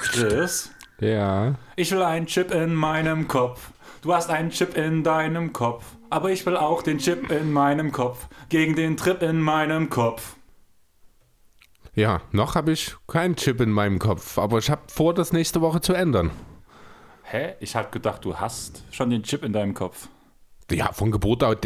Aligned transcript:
Chris, 0.00 0.70
Ja. 1.00 1.54
ich 1.76 1.90
will 1.92 2.02
einen 2.02 2.26
Chip 2.26 2.52
in 2.52 2.74
meinem 2.74 3.28
Kopf. 3.28 3.70
Du 4.02 4.14
hast 4.14 4.30
einen 4.30 4.50
Chip 4.50 4.76
in 4.76 5.02
deinem 5.02 5.52
Kopf. 5.52 5.84
Aber 6.10 6.30
ich 6.30 6.46
will 6.46 6.56
auch 6.56 6.82
den 6.82 6.98
Chip 6.98 7.30
in 7.30 7.52
meinem 7.52 7.90
Kopf. 7.90 8.28
Gegen 8.48 8.76
den 8.76 8.96
Trip 8.96 9.20
in 9.22 9.40
meinem 9.40 9.90
Kopf. 9.90 10.36
Ja, 11.94 12.20
noch 12.32 12.54
habe 12.54 12.72
ich 12.72 12.94
keinen 13.08 13.36
Chip 13.36 13.60
in 13.60 13.70
meinem 13.70 13.98
Kopf, 13.98 14.38
aber 14.38 14.58
ich 14.58 14.70
habe 14.70 14.82
vor, 14.88 15.14
das 15.14 15.32
nächste 15.32 15.60
Woche 15.60 15.80
zu 15.80 15.92
ändern. 15.92 16.30
Hä? 17.24 17.54
Ich 17.60 17.74
hab 17.74 17.90
gedacht, 17.90 18.24
du 18.24 18.36
hast 18.36 18.84
schon 18.90 19.10
den 19.10 19.22
Chip 19.22 19.44
in 19.44 19.52
deinem 19.52 19.74
Kopf. 19.74 20.08
Ja, 20.70 20.92
von 20.92 21.10
Geburt 21.10 21.42
an, 21.42 21.56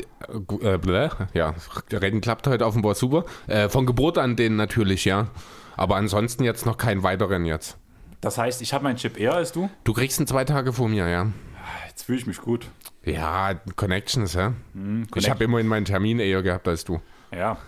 äh, 0.61 0.79
blä, 0.79 1.09
ja, 1.33 1.55
Reden 1.93 2.21
klappt 2.21 2.47
heute 2.49 2.66
offenbar 2.66 2.95
super. 2.95 3.25
Äh, 3.47 3.69
von 3.69 3.87
Geburt 3.87 4.19
an 4.19 4.35
den 4.37 4.57
natürlich, 4.57 5.05
ja. 5.05 5.29
Aber 5.77 5.97
ansonsten 5.97 6.43
jetzt 6.43 6.66
noch 6.66 6.77
keinen 6.77 7.02
weiteren 7.05 7.45
jetzt. 7.45 7.77
Das 8.21 8.39
heißt, 8.39 8.61
ich 8.63 8.73
habe 8.73 8.83
meinen 8.85 8.97
Chip 8.97 9.19
eher 9.19 9.35
als 9.35 9.52
du? 9.52 9.71
Du 9.85 9.93
kriegst 9.93 10.19
ihn 10.19 10.27
zwei 10.27 10.45
Tage 10.45 10.73
vor 10.73 10.89
mir, 10.89 11.09
ja. 11.09 11.29
Jetzt 11.87 12.05
fühle 12.05 12.19
ich 12.19 12.27
mich 12.27 12.41
gut. 12.41 12.66
Ja, 13.05 13.55
Connections, 13.77 14.35
ja. 14.35 14.55
ich 14.75 15.11
Connect- 15.11 15.30
habe 15.30 15.45
immerhin 15.45 15.69
meinen 15.69 15.85
Termin 15.85 16.19
eher 16.19 16.43
gehabt 16.43 16.66
als 16.66 16.85
du. 16.85 17.01
Ja. 17.33 17.59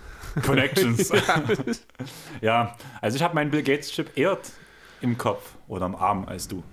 Connections. 0.45 1.11
ja. 2.41 2.75
also 3.01 3.15
ich 3.15 3.23
habe 3.23 3.35
meinen 3.35 3.51
Bill 3.51 3.63
Gates 3.63 3.91
Chip 3.91 4.17
eher 4.17 4.37
im 5.01 5.17
Kopf 5.17 5.55
oder 5.67 5.85
am 5.85 5.95
Arm 5.95 6.25
als 6.25 6.47
du. 6.47 6.63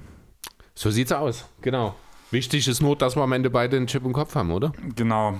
So 0.78 0.92
sieht's 0.92 1.10
aus, 1.10 1.44
genau. 1.60 1.96
Wichtig 2.30 2.68
ist 2.68 2.80
nur, 2.80 2.94
dass 2.94 3.16
wir 3.16 3.22
am 3.24 3.32
Ende 3.32 3.50
beide 3.50 3.76
einen 3.76 3.88
Chip 3.88 4.04
im 4.04 4.12
Kopf 4.12 4.36
haben, 4.36 4.52
oder? 4.52 4.72
Genau. 4.94 5.36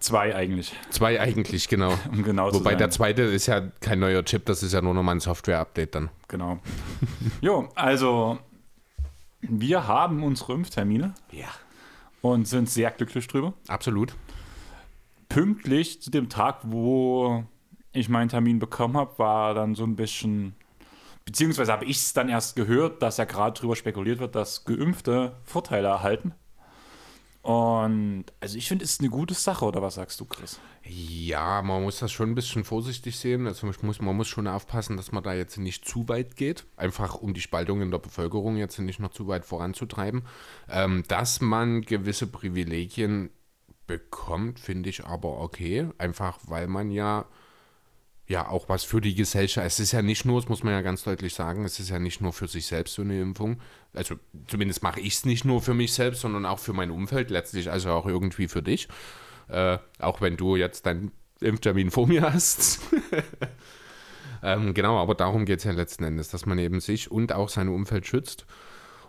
Zwei 0.00 0.34
eigentlich, 0.34 0.74
Zwei 0.90 1.20
eigentlich, 1.20 1.68
genau. 1.68 1.94
um 2.10 2.24
genau 2.24 2.50
zu 2.50 2.58
Wobei 2.58 2.74
der 2.74 2.90
zweite 2.90 3.22
ist 3.22 3.46
ja 3.46 3.60
kein 3.78 4.00
neuer 4.00 4.24
Chip, 4.24 4.46
das 4.46 4.64
ist 4.64 4.72
ja 4.72 4.82
nur 4.82 4.92
nochmal 4.92 5.14
ein 5.14 5.20
Software-Update 5.20 5.94
dann. 5.94 6.10
Genau. 6.26 6.58
jo, 7.40 7.68
also 7.76 8.40
wir 9.42 9.86
haben 9.86 10.24
unsere 10.24 10.54
Impftermine 10.54 11.14
Ja. 11.30 11.46
und 12.20 12.48
sind 12.48 12.68
sehr 12.68 12.90
glücklich 12.90 13.28
drüber. 13.28 13.52
Absolut. 13.68 14.16
Pünktlich 15.28 16.02
zu 16.02 16.10
dem 16.10 16.28
Tag, 16.28 16.62
wo 16.64 17.44
ich 17.92 18.08
meinen 18.08 18.28
Termin 18.28 18.58
bekommen 18.58 18.96
habe, 18.96 19.16
war 19.20 19.54
dann 19.54 19.76
so 19.76 19.84
ein 19.84 19.94
bisschen, 19.94 20.56
beziehungsweise 21.30 21.72
habe 21.72 21.84
ich 21.84 21.98
es 21.98 22.12
dann 22.12 22.28
erst 22.28 22.56
gehört, 22.56 23.02
dass 23.02 23.16
ja 23.16 23.24
gerade 23.24 23.58
drüber 23.58 23.76
spekuliert 23.76 24.18
wird, 24.18 24.34
dass 24.34 24.64
Geimpfte 24.64 25.36
Vorteile 25.44 25.86
erhalten. 25.86 26.34
Und 27.42 28.26
also 28.40 28.58
ich 28.58 28.68
finde, 28.68 28.84
es 28.84 28.92
ist 28.92 29.00
eine 29.00 29.08
gute 29.08 29.32
Sache, 29.34 29.64
oder 29.64 29.80
was 29.80 29.94
sagst 29.94 30.20
du, 30.20 30.26
Chris? 30.26 30.60
Ja, 30.82 31.62
man 31.62 31.82
muss 31.82 32.00
das 32.00 32.10
schon 32.10 32.30
ein 32.30 32.34
bisschen 32.34 32.64
vorsichtig 32.64 33.16
sehen. 33.16 33.46
Also 33.46 33.66
man 33.66 33.76
muss, 33.82 34.00
man 34.00 34.16
muss 34.16 34.28
schon 34.28 34.48
aufpassen, 34.48 34.96
dass 34.96 35.12
man 35.12 35.22
da 35.22 35.32
jetzt 35.32 35.56
nicht 35.56 35.86
zu 35.86 36.08
weit 36.08 36.36
geht. 36.36 36.66
Einfach 36.76 37.14
um 37.14 37.32
die 37.32 37.40
Spaltung 37.40 37.80
in 37.80 37.90
der 37.90 37.98
Bevölkerung 37.98 38.56
jetzt 38.56 38.78
nicht 38.80 38.98
noch 38.98 39.12
zu 39.12 39.28
weit 39.28 39.46
voranzutreiben. 39.46 40.24
Ähm, 40.68 41.04
dass 41.08 41.40
man 41.40 41.82
gewisse 41.82 42.26
Privilegien 42.26 43.30
bekommt, 43.86 44.58
finde 44.58 44.90
ich 44.90 45.06
aber 45.06 45.40
okay. 45.40 45.88
Einfach 45.96 46.38
weil 46.46 46.66
man 46.66 46.90
ja 46.90 47.24
ja 48.30 48.48
auch 48.48 48.68
was 48.68 48.84
für 48.84 49.00
die 49.00 49.16
Gesellschaft. 49.16 49.66
Es 49.66 49.80
ist 49.80 49.90
ja 49.90 50.02
nicht 50.02 50.24
nur, 50.24 50.40
das 50.40 50.48
muss 50.48 50.62
man 50.62 50.72
ja 50.72 50.82
ganz 50.82 51.02
deutlich 51.02 51.34
sagen, 51.34 51.64
es 51.64 51.80
ist 51.80 51.90
ja 51.90 51.98
nicht 51.98 52.20
nur 52.20 52.32
für 52.32 52.46
sich 52.46 52.64
selbst 52.66 52.94
so 52.94 53.02
eine 53.02 53.20
Impfung. 53.20 53.60
Also 53.92 54.14
zumindest 54.46 54.84
mache 54.84 55.00
ich 55.00 55.14
es 55.14 55.24
nicht 55.24 55.44
nur 55.44 55.60
für 55.60 55.74
mich 55.74 55.92
selbst, 55.92 56.20
sondern 56.20 56.46
auch 56.46 56.60
für 56.60 56.72
mein 56.72 56.92
Umfeld, 56.92 57.30
letztlich 57.30 57.72
also 57.72 57.90
auch 57.90 58.06
irgendwie 58.06 58.46
für 58.46 58.62
dich. 58.62 58.86
Äh, 59.48 59.78
auch 59.98 60.20
wenn 60.20 60.36
du 60.36 60.54
jetzt 60.54 60.86
deinen 60.86 61.10
Impftermin 61.40 61.90
vor 61.90 62.06
mir 62.06 62.22
hast. 62.22 62.80
ähm, 64.44 64.74
genau, 64.74 64.98
aber 64.98 65.16
darum 65.16 65.44
geht 65.44 65.58
es 65.58 65.64
ja 65.64 65.72
letzten 65.72 66.04
Endes, 66.04 66.28
dass 66.28 66.46
man 66.46 66.58
eben 66.58 66.78
sich 66.78 67.10
und 67.10 67.32
auch 67.32 67.48
sein 67.48 67.68
Umfeld 67.68 68.06
schützt. 68.06 68.46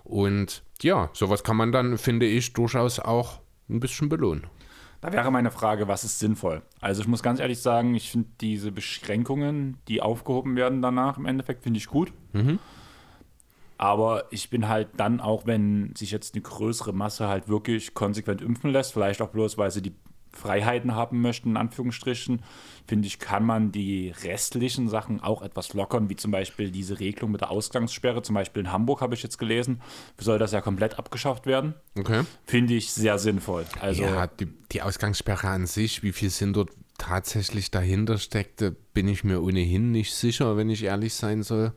Und 0.03 0.63
ja, 0.81 1.11
sowas 1.13 1.43
kann 1.43 1.57
man 1.57 1.71
dann, 1.71 1.99
finde 1.99 2.25
ich, 2.25 2.53
durchaus 2.53 2.99
auch 2.99 3.39
ein 3.69 3.79
bisschen 3.79 4.09
belohnen. 4.09 4.47
Da 5.01 5.11
wäre 5.11 5.31
meine 5.31 5.49
Frage, 5.49 5.87
was 5.87 6.03
ist 6.03 6.19
sinnvoll? 6.19 6.61
Also 6.79 7.01
ich 7.01 7.07
muss 7.07 7.23
ganz 7.23 7.39
ehrlich 7.39 7.59
sagen, 7.59 7.95
ich 7.95 8.11
finde 8.11 8.29
diese 8.39 8.71
Beschränkungen, 8.71 9.77
die 9.87 10.01
aufgehoben 10.01 10.55
werden 10.55 10.81
danach 10.81 11.17
im 11.17 11.25
Endeffekt, 11.25 11.63
finde 11.63 11.79
ich 11.79 11.87
gut. 11.87 12.13
Aber 13.79 14.25
ich 14.29 14.51
bin 14.51 14.69
halt 14.69 14.89
dann 14.97 15.19
auch, 15.19 15.47
wenn 15.47 15.95
sich 15.95 16.11
jetzt 16.11 16.35
eine 16.35 16.43
größere 16.43 16.93
Masse 16.93 17.27
halt 17.27 17.47
wirklich 17.49 17.95
konsequent 17.95 18.43
impfen 18.43 18.69
lässt, 18.69 18.93
vielleicht 18.93 19.23
auch 19.23 19.29
bloß, 19.29 19.57
weil 19.57 19.71
sie 19.71 19.81
die 19.81 19.95
Freiheiten 20.33 20.95
haben 20.95 21.21
möchten, 21.21 21.51
in 21.51 21.57
Anführungsstrichen, 21.57 22.41
finde 22.87 23.07
ich, 23.07 23.19
kann 23.19 23.45
man 23.45 23.71
die 23.71 24.13
restlichen 24.23 24.89
Sachen 24.89 25.21
auch 25.21 25.41
etwas 25.41 25.73
lockern, 25.73 26.09
wie 26.09 26.15
zum 26.15 26.31
Beispiel 26.31 26.71
diese 26.71 26.99
Regelung 26.99 27.31
mit 27.31 27.41
der 27.41 27.51
Ausgangssperre. 27.51 28.21
Zum 28.21 28.35
Beispiel 28.35 28.63
in 28.63 28.71
Hamburg 28.71 29.01
habe 29.01 29.13
ich 29.13 29.23
jetzt 29.23 29.37
gelesen, 29.37 29.81
soll 30.17 30.39
das 30.39 30.51
ja 30.51 30.61
komplett 30.61 30.97
abgeschafft 30.97 31.45
werden. 31.45 31.73
Okay. 31.97 32.23
Finde 32.45 32.73
ich 32.73 32.91
sehr 32.91 33.19
sinnvoll. 33.19 33.65
Also 33.79 34.03
ja, 34.03 34.27
die, 34.27 34.47
die 34.71 34.81
Ausgangssperre 34.81 35.47
an 35.47 35.67
sich, 35.67 36.03
wie 36.03 36.11
viel 36.11 36.29
Sinn 36.29 36.53
dort 36.53 36.69
tatsächlich 36.97 37.71
dahinter 37.71 38.17
steckte, 38.17 38.71
bin 38.93 39.07
ich 39.07 39.23
mir 39.23 39.41
ohnehin 39.41 39.91
nicht 39.91 40.13
sicher, 40.13 40.55
wenn 40.57 40.69
ich 40.69 40.83
ehrlich 40.83 41.13
sein 41.13 41.43
soll. 41.43 41.73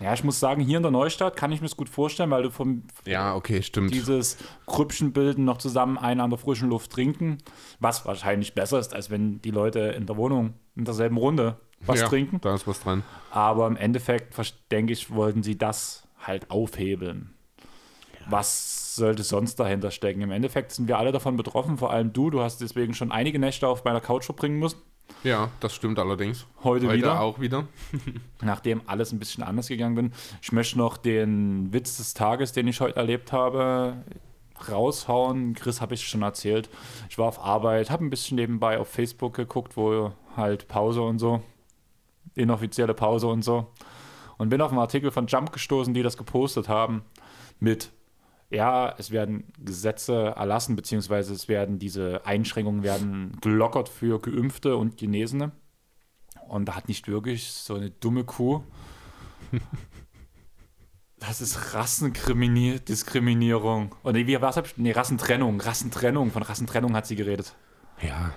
Ja, 0.00 0.12
ich 0.12 0.24
muss 0.24 0.40
sagen, 0.40 0.60
hier 0.60 0.76
in 0.76 0.82
der 0.82 0.92
Neustadt 0.92 1.36
kann 1.36 1.52
ich 1.52 1.60
mir 1.60 1.68
das 1.68 1.76
gut 1.76 1.88
vorstellen, 1.88 2.30
weil 2.30 2.42
du 2.42 2.50
vom 2.50 2.82
Ja, 3.06 3.34
okay, 3.34 3.62
stimmt. 3.62 3.94
dieses 3.94 4.36
Grüppchen 4.66 5.12
bilden 5.12 5.44
noch 5.44 5.58
zusammen 5.58 5.98
einen 5.98 6.20
an 6.20 6.30
der 6.30 6.38
frischen 6.38 6.68
Luft 6.68 6.90
trinken, 6.90 7.38
was 7.80 8.04
wahrscheinlich 8.04 8.54
besser 8.54 8.78
ist, 8.78 8.94
als 8.94 9.10
wenn 9.10 9.40
die 9.42 9.50
Leute 9.50 9.80
in 9.80 10.06
der 10.06 10.16
Wohnung 10.16 10.54
in 10.76 10.84
derselben 10.84 11.16
Runde 11.16 11.56
was 11.86 12.00
ja, 12.00 12.08
trinken. 12.08 12.40
Da 12.40 12.54
ist 12.54 12.66
was 12.66 12.80
dran. 12.80 13.02
Aber 13.30 13.66
im 13.66 13.76
Endeffekt, 13.76 14.34
denke 14.70 14.92
ich, 14.92 15.10
wollten 15.10 15.42
sie 15.42 15.58
das 15.58 16.06
halt 16.18 16.50
aufhebeln. 16.50 17.34
Was 18.26 18.96
sollte 18.96 19.22
sonst 19.22 19.56
dahinter 19.56 19.90
stecken? 19.90 20.22
Im 20.22 20.30
Endeffekt 20.30 20.72
sind 20.72 20.88
wir 20.88 20.98
alle 20.98 21.12
davon 21.12 21.36
betroffen, 21.36 21.76
vor 21.76 21.90
allem 21.90 22.12
du. 22.12 22.30
Du 22.30 22.40
hast 22.40 22.60
deswegen 22.60 22.94
schon 22.94 23.12
einige 23.12 23.38
Nächte 23.38 23.68
auf 23.68 23.84
meiner 23.84 24.00
Couch 24.00 24.24
verbringen 24.24 24.58
müssen. 24.58 24.80
Ja, 25.22 25.50
das 25.60 25.74
stimmt 25.74 25.98
allerdings. 25.98 26.46
Heute, 26.62 26.92
wieder. 26.92 27.20
auch 27.20 27.40
wieder. 27.40 27.66
nachdem 28.42 28.82
alles 28.86 29.10
ein 29.12 29.18
bisschen 29.18 29.42
anders 29.42 29.68
gegangen 29.68 29.94
bin. 29.94 30.12
Ich 30.42 30.52
möchte 30.52 30.78
noch 30.78 30.98
den 30.98 31.72
Witz 31.72 31.96
des 31.96 32.12
Tages, 32.12 32.52
den 32.52 32.68
ich 32.68 32.80
heute 32.80 32.96
erlebt 32.96 33.32
habe, 33.32 34.04
raushauen. 34.70 35.54
Chris 35.54 35.80
habe 35.80 35.94
ich 35.94 36.06
schon 36.06 36.22
erzählt. 36.22 36.68
Ich 37.08 37.18
war 37.18 37.26
auf 37.26 37.42
Arbeit, 37.42 37.90
habe 37.90 38.04
ein 38.04 38.10
bisschen 38.10 38.36
nebenbei 38.36 38.78
auf 38.78 38.88
Facebook 38.88 39.34
geguckt, 39.34 39.76
wo 39.76 40.12
halt 40.36 40.68
Pause 40.68 41.02
und 41.02 41.18
so, 41.18 41.42
inoffizielle 42.34 42.94
Pause 42.94 43.28
und 43.28 43.42
so. 43.42 43.68
Und 44.36 44.48
bin 44.48 44.60
auf 44.60 44.70
einen 44.70 44.80
Artikel 44.80 45.10
von 45.10 45.26
Jump 45.26 45.52
gestoßen, 45.52 45.94
die 45.94 46.02
das 46.02 46.16
gepostet 46.16 46.68
haben 46.68 47.02
mit 47.60 47.92
ja, 48.50 48.94
es 48.98 49.10
werden 49.10 49.52
Gesetze 49.58 50.34
erlassen, 50.36 50.76
beziehungsweise 50.76 51.34
es 51.34 51.48
werden 51.48 51.78
diese 51.78 52.24
Einschränkungen 52.24 52.82
werden 52.82 53.36
gelockert 53.40 53.88
für 53.88 54.20
Geimpfte 54.20 54.76
und 54.76 54.96
Genesene. 54.96 55.52
Und 56.48 56.66
da 56.66 56.76
hat 56.76 56.88
nicht 56.88 57.08
wirklich 57.08 57.50
so 57.50 57.74
eine 57.74 57.90
dumme 57.90 58.24
Kuh. 58.24 58.62
Das 61.20 61.40
ist 61.40 61.72
Rassendiskriminierung. 61.72 63.94
Oder 64.02 64.26
wie 64.26 64.42
was 64.42 64.58
hab 64.58 64.66
ich? 64.66 64.76
Nee, 64.76 64.92
Rassentrennung. 64.92 65.58
Rassentrennung. 65.58 66.30
Von 66.30 66.42
Rassentrennung 66.42 66.94
hat 66.94 67.06
sie 67.06 67.16
geredet. 67.16 67.56
Ja, 68.02 68.34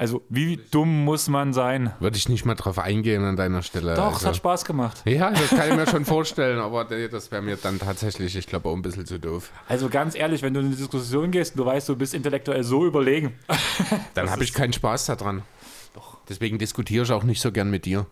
Also, 0.00 0.22
wie 0.30 0.58
dumm 0.70 1.04
muss 1.04 1.28
man 1.28 1.52
sein? 1.52 1.92
würde 2.00 2.16
ich 2.16 2.26
nicht 2.30 2.46
mal 2.46 2.54
drauf 2.54 2.78
eingehen 2.78 3.22
an 3.22 3.36
deiner 3.36 3.60
Stelle. 3.60 3.92
Doch, 3.96 4.12
es 4.12 4.14
also. 4.14 4.28
hat 4.28 4.36
Spaß 4.36 4.64
gemacht. 4.64 5.02
Ja, 5.04 5.30
das 5.30 5.50
kann 5.50 5.68
ich 5.68 5.76
mir 5.76 5.86
schon 5.86 6.04
vorstellen, 6.06 6.58
aber 6.58 6.86
das 6.86 7.30
wäre 7.30 7.42
mir 7.42 7.56
dann 7.56 7.78
tatsächlich, 7.78 8.34
ich 8.34 8.46
glaube, 8.46 8.70
auch 8.70 8.74
ein 8.74 8.80
bisschen 8.80 9.04
zu 9.04 9.20
doof. 9.20 9.50
Also 9.68 9.90
ganz 9.90 10.14
ehrlich, 10.14 10.40
wenn 10.40 10.54
du 10.54 10.60
in 10.60 10.68
eine 10.68 10.74
Diskussion 10.74 11.30
gehst 11.30 11.52
und 11.52 11.58
du 11.58 11.66
weißt, 11.66 11.86
du 11.90 11.96
bist 11.96 12.14
intellektuell 12.14 12.64
so 12.64 12.86
überlegen. 12.86 13.34
Dann 14.14 14.30
habe 14.30 14.42
ich 14.42 14.54
keinen 14.54 14.72
Spaß 14.72 15.04
daran. 15.04 15.42
Deswegen 16.30 16.56
diskutiere 16.56 17.04
ich 17.04 17.12
auch 17.12 17.24
nicht 17.24 17.42
so 17.42 17.52
gern 17.52 17.70
mit 17.70 17.84
dir. 17.84 18.06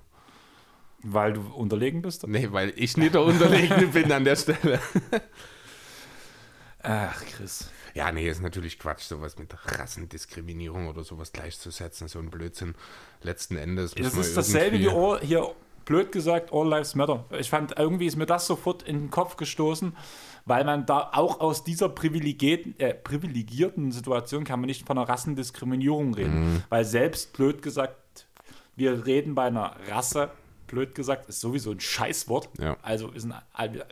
Weil 1.03 1.33
du 1.33 1.41
unterlegen 1.41 2.03
bist? 2.03 2.29
Nee, 2.29 2.49
weil 2.53 2.75
ich 2.77 2.99
nicht 2.99 3.15
der 3.15 3.23
Unterlegene 3.23 3.87
bin 3.87 4.13
an 4.13 4.25
der 4.25 4.37
Stelle. 4.37 4.79
Ach, 6.83 7.25
Chris. 7.25 7.71
Ja, 7.99 8.13
nee, 8.13 8.29
ist 8.29 8.41
natürlich 8.41 8.79
Quatsch, 8.79 9.03
sowas 9.03 9.39
mit 9.39 9.53
Rassendiskriminierung 9.77 10.87
oder 10.87 11.03
sowas 11.03 11.33
gleichzusetzen, 11.33 12.07
so 12.07 12.21
ein 12.21 12.31
Blödsinn. 12.31 12.77
Letzten 13.23 13.57
Endes 13.57 13.93
Das 13.93 14.15
ist 14.15 14.37
dasselbe 14.37 14.79
wie 14.79 14.89
all, 14.89 15.19
hier, 15.21 15.51
blöd 15.85 16.13
gesagt, 16.13 16.53
All 16.53 16.69
Lives 16.69 16.95
Matter. 16.95 17.25
Ich 17.37 17.51
fand, 17.51 17.77
irgendwie 17.77 18.07
ist 18.07 18.15
mir 18.15 18.27
das 18.27 18.47
sofort 18.47 18.85
in 18.85 19.01
den 19.01 19.11
Kopf 19.11 19.37
gestoßen, 19.37 19.97
weil 20.45 20.65
man 20.65 20.87
da 20.87 21.11
auch 21.13 21.41
aus 21.41 21.65
dieser 21.65 21.89
privilegierten, 21.89 22.79
äh, 22.79 22.95
privilegierten 22.95 23.91
Situation 23.91 24.45
kann 24.45 24.61
man 24.61 24.69
nicht 24.69 24.87
von 24.87 24.97
einer 24.97 25.09
Rassendiskriminierung 25.09 26.15
reden. 26.15 26.53
Mhm. 26.53 26.63
Weil 26.69 26.85
selbst, 26.85 27.33
blöd 27.33 27.63
gesagt, 27.63 28.29
wir 28.77 29.07
reden 29.07 29.35
bei 29.35 29.47
einer 29.47 29.75
Rasse, 29.89 30.31
blöd 30.69 30.95
gesagt, 30.95 31.29
ist 31.29 31.41
sowieso 31.41 31.73
ein 31.73 31.81
Scheißwort. 31.81 32.49
Ja. 32.61 32.77
Also 32.83 33.11
sind 33.17 33.35
all- 33.53 33.85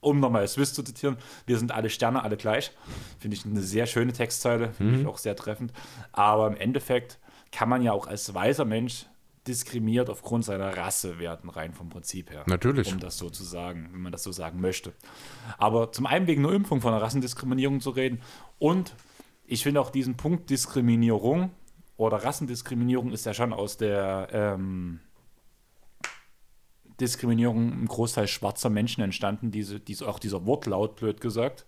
um 0.00 0.20
nochmal 0.20 0.46
Swiss 0.46 0.74
zu 0.74 0.82
zitieren, 0.82 1.16
wir 1.46 1.58
sind 1.58 1.72
alle 1.72 1.90
Sterne, 1.90 2.22
alle 2.22 2.36
gleich. 2.36 2.72
Finde 3.18 3.36
ich 3.36 3.44
eine 3.44 3.60
sehr 3.60 3.86
schöne 3.86 4.12
Textzeile, 4.12 4.72
finde 4.72 5.00
ich 5.00 5.06
auch 5.06 5.18
sehr 5.18 5.36
treffend. 5.36 5.72
Aber 6.12 6.46
im 6.46 6.56
Endeffekt 6.56 7.18
kann 7.52 7.68
man 7.68 7.82
ja 7.82 7.92
auch 7.92 8.06
als 8.06 8.32
weißer 8.32 8.64
Mensch 8.64 9.06
diskriminiert 9.46 10.10
aufgrund 10.10 10.44
seiner 10.44 10.76
Rasse 10.76 11.18
werden, 11.18 11.48
rein 11.48 11.72
vom 11.72 11.88
Prinzip 11.88 12.30
her. 12.30 12.44
Natürlich. 12.46 12.92
Um 12.92 13.00
das 13.00 13.16
so 13.16 13.30
zu 13.30 13.42
sagen, 13.42 13.88
wenn 13.92 14.02
man 14.02 14.12
das 14.12 14.22
so 14.22 14.30
sagen 14.30 14.60
möchte. 14.60 14.92
Aber 15.56 15.90
zum 15.90 16.06
einen 16.06 16.26
wegen 16.26 16.44
einer 16.44 16.54
Impfung 16.54 16.80
von 16.80 16.92
einer 16.92 17.02
Rassendiskriminierung 17.02 17.80
zu 17.80 17.90
reden 17.90 18.20
und 18.58 18.94
ich 19.46 19.62
finde 19.62 19.80
auch 19.80 19.90
diesen 19.90 20.16
Punkt 20.16 20.50
Diskriminierung 20.50 21.50
oder 21.96 22.18
Rassendiskriminierung 22.18 23.10
ist 23.10 23.24
ja 23.24 23.32
schon 23.32 23.54
aus 23.54 23.78
der 23.78 24.28
ähm, 24.30 25.00
Diskriminierung 27.00 27.72
im 27.72 27.86
Großteil 27.86 28.26
schwarzer 28.26 28.70
Menschen 28.70 29.02
entstanden, 29.02 29.50
diese, 29.50 29.80
diese, 29.80 30.08
auch 30.08 30.18
dieser 30.18 30.46
Wortlaut, 30.46 30.96
blöd 30.96 31.20
gesagt. 31.20 31.66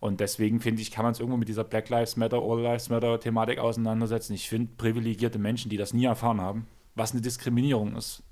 Und 0.00 0.20
deswegen 0.20 0.60
finde 0.60 0.82
ich, 0.82 0.90
kann 0.90 1.04
man 1.04 1.12
es 1.12 1.20
irgendwo 1.20 1.38
mit 1.38 1.48
dieser 1.48 1.64
Black 1.64 1.88
Lives 1.88 2.16
Matter, 2.16 2.42
All 2.42 2.60
Lives 2.60 2.90
Matter 2.90 3.18
Thematik 3.18 3.58
auseinandersetzen. 3.58 4.34
Ich 4.34 4.48
finde, 4.48 4.72
privilegierte 4.76 5.38
Menschen, 5.38 5.70
die 5.70 5.78
das 5.78 5.94
nie 5.94 6.04
erfahren 6.04 6.40
haben, 6.40 6.66
was 6.94 7.12
eine 7.12 7.22
Diskriminierung 7.22 7.96
ist, 7.96 8.22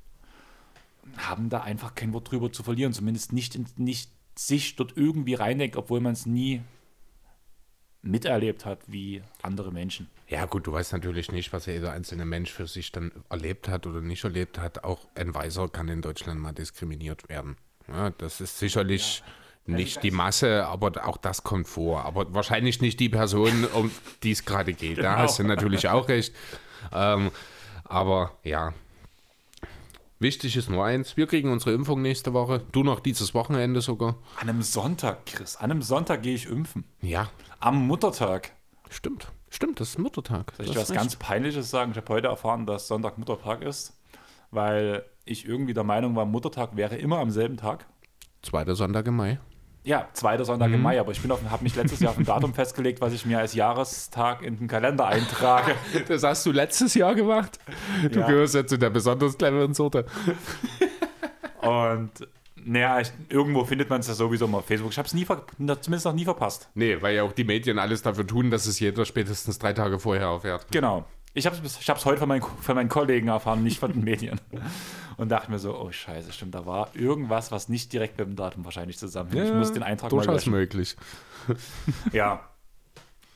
haben 1.16 1.48
da 1.48 1.62
einfach 1.62 1.94
kein 1.94 2.12
Wort 2.12 2.30
drüber 2.30 2.52
zu 2.52 2.62
verlieren. 2.62 2.92
Zumindest 2.92 3.32
nicht, 3.32 3.78
nicht 3.78 4.10
sich 4.36 4.76
dort 4.76 4.96
irgendwie 4.96 5.34
reindenkt, 5.34 5.76
obwohl 5.76 6.00
man 6.00 6.12
es 6.12 6.26
nie 6.26 6.60
miterlebt 8.02 8.64
hat 8.64 8.80
wie 8.86 9.22
andere 9.42 9.72
Menschen. 9.72 10.10
Ja, 10.28 10.44
gut, 10.46 10.66
du 10.66 10.72
weißt 10.72 10.92
natürlich 10.92 11.30
nicht, 11.30 11.52
was 11.52 11.66
jeder 11.66 11.92
einzelne 11.92 12.24
Mensch 12.24 12.52
für 12.52 12.66
sich 12.66 12.90
dann 12.90 13.12
erlebt 13.30 13.68
hat 13.68 13.86
oder 13.86 14.00
nicht 14.00 14.24
erlebt 14.24 14.58
hat. 14.58 14.84
Auch 14.84 15.06
ein 15.14 15.34
Weißer 15.34 15.68
kann 15.68 15.88
in 15.88 16.02
Deutschland 16.02 16.40
mal 16.40 16.52
diskriminiert 16.52 17.28
werden. 17.28 17.56
Ja, 17.88 18.10
das 18.10 18.40
ist 18.40 18.58
sicherlich 18.58 19.22
ja. 19.66 19.76
nicht 19.76 20.02
die 20.02 20.10
Masse, 20.10 20.66
aber 20.66 21.06
auch 21.06 21.16
das 21.16 21.44
kommt 21.44 21.68
vor. 21.68 22.04
Aber 22.04 22.34
wahrscheinlich 22.34 22.80
nicht 22.80 22.98
die 22.98 23.08
Person, 23.08 23.66
um 23.72 23.90
die 24.22 24.32
es 24.32 24.44
gerade 24.44 24.72
geht. 24.72 24.96
Genau. 25.02 25.08
Da 25.08 25.18
hast 25.18 25.38
du 25.38 25.44
natürlich 25.44 25.88
auch 25.88 26.08
recht. 26.08 26.34
Ähm, 26.92 27.30
aber 27.84 28.32
ja, 28.42 28.72
Wichtig 30.22 30.56
ist 30.56 30.70
nur 30.70 30.84
eins, 30.84 31.16
wir 31.16 31.26
kriegen 31.26 31.50
unsere 31.50 31.72
Impfung 31.72 32.00
nächste 32.00 32.32
Woche. 32.32 32.62
Du 32.70 32.84
noch 32.84 33.00
dieses 33.00 33.34
Wochenende 33.34 33.80
sogar. 33.80 34.14
An 34.40 34.48
einem 34.48 34.62
Sonntag, 34.62 35.26
Chris. 35.26 35.56
An 35.56 35.72
einem 35.72 35.82
Sonntag 35.82 36.22
gehe 36.22 36.36
ich 36.36 36.46
impfen. 36.46 36.84
Ja. 37.00 37.28
Am 37.58 37.88
Muttertag. 37.88 38.52
Stimmt. 38.88 39.32
Stimmt, 39.50 39.80
das 39.80 39.90
ist 39.90 39.98
Muttertag. 39.98 40.52
Soll 40.56 40.66
ich 40.66 40.76
was 40.76 40.92
ganz 40.92 41.16
Peinliches 41.16 41.70
sagen? 41.70 41.90
Ich 41.90 41.96
habe 41.96 42.12
heute 42.12 42.28
erfahren, 42.28 42.66
dass 42.66 42.86
Sonntag 42.86 43.18
Muttertag 43.18 43.62
ist, 43.62 44.00
weil 44.52 45.04
ich 45.24 45.44
irgendwie 45.44 45.74
der 45.74 45.82
Meinung 45.82 46.14
war, 46.14 46.24
Muttertag 46.24 46.76
wäre 46.76 46.94
immer 46.94 47.18
am 47.18 47.32
selben 47.32 47.56
Tag. 47.56 47.86
Zweiter 48.42 48.76
Sonntag 48.76 49.08
im 49.08 49.16
Mai. 49.16 49.40
Ja, 49.84 50.08
zweiter 50.12 50.44
Sonntag 50.44 50.68
mhm. 50.68 50.74
im 50.74 50.82
Mai, 50.82 51.00
aber 51.00 51.10
ich 51.10 51.20
habe 51.20 51.62
mich 51.62 51.74
letztes 51.74 52.00
Jahr 52.00 52.12
auf 52.12 52.18
ein 52.18 52.24
Datum 52.24 52.54
festgelegt, 52.54 53.00
was 53.00 53.12
ich 53.12 53.26
mir 53.26 53.40
als 53.40 53.54
Jahrestag 53.54 54.42
in 54.42 54.58
den 54.58 54.68
Kalender 54.68 55.06
eintrage. 55.06 55.74
Das 56.08 56.22
hast 56.22 56.46
du 56.46 56.52
letztes 56.52 56.94
Jahr 56.94 57.14
gemacht? 57.14 57.58
Du 58.10 58.20
ja. 58.20 58.26
gehörst 58.26 58.54
ja 58.54 58.66
zu 58.66 58.78
der 58.78 58.90
besonders 58.90 59.36
cleveren 59.36 59.74
Sorte. 59.74 60.06
Und 61.60 62.10
naja, 62.64 63.00
ich, 63.00 63.12
irgendwo 63.28 63.64
findet 63.64 63.90
man 63.90 64.00
es 64.00 64.08
ja 64.08 64.14
sowieso 64.14 64.46
mal 64.46 64.58
auf 64.58 64.66
Facebook. 64.66 64.92
Ich 64.92 64.98
habe 64.98 65.06
es 65.06 65.14
nie, 65.14 65.26
zumindest 65.26 66.04
noch 66.04 66.12
nie 66.12 66.24
verpasst. 66.24 66.68
Nee, 66.74 67.00
weil 67.00 67.16
ja 67.16 67.22
auch 67.24 67.32
die 67.32 67.44
Medien 67.44 67.78
alles 67.78 68.02
dafür 68.02 68.26
tun, 68.26 68.50
dass 68.50 68.66
es 68.66 68.78
jeder 68.78 69.04
spätestens 69.04 69.58
drei 69.58 69.72
Tage 69.72 69.98
vorher 69.98 70.28
erfährt. 70.28 70.66
Genau. 70.70 71.04
Ich 71.34 71.46
habe 71.46 71.56
es 71.64 71.78
ich 71.80 71.88
heute 72.04 72.18
von 72.18 72.28
meinen, 72.28 72.42
von 72.42 72.74
meinen 72.74 72.88
Kollegen 72.88 73.28
erfahren, 73.28 73.64
nicht 73.64 73.78
von 73.78 73.92
den 73.92 74.04
Medien. 74.04 74.40
Und 75.16 75.28
dachte 75.28 75.50
mir 75.50 75.58
so, 75.58 75.78
oh 75.78 75.90
scheiße, 75.90 76.32
stimmt, 76.32 76.54
da 76.54 76.66
war 76.66 76.90
irgendwas, 76.94 77.52
was 77.52 77.68
nicht 77.68 77.92
direkt 77.92 78.18
mit 78.18 78.26
dem 78.26 78.36
Datum 78.36 78.64
wahrscheinlich 78.64 78.98
zusammenhängt. 78.98 79.46
Ja, 79.46 79.52
ich 79.52 79.58
muss 79.58 79.72
den 79.72 79.82
Eintrag 79.82 80.10
durchaus 80.10 80.26
mal 80.26 80.34
löschen. 80.34 80.52
möglich. 80.52 80.96
ja. 82.12 82.48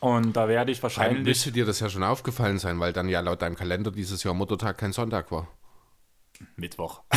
Und 0.01 0.35
da 0.35 0.49
werde 0.49 0.73
ich 0.73 0.83
wahrscheinlich... 0.83 1.19
Dann 1.19 1.25
müsste 1.25 1.53
dir 1.53 1.65
das 1.65 1.81
ja 1.81 1.89
schon 1.89 2.03
aufgefallen 2.03 2.59
sein, 2.59 2.79
weil 2.81 2.93
dann 2.93 3.09
ja 3.09 3.21
laut 3.21 3.43
deinem 3.43 3.57
Kalender 3.57 3.91
dieses 3.91 4.23
Jahr 4.23 4.35
Muttertag 4.35 4.79
kein 4.79 4.93
Sonntag 4.93 5.31
war. 5.33 5.49
Mittwoch. 6.57 7.03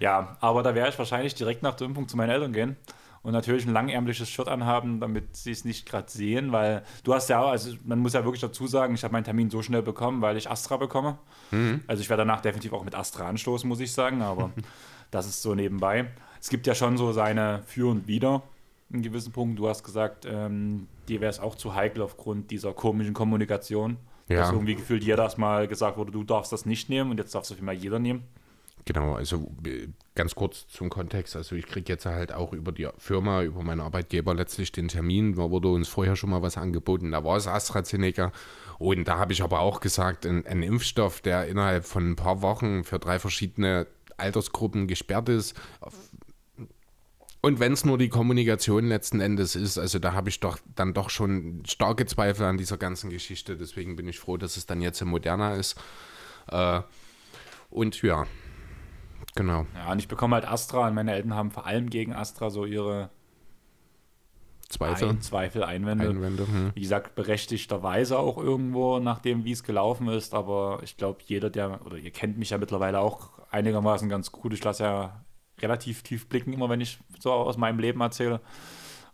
ja, 0.00 0.36
aber 0.40 0.62
da 0.62 0.74
werde 0.74 0.90
ich 0.90 0.98
wahrscheinlich 0.98 1.34
direkt 1.34 1.62
nach 1.62 1.74
der 1.74 1.86
Impfung 1.86 2.08
zu 2.08 2.16
meinen 2.16 2.30
Eltern 2.30 2.52
gehen 2.52 2.76
und 3.24 3.32
natürlich 3.32 3.66
ein 3.66 3.72
langärmliches 3.72 4.28
Shirt 4.28 4.48
anhaben, 4.48 5.00
damit 5.00 5.34
sie 5.34 5.50
es 5.50 5.64
nicht 5.64 5.86
gerade 5.86 6.10
sehen, 6.10 6.52
weil 6.52 6.84
du 7.04 7.14
hast 7.14 7.30
ja 7.30 7.40
auch, 7.42 7.48
also 7.48 7.74
man 7.82 7.98
muss 7.98 8.12
ja 8.12 8.22
wirklich 8.22 8.42
dazu 8.42 8.66
sagen, 8.66 8.94
ich 8.94 9.02
habe 9.02 9.12
meinen 9.12 9.24
Termin 9.24 9.48
so 9.48 9.62
schnell 9.62 9.82
bekommen, 9.82 10.20
weil 10.20 10.36
ich 10.36 10.50
Astra 10.50 10.76
bekomme. 10.76 11.18
Mhm. 11.50 11.80
Also 11.86 12.02
ich 12.02 12.10
werde 12.10 12.20
danach 12.20 12.42
definitiv 12.42 12.74
auch 12.74 12.84
mit 12.84 12.94
Astra 12.94 13.26
anstoßen, 13.26 13.66
muss 13.66 13.80
ich 13.80 13.92
sagen, 13.92 14.20
aber 14.20 14.52
das 15.10 15.26
ist 15.26 15.40
so 15.40 15.54
nebenbei. 15.54 16.10
Es 16.38 16.50
gibt 16.50 16.66
ja 16.66 16.74
schon 16.74 16.98
so 16.98 17.12
seine 17.12 17.62
Für 17.64 17.90
und 17.90 18.06
Wider 18.06 18.42
in 18.92 19.00
gewissen 19.00 19.32
Punkten. 19.32 19.56
Du 19.56 19.68
hast 19.68 19.82
gesagt, 19.84 20.26
ähm, 20.30 20.86
dir 21.08 21.22
wäre 21.22 21.30
es 21.30 21.40
auch 21.40 21.54
zu 21.54 21.74
heikel 21.74 22.02
aufgrund 22.02 22.50
dieser 22.50 22.74
komischen 22.74 23.14
Kommunikation. 23.14 23.96
Ja. 24.28 24.40
Dass 24.40 24.52
irgendwie 24.52 24.74
gefühlt 24.74 25.02
jeder 25.02 25.22
erstmal 25.22 25.66
gesagt 25.66 25.96
wurde, 25.96 26.12
du 26.12 26.24
darfst 26.24 26.52
das 26.52 26.66
nicht 26.66 26.90
nehmen 26.90 27.10
und 27.10 27.18
jetzt 27.18 27.34
darfst 27.34 27.50
du 27.50 27.64
mal 27.64 27.74
jeder 27.74 27.98
nehmen. 27.98 28.24
Genau, 28.86 29.14
also 29.14 29.50
äh, 29.66 29.88
ganz 30.14 30.34
kurz 30.34 30.66
zum 30.68 30.90
Kontext. 30.90 31.36
Also 31.36 31.56
ich 31.56 31.66
kriege 31.66 31.90
jetzt 31.90 32.04
halt 32.04 32.32
auch 32.32 32.52
über 32.52 32.70
die 32.70 32.88
Firma, 32.98 33.42
über 33.42 33.62
meinen 33.62 33.80
Arbeitgeber 33.80 34.34
letztlich 34.34 34.72
den 34.72 34.88
Termin. 34.88 35.36
Da 35.36 35.50
wurde 35.50 35.68
uns 35.68 35.88
vorher 35.88 36.16
schon 36.16 36.30
mal 36.30 36.42
was 36.42 36.58
angeboten. 36.58 37.12
Da 37.12 37.24
war 37.24 37.36
es 37.36 37.46
AstraZeneca. 37.46 38.32
Und 38.78 39.08
da 39.08 39.18
habe 39.18 39.32
ich 39.32 39.42
aber 39.42 39.60
auch 39.60 39.80
gesagt, 39.80 40.26
ein, 40.26 40.46
ein, 40.46 40.62
Impfstoff, 40.62 41.20
der 41.22 41.46
innerhalb 41.46 41.86
von 41.86 42.10
ein 42.10 42.16
paar 42.16 42.42
Wochen 42.42 42.84
für 42.84 42.98
drei 42.98 43.18
verschiedene 43.18 43.86
Altersgruppen 44.18 44.86
gesperrt 44.86 45.30
ist. 45.30 45.54
Und 47.40 47.60
wenn 47.60 47.72
es 47.72 47.84
nur 47.84 47.98
die 47.98 48.08
Kommunikation 48.08 48.86
letzten 48.86 49.20
Endes 49.20 49.54
ist, 49.54 49.78
also 49.78 49.98
da 49.98 50.12
habe 50.12 50.28
ich 50.28 50.40
doch 50.40 50.58
dann 50.74 50.94
doch 50.94 51.10
schon 51.10 51.62
starke 51.66 52.06
Zweifel 52.06 52.46
an 52.46 52.58
dieser 52.58 52.78
ganzen 52.78 53.10
Geschichte. 53.10 53.56
Deswegen 53.56 53.96
bin 53.96 54.08
ich 54.08 54.18
froh, 54.18 54.36
dass 54.36 54.56
es 54.56 54.66
dann 54.66 54.80
jetzt 54.80 55.00
im 55.00 55.08
Moderna 55.08 55.54
ist. 55.54 55.78
Äh, 56.48 56.80
und 57.70 58.00
ja, 58.02 58.26
Genau. 59.34 59.66
Ja, 59.74 59.92
und 59.92 59.98
ich 59.98 60.08
bekomme 60.08 60.36
halt 60.36 60.48
Astra 60.48 60.86
und 60.86 60.94
meine 60.94 61.12
Eltern 61.12 61.34
haben 61.34 61.50
vor 61.50 61.66
allem 61.66 61.90
gegen 61.90 62.12
Astra 62.12 62.50
so 62.50 62.64
ihre 62.64 63.10
Zweifel, 64.68 65.10
Ein, 65.10 65.20
Zweifel 65.20 65.62
Einwände. 65.62 66.08
Einwände 66.08 66.46
hm. 66.46 66.72
Wie 66.74 66.80
gesagt, 66.80 67.14
berechtigterweise 67.14 68.18
auch 68.18 68.38
irgendwo, 68.38 68.98
nachdem 68.98 69.44
wie 69.44 69.52
es 69.52 69.62
gelaufen 69.62 70.08
ist, 70.08 70.34
aber 70.34 70.80
ich 70.82 70.96
glaube, 70.96 71.20
jeder, 71.26 71.50
der, 71.50 71.84
oder 71.84 71.96
ihr 71.96 72.10
kennt 72.10 72.38
mich 72.38 72.50
ja 72.50 72.58
mittlerweile 72.58 73.00
auch 73.00 73.30
einigermaßen 73.50 74.08
ganz 74.08 74.32
gut. 74.32 74.52
Ich 74.52 74.64
lasse 74.64 74.84
ja 74.84 75.24
relativ 75.60 76.02
tief 76.02 76.28
blicken, 76.28 76.52
immer 76.52 76.68
wenn 76.68 76.80
ich 76.80 76.98
so 77.18 77.32
aus 77.32 77.56
meinem 77.56 77.78
Leben 77.78 78.00
erzähle. 78.00 78.40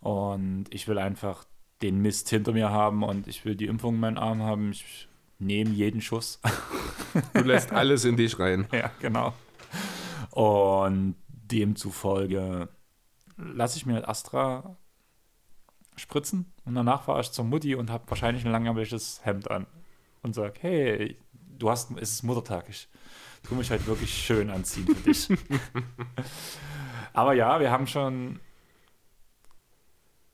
Und 0.00 0.66
ich 0.70 0.88
will 0.88 0.98
einfach 0.98 1.44
den 1.82 1.98
Mist 2.00 2.28
hinter 2.30 2.52
mir 2.52 2.70
haben 2.70 3.02
und 3.02 3.26
ich 3.26 3.44
will 3.44 3.54
die 3.54 3.66
Impfung 3.66 3.94
in 3.94 4.00
meinen 4.00 4.18
Arm 4.18 4.42
haben. 4.42 4.70
Ich 4.70 5.08
nehme 5.38 5.70
jeden 5.70 6.00
Schuss. 6.00 6.40
Du 7.34 7.42
lässt 7.42 7.72
alles 7.72 8.04
in 8.04 8.16
dich 8.16 8.38
rein. 8.38 8.66
Ja, 8.72 8.90
genau. 9.00 9.34
Und 10.32 11.16
demzufolge 11.28 12.68
lasse 13.36 13.76
ich 13.76 13.86
mir 13.86 13.94
halt 13.94 14.08
Astra 14.08 14.76
spritzen 15.96 16.52
und 16.64 16.74
danach 16.74 17.02
fahre 17.02 17.20
ich 17.20 17.30
zur 17.30 17.44
Mutti 17.44 17.74
und 17.74 17.90
habe 17.90 18.08
wahrscheinlich 18.08 18.44
ein 18.44 18.52
langärmliches 18.52 19.20
Hemd 19.24 19.50
an 19.50 19.66
und 20.22 20.34
sage, 20.34 20.54
hey, 20.60 21.16
du 21.58 21.70
hast, 21.70 21.90
es 21.98 22.12
ist 22.12 22.22
Muttertag, 22.22 22.68
ich 22.68 22.88
tue 23.42 23.56
mich 23.56 23.70
halt 23.70 23.86
wirklich 23.86 24.12
schön 24.12 24.50
anziehen 24.50 24.86
für 24.86 25.02
dich. 25.02 25.28
Aber 27.12 27.34
ja, 27.34 27.60
wir 27.60 27.70
haben 27.70 27.86
schon, 27.86 28.40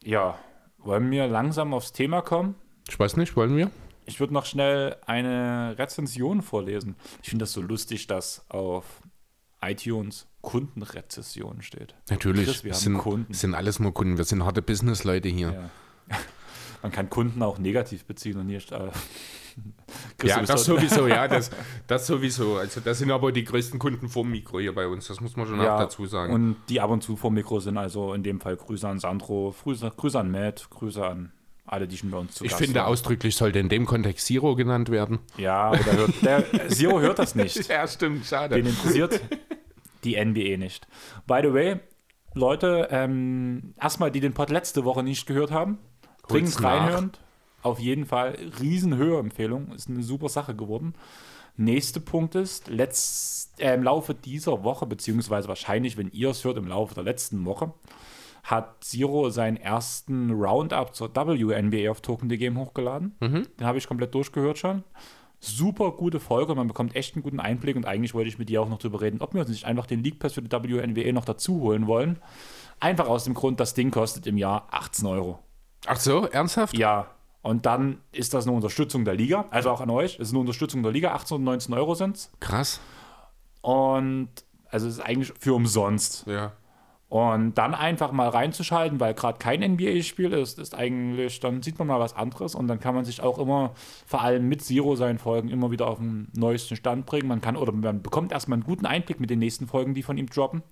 ja, 0.03 0.37
wollen 0.77 1.09
wir 1.11 1.27
langsam 1.27 1.73
aufs 1.73 1.91
Thema 1.91 2.21
kommen? 2.21 2.55
Ich 2.87 2.97
weiß 2.97 3.17
nicht, 3.17 3.35
wollen 3.35 3.57
wir? 3.57 3.71
Ich 4.05 4.21
würde 4.21 4.33
noch 4.33 4.45
schnell 4.45 4.95
eine 5.05 5.75
Rezension 5.77 6.41
vorlesen. 6.41 6.95
Ich 7.21 7.29
finde 7.29 7.43
das 7.43 7.51
so 7.51 7.61
lustig, 7.61 8.07
dass 8.07 8.49
auf 8.49 9.01
iTunes 9.61 10.27
Kundenrezession 10.41 11.61
steht. 11.61 11.95
Natürlich, 12.09 12.45
Chris, 12.45 12.63
wir 12.63 12.73
sind, 12.73 12.97
Kunden. 12.99 13.33
sind 13.33 13.55
alles 13.55 13.79
nur 13.79 13.93
Kunden. 13.93 14.17
Wir 14.17 14.23
sind 14.23 14.43
harte 14.45 14.61
Business-Leute 14.61 15.29
hier. 15.29 15.69
Ja. 16.09 16.17
Man 16.81 16.91
kann 16.91 17.09
Kunden 17.09 17.41
auch 17.41 17.57
negativ 17.57 18.05
beziehen 18.05 18.37
und 18.37 18.47
nicht. 18.47 18.71
Äh, 18.71 18.91
ja, 20.23 20.41
das 20.41 20.65
sowieso, 20.65 21.07
ja, 21.07 21.27
das, 21.27 21.49
das 21.87 22.07
sowieso. 22.07 22.57
Also, 22.57 22.79
das 22.81 22.99
sind 22.99 23.11
aber 23.11 23.31
die 23.31 23.43
größten 23.43 23.79
Kunden 23.79 24.09
vom 24.09 24.29
Mikro 24.29 24.59
hier 24.59 24.73
bei 24.75 24.87
uns, 24.87 25.07
das 25.07 25.19
muss 25.19 25.35
man 25.35 25.47
schon 25.47 25.59
ja, 25.59 25.75
auch 25.75 25.79
dazu 25.79 26.05
sagen. 26.05 26.33
Und 26.33 26.55
die 26.69 26.79
ab 26.79 26.91
und 26.91 27.01
zu 27.01 27.15
vom 27.15 27.33
Mikro 27.33 27.59
sind 27.59 27.77
also 27.77 28.13
in 28.13 28.23
dem 28.23 28.39
Fall 28.39 28.55
Grüße 28.55 28.87
an 28.87 28.99
Sandro, 28.99 29.55
Grüße, 29.63 29.91
Grüße 29.97 30.19
an 30.19 30.31
Matt, 30.31 30.69
Grüße 30.69 31.05
an 31.05 31.31
alle, 31.67 31.87
die 31.87 31.97
schon 31.97 32.09
bei 32.09 32.17
uns 32.17 32.33
zu 32.33 32.45
Ich 32.45 32.51
Gast 32.51 32.63
finde, 32.63 32.79
waren. 32.79 32.87
ausdrücklich 32.87 33.35
sollte 33.35 33.59
in 33.59 33.69
dem 33.69 33.85
Kontext 33.85 34.25
Zero 34.25 34.55
genannt 34.55 34.89
werden. 34.89 35.19
Ja, 35.37 35.63
aber 35.67 35.77
der, 35.77 35.97
hört, 35.97 36.23
der 36.23 36.69
Zero 36.69 36.99
hört 36.99 37.19
das 37.19 37.35
nicht. 37.35 37.67
ja, 37.69 37.87
stimmt, 37.87 38.25
schade. 38.25 38.55
Den 38.55 38.65
interessiert 38.65 39.21
die 40.03 40.23
NBA 40.23 40.57
nicht. 40.57 40.87
By 41.27 41.41
the 41.43 41.53
way, 41.53 41.79
Leute, 42.33 42.87
ähm, 42.91 43.73
erstmal, 43.79 44.11
die 44.11 44.19
den 44.19 44.33
Pod 44.33 44.49
letzte 44.49 44.85
Woche 44.85 45.03
nicht 45.03 45.25
gehört 45.27 45.51
haben, 45.51 45.77
dringend 46.27 46.63
reinhören. 46.63 47.11
Auf 47.63 47.79
jeden 47.79 48.05
Fall, 48.05 48.37
riesen 48.61 48.95
Hörempfehlung. 48.95 49.73
Ist 49.73 49.89
eine 49.89 50.03
super 50.03 50.29
Sache 50.29 50.55
geworden. 50.55 50.93
Nächster 51.57 51.99
Punkt 51.99 52.35
ist, 52.35 52.67
letzt, 52.67 53.59
äh, 53.59 53.73
im 53.73 53.83
Laufe 53.83 54.13
dieser 54.13 54.63
Woche, 54.63 54.85
beziehungsweise 54.85 55.47
wahrscheinlich, 55.47 55.97
wenn 55.97 56.09
ihr 56.11 56.29
es 56.29 56.43
hört, 56.43 56.57
im 56.57 56.67
Laufe 56.67 56.93
der 56.93 57.03
letzten 57.03 57.43
Woche, 57.45 57.73
hat 58.47 58.83
Zero 58.83 59.29
seinen 59.29 59.57
ersten 59.57 60.31
Roundup 60.31 60.95
zur 60.95 61.13
WNBA 61.13 61.91
auf 61.91 61.99
Token 61.99 62.29
the 62.29 62.37
Game 62.37 62.57
hochgeladen. 62.57 63.15
Den 63.59 63.67
habe 63.67 63.77
ich 63.77 63.87
komplett 63.87 64.15
durchgehört 64.15 64.57
schon. 64.57 64.83
Super 65.39 65.91
gute 65.91 66.19
Folge, 66.19 66.55
man 66.55 66.67
bekommt 66.67 66.95
echt 66.95 67.15
einen 67.15 67.23
guten 67.23 67.41
Einblick 67.41 67.75
und 67.75 67.85
eigentlich 67.85 68.13
wollte 68.13 68.29
ich 68.29 68.39
mit 68.39 68.49
dir 68.49 68.61
auch 68.61 68.69
noch 68.69 68.79
drüber 68.79 69.01
reden, 69.01 69.21
ob 69.21 69.33
wir 69.33 69.41
uns 69.41 69.49
nicht 69.49 69.65
einfach 69.65 69.85
den 69.85 70.01
League 70.01 70.17
Pass 70.17 70.33
für 70.33 70.41
die 70.41 70.49
WNBA 70.49 71.11
noch 71.11 71.25
dazu 71.25 71.59
holen 71.59 71.87
wollen. 71.87 72.19
Einfach 72.79 73.07
aus 73.07 73.25
dem 73.25 73.33
Grund, 73.33 73.59
das 73.59 73.73
Ding 73.73 73.91
kostet 73.91 74.25
im 74.25 74.37
Jahr 74.37 74.67
18 74.71 75.05
Euro. 75.05 75.39
Ach 75.85 75.99
so, 75.99 76.25
ernsthaft? 76.27 76.75
Ja, 76.77 77.07
und 77.41 77.65
dann 77.65 77.99
ist 78.13 78.33
das 78.33 78.47
eine 78.47 78.55
Unterstützung 78.55 79.03
der 79.03 79.15
Liga, 79.15 79.45
also 79.51 79.69
auch 79.71 79.81
an 79.81 79.89
euch. 79.89 80.15
Es 80.15 80.29
ist 80.29 80.31
eine 80.31 80.39
Unterstützung 80.39 80.83
der 80.83 80.91
Liga, 80.93 81.13
18 81.13 81.35
und 81.35 81.43
19 81.43 81.73
Euro 81.75 81.95
sind 81.95 82.15
es. 82.15 82.31
Krass. 82.39 82.79
Und 83.61 84.29
also 84.69 84.87
es 84.87 84.95
ist 84.95 85.01
eigentlich 85.01 85.33
für 85.37 85.53
umsonst. 85.53 86.25
Ja. 86.27 86.53
Und 87.09 87.53
dann 87.53 87.73
einfach 87.73 88.11
mal 88.11 88.27
reinzuschalten, 88.27 88.99
weil 88.99 89.13
gerade 89.13 89.39
kein 89.39 89.61
NBA-Spiel 89.61 90.33
ist, 90.33 90.59
ist 90.59 90.75
eigentlich, 90.75 91.39
dann 91.39 91.61
sieht 91.61 91.79
man 91.79 91.87
mal 91.87 92.01
was 92.01 92.13
anderes 92.13 92.53
und 92.53 92.67
dann 92.67 92.81
kann 92.81 92.95
man 92.95 93.05
sich 93.05 93.21
auch 93.21 93.39
immer, 93.39 93.71
vor 94.05 94.21
allem 94.21 94.49
mit 94.49 94.61
Zero 94.61 94.97
seinen 94.97 95.17
Folgen, 95.17 95.47
immer 95.47 95.71
wieder 95.71 95.87
auf 95.87 95.99
den 95.99 96.27
neuesten 96.35 96.75
Stand 96.75 97.05
bringen. 97.05 97.29
Man 97.29 97.39
kann 97.39 97.55
oder 97.55 97.71
man 97.71 98.01
bekommt 98.01 98.33
erstmal 98.33 98.57
einen 98.57 98.65
guten 98.65 98.85
Einblick 98.85 99.21
mit 99.21 99.29
den 99.29 99.39
nächsten 99.39 99.67
Folgen, 99.67 99.93
die 99.93 100.03
von 100.03 100.17
ihm 100.17 100.27
droppen. 100.27 100.63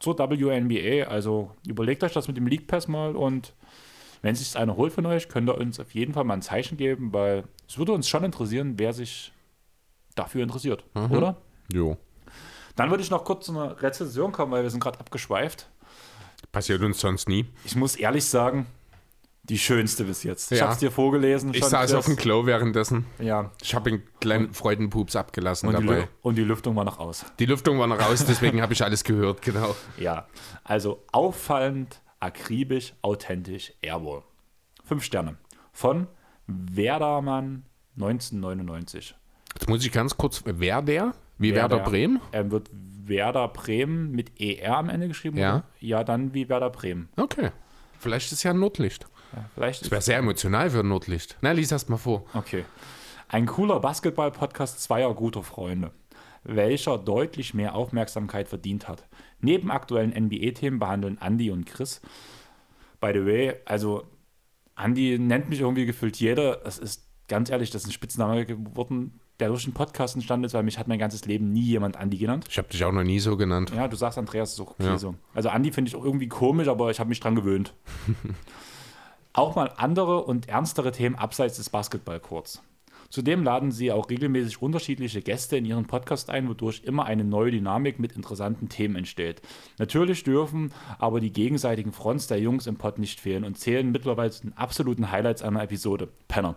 Zur 0.00 0.18
WNBA. 0.18 1.08
Also 1.08 1.52
überlegt 1.66 2.04
euch 2.04 2.12
das 2.12 2.28
mit 2.28 2.36
dem 2.36 2.46
League 2.46 2.66
Pass 2.66 2.86
mal 2.88 3.16
und 3.16 3.54
wenn 4.22 4.34
sich 4.34 4.56
einer 4.58 4.76
holt 4.76 4.92
von 4.92 5.06
euch, 5.06 5.28
könnt 5.28 5.48
ihr 5.48 5.56
uns 5.56 5.80
auf 5.80 5.94
jeden 5.94 6.12
Fall 6.12 6.24
mal 6.24 6.34
ein 6.34 6.42
Zeichen 6.42 6.76
geben, 6.76 7.12
weil 7.14 7.44
es 7.66 7.78
würde 7.78 7.92
uns 7.92 8.06
schon 8.06 8.22
interessieren, 8.24 8.74
wer 8.76 8.92
sich 8.92 9.32
dafür 10.14 10.42
interessiert, 10.42 10.84
oder? 11.10 11.36
Jo. 11.72 11.96
Dann 12.76 12.90
würde 12.90 13.02
ich 13.02 13.10
noch 13.10 13.24
kurz 13.24 13.46
zu 13.46 13.52
einer 13.52 13.80
Rezension 13.82 14.32
kommen, 14.32 14.52
weil 14.52 14.62
wir 14.62 14.70
sind 14.70 14.80
gerade 14.82 14.98
abgeschweift. 15.00 15.68
Passiert 16.52 16.82
uns 16.82 17.00
sonst 17.00 17.28
nie. 17.28 17.46
Ich 17.64 17.76
muss 17.76 17.96
ehrlich 17.96 18.24
sagen, 18.24 18.66
die 19.44 19.58
schönste 19.58 20.04
bis 20.04 20.22
jetzt. 20.22 20.52
Ich 20.52 20.58
Ja. 20.58 20.64
habe 20.64 20.74
es 20.74 20.78
dir 20.80 20.90
vorgelesen. 20.90 21.52
Ich 21.54 21.64
saß 21.64 21.94
auf 21.94 22.04
dem 22.06 22.16
Klo 22.16 22.46
währenddessen. 22.46 23.06
Ja, 23.18 23.50
Ich 23.62 23.74
habe 23.74 23.90
einen 23.90 24.02
kleinen 24.20 24.52
Freudenpups 24.54 25.16
abgelassen 25.16 25.68
und 25.68 25.78
die, 25.80 25.86
dabei. 25.86 26.00
Lü 26.00 26.06
und 26.22 26.34
die 26.36 26.44
Lüftung 26.44 26.76
war 26.76 26.84
noch 26.84 26.98
aus. 26.98 27.24
Die 27.38 27.46
Lüftung 27.46 27.78
war 27.78 27.86
noch 27.86 27.98
raus, 28.00 28.24
deswegen 28.26 28.62
habe 28.62 28.72
ich 28.72 28.82
alles 28.84 29.02
gehört, 29.04 29.42
genau. 29.42 29.74
Ja, 29.98 30.26
also 30.64 31.02
auffallend, 31.12 32.00
akribisch, 32.20 32.94
authentisch, 33.02 33.72
Airwall. 33.82 34.22
Fünf 34.84 35.04
Sterne. 35.04 35.36
Von 35.72 36.06
Werdermann 36.46 37.64
1999. 37.96 39.14
Jetzt 39.54 39.68
muss 39.68 39.84
ich 39.84 39.92
ganz 39.92 40.16
kurz, 40.16 40.42
wer 40.44 40.82
der? 40.82 41.14
Wie 41.40 41.54
Werder, 41.54 41.76
Werder. 41.78 41.90
Bremen? 41.90 42.20
Er 42.32 42.50
wird 42.50 42.70
Werder 42.72 43.48
Bremen 43.48 44.12
mit 44.12 44.38
ER 44.38 44.76
am 44.76 44.90
Ende 44.90 45.08
geschrieben. 45.08 45.38
Ja. 45.38 45.54
oder? 45.56 45.64
Ja, 45.80 46.04
dann 46.04 46.34
wie 46.34 46.48
Werder 46.48 46.68
Bremen. 46.70 47.08
Okay. 47.16 47.50
Vielleicht 47.98 48.30
ist 48.30 48.42
ja 48.42 48.50
ein 48.50 48.60
Notlicht. 48.60 49.06
Ja, 49.32 49.48
vielleicht 49.54 49.82
Das 49.82 49.90
wäre 49.90 50.02
sehr 50.02 50.18
emotional 50.18 50.68
für 50.70 50.80
ein 50.80 50.88
Notlicht. 50.88 51.38
Na, 51.40 51.52
lies 51.52 51.72
erst 51.72 51.88
mal 51.88 51.96
vor. 51.96 52.26
Okay. 52.34 52.64
Ein 53.28 53.46
cooler 53.46 53.80
Basketball-Podcast 53.80 54.82
zweier 54.82 55.14
guter 55.14 55.42
Freunde, 55.42 55.92
welcher 56.44 56.98
deutlich 56.98 57.54
mehr 57.54 57.74
Aufmerksamkeit 57.74 58.48
verdient 58.48 58.86
hat. 58.86 59.06
Neben 59.40 59.70
aktuellen 59.70 60.10
NBA-Themen 60.10 60.78
behandeln 60.78 61.16
Andy 61.22 61.50
und 61.50 61.64
Chris. 61.64 62.02
By 63.00 63.12
the 63.14 63.24
way, 63.24 63.54
also 63.64 64.04
Andy 64.76 65.18
nennt 65.18 65.48
mich 65.48 65.60
irgendwie 65.60 65.86
gefühlt 65.86 66.16
jeder. 66.16 66.56
Das 66.56 66.78
ist 66.78 67.08
ganz 67.28 67.48
ehrlich, 67.48 67.70
das 67.70 67.82
ist 67.82 67.88
ein 67.88 67.92
Spitzname 67.92 68.44
geworden, 68.44 69.20
der 69.40 69.48
durch 69.48 69.64
den 69.64 69.72
Podcast 69.74 70.14
entstanden 70.14 70.44
ist, 70.44 70.54
weil 70.54 70.62
mich 70.62 70.78
hat 70.78 70.88
mein 70.88 70.98
ganzes 70.98 71.24
Leben 71.24 71.52
nie 71.52 71.62
jemand 71.62 71.96
Andy 71.96 72.18
genannt. 72.18 72.46
Ich 72.48 72.58
habe 72.58 72.68
dich 72.68 72.84
auch 72.84 72.92
noch 72.92 73.02
nie 73.04 73.18
so 73.20 73.36
genannt. 73.36 73.72
Ja, 73.74 73.88
du 73.88 73.96
sagst 73.96 74.18
Andreas 74.18 74.52
ist 74.52 74.60
auch 74.60 74.72
okay 74.72 74.84
Ja. 74.84 74.98
so. 74.98 75.14
Also 75.34 75.48
Andi 75.48 75.72
finde 75.72 75.88
ich 75.88 75.96
auch 75.96 76.04
irgendwie 76.04 76.28
komisch, 76.28 76.68
aber 76.68 76.90
ich 76.90 77.00
habe 77.00 77.08
mich 77.08 77.20
dran 77.20 77.34
gewöhnt. 77.34 77.74
auch 79.32 79.54
mal 79.56 79.72
andere 79.76 80.24
und 80.24 80.48
ernstere 80.48 80.92
Themen 80.92 81.14
abseits 81.16 81.56
des 81.56 81.70
Basketballcourts. 81.70 82.62
Zudem 83.08 83.42
laden 83.42 83.72
sie 83.72 83.90
auch 83.90 84.08
regelmäßig 84.08 84.62
unterschiedliche 84.62 85.20
Gäste 85.20 85.56
in 85.56 85.64
ihren 85.64 85.86
Podcast 85.86 86.30
ein, 86.30 86.48
wodurch 86.48 86.82
immer 86.84 87.06
eine 87.06 87.24
neue 87.24 87.50
Dynamik 87.50 87.98
mit 87.98 88.12
interessanten 88.12 88.68
Themen 88.68 88.94
entsteht. 88.94 89.42
Natürlich 89.78 90.22
dürfen 90.22 90.72
aber 91.00 91.18
die 91.18 91.32
gegenseitigen 91.32 91.90
Fronts 91.92 92.28
der 92.28 92.38
Jungs 92.38 92.68
im 92.68 92.76
Pod 92.76 92.98
nicht 93.00 93.18
fehlen 93.18 93.42
und 93.42 93.58
zählen 93.58 93.90
mittlerweile 93.90 94.30
zu 94.30 94.42
den 94.42 94.56
absoluten 94.56 95.10
Highlights 95.10 95.42
einer 95.42 95.60
Episode. 95.62 96.08
Penner. 96.28 96.54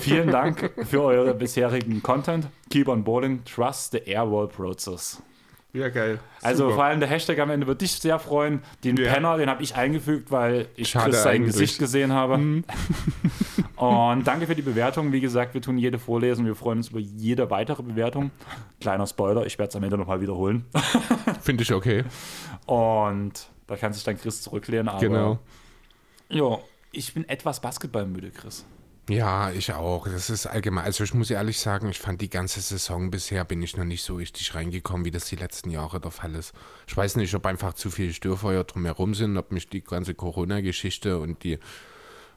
Vielen 0.00 0.30
Dank 0.30 0.70
für 0.86 1.02
euren 1.02 1.38
bisherigen 1.38 2.02
Content. 2.02 2.48
Keep 2.70 2.88
on 2.88 3.04
boarding. 3.04 3.44
Trust 3.44 3.92
the 3.92 3.98
Airwall 3.98 4.48
Process. 4.48 5.22
Ja, 5.72 5.88
geil. 5.88 6.18
Also 6.42 6.70
vor 6.70 6.82
allem 6.82 6.98
der 6.98 7.08
Hashtag 7.08 7.38
am 7.38 7.48
Ende 7.50 7.66
wird 7.68 7.80
dich 7.80 7.92
sehr 7.92 8.18
freuen. 8.18 8.60
Den 8.82 8.96
Ja. 8.96 9.12
Penner, 9.12 9.36
den 9.36 9.48
habe 9.48 9.62
ich 9.62 9.76
eingefügt, 9.76 10.32
weil 10.32 10.66
ich 10.74 10.88
Schade 10.88 11.10
Chris 11.10 11.22
sein. 11.22 11.44
Gesicht 11.44 11.78
gesehen 11.78 12.12
habe. 12.12 12.34
Und 13.76 14.24
danke 14.26 14.46
für 14.48 14.54
die 14.56 14.62
Bewertung. 14.62 15.12
Wie 15.12 15.20
gesagt, 15.20 15.54
wir 15.54 15.62
tun 15.62 15.78
jede 15.78 15.98
vorlesen. 15.98 16.44
Wir 16.44 16.54
freuen 16.56 16.78
uns 16.78 16.88
über 16.88 16.98
jede 16.98 17.50
weitere 17.50 17.82
Bewertung. 17.82 18.30
Kleiner 18.80 19.06
Spoiler, 19.06 19.46
ich 19.46 19.58
werde 19.58 19.70
es 19.70 19.76
am 19.76 19.84
Ende 19.84 19.96
nochmal 19.96 20.20
wiederholen. 20.20 20.64
Finde 21.40 21.62
ich 21.62 21.72
okay. 21.72 22.04
Und 22.66 23.48
da 23.68 23.76
kann 23.76 23.92
sich 23.92 24.02
dann 24.02 24.18
Chris 24.18 24.42
zurücklehnen. 24.42 24.88
Aber 24.88 24.98
Genau. 25.00 25.38
Ja, 26.28 26.58
ich 26.92 27.14
bin 27.14 27.28
etwas 27.28 27.60
basketballmüde, 27.60 28.30
Chris. 28.32 28.66
Ja, 29.10 29.50
ich 29.50 29.72
auch. 29.72 30.06
Das 30.06 30.30
ist 30.30 30.46
allgemein. 30.46 30.84
Also 30.84 31.02
ich 31.02 31.14
muss 31.14 31.32
ehrlich 31.32 31.58
sagen, 31.58 31.88
ich 31.88 31.98
fand 31.98 32.20
die 32.20 32.30
ganze 32.30 32.60
Saison 32.60 33.10
bisher 33.10 33.44
bin 33.44 33.60
ich 33.60 33.76
noch 33.76 33.84
nicht 33.84 34.04
so 34.04 34.14
richtig 34.14 34.54
reingekommen, 34.54 35.04
wie 35.04 35.10
das 35.10 35.24
die 35.24 35.34
letzten 35.34 35.70
Jahre 35.70 36.00
der 36.00 36.12
Fall 36.12 36.36
ist. 36.36 36.52
Ich 36.86 36.96
weiß 36.96 37.16
nicht, 37.16 37.34
ob 37.34 37.44
einfach 37.44 37.74
zu 37.74 37.90
viele 37.90 38.12
Störfeuer 38.12 38.62
drumherum 38.62 39.14
sind, 39.14 39.36
ob 39.36 39.50
mich 39.50 39.68
die 39.68 39.82
ganze 39.82 40.14
Corona-Geschichte 40.14 41.18
und 41.18 41.42
die 41.42 41.58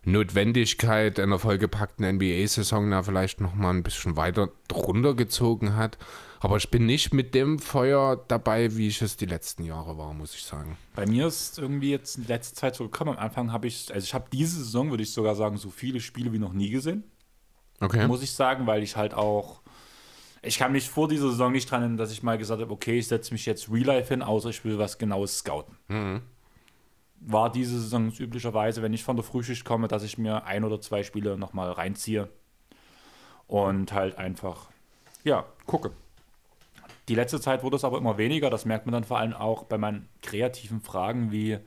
Notwendigkeit 0.04 1.20
einer 1.20 1.38
vollgepackten 1.38 2.08
NBA-Saison 2.16 2.90
da 2.90 3.04
vielleicht 3.04 3.40
noch 3.40 3.54
mal 3.54 3.70
ein 3.70 3.84
bisschen 3.84 4.18
weiter 4.18 4.50
drunter 4.68 5.14
gezogen 5.14 5.76
hat. 5.76 6.00
Aber 6.44 6.58
ich 6.58 6.70
bin 6.70 6.86
nicht 6.86 7.14
mit 7.14 7.34
dem 7.34 7.58
Feuer 7.58 8.22
dabei, 8.28 8.76
wie 8.76 8.90
ich 8.90 9.02
es 9.02 9.16
die 9.16 9.26
letzten 9.26 9.64
Jahre 9.64 9.98
war, 9.98 10.14
muss 10.14 10.36
ich 10.36 10.44
sagen. 10.44 10.78
Bei 10.94 11.06
mir 11.06 11.28
ist 11.28 11.58
irgendwie 11.58 11.90
jetzt 11.90 12.18
in 12.18 12.28
letzter 12.28 12.54
Zeit 12.54 12.76
so 12.76 12.84
gekommen. 12.84 13.12
Am 13.12 13.18
Anfang 13.18 13.54
habe 13.54 13.66
ich, 13.68 13.94
also 13.94 14.04
ich 14.04 14.14
habe 14.14 14.26
diese 14.30 14.58
Saison, 14.58 14.90
würde 14.90 15.04
ich 15.04 15.14
sogar 15.14 15.36
sagen, 15.36 15.56
so 15.56 15.70
viele 15.70 16.02
Spiele 16.02 16.34
wie 16.34 16.40
noch 16.40 16.52
nie 16.52 16.70
gesehen. 16.70 17.06
Okay. 17.80 18.08
muss 18.08 18.22
ich 18.22 18.34
sagen, 18.34 18.68
weil 18.68 18.84
ich 18.84 18.98
halt 18.98 19.14
auch. 19.14 19.62
Ich 20.42 20.58
kann 20.58 20.74
mich 20.74 20.90
vor 20.90 21.08
dieser 21.08 21.30
Saison 21.30 21.54
nicht 21.54 21.72
dran 21.72 21.80
erinnern, 21.80 21.98
dass 21.98 22.12
ich 22.12 22.24
mal 22.24 22.38
gesagt 22.38 22.62
habe, 22.62 22.74
okay, 22.74 23.00
ich 23.00 23.08
setze 23.08 23.34
mich 23.34 23.46
jetzt 23.46 23.72
Real 23.72 23.86
Life 23.86 24.10
hin, 24.10 24.22
außer 24.22 24.50
ich 24.50 24.66
will 24.66 24.78
was 24.78 24.98
Genaues 24.98 25.40
scouten. 25.40 25.78
War 27.22 27.54
diese 27.54 27.80
Saison 27.80 28.12
üblicherweise, 28.12 28.82
wenn 28.82 28.92
ich 28.92 29.06
von 29.06 29.16
der 29.16 29.24
Frühschicht 29.24 29.64
komme, 29.64 29.88
dass 29.88 30.04
ich 30.04 30.18
mir 30.18 30.44
ein 30.44 30.66
oder 30.66 30.82
zwei 30.82 31.04
Spiele 31.04 31.38
nochmal 31.38 31.72
reinziehe 31.72 32.28
und 33.48 33.94
halt 33.94 34.18
einfach, 34.18 34.68
ja, 35.24 35.46
gucke. 35.66 35.92
Die 37.10 37.16
letzte 37.16 37.42
Zeit 37.42 37.64
wurde 37.64 37.76
es 37.76 37.84
aber 37.84 37.98
immer 37.98 38.18
weniger. 38.18 38.50
Das 38.50 38.66
merkt 38.66 38.86
man 38.86 38.94
dann 38.94 39.04
vor 39.04 39.20
allem 39.20 39.34
auch 39.34 39.64
bei 39.64 39.78
meinen 39.78 40.08
kreativen 40.22 40.82
Fragen 40.82 41.32
wie 41.32 41.60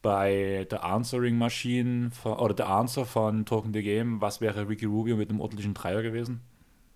bei 0.00 0.66
The 0.70 0.76
Answering 0.76 1.36
Machine 1.36 2.10
von, 2.10 2.34
oder 2.34 2.54
The 2.56 2.62
Answer 2.62 3.04
von 3.04 3.44
Talking 3.44 3.72
the 3.72 3.82
Game. 3.82 4.20
Was 4.20 4.40
wäre 4.40 4.68
Ricky 4.68 4.86
Rubio 4.86 5.16
mit 5.16 5.30
einem 5.30 5.40
ordentlichen 5.40 5.74
Dreier 5.74 6.02
gewesen? 6.02 6.40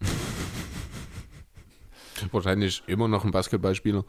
Wahrscheinlich 2.31 2.85
immer 2.87 3.09
noch 3.09 3.25
ein 3.25 3.33
Basketballspieler. 3.33 4.05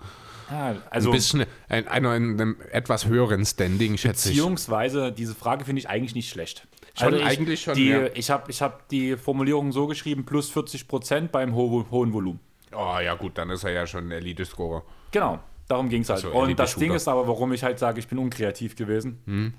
Ja, 0.52 0.76
also 0.92 1.10
ein 1.10 1.14
bisschen 1.14 1.46
ein, 1.70 1.88
einer 1.88 2.16
in 2.16 2.40
einem 2.40 2.58
etwas 2.72 3.08
höheren 3.08 3.44
Standing, 3.46 3.98
schätze 3.98 4.30
ich. 4.30 4.36
beziehungsweise 4.36 5.12
diese 5.12 5.34
Frage 5.34 5.66
finde 5.66 5.80
ich 5.80 5.90
eigentlich 5.90 6.14
nicht 6.14 6.30
schlecht. 6.30 6.68
Schon, 6.96 7.16
ich, 7.16 7.24
eigentlich 7.24 7.62
schon, 7.62 7.74
Die, 7.74 7.88
ja. 7.88 8.06
Ich 8.14 8.30
habe 8.30 8.52
ich 8.52 8.62
hab 8.62 8.88
die 8.90 9.18
Formulierung 9.18 9.72
so 9.72 9.88
geschrieben, 9.88 10.26
plus 10.26 10.52
40 10.52 10.88
Prozent 10.88 11.32
beim 11.32 11.56
ho 11.56 11.88
hohen 11.90 12.14
Volumen. 12.14 12.40
Oh 12.76 13.00
ja, 13.00 13.16
gut, 13.16 13.38
dann 13.38 13.50
ist 13.50 13.64
er 13.64 13.72
ja 13.72 13.88
schon 13.88 14.08
ein 14.08 14.12
Elite-Scorer. 14.12 14.84
Genau, 15.12 15.40
darum 15.68 15.90
ging 15.90 16.02
es 16.02 16.10
halt. 16.10 16.22
So, 16.22 16.32
und 16.32 16.58
das. 16.58 16.76
Ding 16.76 16.94
ist 16.94 17.08
aber, 17.08 17.28
warum 17.28 17.54
ich 17.54 17.64
halt 17.64 17.80
sage, 17.80 18.00
ich 18.00 18.08
bin 18.08 18.18
unkreativ 18.18 18.76
gewesen. 18.76 19.22
Hm. 19.26 19.54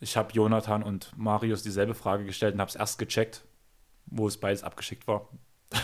Ich 0.00 0.16
habe 0.16 0.32
Jonathan 0.32 0.82
und 0.82 1.12
Marius 1.16 1.62
dieselbe 1.62 1.94
Frage 1.94 2.24
gestellt 2.24 2.54
und 2.54 2.60
habe 2.60 2.68
es 2.68 2.76
erst 2.76 2.98
gecheckt, 2.98 3.44
wo 4.06 4.28
es 4.28 4.36
beides 4.38 4.62
abgeschickt 4.62 5.06
war. 5.06 5.28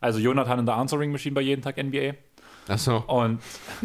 Also 0.00 0.18
Jonathan 0.18 0.58
in 0.58 0.66
der 0.66 0.74
Answering 0.74 1.12
Machine 1.12 1.34
bei 1.34 1.40
jeden 1.40 1.62
Tag 1.62 1.82
NBA 1.82 2.12
Achso. 2.68 3.04
Und 3.06 3.40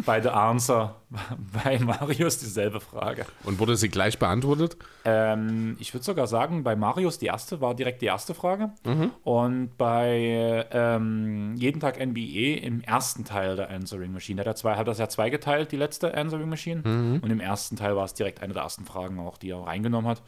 bei 0.06 0.20
The 0.20 0.30
Answer 0.30 1.00
bei 1.64 1.78
Marius 1.78 2.38
dieselbe 2.38 2.80
Frage. 2.80 3.26
Und 3.44 3.58
wurde 3.58 3.76
sie 3.76 3.88
gleich 3.88 4.18
beantwortet? 4.18 4.76
Ähm, 5.04 5.76
ich 5.80 5.92
würde 5.92 6.04
sogar 6.04 6.26
sagen, 6.26 6.62
bei 6.62 6.76
Marius 6.76 7.18
die 7.18 7.26
erste 7.26 7.60
war 7.60 7.74
direkt 7.74 8.00
die 8.00 8.06
erste 8.06 8.32
Frage. 8.32 8.70
Mhm. 8.84 9.10
Und 9.24 9.76
bei 9.76 10.66
ähm, 10.70 11.54
Jeden 11.56 11.80
Tag 11.80 11.98
NBA 11.98 12.64
im 12.64 12.80
ersten 12.82 13.24
Teil 13.24 13.56
der 13.56 13.70
Answering 13.70 14.12
Machine. 14.12 14.40
Hat 14.40 14.46
er 14.46 14.54
zwei, 14.54 14.76
hat 14.76 14.86
das 14.86 14.98
ja 14.98 15.08
zweigeteilt, 15.08 15.72
die 15.72 15.76
letzte 15.76 16.14
Answering 16.14 16.48
Machine. 16.48 16.82
Mhm. 16.84 17.20
Und 17.22 17.30
im 17.30 17.40
ersten 17.40 17.76
Teil 17.76 17.96
war 17.96 18.04
es 18.04 18.14
direkt 18.14 18.40
eine 18.40 18.54
der 18.54 18.62
ersten 18.62 18.84
Fragen 18.84 19.18
auch, 19.18 19.36
die 19.36 19.50
er 19.50 19.66
reingenommen 19.66 20.08
hat. 20.08 20.22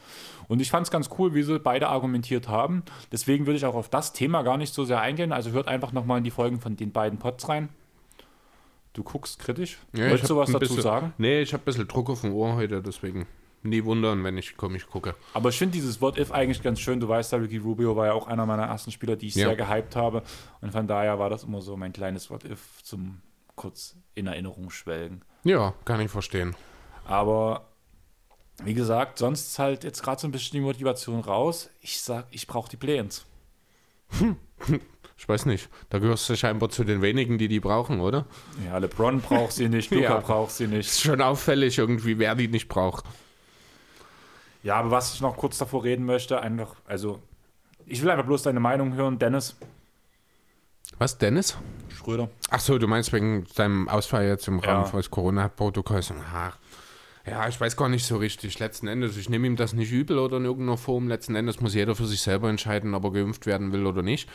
Und 0.49 0.61
ich 0.61 0.69
fand 0.69 0.85
es 0.85 0.91
ganz 0.91 1.09
cool, 1.17 1.33
wie 1.33 1.43
sie 1.43 1.59
beide 1.59 1.87
argumentiert 1.87 2.49
haben. 2.49 2.83
Deswegen 3.11 3.45
würde 3.45 3.57
ich 3.57 3.65
auch 3.65 3.75
auf 3.75 3.89
das 3.89 4.11
Thema 4.11 4.41
gar 4.41 4.57
nicht 4.57 4.73
so 4.73 4.83
sehr 4.83 4.99
eingehen. 4.99 5.31
Also 5.31 5.51
hört 5.51 5.69
einfach 5.69 5.93
nochmal 5.93 6.17
in 6.17 6.23
die 6.25 6.31
Folgen 6.31 6.59
von 6.59 6.75
den 6.75 6.91
beiden 6.91 7.19
Pods 7.19 7.47
rein. 7.47 7.69
Du 8.93 9.03
guckst 9.03 9.39
kritisch. 9.39 9.79
Ja, 9.93 10.09
Wolltest 10.09 10.29
du 10.29 10.37
was 10.37 10.51
dazu 10.51 10.59
bisschen, 10.59 10.81
sagen? 10.81 11.13
Nee, 11.17 11.41
ich 11.41 11.53
habe 11.53 11.63
ein 11.63 11.65
bisschen 11.65 11.87
Druck 11.87 12.09
auf 12.09 12.21
dem 12.21 12.33
Ohr 12.33 12.55
heute, 12.55 12.81
deswegen 12.81 13.27
nie 13.63 13.83
wundern, 13.83 14.23
wenn 14.23 14.37
ich 14.37 14.55
komme, 14.55 14.77
ich 14.77 14.87
gucke. 14.87 15.15
Aber 15.33 15.49
ich 15.49 15.57
finde 15.57 15.73
dieses 15.73 16.01
What 16.01 16.17
If 16.17 16.31
eigentlich 16.31 16.61
ganz 16.61 16.79
schön. 16.79 16.99
Du 16.99 17.07
weißt, 17.07 17.33
Ricky 17.33 17.57
Rubio 17.57 17.95
war 17.95 18.07
ja 18.07 18.13
auch 18.13 18.27
einer 18.27 18.45
meiner 18.45 18.63
ersten 18.63 18.91
Spieler, 18.91 19.15
die 19.15 19.27
ich 19.27 19.35
ja. 19.35 19.47
sehr 19.47 19.55
gehypt 19.55 19.95
habe. 19.95 20.21
Und 20.61 20.71
von 20.71 20.87
daher 20.87 21.17
war 21.17 21.29
das 21.29 21.43
immer 21.43 21.61
so 21.61 21.75
mein 21.75 21.93
kleines 21.93 22.29
What 22.29 22.43
If 22.43 22.83
zum 22.83 23.21
kurz 23.55 23.95
in 24.15 24.27
Erinnerung 24.27 24.69
schwelgen. 24.69 25.21
Ja, 25.43 25.73
kann 25.85 26.01
ich 26.01 26.11
verstehen. 26.11 26.55
Aber 27.05 27.69
wie 28.63 28.73
gesagt, 28.73 29.17
sonst 29.17 29.47
ist 29.47 29.59
halt 29.59 29.83
jetzt 29.83 30.03
gerade 30.03 30.21
so 30.21 30.27
ein 30.27 30.31
bisschen 30.31 30.57
die 30.57 30.65
Motivation 30.65 31.19
raus. 31.19 31.69
Ich 31.81 32.01
sag, 32.01 32.27
ich 32.31 32.47
brauche 32.47 32.69
die 32.69 32.77
Play-ins. 32.77 33.25
Ich 35.17 35.27
weiß 35.29 35.45
nicht. 35.45 35.69
Da 35.89 35.99
gehörst 35.99 36.29
du 36.29 36.35
scheinbar 36.35 36.69
zu 36.69 36.83
den 36.83 37.01
wenigen, 37.01 37.37
die 37.37 37.47
die 37.47 37.59
brauchen, 37.59 38.01
oder? 38.01 38.25
Ja, 38.65 38.77
LeBron 38.77 39.21
braucht 39.21 39.53
sie 39.53 39.69
nicht, 39.69 39.91
Luca 39.91 40.03
ja. 40.03 40.19
braucht 40.19 40.51
sie 40.51 40.67
nicht. 40.67 40.87
Ist 40.87 41.01
schon 41.01 41.21
auffällig 41.21 41.77
irgendwie, 41.77 42.17
wer 42.19 42.35
die 42.35 42.47
nicht 42.47 42.67
braucht. 42.67 43.05
Ja, 44.63 44.75
aber 44.75 44.91
was 44.91 45.13
ich 45.13 45.21
noch 45.21 45.37
kurz 45.37 45.57
davor 45.57 45.83
reden 45.83 46.05
möchte, 46.05 46.41
einfach, 46.41 46.75
also, 46.85 47.19
ich 47.85 48.01
will 48.01 48.09
einfach 48.09 48.25
bloß 48.25 48.43
deine 48.43 48.59
Meinung 48.59 48.93
hören, 48.95 49.19
Dennis. 49.19 49.55
Was, 50.97 51.17
Dennis? 51.17 51.57
Schröder. 51.93 52.29
Ach 52.49 52.59
so, 52.59 52.77
du 52.77 52.87
meinst 52.87 53.11
wegen 53.13 53.45
deinem 53.55 53.89
Ausfall 53.89 54.25
jetzt 54.25 54.47
im 54.47 54.59
Rahmen 54.59 54.85
ja. 54.85 54.91
des 54.91 55.11
Corona-Protokolls. 55.11 56.13
Ja, 57.25 57.47
ich 57.47 57.59
weiß 57.59 57.77
gar 57.77 57.89
nicht 57.89 58.05
so 58.05 58.17
richtig. 58.17 58.59
Letzten 58.59 58.87
Endes, 58.87 59.15
ich 59.17 59.29
nehme 59.29 59.47
ihm 59.47 59.55
das 59.55 59.73
nicht 59.73 59.91
übel 59.91 60.17
oder 60.17 60.37
in 60.37 60.45
irgendeiner 60.45 60.77
Form. 60.77 61.07
Letzten 61.07 61.35
Endes 61.35 61.61
muss 61.61 61.73
jeder 61.73 61.95
für 61.95 62.05
sich 62.05 62.21
selber 62.21 62.49
entscheiden, 62.49 62.93
ob 62.93 63.05
er 63.05 63.11
geimpft 63.11 63.45
werden 63.45 63.71
will 63.71 63.85
oder 63.85 64.01
nicht. 64.01 64.29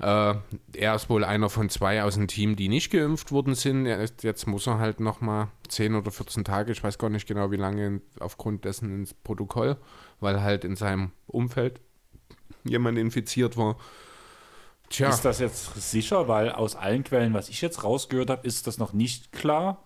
Äh, 0.00 0.34
er 0.74 0.94
ist 0.94 1.10
wohl 1.10 1.24
einer 1.24 1.50
von 1.50 1.68
zwei 1.68 2.02
aus 2.04 2.14
dem 2.14 2.28
Team, 2.28 2.54
die 2.54 2.68
nicht 2.68 2.90
geimpft 2.90 3.32
worden 3.32 3.54
sind. 3.54 3.86
Ist, 3.86 4.22
jetzt 4.22 4.46
muss 4.46 4.66
er 4.66 4.78
halt 4.78 5.00
nochmal 5.00 5.48
10 5.68 5.96
oder 5.96 6.10
14 6.10 6.44
Tage, 6.44 6.72
ich 6.72 6.82
weiß 6.82 6.98
gar 6.98 7.10
nicht 7.10 7.26
genau 7.26 7.50
wie 7.50 7.56
lange, 7.56 8.00
aufgrund 8.20 8.64
dessen 8.64 8.94
ins 8.94 9.14
Protokoll, 9.14 9.76
weil 10.20 10.40
halt 10.40 10.64
in 10.64 10.76
seinem 10.76 11.12
Umfeld 11.26 11.80
jemand 12.64 12.98
infiziert 12.98 13.56
war. 13.56 13.76
Tja. 14.88 15.08
Ist 15.08 15.24
das 15.24 15.40
jetzt 15.40 15.90
sicher? 15.90 16.28
Weil 16.28 16.50
aus 16.52 16.76
allen 16.76 17.04
Quellen, 17.04 17.34
was 17.34 17.48
ich 17.48 17.60
jetzt 17.60 17.84
rausgehört 17.84 18.30
habe, 18.30 18.46
ist 18.46 18.66
das 18.66 18.78
noch 18.78 18.92
nicht 18.92 19.32
klar. 19.32 19.82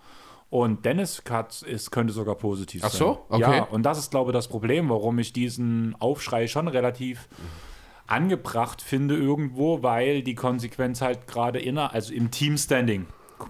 Und 0.48 0.84
Dennis 0.84 1.24
Katz 1.24 1.62
ist, 1.62 1.90
könnte 1.90 2.12
sogar 2.12 2.34
positiv 2.34 2.82
sein. 2.82 2.90
Ach 2.92 2.96
so? 2.96 3.24
Okay. 3.30 3.40
Ja, 3.40 3.62
und 3.64 3.84
das 3.84 3.98
ist, 3.98 4.10
glaube 4.10 4.30
ich, 4.30 4.34
das 4.34 4.48
Problem, 4.48 4.90
warum 4.90 5.18
ich 5.18 5.32
diesen 5.32 5.96
Aufschrei 5.98 6.46
schon 6.46 6.68
relativ 6.68 7.26
angebracht 8.12 8.82
finde 8.82 9.16
irgendwo, 9.16 9.82
weil 9.82 10.22
die 10.22 10.34
Konsequenz 10.34 11.00
halt 11.00 11.26
gerade 11.26 11.58
inner, 11.58 11.94
also 11.94 12.12
im 12.12 12.30
Teamstanding 12.30 13.06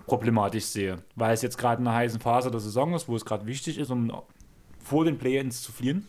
problematisch 0.07 0.67
sehe. 0.67 1.03
Weil 1.17 1.35
es 1.35 1.43
jetzt 1.43 1.59
gerade 1.59 1.83
in 1.83 1.89
einer 1.89 1.97
heißen 1.97 2.21
Phase 2.21 2.51
der 2.51 2.61
Saison 2.61 2.95
ist, 2.95 3.09
wo 3.09 3.17
es 3.17 3.25
gerade 3.25 3.45
wichtig 3.47 3.79
ist, 3.79 3.91
um 3.91 4.13
vor 4.79 5.05
den 5.05 5.19
Play-ins 5.19 5.63
zu 5.63 5.73
fliehen. 5.73 6.07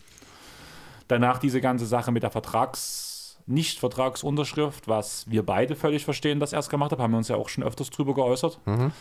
Danach 1.08 1.38
diese 1.38 1.60
ganze 1.60 1.84
Sache 1.84 2.12
mit 2.12 2.22
der 2.22 2.30
Vertrags-, 2.30 3.38
Nicht-Vertragsunterschrift, 3.46 4.88
was 4.88 5.28
wir 5.28 5.44
beide 5.44 5.74
völlig 5.74 6.04
verstehen, 6.04 6.40
das 6.40 6.52
erst 6.52 6.70
gemacht 6.70 6.92
haben, 6.92 7.02
haben 7.02 7.10
wir 7.10 7.18
uns 7.18 7.28
ja 7.28 7.36
auch 7.36 7.48
schon 7.48 7.64
öfters 7.64 7.90
drüber 7.90 8.14
geäußert. 8.14 8.60
Mhm. 8.66 8.92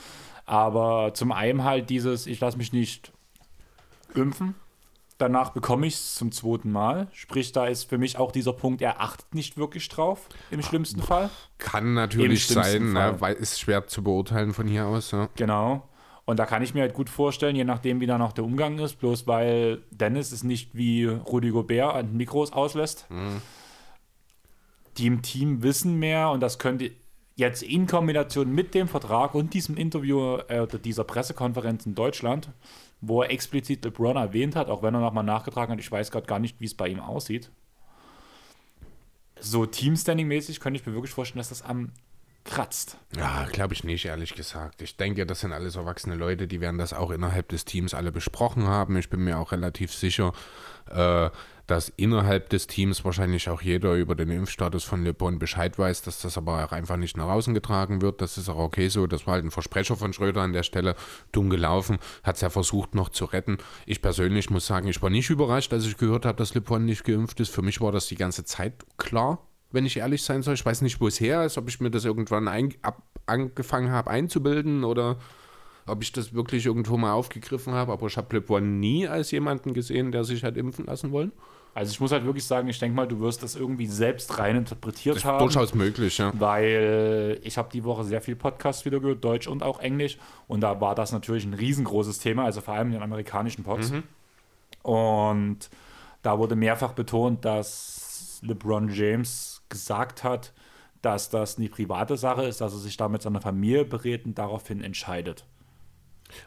Aber 0.45 1.13
zum 1.13 1.31
einen 1.31 1.63
halt 1.63 1.89
dieses, 1.89 2.25
ich 2.25 2.39
lasse 2.39 2.57
mich 2.57 2.73
nicht 2.73 3.13
impfen, 4.15 4.55
Danach 5.23 5.51
bekomme 5.51 5.87
ich 5.87 5.93
es 5.93 6.15
zum 6.15 6.33
zweiten 6.33 6.69
Mal. 6.69 7.07
Sprich, 7.13 7.53
da 7.53 7.65
ist 7.67 7.85
für 7.85 7.97
mich 7.97 8.17
auch 8.17 8.33
dieser 8.33 8.51
Punkt, 8.51 8.81
er 8.81 8.99
achtet 8.99 9.33
nicht 9.33 9.55
wirklich 9.55 9.87
drauf, 9.87 10.27
im 10.51 10.61
schlimmsten 10.61 11.01
Fall. 11.01 11.29
Kann 11.59 11.93
natürlich 11.93 12.45
sein, 12.45 12.91
ne, 12.91 13.15
weil 13.19 13.35
ist 13.35 13.57
schwer 13.57 13.87
zu 13.87 14.03
beurteilen 14.03 14.51
von 14.51 14.67
hier 14.67 14.85
aus. 14.85 15.11
Ja. 15.11 15.29
Genau. 15.37 15.87
Und 16.25 16.39
da 16.39 16.45
kann 16.45 16.61
ich 16.61 16.73
mir 16.73 16.81
halt 16.81 16.93
gut 16.93 17.09
vorstellen, 17.09 17.55
je 17.55 17.63
nachdem, 17.63 18.01
wie 18.01 18.05
dann 18.05 18.21
auch 18.21 18.33
der 18.33 18.43
Umgang 18.43 18.77
ist, 18.79 18.95
bloß 18.95 19.25
weil 19.25 19.83
Dennis 19.91 20.33
es 20.33 20.43
nicht 20.43 20.75
wie 20.75 21.05
Rudi 21.05 21.51
Gobert 21.51 21.95
an 21.95 22.17
Mikros 22.17 22.51
auslässt. 22.51 23.05
Mhm. 23.09 23.41
Die 24.97 25.07
im 25.07 25.21
Team 25.21 25.63
wissen 25.63 25.99
mehr 25.99 26.31
und 26.31 26.41
das 26.41 26.59
könnte 26.59 26.91
jetzt 27.35 27.63
in 27.63 27.87
Kombination 27.87 28.53
mit 28.53 28.73
dem 28.73 28.89
Vertrag 28.89 29.35
und 29.35 29.53
diesem 29.53 29.77
Interview 29.77 30.35
äh, 30.49 30.67
dieser 30.83 31.05
Pressekonferenz 31.05 31.85
in 31.85 31.95
Deutschland 31.95 32.49
wo 33.05 33.21
er 33.21 33.31
explizit 33.31 33.83
LeBron 33.83 34.15
erwähnt 34.15 34.55
hat, 34.55 34.69
auch 34.69 34.81
wenn 34.81 34.93
er 34.93 35.01
nochmal 35.01 35.25
nachgetragen 35.25 35.73
hat, 35.73 35.79
ich 35.79 35.91
weiß 35.91 36.09
gerade 36.09 36.25
gar 36.25 36.39
nicht, 36.39 36.61
wie 36.61 36.65
es 36.65 36.73
bei 36.73 36.87
ihm 36.87 37.01
aussieht. 37.01 37.51
So 39.39 39.65
Teamstanding-mäßig 39.65 40.61
könnte 40.61 40.79
ich 40.79 40.85
mir 40.85 40.93
wirklich 40.93 41.11
vorstellen, 41.11 41.39
dass 41.39 41.49
das 41.49 41.63
am 41.63 41.91
kratzt. 42.45 42.97
Ja, 43.15 43.45
glaube 43.51 43.73
ich 43.73 43.83
nicht, 43.83 44.05
ehrlich 44.05 44.35
gesagt. 44.35 44.81
Ich 44.81 44.95
denke, 44.95 45.25
das 45.25 45.41
sind 45.41 45.51
alles 45.51 45.75
erwachsene 45.75 46.15
Leute, 46.15 46.47
die 46.47 46.61
werden 46.61 46.77
das 46.77 46.93
auch 46.93 47.11
innerhalb 47.11 47.49
des 47.49 47.65
Teams 47.65 47.93
alle 47.93 48.11
besprochen 48.11 48.67
haben. 48.67 48.95
Ich 48.97 49.09
bin 49.09 49.23
mir 49.23 49.37
auch 49.37 49.51
relativ 49.51 49.93
sicher, 49.93 50.31
äh, 50.89 51.29
dass 51.67 51.89
innerhalb 51.95 52.49
des 52.49 52.67
Teams 52.67 53.05
wahrscheinlich 53.05 53.49
auch 53.49 53.61
jeder 53.61 53.95
über 53.95 54.15
den 54.15 54.29
Impfstatus 54.29 54.83
von 54.83 55.03
Le 55.03 55.13
Bon 55.13 55.39
Bescheid 55.39 55.79
weiß, 55.79 56.01
dass 56.01 56.21
das 56.21 56.37
aber 56.37 56.65
auch 56.65 56.71
einfach 56.73 56.97
nicht 56.97 57.15
nach 57.15 57.27
außen 57.27 57.53
getragen 57.53 58.01
wird. 58.01 58.21
Das 58.21 58.37
ist 58.37 58.49
auch 58.49 58.57
okay 58.57 58.89
so. 58.89 59.07
Das 59.07 59.25
war 59.25 59.35
halt 59.35 59.45
ein 59.45 59.51
Versprecher 59.51 59.95
von 59.95 60.11
Schröder 60.11 60.41
an 60.41 60.51
der 60.51 60.63
Stelle. 60.63 60.95
Dumm 61.31 61.49
gelaufen, 61.49 61.99
hat 62.23 62.35
es 62.35 62.41
ja 62.41 62.49
versucht 62.49 62.95
noch 62.95 63.09
zu 63.09 63.25
retten. 63.25 63.57
Ich 63.85 64.01
persönlich 64.01 64.49
muss 64.49 64.67
sagen, 64.67 64.87
ich 64.87 65.01
war 65.01 65.09
nicht 65.09 65.29
überrascht, 65.29 65.71
als 65.71 65.85
ich 65.85 65.97
gehört 65.97 66.25
habe, 66.25 66.37
dass 66.37 66.53
Le 66.53 66.61
Bon 66.61 66.83
nicht 66.83 67.05
geimpft 67.05 67.39
ist. 67.39 67.49
Für 67.49 67.61
mich 67.61 67.79
war 67.79 67.93
das 67.93 68.07
die 68.07 68.15
ganze 68.15 68.43
Zeit 68.43 68.85
klar, 68.97 69.47
wenn 69.71 69.85
ich 69.85 69.97
ehrlich 69.97 70.23
sein 70.23 70.43
soll. 70.43 70.55
Ich 70.55 70.65
weiß 70.65 70.81
nicht, 70.81 70.99
wo 70.99 71.07
es 71.07 71.19
her 71.19 71.45
ist, 71.45 71.57
ob 71.57 71.69
ich 71.69 71.79
mir 71.79 71.91
das 71.91 72.03
irgendwann 72.03 72.49
ein, 72.49 72.73
ab, 72.81 73.01
angefangen 73.25 73.89
habe 73.89 74.09
einzubilden 74.11 74.83
oder 74.83 75.17
ob 75.85 76.01
ich 76.01 76.11
das 76.11 76.33
wirklich 76.33 76.65
irgendwo 76.65 76.97
mal 76.97 77.13
aufgegriffen 77.13 77.73
habe, 77.73 77.91
aber 77.91 78.07
ich 78.07 78.17
habe 78.17 78.35
Le 78.35 78.41
Bon 78.41 78.79
nie 78.79 79.07
als 79.07 79.31
jemanden 79.31 79.73
gesehen, 79.73 80.11
der 80.11 80.23
sich 80.23 80.43
hat 80.43 80.57
impfen 80.57 80.85
lassen 80.85 81.11
wollen. 81.11 81.31
Also 81.75 81.91
ich 81.91 81.99
muss 81.99 82.11
halt 82.11 82.23
wirklich 82.23 82.45
sagen, 82.45 82.67
ich 82.67 82.77
denke 82.77 82.95
mal, 82.95 83.07
du 83.07 83.19
wirst 83.19 83.41
das 83.41 83.55
irgendwie 83.55 83.87
selbst 83.87 84.37
rein 84.37 84.57
interpretiert 84.57 85.15
das 85.15 85.23
ist 85.23 85.27
haben. 85.27 85.39
Durchaus 85.39 85.73
möglich, 85.73 86.19
ja. 86.19 86.31
Weil 86.35 87.39
ich 87.43 87.57
habe 87.57 87.69
die 87.73 87.83
Woche 87.83 88.03
sehr 88.03 88.21
viel 88.21 88.35
Podcasts 88.35 88.85
wieder 88.85 88.99
gehört, 88.99 89.23
Deutsch 89.23 89.47
und 89.47 89.63
auch 89.63 89.79
Englisch. 89.79 90.17
Und 90.47 90.61
da 90.61 90.79
war 90.79 90.93
das 90.93 91.11
natürlich 91.11 91.45
ein 91.45 91.55
riesengroßes 91.55 92.19
Thema, 92.19 92.45
also 92.45 92.61
vor 92.61 92.75
allem 92.75 92.87
in 92.87 92.93
den 92.93 93.03
amerikanischen 93.03 93.63
Pods. 93.63 93.91
Mhm. 93.91 94.03
Und 94.83 95.69
da 96.21 96.37
wurde 96.37 96.55
mehrfach 96.55 96.93
betont, 96.93 97.43
dass 97.43 98.39
LeBron 98.43 98.89
James 98.89 99.63
gesagt 99.69 100.23
hat, 100.23 100.53
dass 101.01 101.29
das 101.29 101.57
eine 101.57 101.69
private 101.69 102.17
Sache 102.17 102.43
ist, 102.43 102.61
dass 102.61 102.73
er 102.73 102.79
sich 102.79 102.97
damit 102.97 103.23
seiner 103.23 103.41
Familie 103.41 103.83
berät 103.83 104.25
und 104.25 104.37
daraufhin 104.37 104.81
entscheidet. 104.81 105.45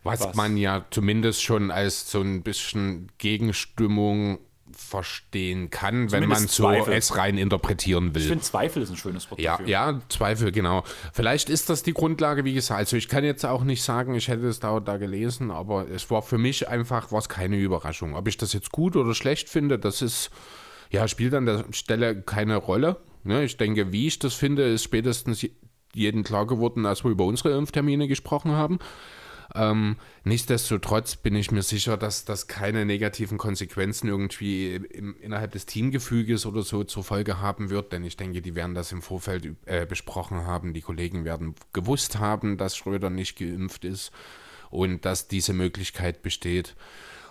Was, 0.02 0.20
was, 0.20 0.34
man 0.34 0.56
ja 0.56 0.84
zumindest 0.90 1.42
schon 1.42 1.70
als 1.70 2.10
so 2.10 2.20
ein 2.20 2.42
bisschen 2.42 3.12
Gegenstimmung 3.18 4.38
verstehen 4.86 5.70
kann, 5.70 6.12
wenn 6.12 6.28
man 6.28 6.46
so 6.46 6.64
Zweifel. 6.64 6.94
es 6.94 7.16
rein 7.16 7.38
interpretieren 7.38 8.14
will. 8.14 8.22
Ich 8.22 8.28
finde, 8.28 8.44
Zweifel 8.44 8.82
ist 8.82 8.90
ein 8.90 8.96
schönes 8.96 9.30
Wort. 9.30 9.40
Ja, 9.40 9.52
dafür. 9.52 9.68
ja, 9.68 10.00
Zweifel, 10.08 10.52
genau. 10.52 10.84
Vielleicht 11.12 11.50
ist 11.50 11.68
das 11.68 11.82
die 11.82 11.92
Grundlage, 11.92 12.44
wie 12.44 12.54
gesagt. 12.54 12.78
Also 12.78 12.96
ich 12.96 13.08
kann 13.08 13.24
jetzt 13.24 13.44
auch 13.44 13.64
nicht 13.64 13.82
sagen, 13.82 14.14
ich 14.14 14.28
hätte 14.28 14.46
es 14.46 14.60
da, 14.60 14.78
da 14.80 14.96
gelesen, 14.96 15.50
aber 15.50 15.88
es 15.88 16.10
war 16.10 16.22
für 16.22 16.38
mich 16.38 16.68
einfach 16.68 17.10
was 17.10 17.28
keine 17.28 17.56
Überraschung. 17.56 18.14
Ob 18.14 18.28
ich 18.28 18.36
das 18.36 18.52
jetzt 18.52 18.70
gut 18.70 18.96
oder 18.96 19.14
schlecht 19.14 19.48
finde, 19.48 19.78
das 19.78 20.02
ist, 20.02 20.30
ja, 20.90 21.08
spielt 21.08 21.34
an 21.34 21.46
der 21.46 21.64
Stelle 21.72 22.22
keine 22.22 22.56
Rolle. 22.56 22.96
Ne? 23.24 23.44
Ich 23.44 23.56
denke, 23.56 23.92
wie 23.92 24.06
ich 24.06 24.18
das 24.18 24.34
finde, 24.34 24.62
ist 24.62 24.84
spätestens 24.84 25.44
jedem 25.94 26.22
klar 26.22 26.46
geworden, 26.46 26.86
als 26.86 27.04
wir 27.04 27.10
über 27.10 27.24
unsere 27.24 27.56
Impftermine 27.56 28.06
gesprochen 28.06 28.52
haben. 28.52 28.78
Ähm, 29.54 29.96
nichtsdestotrotz 30.24 31.16
bin 31.16 31.34
ich 31.34 31.50
mir 31.50 31.62
sicher, 31.62 31.96
dass 31.96 32.24
das 32.24 32.48
keine 32.48 32.84
negativen 32.84 33.38
Konsequenzen 33.38 34.08
irgendwie 34.08 34.74
im, 34.74 35.16
innerhalb 35.20 35.52
des 35.52 35.66
Teamgefüges 35.66 36.46
oder 36.46 36.62
so 36.62 36.84
zur 36.84 37.04
Folge 37.04 37.40
haben 37.40 37.70
wird, 37.70 37.92
denn 37.92 38.04
ich 38.04 38.16
denke, 38.16 38.42
die 38.42 38.54
werden 38.54 38.74
das 38.74 38.92
im 38.92 39.02
Vorfeld 39.02 39.54
äh, 39.66 39.86
besprochen 39.86 40.46
haben. 40.46 40.74
Die 40.74 40.80
Kollegen 40.80 41.24
werden 41.24 41.54
gewusst 41.72 42.18
haben, 42.18 42.56
dass 42.56 42.76
Schröder 42.76 43.10
nicht 43.10 43.38
geimpft 43.38 43.84
ist 43.84 44.10
und 44.70 45.04
dass 45.04 45.28
diese 45.28 45.52
Möglichkeit 45.52 46.22
besteht. 46.22 46.74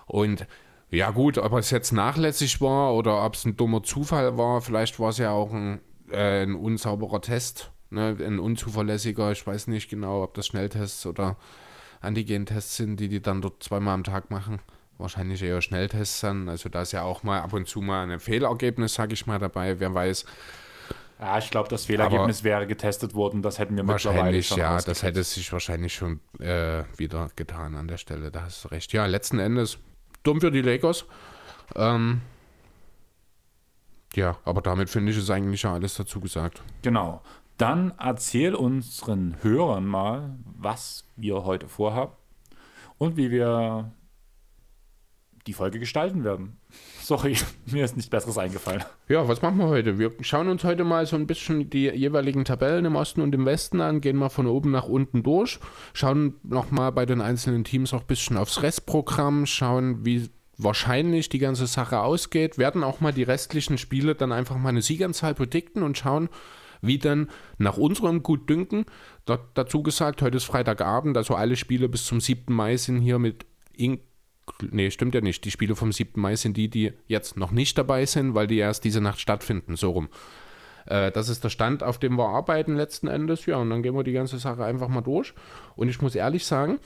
Und 0.06 0.47
ja 0.89 1.12
gut, 1.12 1.38
ob 1.38 1.54
es 1.54 1.71
jetzt 1.71 1.91
nachlässig 1.91 2.62
war 2.62 2.93
oder 2.93 3.25
ob 3.25 3.34
es 3.34 3.45
ein 3.45 3.58
dummer 3.58 3.84
Zufall 3.84 4.38
war, 4.38 4.62
vielleicht 4.62 4.99
war 4.99 5.10
es 5.10 5.17
ja 5.17 5.32
auch 5.32 5.51
ein, 5.51 5.82
äh, 6.12 6.43
ein 6.43 6.56
unsauberer 6.56 7.21
Test 7.21 7.71
Ne? 7.89 8.17
Ein 8.19 8.39
unzuverlässiger, 8.39 9.32
ich 9.32 9.45
weiß 9.45 9.67
nicht 9.67 9.89
genau, 9.89 10.23
ob 10.23 10.34
das 10.34 10.47
Schnelltests 10.47 11.06
oder 11.06 11.38
Antigen-Tests 12.06 12.78
sind, 12.78 13.00
die 13.00 13.10
die 13.10 13.22
dann 13.22 13.41
dort 13.41 13.62
zweimal 13.63 13.94
am 13.94 14.04
Tag 14.04 14.32
machen. 14.32 14.60
Wahrscheinlich 14.98 15.44
eher 15.44 15.62
Schnelltests 15.62 16.22
dann. 16.22 16.48
Also 16.48 16.70
da 16.70 16.84
ist 16.84 16.94
ja 16.94 17.04
auch 17.04 17.24
mal 17.24 17.41
ab 17.41 17.52
und 17.54 17.68
zu 17.68 17.82
mal 17.82 18.10
ein 18.10 18.20
Fehlergebnis, 18.20 18.94
sage 18.94 19.13
ich 19.13 19.26
mal, 19.26 19.39
dabei. 19.39 19.80
Wer 19.80 19.94
weiß. 19.94 20.26
Ja, 21.20 21.38
ich 21.38 21.50
glaube, 21.50 21.70
das 21.70 21.86
Fehlergebnis 21.86 22.44
wäre 22.44 22.68
getestet 22.68 23.13
worden. 23.13 23.41
Das 23.41 23.60
hätten 23.60 23.76
wir 23.76 23.84
mittlerweile 23.84 24.18
Wahrscheinlich, 24.18 24.48
schon 24.48 24.58
ja, 24.58 24.80
das 24.80 25.04
hätte 25.04 25.24
sich 25.24 25.52
wahrscheinlich 25.52 25.94
schon 25.94 26.20
äh, 26.39 26.84
wieder 26.98 27.30
getan 27.36 27.76
an 27.76 27.88
der 27.88 27.98
Stelle. 27.98 28.32
Da 28.32 28.44
hast 28.44 28.65
du 28.65 28.68
recht. 28.70 28.91
Ja, 28.94 29.06
letzten 29.06 29.39
Endes 29.39 29.78
dumm 30.24 30.41
für 30.41 30.52
die 30.52 30.62
Lakers. 30.62 31.06
Ähm, 31.76 32.22
ja, 34.13 34.38
aber 34.46 34.62
damit 34.62 34.89
finde 34.89 35.12
ich 35.12 35.18
es 35.18 35.30
eigentlich 35.30 35.62
schon 35.62 35.72
alles 35.72 35.96
dazu 35.96 36.20
gesagt. 36.20 36.63
Genau. 36.82 37.22
Dann 37.58 37.94
erzähl 37.98 38.54
unseren 38.54 39.38
Hörern 39.41 39.86
mal, 39.86 40.38
was 40.46 41.10
wir 41.15 41.46
heute 41.46 41.70
vorhaben 41.70 42.13
und 42.98 43.15
wie 43.15 43.32
wir 43.32 43.94
die 45.48 45.54
Folge 45.54 45.80
gestalten 45.80 46.24
werden. 46.24 46.58
Sorry, 47.02 47.38
mir 47.65 47.86
ist 47.86 47.96
nichts 47.96 48.10
Besseres 48.10 48.38
eingefallen. 48.38 48.84
Ja, 49.08 49.28
was 49.28 49.41
machen 49.41 49.58
wir 49.58 49.68
heute? 49.68 50.00
Wir 50.00 50.12
schauen 50.22 50.50
uns 50.50 50.63
heute 50.63 50.84
mal 50.84 51.06
so 51.06 51.15
ein 51.15 51.28
bisschen 51.28 51.70
die 51.70 51.89
jeweiligen 51.89 52.44
Tabellen 52.44 52.84
im 52.84 52.96
Osten 52.96 53.22
und 53.22 53.34
im 53.34 53.46
Westen 53.46 53.80
an, 53.80 54.02
gehen 54.02 54.18
mal 54.18 54.30
von 54.30 54.48
oben 54.48 54.72
nach 54.72 54.88
unten 54.88 55.24
durch, 55.24 55.60
schauen 55.94 56.36
nochmal 56.44 56.91
bei 56.91 57.06
den 57.06 57.22
einzelnen 57.22 57.63
Teams 57.63 57.94
auch 57.94 58.02
ein 58.02 58.08
bisschen 58.08 58.38
aufs 58.38 58.63
Restprogramm, 58.63 59.46
schauen, 59.46 60.06
wie 60.06 60.30
wahrscheinlich 60.58 61.30
die 61.30 61.39
ganze 61.39 61.68
Sache 61.68 62.00
ausgeht, 62.00 62.58
werden 62.58 62.84
auch 62.84 63.02
mal 63.02 63.13
die 63.13 63.24
restlichen 63.24 63.78
Spiele 63.78 64.15
dann 64.15 64.32
einfach 64.32 64.58
mal 64.58 64.70
eine 64.70 64.82
Sieganzahl 64.82 65.36
predikten 65.36 65.84
und 65.84 65.98
schauen, 65.98 66.30
wie 66.88 66.98
dann 66.98 67.30
nach 67.58 67.78
unserem 67.78 68.24
Gutdünken, 68.24 68.86
dort 69.26 69.41
dazu 69.56 69.84
gesagt, 69.84 70.21
heute 70.21 70.38
ist 70.38 70.45
Freitagabend, 70.45 71.17
also 71.17 71.36
alle 71.36 71.56
Spiele 71.56 71.89
bis 71.89 72.06
zum 72.06 72.19
7. 72.19 72.54
Mai 72.54 72.78
sind 72.78 73.00
hier 73.02 73.19
mit 73.19 73.45
in 73.74 74.00
Nee, 74.71 74.91
stimmt 74.91 75.15
ja 75.15 75.21
nicht. 75.21 75.43
Die 75.43 75.50
Spiele 75.52 75.76
vom 75.76 75.91
7. 75.91 76.21
Mai 76.21 76.36
sind 76.36 76.56
die, 76.56 76.69
die 76.69 76.93
jetzt 77.08 77.36
noch 77.36 77.52
nicht 77.52 77.78
dabei 77.80 78.06
sind, 78.06 78.36
weil 78.36 78.45
die 78.45 78.58
erst 78.58 78.84
diese 78.84 79.02
Nacht 79.02 79.19
stattfinden. 79.19 79.76
So 79.76 79.89
rum. 79.89 80.08
Äh, 80.86 81.12
das 81.12 81.30
ist 81.30 81.43
der 81.43 81.50
Stand, 81.50 81.84
auf 81.84 81.98
dem 81.98 82.15
wir 82.15 82.30
arbeiten 82.30 82.76
letzten 82.76 83.08
Endes. 83.08 83.45
Ja, 83.45 83.58
und 83.58 83.69
dann 83.69 83.84
gehen 83.84 83.95
wir 83.95 84.04
die 84.04 84.13
ganze 84.13 84.38
Sache 84.38 84.63
einfach 84.63 84.88
mal 84.88 85.02
durch. 85.02 85.34
Und 85.76 85.89
ich 85.89 86.02
muss 86.02 86.15
ehrlich 86.15 86.45
sagen, 86.45 86.80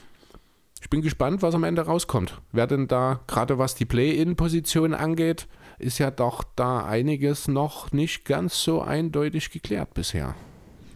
ich 0.80 0.88
bin 0.88 1.02
gespannt, 1.02 1.42
was 1.42 1.54
am 1.54 1.64
Ende 1.64 1.82
rauskommt. 1.82 2.40
Wer 2.52 2.66
denn 2.66 2.88
da, 2.88 3.20
gerade 3.26 3.58
was 3.58 3.74
die 3.74 3.84
Play-In-Position 3.84 4.94
angeht, 4.94 5.46
ist 5.80 5.98
ja 5.98 6.10
doch 6.10 6.44
da 6.56 6.84
einiges 6.84 7.48
noch 7.48 7.92
nicht 7.92 8.24
ganz 8.24 8.62
so 8.62 8.82
eindeutig 8.82 9.50
geklärt 9.50 9.94
bisher. 9.94 10.34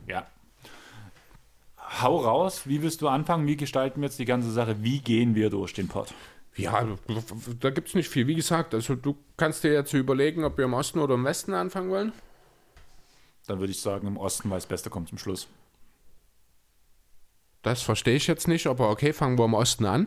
Ja. 0.06 0.26
Hau 2.00 2.18
raus, 2.18 2.62
wie 2.66 2.82
willst 2.82 3.02
du 3.02 3.08
anfangen? 3.08 3.46
Wie 3.46 3.56
gestalten 3.56 4.00
wir 4.00 4.08
jetzt 4.08 4.18
die 4.18 4.24
ganze 4.24 4.50
Sache? 4.50 4.82
Wie 4.82 5.00
gehen 5.00 5.34
wir 5.34 5.50
durch 5.50 5.72
den 5.72 5.88
Pod? 5.88 6.12
Ja, 6.56 6.86
da 7.60 7.70
gibt 7.70 7.88
es 7.88 7.94
nicht 7.94 8.08
viel. 8.08 8.26
Wie 8.26 8.34
gesagt, 8.34 8.74
also 8.74 8.94
du 8.94 9.16
kannst 9.36 9.64
dir 9.64 9.72
jetzt 9.72 9.92
überlegen, 9.92 10.44
ob 10.44 10.56
wir 10.56 10.66
im 10.66 10.74
Osten 10.74 11.00
oder 11.00 11.14
im 11.14 11.24
Westen 11.24 11.52
anfangen 11.52 11.90
wollen. 11.90 12.12
Dann 13.46 13.58
würde 13.58 13.72
ich 13.72 13.80
sagen, 13.80 14.06
im 14.06 14.16
Osten, 14.16 14.50
weil 14.50 14.58
das 14.58 14.66
Beste 14.66 14.88
kommt 14.88 15.08
zum 15.08 15.18
Schluss. 15.18 15.48
Das 17.64 17.80
verstehe 17.80 18.16
ich 18.16 18.26
jetzt 18.26 18.46
nicht, 18.46 18.66
aber 18.66 18.90
okay, 18.90 19.14
fangen 19.14 19.38
wir 19.38 19.46
im 19.46 19.54
Osten 19.54 19.86
an. 19.86 20.06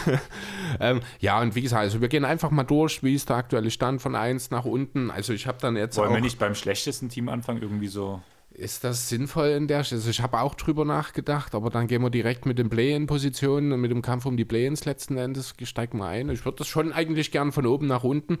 ähm, 0.80 1.02
ja, 1.20 1.38
und 1.38 1.54
wie 1.54 1.60
gesagt, 1.60 1.82
also 1.82 2.00
wir 2.00 2.08
gehen 2.08 2.24
einfach 2.24 2.50
mal 2.50 2.64
durch, 2.64 3.02
wie 3.02 3.14
ist 3.14 3.28
der 3.28 3.36
aktuelle 3.36 3.70
Stand 3.70 4.00
von 4.00 4.14
1 4.14 4.50
nach 4.50 4.64
unten. 4.64 5.10
Also 5.10 5.34
ich 5.34 5.46
habe 5.46 5.58
dann 5.60 5.76
jetzt 5.76 5.98
Wollen 5.98 6.08
auch, 6.08 6.14
wir 6.14 6.22
nicht 6.22 6.38
beim 6.38 6.54
schlechtesten 6.54 7.10
Team 7.10 7.28
anfangen? 7.28 7.60
Irgendwie 7.60 7.88
so. 7.88 8.22
ist 8.54 8.84
das 8.84 9.10
sinnvoll 9.10 9.48
in 9.48 9.68
der 9.68 9.78
Also 9.78 10.08
ich 10.08 10.22
habe 10.22 10.40
auch 10.40 10.54
drüber 10.54 10.86
nachgedacht, 10.86 11.54
aber 11.54 11.68
dann 11.68 11.88
gehen 11.88 12.00
wir 12.00 12.08
direkt 12.08 12.46
mit 12.46 12.58
den 12.58 12.70
Play-In-Positionen 12.70 13.70
und 13.72 13.80
mit 13.82 13.90
dem 13.90 14.00
Kampf 14.00 14.24
um 14.24 14.38
die 14.38 14.46
Play-Ins 14.46 14.86
letzten 14.86 15.18
Endes, 15.18 15.54
steigen 15.64 15.98
wir 15.98 16.06
ein. 16.06 16.30
Ich 16.30 16.46
würde 16.46 16.56
das 16.56 16.68
schon 16.68 16.90
eigentlich 16.94 17.32
gern 17.32 17.52
von 17.52 17.66
oben 17.66 17.86
nach 17.86 18.02
unten, 18.02 18.38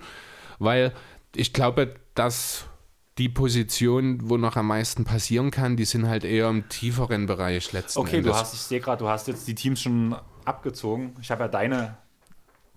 weil 0.58 0.94
ich 1.36 1.52
glaube, 1.52 1.96
dass 2.14 2.64
die 3.18 3.28
Position, 3.28 4.18
wo 4.28 4.36
noch 4.38 4.56
am 4.56 4.68
meisten 4.68 5.04
passieren 5.04 5.50
kann, 5.50 5.76
die 5.76 5.84
sind 5.84 6.08
halt 6.08 6.24
eher 6.24 6.48
im 6.48 6.68
tieferen 6.68 7.26
Bereich 7.26 7.72
letzten 7.72 8.00
Okay, 8.00 8.18
Endes. 8.18 8.32
du 8.32 8.38
hast, 8.38 8.54
ich 8.54 8.60
sehe 8.60 8.80
gerade, 8.80 8.98
du 9.04 9.08
hast 9.08 9.28
jetzt 9.28 9.46
die 9.46 9.54
Teams 9.54 9.80
schon 9.82 10.16
abgezogen. 10.44 11.14
Ich 11.20 11.30
habe 11.30 11.42
ja 11.42 11.48
deine 11.48 11.98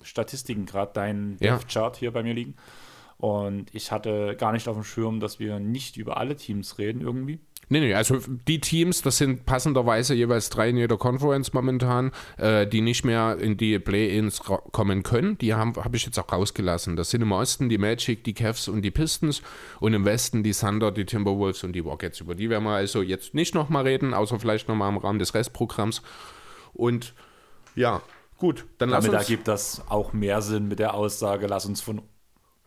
Statistiken 0.04 0.66
gerade, 0.66 0.94
deinen 0.94 1.38
Ja. 1.40 1.58
Depth-Chart 1.58 1.96
hier 1.98 2.12
bei 2.12 2.22
mir 2.24 2.34
liegen. 2.34 2.56
Und 3.18 3.74
ich 3.74 3.92
hatte 3.92 4.36
gar 4.38 4.52
nicht 4.52 4.68
auf 4.68 4.76
dem 4.76 4.84
Schirm, 4.84 5.20
dass 5.22 5.40
wir 5.40 5.60
nicht 5.60 5.96
über 5.96 6.18
alle 6.18 6.36
Teams 6.36 6.78
reden 6.78 7.00
irgendwie. 7.02 7.40
Nee, 7.70 7.80
nee, 7.80 7.94
also 7.94 8.20
die 8.48 8.60
Teams, 8.60 9.02
das 9.02 9.18
sind 9.18 9.46
passenderweise 9.46 10.14
jeweils 10.14 10.50
drei 10.50 10.70
in 10.70 10.78
jeder 10.78 10.98
Conference 10.98 11.54
momentan, 11.54 12.12
äh, 12.38 12.68
die 12.68 12.82
nicht 12.82 13.06
mehr 13.06 13.38
in 13.40 13.58
die 13.58 13.80
Play-Ins 13.80 14.40
kommen 14.40 15.04
können. 15.04 15.38
Die 15.40 15.54
habe 15.54 15.84
hab 15.84 15.96
ich 15.96 16.06
jetzt 16.06 16.20
auch 16.20 16.32
rausgelassen. 16.32 16.96
Das 16.96 17.10
sind 17.10 17.22
im 17.22 17.32
Osten 17.32 17.70
die 17.70 17.78
Magic, 17.78 18.24
die 18.24 18.34
Cavs 18.34 18.68
und 18.68 18.82
die 18.82 18.92
Pistons 18.92 19.42
und 19.80 19.94
im 19.94 20.06
Westen 20.06 20.44
die 20.44 20.54
Thunder, 20.54 20.92
die 20.92 21.06
Timberwolves 21.06 21.64
und 21.64 21.74
die 21.74 21.80
Rockets. 21.80 22.20
Über 22.20 22.36
die 22.36 22.50
werden 22.50 22.64
wir 22.64 22.76
also 22.76 23.02
jetzt 23.02 23.34
nicht 23.34 23.56
nochmal 23.56 23.84
reden, 23.84 24.14
außer 24.14 24.40
vielleicht 24.40 24.68
nochmal 24.68 24.92
im 24.92 24.98
Rahmen 24.98 25.20
des 25.20 25.34
Restprogramms. 25.34 26.02
Und 26.74 27.14
ja, 27.76 28.02
gut, 28.38 28.66
dann 28.78 28.90
lass 28.90 29.06
Damit 29.06 29.20
uns... 29.20 29.30
ergibt 29.30 29.48
das 29.48 29.82
auch 29.90 30.14
mehr 30.14 30.42
Sinn 30.42 30.68
mit 30.68 30.80
der 30.80 30.94
Aussage, 30.94 31.48
lass 31.48 31.66
uns 31.66 31.82
von 31.82 32.02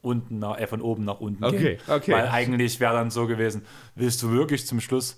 unten 0.03 0.39
nach, 0.39 0.59
äh, 0.59 0.67
von 0.67 0.81
oben 0.81 1.05
nach 1.05 1.21
unten 1.21 1.45
Okay, 1.45 1.59
gehen. 1.77 1.81
okay. 1.89 2.13
Weil 2.13 2.29
eigentlich 2.29 2.81
wäre 2.81 2.95
dann 2.95 3.11
so 3.11 3.27
gewesen, 3.27 3.63
willst 3.95 4.23
du 4.23 4.31
wirklich 4.31 4.67
zum 4.67 4.81
Schluss 4.81 5.17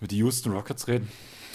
mit 0.00 0.10
den 0.10 0.18
Houston 0.18 0.52
Rockets 0.52 0.88
reden? 0.88 1.08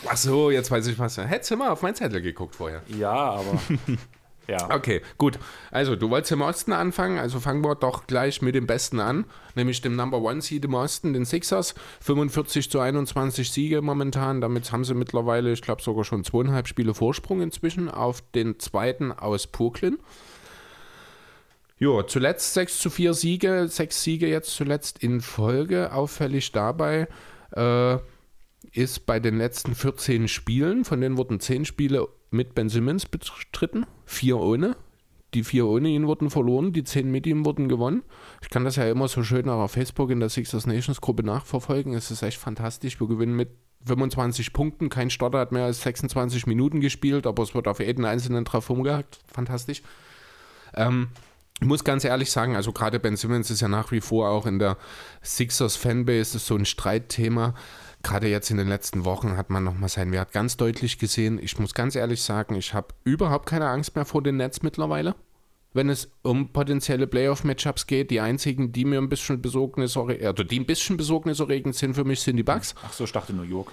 Ach 0.08 0.18
so, 0.18 0.50
jetzt 0.50 0.72
weiß 0.72 0.88
ich 0.88 0.98
was. 0.98 1.18
Hättest 1.18 1.52
du 1.52 1.58
mal 1.58 1.70
auf 1.70 1.82
meinen 1.82 1.96
Zettel 1.96 2.22
geguckt 2.22 2.56
vorher. 2.56 2.82
Ja, 2.88 3.12
aber 3.12 3.60
ja. 4.48 4.74
Okay, 4.74 5.02
gut. 5.18 5.38
Also, 5.72 5.96
du 5.98 6.10
wolltest 6.10 6.32
im 6.32 6.42
Osten 6.42 6.72
anfangen, 6.72 7.20
also 7.20 7.40
fangen 7.42 7.64
wir 7.64 7.76
doch 7.76 8.08
gleich 8.08 8.42
mit 8.42 8.56
dem 8.56 8.66
Besten 8.66 9.02
an, 9.02 9.26
nämlich 9.56 9.82
dem 9.82 9.98
Number 9.98 10.22
One 10.22 10.42
Seed 10.42 10.64
im 10.64 10.74
Osten, 10.74 11.12
den 11.14 11.26
Sixers. 11.26 11.76
45 12.02 12.72
zu 12.72 12.80
21 12.80 13.52
Siege 13.52 13.82
momentan. 13.82 14.40
Damit 14.40 14.72
haben 14.72 14.86
sie 14.86 14.94
mittlerweile, 14.94 15.52
ich 15.52 15.62
glaube, 15.62 15.82
sogar 15.82 16.06
schon 16.06 16.24
zweieinhalb 16.24 16.68
Spiele 16.70 16.94
Vorsprung 16.94 17.42
inzwischen 17.42 17.90
auf 17.90 18.22
den 18.34 18.58
zweiten 18.60 19.12
aus 19.12 19.48
Brooklyn. 19.48 20.00
Jo, 21.82 22.04
zuletzt 22.04 22.54
6 22.56 22.80
zu 22.80 22.90
4 22.90 23.14
Siege, 23.14 23.68
6 23.70 24.04
Siege 24.04 24.28
jetzt 24.28 24.54
zuletzt 24.54 25.02
in 25.02 25.22
Folge. 25.22 25.94
Auffällig 25.94 26.52
dabei 26.52 27.08
äh, 27.52 27.98
ist 28.74 29.06
bei 29.06 29.22
den 29.22 29.38
letzten 29.38 29.76
14 29.76 30.28
Spielen, 30.28 30.84
von 30.84 31.00
denen 31.00 31.16
wurden 31.16 31.40
10 31.40 31.64
Spiele 31.64 32.10
mit 32.32 32.54
Ben 32.54 32.68
Simmons 32.68 33.06
bestritten, 33.06 33.86
4 34.06 34.38
ohne. 34.38 34.76
Die 35.34 35.46
4 35.46 35.68
ohne 35.68 35.88
ihn 35.88 36.06
wurden 36.06 36.30
verloren, 36.30 36.74
die 36.74 36.84
10 36.84 37.10
mit 37.10 37.26
ihm 37.26 37.46
wurden 37.46 37.70
gewonnen. 37.70 38.04
Ich 38.42 38.50
kann 38.50 38.66
das 38.66 38.76
ja 38.76 38.90
immer 38.90 39.08
so 39.08 39.24
schön 39.24 39.48
auch 39.48 39.62
auf 39.62 39.72
Facebook 39.72 40.10
in 40.10 40.20
der 40.20 40.30
Sixers 40.30 40.68
Nations 40.68 41.00
Gruppe 41.00 41.24
nachverfolgen. 41.24 41.94
Es 41.94 42.12
ist 42.12 42.24
echt 42.24 42.40
fantastisch. 42.40 43.00
Wir 43.00 43.08
gewinnen 43.08 43.36
mit 43.36 43.52
25 43.86 44.52
Punkten. 44.52 44.90
Kein 44.90 45.10
Starter 45.10 45.40
hat 45.40 45.54
mehr 45.54 45.64
als 45.64 45.82
26 45.84 46.46
Minuten 46.46 46.82
gespielt, 46.82 47.26
aber 47.26 47.44
es 47.44 47.56
wird 47.56 47.70
auf 47.70 47.80
jeden 47.80 48.04
einzelnen 48.04 48.44
drauf 48.44 48.70
rumgehackt. 48.70 49.20
Fantastisch. 49.28 49.82
Ähm, 50.74 51.10
ich 51.62 51.68
muss 51.68 51.84
ganz 51.84 52.06
ehrlich 52.06 52.32
sagen, 52.32 52.56
also 52.56 52.72
gerade 52.72 53.00
Ben 53.00 53.18
Simmons 53.18 53.50
ist 53.52 53.62
ja 53.62 53.68
nach 53.68 53.92
wie 53.92 54.02
vor 54.02 54.30
auch 54.30 54.46
in 54.46 54.60
der 54.60 54.78
Sixers 55.22 55.76
Fanbase 55.76 56.40
so 56.40 56.56
ein 56.56 56.66
Streitthema. 56.66 57.54
Gerade 58.02 58.28
jetzt 58.28 58.50
in 58.50 58.58
den 58.58 58.70
letzten 58.70 59.04
Wochen 59.04 59.36
hat 59.36 59.50
man 59.50 59.66
nochmal 59.66 59.90
seinen 59.90 60.14
Wert 60.14 60.32
ganz 60.32 60.56
deutlich 60.56 61.00
gesehen. 61.00 61.38
Ich 61.42 61.60
muss 61.60 61.74
ganz 61.74 61.96
ehrlich 61.96 62.22
sagen, 62.22 62.56
ich 62.56 62.74
habe 62.74 62.94
überhaupt 63.04 63.46
keine 63.46 63.68
Angst 63.68 63.96
mehr 63.96 64.06
vor 64.06 64.24
den 64.24 64.38
Nets 64.38 64.62
mittlerweile. 64.62 65.16
Wenn 65.74 65.90
es 65.90 66.10
um 66.24 66.52
potenzielle 66.52 67.08
Playoff-Matchups 67.08 67.88
geht, 67.88 68.10
die 68.10 68.22
einzigen, 68.22 68.72
die 68.72 68.86
mir 68.86 69.00
ein 69.00 69.10
bisschen 69.10 69.42
Besorgnis, 69.42 69.98
oder 69.98 70.34
die 70.34 70.60
ein 70.60 70.66
bisschen 70.66 70.98
besorgniserregend 70.98 71.76
sind 71.76 71.94
für 71.94 72.06
mich, 72.06 72.22
sind 72.22 72.38
die 72.38 72.44
Bucks. 72.44 72.74
Ach 72.84 72.94
so, 72.94 73.04
ich 73.04 73.12
dachte 73.12 73.34
New 73.34 73.44
York. 73.44 73.70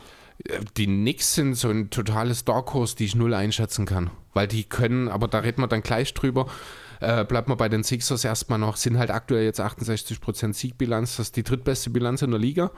Die 0.77 0.87
Knicks 0.87 1.35
sind 1.35 1.55
so 1.55 1.71
ein 1.71 1.89
totales 1.89 2.45
Dark 2.45 2.75
Horse, 2.75 2.97
die 2.97 3.07
ich 3.07 3.15
null 3.15 3.33
einschätzen 3.33 3.87
kann. 3.87 4.11
Weil 4.35 4.47
die 4.49 4.65
können, 4.65 5.09
aber 5.09 5.29
da 5.29 5.39
reden 5.39 5.63
wir 5.63 5.69
dann 5.69 5.83
gleich 5.83 6.13
drüber. 6.13 6.47
Äh, 7.01 7.25
bleibt 7.25 7.49
mal 7.49 7.55
bei 7.55 7.69
den 7.69 7.83
Sixers 7.83 8.25
erstmal 8.25 8.59
noch, 8.59 8.77
sind 8.77 8.99
halt 8.99 9.11
aktuell 9.11 9.45
jetzt 9.45 9.61
68% 9.61 10.53
Siegbilanz. 10.53 11.17
Das 11.17 11.29
ist 11.29 11.37
die 11.37 11.43
drittbeste 11.43 11.91
Bilanz 11.91 12.23
in 12.23 12.31
der 12.31 12.41
Liga. 12.41 12.71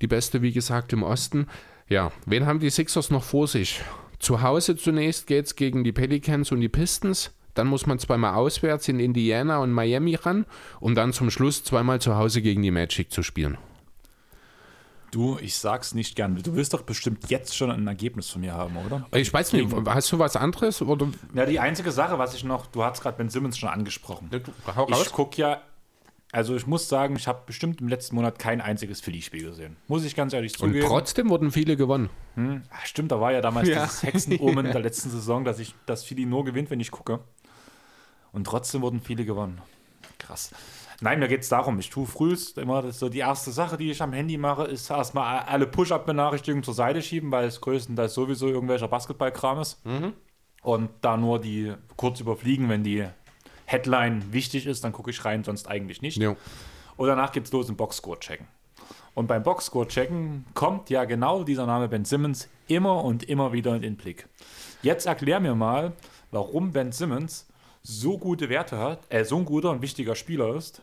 Die 0.00 0.06
beste, 0.06 0.42
wie 0.42 0.52
gesagt, 0.52 0.92
im 0.92 1.02
Osten. 1.02 1.46
Ja, 1.88 2.12
wen 2.26 2.46
haben 2.46 2.60
die 2.60 2.70
Sixers 2.70 3.10
noch 3.10 3.24
vor 3.24 3.48
sich? 3.48 3.82
Zu 4.18 4.42
Hause 4.42 4.76
zunächst 4.76 5.26
geht 5.26 5.46
es 5.46 5.56
gegen 5.56 5.82
die 5.82 5.92
Pelicans 5.92 6.52
und 6.52 6.60
die 6.60 6.68
Pistons. 6.68 7.32
Dann 7.54 7.66
muss 7.66 7.86
man 7.86 7.98
zweimal 7.98 8.34
auswärts 8.34 8.88
in 8.88 9.00
Indiana 9.00 9.58
und 9.58 9.72
Miami 9.72 10.14
ran, 10.14 10.46
um 10.78 10.94
dann 10.94 11.12
zum 11.12 11.30
Schluss 11.30 11.64
zweimal 11.64 12.00
zu 12.00 12.16
Hause 12.16 12.42
gegen 12.42 12.62
die 12.62 12.70
Magic 12.70 13.10
zu 13.10 13.22
spielen. 13.22 13.58
Du, 15.10 15.38
ich 15.40 15.56
sag's 15.58 15.94
nicht 15.94 16.14
gern. 16.14 16.36
Du 16.36 16.54
willst 16.54 16.72
doch 16.72 16.82
bestimmt 16.82 17.30
jetzt 17.30 17.56
schon 17.56 17.70
ein 17.70 17.86
Ergebnis 17.86 18.30
von 18.30 18.42
mir 18.42 18.54
haben, 18.54 18.76
oder? 18.76 19.06
Ich 19.12 19.32
weiß 19.32 19.52
nicht, 19.52 19.68
hast 19.86 20.12
du 20.12 20.18
was 20.18 20.36
anderes? 20.36 20.80
Oder 20.82 21.08
Ja, 21.34 21.46
die 21.46 21.58
einzige 21.58 21.90
Sache, 21.90 22.18
was 22.18 22.34
ich 22.34 22.44
noch, 22.44 22.66
du 22.66 22.84
hast 22.84 23.02
gerade 23.02 23.16
Ben 23.16 23.28
Simmons 23.28 23.58
schon 23.58 23.68
angesprochen. 23.68 24.30
hau 24.76 24.88
Ich 24.88 25.10
gucke 25.12 25.40
ja 25.40 25.62
Also 26.32 26.54
ich 26.54 26.66
muss 26.66 26.88
sagen, 26.88 27.16
ich 27.16 27.26
habe 27.26 27.42
bestimmt 27.44 27.80
im 27.80 27.88
letzten 27.88 28.14
Monat 28.14 28.38
kein 28.38 28.60
einziges 28.60 29.00
Philly-Spiel 29.00 29.46
gesehen. 29.46 29.76
Muss 29.88 30.04
ich 30.04 30.14
ganz 30.14 30.32
ehrlich 30.32 30.54
zugeben. 30.54 30.84
Und 30.84 30.88
trotzdem 30.88 31.28
wurden 31.28 31.50
viele 31.50 31.76
gewonnen. 31.76 32.08
Hm, 32.36 32.62
stimmt, 32.84 33.10
da 33.10 33.20
war 33.20 33.32
ja 33.32 33.40
damals 33.40 33.68
ja. 33.68 33.82
dieses 33.82 34.04
Hexenomen 34.04 34.66
der 34.72 34.80
letzten 34.80 35.10
Saison, 35.10 35.44
dass 35.44 35.58
ich 35.58 35.74
dass 35.86 36.04
Philly 36.04 36.24
nur 36.24 36.44
gewinnt, 36.44 36.70
wenn 36.70 36.78
ich 36.78 36.92
gucke. 36.92 37.18
Und 38.32 38.44
trotzdem 38.44 38.82
wurden 38.82 39.00
viele 39.00 39.24
gewonnen. 39.24 39.60
Krass. 40.18 40.52
Nein, 41.02 41.18
mir 41.18 41.28
geht 41.28 41.40
es 41.40 41.48
darum, 41.48 41.78
ich 41.78 41.88
tue 41.88 42.06
frühst 42.06 42.58
immer, 42.58 42.82
das 42.82 42.98
so 42.98 43.08
die 43.08 43.20
erste 43.20 43.52
Sache, 43.52 43.78
die 43.78 43.90
ich 43.90 44.02
am 44.02 44.12
Handy 44.12 44.36
mache, 44.36 44.64
ist 44.64 44.90
erstmal 44.90 45.40
alle 45.40 45.66
Push-Up-Benachrichtigungen 45.66 46.62
zur 46.62 46.74
Seite 46.74 47.00
schieben, 47.00 47.30
weil 47.30 47.46
es 47.46 47.60
größtenteils 47.60 48.12
sowieso 48.12 48.48
irgendwelcher 48.48 48.88
Basketball-Kram 48.88 49.60
ist. 49.60 49.84
Mhm. 49.86 50.12
Und 50.62 50.90
da 51.00 51.16
nur 51.16 51.40
die 51.40 51.72
kurz 51.96 52.20
überfliegen, 52.20 52.68
wenn 52.68 52.84
die 52.84 53.06
Headline 53.64 54.32
wichtig 54.32 54.66
ist, 54.66 54.84
dann 54.84 54.92
gucke 54.92 55.10
ich 55.10 55.24
rein, 55.24 55.42
sonst 55.42 55.68
eigentlich 55.68 56.02
nicht. 56.02 56.18
Ja. 56.18 56.36
Und 56.96 57.08
danach 57.08 57.32
geht 57.32 57.46
es 57.46 57.52
los 57.52 57.68
im 57.70 57.76
Boxscore 57.76 58.18
checken. 58.18 58.46
Und 59.14 59.26
beim 59.26 59.42
Boxscore 59.42 59.88
checken 59.88 60.44
kommt 60.54 60.90
ja 60.90 61.04
genau 61.04 61.44
dieser 61.44 61.66
Name 61.66 61.88
Ben 61.88 62.04
Simmons 62.04 62.48
immer 62.68 63.02
und 63.04 63.22
immer 63.24 63.52
wieder 63.52 63.74
in 63.74 63.82
den 63.82 63.96
Blick. 63.96 64.28
Jetzt 64.82 65.06
erklär 65.06 65.40
mir 65.40 65.54
mal, 65.54 65.92
warum 66.30 66.72
Ben 66.72 66.92
Simmons 66.92 67.48
so 67.82 68.18
gute 68.18 68.48
Werte 68.48 68.78
hat, 68.78 69.00
äh, 69.08 69.24
so 69.24 69.36
ein 69.38 69.44
guter 69.44 69.70
und 69.70 69.82
wichtiger 69.82 70.14
Spieler 70.14 70.54
ist, 70.54 70.82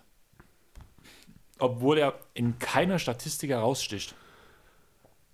obwohl 1.60 1.98
er 1.98 2.14
in 2.34 2.60
keiner 2.60 3.00
Statistik 3.00 3.52
heraussticht. 3.52 4.16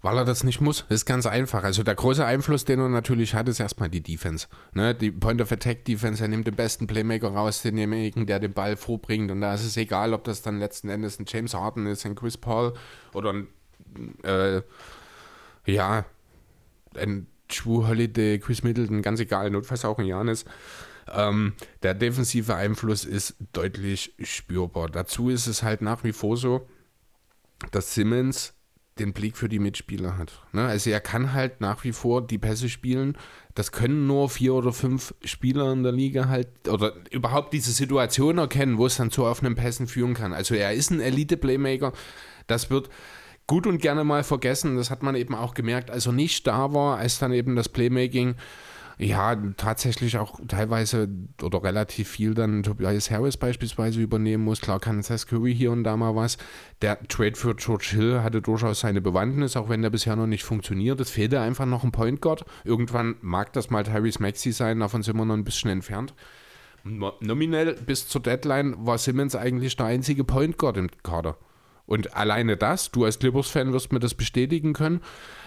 Weil 0.04 0.18
er 0.18 0.26
das 0.26 0.44
nicht 0.44 0.60
muss. 0.60 0.86
Das 0.90 0.96
ist 0.96 1.06
ganz 1.06 1.26
einfach. 1.26 1.64
Also 1.64 1.82
der 1.82 1.96
große 1.96 2.26
Einfluss, 2.26 2.66
den 2.66 2.80
er 2.80 2.90
natürlich 2.90 3.36
hat, 3.36 3.48
ist 3.48 3.62
erstmal 3.62 3.88
die 3.88 4.02
Defense. 4.02 4.48
Ne? 4.74 4.94
Die 4.94 5.12
Point 5.12 5.42
of 5.42 5.50
Attack 5.50 5.86
Defense, 5.86 6.22
er 6.22 6.28
nimmt 6.28 6.46
den 6.46 6.56
besten 6.56 6.88
Playmaker 6.88 7.30
raus, 7.30 7.62
denjenigen, 7.62 8.26
der 8.26 8.40
den 8.40 8.52
Ball 8.52 8.76
vorbringt. 8.76 9.32
Und 9.32 9.40
da 9.40 9.54
ist 9.54 9.64
es 9.64 9.78
egal, 9.78 10.14
ob 10.14 10.26
das 10.26 10.42
dann 10.42 10.60
letzten 10.60 10.90
Endes 10.90 11.20
ein 11.20 11.26
James 11.26 11.54
Harden 11.54 11.88
ist, 11.88 12.06
ein 12.06 12.16
Chris 12.16 12.36
Paul 12.36 12.74
oder 13.14 13.32
ein, 13.32 13.48
äh, 14.24 14.62
ja, 15.66 16.04
ein 16.98 17.28
Drew 17.48 17.88
Holiday, 17.88 18.40
Chris 18.40 18.62
Middleton, 18.62 19.02
ganz 19.02 19.22
egal, 19.22 19.52
notfalls 19.52 19.86
auch 19.86 20.00
ein 20.00 20.06
Janis. 20.06 20.44
Ähm, 21.12 21.54
der 21.82 21.94
defensive 21.94 22.56
Einfluss 22.56 23.06
ist 23.06 23.36
deutlich 23.54 24.14
spürbar. 24.22 24.90
Dazu 24.90 25.30
ist 25.30 25.48
es 25.48 25.64
halt 25.64 25.82
nach 25.82 26.04
wie 26.04 26.14
vor 26.14 26.38
so, 26.38 26.68
dass 27.72 27.94
Simmons 27.94 28.54
den 29.00 29.14
Blick 29.14 29.38
für 29.38 29.50
die 29.50 29.60
Mitspieler 29.60 30.18
hat. 30.18 30.34
Ne? 30.52 30.66
Also 30.66 30.90
er 30.92 31.00
kann 31.00 31.34
halt 31.34 31.62
nach 31.62 31.84
wie 31.84 31.94
vor 31.94 32.26
die 32.26 32.38
Pässe 32.38 32.70
spielen. 32.70 33.18
Das 33.56 33.72
können 33.72 34.06
nur 34.06 34.30
vier 34.30 34.54
oder 34.54 34.72
fünf 34.72 35.16
Spieler 35.24 35.72
in 35.72 35.84
der 35.84 35.92
Liga 35.92 36.28
halt 36.28 36.48
oder 36.68 36.94
überhaupt 37.10 37.54
diese 37.54 37.72
Situation 37.72 38.38
erkennen, 38.38 38.78
wo 38.78 38.86
es 38.86 38.98
dann 38.98 39.12
zu 39.12 39.26
offenen 39.26 39.56
Pässen 39.56 39.88
führen 39.88 40.14
kann. 40.14 40.34
Also 40.34 40.54
er 40.54 40.74
ist 40.74 40.92
ein 40.92 41.00
Elite-Playmaker. 41.00 41.92
Das 42.46 42.70
wird 42.70 42.90
gut 43.48 43.66
und 43.66 43.82
gerne 43.82 44.04
mal 44.04 44.24
vergessen. 44.24 44.78
Das 44.78 44.92
hat 44.92 45.02
man 45.02 45.16
eben 45.16 45.34
auch 45.34 45.56
gemerkt, 45.56 45.90
als 45.90 46.06
er 46.06 46.14
nicht 46.14 46.46
da 46.46 46.74
war, 46.74 46.98
als 46.98 47.18
dann 47.18 47.34
eben 47.34 47.56
das 47.56 47.70
Playmaking 47.70 48.36
ja, 48.98 49.36
tatsächlich 49.58 50.18
auch 50.18 50.40
teilweise 50.48 51.10
oder 51.42 51.64
relativ 51.64 52.10
viel 52.10 52.34
dann 52.34 52.64
Tobias 52.64 53.10
Harris 53.10 53.38
beispielsweise 53.38 54.02
übernehmen 54.02 54.44
muss. 54.44 54.62
Klar 54.62 54.80
kann 54.80 55.02
Seth 55.02 55.28
Curry 55.28 55.56
hier 55.56 55.72
und 55.72 55.84
da 55.84 55.98
mal 55.98 56.16
was. 56.16 56.38
Der 56.82 57.02
Trade 57.08 57.36
für 57.36 57.56
George 57.56 57.90
Hill 57.92 58.22
hatte 58.22 58.42
durchaus 58.42 58.82
seine 58.82 59.02
Bewandtnis, 59.02 59.58
auch 59.58 59.70
wenn 59.70 59.82
der 59.82 59.90
bisher 59.90 60.16
noch 60.16 60.28
nicht 60.28 60.44
funktioniert. 60.44 61.00
Es 61.00 61.10
fehlte 61.10 61.42
einfach 61.42 61.66
noch 61.66 61.84
ein 61.84 61.92
Point 61.92 62.22
Guard. 62.22 62.46
Irgendwann 62.64 63.16
mag 63.22 63.54
das 63.54 63.70
mal 63.70 63.84
Tyrese 63.84 64.22
Maxi 64.22 64.52
sein, 64.52 64.80
davon 64.80 65.02
sind 65.02 65.18
wir 65.18 65.26
noch 65.26 65.36
ein 65.36 65.44
bisschen 65.44 65.72
entfernt. 65.72 66.14
Nominell 66.84 67.76
bis 67.76 68.08
zur 68.10 68.22
Deadline 68.22 68.76
war 68.86 68.98
Simmons 68.98 69.36
eigentlich 69.36 69.78
der 69.78 69.86
einzige 69.86 70.24
Point 70.24 70.58
Guard 70.58 70.78
im 70.78 70.90
Kader. 71.02 71.38
Und 71.86 72.16
alleine 72.16 72.58
das, 72.58 72.92
du 72.92 73.06
als 73.06 73.20
Clippers-Fan 73.20 73.74
wirst 73.74 73.92
mir 73.92 74.00
das 74.00 74.14
bestätigen 74.14 74.74
können, 74.74 75.02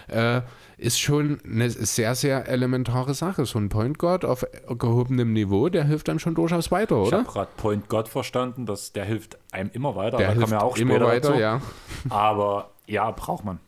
äh, 0.07 0.41
ist 0.77 0.99
schon 0.99 1.39
eine 1.43 1.69
sehr, 1.69 2.13
sehr 2.13 2.47
elementare 2.47 3.15
Sache. 3.15 3.45
So 3.45 3.57
ein 3.57 3.69
Point 3.69 3.97
Guard 3.97 4.25
auf 4.25 4.45
gehobenem 4.69 5.33
Niveau, 5.33 5.69
der 5.69 5.83
hilft 5.85 6.07
einem 6.07 6.19
schon 6.19 6.35
durchaus 6.35 6.71
weiter, 6.71 6.97
oder? 6.97 7.07
Ich 7.07 7.13
habe 7.13 7.33
gerade 7.33 7.51
Point 7.57 7.89
Guard 7.89 8.07
verstanden, 8.07 8.65
dass 8.67 8.93
der 8.93 9.05
hilft 9.05 9.37
einem 9.51 9.71
immer 9.73 9.95
weiter. 9.95 10.17
Der 10.17 10.27
da 10.27 10.33
hilft 10.33 10.51
ja 10.51 10.61
auch 10.61 10.77
immer 10.77 11.01
weiter, 11.01 11.29
dazu. 11.29 11.39
ja. 11.39 11.61
Aber 12.09 12.71
ja, 12.85 13.09
braucht 13.11 13.43
man. 13.43 13.59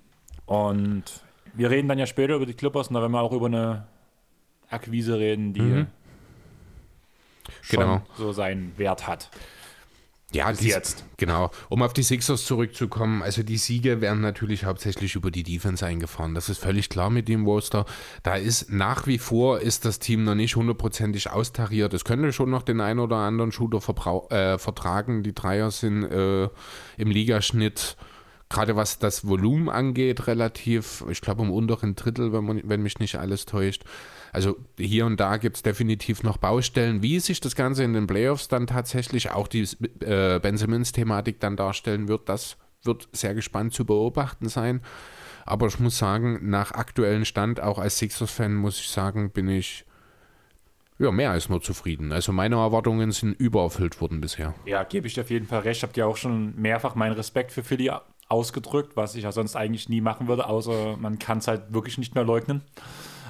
Und 0.45 1.03
wir 1.53 1.71
reden 1.71 1.87
dann 1.87 1.97
ja 1.97 2.05
später 2.05 2.35
über 2.35 2.45
die 2.45 2.53
Clippers 2.53 2.89
und 2.89 2.93
da 2.93 3.01
werden 3.01 3.11
wir 3.11 3.21
auch 3.21 3.33
über 3.33 3.47
eine 3.47 3.87
Akquise 4.69 5.17
reden, 5.17 5.53
die 5.53 5.61
mhm. 5.61 5.87
schon 7.61 7.79
genau. 7.79 8.01
so 8.17 8.31
seinen 8.31 8.77
Wert 8.77 9.07
hat. 9.07 9.31
Ja, 10.31 10.53
die, 10.53 10.67
jetzt. 10.67 11.03
Genau. 11.17 11.49
Um 11.69 11.81
auf 11.81 11.93
die 11.93 12.03
Sixers 12.03 12.45
zurückzukommen, 12.45 13.23
also 13.23 13.41
die 13.41 13.57
Siege 13.57 13.99
werden 13.99 14.21
natürlich 14.21 14.63
hauptsächlich 14.63 15.15
über 15.15 15.31
die 15.31 15.41
Defense 15.43 15.83
eingefahren. 15.85 16.35
Das 16.35 16.49
ist 16.49 16.59
völlig 16.59 16.89
klar 16.89 17.09
mit 17.09 17.27
dem 17.27 17.45
Roster. 17.45 17.85
Da 18.21 18.35
ist 18.35 18.71
nach 18.71 19.07
wie 19.07 19.17
vor 19.17 19.59
ist 19.59 19.85
das 19.85 19.97
Team 19.97 20.23
noch 20.23 20.35
nicht 20.35 20.55
hundertprozentig 20.55 21.31
austariert. 21.31 21.93
Es 21.93 22.05
könnte 22.05 22.31
schon 22.31 22.51
noch 22.51 22.61
den 22.61 22.79
einen 22.79 22.99
oder 22.99 23.17
anderen 23.17 23.51
Shooter 23.51 23.79
äh, 24.29 24.59
vertragen. 24.59 25.23
Die 25.23 25.33
Dreier 25.33 25.71
sind 25.71 26.03
äh, 26.03 26.43
im 26.97 27.09
Ligaschnitt 27.09 27.97
gerade 28.49 28.75
was 28.75 28.97
das 28.97 29.27
Volumen 29.27 29.69
angeht, 29.69 30.27
relativ, 30.27 31.03
ich 31.09 31.21
glaube, 31.21 31.43
im 31.43 31.51
unteren 31.51 31.95
Drittel, 31.95 32.33
wenn, 32.33 32.43
man, 32.43 32.61
wenn 32.63 32.81
mich 32.81 32.99
nicht 32.99 33.15
alles 33.15 33.45
täuscht. 33.45 33.83
Also 34.33 34.57
hier 34.77 35.05
und 35.05 35.19
da 35.19 35.37
gibt 35.37 35.57
es 35.57 35.63
definitiv 35.63 36.23
noch 36.23 36.37
Baustellen. 36.37 37.01
Wie 37.03 37.19
sich 37.19 37.39
das 37.39 37.55
Ganze 37.55 37.83
in 37.83 37.93
den 37.93 38.07
Playoffs 38.07 38.47
dann 38.47 38.67
tatsächlich 38.67 39.31
auch 39.31 39.47
die 39.47 39.67
äh, 40.01 40.39
Ben 40.39 40.57
Simmons-Thematik 40.57 41.39
dann 41.39 41.55
darstellen 41.55 42.07
wird, 42.07 42.27
das 42.27 42.57
wird 42.83 43.07
sehr 43.11 43.35
gespannt 43.35 43.73
zu 43.73 43.85
beobachten 43.85 44.49
sein. 44.49 44.81
Aber 45.45 45.67
ich 45.67 45.79
muss 45.79 45.97
sagen, 45.97 46.49
nach 46.49 46.71
aktuellem 46.71 47.25
Stand, 47.25 47.59
auch 47.61 47.79
als 47.79 47.97
Sixers-Fan, 47.99 48.55
muss 48.55 48.79
ich 48.79 48.89
sagen, 48.89 49.31
bin 49.31 49.47
ich 49.47 49.85
ja, 50.99 51.11
mehr 51.11 51.31
als 51.31 51.49
nur 51.49 51.61
zufrieden. 51.61 52.11
Also 52.11 52.33
meine 52.33 52.55
Erwartungen 52.57 53.11
sind 53.11 53.39
übererfüllt 53.39 54.01
worden 54.01 54.21
bisher. 54.21 54.53
Ja, 54.65 54.83
gebe 54.83 55.07
ich 55.07 55.13
dir 55.13 55.21
auf 55.21 55.29
jeden 55.29 55.47
Fall 55.47 55.61
recht. 55.61 55.81
Habt 55.81 55.95
ja 55.97 56.05
auch 56.05 56.17
schon 56.17 56.59
mehrfach 56.59 56.95
meinen 56.95 57.13
Respekt 57.13 57.51
für 57.51 57.63
Philly 57.63 57.89
ausgedrückt, 58.29 58.95
was 58.95 59.15
ich 59.15 59.23
ja 59.23 59.31
sonst 59.31 59.55
eigentlich 59.55 59.89
nie 59.89 60.01
machen 60.01 60.27
würde, 60.27 60.47
außer 60.47 60.97
man 60.97 61.19
kann 61.19 61.39
es 61.39 61.47
halt 61.47 61.73
wirklich 61.73 61.97
nicht 61.97 62.15
mehr 62.15 62.23
leugnen. 62.23 62.61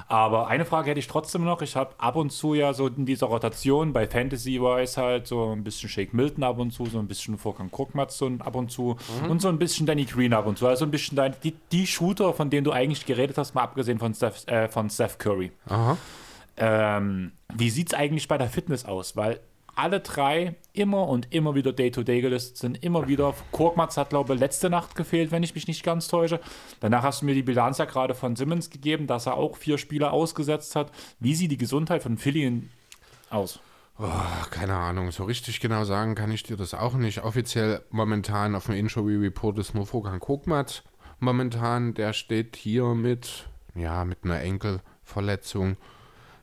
Aber 0.09 0.47
eine 0.47 0.65
Frage 0.65 0.89
hätte 0.89 0.99
ich 0.99 1.07
trotzdem 1.07 1.43
noch. 1.43 1.61
Ich 1.61 1.75
habe 1.75 1.93
ab 1.99 2.15
und 2.15 2.31
zu 2.31 2.55
ja 2.55 2.73
so 2.73 2.87
in 2.87 3.05
dieser 3.05 3.27
Rotation 3.27 3.93
bei 3.93 4.07
Fantasy-Wise 4.07 4.99
halt 4.99 5.27
so 5.27 5.51
ein 5.51 5.63
bisschen 5.63 5.87
Shake 5.87 6.15
Milton 6.15 6.43
ab 6.43 6.57
und 6.57 6.71
zu, 6.71 6.87
so 6.87 6.97
ein 6.97 7.07
bisschen 7.07 7.37
Vorgang 7.37 7.69
Krugmatz 7.69 8.17
so 8.17 8.27
ab 8.39 8.55
und 8.55 8.71
zu 8.71 8.97
mhm. 9.23 9.29
und 9.29 9.39
so 9.39 9.49
ein 9.49 9.59
bisschen 9.59 9.85
Danny 9.85 10.05
Green 10.05 10.33
ab 10.33 10.47
und 10.47 10.57
zu. 10.57 10.67
Also 10.67 10.83
ein 10.83 10.89
bisschen 10.89 11.15
dein, 11.15 11.35
die, 11.43 11.53
die 11.71 11.85
Shooter, 11.85 12.33
von 12.33 12.49
denen 12.49 12.63
du 12.63 12.71
eigentlich 12.71 13.05
geredet 13.05 13.37
hast, 13.37 13.53
mal 13.53 13.61
abgesehen 13.61 13.99
von 13.99 14.15
Steph, 14.15 14.47
äh, 14.47 14.67
von 14.67 14.89
Steph 14.89 15.19
Curry. 15.19 15.51
Ähm, 16.57 17.31
wie 17.53 17.69
sieht 17.69 17.89
es 17.89 17.93
eigentlich 17.93 18.27
bei 18.27 18.39
der 18.39 18.49
Fitness 18.49 18.85
aus? 18.85 19.15
Weil 19.15 19.39
alle 19.79 20.01
drei 20.01 20.55
immer 20.73 21.07
und 21.07 21.33
immer 21.33 21.55
wieder 21.55 21.71
Day-to-Day 21.71 22.19
-Day 22.19 22.21
gelistet 22.21 22.57
sind, 22.57 22.83
immer 22.83 23.07
wieder. 23.07 23.33
Korkmaz 23.51 23.97
hat, 23.97 24.09
glaube 24.09 24.33
ich, 24.33 24.39
letzte 24.39 24.69
Nacht 24.69 24.95
gefehlt, 24.95 25.31
wenn 25.31 25.43
ich 25.43 25.55
mich 25.55 25.67
nicht 25.67 25.83
ganz 25.83 26.07
täusche. 26.07 26.39
Danach 26.79 27.03
hast 27.03 27.21
du 27.21 27.25
mir 27.25 27.33
die 27.33 27.43
Bilanz 27.43 27.77
ja 27.77 27.85
gerade 27.85 28.13
von 28.13 28.35
Simmons 28.35 28.69
gegeben, 28.69 29.07
dass 29.07 29.25
er 29.25 29.35
auch 29.35 29.55
vier 29.57 29.77
Spieler 29.77 30.11
ausgesetzt 30.11 30.75
hat. 30.75 30.91
Wie 31.19 31.33
sieht 31.33 31.51
die 31.51 31.57
Gesundheit 31.57 32.03
von 32.03 32.17
Philly 32.17 32.63
aus? 33.29 33.59
Oh, 33.97 34.07
keine 34.49 34.75
Ahnung, 34.75 35.11
so 35.11 35.25
richtig 35.25 35.59
genau 35.59 35.83
sagen 35.83 36.15
kann 36.15 36.31
ich 36.31 36.43
dir 36.43 36.55
das 36.55 36.73
auch 36.73 36.93
nicht. 36.93 37.23
Offiziell 37.23 37.81
momentan 37.89 38.55
auf 38.55 38.65
dem 38.65 38.75
Injury 38.75 39.17
Report 39.17 39.57
ist 39.59 39.75
nur 39.75 39.85
Vorgang 39.85 40.19
Kokmat. 40.19 40.83
Momentan, 41.19 41.93
der 41.93 42.13
steht 42.13 42.55
hier 42.55 42.95
mit, 42.95 43.47
ja, 43.75 44.05
mit 44.05 44.19
einer 44.23 44.39
Enkelverletzung 44.39 45.75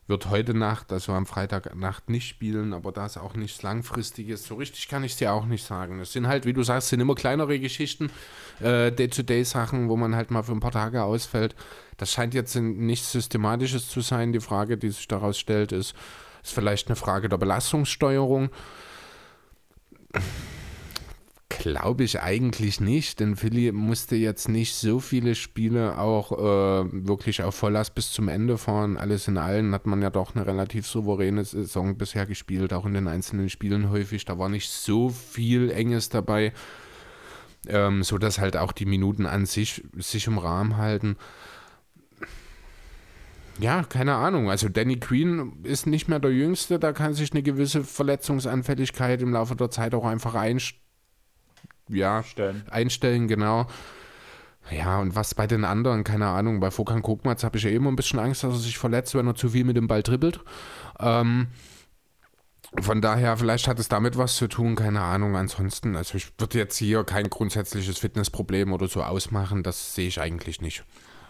wird 0.07 0.31
heute 0.31 0.55
Nacht, 0.55 0.93
also 0.93 1.13
am 1.13 1.27
Freitagnacht 1.27 2.09
nicht 2.09 2.29
spielen, 2.29 2.73
aber 2.73 2.93
da 2.93 3.07
es 3.07 3.17
auch 3.17 3.35
nichts 3.35 3.63
Langfristiges, 3.63 4.47
so 4.47 4.55
richtig 4.55 4.89
kann 4.89 5.03
ich 5.03 5.13
es 5.13 5.19
dir 5.19 5.33
auch 5.33 5.47
nicht 5.47 5.65
sagen. 5.65 5.99
Es 6.01 6.13
sind 6.13 6.29
halt, 6.29 6.47
wie 6.47 6.53
du 6.53 6.63
sagst, 6.63 6.89
sind 6.89 7.01
immer 7.01 7.17
kleinere 7.17 7.59
Geschichten, 7.59 8.11
äh, 8.61 8.93
Day-to-Day-Sachen, 8.93 9.89
wo 9.89 9.97
man 9.97 10.15
halt 10.15 10.31
mal 10.31 10.45
für 10.45 10.53
ein 10.53 10.61
paar 10.61 10.71
Tage 10.71 11.03
ausfällt. 11.03 11.57
Das 11.97 12.13
scheint 12.13 12.35
jetzt 12.35 12.55
nichts 12.55 13.11
Systematisches 13.13 13.89
zu 13.89 14.01
sein. 14.01 14.33
Die 14.33 14.41
Frage, 14.41 14.79
die 14.79 14.91
sich 14.91 15.09
daraus 15.09 15.39
stellt, 15.39 15.73
ist, 15.73 15.95
ist 16.43 16.53
vielleicht 16.53 16.87
eine 16.89 16.97
Frage 16.97 17.29
der 17.29 17.39
Belastungssteuerung. 17.39 18.51
Glaube 21.49 22.03
ich 22.03 22.21
eigentlich 22.21 22.81
nicht, 22.81 23.21
denn 23.21 23.37
Philly 23.37 23.71
musste 23.71 24.17
jetzt 24.17 24.49
nicht 24.49 24.75
so 24.75 24.99
viele 24.99 25.37
Spiele 25.37 25.97
auch 25.97 26.33
äh, 26.33 27.07
wirklich 27.07 27.45
auf 27.45 27.55
Volllast 27.55 27.95
bis 27.95 28.11
zum 28.11 28.27
Ende 28.27 28.59
fahren. 28.59 28.97
Alles 28.97 29.29
in 29.29 29.39
allen 29.39 29.73
hat 29.73 29.87
man 29.87 30.03
ja 30.03 30.11
doch 30.11 30.35
eine 30.35 30.45
relativ 30.45 30.89
souveräne 30.89 31.45
Saison 31.45 31.97
bisher 31.97 32.27
gespielt, 32.27 32.73
auch 32.73 32.85
in 32.85 32.95
den 32.95 33.07
einzelnen 33.07 33.49
Spielen 33.49 33.91
häufig. 33.91 34.25
Da 34.25 34.39
war 34.41 34.49
nicht 34.49 34.69
so 34.69 35.09
viel 35.09 35.71
Enges 35.71 36.09
dabei, 36.09 36.53
ähm, 37.69 38.03
sodass 38.03 38.41
halt 38.41 38.57
auch 38.57 38.73
die 38.73 38.87
Minuten 38.87 39.25
an 39.25 39.47
sich 39.47 39.85
sich 39.97 40.27
im 40.27 40.39
Rahmen 40.39 40.77
halten. 40.79 41.17
Ja, 43.61 43.85
keine 43.85 44.17
Ahnung. 44.17 44.51
Also 44.51 44.69
Danny 44.69 44.97
Green 44.97 45.63
ist 45.63 45.87
nicht 45.87 46.09
mehr 46.09 46.19
der 46.19 46.33
Jüngste, 46.33 46.81
da 46.81 46.93
kann 46.93 47.15
sich 47.15 47.31
eine 47.31 47.45
gewisse 47.45 47.85
Verletzungsanfälligkeit 47.85 49.23
im 49.23 49.33
Laufe 49.33 49.55
der 49.55 49.71
Zeit 49.71 49.95
auch 49.95 50.05
einfach 50.05 50.35
einstellen 50.35 50.86
ja, 51.89 52.23
Stellen. 52.23 52.65
einstellen, 52.71 53.29
genau. 53.29 53.67
Ja, 54.71 54.99
und 54.99 55.15
was 55.15 55.35
bei 55.35 55.47
den 55.47 55.65
anderen, 55.65 56.03
keine 56.03 56.27
Ahnung, 56.27 56.59
bei 56.59 56.71
Fokan 56.71 57.03
Kokmatz 57.03 57.45
habe 57.45 57.57
ich 57.57 57.65
ja 57.65 57.71
immer 57.71 57.91
ein 57.91 57.97
bisschen 57.97 58.19
Angst, 58.19 58.43
dass 58.43 58.55
er 58.55 58.59
sich 58.59 58.79
verletzt, 58.79 59.15
wenn 59.15 59.27
er 59.27 59.37
zu 59.37 59.51
viel 59.51 59.65
mit 59.65 59.77
dem 59.77 59.87
Ball 59.87 60.03
dribbelt. 60.03 60.41
Ähm, 60.99 61.49
von 62.81 63.01
daher, 63.01 63.37
vielleicht 63.37 63.69
hat 63.69 63.79
es 63.79 63.89
damit 63.89 64.19
was 64.19 64.37
zu 64.37 64.49
tun, 64.49 64.75
keine 64.75 65.01
Ahnung. 65.01 65.37
Ansonsten, 65.37 65.97
also 65.97 66.17
ich 66.17 66.33
würde 66.39 66.59
jetzt 66.59 66.77
hier 66.77 67.05
kein 67.05 67.31
grundsätzliches 67.31 67.99
Fitnessproblem 67.99 68.73
oder 68.73 68.89
so 68.89 69.03
ausmachen, 69.03 69.63
das 69.63 69.95
sehe 69.95 70.09
ich 70.09 70.21
eigentlich 70.21 70.61
nicht. 70.61 70.85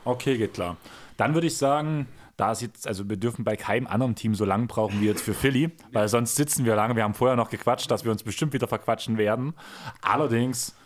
Okay, 0.04 0.38
geht 0.38 0.54
klar. 0.54 0.76
Dann 1.16 1.34
würde 1.34 1.46
ich 1.46 1.56
sagen, 1.56 2.06
da 2.36 2.52
es 2.52 2.60
jetzt, 2.60 2.86
also 2.86 3.08
wir 3.08 3.16
dürfen 3.16 3.44
bei 3.44 3.56
keinem 3.56 3.86
anderen 3.86 4.14
Team 4.14 4.34
so 4.34 4.44
lang 4.44 4.66
brauchen 4.66 5.00
wie 5.00 5.06
jetzt 5.06 5.22
für 5.22 5.34
Philly, 5.34 5.70
weil 5.92 6.08
sonst 6.08 6.36
sitzen 6.36 6.64
wir 6.64 6.76
lange. 6.76 6.96
Wir 6.96 7.04
haben 7.04 7.14
vorher 7.14 7.36
noch 7.36 7.50
gequatscht, 7.50 7.90
dass 7.90 8.04
wir 8.04 8.12
uns 8.12 8.22
bestimmt 8.22 8.52
wieder 8.52 8.68
verquatschen 8.68 9.18
werden. 9.18 9.54
Allerdings 10.02 10.76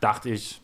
dachte 0.00 0.30
ich, 0.30 0.60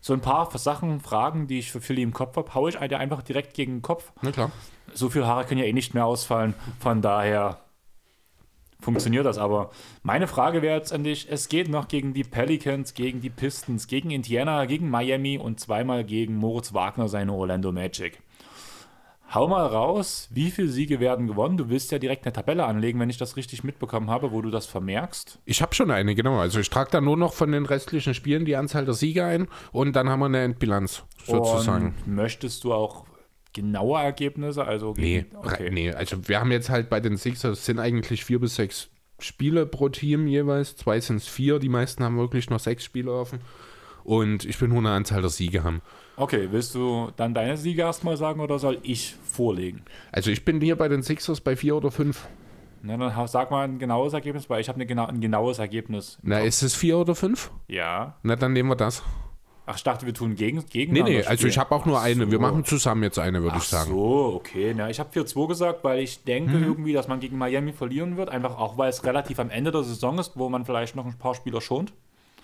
so 0.00 0.14
ein 0.14 0.20
paar 0.20 0.50
Sachen, 0.58 1.00
Fragen, 1.00 1.46
die 1.46 1.58
ich 1.58 1.70
für 1.70 1.80
Philly 1.80 2.02
im 2.02 2.12
Kopf 2.12 2.36
habe, 2.36 2.54
haue 2.54 2.70
ich 2.70 2.76
dir 2.76 2.98
einfach 2.98 3.22
direkt 3.22 3.54
gegen 3.54 3.76
den 3.76 3.82
Kopf. 3.82 4.12
Na 4.22 4.32
klar. 4.32 4.50
So 4.94 5.10
viele 5.10 5.26
Haare 5.26 5.44
können 5.44 5.60
ja 5.60 5.66
eh 5.66 5.72
nicht 5.72 5.92
mehr 5.92 6.06
ausfallen. 6.06 6.54
Von 6.78 7.02
daher 7.02 7.58
funktioniert 8.80 9.26
das. 9.26 9.38
Aber 9.38 9.70
meine 10.02 10.26
Frage 10.26 10.62
wäre 10.62 10.76
jetzt 10.76 10.92
an 10.92 11.04
dich: 11.04 11.30
Es 11.30 11.48
geht 11.48 11.68
noch 11.68 11.88
gegen 11.88 12.14
die 12.14 12.24
Pelicans, 12.24 12.94
gegen 12.94 13.20
die 13.20 13.30
Pistons, 13.30 13.86
gegen 13.86 14.10
Indiana, 14.10 14.64
gegen 14.64 14.88
Miami 14.88 15.38
und 15.38 15.60
zweimal 15.60 16.04
gegen 16.04 16.36
Moritz 16.36 16.72
Wagner, 16.72 17.08
seine 17.08 17.32
Orlando 17.34 17.70
Magic. 17.70 18.20
Hau 19.32 19.46
mal 19.46 19.64
raus, 19.64 20.28
wie 20.32 20.50
viele 20.50 20.66
Siege 20.66 20.98
werden 20.98 21.28
gewonnen? 21.28 21.56
Du 21.56 21.68
willst 21.68 21.92
ja 21.92 22.00
direkt 22.00 22.24
eine 22.24 22.32
Tabelle 22.32 22.64
anlegen, 22.64 22.98
wenn 22.98 23.10
ich 23.10 23.16
das 23.16 23.36
richtig 23.36 23.62
mitbekommen 23.62 24.10
habe, 24.10 24.32
wo 24.32 24.42
du 24.42 24.50
das 24.50 24.66
vermerkst. 24.66 25.38
Ich 25.44 25.62
habe 25.62 25.72
schon 25.72 25.92
eine, 25.92 26.16
genau. 26.16 26.40
Also 26.40 26.58
ich 26.58 26.68
trage 26.68 26.90
da 26.90 27.00
nur 27.00 27.16
noch 27.16 27.32
von 27.32 27.52
den 27.52 27.64
restlichen 27.64 28.12
Spielen 28.12 28.44
die 28.44 28.56
Anzahl 28.56 28.84
der 28.84 28.94
Siege 28.94 29.24
ein 29.24 29.46
und 29.70 29.94
dann 29.94 30.08
haben 30.08 30.18
wir 30.18 30.26
eine 30.26 30.42
Endbilanz 30.42 31.04
sozusagen. 31.24 31.94
Und 32.04 32.12
möchtest 32.12 32.64
du 32.64 32.72
auch 32.72 33.06
genaue 33.52 34.00
Ergebnisse? 34.00 34.64
Also 34.64 34.94
Nee, 34.96 35.26
okay. 35.34 35.70
nee, 35.70 35.92
also 35.92 36.28
wir 36.28 36.40
haben 36.40 36.50
jetzt 36.50 36.68
halt 36.68 36.90
bei 36.90 36.98
den 36.98 37.16
Sixers 37.16 37.58
es 37.58 37.66
sind 37.66 37.78
eigentlich 37.78 38.24
vier 38.24 38.40
bis 38.40 38.56
sechs 38.56 38.90
Spiele 39.20 39.64
pro 39.64 39.90
Team 39.90 40.26
jeweils. 40.26 40.74
Zwei 40.74 40.98
sind 40.98 41.16
es 41.16 41.28
vier, 41.28 41.60
die 41.60 41.68
meisten 41.68 42.02
haben 42.02 42.18
wirklich 42.18 42.50
noch 42.50 42.58
sechs 42.58 42.82
Spiele 42.82 43.12
offen. 43.12 43.40
Und 44.02 44.44
ich 44.44 44.60
will 44.60 44.68
nur 44.68 44.78
eine 44.78 44.90
Anzahl 44.90 45.20
der 45.20 45.30
Siege 45.30 45.62
haben. 45.62 45.82
Okay, 46.16 46.48
willst 46.50 46.74
du 46.74 47.10
dann 47.16 47.32
deine 47.34 47.56
Siege 47.56 47.82
erstmal 47.82 48.16
sagen 48.16 48.40
oder 48.40 48.58
soll 48.58 48.78
ich 48.82 49.14
vorlegen? 49.22 49.82
Also 50.12 50.30
ich 50.30 50.44
bin 50.44 50.60
hier 50.60 50.76
bei 50.76 50.88
den 50.88 51.02
Sixers 51.02 51.40
bei 51.40 51.56
vier 51.56 51.76
oder 51.76 51.90
fünf. 51.90 52.26
Na, 52.82 52.96
dann 52.96 53.26
sag 53.28 53.50
mal 53.50 53.64
ein 53.64 53.78
genaues 53.78 54.12
Ergebnis, 54.12 54.48
weil 54.48 54.60
ich 54.60 54.68
habe 54.68 54.76
eine 54.76 54.86
gena 54.86 55.06
ein 55.06 55.20
genaues 55.20 55.58
Ergebnis. 55.58 56.18
Na, 56.22 56.38
Kopf. 56.38 56.46
ist 56.48 56.62
es 56.62 56.74
vier 56.74 56.98
oder 56.98 57.14
fünf? 57.14 57.50
Ja. 57.68 58.16
Na, 58.22 58.36
dann 58.36 58.52
nehmen 58.52 58.68
wir 58.70 58.76
das. 58.76 59.02
Ach, 59.66 59.76
ich 59.76 59.84
dachte, 59.84 60.04
wir 60.04 60.14
tun 60.14 60.34
gegen, 60.34 60.58
Nee, 60.58 60.64
gegeneinander. 60.70 61.10
nee, 61.12 61.18
also 61.24 61.46
ich 61.46 61.52
spielen. 61.52 61.64
habe 61.64 61.74
auch 61.74 61.86
nur 61.86 61.98
Ach 61.98 62.04
eine. 62.04 62.26
Wir 62.30 62.38
so. 62.38 62.40
machen 62.42 62.64
zusammen 62.64 63.02
jetzt 63.04 63.18
eine, 63.18 63.42
würde 63.42 63.58
ich 63.58 63.64
sagen. 63.64 63.90
so, 63.90 64.32
okay. 64.34 64.74
Na, 64.76 64.90
ich 64.90 64.98
habe 64.98 65.10
4-2 65.10 65.46
gesagt, 65.48 65.84
weil 65.84 66.00
ich 66.00 66.24
denke 66.24 66.58
irgendwie, 66.58 66.92
dass 66.92 67.06
man 67.06 67.20
gegen 67.20 67.38
Miami 67.38 67.72
verlieren 67.72 68.16
wird. 68.16 68.30
Einfach 68.30 68.58
auch, 68.58 68.78
weil 68.78 68.88
es 68.90 69.04
relativ 69.04 69.38
am 69.38 69.50
Ende 69.50 69.70
der 69.70 69.84
Saison 69.84 70.18
ist, 70.18 70.32
wo 70.36 70.48
man 70.48 70.64
vielleicht 70.64 70.96
noch 70.96 71.06
ein 71.06 71.18
paar 71.18 71.34
Spieler 71.34 71.60
schont. 71.60 71.92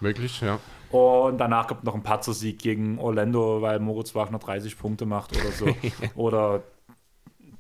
Wirklich, 0.01 0.43
ja. 0.43 0.61
Und 0.91 1.39
danach 1.39 1.67
kommt 1.67 1.85
noch 1.85 1.95
ein 1.95 2.03
Patzer-Sieg 2.03 2.59
gegen 2.59 2.99
Orlando, 2.99 3.61
weil 3.63 3.81
Moritz 3.81 4.15
Wagner 4.15 4.39
30 4.39 4.79
Punkte 4.79 5.07
macht 5.07 5.37
oder 5.37 5.51
so. 5.53 5.67
oder 6.15 6.63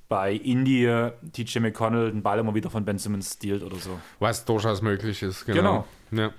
bei 0.09 0.33
Indy 0.35 0.89
TJ 1.33 1.59
McConnell 1.59 2.12
den 2.12 2.23
Ball 2.23 2.39
immer 2.39 2.55
wieder 2.55 2.71
von 2.71 2.85
Ben 2.85 2.99
Simmons 2.99 3.35
stiehlt 3.35 3.62
oder 3.62 3.77
so. 3.77 3.91
Was 4.21 4.45
durchaus 4.45 4.83
möglich 4.83 5.23
ist, 5.23 5.45
genau. 5.47 5.85
Ja. 6.12 6.31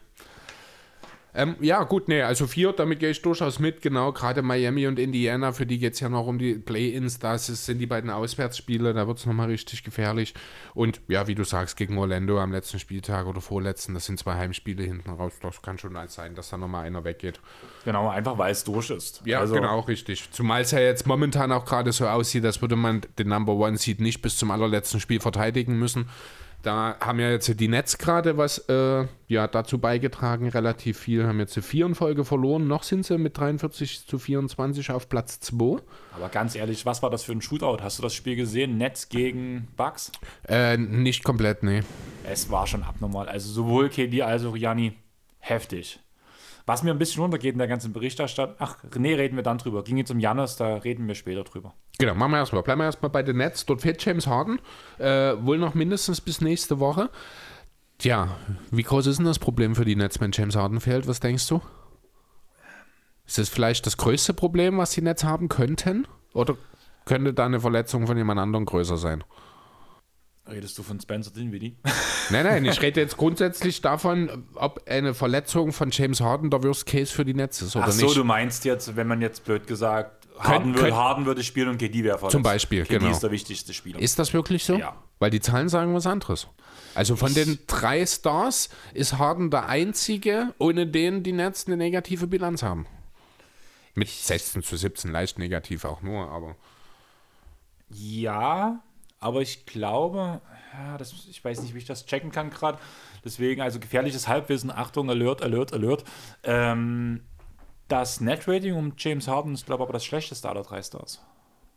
Ähm, 1.38 1.56
ja, 1.60 1.84
gut, 1.84 2.08
nee, 2.08 2.24
also 2.24 2.48
vier, 2.48 2.74
damit 2.74 3.00
gehe 3.00 3.12
ich 3.12 3.22
durchaus 3.22 3.60
mit, 3.60 3.84
genau, 3.84 4.12
gerade 4.12 4.42
Miami 4.42 4.88
und 4.88 4.98
Indiana, 4.98 5.52
für 5.52 5.68
die 5.68 5.78
geht 5.78 5.94
es 5.94 6.00
ja 6.00 6.10
noch 6.10 6.26
um 6.26 6.40
die 6.40 6.56
Play-Ins, 6.56 7.20
das 7.20 7.48
ist, 7.48 7.68
sind 7.68 7.78
die 7.78 7.86
beiden 7.86 8.10
Auswärtsspiele, 8.10 8.92
da 8.96 9.08
wird 9.08 9.20
es 9.20 9.28
nochmal 9.28 9.48
richtig 9.48 9.84
gefährlich. 9.84 10.34
Und 10.74 11.00
ja, 11.08 11.28
wie 11.28 11.36
du 11.36 11.44
sagst, 11.44 11.78
gegen 11.78 11.96
Orlando 12.00 12.40
am 12.42 12.52
letzten 12.52 12.80
Spieltag 12.80 13.28
oder 13.28 13.40
vorletzten, 13.40 13.94
das 13.94 14.06
sind 14.08 14.18
zwei 14.18 14.34
Heimspiele 14.34 14.82
hinten 14.82 15.12
raus, 15.12 15.34
das 15.40 15.62
kann 15.62 15.78
schon 15.78 15.94
mal 15.94 16.10
sein, 16.10 16.34
dass 16.34 16.50
da 16.50 16.58
nochmal 16.58 16.88
einer 16.88 17.04
weggeht. 17.04 17.40
Genau, 17.86 18.10
einfach 18.10 18.40
weil 18.40 18.52
es 18.52 18.64
durch 18.64 18.90
ist. 18.90 19.22
Ja, 19.24 19.40
also, 19.40 19.54
genau, 19.54 19.82
richtig. 19.82 20.32
Zumal 20.32 20.62
es 20.62 20.72
ja 20.72 20.80
jetzt 20.80 21.06
momentan 21.06 21.52
auch 21.52 21.66
gerade 21.66 21.92
so 21.92 22.08
aussieht, 22.08 22.46
als 22.46 22.62
würde 22.62 22.76
man 22.76 23.02
den 23.20 23.28
Number 23.28 23.54
One 23.54 23.78
Seed 23.78 24.02
nicht 24.02 24.24
bis 24.24 24.38
zum 24.38 24.50
allerletzten 24.50 25.00
Spiel 25.00 25.20
verteidigen 25.20 25.78
müssen. 25.78 26.10
Da 26.64 26.98
haben 27.00 27.20
ja 27.20 27.30
jetzt 27.30 27.60
die 27.60 27.68
Nets 27.68 27.98
gerade 27.98 28.38
was 28.38 28.58
äh, 28.68 29.06
ja, 29.28 29.48
dazu 29.48 29.80
beigetragen, 29.80 30.50
relativ 30.50 30.98
viel. 30.98 31.26
Haben 31.26 31.40
jetzt 31.40 31.58
vier 31.60 31.86
in 31.86 31.96
Folge 31.96 32.26
verloren. 32.26 32.68
Noch 32.68 32.84
sind 32.84 33.06
sie 33.06 33.18
mit 33.18 33.38
43 33.38 34.06
zu 34.06 34.20
24 34.20 34.92
auf 34.92 35.08
Platz 35.08 35.40
2. 35.40 35.82
Aber 36.14 36.30
ganz 36.30 36.56
ehrlich, 36.56 36.86
was 36.86 37.02
war 37.04 37.10
das 37.10 37.24
für 37.24 37.32
ein 37.32 37.42
Shootout? 37.42 37.78
Hast 37.82 38.00
du 38.00 38.04
das 38.04 38.14
Spiel 38.14 38.36
gesehen? 38.36 38.78
Netz 38.78 39.10
gegen 39.10 39.68
Bucks? 39.78 40.12
Äh, 40.48 40.78
nicht 40.78 41.24
komplett, 41.24 41.64
nee. 41.64 41.82
Es 42.24 42.50
war 42.50 42.68
schon 42.68 42.84
abnormal. 42.84 43.30
Also 43.30 43.52
sowohl 43.52 43.90
KD 43.90 44.24
als 44.24 44.44
auch 44.44 44.56
Gianni 44.56 44.94
heftig. 45.40 46.00
Was 46.68 46.84
mir 46.84 46.92
ein 46.92 47.00
bisschen 47.00 47.22
runtergeht 47.22 47.54
in 47.54 47.60
der 47.60 47.70
ganzen 47.70 47.94
Berichterstattung, 47.94 48.58
ach, 48.60 48.78
nee, 48.98 49.14
reden 49.14 49.38
wir 49.38 49.44
dann 49.44 49.58
drüber. 49.58 49.86
Ging 49.86 49.96
jetzt 49.96 50.12
um 50.12 50.20
Jannis, 50.20 50.58
da 50.58 50.76
reden 50.76 51.08
wir 51.08 51.16
später 51.16 51.46
drüber. 51.46 51.74
Genau, 51.98 52.14
machen 52.14 52.32
wir 52.32 52.40
erstmal. 52.40 52.62
Bleiben 52.62 52.82
wir 52.82 52.86
erstmal 52.86 53.10
bei 53.10 53.24
den 53.24 53.38
Nets. 53.38 53.66
Dort 53.66 53.82
fehlt 53.82 54.04
James 54.04 54.28
Harden. 54.28 54.60
Äh, 55.00 55.36
wohl 55.40 55.60
noch 55.60 55.76
mindestens 55.76 56.20
bis 56.20 56.42
nächste 56.42 56.82
Woche. 56.82 57.10
Tja, 58.00 58.36
wie 58.70 58.84
groß 58.84 59.08
ist 59.08 59.18
denn 59.18 59.26
das 59.26 59.40
Problem 59.40 59.76
für 59.76 59.86
die 59.86 59.96
Nets, 59.96 60.20
wenn 60.20 60.34
James 60.34 60.58
Harden 60.58 60.82
fehlt? 60.82 61.08
Was 61.08 61.22
denkst 61.22 61.48
du? 61.48 61.62
Ist 63.26 63.38
das 63.38 63.48
vielleicht 63.48 63.86
das 63.86 63.96
größte 63.96 64.34
Problem, 64.34 64.78
was 64.78 64.92
die 64.92 65.02
Nets 65.02 65.24
haben 65.24 65.48
könnten? 65.48 66.06
Oder 66.34 66.58
könnte 67.06 67.34
da 67.34 67.46
eine 67.46 67.62
Verletzung 67.62 68.08
von 68.08 68.18
jemand 68.18 68.42
anderem 68.42 68.66
größer 68.66 68.98
sein? 68.98 69.24
Redest 70.50 70.78
du 70.78 70.84
von 70.84 71.00
Spencer 71.00 71.32
Dinwiddie? 71.32 71.76
Nein, 72.30 72.46
nein, 72.46 72.66
ich 72.66 72.82
rede 72.82 73.02
jetzt 73.02 73.18
grundsätzlich 73.18 73.82
davon, 73.82 74.46
ob 74.56 74.88
eine 74.88 75.14
Verletzung 75.14 75.74
von 75.74 75.92
James 75.92 76.22
Harden 76.22 76.50
der 76.50 76.64
Worst 76.64 76.86
Case 76.86 77.14
für 77.14 77.26
die 77.26 77.34
Nets 77.34 77.62
ist 77.62 77.76
oder 77.76 77.86
Ach 77.88 77.92
so, 77.92 78.06
nicht. 78.06 78.18
du 78.18 78.24
meinst 78.24 78.64
jetzt, 78.66 78.96
wenn 78.96 79.08
man 79.08 79.22
jetzt 79.22 79.44
blöd 79.44 79.68
gesagt, 79.68 80.28
Harden, 80.40 80.74
würde, 80.74 80.80
könnt- 80.84 80.96
Harden 80.96 81.26
würde 81.26 81.44
spielen 81.44 81.68
und 81.70 81.78
KD 81.80 82.04
wäre 82.04 82.18
verletzt. 82.18 82.32
Zum 82.34 82.44
Beispiel, 82.44 82.84
KD 82.84 83.00
genau. 83.00 83.12
ist 83.12 83.22
der 83.24 83.32
wichtigste 83.32 83.74
Spieler. 83.74 84.00
Ist 84.00 84.20
das 84.20 84.34
wirklich 84.34 84.64
so? 84.64 84.76
Ja. 84.76 84.96
Weil 85.20 85.32
die 85.32 85.40
Zahlen 85.42 85.68
sagen 85.68 85.94
was 85.94 86.06
anderes. 86.06 86.48
Also 86.94 87.16
von 87.16 87.34
den 87.34 87.60
drei 87.68 88.06
Stars 88.06 88.70
ist 88.94 89.18
Harden 89.18 89.50
der 89.52 89.68
einzige, 89.68 90.54
ohne 90.60 90.86
den 90.88 91.24
die 91.24 91.32
Nets 91.34 91.68
eine 91.68 91.76
negative 91.78 92.28
Bilanz 92.28 92.62
haben. 92.64 92.86
Mit 93.96 94.10
16 94.10 94.62
zu 94.64 94.78
17 94.78 95.12
leicht 95.12 95.40
negativ 95.40 95.84
auch 95.86 96.02
nur, 96.04 96.30
aber 96.30 96.56
Ja, 97.90 98.80
aber 99.20 99.42
ich 99.42 99.66
glaube, 99.66 100.42
ja, 100.74 100.98
das, 100.98 101.14
ich 101.30 101.44
weiß 101.44 101.62
nicht, 101.62 101.74
wie 101.74 101.80
ich 101.80 101.86
das 101.86 102.06
checken 102.06 102.32
kann 102.32 102.50
gerade. 102.50 102.78
Deswegen, 103.26 103.62
also 103.62 103.80
gefährliches 103.80 104.28
Halbwissen, 104.28 104.72
Achtung, 104.72 105.10
Alert, 105.10 105.42
Alert, 105.42 105.74
Alert. 105.74 106.04
Ähm, 106.44 107.22
das 107.88 108.22
Net-Rating 108.22 108.76
um 108.76 108.94
James 108.98 109.28
Harden 109.28 109.54
ist, 109.54 109.66
glaube 109.66 109.84
ich, 109.84 109.88
aber 109.88 109.94
das 109.94 110.06
schlechteste 110.06 110.48
aller 110.50 110.64
drei 110.64 110.82
Stars. 110.84 111.22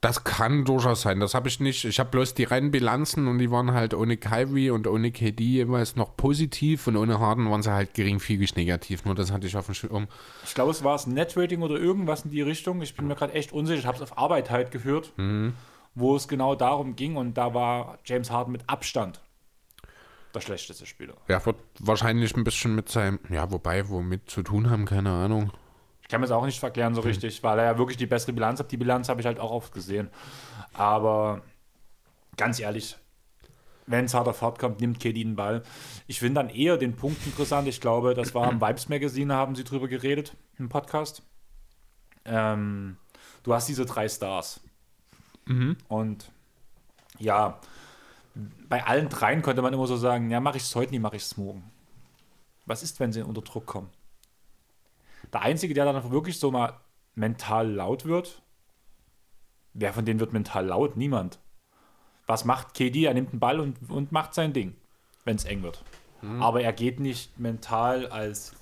das 0.02 0.24
kann 0.24 0.64
durchaus 0.64 1.02
sein. 1.02 1.20
Das 1.20 1.34
habe 1.34 1.48
ich 1.48 1.60
nicht. 1.60 1.84
Ich 1.84 1.98
habe 2.00 2.10
bloß 2.10 2.32
die 2.34 2.44
reinen 2.44 2.70
Bilanzen 2.70 3.28
und 3.28 3.38
die 3.38 3.50
waren 3.50 3.72
halt 3.72 3.92
ohne 3.94 4.16
Kyrie 4.16 4.70
und 4.70 4.86
ohne 4.86 5.12
KD 5.12 5.44
jeweils 5.44 5.94
noch 5.94 6.16
positiv 6.16 6.86
und 6.86 6.96
ohne 6.96 7.20
Harden 7.20 7.50
waren 7.50 7.62
sie 7.62 7.70
halt 7.72 7.92
geringfügig 7.94 8.56
negativ. 8.56 9.04
Nur 9.04 9.14
das 9.14 9.30
hatte 9.30 9.46
ich 9.46 9.56
auf 9.56 9.66
dem 9.66 9.74
Schirm. 9.74 10.08
Ich 10.44 10.54
glaube, 10.54 10.70
es 10.70 10.82
war 10.82 10.92
das 10.92 11.06
Net-Rating 11.06 11.60
oder 11.62 11.76
irgendwas 11.76 12.24
in 12.24 12.30
die 12.30 12.40
Richtung. 12.42 12.80
Ich 12.82 12.96
bin 12.96 13.06
mir 13.08 13.14
gerade 13.14 13.34
echt 13.34 13.52
unsicher. 13.52 13.78
Ich 13.78 13.86
habe 13.86 13.96
es 13.96 14.02
auf 14.02 14.16
Arbeit 14.16 14.50
halt 14.50 14.70
gehört, 14.70 15.12
wo 15.94 16.16
es 16.16 16.28
genau 16.28 16.54
darum 16.54 16.96
ging. 16.96 17.16
Und 17.16 17.34
da 17.34 17.54
war 17.54 17.98
James 18.04 18.30
Harden 18.30 18.52
mit 18.52 18.68
Abstand 18.68 19.20
der 20.34 20.40
schlechteste 20.40 20.86
Spieler. 20.86 21.14
Ja, 21.28 21.44
wird 21.44 21.56
wahrscheinlich 21.78 22.36
ein 22.36 22.44
bisschen 22.44 22.74
mit 22.74 22.88
seinem, 22.88 23.18
ja, 23.28 23.50
wobei, 23.50 23.88
womit 23.88 24.30
zu 24.30 24.42
tun 24.42 24.70
haben, 24.70 24.84
keine 24.84 25.10
Ahnung. 25.10 25.52
Ich 26.02 26.08
kann 26.08 26.20
mir 26.20 26.26
das 26.26 26.36
auch 26.36 26.46
nicht 26.46 26.58
verklären 26.58 26.94
so 26.94 27.02
richtig, 27.02 27.42
weil 27.42 27.58
er 27.58 27.66
ja 27.66 27.78
wirklich 27.78 27.96
die 27.96 28.06
bessere 28.06 28.32
Bilanz 28.32 28.58
hat. 28.58 28.72
Die 28.72 28.76
Bilanz 28.76 29.08
habe 29.08 29.20
ich 29.20 29.26
halt 29.26 29.38
auch 29.38 29.50
oft 29.50 29.72
gesehen. 29.72 30.10
Aber 30.72 31.42
ganz 32.36 32.58
ehrlich, 32.58 32.96
wenn 33.86 34.04
es 34.06 34.14
hart 34.14 34.28
auf 34.28 34.42
hart 34.42 34.58
kommt, 34.58 34.80
nimmt 34.80 34.98
KD 34.98 35.24
den 35.24 35.36
Ball. 35.36 35.62
Ich 36.06 36.18
finde 36.18 36.40
dann 36.40 36.50
eher 36.50 36.76
den 36.76 36.96
Punkt 36.96 37.24
interessant. 37.26 37.68
Ich 37.68 37.80
glaube, 37.80 38.14
das 38.14 38.34
war 38.34 38.50
im 38.50 38.60
Vibes 38.60 38.88
Magazine, 38.88 39.34
haben 39.34 39.54
sie 39.54 39.64
drüber 39.64 39.88
geredet 39.88 40.36
im 40.58 40.68
Podcast. 40.68 41.22
Ähm, 42.24 42.96
du 43.42 43.54
hast 43.54 43.68
diese 43.68 43.86
drei 43.86 44.08
Stars. 44.08 44.60
Und 45.88 46.30
ja, 47.18 47.58
bei 48.68 48.84
allen 48.84 49.08
dreien 49.08 49.42
konnte 49.42 49.62
man 49.62 49.72
immer 49.72 49.86
so 49.86 49.96
sagen, 49.96 50.30
ja, 50.30 50.40
mache 50.40 50.56
ich 50.56 50.62
es 50.62 50.74
heute 50.74 50.92
nicht, 50.92 51.00
mache 51.00 51.16
ich 51.16 51.22
es 51.22 51.36
morgen. 51.36 51.70
Was 52.66 52.82
ist, 52.82 53.00
wenn 53.00 53.12
sie 53.12 53.22
unter 53.22 53.42
Druck 53.42 53.66
kommen? 53.66 53.90
Der 55.32 55.42
Einzige, 55.42 55.74
der 55.74 55.84
dann 55.84 56.10
wirklich 56.10 56.38
so 56.38 56.50
mal 56.50 56.74
mental 57.14 57.68
laut 57.70 58.04
wird, 58.04 58.42
wer 59.74 59.92
von 59.92 60.04
denen 60.04 60.20
wird 60.20 60.32
mental 60.32 60.66
laut? 60.66 60.96
Niemand. 60.96 61.38
Was 62.26 62.44
macht 62.44 62.74
KD? 62.74 63.04
Er 63.04 63.14
nimmt 63.14 63.32
den 63.32 63.40
Ball 63.40 63.60
und, 63.60 63.90
und 63.90 64.12
macht 64.12 64.34
sein 64.34 64.52
Ding, 64.52 64.76
wenn 65.24 65.36
es 65.36 65.44
eng 65.44 65.62
wird. 65.62 65.82
Aber 66.38 66.60
er 66.60 66.72
geht 66.72 67.00
nicht 67.00 67.38
mental 67.38 68.06
als 68.06 68.54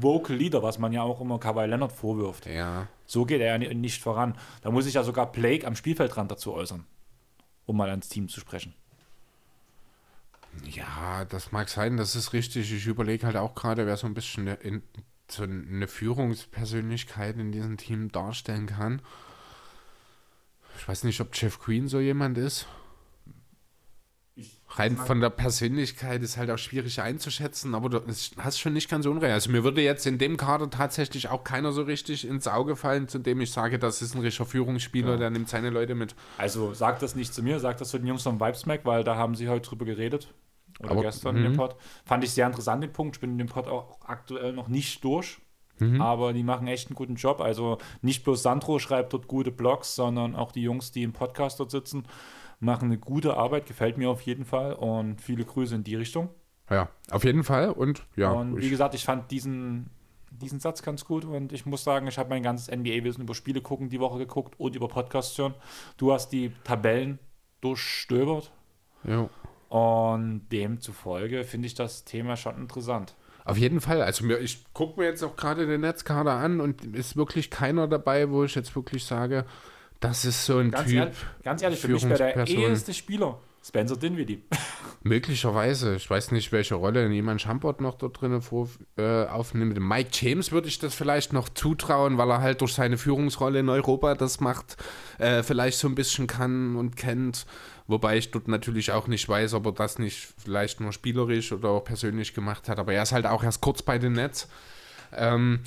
Vocal 0.00 0.36
Leader, 0.36 0.62
was 0.62 0.78
man 0.78 0.92
ja 0.92 1.02
auch 1.02 1.20
immer 1.20 1.38
Kawhi 1.38 1.66
Leonard 1.66 1.92
vorwirft. 1.92 2.46
Ja. 2.46 2.88
So 3.06 3.24
geht 3.24 3.40
er 3.40 3.58
ja 3.58 3.74
nicht 3.74 4.02
voran. 4.02 4.36
Da 4.62 4.70
muss 4.70 4.84
sich 4.84 4.94
ja 4.94 5.02
sogar 5.02 5.30
Blake 5.30 5.66
am 5.66 5.76
Spielfeldrand 5.76 6.30
dazu 6.30 6.52
äußern, 6.52 6.86
um 7.66 7.76
mal 7.76 7.90
ans 7.90 8.08
Team 8.08 8.28
zu 8.28 8.40
sprechen. 8.40 8.74
Ja, 10.64 11.24
das 11.24 11.52
mag 11.52 11.68
sein, 11.68 11.96
das 11.96 12.14
ist 12.14 12.32
richtig. 12.32 12.72
Ich 12.72 12.86
überlege 12.86 13.26
halt 13.26 13.36
auch 13.36 13.54
gerade, 13.54 13.86
wer 13.86 13.96
so 13.96 14.06
ein 14.06 14.14
bisschen 14.14 14.46
in, 14.46 14.82
so 15.30 15.42
eine 15.42 15.88
Führungspersönlichkeit 15.88 17.36
in 17.36 17.52
diesem 17.52 17.76
Team 17.76 18.10
darstellen 18.10 18.66
kann. 18.66 19.02
Ich 20.78 20.86
weiß 20.86 21.04
nicht, 21.04 21.20
ob 21.20 21.34
Jeff 21.34 21.58
Green 21.58 21.88
so 21.88 22.00
jemand 22.00 22.38
ist. 22.38 22.66
Rein 24.76 24.96
von 24.96 25.20
der 25.20 25.30
Persönlichkeit 25.30 26.22
ist 26.22 26.36
halt 26.36 26.50
auch 26.50 26.58
schwierig 26.58 27.00
einzuschätzen, 27.00 27.74
aber 27.74 27.88
du 27.88 28.00
hast 28.38 28.58
schon 28.58 28.72
nicht 28.72 28.90
ganz 28.90 29.06
unrecht. 29.06 29.32
Also 29.32 29.50
mir 29.50 29.62
würde 29.62 29.80
jetzt 29.80 30.04
in 30.04 30.18
dem 30.18 30.36
Kader 30.36 30.68
tatsächlich 30.68 31.28
auch 31.28 31.44
keiner 31.44 31.70
so 31.70 31.82
richtig 31.82 32.26
ins 32.26 32.48
Auge 32.48 32.74
fallen, 32.74 33.06
zu 33.06 33.20
dem 33.20 33.40
ich 33.40 33.52
sage, 33.52 33.78
das 33.78 34.02
ist 34.02 34.14
ein 34.14 34.20
richtiger 34.20 34.46
Führungsspieler, 34.46 35.12
ja. 35.12 35.16
der 35.16 35.30
nimmt 35.30 35.48
seine 35.48 35.70
Leute 35.70 35.94
mit. 35.94 36.16
Also 36.38 36.74
sag 36.74 36.98
das 36.98 37.14
nicht 37.14 37.32
zu 37.32 37.42
mir, 37.42 37.60
sag 37.60 37.78
das 37.78 37.90
zu 37.90 37.98
den 37.98 38.08
Jungs 38.08 38.24
vom 38.24 38.40
Vibesmack, 38.40 38.84
weil 38.84 39.04
da 39.04 39.14
haben 39.14 39.36
sie 39.36 39.48
heute 39.48 39.68
drüber 39.68 39.84
geredet. 39.84 40.34
Oder 40.80 40.90
aber, 40.90 41.02
gestern 41.02 41.36
in 41.36 41.44
dem 41.44 41.52
mhm. 41.52 41.56
Pod. 41.56 41.76
Fand 42.04 42.24
ich 42.24 42.32
sehr 42.32 42.46
interessant 42.46 42.82
den 42.82 42.92
Punkt. 42.92 43.16
Ich 43.16 43.20
bin 43.20 43.30
in 43.30 43.38
dem 43.38 43.46
Pod 43.46 43.68
auch 43.68 44.00
aktuell 44.04 44.52
noch 44.52 44.66
nicht 44.66 45.04
durch. 45.04 45.38
Mhm. 45.78 46.00
Aber 46.00 46.32
die 46.32 46.42
machen 46.42 46.66
echt 46.66 46.88
einen 46.88 46.96
guten 46.96 47.14
Job. 47.14 47.40
Also 47.40 47.78
nicht 48.02 48.24
bloß 48.24 48.42
Sandro 48.42 48.80
schreibt 48.80 49.12
dort 49.12 49.28
gute 49.28 49.52
Blogs, 49.52 49.94
sondern 49.94 50.34
auch 50.34 50.50
die 50.50 50.62
Jungs, 50.62 50.90
die 50.90 51.04
im 51.04 51.12
Podcast 51.12 51.60
dort 51.60 51.70
sitzen 51.70 52.08
machen 52.64 52.86
eine 52.86 52.98
gute 52.98 53.36
Arbeit, 53.36 53.66
gefällt 53.66 53.98
mir 53.98 54.10
auf 54.10 54.22
jeden 54.22 54.44
Fall 54.44 54.72
und 54.72 55.20
viele 55.20 55.44
Grüße 55.44 55.74
in 55.74 55.84
die 55.84 55.96
Richtung. 55.96 56.30
Ja, 56.70 56.88
auf 57.10 57.24
jeden 57.24 57.44
Fall 57.44 57.70
und 57.70 58.06
ja. 58.16 58.30
Und 58.30 58.60
wie 58.60 58.70
gesagt, 58.70 58.94
ich 58.94 59.04
fand 59.04 59.30
diesen, 59.30 59.90
diesen 60.30 60.60
Satz 60.60 60.82
ganz 60.82 61.04
gut 61.04 61.24
und 61.24 61.52
ich 61.52 61.66
muss 61.66 61.84
sagen, 61.84 62.06
ich 62.06 62.18
habe 62.18 62.30
mein 62.30 62.42
ganzes 62.42 62.74
NBA-Wissen 62.74 63.22
über 63.22 63.34
Spiele 63.34 63.60
gucken 63.60 63.90
die 63.90 64.00
Woche 64.00 64.18
geguckt 64.18 64.54
und 64.58 64.74
über 64.74 64.88
Podcasts 64.88 65.36
hören. 65.36 65.54
Du 65.96 66.12
hast 66.12 66.30
die 66.30 66.52
Tabellen 66.64 67.18
durchstöbert. 67.60 68.50
Ja. 69.04 69.28
Und 69.68 70.48
demzufolge 70.52 71.44
finde 71.44 71.66
ich 71.66 71.74
das 71.74 72.04
Thema 72.04 72.36
schon 72.36 72.56
interessant. 72.56 73.14
Auf 73.44 73.58
jeden 73.58 73.80
Fall. 73.80 74.00
Also 74.00 74.24
mir, 74.24 74.38
ich 74.38 74.64
gucke 74.72 75.00
mir 75.00 75.06
jetzt 75.06 75.22
auch 75.22 75.36
gerade 75.36 75.66
den 75.66 75.82
Netzkader 75.82 76.32
an 76.32 76.60
und 76.60 76.84
ist 76.84 77.16
wirklich 77.16 77.50
keiner 77.50 77.86
dabei, 77.86 78.30
wo 78.30 78.44
ich 78.44 78.54
jetzt 78.54 78.74
wirklich 78.74 79.04
sage, 79.04 79.44
das 80.08 80.24
ist 80.24 80.44
so 80.44 80.58
ein 80.58 80.70
ganz 80.70 80.88
Typ. 80.88 80.98
Ehrlich, 80.98 81.16
ganz 81.42 81.62
ehrlich, 81.62 81.80
für 81.80 81.88
mich 81.88 82.08
wäre 82.08 82.18
der 82.34 82.46
erste 82.48 82.94
Spieler 82.94 83.38
Spencer 83.66 83.96
Dinwiddie. 83.96 84.42
Möglicherweise. 85.02 85.96
Ich 85.96 86.08
weiß 86.10 86.32
nicht, 86.32 86.52
welche 86.52 86.74
Rolle 86.74 87.08
jemand 87.08 87.40
Champort 87.40 87.80
noch 87.80 87.94
dort 87.94 88.20
drin 88.20 88.42
vor, 88.42 88.68
äh, 88.98 89.24
aufnimmt. 89.24 89.78
Mike 89.80 90.10
James 90.12 90.52
würde 90.52 90.68
ich 90.68 90.78
das 90.78 90.94
vielleicht 90.94 91.32
noch 91.32 91.48
zutrauen, 91.48 92.18
weil 92.18 92.30
er 92.30 92.42
halt 92.42 92.60
durch 92.60 92.74
seine 92.74 92.98
Führungsrolle 92.98 93.60
in 93.60 93.70
Europa 93.70 94.14
das 94.14 94.40
macht, 94.40 94.76
äh, 95.18 95.42
vielleicht 95.42 95.78
so 95.78 95.88
ein 95.88 95.94
bisschen 95.94 96.26
kann 96.26 96.76
und 96.76 96.96
kennt. 96.96 97.46
Wobei 97.86 98.18
ich 98.18 98.30
dort 98.30 98.48
natürlich 98.48 98.92
auch 98.92 99.06
nicht 99.06 99.26
weiß, 99.26 99.54
ob 99.54 99.64
er 99.66 99.72
das 99.72 99.98
nicht 99.98 100.34
vielleicht 100.42 100.80
nur 100.80 100.92
spielerisch 100.92 101.50
oder 101.52 101.70
auch 101.70 101.84
persönlich 101.84 102.34
gemacht 102.34 102.68
hat. 102.68 102.78
Aber 102.78 102.92
er 102.92 103.02
ist 103.02 103.12
halt 103.12 103.24
auch 103.24 103.42
erst 103.42 103.62
kurz 103.62 103.80
bei 103.80 103.98
den 103.98 104.12
Nets. 104.12 104.46
Ähm, 105.16 105.60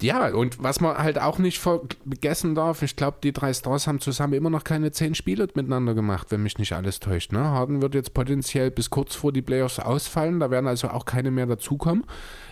ja, 0.00 0.32
und 0.32 0.62
was 0.62 0.80
man 0.80 0.96
halt 0.96 1.20
auch 1.20 1.38
nicht 1.38 1.58
vergessen 1.58 2.54
darf, 2.54 2.82
ich 2.82 2.94
glaube, 2.94 3.18
die 3.22 3.32
drei 3.32 3.52
Stars 3.52 3.86
haben 3.86 4.00
zusammen 4.00 4.34
immer 4.34 4.50
noch 4.50 4.64
keine 4.64 4.92
zehn 4.92 5.14
Spiele 5.14 5.48
miteinander 5.54 5.94
gemacht, 5.94 6.28
wenn 6.30 6.42
mich 6.42 6.58
nicht 6.58 6.72
alles 6.72 7.00
täuscht. 7.00 7.32
Ne? 7.32 7.40
Harden 7.40 7.82
wird 7.82 7.94
jetzt 7.94 8.14
potenziell 8.14 8.70
bis 8.70 8.90
kurz 8.90 9.14
vor 9.14 9.32
die 9.32 9.42
Playoffs 9.42 9.80
ausfallen, 9.80 10.38
da 10.38 10.50
werden 10.50 10.68
also 10.68 10.88
auch 10.88 11.04
keine 11.04 11.30
mehr 11.30 11.46
dazukommen. 11.46 12.04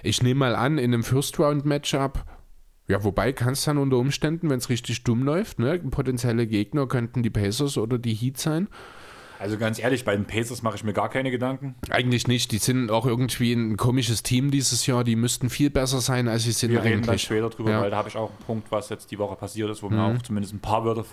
Ich 0.03 0.23
nehme 0.23 0.41
mal 0.41 0.57
an, 0.57 0.79
in 0.79 0.93
einem 0.93 1.05
First-Round-Matchup 1.05 2.25
ja, 2.89 3.03
wobei 3.03 3.33
kann 3.33 3.55
es 3.55 3.65
dann 3.65 3.79
unter 3.79 3.97
Umständen, 3.97 4.49
wenn 4.49 4.59
es 4.59 4.69
richtig 4.69 5.03
dumm 5.03 5.25
läuft, 5.25 5.59
ne, 5.59 5.79
potenzielle 5.79 6.47
Gegner 6.47 6.87
könnten 6.87 7.23
die 7.23 7.31
Pacers 7.31 7.79
oder 7.79 7.99
die 7.99 8.15
Heat 8.15 8.39
sein. 8.39 8.69
Also 9.39 9.59
ganz 9.59 9.79
ehrlich, 9.79 10.05
bei 10.05 10.17
den 10.17 10.25
Pacers 10.25 10.63
mache 10.63 10.77
ich 10.77 10.85
mir 10.85 10.93
gar 10.93 11.09
keine 11.09 11.31
Gedanken. 11.31 11.75
Eigentlich 11.91 12.27
nicht. 12.27 12.53
Die 12.53 12.59
sind 12.59 12.91
auch 12.91 13.07
irgendwie 13.07 13.53
ein 13.53 13.77
komisches 13.77 14.23
Team 14.23 14.51
dieses 14.51 14.87
Jahr. 14.87 15.05
Die 15.05 15.17
müssten 15.17 15.51
viel 15.51 15.71
besser 15.71 16.01
sein, 16.01 16.29
als 16.29 16.45
sie 16.45 16.53
sind 16.53 16.71
wir 16.71 16.79
eigentlich. 16.79 16.91
Wir 16.91 16.97
reden 16.97 17.07
dann 17.07 17.19
später 17.19 17.51
drüber, 17.51 17.71
ja. 17.71 17.81
weil 17.83 17.91
da 17.91 17.99
habe 17.99 18.09
ich 18.09 18.17
auch 18.17 18.31
einen 18.31 18.39
Punkt, 18.47 18.71
was 18.71 18.89
jetzt 18.89 19.11
die 19.11 19.19
Woche 19.19 19.37
passiert 19.37 19.71
ist, 19.71 19.83
wo 19.83 19.89
mhm. 19.89 19.95
wir 19.95 20.03
auch 20.03 20.23
zumindest 20.23 20.55
ein 20.55 20.61
paar 20.61 20.85
Wörter 20.85 21.05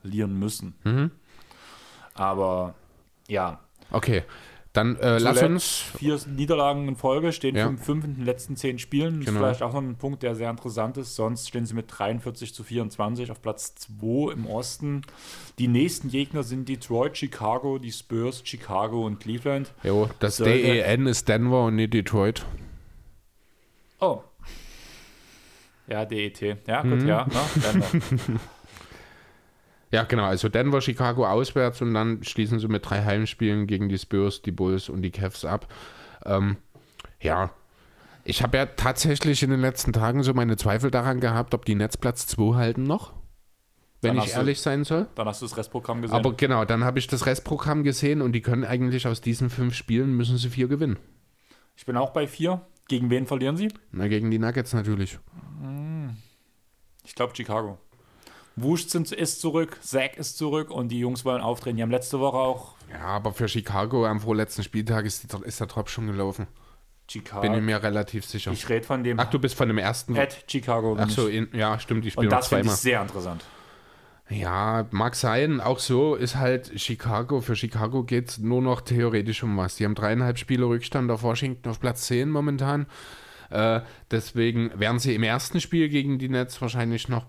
verlieren 0.00 0.38
müssen. 0.38 0.74
Mhm. 0.84 1.10
Aber 2.14 2.74
ja. 3.28 3.60
Okay. 3.90 4.22
Dann 4.74 4.96
äh, 4.96 5.18
lass 5.18 5.40
uns. 5.40 5.84
Vier 5.98 6.18
Niederlagen 6.26 6.88
in 6.88 6.96
Folge, 6.96 7.32
stehen 7.32 7.54
ja. 7.54 7.72
fünf, 7.80 8.04
in 8.04 8.16
den 8.16 8.24
letzten 8.24 8.56
zehn 8.56 8.80
Spielen. 8.80 9.20
Das 9.20 9.26
genau. 9.26 9.38
ist 9.38 9.46
vielleicht 9.46 9.62
auch 9.62 9.72
noch 9.72 9.80
ein 9.80 9.94
Punkt, 9.94 10.24
der 10.24 10.34
sehr 10.34 10.50
interessant 10.50 10.96
ist. 10.96 11.14
Sonst 11.14 11.48
stehen 11.48 11.64
sie 11.64 11.74
mit 11.74 11.86
43 11.88 12.52
zu 12.52 12.64
24 12.64 13.30
auf 13.30 13.40
Platz 13.40 13.76
2 13.76 14.32
im 14.32 14.46
Osten. 14.46 15.02
Die 15.60 15.68
nächsten 15.68 16.08
Gegner 16.08 16.42
sind 16.42 16.68
Detroit, 16.68 17.16
Chicago, 17.16 17.78
die 17.78 17.92
Spurs, 17.92 18.42
Chicago 18.44 19.06
und 19.06 19.20
Cleveland. 19.20 19.72
Jo, 19.84 20.10
das 20.18 20.38
DEN 20.38 21.06
ist 21.06 21.28
Denver 21.28 21.66
und 21.66 21.76
nicht 21.76 21.94
Detroit. 21.94 22.44
Oh. 24.00 24.22
Ja, 25.86 26.04
DET. 26.04 26.40
Ja, 26.66 26.82
gut, 26.82 27.02
mhm. 27.02 27.06
ja. 27.06 27.26
Na, 27.32 27.48
Denver. 27.62 28.40
Ja, 29.94 30.02
genau. 30.02 30.24
Also 30.24 30.48
Denver, 30.48 30.80
Chicago 30.80 31.24
auswärts 31.24 31.80
und 31.80 31.94
dann 31.94 32.24
schließen 32.24 32.58
sie 32.58 32.66
mit 32.66 32.90
drei 32.90 33.04
Heimspielen 33.04 33.68
gegen 33.68 33.88
die 33.88 33.96
Spurs, 33.96 34.42
die 34.42 34.50
Bulls 34.50 34.88
und 34.88 35.02
die 35.02 35.12
Cavs 35.12 35.44
ab. 35.44 35.72
Ähm, 36.26 36.56
ja, 37.20 37.50
ich 38.24 38.42
habe 38.42 38.56
ja 38.56 38.66
tatsächlich 38.66 39.44
in 39.44 39.50
den 39.50 39.60
letzten 39.60 39.92
Tagen 39.92 40.24
so 40.24 40.34
meine 40.34 40.56
Zweifel 40.56 40.90
daran 40.90 41.20
gehabt, 41.20 41.54
ob 41.54 41.64
die 41.64 41.76
Netzplatz 41.76 42.26
2 42.26 42.56
halten 42.56 42.82
noch. 42.82 43.12
Wenn 44.00 44.16
dann 44.16 44.24
ich 44.24 44.32
ehrlich 44.32 44.58
du, 44.58 44.64
sein 44.64 44.82
soll. 44.82 45.06
Dann 45.14 45.28
hast 45.28 45.42
du 45.42 45.46
das 45.46 45.56
Restprogramm 45.56 46.02
gesehen. 46.02 46.16
Aber 46.16 46.32
genau, 46.32 46.64
dann 46.64 46.82
habe 46.82 46.98
ich 46.98 47.06
das 47.06 47.24
Restprogramm 47.26 47.84
gesehen 47.84 48.20
und 48.20 48.32
die 48.32 48.42
können 48.42 48.64
eigentlich 48.64 49.06
aus 49.06 49.20
diesen 49.20 49.48
fünf 49.48 49.76
Spielen 49.76 50.16
müssen 50.16 50.38
sie 50.38 50.50
vier 50.50 50.66
gewinnen. 50.66 50.98
Ich 51.76 51.86
bin 51.86 51.96
auch 51.96 52.10
bei 52.10 52.26
vier. 52.26 52.62
Gegen 52.88 53.10
wen 53.10 53.26
verlieren 53.26 53.56
sie? 53.56 53.68
Na, 53.92 54.08
gegen 54.08 54.32
die 54.32 54.40
Nuggets 54.40 54.72
natürlich. 54.72 55.20
Hm. 55.60 56.16
Ich 57.04 57.14
glaube 57.14 57.36
Chicago. 57.36 57.78
Wusch 58.56 58.86
ist 58.94 59.40
zurück, 59.40 59.78
Zack 59.82 60.16
ist 60.16 60.38
zurück 60.38 60.70
und 60.70 60.88
die 60.88 61.00
Jungs 61.00 61.24
wollen 61.24 61.42
auftreten. 61.42 61.76
Die 61.76 61.82
haben 61.82 61.90
letzte 61.90 62.20
Woche 62.20 62.36
auch. 62.36 62.74
Ja, 62.90 63.06
aber 63.06 63.32
für 63.32 63.48
Chicago 63.48 64.06
am 64.06 64.20
vorletzten 64.20 64.62
Spieltag 64.62 65.04
ist, 65.06 65.24
die, 65.24 65.44
ist 65.44 65.60
der 65.60 65.66
Trop 65.66 65.88
schon 65.88 66.06
gelaufen. 66.06 66.46
Chicago. 67.10 67.42
Bin 67.42 67.54
ich 67.54 67.62
mir 67.62 67.82
relativ 67.82 68.24
sicher. 68.24 68.52
Ich 68.52 68.68
rede 68.68 68.86
von 68.86 69.04
dem. 69.04 69.18
Ach, 69.20 69.28
du 69.28 69.38
bist 69.38 69.56
von 69.56 69.68
dem 69.68 69.78
ersten. 69.78 70.16
At 70.16 70.44
Chicago. 70.48 70.96
Ach 70.98 71.10
so, 71.10 71.26
in, 71.26 71.48
ja, 71.52 71.78
stimmt. 71.78 72.06
Ich 72.06 72.14
spiele 72.14 72.28
noch 72.28 72.40
zweimal. 72.40 72.64
Das 72.64 72.74
ist 72.74 72.82
sehr 72.82 73.02
interessant. 73.02 73.44
Ja, 74.30 74.86
mag 74.90 75.14
sein. 75.16 75.60
Auch 75.60 75.78
so 75.78 76.14
ist 76.14 76.36
halt 76.36 76.80
Chicago. 76.80 77.40
Für 77.42 77.56
Chicago 77.56 78.04
geht 78.04 78.30
es 78.30 78.38
nur 78.38 78.62
noch 78.62 78.80
theoretisch 78.80 79.42
um 79.42 79.56
was. 79.58 79.76
Die 79.76 79.84
haben 79.84 79.94
dreieinhalb 79.94 80.38
Spiele 80.38 80.64
Rückstand 80.64 81.10
auf 81.10 81.22
Washington 81.22 81.68
auf 81.68 81.78
Platz 81.78 82.06
10 82.06 82.30
momentan. 82.30 82.86
Äh, 83.50 83.82
deswegen 84.10 84.78
werden 84.80 84.98
sie 84.98 85.14
im 85.14 85.22
ersten 85.22 85.60
Spiel 85.60 85.90
gegen 85.90 86.18
die 86.18 86.30
Nets 86.30 86.60
wahrscheinlich 86.62 87.08
noch 87.08 87.26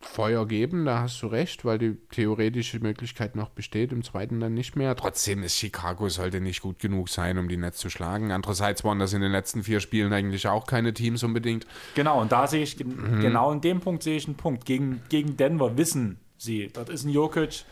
Feuer 0.00 0.46
geben, 0.46 0.84
da 0.84 1.00
hast 1.00 1.20
du 1.22 1.26
recht, 1.26 1.64
weil 1.64 1.78
die 1.78 1.96
theoretische 2.10 2.78
Möglichkeit 2.80 3.34
noch 3.34 3.48
besteht, 3.48 3.92
im 3.92 4.04
zweiten 4.04 4.40
dann 4.40 4.54
nicht 4.54 4.76
mehr. 4.76 4.94
Trotzdem 4.94 5.42
ist 5.42 5.56
Chicago 5.56 6.08
sollte 6.08 6.40
nicht 6.40 6.60
gut 6.60 6.78
genug 6.78 7.08
sein, 7.08 7.38
um 7.38 7.48
die 7.48 7.56
Netz 7.56 7.78
zu 7.78 7.90
schlagen. 7.90 8.30
Andererseits 8.30 8.84
waren 8.84 8.98
das 8.98 9.12
in 9.12 9.22
den 9.22 9.32
letzten 9.32 9.62
vier 9.62 9.80
Spielen 9.80 10.12
eigentlich 10.12 10.46
auch 10.48 10.66
keine 10.66 10.92
Teams 10.92 11.22
unbedingt. 11.22 11.66
Genau, 11.94 12.20
und 12.20 12.30
da 12.30 12.46
sehe 12.46 12.62
ich, 12.62 12.78
mhm. 12.78 13.20
genau 13.20 13.52
in 13.52 13.60
dem 13.60 13.80
Punkt 13.80 14.02
sehe 14.02 14.16
ich 14.16 14.26
einen 14.26 14.36
Punkt. 14.36 14.64
Gegen, 14.64 15.02
gegen 15.08 15.36
Denver 15.36 15.76
wissen 15.76 16.20
sie, 16.36 16.68
das 16.72 16.88
ist 16.88 17.04
ein 17.04 17.10
Jokic, 17.10 17.64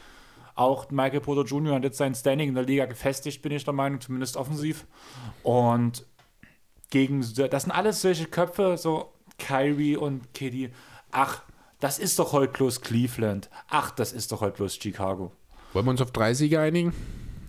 auch 0.54 0.90
Michael 0.90 1.20
Porter 1.20 1.44
Jr. 1.44 1.74
hat 1.74 1.84
jetzt 1.84 1.98
sein 1.98 2.14
Standing 2.14 2.50
in 2.50 2.54
der 2.54 2.64
Liga 2.64 2.86
gefestigt, 2.86 3.42
bin 3.42 3.52
ich 3.52 3.64
der 3.64 3.74
Meinung, 3.74 4.00
zumindest 4.00 4.36
offensiv. 4.36 4.86
Und 5.42 6.06
gegen, 6.90 7.20
das 7.20 7.64
sind 7.64 7.72
alles 7.72 8.02
solche 8.02 8.26
Köpfe, 8.26 8.76
so 8.78 9.12
Kyrie 9.38 9.96
und 9.96 10.32
Kitty. 10.32 10.70
Ach, 11.10 11.42
das 11.80 11.98
ist 11.98 12.18
doch 12.18 12.32
heute 12.32 12.52
bloß 12.52 12.80
Cleveland. 12.80 13.50
Ach, 13.68 13.90
das 13.90 14.12
ist 14.12 14.32
doch 14.32 14.40
heute 14.40 14.56
bloß 14.56 14.76
Chicago. 14.76 15.32
Wollen 15.72 15.86
wir 15.86 15.90
uns 15.90 16.00
auf 16.00 16.12
drei 16.12 16.34
Siege 16.34 16.60
einigen? 16.60 16.94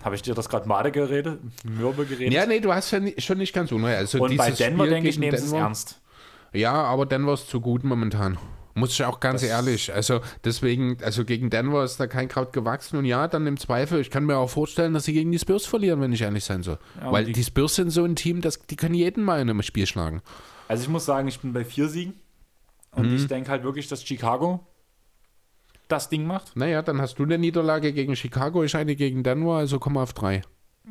Habe 0.04 0.16
ich 0.16 0.22
dir 0.22 0.36
das 0.36 0.50
gerade 0.50 0.68
Made 0.68 0.92
geredet? 0.92 1.40
Mürbe 1.64 2.06
geredet? 2.06 2.34
Ja, 2.34 2.46
nee, 2.46 2.60
du 2.60 2.74
hast 2.74 2.92
ja 2.92 3.00
schon 3.18 3.40
nicht 3.40 3.54
ganz 3.54 3.72
unrecht. 3.72 3.98
Also 3.98 4.22
Und 4.22 4.38
bei 4.38 4.52
Denver, 4.52 4.88
denke 4.88 5.10
ich, 5.10 5.18
nehmen 5.18 5.38
sie 5.38 5.46
es 5.46 5.52
ernst. 5.52 6.00
Ja, 6.54 6.74
aber 6.74 7.06
Denver 7.06 7.34
ist 7.34 7.50
zu 7.50 7.60
gut 7.60 7.84
momentan. 7.84 8.38
Muss 8.76 8.92
ich 8.92 9.04
auch 9.06 9.20
ganz 9.22 9.42
das 9.42 9.50
ehrlich. 9.50 9.94
Also 9.94 10.20
deswegen, 10.44 10.98
also 11.02 11.24
gegen 11.24 11.50
Denver 11.50 11.84
ist 11.84 11.98
da 11.98 12.08
kein 12.08 12.28
Kraut 12.28 12.52
gewachsen. 12.52 12.98
Und 12.98 13.06
ja, 13.06 13.28
dann 13.28 13.48
im 13.48 13.58
Zweifel, 13.58 14.02
ich 14.02 14.12
kann 14.12 14.26
mir 14.26 14.38
auch 14.38 14.50
vorstellen, 14.50 14.94
dass 14.94 15.06
sie 15.06 15.14
gegen 15.14 15.32
die 15.32 15.40
Spurs 15.40 15.66
verlieren, 15.66 16.02
wenn 16.02 16.12
ich 16.12 16.22
ehrlich 16.22 16.44
sein 16.44 16.62
soll. 16.62 16.78
Ja, 17.00 17.12
Weil 17.12 17.26
die, 17.26 17.32
die 17.32 17.44
Spurs 17.44 17.76
sind 17.76 17.90
so 17.90 18.04
ein 18.04 18.16
Team, 18.18 18.42
das, 18.42 18.60
die 18.60 18.76
können 18.76 18.94
jeden 18.94 19.24
mal 19.24 19.40
in 19.42 19.50
einem 19.50 19.62
Spiel 19.62 19.88
schlagen. 19.88 20.22
Also 20.68 20.84
ich 20.84 20.90
muss 20.90 21.06
sagen, 21.06 21.28
ich 21.28 21.40
bin 21.40 21.54
bei 21.54 21.64
vier 21.64 21.88
Siegen. 21.88 22.16
Und 22.96 23.10
mhm. 23.10 23.16
ich 23.16 23.28
denke 23.28 23.52
halt 23.52 23.64
wirklich, 23.64 23.88
dass 23.88 24.04
Chicago 24.04 24.66
das 25.88 26.10
Ding 26.10 26.26
macht. 26.26 26.56
Naja, 26.56 26.82
dann 26.82 27.02
hast 27.02 27.20
du 27.20 27.24
eine 27.24 27.38
Niederlage 27.38 27.94
gegen 27.94 28.16
Chicago, 28.16 28.64
ich 28.64 28.76
eine 28.76 28.96
gegen 28.96 29.24
Denver, 29.24 29.58
also 29.58 29.80
komm 29.80 29.98
auf 29.98 30.14
drei. 30.14 30.42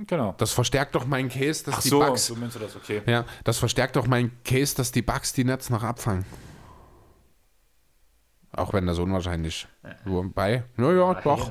Genau. 0.06 0.34
Das 0.38 0.52
verstärkt 0.52 0.94
doch 0.94 1.06
meinen 1.06 1.28
Case, 1.28 1.64
dass 1.64 1.76
Ach 1.76 1.82
die 1.82 1.88
so, 1.88 2.00
Bugs. 2.00 2.26
so 2.26 2.34
meinst 2.34 2.56
du 2.56 2.60
das, 2.60 2.74
okay. 2.74 3.02
Ja, 3.06 3.24
das 3.44 3.58
verstärkt 3.58 3.96
doch 3.96 4.06
meinen 4.06 4.32
Case, 4.44 4.74
dass 4.74 4.92
die 4.92 5.02
Bugs 5.02 5.32
die 5.32 5.44
Nets 5.44 5.70
noch 5.70 5.82
abfangen. 5.82 6.24
Auch 8.52 8.72
wenn 8.72 8.86
das 8.86 8.98
unwahrscheinlich. 8.98 9.66
Wobei, 10.04 10.64
naja, 10.76 11.14
doch. 11.22 11.50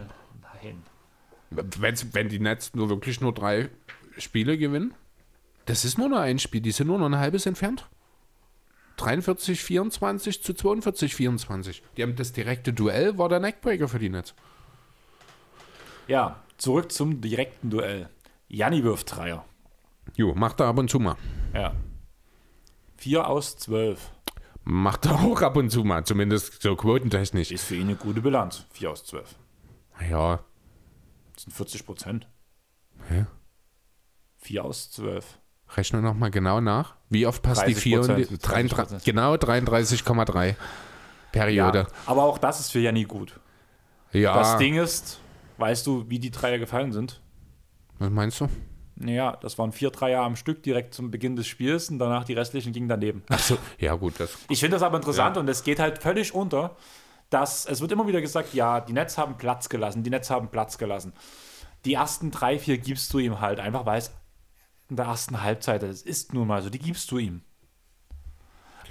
Nein. 0.62 0.84
Wenn's, 1.50 2.14
wenn 2.14 2.30
die 2.30 2.40
Nets 2.40 2.74
nur 2.74 2.90
wirklich 2.90 3.22
nur 3.22 3.34
drei 3.34 3.70
Spiele 4.18 4.58
gewinnen, 4.58 4.94
das 5.66 5.86
ist 5.86 5.98
nur 5.98 6.10
noch 6.10 6.20
ein 6.20 6.40
Spiel, 6.40 6.62
die 6.62 6.72
sind 6.72 6.88
nur 6.88 6.98
noch 6.98 7.06
ein 7.06 7.18
halbes 7.18 7.46
entfernt. 7.46 7.88
43, 8.98 9.62
24 9.64 10.44
zu 10.44 10.54
42, 10.54 11.16
24. 11.16 11.84
Die 11.98 12.04
haben 12.04 12.16
das 12.16 12.32
direkte 12.32 12.74
Duell, 12.74 13.18
war 13.18 13.30
der 13.30 13.40
Neckbreaker 13.40 13.88
für 13.88 14.00
die 14.00 14.10
Nets. 14.10 14.34
Ja, 16.08 16.44
zurück 16.58 16.92
zum 16.92 17.22
direkten 17.22 17.70
Duell. 17.70 18.10
Janni 18.48 18.84
wirft 18.84 19.16
Dreier. 19.16 19.46
Jo, 20.16 20.34
macht 20.36 20.60
er 20.60 20.68
ab 20.68 20.78
und 20.78 20.90
zu 20.90 21.00
mal. 21.00 21.16
Ja. 21.54 21.74
4 22.98 23.28
aus 23.28 23.58
12. 23.58 24.12
Macht 24.66 25.06
er 25.06 25.20
auch 25.22 25.42
ab 25.42 25.58
und 25.58 25.70
zu 25.72 25.84
mal, 25.84 26.06
zumindest 26.06 26.62
so 26.62 26.76
quotentechnisch. 26.76 27.52
Ist 27.52 27.66
für 27.66 27.76
ihn 27.76 27.88
eine 27.88 27.96
gute 27.96 28.22
Bilanz. 28.22 28.66
4 28.74 28.92
aus 28.92 29.04
12. 29.06 29.36
Ja, 30.10 30.44
Das 31.34 31.44
sind 31.44 31.54
40 31.54 31.86
Prozent. 31.86 32.28
Hä? 33.10 33.26
4 34.38 34.64
aus 34.66 34.92
12. 34.92 35.40
rechne 35.78 36.02
nochmal 36.02 36.32
genau 36.32 36.62
nach. 36.62 36.96
Wie 37.10 37.26
oft 37.26 37.42
passt 37.42 37.66
die 37.68 37.76
30%, 37.76 37.80
4 37.80 38.02
und 38.02 38.16
die 38.18 38.26
30%. 38.26 38.42
33, 38.42 39.04
genau 39.04 39.34
33,3 39.36 40.56
Periode. 41.32 41.80
Ja, 41.80 41.88
aber 42.06 42.24
auch 42.24 42.38
das 42.38 42.60
ist 42.60 42.72
für 42.72 42.80
Janni 42.80 43.04
gut. 43.04 43.40
Ja, 44.12 44.34
Das 44.36 44.58
Ding 44.58 44.76
ist, 44.76 45.20
weißt 45.58 45.86
du, 45.88 46.06
wie 46.10 46.20
die 46.20 46.32
Dreier 46.32 46.60
gefallen 46.60 46.92
sind? 46.92 47.20
was 48.00 48.10
meinst 48.10 48.42
du? 48.42 48.50
Naja, 48.96 49.38
das 49.42 49.58
waren 49.58 49.72
vier 49.72 49.90
Dreier 49.90 50.22
am 50.22 50.36
Stück 50.36 50.62
direkt 50.62 50.94
zum 50.94 51.10
Beginn 51.10 51.36
des 51.36 51.48
Spiels 51.48 51.90
und 51.90 52.00
danach 52.00 52.26
die 52.26 52.34
restlichen 52.34 52.74
gingen 52.74 52.90
daneben. 52.90 53.24
Achso, 53.30 53.58
ja 53.80 53.96
gut, 53.96 54.20
das 54.20 54.38
Ich 54.50 54.60
finde 54.60 54.76
das 54.76 54.84
aber 54.84 54.98
interessant 54.98 55.38
und 55.38 55.48
es 55.50 55.64
geht 55.64 55.80
halt 55.80 55.98
völlig 55.98 56.34
unter, 56.34 56.76
dass 57.30 57.66
es 57.66 57.82
wird 57.82 57.92
immer 57.92 58.08
wieder 58.08 58.22
gesagt, 58.22 58.54
ja, 58.54 58.82
die 58.82 58.94
Nets 58.94 59.18
haben 59.18 59.38
Platz 59.38 59.70
gelassen, 59.70 60.04
die 60.04 60.10
Nets 60.12 60.30
haben 60.30 60.50
Platz 60.50 60.78
gelassen. 60.78 61.14
Die 61.86 61.94
ersten 61.96 62.30
drei, 62.30 62.60
vier 62.60 62.78
gibst 62.78 63.12
du 63.14 63.20
ihm 63.20 63.42
halt 63.42 63.60
einfach, 63.60 63.86
weil 63.86 63.98
es 63.98 64.12
in 64.90 64.96
der 64.96 65.06
ersten 65.06 65.42
Halbzeit 65.42 65.84
ist. 65.84 66.06
ist 66.06 66.34
nun 66.34 66.48
mal 66.48 66.62
so, 66.62 66.70
die 66.70 66.80
gibst 66.80 67.10
du 67.12 67.18
ihm. 67.18 67.42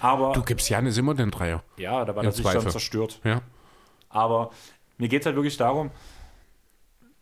Aber 0.00 0.32
Du 0.32 0.42
gibst 0.42 0.68
Janis 0.68 0.96
immer 0.98 1.14
den 1.14 1.30
Dreier. 1.30 1.62
ja, 1.76 2.04
da 2.04 2.14
war 2.16 2.22
im 2.22 2.28
er 2.28 2.32
sich 2.32 2.42
schon 2.44 2.52
Zweifel. 2.54 2.72
zerstört. 2.72 3.20
Ja. 3.24 3.42
Aber 4.08 4.50
mir 4.98 5.08
geht 5.08 5.22
es 5.22 5.26
halt 5.26 5.36
wirklich 5.36 5.56
darum, 5.56 5.90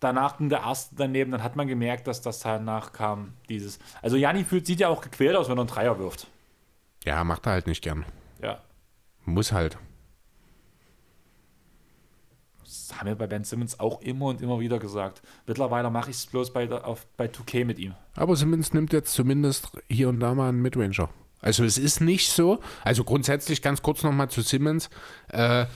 danach 0.01 0.41
in 0.41 0.49
der 0.49 0.61
ersten 0.61 0.97
daneben, 0.97 1.31
dann 1.31 1.43
hat 1.43 1.57
man 1.57 1.67
gemerkt, 1.69 2.07
dass 2.07 2.23
das 2.23 2.41
danach 2.41 2.93
kam, 2.93 3.35
dieses. 3.49 3.79
Also 4.03 4.17
Janni 4.17 4.45
fühlt, 4.45 4.67
sieht 4.67 4.81
ja 4.81 4.89
auch 4.89 5.03
gequält 5.03 5.37
aus, 5.37 5.49
wenn 5.49 5.59
er 5.59 5.63
einen 5.63 5.69
Dreier 5.69 5.99
wirft. 5.99 6.27
Ja, 7.05 7.23
macht 7.25 7.47
er 7.47 7.53
halt 7.53 7.67
nicht 7.67 7.83
gern. 7.83 8.05
Ja. 8.43 8.61
Muss 9.25 9.53
halt. 9.53 9.77
Haben 12.99 13.09
wir 13.09 13.15
bei 13.15 13.27
Ben 13.27 13.45
Simmons 13.45 13.79
auch 13.81 14.01
immer 14.03 14.27
und 14.27 14.43
immer 14.43 14.61
wieder 14.61 14.79
gesagt. 14.79 15.23
Mittlerweile 15.47 15.91
mache 15.91 16.11
ich 16.11 16.17
es 16.17 16.27
bloß 16.27 16.53
bei, 16.53 16.71
auf, 16.71 17.07
bei 17.17 17.27
2K 17.27 17.65
mit 17.65 17.79
ihm. 17.79 17.95
Aber 18.15 18.37
Simmons 18.37 18.73
nimmt 18.73 18.93
jetzt 18.93 19.15
zumindest 19.15 19.71
hier 19.89 20.09
und 20.09 20.21
da 20.21 20.35
mal 20.35 20.49
einen 20.49 20.63
Midranger. 20.63 21.09
Also 21.41 21.65
es 21.65 21.79
ist 21.79 22.01
nicht 22.01 22.31
so, 22.31 22.61
also 22.85 23.05
grundsätzlich 23.05 23.63
ganz 23.63 23.83
kurz 23.83 24.03
nochmal 24.03 24.29
zu 24.29 24.43
Simmons. 24.43 24.91
Äh, 25.29 25.67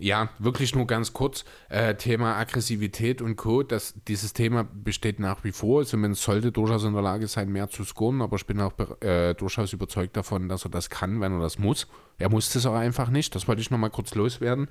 ja, 0.00 0.28
wirklich 0.38 0.74
nur 0.74 0.86
ganz 0.86 1.12
kurz. 1.12 1.44
Äh, 1.68 1.94
Thema 1.94 2.36
Aggressivität 2.36 3.22
und 3.22 3.36
Co. 3.36 3.62
Das, 3.62 3.94
dieses 4.08 4.32
Thema 4.32 4.64
besteht 4.64 5.20
nach 5.20 5.44
wie 5.44 5.52
vor. 5.52 5.84
Simmons 5.84 6.22
sollte 6.22 6.50
durchaus 6.50 6.84
in 6.84 6.92
der 6.92 7.02
Lage 7.02 7.28
sein, 7.28 7.50
mehr 7.50 7.68
zu 7.68 7.84
scoren, 7.84 8.20
aber 8.20 8.36
ich 8.36 8.46
bin 8.46 8.60
auch 8.60 8.72
äh, 9.00 9.34
durchaus 9.34 9.72
überzeugt 9.72 10.16
davon, 10.16 10.48
dass 10.48 10.64
er 10.64 10.70
das 10.70 10.90
kann, 10.90 11.20
wenn 11.20 11.32
er 11.32 11.40
das 11.40 11.58
muss. 11.58 11.86
Er 12.18 12.30
muss 12.30 12.52
das 12.52 12.66
auch 12.66 12.74
einfach 12.74 13.10
nicht. 13.10 13.34
Das 13.34 13.46
wollte 13.46 13.62
ich 13.62 13.70
nochmal 13.70 13.90
kurz 13.90 14.14
loswerden. 14.14 14.68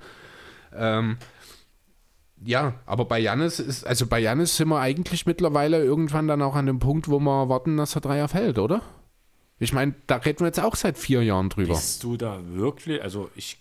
Ähm, 0.74 1.16
ja, 2.44 2.74
aber 2.86 3.04
bei 3.06 3.18
Janis 3.18 3.58
ist, 3.60 3.86
also 3.86 4.06
bei 4.06 4.20
Janis 4.20 4.56
sind 4.56 4.68
wir 4.68 4.80
eigentlich 4.80 5.26
mittlerweile 5.26 5.82
irgendwann 5.82 6.28
dann 6.28 6.42
auch 6.42 6.54
an 6.54 6.66
dem 6.66 6.78
Punkt, 6.78 7.08
wo 7.08 7.18
wir 7.18 7.40
erwarten, 7.42 7.76
dass 7.76 7.94
er 7.94 8.00
Dreier 8.02 8.28
fällt, 8.28 8.58
oder? 8.58 8.82
Ich 9.58 9.72
meine, 9.72 9.94
da 10.06 10.16
reden 10.16 10.40
wir 10.40 10.46
jetzt 10.48 10.60
auch 10.60 10.76
seit 10.76 10.98
vier 10.98 11.22
Jahren 11.22 11.48
drüber. 11.48 11.74
Bist 11.74 12.02
du 12.02 12.16
da 12.16 12.40
wirklich? 12.44 13.02
Also 13.02 13.30
ich. 13.36 13.58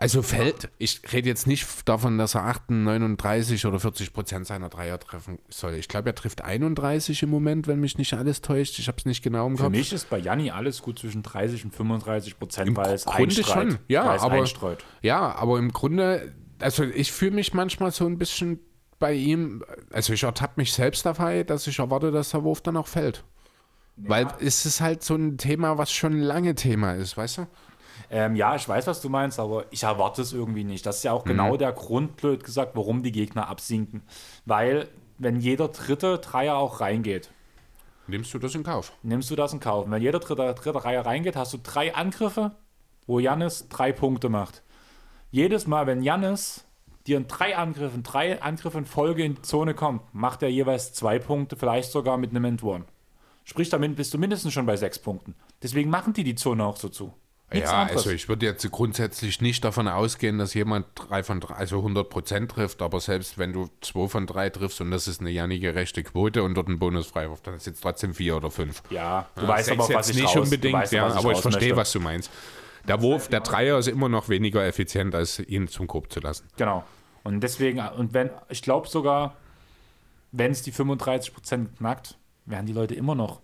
Also 0.00 0.22
fällt, 0.22 0.68
ich 0.78 1.00
rede 1.12 1.28
jetzt 1.28 1.48
nicht 1.48 1.66
davon, 1.88 2.18
dass 2.18 2.36
er 2.36 2.44
8, 2.44 2.70
39 2.70 3.66
oder 3.66 3.80
40 3.80 4.12
Prozent 4.12 4.46
seiner 4.46 4.68
Dreier 4.68 5.00
treffen 5.00 5.40
soll. 5.48 5.74
Ich 5.74 5.88
glaube, 5.88 6.10
er 6.10 6.14
trifft 6.14 6.40
31 6.42 7.24
im 7.24 7.30
Moment, 7.30 7.66
wenn 7.66 7.80
mich 7.80 7.98
nicht 7.98 8.14
alles 8.14 8.40
täuscht. 8.40 8.78
Ich 8.78 8.86
habe 8.86 8.96
es 8.98 9.06
nicht 9.06 9.24
genau 9.24 9.48
im 9.48 9.56
Für 9.56 9.64
Kopf. 9.64 9.72
mich 9.72 9.92
ist 9.92 10.08
bei 10.08 10.18
Janni 10.18 10.52
alles 10.52 10.82
gut 10.82 11.00
zwischen 11.00 11.24
30 11.24 11.64
und 11.64 11.74
35 11.74 12.38
Prozent, 12.38 12.76
weil 12.76 12.94
es 12.94 13.06
Grunde 13.06 13.22
einstreut. 13.24 13.46
schon, 13.72 13.78
ja, 13.88 14.04
aber- 14.04 14.34
einstreut. 14.34 14.84
Ja, 15.02 15.34
aber 15.34 15.58
im 15.58 15.72
Grunde, 15.72 16.32
also 16.60 16.84
ich 16.84 17.12
fühle 17.12 17.32
mich 17.32 17.54
manchmal 17.54 17.90
so 17.92 18.06
ein 18.06 18.18
bisschen 18.18 18.60
bei 18.98 19.12
ihm, 19.14 19.64
also 19.92 20.12
ich 20.12 20.22
ertappe 20.22 20.54
mich 20.56 20.72
selbst 20.72 21.06
dabei, 21.06 21.44
dass 21.44 21.66
ich 21.66 21.78
erwarte, 21.78 22.10
dass 22.10 22.30
der 22.30 22.42
Wurf 22.44 22.60
dann 22.60 22.76
auch 22.76 22.88
fällt. 22.88 23.24
Weil 23.96 24.28
es 24.40 24.64
ist 24.64 24.80
halt 24.80 25.02
so 25.02 25.16
ein 25.16 25.38
Thema, 25.38 25.76
was 25.76 25.90
schon 25.90 26.20
lange 26.20 26.54
Thema 26.54 26.92
ist, 26.94 27.16
weißt 27.16 27.38
du? 27.38 27.46
Ähm, 28.10 28.36
ja, 28.36 28.54
ich 28.54 28.68
weiß, 28.68 28.86
was 28.86 29.00
du 29.00 29.08
meinst, 29.08 29.40
aber 29.40 29.64
ich 29.70 29.82
erwarte 29.82 30.22
es 30.22 30.32
irgendwie 30.32 30.62
nicht. 30.62 30.86
Das 30.86 30.98
ist 30.98 31.02
ja 31.02 31.12
auch 31.12 31.24
genau 31.24 31.54
Mhm. 31.54 31.58
der 31.58 31.72
Grund, 31.72 32.16
blöd 32.16 32.44
gesagt, 32.44 32.76
warum 32.76 33.02
die 33.02 33.10
Gegner 33.10 33.48
absinken. 33.48 34.02
Weil, 34.46 34.88
wenn 35.18 35.40
jeder 35.40 35.66
dritte 35.68 36.18
Dreier 36.18 36.56
auch 36.56 36.80
reingeht, 36.80 37.30
Nimmst 38.06 38.32
du 38.32 38.38
das 38.38 38.54
in 38.54 38.62
Kauf? 38.62 38.92
nimmst 39.02 39.30
du 39.30 39.36
das 39.36 39.52
in 39.52 39.60
Kauf. 39.60 39.90
Wenn 39.90 40.00
jeder 40.00 40.20
dritte, 40.20 40.54
dritte 40.54 40.84
Reihe 40.84 41.04
reingeht, 41.04 41.34
hast 41.36 41.52
du 41.52 41.58
drei 41.62 41.94
Angriffe, 41.94 42.52
wo 43.06 43.18
Jannis 43.18 43.68
drei 43.68 43.92
Punkte 43.92 44.28
macht. 44.28 44.62
Jedes 45.30 45.66
Mal, 45.66 45.86
wenn 45.86 46.02
Jannis 46.02 46.64
dir 47.06 47.16
in 47.16 47.28
drei 47.28 47.56
Angriffen, 47.56 48.02
drei 48.02 48.40
Angriffe 48.40 48.78
in 48.78 48.86
Folge 48.86 49.24
in 49.24 49.34
die 49.36 49.42
Zone 49.42 49.74
kommt, 49.74 50.02
macht 50.14 50.42
er 50.42 50.48
jeweils 50.48 50.92
zwei 50.92 51.18
Punkte, 51.18 51.56
vielleicht 51.56 51.90
sogar 51.90 52.16
mit 52.16 52.30
einem 52.30 52.44
End-One. 52.44 52.84
Sprich, 53.44 53.70
damit 53.70 53.96
bist 53.96 54.12
du 54.12 54.18
mindestens 54.18 54.52
schon 54.52 54.66
bei 54.66 54.76
sechs 54.76 54.98
Punkten. 54.98 55.34
Deswegen 55.62 55.90
machen 55.90 56.12
die 56.12 56.24
die 56.24 56.34
Zone 56.34 56.64
auch 56.64 56.76
so 56.76 56.88
zu. 56.88 57.14
Nichts 57.50 57.70
ja, 57.70 57.80
anderes. 57.80 58.02
also 58.02 58.10
ich 58.10 58.28
würde 58.28 58.44
jetzt 58.44 58.70
grundsätzlich 58.70 59.40
nicht 59.40 59.64
davon 59.64 59.88
ausgehen, 59.88 60.36
dass 60.36 60.52
jemand 60.52 60.86
drei 60.94 61.22
von 61.22 61.40
drei, 61.40 61.54
also 61.54 61.78
100 61.78 62.10
Prozent 62.10 62.50
trifft, 62.50 62.82
aber 62.82 63.00
selbst 63.00 63.38
wenn 63.38 63.54
du 63.54 63.70
zwei 63.80 64.06
von 64.06 64.26
drei 64.26 64.50
triffst 64.50 64.82
und 64.82 64.90
das 64.90 65.08
ist 65.08 65.22
eine 65.22 65.30
jannige 65.30 65.74
rechte 65.74 66.02
Quote 66.02 66.42
und 66.42 66.54
dort 66.54 66.68
ein 66.68 66.78
Bonusfreiwurf, 66.78 67.40
dann 67.40 67.54
ist 67.54 67.64
jetzt 67.64 67.80
trotzdem 67.80 68.12
vier 68.12 68.36
oder 68.36 68.50
fünf. 68.50 68.82
Ja, 68.90 69.28
du 69.34 69.42
Ja, 69.42 69.48
weißt 69.48 69.70
aber 69.70 69.88
was 69.88 70.10
ich 70.10 70.16
nicht 70.16 70.26
raus, 70.26 70.44
unbedingt, 70.44 70.74
weißt, 70.74 70.92
ja, 70.92 71.06
aber 71.06 71.32
ich 71.32 71.40
verstehe, 71.40 71.68
möchte. 71.68 71.76
was 71.76 71.92
du 71.92 72.00
meinst. 72.00 72.30
Der 72.88 73.02
Wurf, 73.02 73.28
der 73.28 73.40
Dreier 73.40 73.78
ist 73.78 73.88
immer 73.88 74.08
noch 74.08 74.28
weniger 74.28 74.64
effizient, 74.64 75.14
als 75.14 75.38
ihn 75.38 75.68
zum 75.68 75.86
Korb 75.86 76.12
zu 76.12 76.20
lassen. 76.20 76.46
Genau. 76.56 76.84
Und 77.22 77.40
deswegen, 77.40 77.80
und 77.80 78.14
wenn, 78.14 78.30
ich 78.48 78.62
glaube 78.62 78.88
sogar, 78.88 79.36
wenn 80.32 80.50
es 80.52 80.62
die 80.62 80.72
35% 80.72 81.76
knackt, 81.76 82.18
werden 82.46 82.66
die 82.66 82.72
Leute 82.72 82.94
immer 82.94 83.14
noch 83.14 83.40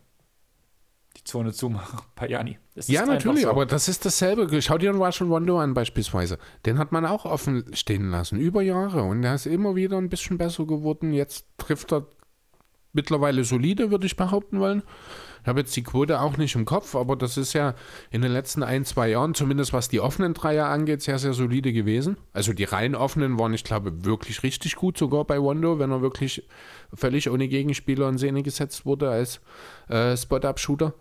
die 1.16 1.24
Zone 1.24 1.52
zumachen 1.52 2.00
bei 2.16 2.28
Jani. 2.28 2.58
Ja, 2.86 3.06
natürlich, 3.06 3.42
so. 3.42 3.50
aber 3.50 3.66
das 3.66 3.88
ist 3.88 4.04
dasselbe. 4.04 4.60
Schau 4.60 4.78
dir 4.78 4.92
den 4.92 5.00
Russian 5.00 5.30
Rondo 5.30 5.60
an 5.60 5.74
beispielsweise. 5.74 6.38
Den 6.66 6.78
hat 6.78 6.92
man 6.92 7.06
auch 7.06 7.24
offen 7.24 7.64
stehen 7.74 8.10
lassen, 8.10 8.38
über 8.38 8.62
Jahre. 8.62 9.02
Und 9.02 9.22
der 9.22 9.34
ist 9.34 9.46
immer 9.46 9.76
wieder 9.76 9.98
ein 9.98 10.08
bisschen 10.08 10.38
besser 10.38 10.66
geworden. 10.66 11.12
Jetzt 11.12 11.46
trifft 11.58 11.92
er 11.92 12.06
mittlerweile 12.92 13.44
solide, 13.44 13.90
würde 13.90 14.06
ich 14.06 14.16
behaupten 14.16 14.58
wollen. 14.58 14.82
Ich 15.44 15.48
habe 15.48 15.60
jetzt 15.60 15.76
die 15.76 15.82
Quote 15.82 16.22
auch 16.22 16.38
nicht 16.38 16.54
im 16.54 16.64
Kopf, 16.64 16.94
aber 16.94 17.16
das 17.16 17.36
ist 17.36 17.52
ja 17.52 17.74
in 18.10 18.22
den 18.22 18.32
letzten 18.32 18.62
ein, 18.62 18.86
zwei 18.86 19.10
Jahren, 19.10 19.34
zumindest 19.34 19.74
was 19.74 19.90
die 19.90 20.00
offenen 20.00 20.32
Dreier 20.32 20.68
angeht, 20.68 21.02
sehr, 21.02 21.18
sehr 21.18 21.34
solide 21.34 21.74
gewesen. 21.74 22.16
Also 22.32 22.54
die 22.54 22.64
rein 22.64 22.94
offenen 22.94 23.38
waren, 23.38 23.52
ich 23.52 23.62
glaube, 23.62 24.06
wirklich 24.06 24.42
richtig 24.42 24.74
gut, 24.74 24.96
sogar 24.96 25.26
bei 25.26 25.38
Wondo, 25.42 25.78
wenn 25.78 25.90
er 25.90 26.00
wirklich 26.00 26.48
völlig 26.94 27.28
ohne 27.28 27.46
Gegenspieler 27.46 28.08
in 28.08 28.16
Szene 28.16 28.42
gesetzt 28.42 28.86
wurde 28.86 29.10
als 29.10 29.42
äh, 29.90 30.16
Spot-Up-Shooter. 30.16 30.94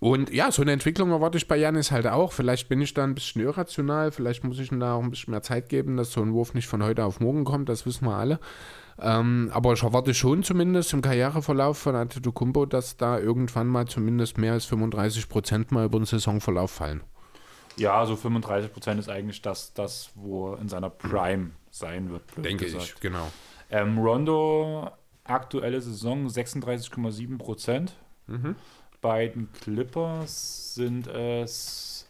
Und 0.00 0.30
ja, 0.30 0.50
so 0.50 0.62
eine 0.62 0.72
Entwicklung 0.72 1.10
erwarte 1.10 1.38
ich 1.38 1.48
bei 1.48 1.56
Janis 1.56 1.90
halt 1.90 2.06
auch. 2.06 2.32
Vielleicht 2.32 2.68
bin 2.68 2.80
ich 2.80 2.94
da 2.94 3.04
ein 3.04 3.14
bisschen 3.14 3.42
irrational, 3.42 4.10
vielleicht 4.12 4.44
muss 4.44 4.58
ich 4.58 4.72
ihm 4.72 4.80
da 4.80 4.94
auch 4.94 5.02
ein 5.02 5.10
bisschen 5.10 5.30
mehr 5.32 5.42
Zeit 5.42 5.68
geben, 5.68 5.96
dass 5.96 6.12
so 6.12 6.22
ein 6.22 6.32
Wurf 6.32 6.54
nicht 6.54 6.66
von 6.66 6.82
heute 6.82 7.04
auf 7.04 7.20
morgen 7.20 7.44
kommt, 7.44 7.68
das 7.68 7.86
wissen 7.86 8.06
wir 8.06 8.14
alle. 8.14 8.40
Ähm, 9.00 9.50
aber 9.52 9.72
ich 9.74 9.82
erwarte 9.82 10.12
schon 10.12 10.42
zumindest 10.42 10.92
im 10.92 11.02
Karriereverlauf 11.02 11.78
von 11.78 11.94
Antetokounmpo, 11.94 12.66
dass 12.66 12.96
da 12.96 13.18
irgendwann 13.18 13.68
mal 13.68 13.86
zumindest 13.86 14.38
mehr 14.38 14.54
als 14.54 14.64
35 14.64 15.28
Prozent 15.28 15.70
mal 15.70 15.84
über 15.86 16.00
den 16.00 16.04
Saisonverlauf 16.06 16.70
fallen. 16.70 17.02
ja, 17.76 18.04
so 18.06 18.14
35% 18.14 18.98
ist 18.98 19.08
eigentlich 19.08 19.40
das, 19.40 19.72
das, 19.72 20.10
wo 20.14 20.52
er 20.52 20.60
in 20.60 20.68
seiner 20.68 20.90
Prime 20.90 21.50
sein 21.70 22.10
wird. 22.10 22.22
Denke 22.36 22.64
gesagt. 22.64 22.84
ich, 22.96 23.00
genau. 23.00 23.30
Ähm, 23.70 23.98
Rondo, 23.98 24.90
aktuelle 25.24 25.80
Saison 25.80 26.26
36,7%. 26.26 27.90
Mhm. 28.26 28.56
Bei 29.00 29.28
den 29.28 29.48
Clippers 29.52 30.74
sind 30.74 31.06
es 31.06 32.08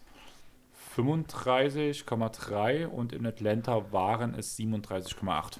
35,3 0.95 2.87
und 2.87 3.13
in 3.13 3.25
Atlanta 3.25 3.91
waren 3.91 4.33
es 4.35 4.57
37,8. 4.57 5.57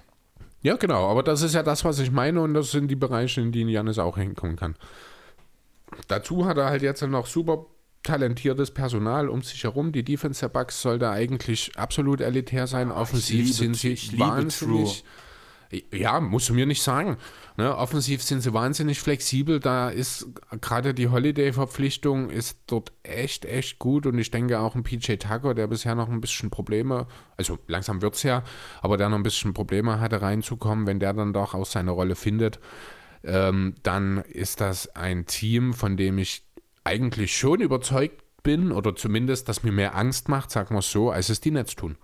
Ja, 0.61 0.75
genau, 0.75 1.07
aber 1.09 1.23
das 1.23 1.41
ist 1.41 1.55
ja 1.55 1.63
das, 1.63 1.85
was 1.85 1.99
ich 1.99 2.11
meine 2.11 2.41
und 2.41 2.53
das 2.53 2.71
sind 2.71 2.89
die 2.89 2.95
Bereiche, 2.95 3.41
in 3.41 3.51
denen 3.51 3.69
Janis 3.69 3.97
auch 3.97 4.17
hinkommen 4.17 4.55
kann. 4.57 4.75
Dazu 6.07 6.45
hat 6.45 6.57
er 6.57 6.65
halt 6.65 6.81
jetzt 6.81 7.01
noch 7.03 7.27
super 7.27 7.65
talentiertes 8.03 8.71
Personal 8.71 9.29
um 9.29 9.41
sich 9.41 9.63
herum. 9.63 9.91
Die 9.91 10.03
Defense 10.03 10.41
der 10.41 10.49
Bucks 10.49 10.81
sollte 10.81 11.09
eigentlich 11.09 11.71
absolut 11.77 12.21
elitär 12.21 12.67
sein. 12.67 12.91
Offensiv 12.91 13.45
liebe- 13.45 13.53
sind 13.53 13.75
sie 13.75 14.19
wahnsinnig. 14.19 15.03
Ja, 15.93 16.19
musst 16.19 16.49
du 16.49 16.55
mir 16.55 16.65
nicht 16.65 16.81
sagen. 16.81 17.17
Ne, 17.55 17.75
offensiv 17.75 18.23
sind 18.23 18.41
sie 18.41 18.53
wahnsinnig 18.53 18.99
flexibel. 18.99 19.59
Da 19.59 19.89
ist 19.89 20.27
gerade 20.61 20.95
die 20.95 21.09
Holiday-Verpflichtung 21.09 22.31
ist 22.31 22.57
dort 22.65 22.91
echt, 23.03 23.45
echt 23.45 23.77
gut. 23.77 24.07
Und 24.07 24.17
ich 24.17 24.31
denke 24.31 24.59
auch 24.59 24.73
ein 24.73 24.81
PJ 24.81 25.17
Tucker, 25.17 25.53
der 25.53 25.67
bisher 25.67 25.93
noch 25.93 26.09
ein 26.09 26.21
bisschen 26.21 26.49
Probleme, 26.49 27.05
also 27.37 27.59
langsam 27.67 28.01
wird 28.01 28.15
es 28.15 28.23
ja, 28.23 28.43
aber 28.81 28.97
der 28.97 29.09
noch 29.09 29.17
ein 29.17 29.23
bisschen 29.23 29.53
Probleme 29.53 29.99
hatte 29.99 30.21
reinzukommen, 30.21 30.87
wenn 30.87 30.99
der 30.99 31.13
dann 31.13 31.33
doch 31.33 31.53
auch 31.53 31.67
seine 31.67 31.91
Rolle 31.91 32.15
findet, 32.15 32.59
ähm, 33.23 33.75
dann 33.83 34.19
ist 34.19 34.61
das 34.61 34.95
ein 34.95 35.27
Team, 35.27 35.73
von 35.73 35.97
dem 35.97 36.17
ich 36.17 36.43
eigentlich 36.83 37.37
schon 37.37 37.61
überzeugt 37.61 38.23
bin 38.41 38.71
oder 38.71 38.95
zumindest, 38.95 39.49
das 39.49 39.61
mir 39.61 39.71
mehr 39.71 39.95
Angst 39.95 40.29
macht, 40.29 40.49
sagen 40.49 40.73
wir 40.73 40.79
es 40.79 40.91
so, 40.91 41.11
als 41.11 41.29
es 41.29 41.41
die 41.41 41.51
Nets 41.51 41.75
tun. 41.75 41.97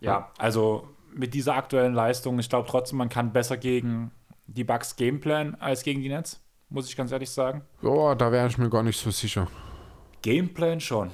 Ja, 0.00 0.30
also 0.36 0.88
mit 1.16 1.34
dieser 1.34 1.54
aktuellen 1.54 1.94
Leistung, 1.94 2.38
ich 2.38 2.48
glaube 2.48 2.68
trotzdem, 2.68 2.98
man 2.98 3.08
kann 3.08 3.32
besser 3.32 3.56
gegen 3.56 4.10
die 4.46 4.64
Bucks 4.64 4.96
Gameplan 4.96 5.54
als 5.56 5.82
gegen 5.82 6.02
die 6.02 6.08
Nets, 6.08 6.40
muss 6.68 6.88
ich 6.88 6.96
ganz 6.96 7.10
ehrlich 7.12 7.30
sagen. 7.30 7.62
Ja, 7.82 8.14
da 8.14 8.30
wäre 8.30 8.46
ich 8.46 8.58
mir 8.58 8.70
gar 8.70 8.82
nicht 8.82 9.00
so 9.00 9.10
sicher. 9.10 9.48
Gameplan 10.22 10.80
schon. 10.80 11.10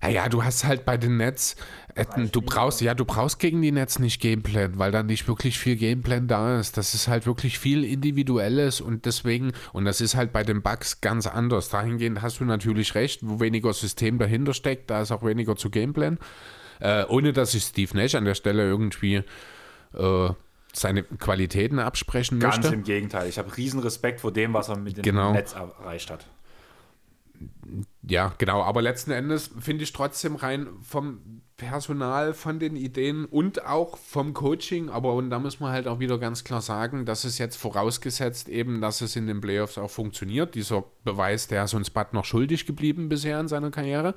Naja, 0.00 0.28
du 0.28 0.44
hast 0.44 0.64
halt 0.64 0.84
bei 0.84 0.96
den 0.96 1.16
Nets, 1.16 1.56
äh, 1.96 2.04
du 2.30 2.40
brauchst, 2.40 2.80
ja, 2.80 2.94
du 2.94 3.04
brauchst 3.04 3.40
gegen 3.40 3.60
die 3.62 3.72
Nets 3.72 3.98
nicht 3.98 4.20
Gameplan, 4.20 4.78
weil 4.78 4.92
da 4.92 5.02
nicht 5.02 5.26
wirklich 5.26 5.58
viel 5.58 5.74
Gameplan 5.74 6.28
da 6.28 6.60
ist. 6.60 6.76
Das 6.76 6.94
ist 6.94 7.08
halt 7.08 7.26
wirklich 7.26 7.58
viel 7.58 7.84
Individuelles 7.84 8.80
und 8.80 9.06
deswegen, 9.06 9.52
und 9.72 9.84
das 9.84 10.00
ist 10.00 10.14
halt 10.14 10.32
bei 10.32 10.44
den 10.44 10.62
Bugs 10.62 11.00
ganz 11.00 11.26
anders. 11.26 11.68
Dahingehend 11.68 12.22
hast 12.22 12.38
du 12.38 12.44
natürlich 12.44 12.94
recht, 12.94 13.20
wo 13.24 13.40
weniger 13.40 13.72
System 13.72 14.18
dahinter 14.18 14.54
steckt, 14.54 14.88
da 14.88 15.02
ist 15.02 15.10
auch 15.10 15.24
weniger 15.24 15.56
zu 15.56 15.68
Gameplan. 15.68 16.18
Äh, 16.80 17.04
ohne 17.08 17.32
dass 17.32 17.54
ich 17.54 17.64
Steve 17.64 17.96
Nash 17.96 18.14
an 18.14 18.24
der 18.24 18.34
Stelle 18.34 18.62
irgendwie 18.62 19.22
äh, 19.94 20.30
seine 20.72 21.02
Qualitäten 21.02 21.78
absprechen 21.78 22.38
Ganz 22.38 22.58
möchte. 22.58 22.74
im 22.74 22.84
Gegenteil. 22.84 23.28
Ich 23.28 23.38
habe 23.38 23.56
riesen 23.56 23.80
Respekt 23.80 24.20
vor 24.20 24.32
dem, 24.32 24.52
was 24.54 24.68
er 24.68 24.76
mit 24.76 24.96
dem 24.96 25.02
Genau. 25.02 25.32
Netz 25.32 25.54
erreicht 25.54 26.10
hat. 26.10 26.26
Ja, 28.02 28.32
genau, 28.38 28.62
aber 28.62 28.82
letzten 28.82 29.10
Endes 29.10 29.50
finde 29.60 29.84
ich 29.84 29.92
trotzdem 29.92 30.36
rein 30.36 30.66
vom 30.82 31.42
Personal, 31.56 32.32
von 32.34 32.58
den 32.58 32.74
Ideen 32.76 33.26
und 33.26 33.64
auch 33.64 33.96
vom 33.98 34.32
Coaching, 34.32 34.88
aber 34.88 35.12
und 35.14 35.30
da 35.30 35.38
muss 35.38 35.60
man 35.60 35.72
halt 35.72 35.86
auch 35.86 35.98
wieder 35.98 36.18
ganz 36.18 36.42
klar 36.44 36.62
sagen, 36.62 37.04
das 37.04 37.24
ist 37.24 37.38
jetzt 37.38 37.56
vorausgesetzt 37.56 38.48
eben, 38.48 38.80
dass 38.80 39.02
es 39.02 39.16
in 39.16 39.26
den 39.26 39.40
Playoffs 39.40 39.76
auch 39.78 39.90
funktioniert. 39.90 40.54
Dieser 40.54 40.84
Beweis, 41.04 41.48
der 41.48 41.64
ist 41.64 41.74
uns 41.74 41.90
Bud 41.90 42.12
noch 42.12 42.24
schuldig 42.24 42.64
geblieben 42.66 43.08
bisher 43.08 43.38
in 43.40 43.48
seiner 43.48 43.70
Karriere. 43.70 44.14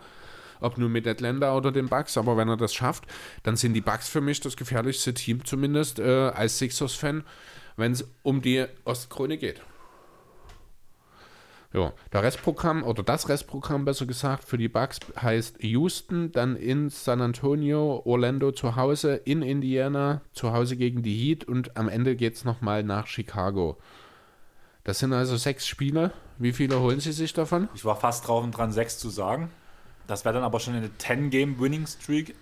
Ob 0.61 0.77
nur 0.77 0.87
mit 0.87 1.05
Atlanta 1.05 1.55
oder 1.55 1.71
den 1.71 1.89
Bucks, 1.89 2.17
aber 2.17 2.37
wenn 2.37 2.47
er 2.47 2.57
das 2.57 2.73
schafft, 2.73 3.03
dann 3.43 3.57
sind 3.57 3.73
die 3.73 3.81
Bucks 3.81 4.07
für 4.07 4.21
mich 4.21 4.39
das 4.39 4.55
gefährlichste 4.55 5.13
Team 5.13 5.43
zumindest 5.43 5.99
äh, 5.99 6.29
als 6.29 6.57
Sixers-Fan, 6.59 7.23
wenn 7.75 7.91
es 7.91 8.07
um 8.23 8.41
die 8.41 8.65
Ostkrone 8.85 9.37
geht. 9.37 9.61
Ja, 11.73 11.93
der 12.11 12.23
Restprogramm 12.23 12.83
oder 12.83 13.01
das 13.01 13.29
Restprogramm 13.29 13.85
besser 13.85 14.05
gesagt 14.05 14.43
für 14.43 14.57
die 14.57 14.67
Bucks 14.67 14.99
heißt 15.19 15.63
Houston, 15.63 16.31
dann 16.33 16.57
in 16.57 16.89
San 16.89 17.21
Antonio, 17.21 18.01
Orlando 18.03 18.51
zu 18.51 18.75
Hause, 18.75 19.15
in 19.15 19.41
Indiana, 19.41 20.21
zu 20.33 20.51
Hause 20.51 20.75
gegen 20.75 21.01
die 21.01 21.15
Heat 21.15 21.45
und 21.45 21.77
am 21.77 21.87
Ende 21.87 22.17
geht 22.17 22.35
es 22.35 22.43
nochmal 22.43 22.83
nach 22.83 23.07
Chicago. 23.07 23.77
Das 24.83 24.99
sind 24.99 25.13
also 25.13 25.37
sechs 25.37 25.65
Spiele. 25.65 26.11
Wie 26.37 26.51
viele 26.51 26.79
holen 26.79 26.99
sie 26.99 27.13
sich 27.13 27.33
davon? 27.33 27.69
Ich 27.73 27.85
war 27.85 27.95
fast 27.95 28.27
drauf 28.27 28.43
und 28.43 28.51
dran, 28.51 28.73
sechs 28.73 28.97
zu 28.97 29.09
sagen. 29.09 29.49
Das 30.07 30.25
wäre 30.25 30.33
dann 30.33 30.43
aber 30.43 30.59
schon 30.59 30.75
eine 30.75 30.87
10-Game-Winning-Streak. 30.89 32.35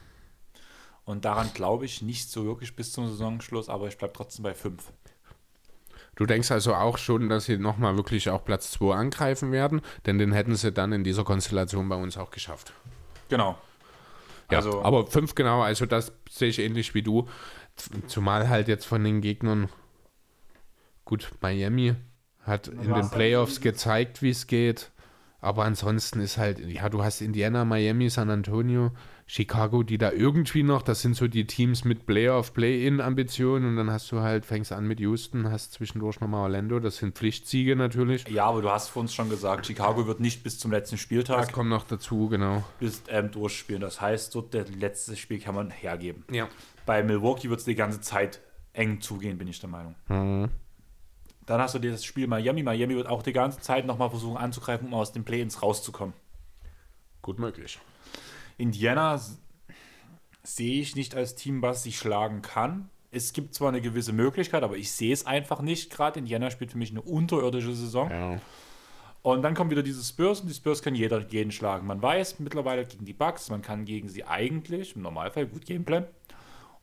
Und 1.06 1.26
daran 1.26 1.52
glaube 1.54 1.86
ich 1.86 2.02
nicht 2.02 2.30
so 2.30 2.46
wirklich 2.46 2.76
bis 2.76 2.92
zum 2.92 3.08
Saisonschluss, 3.08 3.68
aber 3.70 3.88
ich 3.88 3.98
bleibe 3.98 4.14
trotzdem 4.14 4.44
bei 4.44 4.54
fünf. 4.54 4.92
Du 6.16 6.26
denkst 6.26 6.52
also 6.52 6.76
auch 6.76 6.98
schon, 6.98 7.30
dass 7.30 7.46
sie 7.46 7.58
nochmal 7.58 7.96
wirklich 7.96 8.30
auch 8.30 8.44
Platz 8.44 8.72
2 8.72 8.94
angreifen 8.94 9.52
werden, 9.52 9.82
denn 10.06 10.18
den 10.18 10.34
hätten 10.34 10.56
sie 10.56 10.72
dann 10.72 10.92
in 10.92 11.04
dieser 11.04 11.24
Konstellation 11.24 11.88
bei 11.90 11.96
uns 11.96 12.18
auch 12.18 12.30
geschafft. 12.30 12.74
Genau. 13.30 13.58
Ja, 14.52 14.58
Also- 14.58 14.84
aber 14.84 15.08
fünf 15.08 15.34
genau, 15.36 15.62
also 15.62 15.86
das 15.86 16.12
sehe 16.30 16.50
ich 16.50 16.60
ähnlich 16.60 16.94
wie 16.94 17.04
du. 17.04 17.28
Zumal 18.08 18.50
halt 18.50 18.68
jetzt 18.68 18.86
von 18.86 19.04
den 19.04 19.22
Gegnern, 19.22 19.70
gut, 21.06 21.32
Miami 21.42 21.96
hat 22.42 22.68
in 22.68 22.94
den 22.94 23.10
Playoffs 23.10 23.62
gezeigt, 23.62 24.22
wie 24.22 24.32
es 24.32 24.46
geht. 24.48 24.92
Aber 25.42 25.64
ansonsten 25.64 26.20
ist 26.20 26.38
halt, 26.38 26.60
ja, 26.60 26.90
du 26.90 27.04
hast 27.04 27.22
Indiana, 27.22 27.64
Miami, 27.64 28.10
San 28.10 28.30
Antonio, 28.30 28.92
Chicago, 29.26 29.84
die 29.84 29.98
da 29.98 30.12
irgendwie 30.12 30.64
noch, 30.64 30.82
das 30.82 31.02
sind 31.02 31.16
so 31.16 31.28
die 31.28 31.46
Teams 31.46 31.86
mit 31.86 32.06
Playoff, 32.06 32.54
Play-In-Ambitionen 32.54 33.70
und 33.70 33.76
dann 33.78 33.90
hast 33.90 34.12
du 34.12 34.20
halt, 34.20 34.44
fängst 34.46 34.72
an 34.74 34.86
mit 34.86 35.00
Houston, 35.00 35.50
hast 35.50 35.74
zwischendurch 35.74 36.20
nochmal 36.20 36.42
Orlando, 36.42 36.80
das 36.80 36.98
sind 36.98 37.16
Pflichtsiege 37.16 37.76
natürlich. 37.76 38.28
Ja, 38.28 38.46
aber 38.46 38.62
du 38.62 38.70
hast 38.70 38.90
vor 38.90 39.02
uns 39.02 39.14
schon 39.14 39.30
gesagt, 39.30 39.68
Chicago 39.68 40.08
wird 40.08 40.20
nicht 40.20 40.44
bis 40.44 40.60
zum 40.60 40.72
letzten 40.72 40.96
Das 40.96 41.02
Spieltag 41.02 41.54
kommt 41.54 41.70
noch 41.70 41.86
dazu, 41.86 42.28
genau. 42.28 42.64
bis, 42.80 43.04
ähm, 43.08 43.32
durchspielen. 43.32 43.82
Das 43.82 44.02
heißt, 44.02 44.36
dort 44.36 44.54
das 44.54 44.70
letzte 44.72 45.16
Spiel 45.16 45.40
kann 45.40 45.56
man 45.56 45.70
hergeben. 45.70 46.26
Ja. 46.32 46.50
Bei 46.86 47.02
Milwaukee 47.04 47.50
wird 47.50 47.60
es 47.60 47.66
die 47.66 47.76
ganze 47.76 48.02
Zeit 48.02 48.42
eng 48.74 49.00
zugehen, 49.00 49.38
bin 49.38 49.48
ich 49.48 49.60
der 49.60 49.70
Meinung. 49.70 49.96
Dann 51.50 51.60
hast 51.60 51.74
du 51.74 51.80
dir 51.80 51.90
das 51.90 52.06
Spiel 52.06 52.28
Miami. 52.28 52.62
Miami 52.62 52.96
wird 52.96 53.08
auch 53.08 53.24
die 53.24 53.34
ganze 53.34 53.60
Zeit 53.60 53.88
nochmal 53.88 54.12
versuchen 54.12 54.38
anzugreifen, 54.38 54.90
um 54.90 54.94
aus 54.94 55.14
den 55.14 55.24
Play-ins 55.24 55.64
rauszukommen. 55.64 56.14
Gut 57.24 57.40
möglich. 57.40 57.80
Indiana 58.60 59.20
sehe 60.44 60.80
ich 60.80 60.96
nicht 60.96 61.16
als 61.16 61.34
Team, 61.34 61.64
was 61.64 61.82
sich 61.82 61.98
schlagen 61.98 62.44
kann. 62.44 62.92
Es 63.10 63.34
gibt 63.34 63.56
zwar 63.56 63.70
eine 63.70 63.82
gewisse 63.82 64.14
Möglichkeit, 64.14 64.62
aber 64.62 64.78
ich 64.78 64.92
sehe 64.92 65.12
es 65.12 65.26
einfach 65.26 65.62
nicht. 65.62 65.90
Gerade 65.90 66.20
Indiana 66.20 66.52
spielt 66.52 66.70
für 66.74 66.78
mich 66.78 66.92
eine 66.92 67.02
unterirdische 67.02 67.74
Saison. 67.74 68.12
Ja. 68.12 68.40
Und 69.24 69.42
dann 69.42 69.56
kommt 69.56 69.72
wieder 69.72 69.82
diese 69.82 70.04
Spurs 70.04 70.42
und 70.42 70.50
die 70.50 70.54
Spurs 70.54 70.84
kann 70.84 70.94
jeder 70.94 71.18
jeden 71.30 71.52
schlagen. 71.52 71.88
Man 71.88 72.00
weiß 72.00 72.38
mittlerweile 72.38 72.86
gegen 72.86 73.06
die 73.06 73.14
Bucks, 73.14 73.50
man 73.50 73.64
kann 73.64 73.86
gegen 73.86 74.08
sie 74.08 74.24
eigentlich 74.24 74.96
im 74.96 75.02
Normalfall 75.02 75.48
gut 75.48 75.66
Gameplan. 75.66 76.06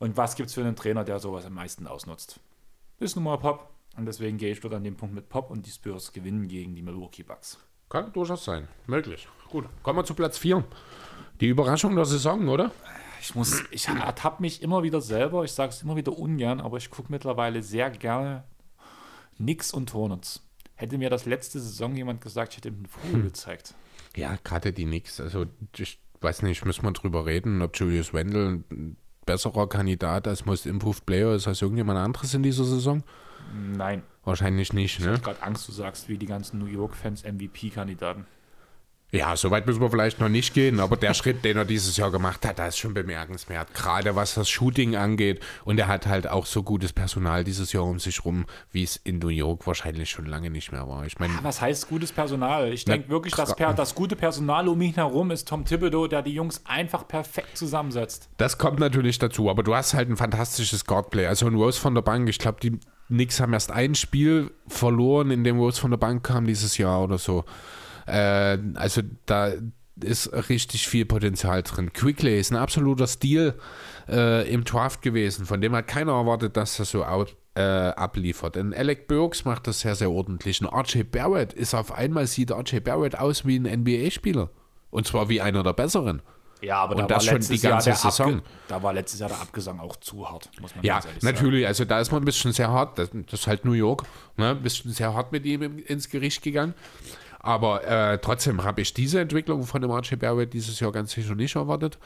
Und 0.00 0.16
was 0.16 0.34
gibt 0.34 0.48
es 0.48 0.56
für 0.56 0.62
einen 0.62 0.74
Trainer, 0.74 1.04
der 1.04 1.20
sowas 1.20 1.46
am 1.46 1.54
meisten 1.54 1.86
ausnutzt? 1.86 2.40
Ist 2.98 3.14
nun 3.14 3.26
mal 3.26 3.36
Pop. 3.36 3.75
Und 3.96 4.06
deswegen 4.06 4.36
gehe 4.36 4.52
ich 4.52 4.60
dort 4.60 4.74
an 4.74 4.84
dem 4.84 4.96
Punkt 4.96 5.14
mit 5.14 5.28
Pop 5.28 5.50
und 5.50 5.66
die 5.66 5.70
Spurs 5.70 6.12
gewinnen 6.12 6.48
gegen 6.48 6.74
die 6.74 6.82
Milwaukee 6.82 7.22
Bucks. 7.22 7.58
Kann 7.88 8.12
durchaus 8.12 8.44
sein. 8.44 8.68
Möglich. 8.86 9.28
Gut. 9.48 9.66
Kommen 9.82 9.98
wir 9.98 10.04
zu 10.04 10.14
Platz 10.14 10.38
4. 10.38 10.64
Die 11.40 11.48
Überraschung 11.48 11.94
der 11.94 12.04
Saison, 12.04 12.48
oder? 12.48 12.72
Ich 13.20 13.34
muss, 13.34 13.64
ich 13.70 13.88
ertappe 13.88 14.42
mich 14.42 14.62
immer 14.62 14.82
wieder 14.82 15.00
selber, 15.00 15.44
ich 15.44 15.52
sage 15.52 15.70
es 15.70 15.82
immer 15.82 15.96
wieder 15.96 16.16
ungern, 16.16 16.60
aber 16.60 16.76
ich 16.76 16.90
gucke 16.90 17.10
mittlerweile 17.10 17.62
sehr 17.62 17.90
gerne 17.90 18.44
Nix 19.38 19.72
und 19.72 19.92
Hornets. 19.94 20.42
Hätte 20.74 20.98
mir 20.98 21.10
das 21.10 21.24
letzte 21.24 21.58
Saison 21.58 21.96
jemand 21.96 22.20
gesagt, 22.20 22.52
ich 22.52 22.58
hätte 22.58 22.68
ihm 22.68 22.76
einen 22.76 22.86
Vogel 22.86 23.22
gezeigt. 23.22 23.74
Ja, 24.14 24.36
gerade 24.44 24.72
die 24.72 24.84
Nix. 24.84 25.20
Also, 25.20 25.46
ich 25.76 25.98
weiß 26.20 26.42
nicht, 26.42 26.64
müssen 26.64 26.84
wir 26.84 26.92
drüber 26.92 27.26
reden, 27.26 27.62
ob 27.62 27.78
Julius 27.78 28.12
Wendel 28.12 28.64
ein 28.70 28.96
besserer 29.24 29.68
Kandidat 29.68 30.28
als 30.28 30.44
Most 30.46 30.66
Improved 30.66 31.04
Player 31.06 31.34
ist 31.34 31.48
als 31.48 31.62
irgendjemand 31.62 31.98
anderes 31.98 32.32
in 32.34 32.42
dieser 32.42 32.64
Saison? 32.64 33.02
Nein, 33.54 34.02
Wahrscheinlich 34.24 34.72
nicht, 34.72 34.98
ich 34.98 35.04
ne? 35.04 35.12
habe 35.12 35.20
gerade 35.22 35.42
Angst, 35.42 35.68
du 35.68 35.72
sagst, 35.72 36.08
wie 36.08 36.18
die 36.18 36.26
ganzen 36.26 36.58
New 36.58 36.66
York-Fans 36.66 37.22
MVP-Kandidaten. 37.24 38.26
Ja, 39.12 39.36
so 39.36 39.52
weit 39.52 39.66
müssen 39.68 39.80
wir 39.80 39.88
vielleicht 39.88 40.18
noch 40.18 40.28
nicht 40.28 40.52
gehen, 40.52 40.80
aber 40.80 40.96
der 40.96 41.14
Schritt, 41.14 41.44
den 41.44 41.56
er 41.56 41.64
dieses 41.64 41.96
Jahr 41.96 42.10
gemacht 42.10 42.44
hat, 42.44 42.58
der 42.58 42.66
ist 42.68 42.76
schon 42.78 42.92
bemerkenswert. 42.92 43.72
Gerade 43.72 44.16
was 44.16 44.34
das 44.34 44.48
Shooting 44.50 44.96
angeht. 44.96 45.40
Und 45.64 45.78
er 45.78 45.86
hat 45.86 46.08
halt 46.08 46.26
auch 46.26 46.44
so 46.44 46.64
gutes 46.64 46.92
Personal 46.92 47.44
dieses 47.44 47.72
Jahr 47.72 47.84
um 47.84 48.00
sich 48.00 48.24
rum, 48.24 48.46
wie 48.72 48.82
es 48.82 48.96
in 48.96 49.20
New 49.20 49.28
York 49.28 49.64
wahrscheinlich 49.68 50.10
schon 50.10 50.26
lange 50.26 50.50
nicht 50.50 50.72
mehr 50.72 50.88
war. 50.88 51.06
Ich 51.06 51.20
meine, 51.20 51.32
Was 51.42 51.60
heißt 51.60 51.88
gutes 51.88 52.10
Personal? 52.10 52.72
Ich 52.72 52.84
denke 52.84 53.08
wirklich, 53.08 53.32
das, 53.32 53.52
gra- 53.52 53.56
per, 53.56 53.74
das 53.74 53.94
gute 53.94 54.16
Personal 54.16 54.66
um 54.66 54.82
ihn 54.82 54.94
herum 54.94 55.30
ist 55.30 55.46
Tom 55.46 55.64
Thibodeau, 55.64 56.08
der 56.08 56.22
die 56.22 56.32
Jungs 56.34 56.62
einfach 56.66 57.06
perfekt 57.06 57.56
zusammensetzt. 57.56 58.28
Das 58.38 58.58
kommt 58.58 58.80
natürlich 58.80 59.20
dazu, 59.20 59.48
aber 59.48 59.62
du 59.62 59.72
hast 59.76 59.94
halt 59.94 60.10
ein 60.10 60.16
fantastisches 60.16 60.84
Guardplay. 60.84 61.26
Also 61.26 61.46
ein 61.46 61.54
Rose 61.54 61.80
von 61.80 61.94
der 61.94 62.02
Bank, 62.02 62.28
ich 62.28 62.40
glaube, 62.40 62.58
die 62.60 62.80
Knicks 63.08 63.40
haben 63.40 63.52
erst 63.52 63.70
ein 63.70 63.94
Spiel 63.94 64.50
verloren, 64.66 65.30
in 65.30 65.44
dem 65.44 65.58
Rose 65.58 65.80
von 65.80 65.90
der 65.90 65.98
Bank 65.98 66.24
kam 66.24 66.46
dieses 66.46 66.78
Jahr 66.78 67.02
oder 67.02 67.18
so. 67.18 67.44
Äh, 68.06 68.58
also 68.74 69.02
da 69.26 69.52
ist 70.02 70.32
richtig 70.48 70.88
viel 70.88 71.06
Potenzial 71.06 71.62
drin. 71.62 71.92
Quickly 71.92 72.38
ist 72.38 72.50
ein 72.50 72.56
absoluter 72.56 73.06
Stil 73.06 73.54
äh, 74.08 74.48
im 74.52 74.64
Draft 74.64 75.02
gewesen, 75.02 75.46
von 75.46 75.60
dem 75.60 75.74
hat 75.74 75.86
keiner 75.86 76.12
erwartet, 76.12 76.56
dass 76.56 76.78
er 76.78 76.84
so 76.84 77.04
out, 77.04 77.36
äh, 77.54 77.60
abliefert. 77.60 78.56
Und 78.56 78.74
Alec 78.74 79.08
Burks 79.08 79.44
macht 79.44 79.66
das 79.66 79.80
sehr, 79.80 79.94
sehr 79.94 80.10
ordentlich. 80.10 80.60
Und 80.60 80.68
RJ 80.68 81.04
Barrett 81.04 81.54
ist 81.54 81.74
auf 81.74 81.92
einmal, 81.92 82.26
sieht 82.26 82.52
RJ 82.52 82.80
Barrett 82.80 83.18
aus 83.18 83.46
wie 83.46 83.58
ein 83.58 83.82
NBA-Spieler. 83.82 84.50
Und 84.90 85.06
zwar 85.06 85.28
wie 85.28 85.40
einer 85.40 85.62
der 85.62 85.72
besseren. 85.72 86.20
Ja, 86.62 86.78
aber 86.78 86.96
Und 86.96 87.02
da 87.02 87.06
das 87.06 87.16
war 87.16 87.20
schon 87.20 87.34
letztes 87.34 87.60
die 87.60 87.66
ganze 87.66 87.90
Jahr 87.90 88.00
der 88.02 88.10
Saison. 88.10 88.42
Da 88.68 88.82
war 88.82 88.92
letztes 88.92 89.20
Jahr 89.20 89.28
der 89.28 89.40
Abgesang 89.40 89.78
auch 89.78 89.96
zu 89.96 90.28
hart, 90.28 90.50
muss 90.60 90.74
man 90.74 90.84
Ja, 90.84 91.00
sagen. 91.02 91.14
natürlich. 91.22 91.66
Also 91.66 91.84
da 91.84 92.00
ist 92.00 92.10
man 92.12 92.22
ein 92.22 92.24
bisschen 92.24 92.52
sehr 92.52 92.70
hart. 92.70 92.98
Das, 92.98 93.10
das 93.12 93.40
ist 93.40 93.46
halt 93.46 93.64
New 93.64 93.72
York. 93.72 94.04
Ne? 94.36 94.50
Ein 94.50 94.62
bisschen 94.62 94.90
sehr 94.92 95.12
hart 95.14 95.32
mit 95.32 95.44
ihm 95.44 95.78
ins 95.80 96.08
Gericht 96.08 96.42
gegangen. 96.42 96.74
Aber 97.40 97.84
äh, 97.86 98.18
trotzdem 98.18 98.64
habe 98.64 98.80
ich 98.80 98.92
diese 98.94 99.20
Entwicklung 99.20 99.64
von 99.64 99.80
dem 99.82 99.90
Archie 99.90 100.16
Barrett 100.16 100.52
dieses 100.52 100.80
Jahr 100.80 100.92
ganz 100.92 101.12
sicher 101.12 101.34
nicht 101.34 101.54
erwartet. 101.56 101.98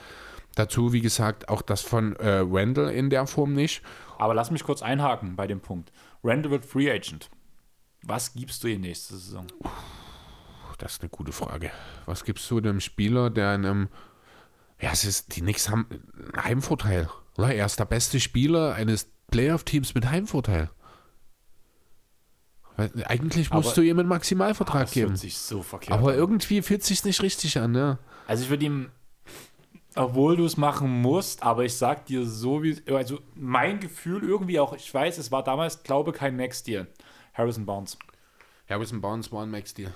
Dazu, 0.57 0.92
wie 0.92 1.01
gesagt, 1.01 1.48
auch 1.48 1.62
das 1.62 1.80
von 1.80 2.16
äh, 2.16 2.42
Randall 2.44 2.90
in 2.90 3.09
der 3.09 3.26
Form 3.26 3.55
nicht. 3.55 3.82
Aber 4.18 4.34
lass 4.34 4.51
mich 4.51 4.64
kurz 4.64 4.82
einhaken 4.82 5.36
bei 5.36 5.46
dem 5.46 5.61
Punkt. 5.61 5.92
Randall 6.24 6.51
wird 6.51 6.66
Free 6.66 6.90
Agent. 6.90 7.30
Was 8.03 8.34
gibst 8.34 8.64
du 8.64 8.68
ihm 8.68 8.80
nächste 8.80 9.14
Saison? 9.14 9.46
Das 10.78 10.92
ist 10.94 11.03
eine 11.03 11.11
gute 11.11 11.32
Frage. 11.32 11.70
Was 12.07 12.24
gibst 12.24 12.51
du 12.51 12.61
dem 12.61 12.80
Spieler, 12.80 13.30
der 13.30 13.55
in 13.55 13.64
einem. 13.64 13.88
Ja, 14.81 14.91
es 14.93 15.05
ist, 15.05 15.37
die 15.37 15.41
Knicks 15.41 15.68
haben 15.68 15.87
einen 15.91 16.45
Heimvorteil. 16.45 17.09
Oder? 17.37 17.55
Er 17.55 17.66
ist 17.66 17.78
der 17.78 17.85
beste 17.85 18.18
Spieler 18.20 18.74
eines 18.74 19.09
Playoff-Teams 19.31 19.95
mit 19.95 20.07
Heimvorteil. 20.11 20.70
Weil 22.76 22.91
Eigentlich 23.07 23.51
musst 23.51 23.68
Aber- 23.70 23.74
du 23.76 23.83
ihm 23.83 23.99
einen 23.99 24.09
Maximalvertrag 24.09 24.83
Das 24.87 24.93
geben. 24.93 25.16
sich 25.16 25.37
so 25.39 25.62
verkehrt 25.62 25.99
Aber 25.99 26.12
an. 26.12 26.16
irgendwie 26.18 26.62
fühlt 26.62 26.83
sich 26.83 27.05
nicht 27.05 27.22
richtig 27.22 27.59
an, 27.59 27.72
ne? 27.72 27.99
Also 28.26 28.45
ich 28.45 28.51
würde 28.51 28.64
ihm, 28.64 28.91
obwohl 29.97 30.37
du 30.37 30.45
es 30.47 30.57
machen 30.57 30.89
musst, 31.03 31.43
aber 31.43 31.64
ich 31.64 31.76
sag 31.76 32.07
dir 32.07 32.24
so 32.26 32.62
wie, 32.62 32.81
also 32.93 33.20
mein 33.35 33.81
Gefühl 33.81 34.22
irgendwie 34.22 34.61
auch, 34.61 34.72
ich 34.72 34.93
weiß, 34.93 35.18
es 35.18 35.31
war 35.31 35.43
damals, 35.43 35.83
glaube 35.83 36.12
kein 36.12 36.37
Max-Deal. 36.37 36.87
Harrison 37.35 37.66
Barnes. 37.66 37.99
Harrison 38.68 39.01
Barnes 39.01 39.31
war 39.33 39.43
ein 39.43 39.51
Max-Deal. 39.51 39.93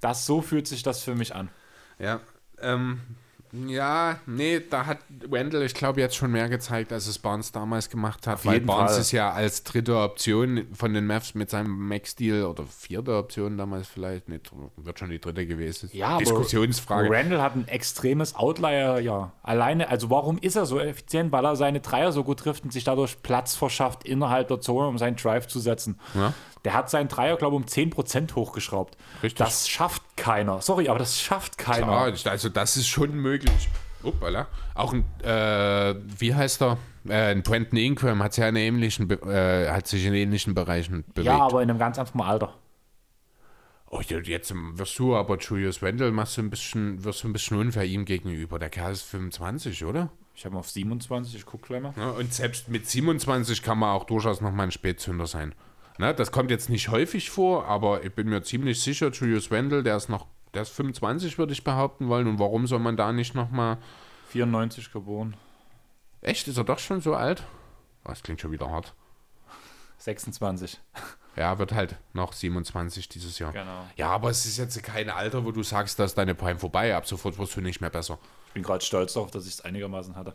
Das, 0.00 0.26
so 0.26 0.40
fühlt 0.42 0.66
sich 0.66 0.82
das 0.82 1.02
für 1.02 1.14
mich 1.14 1.34
an. 1.34 1.48
Ja, 1.98 2.20
ähm, 2.60 3.00
ja, 3.66 4.18
nee, 4.26 4.60
da 4.60 4.86
hat 4.86 4.98
Wendell, 5.28 5.62
ich 5.62 5.74
glaube, 5.74 6.00
jetzt 6.00 6.16
schon 6.16 6.30
mehr 6.32 6.48
gezeigt, 6.48 6.92
als 6.92 7.06
es 7.06 7.18
Barnes 7.18 7.52
damals 7.52 7.88
gemacht 7.90 8.26
hat. 8.26 8.44
weil 8.44 8.54
jeden 8.54 8.66
Barnes 8.66 8.92
Fall. 8.92 9.00
ist 9.00 9.12
ja 9.12 9.30
als 9.30 9.62
dritte 9.62 9.96
Option 9.96 10.66
von 10.72 10.94
den 10.94 11.06
Mavs 11.06 11.34
mit 11.34 11.50
seinem 11.50 11.88
Max-Deal 11.88 12.44
oder 12.44 12.64
vierte 12.66 13.16
Option 13.16 13.56
damals 13.56 13.88
vielleicht, 13.88 14.28
nicht, 14.28 14.50
wird 14.76 14.98
schon 14.98 15.10
die 15.10 15.20
dritte 15.20 15.46
gewesen. 15.46 15.90
Ja, 15.92 16.18
Diskussionsfrage. 16.18 17.10
Randall 17.10 17.40
hat 17.40 17.56
ein 17.56 17.68
extremes 17.68 18.34
Outlier, 18.34 19.00
ja. 19.00 19.32
Alleine, 19.42 19.88
also 19.88 20.10
warum 20.10 20.38
ist 20.38 20.56
er 20.56 20.66
so 20.66 20.78
effizient? 20.78 21.32
Weil 21.32 21.44
er 21.44 21.56
seine 21.56 21.80
Dreier 21.80 22.12
so 22.12 22.24
gut 22.24 22.40
trifft 22.40 22.64
und 22.64 22.72
sich 22.72 22.84
dadurch 22.84 23.22
Platz 23.22 23.54
verschafft 23.54 24.04
innerhalb 24.04 24.48
der 24.48 24.60
Zone, 24.60 24.88
um 24.88 24.98
seinen 24.98 25.16
Drive 25.16 25.46
zu 25.48 25.60
setzen. 25.60 25.98
Ja. 26.14 26.32
Der 26.66 26.74
hat 26.74 26.90
seinen 26.90 27.06
Dreier, 27.06 27.36
glaube 27.36 27.54
ich, 27.54 27.62
um 27.62 27.92
10% 27.92 28.34
hochgeschraubt. 28.34 28.96
Richtig. 29.22 29.38
Das 29.38 29.68
schafft 29.68 30.02
keiner. 30.16 30.60
Sorry, 30.60 30.88
aber 30.88 30.98
das 30.98 31.20
schafft 31.20 31.58
keiner. 31.58 32.10
Klar, 32.10 32.32
also 32.32 32.48
das 32.48 32.76
ist 32.76 32.88
schon 32.88 33.14
möglich. 33.14 33.68
Uppala. 34.02 34.48
Auch 34.74 34.92
ein, 34.92 35.04
äh, 35.22 35.94
wie 36.18 36.34
heißt 36.34 36.62
er? 36.62 36.78
Äh, 37.08 37.30
ein 37.30 37.44
Brandon 37.44 37.78
Ingram 37.78 38.20
hat, 38.20 38.36
ja 38.36 38.48
in 38.48 38.56
ähnlichen, 38.56 39.08
äh, 39.28 39.68
hat 39.70 39.86
sich 39.86 40.04
in 40.06 40.12
ähnlichen 40.12 40.56
Bereichen 40.56 41.04
bewegt. 41.14 41.26
ja, 41.26 41.38
aber 41.38 41.62
in 41.62 41.70
einem 41.70 41.78
ganz 41.78 42.00
anderen 42.00 42.22
Alter. 42.22 42.54
Oh, 43.88 44.00
jetzt 44.00 44.52
wirst 44.52 44.98
du 44.98 45.14
aber 45.14 45.38
Julius 45.38 45.82
Wendel 45.82 46.10
machst 46.10 46.36
du 46.36 46.42
ein 46.42 46.50
bisschen, 46.50 47.04
wirst 47.04 47.22
du 47.22 47.28
ein 47.28 47.32
bisschen 47.32 47.58
unfair 47.58 47.84
ihm 47.84 48.04
gegenüber. 48.04 48.58
Der 48.58 48.70
Kerl 48.70 48.90
ist 48.90 49.02
25, 49.02 49.84
oder? 49.84 50.10
Ich 50.34 50.44
habe 50.44 50.56
auf 50.56 50.68
27, 50.68 51.36
ich 51.36 51.46
gucke 51.46 51.68
gleich 51.68 51.80
mal. 51.80 51.94
Ja, 51.96 52.10
und 52.10 52.34
selbst 52.34 52.68
mit 52.68 52.88
27 52.88 53.62
kann 53.62 53.78
man 53.78 53.90
auch 53.90 54.02
durchaus 54.02 54.40
noch 54.40 54.50
mal 54.50 54.64
ein 54.64 54.72
Spätzünder 54.72 55.28
sein. 55.28 55.54
Ne, 55.98 56.14
das 56.14 56.30
kommt 56.30 56.50
jetzt 56.50 56.68
nicht 56.68 56.88
häufig 56.88 57.30
vor, 57.30 57.66
aber 57.66 58.04
ich 58.04 58.14
bin 58.14 58.28
mir 58.28 58.42
ziemlich 58.42 58.80
sicher, 58.80 59.10
Julius 59.10 59.50
Wendel, 59.50 59.82
der 59.82 59.96
ist 59.96 60.08
noch, 60.08 60.26
der 60.52 60.62
ist 60.62 60.70
25, 60.70 61.38
würde 61.38 61.52
ich 61.52 61.64
behaupten 61.64 62.08
wollen. 62.08 62.26
Und 62.26 62.38
warum 62.38 62.66
soll 62.66 62.80
man 62.80 62.96
da 62.96 63.12
nicht 63.12 63.34
noch 63.34 63.50
mal 63.50 63.78
94 64.28 64.92
geboren. 64.92 65.36
Echt, 66.20 66.48
ist 66.48 66.56
er 66.58 66.64
doch 66.64 66.78
schon 66.78 67.00
so 67.00 67.14
alt? 67.14 67.44
Oh, 68.04 68.08
das 68.08 68.22
klingt 68.22 68.40
schon 68.40 68.52
wieder 68.52 68.70
hart. 68.70 68.94
26. 69.98 70.80
Ja, 71.36 71.58
wird 71.58 71.72
halt 71.72 71.96
noch 72.12 72.32
27 72.32 73.08
dieses 73.08 73.38
Jahr. 73.38 73.52
Genau. 73.52 73.86
Ja, 73.96 74.08
aber 74.08 74.30
es 74.30 74.46
ist 74.46 74.56
jetzt 74.56 74.82
kein 74.82 75.10
Alter, 75.10 75.44
wo 75.44 75.52
du 75.52 75.62
sagst, 75.62 75.98
dass 75.98 76.14
deine 76.14 76.34
Prime 76.34 76.58
vorbei. 76.58 76.96
Ab 76.96 77.06
sofort 77.06 77.38
wirst 77.38 77.56
du 77.56 77.60
nicht 77.60 77.80
mehr 77.80 77.90
besser. 77.90 78.18
Ich 78.48 78.52
bin 78.54 78.62
gerade 78.62 78.84
stolz 78.84 79.12
darauf, 79.12 79.30
dass 79.30 79.46
ich 79.46 79.54
es 79.54 79.60
einigermaßen 79.60 80.16
hatte. 80.16 80.34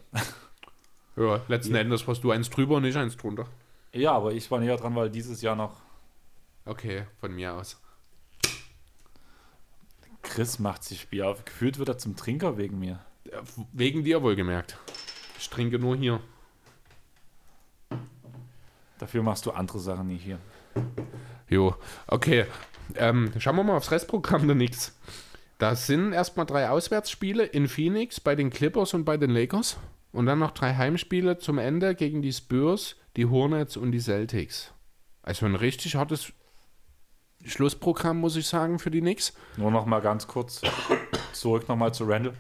Ja, 1.18 1.42
letzten 1.48 1.76
Endes 1.76 2.08
warst 2.08 2.24
du 2.24 2.32
eins 2.32 2.50
drüber 2.50 2.76
und 2.78 2.84
nicht 2.84 2.96
eins 2.96 3.18
drunter. 3.18 3.48
Ja, 3.94 4.12
aber 4.12 4.34
ich 4.34 4.50
war 4.52 4.60
näher 4.60 4.78
dran, 4.78 4.96
weil 4.96 5.10
dieses 5.10 5.42
Jahr 5.42 5.56
noch 5.56 5.82
Okay, 6.66 7.06
von 7.20 7.34
mir 7.34 7.54
aus. 7.54 7.82
Chris 10.22 10.60
macht 10.60 10.84
sich 10.84 11.10
Bier 11.10 11.28
auf. 11.28 11.44
Gefühlt 11.44 11.80
wird 11.80 11.90
er 11.90 11.98
zum 11.98 12.16
Trinker 12.16 12.58
wegen 12.58 12.78
mir. 12.78 13.00
Wegen 13.74 14.04
dir 14.04 14.22
wohlgemerkt. 14.22 14.78
Ich 15.40 15.50
trinke 15.50 15.80
nur 15.80 15.96
hier. 15.96 16.20
Dafür 19.00 19.24
machst 19.24 19.48
du 19.48 19.52
andere 19.52 19.80
Sachen 19.80 20.08
nie 20.08 20.18
hier. 20.18 20.40
Jo, 21.50 21.76
okay. 22.06 22.46
Ähm, 22.96 23.32
schauen 23.40 23.56
wir 23.56 23.64
mal 23.64 23.78
aufs 23.78 23.90
Restprogramm 23.90 24.46
der 24.46 24.56
Knicks. 24.56 24.96
Da 25.58 25.76
sind 25.76 26.14
erstmal 26.14 26.46
drei 26.46 26.70
Auswärtsspiele 26.70 27.44
in 27.44 27.68
Phoenix 27.68 28.20
bei 28.20 28.36
den 28.36 28.52
Clippers 28.52 28.94
und 28.94 29.06
bei 29.06 29.18
den 29.18 29.32
Lakers. 29.32 29.78
Und 30.12 30.28
dann 30.28 30.40
noch 30.40 30.52
drei 30.52 30.76
Heimspiele 30.76 31.40
zum 31.40 31.58
Ende 31.58 31.96
gegen 31.96 32.22
die 32.22 32.34
Spurs, 32.34 32.98
die 33.18 33.26
Hornets 33.26 33.78
und 33.78 33.92
die 33.92 34.00
Celtics. 34.00 34.74
Also 35.24 35.46
ein 35.46 35.56
richtig 35.56 35.96
hartes 35.96 36.34
Schlussprogramm, 37.46 38.20
muss 38.20 38.36
ich 38.36 38.48
sagen, 38.48 38.80
für 38.80 38.92
die 38.92 39.02
Knicks. 39.02 39.34
Nur 39.58 39.72
noch 39.72 39.86
mal 39.86 40.02
ganz 40.02 40.28
kurz 40.28 40.62
zurück 41.34 41.68
noch 41.68 41.76
mal 41.76 41.94
zu 41.94 42.06
Randall. 42.06 42.34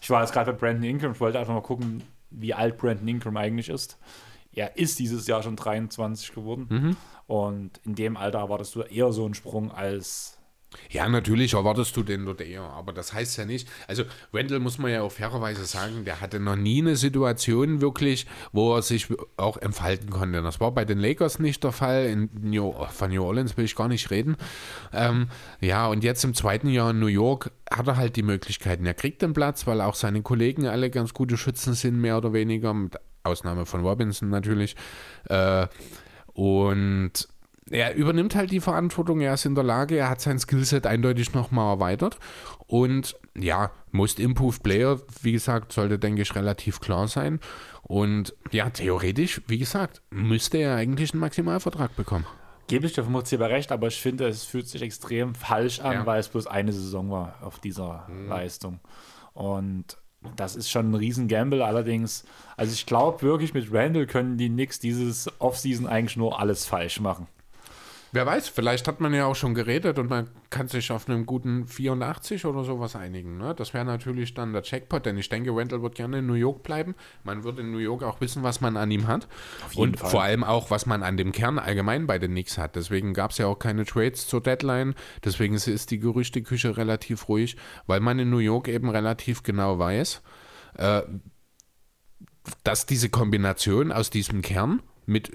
Ich 0.00 0.10
war 0.10 0.20
jetzt 0.20 0.32
gerade 0.32 0.52
bei 0.52 0.58
Brandon 0.58 0.84
Ingram. 0.84 1.12
Ich 1.12 1.20
wollte 1.20 1.38
einfach 1.38 1.54
mal 1.54 1.62
gucken, 1.62 2.02
wie 2.30 2.54
alt 2.54 2.76
Brandon 2.78 3.08
Ingram 3.08 3.36
eigentlich 3.36 3.68
ist. 3.68 3.98
Er 4.52 4.76
ist 4.76 4.98
dieses 4.98 5.26
Jahr 5.26 5.42
schon 5.42 5.56
23 5.56 6.32
geworden. 6.32 6.96
Und 7.26 7.80
in 7.84 7.94
dem 7.94 8.16
Alter 8.16 8.38
erwartest 8.38 8.74
du 8.74 8.82
eher 8.82 9.12
so 9.12 9.24
einen 9.24 9.34
Sprung 9.34 9.72
als 9.72 10.33
Ja, 10.90 11.08
natürlich 11.08 11.54
erwartest 11.54 11.96
du 11.96 12.02
den 12.02 12.24
dort 12.24 12.40
eher, 12.40 12.62
aber 12.62 12.92
das 12.92 13.12
heißt 13.12 13.36
ja 13.38 13.44
nicht. 13.44 13.68
Also, 13.88 14.04
Wendell 14.32 14.60
muss 14.60 14.78
man 14.78 14.90
ja 14.90 15.02
auch 15.02 15.12
fairerweise 15.12 15.64
sagen, 15.64 16.04
der 16.04 16.20
hatte 16.20 16.40
noch 16.40 16.56
nie 16.56 16.80
eine 16.80 16.96
Situation 16.96 17.80
wirklich, 17.80 18.26
wo 18.52 18.74
er 18.74 18.82
sich 18.82 19.08
auch 19.36 19.56
entfalten 19.56 20.10
konnte. 20.10 20.42
Das 20.42 20.60
war 20.60 20.72
bei 20.72 20.84
den 20.84 20.98
Lakers 20.98 21.38
nicht 21.38 21.64
der 21.64 21.72
Fall. 21.72 22.06
In 22.06 22.30
New, 22.40 22.72
von 22.90 23.10
New 23.10 23.24
Orleans 23.24 23.56
will 23.56 23.64
ich 23.64 23.76
gar 23.76 23.88
nicht 23.88 24.10
reden. 24.10 24.36
Ähm, 24.92 25.28
ja, 25.60 25.86
und 25.86 26.04
jetzt 26.04 26.24
im 26.24 26.34
zweiten 26.34 26.68
Jahr 26.68 26.90
in 26.90 27.00
New 27.00 27.06
York 27.06 27.50
hat 27.70 27.86
er 27.86 27.96
halt 27.96 28.16
die 28.16 28.22
Möglichkeiten. 28.22 28.86
Er 28.86 28.94
kriegt 28.94 29.22
den 29.22 29.32
Platz, 29.32 29.66
weil 29.66 29.80
auch 29.80 29.94
seine 29.94 30.22
Kollegen 30.22 30.66
alle 30.66 30.90
ganz 30.90 31.14
gute 31.14 31.36
Schützen 31.36 31.74
sind, 31.74 32.00
mehr 32.00 32.18
oder 32.18 32.32
weniger, 32.32 32.74
mit 32.74 32.96
Ausnahme 33.24 33.66
von 33.66 33.82
Robinson 33.82 34.28
natürlich. 34.28 34.76
Äh, 35.28 35.66
und 36.34 37.28
er 37.70 37.94
übernimmt 37.94 38.34
halt 38.34 38.50
die 38.50 38.60
Verantwortung, 38.60 39.20
er 39.20 39.34
ist 39.34 39.46
in 39.46 39.54
der 39.54 39.64
Lage, 39.64 39.96
er 39.96 40.10
hat 40.10 40.20
sein 40.20 40.38
Skillset 40.38 40.86
eindeutig 40.86 41.32
nochmal 41.32 41.74
erweitert. 41.74 42.18
Und 42.66 43.16
ja, 43.36 43.70
Most 43.90 44.20
Improved 44.20 44.62
Player, 44.62 45.00
wie 45.22 45.32
gesagt, 45.32 45.72
sollte, 45.72 45.98
denke 45.98 46.22
ich, 46.22 46.34
relativ 46.34 46.80
klar 46.80 47.08
sein. 47.08 47.40
Und 47.82 48.34
ja, 48.50 48.70
theoretisch, 48.70 49.40
wie 49.46 49.58
gesagt, 49.58 50.02
müsste 50.10 50.58
er 50.58 50.76
eigentlich 50.76 51.12
einen 51.12 51.20
Maximalvertrag 51.20 51.96
bekommen. 51.96 52.26
Gebe 52.66 52.86
ich 52.86 52.94
dir 52.94 53.04
vom 53.04 53.12
bei 53.12 53.46
recht, 53.46 53.72
aber 53.72 53.88
ich 53.88 54.00
finde, 54.00 54.26
es 54.26 54.44
fühlt 54.44 54.68
sich 54.68 54.80
extrem 54.80 55.34
falsch 55.34 55.80
an, 55.80 55.92
Ja. 55.92 56.06
weil 56.06 56.20
es 56.20 56.28
bloß 56.28 56.46
eine 56.46 56.72
Saison 56.72 57.10
war 57.10 57.34
auf 57.42 57.58
dieser 57.58 58.08
Leistung. 58.28 58.80
Und 59.34 59.98
das 60.36 60.56
ist 60.56 60.70
schon 60.70 60.90
ein 60.90 60.94
riesen 60.94 61.28
Gamble. 61.28 61.62
Allerdings, 61.62 62.24
also 62.56 62.72
ich 62.72 62.86
glaube 62.86 63.20
wirklich, 63.22 63.52
mit 63.52 63.70
Randall 63.70 64.06
können 64.06 64.38
die 64.38 64.48
Knicks 64.48 64.78
dieses 64.80 65.28
Offseason 65.40 65.86
eigentlich 65.86 66.16
nur 66.16 66.40
alles 66.40 66.64
falsch 66.64 67.00
machen. 67.00 67.26
Wer 68.14 68.26
weiß, 68.26 68.48
vielleicht 68.48 68.86
hat 68.86 69.00
man 69.00 69.12
ja 69.12 69.26
auch 69.26 69.34
schon 69.34 69.54
geredet 69.54 69.98
und 69.98 70.08
man 70.08 70.28
kann 70.48 70.68
sich 70.68 70.92
auf 70.92 71.08
einen 71.08 71.26
guten 71.26 71.66
84 71.66 72.44
oder 72.46 72.62
sowas 72.62 72.94
einigen. 72.94 73.38
Ne? 73.38 73.56
Das 73.56 73.74
wäre 73.74 73.84
natürlich 73.84 74.34
dann 74.34 74.52
der 74.52 74.62
Jackpot, 74.62 75.04
denn 75.04 75.18
ich 75.18 75.28
denke, 75.28 75.50
Randall 75.50 75.82
wird 75.82 75.96
gerne 75.96 76.20
in 76.20 76.26
New 76.28 76.34
York 76.34 76.62
bleiben. 76.62 76.94
Man 77.24 77.42
wird 77.42 77.58
in 77.58 77.72
New 77.72 77.78
York 77.78 78.04
auch 78.04 78.20
wissen, 78.20 78.44
was 78.44 78.60
man 78.60 78.76
an 78.76 78.88
ihm 78.92 79.08
hat. 79.08 79.26
und 79.74 79.98
Fall. 79.98 80.10
vor 80.10 80.22
allem 80.22 80.44
auch, 80.44 80.70
was 80.70 80.86
man 80.86 81.02
an 81.02 81.16
dem 81.16 81.32
Kern 81.32 81.58
allgemein 81.58 82.06
bei 82.06 82.20
den 82.20 82.30
Knicks 82.30 82.56
hat. 82.56 82.76
Deswegen 82.76 83.14
gab 83.14 83.32
es 83.32 83.38
ja 83.38 83.48
auch 83.48 83.58
keine 83.58 83.84
Trades 83.84 84.28
zur 84.28 84.40
Deadline. 84.40 84.94
Deswegen 85.24 85.56
ist 85.56 85.90
die 85.90 85.98
Gerüchteküche 85.98 86.76
relativ 86.76 87.28
ruhig, 87.28 87.56
weil 87.88 87.98
man 87.98 88.20
in 88.20 88.30
New 88.30 88.38
York 88.38 88.68
eben 88.68 88.90
relativ 88.90 89.42
genau 89.42 89.80
weiß, 89.80 90.22
äh, 90.78 91.02
dass 92.62 92.86
diese 92.86 93.08
Kombination 93.08 93.90
aus 93.90 94.10
diesem 94.10 94.40
Kern 94.40 94.82
mit 95.04 95.32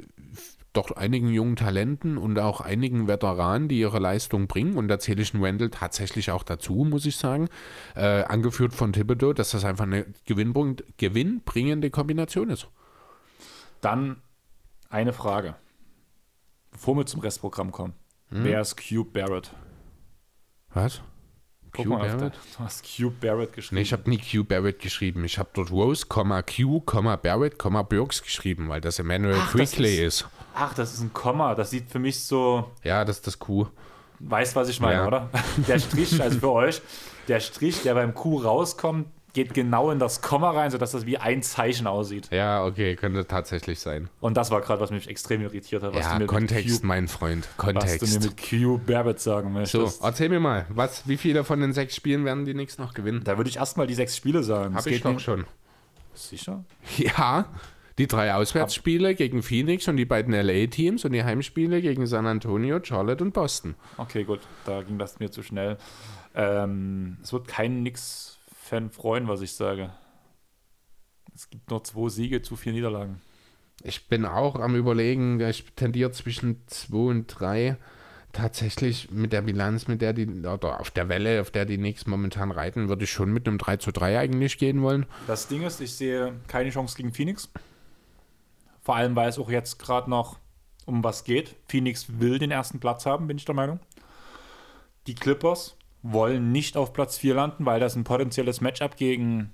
doch 0.74 0.92
einigen 0.92 1.30
jungen 1.30 1.56
Talenten 1.56 2.18
und 2.18 2.38
auch 2.40 2.62
einigen 2.62 3.08
Veteranen, 3.08 3.68
die 3.68 3.80
ihre 3.80 4.00
Leistung 4.00 4.48
bringen, 4.48 4.78
und 4.78 4.88
da 4.88 5.00
zähle 5.00 5.22
ich 5.22 5.34
einen 5.34 5.44
Randall 5.44 5.70
tatsächlich 5.70 6.32
auch 6.32 6.44
dazu, 6.44 6.86
muss 6.88 7.06
ich 7.06 7.18
sagen, 7.18 7.50
äh, 7.96 8.24
angeführt 8.24 8.74
von 8.74 8.94
Thibodeau, 8.94 9.34
dass 9.34 9.52
das 9.52 9.66
einfach 9.66 9.86
eine 9.86 10.06
gewinnbring- 10.28 10.84
gewinnbringende 10.98 11.90
Kombination 11.90 12.50
ist. 12.50 12.68
Dann 13.82 14.22
eine 14.90 15.14
Frage. 15.14 15.56
Bevor 16.72 16.96
wir 16.98 17.06
zum 17.06 17.22
Restprogramm 17.22 17.72
kommen. 17.72 17.94
Wer 18.30 18.62
ist 18.62 18.78
Cube 18.78 19.10
Barrett? 19.12 19.52
Was? 20.72 21.02
Guck 21.74 21.86
Q 21.86 21.90
mal, 21.90 22.08
Barrett? 22.08 22.34
du 22.34 22.64
hast 22.64 22.84
Q 22.98 23.12
Barrett 23.22 23.54
geschrieben. 23.54 23.76
Nee, 23.76 23.82
ich 23.84 23.94
habe 23.94 24.10
nie 24.10 24.18
Q 24.18 24.44
Barrett 24.44 24.80
geschrieben. 24.80 25.24
Ich 25.24 25.38
habe 25.38 25.50
dort 25.54 25.72
Rose, 25.72 26.06
Q, 26.44 26.82
Barrett, 27.18 27.58
Burks 27.84 28.22
geschrieben, 28.24 28.70
weil 28.70 28.82
das 28.82 29.00
Emmanuel 29.00 29.36
Ach, 29.40 29.54
ist- 30.00 30.06
ist. 30.06 30.28
Ach, 30.56 30.74
das 30.74 30.94
ist 30.94 31.02
ein 31.02 31.14
Komma. 31.14 31.56
Das 31.56 31.70
sieht 31.70 31.90
für 31.90 32.00
mich 32.00 32.20
so. 32.24 32.70
Ja, 32.84 33.06
das 33.06 33.18
ist 33.18 33.28
das 33.28 33.40
Q. 33.40 33.68
Weißt, 34.20 34.56
was 34.56 34.68
ich 34.68 34.80
meine, 34.82 34.96
Ja. 35.02 35.08
oder? 35.08 35.30
Der 35.68 35.80
Strich, 35.80 36.22
also 36.22 36.40
für 36.40 36.52
euch, 36.52 36.82
der 37.30 37.40
Strich, 37.40 37.84
der 37.84 37.94
beim 37.94 38.14
Q 38.14 38.40
rauskommt, 38.42 39.08
geht 39.34 39.54
genau 39.54 39.92
in 39.92 40.00
das 40.00 40.22
Komma 40.22 40.52
rein, 40.52 40.72
sodass 40.72 40.92
das 40.92 41.06
wie 41.06 41.18
ein 41.18 41.42
Zeichen 41.44 41.88
aussieht. 41.88 42.30
Ja, 42.32 42.66
okay, 42.66 42.96
könnte 42.96 43.26
tatsächlich 43.28 43.80
sein. 43.80 44.10
Und 44.20 44.38
das 44.38 44.50
war 44.52 44.62
gerade, 44.62 44.82
was 44.82 44.92
mich 44.92 45.08
extrem 45.08 45.42
irritiert 45.42 45.84
hat, 45.84 45.94
was, 45.94 46.06
ja, 46.06 46.14
du, 46.14 46.20
mir 46.22 46.26
Kontext, 46.28 46.82
Q, 46.82 46.88
mein 46.88 47.08
Freund. 47.08 47.48
was 47.58 47.66
du 47.66 47.66
mir 47.68 47.74
Kontext. 47.80 48.24
mit 48.24 48.50
Q 48.50 48.78
Barrett 48.86 49.20
sagen 49.20 49.50
So, 49.66 49.80
möchtest. 49.82 50.04
erzähl 50.04 50.30
mir 50.30 50.40
mal, 50.40 50.66
was, 50.70 51.08
wie 51.08 51.18
viele 51.18 51.44
von 51.44 51.60
den 51.62 51.74
sechs 51.74 51.96
Spielen 51.96 52.26
werden 52.26 52.46
die 52.46 52.54
Knicks 52.54 52.78
noch 52.78 52.94
gewinnen? 52.94 53.22
Da 53.24 53.38
würde 53.38 53.50
ich 53.50 53.58
erstmal 53.58 53.88
die 53.88 53.94
sechs 53.96 54.16
Spiele 54.18 54.44
sagen. 54.44 54.74
Hab 54.74 54.82
Es 54.82 54.86
ich 54.88 54.94
geht 54.94 55.06
doch 55.06 55.14
nicht- 55.14 55.22
schon. 55.24 55.46
Sicher? 56.14 56.64
Ja, 56.98 57.46
die 57.98 58.08
drei 58.08 58.34
Auswärtsspiele 58.34 59.14
gegen 59.16 59.44
Phoenix 59.44 59.88
und 59.88 59.98
die 59.98 60.06
beiden 60.06 60.34
LA-Teams 60.34 61.06
und 61.06 61.12
die 61.14 61.24
Heimspiele 61.24 61.82
gegen 61.82 62.08
San 62.08 62.26
Antonio, 62.26 62.80
Charlotte 62.84 63.24
und 63.24 63.34
Boston. 63.34 63.76
Okay, 63.98 64.24
gut, 64.24 64.40
da 64.66 64.82
ging 64.82 64.98
das 64.98 65.20
mir 65.20 65.30
zu 65.32 65.44
schnell. 65.44 65.78
Ähm, 66.36 67.18
es 67.24 67.34
wird 67.34 67.48
keinen 67.48 67.84
Nix-Fan 68.70 68.92
freuen, 68.92 69.28
was 69.28 69.42
ich 69.42 69.54
sage. 69.54 69.92
Es 71.34 71.50
gibt 71.50 71.70
nur 71.70 71.84
zwei 71.84 72.10
Siege 72.10 72.42
zu 72.42 72.56
vier 72.56 72.74
Niederlagen. 72.74 73.22
Ich 73.84 74.08
bin 74.08 74.26
auch 74.26 74.56
am 74.56 74.76
überlegen, 74.76 75.40
ich 75.40 75.66
tendiere 75.76 76.12
zwischen 76.12 76.62
2 76.68 76.98
und 76.98 77.28
3. 77.28 77.78
Tatsächlich 78.32 79.10
mit 79.10 79.34
der 79.34 79.42
Bilanz, 79.42 79.88
mit 79.88 80.02
der 80.02 80.14
die, 80.14 80.28
oder 80.28 80.80
auf 80.80 80.92
der 80.92 81.10
Welle, 81.10 81.42
auf 81.42 81.50
der 81.50 81.66
die 81.66 81.78
Knicks 81.78 82.06
momentan 82.06 82.52
reiten, 82.52 82.88
würde 82.88 83.06
ich 83.06 83.12
schon 83.12 83.32
mit 83.32 83.48
einem 83.48 83.58
3 83.58 83.78
zu 83.78 83.92
3 83.92 84.20
eigentlich 84.20 84.60
gehen 84.60 84.84
wollen. 84.84 85.08
Das 85.26 85.48
Ding 85.48 85.64
ist, 85.64 85.82
ich 85.82 85.96
sehe 85.96 86.34
keine 86.48 86.70
Chance 86.70 86.96
gegen 86.96 87.12
Phoenix. 87.12 87.50
Vor 88.82 88.96
allem, 88.96 89.16
weil 89.16 89.30
es 89.30 89.40
auch 89.40 89.50
jetzt 89.50 89.80
gerade 89.80 90.10
noch 90.10 90.38
um 90.86 91.04
was 91.04 91.24
geht. 91.24 91.56
Phoenix 91.68 92.20
will 92.20 92.38
den 92.38 92.52
ersten 92.52 92.80
Platz 92.80 93.06
haben, 93.06 93.26
bin 93.28 93.38
ich 93.38 93.46
der 93.46 93.56
Meinung. 93.56 93.80
Die 95.08 95.16
Clippers 95.16 95.79
wollen 96.02 96.52
nicht 96.52 96.78
auf 96.78 96.94
Platz 96.94 97.18
4 97.18 97.36
landen, 97.36 97.66
weil 97.66 97.80
das 97.80 97.96
ein 97.96 98.04
potenzielles 98.04 98.62
Matchup 98.62 98.96
gegen 98.96 99.52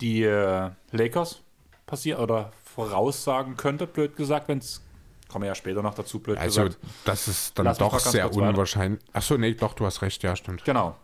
die 0.00 0.22
äh, 0.22 0.70
Lakers 0.90 1.42
passiert 1.86 2.18
oder 2.18 2.52
voraussagen 2.64 3.56
könnte, 3.56 3.86
blöd 3.86 4.16
gesagt, 4.16 4.48
wenn 4.48 4.58
es. 4.58 4.82
Kommen 5.28 5.46
ja 5.46 5.54
später 5.54 5.82
noch 5.82 5.94
dazu, 5.94 6.18
blöd 6.18 6.36
Also, 6.38 6.64
gesagt. 6.64 6.78
das 7.04 7.26
ist 7.28 7.58
dann 7.58 7.64
Lass 7.64 7.78
doch 7.78 7.98
sehr 7.98 8.32
unwahrscheinlich. 8.34 9.00
Achso, 9.14 9.38
nee, 9.38 9.54
doch, 9.54 9.72
du 9.72 9.86
hast 9.86 10.02
recht, 10.02 10.22
ja, 10.22 10.36
stimmt. 10.36 10.64
Genau. 10.64 10.96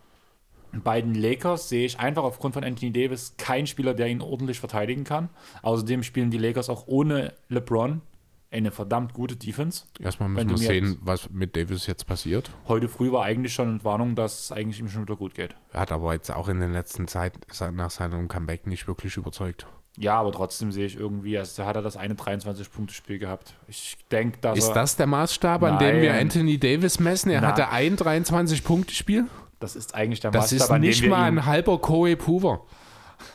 Bei 0.72 1.01
den 1.01 1.14
Lakers 1.14 1.70
sehe 1.70 1.86
ich 1.86 1.99
einfach 1.99 2.24
aufgrund 2.24 2.53
von 2.53 2.62
Anthony 2.62 2.92
Davis 2.92 3.34
keinen 3.38 3.66
Spieler, 3.66 3.94
der 3.94 4.09
ihn 4.09 4.20
ordentlich 4.20 4.61
verteidigen 4.61 5.05
kann. 5.05 5.30
Außerdem 5.62 6.03
spielen 6.03 6.30
die 6.30 6.36
Lakers 6.36 6.68
auch 6.68 6.86
ohne 6.86 7.32
LeBron 7.49 8.03
eine 8.51 8.70
verdammt 8.70 9.12
gute 9.12 9.36
Defense. 9.36 9.84
Erstmal 10.01 10.28
müssen 10.28 10.51
wir 10.51 10.57
sehen, 10.57 10.99
was 11.03 11.30
mit 11.30 11.55
Davis 11.57 11.86
jetzt 11.86 12.07
passiert. 12.07 12.51
Heute 12.66 12.88
früh 12.88 13.12
war 13.12 13.24
eigentlich 13.24 13.53
schon 13.53 13.68
eine 13.68 13.84
Warnung, 13.84 14.14
dass 14.14 14.40
es 14.44 14.53
eigentlich 14.53 14.80
ihm 14.80 14.88
schon 14.88 15.03
wieder 15.03 15.16
gut 15.16 15.34
geht. 15.34 15.55
Er 15.72 15.80
hat 15.80 15.92
aber 15.92 16.14
jetzt 16.14 16.30
auch 16.30 16.49
in 16.49 16.61
den 16.61 16.72
letzten 16.72 17.09
Zeit 17.09 17.34
nach 17.72 17.90
seinem 17.90 18.28
Comeback 18.28 18.66
nicht 18.66 18.86
wirklich 18.88 19.16
überzeugt. 19.16 19.66
Ja, 19.99 20.14
aber 20.20 20.30
trotzdem 20.32 20.70
sehe 20.70 20.86
ich 20.86 20.96
irgendwie, 20.96 21.36
also 21.36 21.64
hat 21.66 21.74
er 21.74 21.82
das 21.82 21.96
eine 21.96 22.14
23-Punkte-Spiel 22.14 23.18
gehabt. 23.18 23.55
Ich 23.66 23.96
denke, 24.12 24.38
dass 24.40 24.57
Ist 24.57 24.70
das 24.72 24.94
der 24.96 25.09
Maßstab, 25.09 25.62
an 25.64 25.78
dem 25.78 26.01
wir. 26.01 26.14
Anthony 26.14 26.57
Davis 26.59 27.01
messen? 27.01 27.30
Er 27.30 27.40
Nein. 27.40 27.51
hatte 27.51 27.68
ein 27.70 27.96
23-Punkte-Spiel? 27.96 29.26
das 29.61 29.74
ist 29.76 29.94
eigentlich 29.94 30.20
der 30.20 30.30
Das 30.30 30.53
Maßstab, 30.53 30.61
ist 30.61 30.70
an 30.70 30.82
dem 30.82 30.88
nicht 30.88 31.03
wir 31.03 31.11
mal 31.11 31.28
ihn, 31.28 31.38
ein 31.38 31.46
halber 31.46 31.78
Koe 31.78 32.14
Puver. 32.16 32.64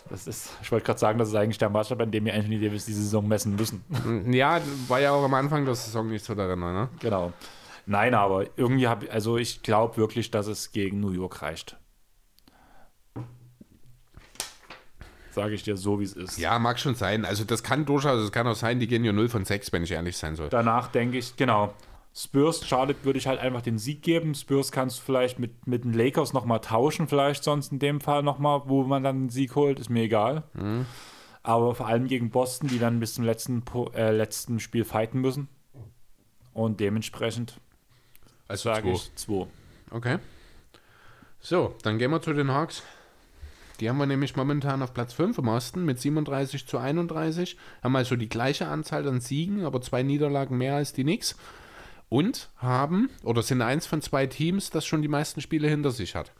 Das 0.10 0.28
ist, 0.28 0.50
ich 0.62 0.72
wollte 0.72 0.86
gerade 0.86 1.00
sagen, 1.00 1.20
das 1.20 1.30
ist 1.30 1.36
eigentlich 1.36 1.58
der 1.58 1.70
Maßstab, 1.70 2.02
an 2.02 2.12
dem 2.12 2.26
wir 2.26 2.34
Anthony 2.34 2.60
Davis 2.60 2.86
diese 2.86 3.02
Saison 3.02 3.28
messen 3.28 3.56
müssen. 3.56 3.84
Ja, 4.32 4.62
war 4.88 5.00
ja 5.00 5.12
auch 5.12 5.24
am 5.24 5.34
Anfang 5.34 5.66
der 5.66 5.76
Saison 5.76 6.08
nicht 6.08 6.26
so 6.26 6.36
darin, 6.36 6.60
ne? 6.60 6.90
Genau. 7.00 7.34
Nein, 7.86 8.14
aber 8.14 8.46
irgendwie 8.56 8.88
habe 8.88 9.12
also 9.12 9.38
ich 9.38 9.62
glaube 9.62 9.98
wirklich, 9.98 10.32
dass 10.32 10.48
es 10.48 10.72
gegen 10.72 11.00
New 11.00 11.12
York 11.12 11.42
reicht. 11.42 11.78
Sage 15.32 15.56
ich 15.56 15.64
dir 15.64 15.76
so, 15.76 16.00
wie 16.00 16.04
es 16.04 16.14
ist. 16.14 16.38
Ja, 16.38 16.60
mag 16.60 16.80
schon 16.80 16.94
sein. 16.94 17.26
Also 17.26 17.44
das 17.44 17.64
kann 17.64 17.86
durchaus, 17.86 18.24
es 18.24 18.32
kann 18.32 18.46
auch 18.46 18.56
sein, 18.56 18.80
die 18.80 18.88
gehen 18.88 19.04
ja 19.04 19.12
0 19.12 19.30
von 19.30 19.46
6, 19.46 19.74
wenn 19.74 19.84
ich 19.84 19.92
ehrlich 19.92 20.16
sein 20.16 20.36
soll. 20.36 20.50
Danach 20.50 20.90
denke 20.90 21.18
ich, 21.18 21.36
genau. 21.36 21.74
Spurs, 22.16 22.66
Charlotte 22.68 23.03
würde 23.03 23.18
ich 23.18 23.26
halt 23.26 23.39
einfach 23.39 23.61
den 23.61 23.80
Sieg 23.80 24.03
geben. 24.03 24.36
Spurs 24.36 24.72
kannst 24.72 24.99
du 24.99 25.01
vielleicht 25.03 25.39
mit, 25.39 25.66
mit 25.66 25.84
den 25.84 25.93
Lakers 25.93 26.32
nochmal 26.34 26.59
tauschen, 26.61 27.07
vielleicht 27.07 27.43
sonst 27.43 27.72
in 27.72 27.80
dem 27.80 28.01
Fall 28.01 28.22
nochmal, 28.22 28.61
wo 28.66 28.84
man 28.84 29.03
dann 29.03 29.22
den 29.24 29.30
Sieg 29.30 29.55
holt, 29.55 29.80
ist 29.80 29.89
mir 29.89 30.03
egal. 30.03 30.43
Aber 31.41 31.74
vor 31.74 31.88
allem 31.88 32.07
gegen 32.07 32.30
Boston, 32.30 32.70
die 32.70 32.78
dann 32.78 32.99
bis 32.99 33.16
zum 33.16 33.24
letzten, 33.26 33.64
äh, 33.95 34.11
letzten 34.11 34.59
Spiel 34.59 34.86
fighten 34.86 35.22
müssen. 35.22 35.47
Und 36.53 36.80
dementsprechend 36.80 37.59
Also 38.47 38.70
sage 38.70 38.91
ich 38.91 39.16
2. 39.16 39.47
Okay. 39.89 40.20
So, 41.39 41.76
dann 41.82 41.97
gehen 41.97 42.11
wir 42.11 42.22
zu 42.22 42.34
den 42.34 42.51
Hawks. 42.51 42.84
Die 43.80 43.89
haben 43.89 43.97
wir 43.97 44.05
nämlich 44.05 44.36
momentan 44.36 44.84
auf 44.84 44.93
Platz 44.93 45.14
5 45.14 45.39
im 45.39 45.47
Osten 45.47 45.84
mit 45.84 45.99
37 45.99 46.68
zu 46.68 46.78
31. 46.78 47.57
Haben 47.82 47.95
also 47.95 48.16
die 48.16 48.30
gleiche 48.30 48.68
Anzahl 48.68 49.07
an 49.07 49.20
Siegen, 49.20 49.66
aber 49.66 49.82
zwei 49.82 50.03
Niederlagen 50.03 50.57
mehr 50.59 50.76
als 50.76 50.93
die 50.93 51.03
Knicks. 51.03 51.36
Und 52.14 52.51
haben, 52.57 53.09
oder 53.24 53.41
sind 53.41 53.64
eins 53.64 53.88
von 53.88 53.99
zwei 53.99 54.28
Teams, 54.28 54.70
das 54.70 54.86
schon 54.86 55.01
die 55.01 55.07
meisten 55.07 55.41
Spiele 55.41 55.68
hinter 55.68 55.89
sich 55.89 56.14
hat. 56.14 56.32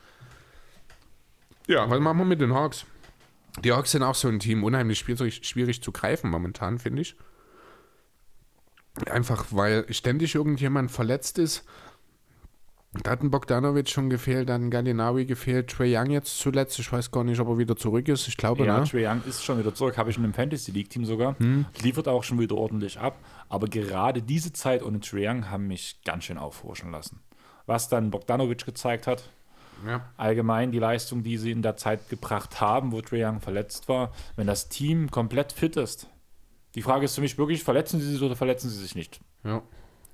Ja, 1.66 1.90
was 1.90 2.00
machen 2.00 2.20
wir 2.20 2.26
mit 2.26 2.42
den 2.42 2.54
Hawks? 2.54 2.86
Die 3.64 3.72
Hawks 3.72 3.90
sind 3.90 4.04
auch 4.04 4.14
so 4.14 4.28
ein 4.28 4.38
Team, 4.38 4.64
unheimlich 4.64 5.00
schwierig, 5.00 5.48
schwierig 5.48 5.82
zu 5.82 5.92
greifen 5.92 6.30
momentan, 6.30 6.78
finde 6.78 7.02
ich. 7.02 7.16
Einfach 9.10 9.48
weil 9.50 9.92
ständig 9.92 10.36
irgendjemand 10.36 10.92
verletzt 10.92 11.40
ist. 11.40 11.66
Da 13.02 13.12
hat 13.12 13.24
ein 13.24 13.32
Bogdanovic 13.32 13.90
schon 13.90 14.10
gefehlt, 14.12 14.50
da 14.50 14.54
hat 14.54 14.62
ein 14.62 14.70
Galinawi 14.70 15.26
gefehlt, 15.26 15.70
Trey 15.72 15.98
Young 15.98 16.12
jetzt 16.12 16.38
zuletzt. 16.38 16.78
Ich 16.78 16.92
weiß 16.92 17.10
gar 17.10 17.24
nicht, 17.24 17.40
ob 17.40 17.48
er 17.48 17.58
wieder 17.58 17.76
zurück 17.76 18.08
ist. 18.08 18.28
Ich 18.28 18.38
glaube, 18.38 18.66
Ja, 18.66 18.80
ne? 18.82 18.86
Trae 18.88 19.08
Young 19.08 19.24
ist 19.28 19.44
schon 19.44 19.58
wieder 19.58 19.74
zurück, 19.74 19.98
habe 19.98 20.12
ich 20.12 20.18
in 20.18 20.24
einem 20.24 20.34
Fantasy 20.34 20.72
League 20.72 20.92
Team 20.92 21.04
sogar. 21.04 21.36
Hm. 21.40 21.66
Liefert 21.82 22.08
auch 22.08 22.24
schon 22.24 22.40
wieder 22.40 22.56
ordentlich 22.56 23.00
ab. 23.00 23.18
Aber 23.50 23.68
gerade 23.68 24.22
diese 24.22 24.54
Zeit 24.54 24.84
ohne 24.84 25.00
Trae 25.00 25.28
Young 25.28 25.50
haben 25.50 25.68
mich 25.68 26.02
ganz 26.06 26.26
schön 26.26 26.38
aufhorchen 26.38 26.92
lassen. 26.92 27.20
Was 27.66 27.90
dann 27.90 28.12
Bogdanovic 28.12 28.64
gezeigt 28.64 29.08
hat, 29.08 29.24
Ja. 29.88 30.08
allgemein 30.18 30.72
die 30.72 30.80
Leistung, 30.80 31.24
die 31.24 31.38
sie 31.38 31.50
in 31.52 31.64
der 31.64 31.76
Zeit 31.78 32.10
gebracht 32.10 32.62
haben, 32.62 32.92
wo 32.92 33.02
Trae 33.02 33.26
Young 33.26 33.40
verletzt 33.42 33.90
war, 33.90 34.12
wenn 34.36 34.46
das 34.46 34.70
Team 34.70 35.10
komplett 35.10 35.52
fit 35.52 35.78
ist. 35.78 36.08
Die 36.76 36.84
Frage 36.84 37.06
ist 37.06 37.16
für 37.16 37.22
mich 37.22 37.38
wirklich, 37.40 37.64
verletzen 37.64 38.00
sie 38.00 38.12
sich 38.12 38.22
oder 38.22 38.36
verletzen 38.36 38.70
sie 38.70 38.78
sich 38.78 38.94
nicht? 38.94 39.20
ja. 39.44 39.64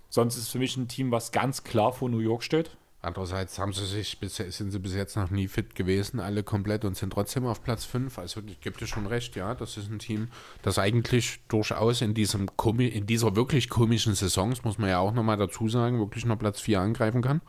Sonst 0.10 0.38
ist 0.38 0.43
es 0.43 0.49
für 0.49 0.60
mich 0.60 0.76
ein 0.78 0.88
Team, 0.88 1.12
was 1.12 1.32
ganz 1.32 1.64
klar 1.64 1.93
vor 1.93 2.10
New 2.10 2.20
York 2.20 2.43
steht. 2.43 2.72
Andererseits 3.01 3.57
haben 3.60 3.72
sie 3.72 3.86
sich 3.86 4.20
bis, 4.20 4.36
sind 4.36 4.72
sie 4.72 4.80
bis 4.80 4.93
jetzt 4.93 5.16
noch 5.16 5.30
nie 5.30 5.47
fit 5.47 5.74
gewesen, 5.74 6.20
alle 6.20 6.43
komplett 6.43 6.84
und 6.84 6.97
sind 6.97 7.14
trotzdem 7.14 7.45
auf 7.45 7.64
Platz 7.64 7.86
5. 7.86 8.20
Also 8.20 8.41
ich 8.45 8.60
gebe 8.60 8.78
dir 8.78 8.88
schon 8.88 9.07
recht, 9.07 9.38
ja, 9.38 9.55
das 9.55 9.78
ist 9.78 9.89
ein 9.89 9.99
Team, 9.99 10.28
das 10.64 10.78
eigentlich 10.78 11.39
durchaus 11.47 12.01
in 12.01 12.14
diesem 12.14 12.47
in 12.78 13.05
dieser 13.05 13.38
wirklich 13.38 13.70
komischen 13.70 14.16
Saison, 14.16 14.49
das 14.49 14.66
muss 14.66 14.78
man 14.78 14.89
ja 14.89 14.99
auch 14.99 15.14
nochmal 15.14 15.38
dazu 15.38 15.70
sagen, 15.70 15.97
wirklich 15.99 16.26
noch 16.26 16.38
Platz 16.38 16.60
4 16.60 16.82
angreifen 16.82 17.22
kann. 17.22 17.41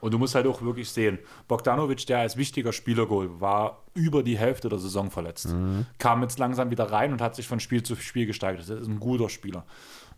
Und 0.00 0.14
du 0.14 0.18
musst 0.18 0.36
halt 0.36 0.46
auch 0.46 0.62
wirklich 0.62 0.88
sehen, 0.88 1.18
Bogdanovic, 1.48 2.06
der 2.06 2.20
als 2.20 2.36
wichtiger 2.36 2.72
Spieler 2.72 3.06
geholt 3.06 3.40
war, 3.40 3.82
über 3.94 4.22
die 4.22 4.38
Hälfte 4.38 4.68
der 4.68 4.78
Saison 4.78 5.10
verletzt. 5.10 5.52
Kam 5.98 6.22
jetzt 6.22 6.38
langsam 6.38 6.70
wieder 6.70 6.92
rein 6.92 7.10
und 7.10 7.20
hat 7.20 7.34
sich 7.34 7.48
von 7.48 7.58
Spiel 7.58 7.82
zu 7.82 7.96
Spiel 7.96 8.26
gesteigert. 8.26 8.60
Das 8.60 8.68
ist 8.68 8.86
ein 8.86 9.00
guter 9.00 9.28
Spieler. 9.28 9.66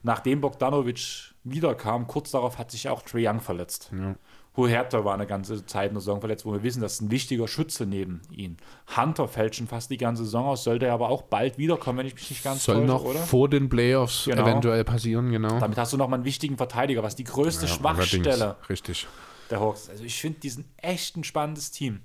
Nachdem 0.02 0.42
Bogdanovic 0.42 1.29
wiederkam, 1.44 2.06
kurz 2.06 2.30
darauf 2.30 2.58
hat 2.58 2.70
sich 2.70 2.88
auch 2.88 3.02
Trae 3.02 3.26
Young 3.28 3.40
verletzt. 3.40 3.90
Ja. 3.96 4.14
Huerta 4.56 5.04
war 5.04 5.14
eine 5.14 5.26
ganze 5.28 5.64
Zeit 5.64 5.88
in 5.90 5.94
der 5.94 6.00
Saison 6.00 6.18
verletzt, 6.20 6.44
wo 6.44 6.52
wir 6.52 6.62
wissen, 6.64 6.80
das 6.82 6.94
ist 6.94 7.02
ein 7.02 7.10
wichtiger 7.12 7.46
Schütze 7.46 7.86
neben 7.86 8.20
ihm. 8.32 8.56
Hunter 8.96 9.28
fällt 9.28 9.54
schon 9.54 9.68
fast 9.68 9.90
die 9.90 9.96
ganze 9.96 10.24
Saison 10.24 10.46
aus, 10.46 10.64
sollte 10.64 10.86
er 10.86 10.94
aber 10.94 11.08
auch 11.08 11.22
bald 11.22 11.56
wiederkommen, 11.56 11.98
wenn 12.00 12.06
ich 12.06 12.14
mich 12.14 12.28
nicht 12.30 12.42
ganz 12.42 12.64
Soll 12.64 12.74
täusche, 12.76 12.86
noch 12.88 13.04
oder? 13.04 13.20
vor 13.20 13.48
den 13.48 13.68
Playoffs 13.68 14.24
Genau. 14.24 14.42
eventuell 14.42 14.82
passieren, 14.84 15.30
genau. 15.30 15.60
Damit 15.60 15.78
hast 15.78 15.92
du 15.92 15.96
nochmal 15.96 16.18
einen 16.18 16.24
wichtigen 16.24 16.56
Verteidiger, 16.56 17.02
was 17.02 17.14
die 17.14 17.24
größte 17.24 17.66
Ja, 17.66 17.72
Schwachstelle 17.72 18.56
Richtig. 18.68 19.06
der 19.50 19.60
Hawks. 19.60 19.88
Also 19.88 20.02
ich 20.02 20.20
finde 20.20 20.40
diesen 20.40 20.64
echt 20.78 21.16
ein 21.16 21.22
spannendes 21.24 21.70
Team. 21.70 22.00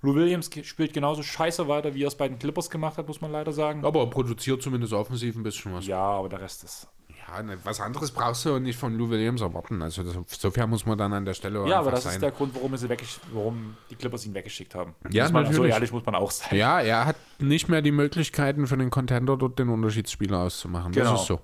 Lou 0.00 0.14
Williams 0.14 0.50
spielt 0.64 0.94
genauso 0.94 1.22
scheiße 1.22 1.68
weiter, 1.68 1.94
wie 1.94 2.02
er 2.02 2.08
es 2.08 2.16
bei 2.16 2.26
den 2.26 2.38
Clippers 2.38 2.70
gemacht 2.70 2.96
hat, 2.98 3.06
muss 3.06 3.20
man 3.20 3.30
leider 3.30 3.52
sagen. 3.52 3.84
Aber 3.84 4.00
er 4.00 4.06
produziert 4.10 4.60
zumindest 4.62 4.92
offensiv 4.94 5.36
ein 5.36 5.42
bisschen 5.44 5.72
was. 5.74 5.86
Ja, 5.86 6.00
aber 6.00 6.28
der 6.28 6.40
Rest 6.40 6.64
ist. 6.64 6.88
Ja, 7.28 7.42
ne, 7.42 7.58
was 7.64 7.80
anderes 7.80 8.10
brauchst 8.10 8.44
du 8.44 8.58
nicht 8.58 8.76
von 8.78 8.96
Lou 8.96 9.08
Williams 9.10 9.40
erwarten. 9.40 9.80
Also 9.82 10.02
das, 10.02 10.16
insofern 10.16 10.70
muss 10.70 10.84
man 10.86 10.98
dann 10.98 11.12
an 11.12 11.24
der 11.24 11.34
Stelle 11.34 11.66
Ja, 11.68 11.78
aber 11.80 11.90
das 11.92 12.04
sein. 12.04 12.14
ist 12.14 12.22
der 12.22 12.30
Grund, 12.32 12.54
warum, 12.54 12.76
sie 12.76 12.88
weggesch 12.88 13.20
warum 13.32 13.76
die 13.90 13.96
Clippers 13.96 14.26
ihn 14.26 14.34
weggeschickt 14.34 14.74
haben. 14.74 14.94
Ja, 15.10 15.24
muss 15.24 15.32
man, 15.32 15.44
so 15.46 15.50
natürlich. 15.52 15.72
ehrlich 15.72 15.92
muss 15.92 16.04
man 16.04 16.14
auch 16.14 16.30
sein. 16.30 16.56
Ja, 16.58 16.80
er 16.80 17.06
hat 17.06 17.16
nicht 17.38 17.68
mehr 17.68 17.80
die 17.82 17.92
Möglichkeiten 17.92 18.66
für 18.66 18.76
den 18.76 18.90
Contender 18.90 19.36
dort 19.36 19.58
den 19.58 19.68
Unterschiedsspieler 19.68 20.38
auszumachen. 20.40 20.92
Genau. 20.92 21.12
Das 21.12 21.22
ist 21.22 21.26
so. 21.28 21.40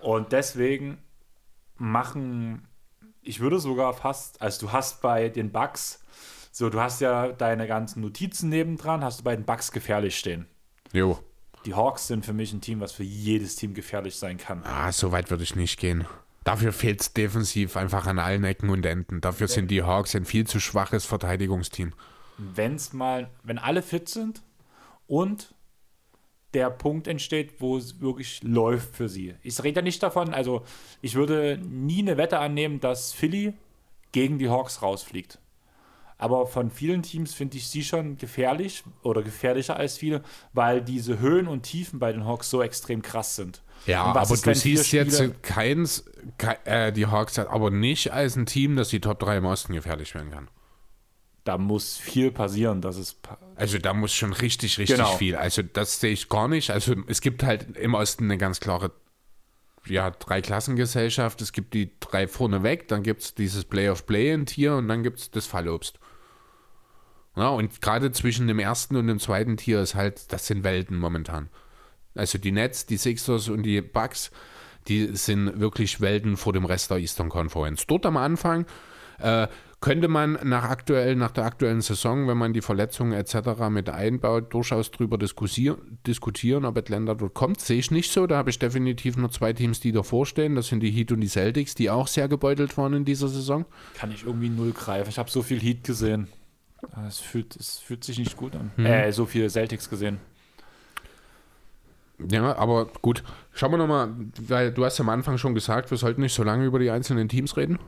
Und 0.00 0.32
deswegen 0.32 0.98
machen, 1.76 2.66
ich 3.22 3.40
würde 3.40 3.58
sogar 3.58 3.92
fast, 3.94 4.40
also 4.40 4.66
du 4.66 4.72
hast 4.72 5.02
bei 5.02 5.28
den 5.28 5.50
Bucks 5.52 6.02
So, 6.52 6.68
du 6.70 6.80
hast 6.80 7.00
ja 7.00 7.28
deine 7.32 7.66
ganzen 7.66 8.00
Notizen 8.00 8.48
nebendran, 8.48 9.04
hast 9.04 9.20
du 9.20 9.24
bei 9.24 9.36
den 9.36 9.44
Bucks 9.44 9.70
gefährlich 9.72 10.18
stehen. 10.18 10.46
Jo. 10.92 11.18
Die 11.66 11.74
Hawks 11.74 12.06
sind 12.06 12.24
für 12.24 12.32
mich 12.32 12.52
ein 12.52 12.60
Team, 12.60 12.80
was 12.80 12.92
für 12.92 13.02
jedes 13.02 13.56
Team 13.56 13.74
gefährlich 13.74 14.16
sein 14.16 14.38
kann. 14.38 14.62
Ah, 14.64 14.92
so 14.92 15.12
weit 15.12 15.30
würde 15.30 15.42
ich 15.42 15.56
nicht 15.56 15.78
gehen. 15.78 16.06
Dafür 16.44 16.72
fehlt 16.72 17.02
es 17.02 17.12
defensiv 17.12 17.76
einfach 17.76 18.06
an 18.06 18.18
allen 18.18 18.44
Ecken 18.44 18.70
und 18.70 18.86
Enden. 18.86 19.20
Dafür 19.20 19.46
sind 19.46 19.70
die 19.70 19.82
Hawks 19.82 20.16
ein 20.16 20.24
viel 20.24 20.46
zu 20.46 20.58
schwaches 20.58 21.04
Verteidigungsteam. 21.04 21.92
Wenn's 22.38 22.94
mal, 22.94 23.30
wenn 23.42 23.58
alle 23.58 23.82
fit 23.82 24.08
sind 24.08 24.42
und 25.06 25.54
der 26.54 26.70
Punkt 26.70 27.06
entsteht, 27.06 27.60
wo 27.60 27.76
es 27.76 28.00
wirklich 28.00 28.42
läuft 28.42 28.96
für 28.96 29.08
sie. 29.08 29.34
Ich 29.42 29.62
rede 29.62 29.80
ja 29.80 29.82
nicht 29.82 30.02
davon, 30.02 30.32
also 30.32 30.64
ich 31.02 31.14
würde 31.14 31.60
nie 31.62 32.00
eine 32.00 32.16
Wette 32.16 32.38
annehmen, 32.38 32.80
dass 32.80 33.12
Philly 33.12 33.52
gegen 34.12 34.38
die 34.38 34.48
Hawks 34.48 34.82
rausfliegt. 34.82 35.38
Aber 36.20 36.46
von 36.46 36.70
vielen 36.70 37.02
Teams 37.02 37.32
finde 37.34 37.56
ich 37.56 37.66
sie 37.68 37.82
schon 37.82 38.16
gefährlich 38.18 38.84
oder 39.02 39.22
gefährlicher 39.22 39.76
als 39.76 39.96
viele, 39.96 40.22
weil 40.52 40.82
diese 40.82 41.18
Höhen 41.18 41.48
und 41.48 41.62
Tiefen 41.62 41.98
bei 41.98 42.12
den 42.12 42.26
Hawks 42.26 42.50
so 42.50 42.62
extrem 42.62 43.00
krass 43.02 43.36
sind. 43.36 43.62
Ja, 43.86 44.02
aber 44.04 44.22
ist, 44.22 44.46
du 44.46 44.54
siehst 44.54 44.92
jetzt 44.92 45.42
keins, 45.42 46.04
kei- 46.36 46.58
äh, 46.64 46.92
die 46.92 47.06
Hawks 47.06 47.38
halt 47.38 47.48
aber 47.48 47.70
nicht 47.70 48.12
als 48.12 48.36
ein 48.36 48.44
Team, 48.44 48.76
das 48.76 48.90
die 48.90 49.00
Top 49.00 49.18
3 49.20 49.38
im 49.38 49.46
Osten 49.46 49.72
gefährlich 49.72 50.14
werden 50.14 50.30
kann. 50.30 50.48
Da 51.44 51.56
muss 51.56 51.96
viel 51.96 52.30
passieren, 52.30 52.82
dass 52.82 52.96
es. 52.98 53.14
pa- 53.14 53.38
Also 53.56 53.78
da 53.78 53.94
muss 53.94 54.12
schon 54.12 54.34
richtig, 54.34 54.76
richtig 54.76 54.96
Genau. 54.96 55.16
viel. 55.16 55.36
Also 55.36 55.62
das 55.62 55.98
sehe 55.98 56.12
ich 56.12 56.28
gar 56.28 56.48
nicht. 56.48 56.70
Also 56.70 56.94
es 57.06 57.22
gibt 57.22 57.42
halt 57.42 57.78
im 57.78 57.94
Osten 57.94 58.24
eine 58.24 58.36
ganz 58.36 58.60
klare 58.60 58.92
ja, 59.86 60.10
Dreiklassengesellschaft. 60.10 61.40
Es 61.40 61.52
gibt 61.52 61.72
die 61.72 61.90
drei 62.00 62.28
vorneweg, 62.28 62.88
dann 62.88 63.02
gibt 63.02 63.22
es 63.22 63.34
dieses 63.34 63.64
Play-of-Play-in-Tier 63.64 64.74
und 64.76 64.88
dann 64.88 65.02
gibt 65.02 65.18
es 65.20 65.30
das 65.30 65.46
Fallobst. 65.46 65.98
Ja, 67.36 67.48
und 67.48 67.80
gerade 67.80 68.12
zwischen 68.12 68.48
dem 68.48 68.58
ersten 68.58 68.96
und 68.96 69.06
dem 69.06 69.18
zweiten 69.18 69.56
Tier 69.56 69.80
ist 69.80 69.94
halt, 69.94 70.32
das 70.32 70.46
sind 70.46 70.64
Welten 70.64 70.98
momentan. 70.98 71.48
Also 72.14 72.38
die 72.38 72.52
Nets, 72.52 72.86
die 72.86 72.96
Sixers 72.96 73.48
und 73.48 73.62
die 73.62 73.80
Bucks, 73.80 74.30
die 74.88 75.14
sind 75.16 75.60
wirklich 75.60 76.00
Welten 76.00 76.36
vor 76.36 76.52
dem 76.52 76.64
Rest 76.64 76.90
der 76.90 76.98
Eastern 76.98 77.28
Conference. 77.28 77.86
Dort 77.86 78.04
am 78.06 78.16
Anfang 78.16 78.66
äh, 79.18 79.46
könnte 79.80 80.08
man 80.08 80.38
nach, 80.42 80.64
aktuell, 80.64 81.16
nach 81.16 81.30
der 81.30 81.44
aktuellen 81.44 81.80
Saison, 81.80 82.28
wenn 82.28 82.36
man 82.36 82.52
die 82.52 82.60
Verletzungen 82.60 83.12
etc. 83.12 83.70
mit 83.70 83.88
einbaut, 83.88 84.52
durchaus 84.52 84.90
drüber 84.90 85.16
diskutieren, 85.16 86.64
ob 86.64 86.76
Atlanta 86.76 87.14
dort 87.14 87.34
kommt. 87.34 87.60
Sehe 87.60 87.78
ich 87.78 87.90
nicht 87.90 88.12
so. 88.12 88.26
Da 88.26 88.36
habe 88.36 88.50
ich 88.50 88.58
definitiv 88.58 89.16
nur 89.16 89.30
zwei 89.30 89.52
Teams, 89.52 89.80
die 89.80 89.92
davor 89.92 90.26
stehen. 90.26 90.54
Das 90.54 90.66
sind 90.66 90.80
die 90.80 90.90
Heat 90.90 91.12
und 91.12 91.20
die 91.20 91.28
Celtics, 91.28 91.74
die 91.74 91.88
auch 91.88 92.08
sehr 92.08 92.28
gebeutelt 92.28 92.76
waren 92.76 92.92
in 92.92 93.04
dieser 93.04 93.28
Saison. 93.28 93.64
Kann 93.94 94.12
ich 94.12 94.26
irgendwie 94.26 94.50
null 94.50 94.72
greifen. 94.72 95.08
Ich 95.08 95.18
habe 95.18 95.30
so 95.30 95.42
viel 95.42 95.60
Heat 95.60 95.84
gesehen. 95.84 96.28
Es 97.06 97.18
fühlt, 97.18 97.56
es 97.56 97.78
fühlt 97.78 98.04
sich 98.04 98.18
nicht 98.18 98.36
gut 98.36 98.54
an. 98.56 98.70
Äh, 98.84 99.12
so 99.12 99.26
viele 99.26 99.48
Celtics 99.50 99.88
gesehen. 99.88 100.18
Ja, 102.28 102.56
aber 102.56 102.86
gut. 103.00 103.22
Schauen 103.52 103.72
wir 103.72 103.78
nochmal, 103.78 104.14
weil 104.40 104.72
du 104.72 104.84
hast 104.84 105.00
am 105.00 105.08
Anfang 105.08 105.38
schon 105.38 105.54
gesagt, 105.54 105.90
wir 105.90 105.98
sollten 105.98 106.20
nicht 106.20 106.34
so 106.34 106.42
lange 106.42 106.64
über 106.64 106.78
die 106.78 106.90
einzelnen 106.90 107.28
Teams 107.28 107.56
reden. 107.56 107.78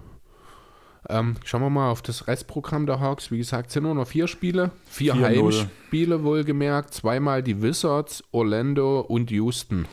Ähm, 1.08 1.34
schauen 1.44 1.62
wir 1.62 1.70
mal 1.70 1.90
auf 1.90 2.00
das 2.00 2.28
Restprogramm 2.28 2.86
der 2.86 3.00
Hawks. 3.00 3.30
Wie 3.30 3.38
gesagt, 3.38 3.70
sind 3.70 3.82
nur 3.82 3.94
noch 3.94 4.06
vier 4.06 4.28
Spiele. 4.28 4.70
Vier 4.86 5.14
4-0. 5.14 5.22
Heimspiele 5.22 6.22
wohlgemerkt. 6.22 6.94
Zweimal 6.94 7.42
die 7.42 7.60
Wizards, 7.60 8.22
Orlando 8.30 9.00
und 9.00 9.30
Houston. 9.30 9.86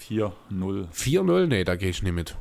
4-0. 0.00 0.30
4-0? 0.92 1.46
Nee, 1.46 1.64
da 1.64 1.74
gehe 1.74 1.90
ich 1.90 2.02
nicht 2.02 2.12
mit. 2.12 2.36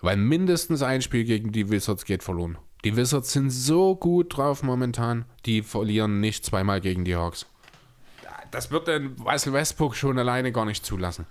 Weil 0.00 0.16
mindestens 0.16 0.82
ein 0.82 1.00
Spiel 1.00 1.24
gegen 1.24 1.52
die 1.52 1.70
Wizards 1.70 2.04
geht 2.04 2.24
verloren. 2.24 2.58
Die 2.84 2.96
Wizards 2.96 3.32
sind 3.32 3.50
so 3.50 3.94
gut 3.94 4.36
drauf 4.36 4.64
momentan, 4.64 5.24
die 5.46 5.62
verlieren 5.62 6.20
nicht 6.20 6.44
zweimal 6.44 6.80
gegen 6.80 7.04
die 7.04 7.14
Hawks. 7.14 7.46
Das 8.50 8.72
wird 8.72 8.88
der 8.88 9.00
Russell 9.24 9.52
Westbrook 9.52 9.94
schon 9.94 10.18
alleine 10.18 10.50
gar 10.50 10.64
nicht 10.64 10.84
zulassen. 10.84 11.26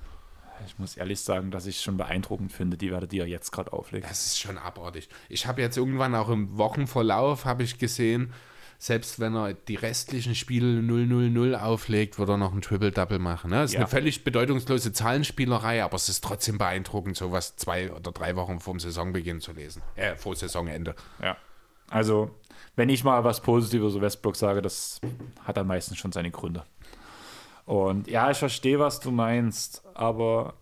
Ich 0.65 0.79
muss 0.79 0.95
ehrlich 0.95 1.19
sagen, 1.19 1.51
dass 1.51 1.65
ich 1.65 1.77
es 1.77 1.83
schon 1.83 1.97
beeindruckend 1.97 2.53
finde, 2.53 2.77
die 2.77 2.91
Werte, 2.91 3.07
die 3.07 3.19
er 3.19 3.27
jetzt 3.27 3.51
gerade 3.51 3.73
auflegt. 3.73 4.09
Das 4.09 4.25
ist 4.25 4.39
schon 4.39 4.57
abartig. 4.57 5.09
Ich 5.27 5.45
habe 5.45 5.61
jetzt 5.61 5.75
irgendwann 5.75 6.15
auch 6.15 6.29
im 6.29 6.57
Wochenverlauf 6.57 7.45
habe 7.45 7.63
ich 7.63 7.77
gesehen, 7.77 8.33
selbst 8.83 9.19
wenn 9.19 9.35
er 9.35 9.53
die 9.53 9.75
restlichen 9.75 10.33
Spiele 10.33 10.79
0-0-0 10.81 11.53
auflegt, 11.53 12.17
wird 12.17 12.29
er 12.29 12.37
noch 12.37 12.51
ein 12.51 12.61
Triple-Double 12.63 13.19
machen. 13.19 13.51
Ne? 13.51 13.57
Das 13.57 13.69
ist 13.69 13.73
Ja. 13.75 13.81
eine 13.81 13.87
völlig 13.87 14.23
bedeutungslose 14.23 14.91
Zahlenspielerei, 14.91 15.83
aber 15.83 15.95
es 15.97 16.09
ist 16.09 16.23
trotzdem 16.23 16.57
beeindruckend, 16.57 17.15
sowas 17.15 17.55
zwei 17.57 17.91
oder 17.93 18.11
drei 18.11 18.35
Wochen 18.35 18.59
vorm 18.59 18.79
Saisonbeginn 18.79 19.39
zu 19.39 19.51
lesen. 19.51 19.83
Äh, 19.95 20.15
vor 20.15 20.35
Saisonende. 20.35 20.95
Ja. 21.21 21.37
Also, 21.91 22.31
wenn 22.75 22.89
ich 22.89 23.03
mal 23.03 23.23
was 23.23 23.41
Positives 23.41 23.93
über 23.93 24.01
Westbrook 24.01 24.35
sage, 24.35 24.63
das 24.63 24.99
hat 25.43 25.57
dann 25.57 25.67
meistens 25.67 25.99
schon 25.99 26.11
seine 26.11 26.31
Gründe. 26.31 26.63
Und 27.65 28.07
ja, 28.07 28.31
ich 28.31 28.37
verstehe, 28.39 28.79
was 28.79 28.99
du 28.99 29.11
meinst, 29.11 29.83
aber 29.93 30.55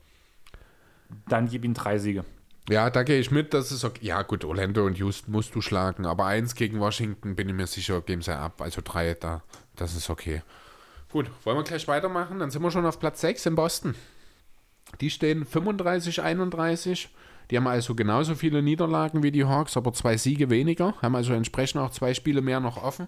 dann 1.30 1.48
gib 1.48 1.64
ihm 1.64 1.74
drei 1.74 1.98
Siege. 2.00 2.26
Ja, 2.70 2.90
da 2.90 3.04
gehe 3.04 3.20
ich 3.20 3.32
mit, 3.32 3.54
das 3.54 3.72
ist 3.72 3.84
okay. 3.84 4.06
Ja, 4.06 4.22
gut, 4.22 4.46
Orlando 4.46 4.86
und 4.86 4.98
Houston 5.00 5.32
musst 5.32 5.56
du 5.56 5.62
schlagen, 5.62 6.06
aber 6.06 6.26
eins 6.26 6.54
gegen 6.54 6.80
Washington 6.80 7.36
bin 7.36 7.50
ich 7.50 7.56
mir 7.56 7.68
sicher, 7.68 8.00
geben 8.02 8.22
sie 8.22 8.36
ab. 8.36 8.62
Also 8.62 8.82
drei, 8.84 9.16
da, 9.16 9.42
das 9.76 9.96
ist 9.96 10.10
okay. 10.10 10.44
Gut, 11.12 11.32
wollen 11.44 11.58
wir 11.58 11.64
gleich 11.64 11.88
weitermachen? 11.88 12.38
Dann 12.40 12.52
sind 12.52 12.62
wir 12.62 12.70
schon 12.70 12.86
auf 12.86 13.00
Platz 13.00 13.22
6 13.22 13.48
in 13.48 13.56
Boston. 13.56 13.96
Die 15.02 15.10
stehen 15.10 15.46
35, 15.46 16.22
31. 16.22 17.10
Die 17.50 17.58
haben 17.58 17.68
also 17.68 17.96
genauso 17.96 18.36
viele 18.36 18.62
Niederlagen 18.62 19.24
wie 19.24 19.32
die 19.32 19.46
Hawks, 19.46 19.76
aber 19.76 19.92
zwei 19.94 20.18
Siege 20.18 20.52
weniger. 20.52 20.94
Haben 21.02 21.16
also 21.16 21.34
entsprechend 21.34 21.82
auch 21.82 21.90
zwei 21.90 22.14
Spiele 22.14 22.42
mehr 22.42 22.60
noch 22.60 22.82
offen. 22.82 23.08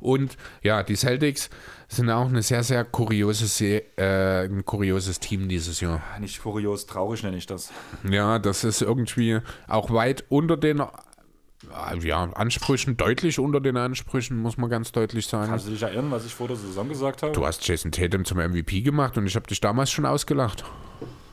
Und 0.00 0.36
ja, 0.62 0.82
die 0.82 0.96
Celtics 0.96 1.50
sind 1.88 2.10
auch 2.10 2.26
eine 2.28 2.42
sehr, 2.42 2.62
sehr 2.62 2.84
kuriose, 2.84 3.46
Se- 3.46 3.82
äh, 3.98 4.44
ein 4.44 4.64
kurioses 4.64 5.20
Team 5.20 5.48
dieses 5.48 5.80
Jahr. 5.80 6.02
Nicht 6.20 6.42
kurios, 6.42 6.86
traurig 6.86 7.22
nenne 7.22 7.36
ich 7.36 7.46
das. 7.46 7.70
Ja, 8.08 8.38
das 8.38 8.64
ist 8.64 8.80
irgendwie 8.82 9.40
auch 9.68 9.90
weit 9.90 10.24
unter 10.28 10.56
den 10.56 10.80
äh, 10.80 10.86
ja, 12.00 12.24
Ansprüchen, 12.32 12.96
deutlich 12.96 13.38
unter 13.38 13.60
den 13.60 13.76
Ansprüchen, 13.76 14.38
muss 14.38 14.56
man 14.56 14.70
ganz 14.70 14.92
deutlich 14.92 15.26
sagen. 15.26 15.48
Kannst 15.50 15.66
du 15.66 15.70
dich 15.72 15.82
erinnern, 15.82 16.10
was 16.10 16.24
ich 16.24 16.34
vor 16.34 16.48
der 16.48 16.56
Saison 16.56 16.88
gesagt 16.88 17.22
habe? 17.22 17.32
Du 17.32 17.44
hast 17.46 17.66
Jason 17.66 17.92
Tatum 17.92 18.24
zum 18.24 18.38
MVP 18.38 18.80
gemacht 18.82 19.18
und 19.18 19.26
ich 19.26 19.36
habe 19.36 19.46
dich 19.46 19.60
damals 19.60 19.90
schon 19.90 20.06
ausgelacht. 20.06 20.64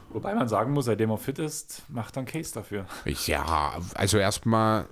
Wobei 0.10 0.34
man 0.34 0.48
sagen 0.48 0.72
muss, 0.74 0.86
seitdem 0.86 1.12
er 1.12 1.18
fit 1.18 1.38
ist, 1.38 1.84
macht 1.90 2.16
er 2.18 2.20
einen 2.20 2.28
Case 2.28 2.54
dafür. 2.54 2.86
Ja, 3.26 3.78
also 3.94 4.18
erstmal 4.18 4.88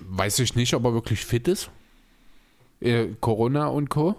weiß 0.00 0.38
ich 0.38 0.54
nicht, 0.54 0.72
ob 0.74 0.84
er 0.84 0.94
wirklich 0.94 1.24
fit 1.26 1.48
ist. 1.48 1.70
Äh, 2.82 3.14
Corona 3.20 3.66
und 3.68 3.88
Co. 3.90 4.16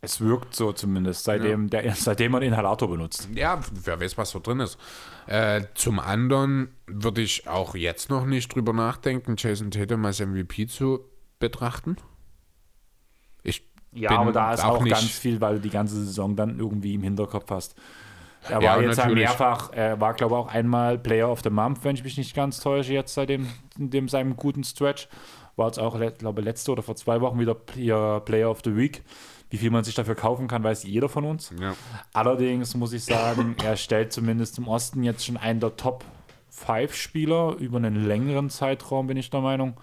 Es 0.00 0.20
wirkt 0.20 0.54
so 0.54 0.72
zumindest, 0.72 1.24
seitdem, 1.24 1.70
der, 1.70 1.92
seitdem 1.96 2.32
man 2.32 2.42
Inhalator 2.42 2.88
benutzt. 2.88 3.28
Ja, 3.34 3.60
wer 3.84 4.00
weiß, 4.00 4.16
was 4.16 4.32
da 4.32 4.38
drin 4.38 4.60
ist. 4.60 4.78
Äh, 5.26 5.62
zum 5.74 5.98
anderen 5.98 6.68
würde 6.86 7.20
ich 7.20 7.48
auch 7.48 7.74
jetzt 7.74 8.08
noch 8.08 8.24
nicht 8.24 8.54
drüber 8.54 8.72
nachdenken, 8.72 9.34
Jason 9.36 9.70
Tatum 9.70 10.04
als 10.04 10.20
MVP 10.20 10.66
zu 10.68 11.00
betrachten. 11.40 11.96
Ich 13.42 13.68
Ja, 13.92 14.10
aber 14.10 14.32
da 14.32 14.54
ist 14.54 14.64
auch, 14.64 14.82
nicht- 14.82 14.92
ganz 14.92 15.04
viel, 15.04 15.40
weil 15.40 15.56
du 15.56 15.60
die 15.60 15.70
ganze 15.70 15.96
Saison 15.96 16.36
dann 16.36 16.58
irgendwie 16.58 16.94
im 16.94 17.02
Hinterkopf 17.02 17.50
hast. 17.50 17.74
Er 18.48 18.62
Ja, 18.62 18.76
war 18.76 18.82
jetzt 18.82 18.98
ja 18.98 19.04
natürlich. 19.04 19.24
mehrfach, 19.28 19.72
er 19.72 20.00
war 20.00 20.14
glaube 20.14 20.34
ich 20.34 20.38
auch 20.38 20.48
einmal 20.48 20.96
Player 20.96 21.28
of 21.28 21.40
the 21.42 21.50
Month, 21.50 21.82
wenn 21.82 21.96
ich 21.96 22.04
mich 22.04 22.16
nicht 22.16 22.34
ganz 22.36 22.60
täusche, 22.60 22.92
jetzt 22.92 23.14
seit 23.14 23.28
dem, 23.30 23.48
in 23.76 23.90
dem 23.90 24.08
seinem 24.08 24.36
guten 24.36 24.62
Stretch. 24.62 25.08
War 25.58 25.66
jetzt 25.66 25.80
auch, 25.80 25.98
glaube 26.18 26.40
letzte 26.40 26.70
oder 26.70 26.82
vor 26.82 26.94
zwei 26.94 27.20
Wochen 27.20 27.38
wieder 27.40 27.54
Player 27.54 28.20
Player 28.20 28.48
of 28.48 28.60
the 28.64 28.76
Week. 28.76 29.02
Wie 29.50 29.56
viel 29.56 29.70
man 29.70 29.82
sich 29.82 29.94
dafür 29.94 30.14
kaufen 30.14 30.46
kann, 30.46 30.62
weiß 30.62 30.84
jeder 30.84 31.08
von 31.08 31.24
uns. 31.24 31.52
Ja. 31.60 31.74
Allerdings 32.12 32.74
muss 32.76 32.92
ich 32.92 33.04
sagen, 33.04 33.56
er 33.64 33.76
stellt 33.76 34.12
zumindest 34.12 34.58
im 34.58 34.68
Osten 34.68 35.02
jetzt 35.02 35.26
schon 35.26 35.36
einen 35.36 35.58
der 35.58 35.76
Top 35.76 36.04
5 36.50 36.94
Spieler 36.94 37.56
über 37.58 37.78
einen 37.78 38.06
längeren 38.06 38.50
Zeitraum, 38.50 39.08
bin 39.08 39.16
ich 39.16 39.30
der 39.30 39.40
Meinung. 39.40 39.74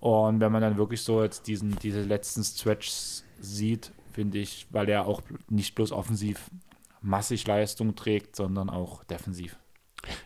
Und 0.00 0.40
wenn 0.40 0.52
man 0.52 0.60
dann 0.60 0.76
wirklich 0.76 1.02
so 1.02 1.22
jetzt 1.22 1.46
diesen, 1.46 1.76
diese 1.78 2.02
letzten 2.02 2.44
Stretches 2.44 3.24
sieht, 3.40 3.92
finde 4.12 4.38
ich, 4.38 4.66
weil 4.70 4.88
er 4.88 5.06
auch 5.06 5.22
nicht 5.48 5.74
bloß 5.74 5.92
offensiv 5.92 6.50
massig 7.00 7.46
Leistung 7.46 7.94
trägt, 7.94 8.36
sondern 8.36 8.68
auch 8.68 9.02
defensiv. 9.04 9.56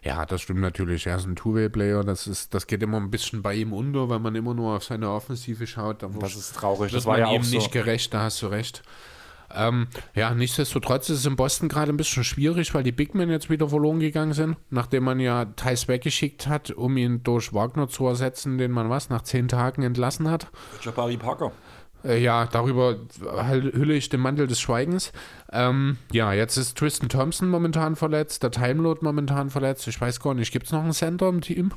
Ja, 0.02 0.26
das 0.26 0.42
stimmt 0.42 0.60
natürlich. 0.60 1.06
Er 1.06 1.16
ist 1.16 1.26
ein 1.26 1.36
Two-Way-Player. 1.36 2.04
Das, 2.04 2.26
ist, 2.26 2.54
das 2.54 2.66
geht 2.66 2.82
immer 2.82 2.98
ein 2.98 3.10
bisschen 3.10 3.42
bei 3.42 3.54
ihm 3.54 3.72
unter, 3.72 4.08
weil 4.08 4.18
man 4.18 4.34
immer 4.34 4.54
nur 4.54 4.76
auf 4.76 4.84
seine 4.84 5.10
Offensive 5.10 5.66
schaut. 5.66 6.02
Da 6.02 6.08
Das 6.08 6.36
ist 6.36 6.54
traurig. 6.56 6.92
das 6.92 7.06
war 7.06 7.18
ja 7.18 7.30
ihm 7.32 7.40
auch 7.40 7.44
so. 7.44 7.56
nicht 7.56 7.72
gerecht, 7.72 8.12
da 8.14 8.22
hast 8.22 8.42
du 8.42 8.46
recht. 8.48 8.82
Ähm, 9.52 9.88
ja, 10.14 10.32
nichtsdestotrotz 10.32 11.08
ist 11.08 11.18
es 11.18 11.26
in 11.26 11.34
Boston 11.36 11.68
gerade 11.68 11.92
ein 11.92 11.96
bisschen 11.96 12.22
schwierig, 12.22 12.72
weil 12.72 12.84
die 12.84 12.92
Big 12.92 13.14
Men 13.14 13.30
jetzt 13.30 13.50
wieder 13.50 13.68
verloren 13.68 13.98
gegangen 14.00 14.32
sind, 14.32 14.56
nachdem 14.70 15.04
man 15.04 15.18
ja 15.18 15.44
Thais 15.44 15.88
weggeschickt 15.88 16.46
hat, 16.46 16.70
um 16.70 16.96
ihn 16.96 17.22
durch 17.24 17.52
Wagner 17.52 17.88
zu 17.88 18.06
ersetzen, 18.06 18.58
den 18.58 18.70
man 18.70 18.90
was, 18.90 19.10
nach 19.10 19.22
zehn 19.22 19.48
Tagen 19.48 19.82
entlassen 19.82 20.30
hat. 20.30 20.46
Jabari 20.82 21.16
Parker. 21.16 21.50
Äh, 22.04 22.18
ja, 22.22 22.46
darüber 22.46 22.96
hülle 23.20 23.94
ich 23.94 24.08
den 24.08 24.20
Mantel 24.20 24.46
des 24.46 24.60
Schweigens. 24.60 25.12
Ähm, 25.52 25.98
ja, 26.12 26.32
jetzt 26.32 26.56
ist 26.56 26.78
Tristan 26.78 27.08
Thompson 27.08 27.48
momentan 27.48 27.96
verletzt, 27.96 28.42
der 28.42 28.50
Timelord 28.50 29.02
momentan 29.02 29.50
verletzt. 29.50 29.86
Ich 29.88 30.00
weiß 30.00 30.20
gar 30.20 30.34
nicht, 30.34 30.52
gibt 30.52 30.66
es 30.66 30.72
noch 30.72 30.82
einen 30.82 30.92
Center 30.92 31.28
im 31.28 31.40
Team? 31.40 31.72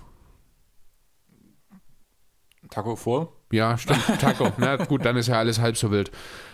Taco 2.69 2.95
Fall? 2.95 3.28
Ja, 3.51 3.78
stimmt. 3.78 4.01
Taco. 4.19 4.51
Na 4.57 4.78
gut, 4.78 5.05
dann 5.05 5.15
ist 5.17 5.28
ja 5.28 5.38
alles 5.38 5.59
halb 5.59 5.78
so 5.78 5.91
wild. 5.91 6.11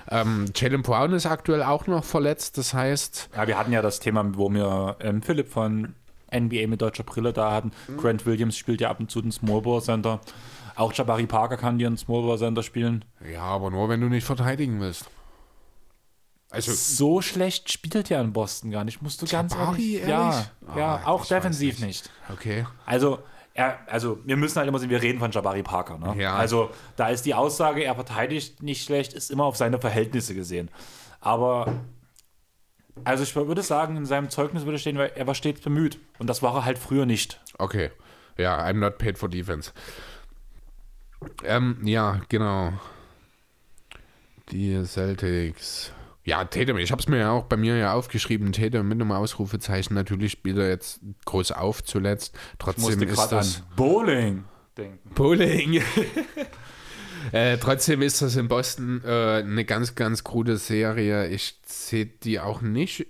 Ähm, 0.09 0.45
Jalen 0.55 0.81
Brown 0.81 1.13
ist 1.13 1.25
aktuell 1.25 1.63
auch 1.63 1.87
noch 1.87 2.03
verletzt. 2.03 2.57
Das 2.57 2.73
heißt, 2.73 3.29
Ja, 3.35 3.47
wir 3.47 3.57
hatten 3.57 3.71
ja 3.71 3.81
das 3.81 3.99
Thema, 3.99 4.25
wo 4.35 4.49
wir 4.49 4.97
ähm, 4.99 5.21
Philipp 5.21 5.47
von 5.47 5.95
NBA 6.33 6.67
mit 6.67 6.81
deutscher 6.81 7.03
Brille 7.03 7.31
da 7.31 7.51
hatten. 7.51 7.71
Grant 7.97 8.25
Williams 8.25 8.57
spielt 8.57 8.81
ja 8.81 8.89
ab 8.89 8.99
und 8.99 9.09
zu 9.09 9.21
den 9.21 9.31
Small 9.31 9.61
Ball 9.61 9.81
Center. 9.81 10.19
Auch 10.79 10.93
Jabari 10.93 11.25
Parker 11.25 11.57
kann 11.57 11.77
dir 11.77 11.87
einen 11.87 11.97
Small 11.97 12.21
Ball 12.21 12.37
Center 12.37 12.63
spielen. 12.63 13.03
ja, 13.29 13.41
aber 13.41 13.69
nur 13.69 13.89
wenn 13.89 13.99
du 13.99 14.07
nicht 14.07 14.23
verteidigen 14.23 14.79
willst. 14.79 15.09
Also, 16.49 16.71
So 16.71 17.21
schlecht 17.21 17.69
spielt 17.69 18.09
er 18.09 18.21
in 18.21 18.31
Boston 18.31 18.71
gar 18.71 18.85
nicht, 18.85 19.01
musst 19.01 19.21
du 19.21 19.27
ganz 19.27 19.53
Jabari, 19.53 19.95
ehrlich. 19.95 20.09
Ja, 20.09 20.31
ehrlich? 20.31 20.77
ja, 20.77 21.01
auch 21.05 21.25
defensiv 21.25 21.79
nicht. 21.79 22.05
nicht. 22.05 22.11
okay. 22.31 22.65
Also, 22.85 23.19
er, 23.53 23.79
also 23.87 24.19
wir 24.23 24.37
müssen 24.37 24.57
halt 24.57 24.69
immer 24.69 24.79
sehen, 24.79 24.89
wir 24.89 25.01
reden 25.01 25.19
von 25.19 25.31
Jabari 25.31 25.63
Parker. 25.63 25.97
Ne? 25.97 26.15
Ja. 26.21 26.35
Also 26.37 26.69
da 26.95 27.09
ist 27.09 27.25
die 27.25 27.33
Aussage, 27.35 27.83
er 27.83 27.95
verteidigt 27.95 28.63
nicht 28.63 28.85
schlecht, 28.85 29.11
ist 29.11 29.31
immer 29.31 29.43
auf 29.43 29.57
seine 29.57 29.79
Verhältnisse 29.79 30.33
gesehen. 30.33 30.71
Aber 31.19 31.73
also 33.03 33.23
ich 33.23 33.35
würde 33.35 33.63
sagen, 33.63 33.97
in 33.97 34.05
seinem 34.05 34.29
Zeugnis 34.29 34.63
würde 34.63 34.79
stehen, 34.79 34.95
er 34.95 35.27
war 35.27 35.35
stets 35.35 35.59
bemüht. 35.59 35.99
Und 36.19 36.27
das 36.27 36.41
war 36.41 36.55
er 36.55 36.63
halt 36.63 36.77
früher 36.77 37.05
nicht. 37.05 37.41
Okay. 37.57 37.91
Ja, 38.37 38.65
I'm 38.65 38.77
not 38.79 38.97
paid 38.97 39.17
for 39.17 39.27
defense. 39.27 39.73
Ähm, 41.43 41.77
ja, 41.83 42.21
genau. 42.29 42.73
Die 44.51 44.83
Celtics. 44.85 45.91
Ja, 46.23 46.43
Tatum, 46.45 46.77
ich 46.77 46.91
habe 46.91 47.01
es 47.01 47.07
mir 47.07 47.17
ja 47.17 47.31
auch 47.31 47.45
bei 47.45 47.57
mir 47.57 47.75
ja 47.77 47.93
aufgeschrieben, 47.93 48.51
Tatum 48.51 48.87
mit 48.87 49.01
einem 49.01 49.11
Ausrufezeichen. 49.11 49.95
Natürlich 49.95 50.31
spielt 50.31 50.57
er 50.57 50.69
jetzt 50.69 51.01
groß 51.25 51.51
auf 51.53 51.83
zuletzt. 51.83 52.37
Trotzdem 52.59 53.01
ist 53.01 53.15
gerade 53.15 53.29
an 53.31 53.37
das 53.37 53.63
Bowling 53.75 54.43
denken. 54.77 55.09
Bowling. 55.13 55.81
äh, 57.31 57.57
trotzdem 57.57 58.01
ist 58.01 58.21
das 58.21 58.35
in 58.35 58.47
Boston 58.47 59.01
äh, 59.05 59.43
eine 59.43 59.65
ganz, 59.65 59.95
ganz 59.95 60.23
krude 60.23 60.57
Serie. 60.57 61.27
Ich 61.27 61.59
sehe 61.65 62.05
die 62.05 62.39
auch 62.39 62.61
nicht 62.61 63.07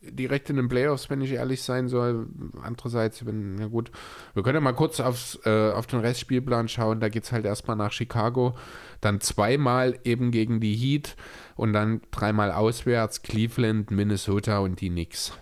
direkt 0.00 0.48
in 0.50 0.56
den 0.56 0.68
Playoffs, 0.68 1.10
wenn 1.10 1.20
ich 1.20 1.32
ehrlich 1.32 1.62
sein 1.62 1.88
soll. 1.88 2.28
Andererseits, 2.62 3.26
wenn, 3.26 3.56
na 3.56 3.66
gut, 3.66 3.90
wir 4.34 4.42
können 4.42 4.56
ja 4.56 4.60
mal 4.60 4.72
kurz 4.72 5.00
aufs, 5.00 5.38
äh, 5.44 5.72
auf 5.72 5.86
den 5.86 6.00
Restspielplan 6.00 6.68
schauen. 6.68 7.00
Da 7.00 7.08
geht 7.08 7.24
es 7.24 7.32
halt 7.32 7.44
erstmal 7.44 7.76
nach 7.76 7.92
Chicago, 7.92 8.56
dann 9.00 9.20
zweimal 9.20 9.98
eben 10.04 10.30
gegen 10.30 10.60
die 10.60 10.74
Heat 10.74 11.16
und 11.56 11.72
dann 11.72 12.00
dreimal 12.10 12.52
auswärts 12.52 13.22
Cleveland, 13.22 13.90
Minnesota 13.90 14.58
und 14.58 14.80
die 14.80 14.90
Knicks. 14.90 15.32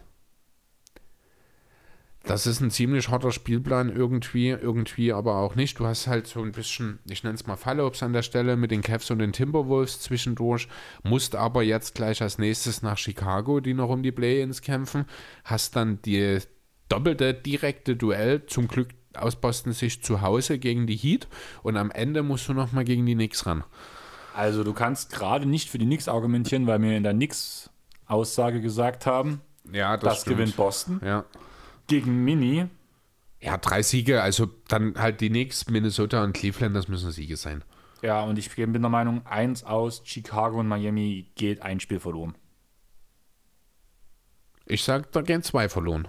Das 2.26 2.44
ist 2.48 2.60
ein 2.60 2.72
ziemlich 2.72 3.08
harter 3.08 3.30
Spielplan 3.30 3.88
irgendwie, 3.94 4.48
irgendwie 4.48 5.12
aber 5.12 5.36
auch 5.36 5.54
nicht. 5.54 5.78
Du 5.78 5.86
hast 5.86 6.08
halt 6.08 6.26
so 6.26 6.42
ein 6.42 6.50
bisschen, 6.50 6.98
ich 7.08 7.22
nenne 7.22 7.36
es 7.36 7.46
mal 7.46 7.54
Fallobst 7.56 8.02
an 8.02 8.12
der 8.12 8.22
Stelle 8.22 8.56
mit 8.56 8.72
den 8.72 8.82
Cavs 8.82 9.12
und 9.12 9.20
den 9.20 9.32
Timberwolves 9.32 10.00
zwischendurch, 10.00 10.66
musst 11.04 11.36
aber 11.36 11.62
jetzt 11.62 11.94
gleich 11.94 12.20
als 12.22 12.38
nächstes 12.38 12.82
nach 12.82 12.98
Chicago, 12.98 13.60
die 13.60 13.74
noch 13.74 13.90
um 13.90 14.02
die 14.02 14.10
Play-Ins 14.10 14.60
kämpfen, 14.60 15.04
hast 15.44 15.76
dann 15.76 16.02
die 16.02 16.38
doppelte 16.88 17.32
direkte 17.32 17.94
Duell, 17.94 18.44
zum 18.46 18.66
Glück 18.66 18.88
aus 19.14 19.36
Boston 19.36 19.72
Sicht 19.72 20.04
zu 20.04 20.20
Hause 20.20 20.58
gegen 20.58 20.88
die 20.88 20.96
Heat 20.96 21.28
und 21.62 21.76
am 21.76 21.92
Ende 21.92 22.24
musst 22.24 22.48
du 22.48 22.54
nochmal 22.54 22.84
gegen 22.84 23.06
die 23.06 23.14
Knicks 23.14 23.46
ran. 23.46 23.62
Also 24.34 24.64
du 24.64 24.72
kannst 24.72 25.12
gerade 25.12 25.46
nicht 25.46 25.70
für 25.70 25.78
die 25.78 25.86
Knicks 25.86 26.08
argumentieren, 26.08 26.66
weil 26.66 26.82
wir 26.82 26.96
in 26.96 27.04
der 27.04 27.14
Knicks-Aussage 27.14 28.60
gesagt 28.60 29.06
haben, 29.06 29.40
Ja, 29.72 29.96
das, 29.96 30.22
stimmt. 30.22 30.36
gewinnt 30.36 30.56
Boston. 30.56 31.00
Ja. 31.04 31.24
Gegen 31.87 32.24
Mini, 32.24 32.68
ja, 33.41 33.59
drei 33.59 33.82
Siege, 33.82 34.22
also 34.22 34.47
dann 34.68 34.99
halt 34.99 35.20
die 35.20 35.28
Knicks, 35.28 35.68
Minnesota 35.68 36.24
und 36.24 36.32
Cleveland, 36.32 36.74
das 36.74 36.89
müssen 36.89 37.12
Siege 37.12 37.37
sein. 37.37 37.62
ja, 38.03 38.22
und 38.22 38.39
ich 38.39 38.55
bin 38.55 38.72
der 38.72 38.89
Meinung, 38.91 39.24
eins 39.26 39.62
aus 39.62 40.03
Chicago 40.05 40.59
und 40.59 40.68
Miami 40.68 41.30
geht 41.34 41.62
ein 41.62 41.80
Spiel 41.80 42.01
verloren. 42.01 42.34
Ich 44.64 44.82
sag, 44.82 45.12
da 45.12 45.22
gehen 45.22 45.43
zwei 45.43 45.68
verloren. 45.68 46.09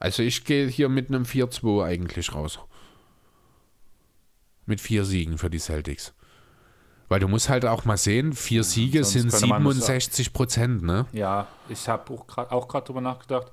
Also 0.00 0.24
ich 0.24 0.44
gehe 0.44 0.66
hier 0.66 0.88
mit 0.88 1.08
einem 1.08 1.22
4-2 1.22 1.84
eigentlich 1.84 2.34
raus. 2.34 2.58
Mit 4.66 4.80
vier 4.80 5.04
Siegen 5.04 5.38
für 5.38 5.50
die 5.50 5.60
Celtics. 5.60 6.12
Weil 7.08 7.20
du 7.20 7.28
musst 7.28 7.48
halt 7.48 7.64
auch 7.64 7.84
mal 7.84 7.96
sehen, 7.96 8.32
vier 8.32 8.64
Siege 8.64 9.04
sonst 9.04 9.12
sind 9.12 9.30
könnte 9.30 9.46
man 9.46 9.64
das 9.64 9.86
67 9.86 10.32
Prozent, 10.32 10.82
ne? 10.82 11.06
Ja, 11.12 11.46
ich 11.68 11.88
habe 11.88 12.12
auch 12.12 12.26
gerade 12.26 12.50
auch 12.50 12.66
grad 12.66 12.88
drüber 12.88 13.00
nachgedacht. 13.00 13.52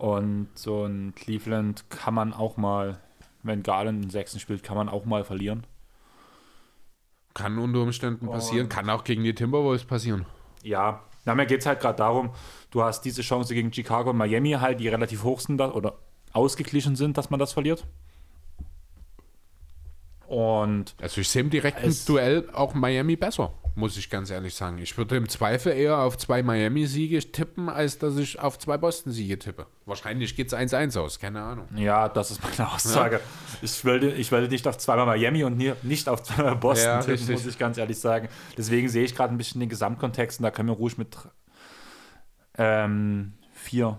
Und 0.00 0.48
so 0.54 0.86
ein 0.86 1.14
Cleveland 1.14 1.90
kann 1.90 2.14
man 2.14 2.32
auch 2.32 2.56
mal, 2.56 2.98
wenn 3.42 3.62
Garland 3.62 4.00
einen 4.00 4.10
Sechsten 4.10 4.40
spielt, 4.40 4.62
kann 4.62 4.74
man 4.74 4.88
auch 4.88 5.04
mal 5.04 5.24
verlieren. 5.24 5.66
Kann 7.34 7.58
unter 7.58 7.80
Umständen 7.82 8.26
passieren, 8.26 8.70
kann 8.70 8.88
auch 8.88 9.04
gegen 9.04 9.22
die 9.24 9.34
Timberwolves 9.34 9.84
passieren. 9.84 10.24
Ja, 10.62 11.02
na, 11.26 11.34
mir 11.34 11.44
geht 11.44 11.60
es 11.60 11.66
halt 11.66 11.80
gerade 11.80 11.98
darum, 11.98 12.30
du 12.70 12.82
hast 12.82 13.02
diese 13.02 13.20
Chance 13.20 13.52
gegen 13.52 13.74
Chicago 13.74 14.08
und 14.08 14.16
Miami 14.16 14.52
halt, 14.52 14.80
die 14.80 14.88
relativ 14.88 15.22
hoch 15.22 15.38
sind 15.38 15.60
oder 15.60 15.98
ausgeglichen 16.32 16.96
sind, 16.96 17.18
dass 17.18 17.28
man 17.28 17.38
das 17.38 17.52
verliert. 17.52 17.86
Und 20.26 20.94
Also 21.02 21.20
ich 21.20 21.28
sehe 21.28 21.42
im 21.42 21.50
direkten 21.50 21.94
Duell 22.06 22.48
auch 22.54 22.72
Miami 22.72 23.16
besser, 23.16 23.52
muss 23.80 23.96
ich 23.96 24.08
ganz 24.10 24.30
ehrlich 24.30 24.54
sagen. 24.54 24.78
Ich 24.78 24.96
würde 24.96 25.16
im 25.16 25.28
Zweifel 25.28 25.72
eher 25.72 25.98
auf 25.98 26.16
zwei 26.16 26.42
Miami-Siege 26.42 27.18
tippen, 27.32 27.68
als 27.68 27.98
dass 27.98 28.16
ich 28.16 28.38
auf 28.38 28.58
zwei 28.58 28.76
Boston-Siege 28.78 29.38
tippe. 29.38 29.66
Wahrscheinlich 29.86 30.36
geht 30.36 30.52
es 30.52 30.54
1-1 30.54 30.98
aus, 31.00 31.18
keine 31.18 31.42
Ahnung. 31.42 31.66
ja, 31.74 32.08
das 32.08 32.30
ist 32.30 32.40
meine 32.44 32.70
Aussage. 32.70 33.20
Ich, 33.62 33.84
wollte, 33.84 34.10
ich 34.10 34.30
wollte 34.30 34.48
nicht 34.48 34.68
auf 34.68 34.78
zweimal 34.78 35.06
Miami 35.06 35.42
und 35.42 35.56
nicht 35.82 36.08
auf 36.08 36.22
zweimal 36.22 36.56
Boston 36.56 36.86
Ja, 36.86 36.98
tippen, 37.00 37.12
richtig. 37.12 37.30
muss 37.30 37.46
ich 37.46 37.58
ganz 37.58 37.76
ehrlich 37.78 37.98
sagen. 37.98 38.28
Deswegen 38.56 38.88
sehe 38.88 39.02
ich 39.04 39.16
gerade 39.16 39.34
ein 39.34 39.38
bisschen 39.38 39.60
den 39.60 39.68
Gesamtkontext 39.68 40.38
und 40.38 40.44
da 40.44 40.50
können 40.52 40.68
wir 40.68 40.76
ruhig 40.76 40.96
mit 40.98 41.16
ähm, 42.56 43.32
4, 43.54 43.98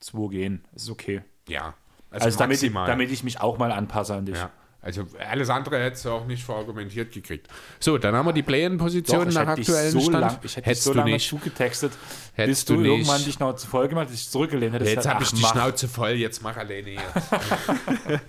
2 0.00 0.28
gehen. 0.28 0.64
Ist 0.74 0.90
okay. 0.90 1.22
Ja. 1.48 1.74
Also, 2.10 2.38
damit, 2.38 2.62
ich, 2.62 2.72
damit 2.72 3.10
ich 3.10 3.22
mich 3.22 3.40
auch 3.40 3.58
mal 3.58 3.70
anpasse 3.72 4.14
an 4.14 4.26
dich. 4.26 4.36
Ja. 4.36 4.50
Also 4.80 5.02
alles 5.28 5.50
andere 5.50 5.78
hättest 5.80 6.04
du 6.04 6.10
auch 6.10 6.26
nicht 6.26 6.44
verargumentiert 6.44 7.12
gekriegt. 7.12 7.48
So, 7.80 7.98
dann 7.98 8.14
haben 8.14 8.26
wir 8.26 8.32
die 8.32 8.44
Play-In-Position 8.44 9.28
nach 9.28 9.56
dich 9.56 9.68
aktuellen 9.68 9.90
so 9.90 10.00
Stand. 10.00 10.20
lang, 10.20 10.38
ich 10.42 10.56
hätte 10.56 10.60
dich 10.60 10.66
hättest 10.66 10.84
so 10.84 10.92
du 10.92 10.98
lange 10.98 11.10
nicht. 11.12 11.28
zugetextet, 11.28 11.90
bis 11.92 11.98
Hättest 12.36 12.68
du, 12.68 12.74
du 12.74 12.80
nicht. 12.80 12.90
irgendwann 12.90 13.24
dich 13.24 13.38
noch 13.40 13.56
zu 13.56 13.66
voll 13.66 13.88
gemacht 13.88 14.06
hast, 14.06 14.14
dich 14.14 14.30
zurückgelehnt 14.30 14.74
hättest. 14.74 14.94
Jetzt 14.94 15.08
habe 15.08 15.24
ich 15.24 15.30
die 15.30 15.42
mach. 15.42 15.52
Schnauze 15.52 15.88
voll, 15.88 16.10
jetzt 16.10 16.42
mach 16.44 16.56
alleine 16.56 16.90
hier. 16.90 17.00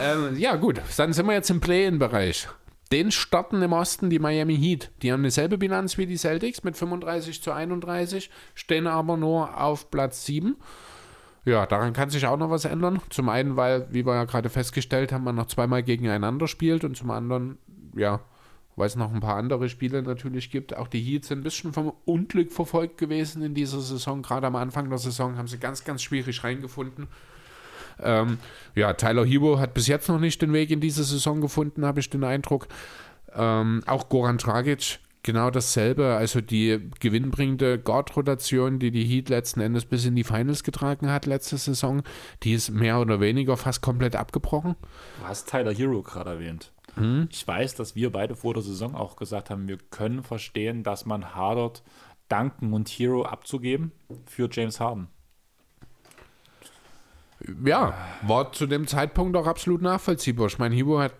ähm, 0.00 0.38
ja, 0.38 0.56
gut, 0.56 0.80
dann 0.96 1.12
sind 1.12 1.26
wir 1.26 1.34
jetzt 1.34 1.50
im 1.50 1.60
Play-In-Bereich. 1.60 2.48
Den 2.92 3.12
starten 3.12 3.62
im 3.62 3.72
Osten 3.72 4.10
die 4.10 4.18
Miami 4.18 4.56
Heat. 4.56 4.90
Die 5.02 5.12
haben 5.12 5.22
dieselbe 5.22 5.58
Bilanz 5.58 5.96
wie 5.96 6.06
die 6.06 6.16
Celtics 6.16 6.64
mit 6.64 6.76
35 6.76 7.40
zu 7.42 7.52
31, 7.52 8.30
stehen 8.54 8.86
aber 8.88 9.16
nur 9.16 9.60
auf 9.60 9.90
Platz 9.90 10.24
7. 10.24 10.56
Ja, 11.44 11.66
daran 11.66 11.92
kann 11.92 12.10
sich 12.10 12.26
auch 12.26 12.36
noch 12.36 12.50
was 12.50 12.64
ändern. 12.64 13.00
Zum 13.08 13.28
einen, 13.28 13.56
weil, 13.56 13.86
wie 13.90 14.04
wir 14.04 14.14
ja 14.14 14.24
gerade 14.24 14.50
festgestellt 14.50 15.12
haben, 15.12 15.24
man 15.24 15.36
noch 15.36 15.46
zweimal 15.46 15.82
gegeneinander 15.82 16.46
spielt 16.46 16.84
und 16.84 16.96
zum 16.96 17.10
anderen, 17.10 17.58
ja, 17.96 18.20
weil 18.76 18.86
es 18.86 18.96
noch 18.96 19.12
ein 19.12 19.20
paar 19.20 19.36
andere 19.36 19.68
Spiele 19.68 20.02
natürlich 20.02 20.50
gibt. 20.50 20.76
Auch 20.76 20.88
die 20.88 21.00
Heats 21.00 21.28
sind 21.28 21.40
ein 21.40 21.42
bisschen 21.44 21.72
vom 21.72 21.92
Unglück 22.04 22.52
verfolgt 22.52 22.98
gewesen 22.98 23.42
in 23.42 23.54
dieser 23.54 23.80
Saison. 23.80 24.22
Gerade 24.22 24.46
am 24.46 24.56
Anfang 24.56 24.88
der 24.88 24.98
Saison 24.98 25.36
haben 25.36 25.48
sie 25.48 25.58
ganz, 25.58 25.84
ganz 25.84 26.02
schwierig 26.02 26.44
reingefunden. 26.44 27.08
Ähm, 28.02 28.38
ja, 28.74 28.92
Tyler 28.94 29.24
Hero 29.24 29.58
hat 29.58 29.74
bis 29.74 29.86
jetzt 29.86 30.08
noch 30.08 30.20
nicht 30.20 30.40
den 30.42 30.52
Weg 30.52 30.70
in 30.70 30.80
diese 30.80 31.04
Saison 31.04 31.40
gefunden, 31.40 31.84
habe 31.84 32.00
ich 32.00 32.10
den 32.10 32.24
Eindruck. 32.24 32.68
Ähm, 33.34 33.82
auch 33.86 34.08
Goran 34.08 34.38
Dragic, 34.38 34.98
genau 35.22 35.50
dasselbe. 35.50 36.14
Also 36.14 36.40
die 36.40 36.90
gewinnbringende 37.00 37.78
Guard-Rotation, 37.78 38.78
die 38.78 38.90
die 38.90 39.04
Heat 39.04 39.28
letzten 39.28 39.60
Endes 39.60 39.84
bis 39.84 40.04
in 40.04 40.16
die 40.16 40.24
Finals 40.24 40.64
getragen 40.64 41.10
hat 41.10 41.26
letzte 41.26 41.56
Saison, 41.56 42.02
die 42.42 42.52
ist 42.52 42.70
mehr 42.70 43.00
oder 43.00 43.20
weniger 43.20 43.56
fast 43.56 43.82
komplett 43.82 44.16
abgebrochen. 44.16 44.76
Du 45.20 45.26
hast 45.26 45.48
Tyler 45.48 45.72
Hero 45.72 46.02
gerade 46.02 46.30
erwähnt. 46.30 46.72
Hm? 46.94 47.28
Ich 47.30 47.46
weiß, 47.46 47.74
dass 47.74 47.94
wir 47.94 48.10
beide 48.10 48.34
vor 48.34 48.54
der 48.54 48.62
Saison 48.62 48.94
auch 48.94 49.16
gesagt 49.16 49.50
haben, 49.50 49.68
wir 49.68 49.78
können 49.90 50.22
verstehen, 50.22 50.82
dass 50.82 51.06
man 51.06 51.34
hadert, 51.34 51.82
Duncan 52.28 52.72
und 52.72 52.88
Hero 52.88 53.24
abzugeben 53.24 53.92
für 54.26 54.48
James 54.50 54.80
Harden. 54.80 55.08
Ja, 57.64 57.94
war 58.22 58.52
zu 58.52 58.66
dem 58.66 58.86
Zeitpunkt 58.86 59.36
auch 59.36 59.46
absolut 59.46 59.82
nachvollziehbar. 59.82 60.46
Ich 60.48 60.58
meine, 60.58 60.74
Hero 60.74 61.00
hat 61.00 61.14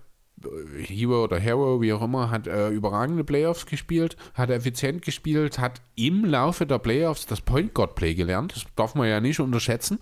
Hero 0.87 1.25
oder 1.25 1.39
Hero, 1.39 1.81
wie 1.81 1.93
auch 1.93 2.03
immer, 2.03 2.31
hat 2.31 2.47
äh, 2.47 2.71
überragende 2.71 3.25
Playoffs 3.25 3.67
gespielt, 3.67 4.17
hat 4.35 4.51
effizient 4.51 5.03
gespielt, 5.03 5.59
hat 5.59 5.81
im 5.97 6.25
Laufe 6.25 6.67
der 6.67 6.79
Playoffs 6.79 7.27
das 7.27 7.41
Point 7.41 7.75
Guard 7.75 7.95
Play 7.95 8.15
gelernt. 8.15 8.57
Das 8.57 8.65
darf 8.77 8.95
man 8.95 9.09
ja 9.09 9.21
nicht 9.21 9.41
unterschätzen. 9.41 9.99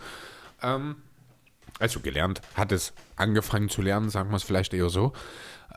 Ähm, 0.62 0.96
also 1.78 2.00
gelernt, 2.00 2.40
hat 2.54 2.72
es 2.72 2.92
angefangen 3.16 3.68
zu 3.68 3.82
lernen, 3.82 4.10
sagen 4.10 4.30
wir 4.30 4.36
es 4.36 4.42
vielleicht 4.42 4.74
eher 4.74 4.88
so. 4.88 5.12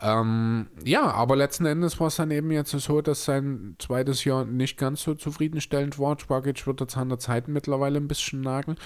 Ähm, 0.00 0.68
ja, 0.84 1.10
aber 1.12 1.36
letzten 1.36 1.66
Endes 1.66 2.00
war 2.00 2.08
es 2.08 2.16
dann 2.16 2.30
eben 2.30 2.50
jetzt 2.50 2.70
so, 2.70 3.02
dass 3.02 3.24
sein 3.24 3.76
zweites 3.78 4.24
Jahr 4.24 4.44
nicht 4.44 4.78
ganz 4.78 5.02
so 5.02 5.14
zufriedenstellend 5.14 5.98
war. 5.98 6.16
Dragic 6.16 6.66
wird 6.66 6.80
jetzt 6.80 6.96
an 6.96 7.08
der 7.08 7.18
Zeit 7.18 7.46
mittlerweile 7.46 7.98
ein 7.98 8.08
bisschen 8.08 8.40
nagen. 8.40 8.76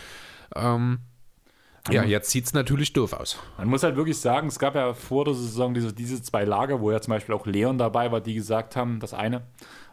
Ähm, 0.55 0.99
Ja, 1.91 2.05
jetzt 2.05 2.31
sieht 2.31 2.47
es 2.47 2.53
natürlich 2.53 2.93
doof 2.93 3.13
aus. 3.13 3.39
Man 3.59 3.69
muss 3.69 3.83
halt 3.83 3.97
wirklich 3.97 4.19
sagen, 4.19 4.49
es 4.49 4.59
gab 4.59 4.75
ja 4.75 4.93
vor 4.95 5.25
der 5.25 5.35
Saison 5.35 5.73
diese, 5.73 5.93
diese 5.93 6.21
zwei 6.23 6.45
Lager, 6.45 6.81
wo 6.81 6.91
ja 6.91 7.01
zum 7.01 7.13
Beispiel 7.13 7.35
auch 7.35 7.47
Leon 7.47 7.79
dabei 7.79 8.11
war, 8.11 8.21
die 8.21 8.35
gesagt 8.35 8.77
haben, 8.77 8.99
das 8.99 9.15
eine, 9.15 9.47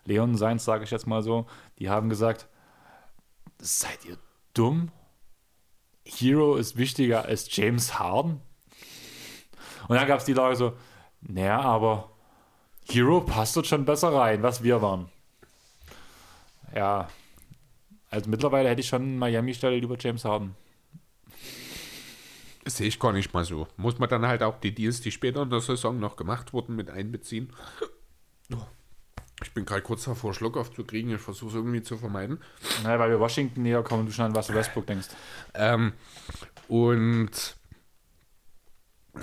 Leon 0.06 0.36
Seins, 0.36 0.66
sage 0.66 0.84
ich 0.84 0.92
jetzt 0.92 1.08
mal 1.08 1.22
so, 1.22 1.46
die 1.80 1.90
haben 1.90 2.10
gesagt, 2.10 2.48
seid 3.60 4.06
ihr 4.06 4.18
dumm? 4.54 4.92
Hero 6.06 6.56
ist 6.56 6.78
wichtiger 6.78 7.26
als 7.26 7.56
James 7.56 7.98
Harden? 8.00 8.42
Und 9.88 9.96
dann 9.96 10.08
gab 10.08 10.20
es 10.20 10.26
die 10.26 10.34
Lage 10.34 10.56
so, 10.56 10.74
naja, 11.22 11.62
aber 11.62 12.10
Hero 12.90 13.22
passt 13.22 13.56
dort 13.56 13.68
schon 13.68 13.86
besser 13.86 14.14
rein, 14.14 14.44
was 14.44 14.64
wir 14.64 14.82
waren. 14.82 15.10
Ja, 16.76 17.08
also 18.10 18.30
mittlerweile 18.30 18.70
hätte 18.70 18.82
ich 18.82 18.88
schon 18.88 19.18
Miami-Stelle 19.18 19.78
lieber 19.78 19.96
James 20.00 20.26
Harden. 20.26 20.56
Das 22.64 22.78
sehe 22.78 22.88
ich 22.88 23.00
gar 23.00 23.12
nicht 23.12 23.34
mal 23.34 23.44
so. 23.44 23.68
Muss 23.78 24.00
man 24.00 24.10
dann 24.10 24.26
halt 24.26 24.42
auch 24.42 24.60
die 24.60 24.74
Deals, 24.74 25.02
die 25.02 25.12
später 25.12 25.42
in 25.42 25.50
der 25.50 25.60
Saison 25.60 26.00
noch 26.00 26.16
gemacht 26.16 26.54
wurden, 26.54 26.76
mit 26.76 26.90
einbeziehen. 26.90 27.52
Ich 29.42 29.54
bin 29.54 29.66
gerade 29.66 29.82
kurz 29.82 30.06
davor, 30.06 30.34
Schluck 30.34 30.56
aufzukriegen. 30.56 31.14
Ich 31.14 31.22
versuche 31.22 31.50
es 31.50 31.56
irgendwie 31.56 31.82
zu 31.82 31.98
vermeiden. 31.98 32.40
Naja, 32.84 33.00
weil 33.00 33.10
wir 33.10 33.20
Washington 33.20 33.64
näher 33.64 33.84
kommen, 33.84 34.06
du 34.06 34.12
schon 34.12 34.26
an 34.26 34.36
was 34.36 34.54
Westbrook 34.54 34.88
denkst. 34.88 35.10
Ähm, 35.54 35.94
und 36.68 37.56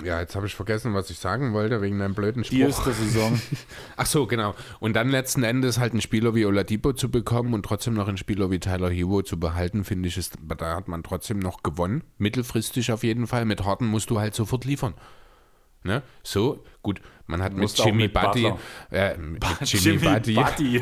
ja, 0.03 0.21
jetzt 0.21 0.35
habe 0.35 0.47
ich 0.47 0.55
vergessen, 0.55 0.93
was 0.93 1.09
ich 1.09 1.19
sagen 1.19 1.53
wollte, 1.53 1.81
wegen 1.81 1.99
deinem 1.99 2.13
blöden 2.13 2.43
Spruch. 2.43 2.55
Die 2.55 2.63
ist 2.63 2.85
der 2.85 2.93
Saison. 2.93 3.39
Ach 3.97 4.05
so, 4.05 4.25
genau. 4.25 4.55
Und 4.79 4.93
dann 4.93 5.09
letzten 5.09 5.43
Endes 5.43 5.79
halt 5.79 5.91
einen 5.91 6.01
Spieler 6.01 6.33
wie 6.33 6.45
Oladipo 6.45 6.93
zu 6.93 7.11
bekommen 7.11 7.53
und 7.53 7.63
trotzdem 7.63 7.93
noch 7.93 8.07
einen 8.07 8.17
Spieler 8.17 8.49
wie 8.51 8.59
Tyler 8.59 8.89
Hero 8.89 9.21
zu 9.21 9.39
behalten, 9.39 9.83
finde 9.83 10.07
ich, 10.07 10.17
ist, 10.17 10.37
da 10.57 10.75
hat 10.75 10.87
man 10.87 11.03
trotzdem 11.03 11.39
noch 11.39 11.61
gewonnen. 11.61 12.03
Mittelfristig 12.17 12.91
auf 12.91 13.03
jeden 13.03 13.27
Fall. 13.27 13.45
Mit 13.45 13.65
Harden 13.65 13.87
musst 13.87 14.09
du 14.09 14.19
halt 14.19 14.33
sofort 14.33 14.63
liefern. 14.63 14.93
Ne? 15.83 16.03
So, 16.23 16.63
gut, 16.81 17.01
man 17.27 17.41
hat 17.41 17.53
mit 17.53 17.77
Jimmy 17.77 18.07
Buddy, 18.07 18.51
äh, 18.91 19.17
mit 19.17 19.43
Jimmy, 19.61 19.83
Jimmy 19.83 20.13
Buddy, 20.13 20.35
Buddy. 20.35 20.77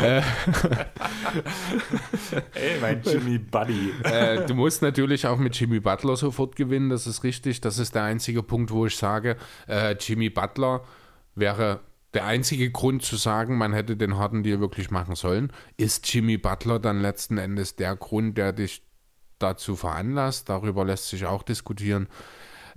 Ey, 2.54 2.80
mein 2.80 3.02
Jimmy 3.02 3.38
Buddy. 3.38 3.92
äh, 4.04 4.46
du 4.46 4.54
musst 4.54 4.82
natürlich 4.82 5.26
auch 5.26 5.38
mit 5.38 5.58
Jimmy 5.58 5.80
Butler 5.80 6.16
sofort 6.16 6.56
gewinnen, 6.56 6.90
das 6.90 7.06
ist 7.06 7.24
richtig. 7.24 7.60
Das 7.60 7.78
ist 7.78 7.94
der 7.94 8.04
einzige 8.04 8.42
Punkt, 8.42 8.70
wo 8.70 8.86
ich 8.86 8.96
sage, 8.96 9.36
äh, 9.68 9.96
Jimmy 9.98 10.30
Butler 10.30 10.82
wäre 11.34 11.80
der 12.14 12.24
einzige 12.24 12.70
Grund 12.70 13.02
zu 13.02 13.16
sagen, 13.16 13.58
man 13.58 13.72
hätte 13.72 13.96
den 13.96 14.16
harten 14.16 14.42
Deal 14.42 14.60
wirklich 14.60 14.90
machen 14.90 15.16
sollen. 15.16 15.52
Ist 15.76 16.12
Jimmy 16.12 16.38
Butler 16.38 16.78
dann 16.78 17.00
letzten 17.00 17.36
Endes 17.36 17.76
der 17.76 17.94
Grund, 17.94 18.38
der 18.38 18.52
dich 18.52 18.82
dazu 19.38 19.76
veranlasst? 19.76 20.48
Darüber 20.48 20.84
lässt 20.84 21.10
sich 21.10 21.26
auch 21.26 21.42
diskutieren. 21.42 22.08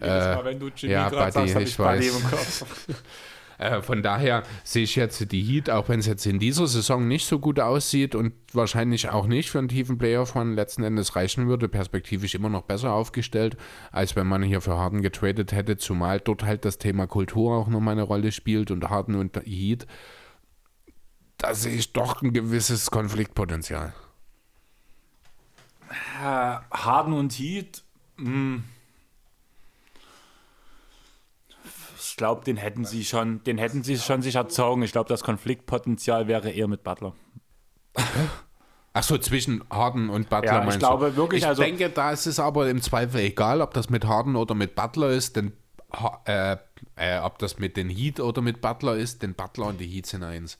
Jedes 0.01 0.35
Mal, 0.35 0.45
wenn 0.45 0.59
du 0.59 0.69
Jimmy 0.75 0.93
ja, 0.93 1.09
Buddy, 1.09 1.31
sagst, 1.31 1.55
hab 1.55 1.61
ich 1.61 1.77
Buddy 1.77 2.07
im 2.07 2.23
Kopf. 2.23 2.65
Äh, 3.59 3.81
von 3.81 4.01
daher 4.01 4.43
sehe 4.63 4.83
ich 4.83 4.95
jetzt 4.95 5.33
die 5.33 5.43
Heat, 5.43 5.69
auch 5.69 5.89
wenn 5.89 5.99
es 5.99 6.05
jetzt 6.05 6.25
in 6.25 6.39
dieser 6.39 6.65
Saison 6.65 7.05
nicht 7.07 7.27
so 7.27 7.39
gut 7.39 7.59
aussieht 7.59 8.15
und 8.15 8.33
wahrscheinlich 8.53 9.09
auch 9.09 9.27
nicht 9.27 9.51
für 9.51 9.59
einen 9.59 9.67
tiefen 9.67 9.97
Playoff-Run 9.97 10.55
letzten 10.55 10.83
Endes 10.83 11.17
reichen 11.17 11.49
würde, 11.49 11.67
perspektivisch 11.67 12.35
immer 12.35 12.47
noch 12.47 12.61
besser 12.61 12.93
aufgestellt, 12.93 13.57
als 13.91 14.15
wenn 14.15 14.27
man 14.27 14.43
hier 14.43 14.61
für 14.61 14.77
Harden 14.77 15.01
getradet 15.01 15.51
hätte, 15.51 15.75
zumal 15.75 16.21
dort 16.21 16.43
halt 16.43 16.63
das 16.63 16.77
Thema 16.77 17.05
Kultur 17.05 17.57
auch 17.57 17.67
nochmal 17.67 17.95
eine 17.95 18.03
Rolle 18.03 18.31
spielt 18.31 18.71
und 18.71 18.89
Harden 18.89 19.15
und 19.15 19.35
Heat. 19.45 19.85
Da 21.37 21.53
sehe 21.53 21.75
ich 21.75 21.91
doch 21.91 22.21
ein 22.21 22.31
gewisses 22.31 22.89
Konfliktpotenzial. 22.91 23.93
Äh, 26.21 26.55
Harden 26.71 27.11
und 27.11 27.33
Heat. 27.33 27.83
mh. 28.15 28.61
Ich 32.09 32.17
glaube, 32.17 32.43
den 32.43 32.57
hätten 32.57 32.85
sie 32.85 33.05
schon, 33.05 33.43
den 33.43 33.57
hätten 33.57 33.83
sie 33.83 33.97
schon 33.97 34.21
sich 34.21 34.35
erzogen. 34.35 34.81
Ich 34.83 34.91
glaube, 34.91 35.09
das 35.09 35.23
Konfliktpotenzial 35.23 36.27
wäre 36.27 36.49
eher 36.49 36.67
mit 36.67 36.83
Butler. 36.83 37.13
Ach 38.93 39.03
so, 39.03 39.17
zwischen 39.17 39.63
Harden 39.69 40.09
und 40.09 40.29
Butler 40.29 40.51
Ja, 40.51 40.59
ich 40.59 40.65
meinst 40.65 40.79
glaube 40.79 41.11
du? 41.11 41.17
wirklich, 41.17 41.43
Ich 41.43 41.47
also- 41.47 41.61
denke, 41.61 41.89
da 41.89 42.11
ist 42.11 42.25
es 42.25 42.39
aber 42.39 42.69
im 42.69 42.81
Zweifel 42.81 43.21
egal, 43.21 43.61
ob 43.61 43.73
das 43.73 43.89
mit 43.89 44.05
Harden 44.05 44.35
oder 44.35 44.55
mit 44.55 44.75
Butler 44.75 45.09
ist, 45.09 45.35
denn 45.35 45.53
äh, 46.25 46.57
äh, 46.95 47.19
ob 47.19 47.39
das 47.39 47.57
mit 47.59 47.77
den 47.77 47.89
Heat 47.89 48.19
oder 48.19 48.41
mit 48.41 48.61
Butler 48.61 48.95
ist, 48.95 49.21
denn 49.21 49.33
Butler 49.35 49.67
und 49.67 49.79
die 49.79 49.87
Heat 49.87 50.05
sind 50.05 50.23
eins. 50.23 50.57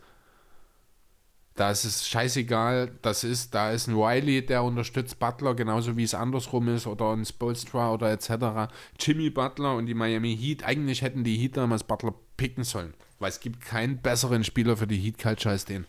Da 1.59 1.71
ist 1.71 1.83
es 1.83 2.07
scheißegal, 2.07 2.89
das 3.01 3.25
ist, 3.25 3.53
da 3.53 3.71
ist 3.71 3.87
ein 3.87 3.95
Riley, 3.95 4.45
der 4.45 4.63
unterstützt 4.63 5.19
Butler, 5.19 5.55
genauso 5.55 5.97
wie 5.97 6.03
es 6.03 6.13
andersrum 6.13 6.69
ist, 6.69 6.87
oder 6.87 7.11
ein 7.11 7.25
Spolstra 7.25 7.91
oder 7.91 8.09
etc. 8.13 8.71
Jimmy 8.97 9.29
Butler 9.29 9.75
und 9.75 9.85
die 9.85 9.93
Miami 9.93 10.37
Heat, 10.37 10.63
eigentlich 10.63 11.01
hätten 11.01 11.25
die 11.25 11.35
Heat 11.35 11.57
damals 11.57 11.83
Butler 11.83 12.13
picken 12.37 12.63
sollen, 12.63 12.93
weil 13.19 13.27
es 13.27 13.41
gibt 13.41 13.59
keinen 13.59 13.97
besseren 13.97 14.45
Spieler 14.45 14.77
für 14.77 14.87
die 14.87 14.99
Heat-Culture 14.99 15.51
als 15.51 15.65
den. 15.65 15.83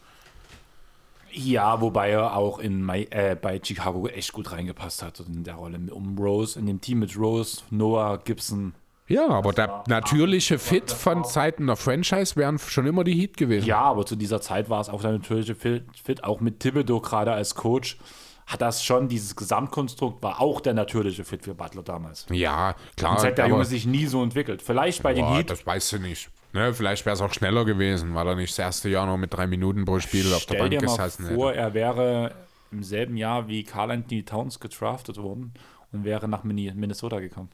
Ja, 1.31 1.81
wobei 1.81 2.11
er 2.11 2.37
auch 2.37 2.59
in 2.59 2.83
Mai, 2.83 3.07
äh, 3.11 3.37
bei 3.41 3.61
Chicago 3.63 4.09
echt 4.09 4.33
gut 4.33 4.51
reingepasst 4.51 5.05
hat 5.05 5.21
in 5.21 5.45
der 5.45 5.55
Rolle 5.55 5.79
um 5.93 6.19
Rose, 6.19 6.59
in 6.59 6.67
dem 6.67 6.81
Team 6.81 6.99
mit 6.99 7.17
Rose, 7.17 7.63
Noah, 7.71 8.19
Gibson. 8.19 8.75
Ja, 9.11 9.29
aber 9.29 9.53
der 9.53 9.83
natürliche 9.89 10.59
Fit 10.61 10.93
von 10.93 11.25
Seiten 11.25 11.67
der 11.67 11.75
Franchise 11.75 12.37
wären 12.37 12.61
schon 12.61 12.87
immer 12.87 13.03
die 13.03 13.15
Heat 13.15 13.37
gewesen. 13.37 13.67
Ja, 13.67 13.81
aber 13.81 14.07
zu 14.07 14.15
dieser 14.15 14.41
Zeit 14.41 14.71
war 14.71 14.81
es 14.81 14.89
auch 14.89 15.03
der 15.03 15.13
natürliche 15.13 15.57
Fit, 15.57 15.83
auch 16.23 16.41
mit 16.41 16.61
Thibodeau 16.61 17.01
gerade 17.01 17.33
als 17.33 17.57
Coach. 17.57 17.99
Hat 18.47 18.61
das 18.63 18.85
schon, 18.85 19.09
dieses 19.09 19.35
Gesamtkonstrukt 19.35 20.23
war 20.23 20.41
auch 20.41 20.61
der 20.61 20.75
natürliche 20.75 21.25
Fit 21.25 21.43
für 21.43 21.55
Butler 21.55 21.83
damals. 21.83 22.27
Ja, 22.31 22.75
klar. 22.97 23.13
Sonst 23.13 23.25
hätte 23.25 23.35
der 23.37 23.49
Junge 23.49 23.65
sich 23.65 23.85
nie 23.85 24.07
so 24.07 24.23
entwickelt. 24.23 24.63
Vielleicht 24.63 25.03
bei 25.03 25.13
den 25.13 25.25
Boah, 25.25 25.37
Heat. 25.37 25.51
das 25.51 25.67
weißt 25.67 25.93
du 25.93 25.99
nicht. 25.99 26.31
Ne, 26.53 26.73
vielleicht 26.73 27.05
wäre 27.07 27.15
es 27.15 27.21
auch 27.23 27.33
schneller 27.33 27.65
gewesen, 27.65 28.15
weil 28.15 28.27
er 28.27 28.35
nicht 28.35 28.51
das 28.53 28.59
erste 28.59 28.89
Jahr 28.89 29.07
noch 29.07 29.17
mit 29.17 29.33
drei 29.33 29.47
Minuten 29.47 29.85
pro 29.85 30.01
Spiel 30.01 30.27
auf 30.33 30.47
der 30.47 30.55
Stell 30.55 30.59
Bank 30.59 30.71
dir 30.71 30.85
mal 30.85 30.97
gesessen 30.97 31.35
vor, 31.35 31.51
hätte. 31.51 31.61
er 31.61 31.75
wäre 31.75 32.35
im 32.73 32.83
selben 32.83 33.17
Jahr 33.17 33.47
wie 33.49 33.63
Carl 33.65 33.91
Anthony 33.91 34.25
Towns 34.25 34.59
gedraftet 34.59 35.17
worden 35.17 35.53
und 35.93 36.05
wäre 36.05 36.29
nach 36.29 36.43
Minnesota 36.45 37.21
gekommen. 37.21 37.51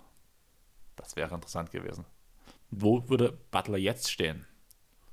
Das 0.96 1.16
wäre 1.16 1.34
interessant 1.34 1.70
gewesen. 1.70 2.04
Wo 2.70 3.08
würde 3.08 3.38
Butler 3.50 3.78
jetzt 3.78 4.10
stehen? 4.10 4.46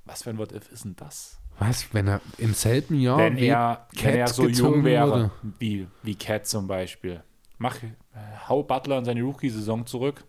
Was 0.06 0.24
für 0.24 0.32
ein 0.32 0.38
What-If 0.38 0.72
ist 0.72 0.86
denn 0.86 0.96
das? 0.96 1.40
Was, 1.60 1.94
wenn 1.94 2.08
er 2.08 2.22
im 2.38 2.54
selben 2.54 3.00
Jahr 3.00 3.20
wenn, 3.20 3.38
wie 3.38 3.48
er, 3.48 3.88
wenn 3.94 4.16
er 4.16 4.28
so 4.28 4.48
jung 4.48 4.84
wäre, 4.84 5.32
wie, 5.60 5.88
wie 6.02 6.16
Cat 6.16 6.48
zum 6.48 6.68
Beispiel. 6.68 7.24
Mach, 7.58 7.82
äh, 7.84 7.92
hau 8.48 8.64
Butler 8.64 8.98
in 8.98 9.06
seine 9.06 9.22
Rookie-Saison 9.22 9.86
zurück, 9.86 10.26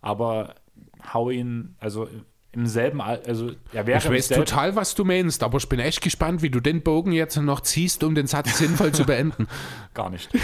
aber 0.00 0.56
hau 1.12 1.30
ihn, 1.30 1.76
also 1.78 2.08
im 2.52 2.66
selben, 2.66 3.00
Al 3.00 3.22
also 3.26 3.52
er 3.72 3.86
wäre 3.86 3.98
Ich 3.98 4.10
weiß 4.10 4.28
total, 4.28 4.74
was 4.74 4.94
du 4.96 5.04
meinst, 5.04 5.42
aber 5.44 5.58
ich 5.58 5.68
bin 5.68 5.78
echt 5.78 6.00
gespannt, 6.00 6.42
wie 6.42 6.50
du 6.50 6.58
den 6.60 6.82
Bogen 6.82 7.12
jetzt 7.12 7.36
noch 7.36 7.60
ziehst, 7.60 8.02
um 8.02 8.14
den 8.14 8.26
Satz 8.26 8.58
sinnvoll 8.58 8.92
zu 8.92 9.04
beenden. 9.04 9.46
gar 9.94 10.10
nicht. 10.10 10.28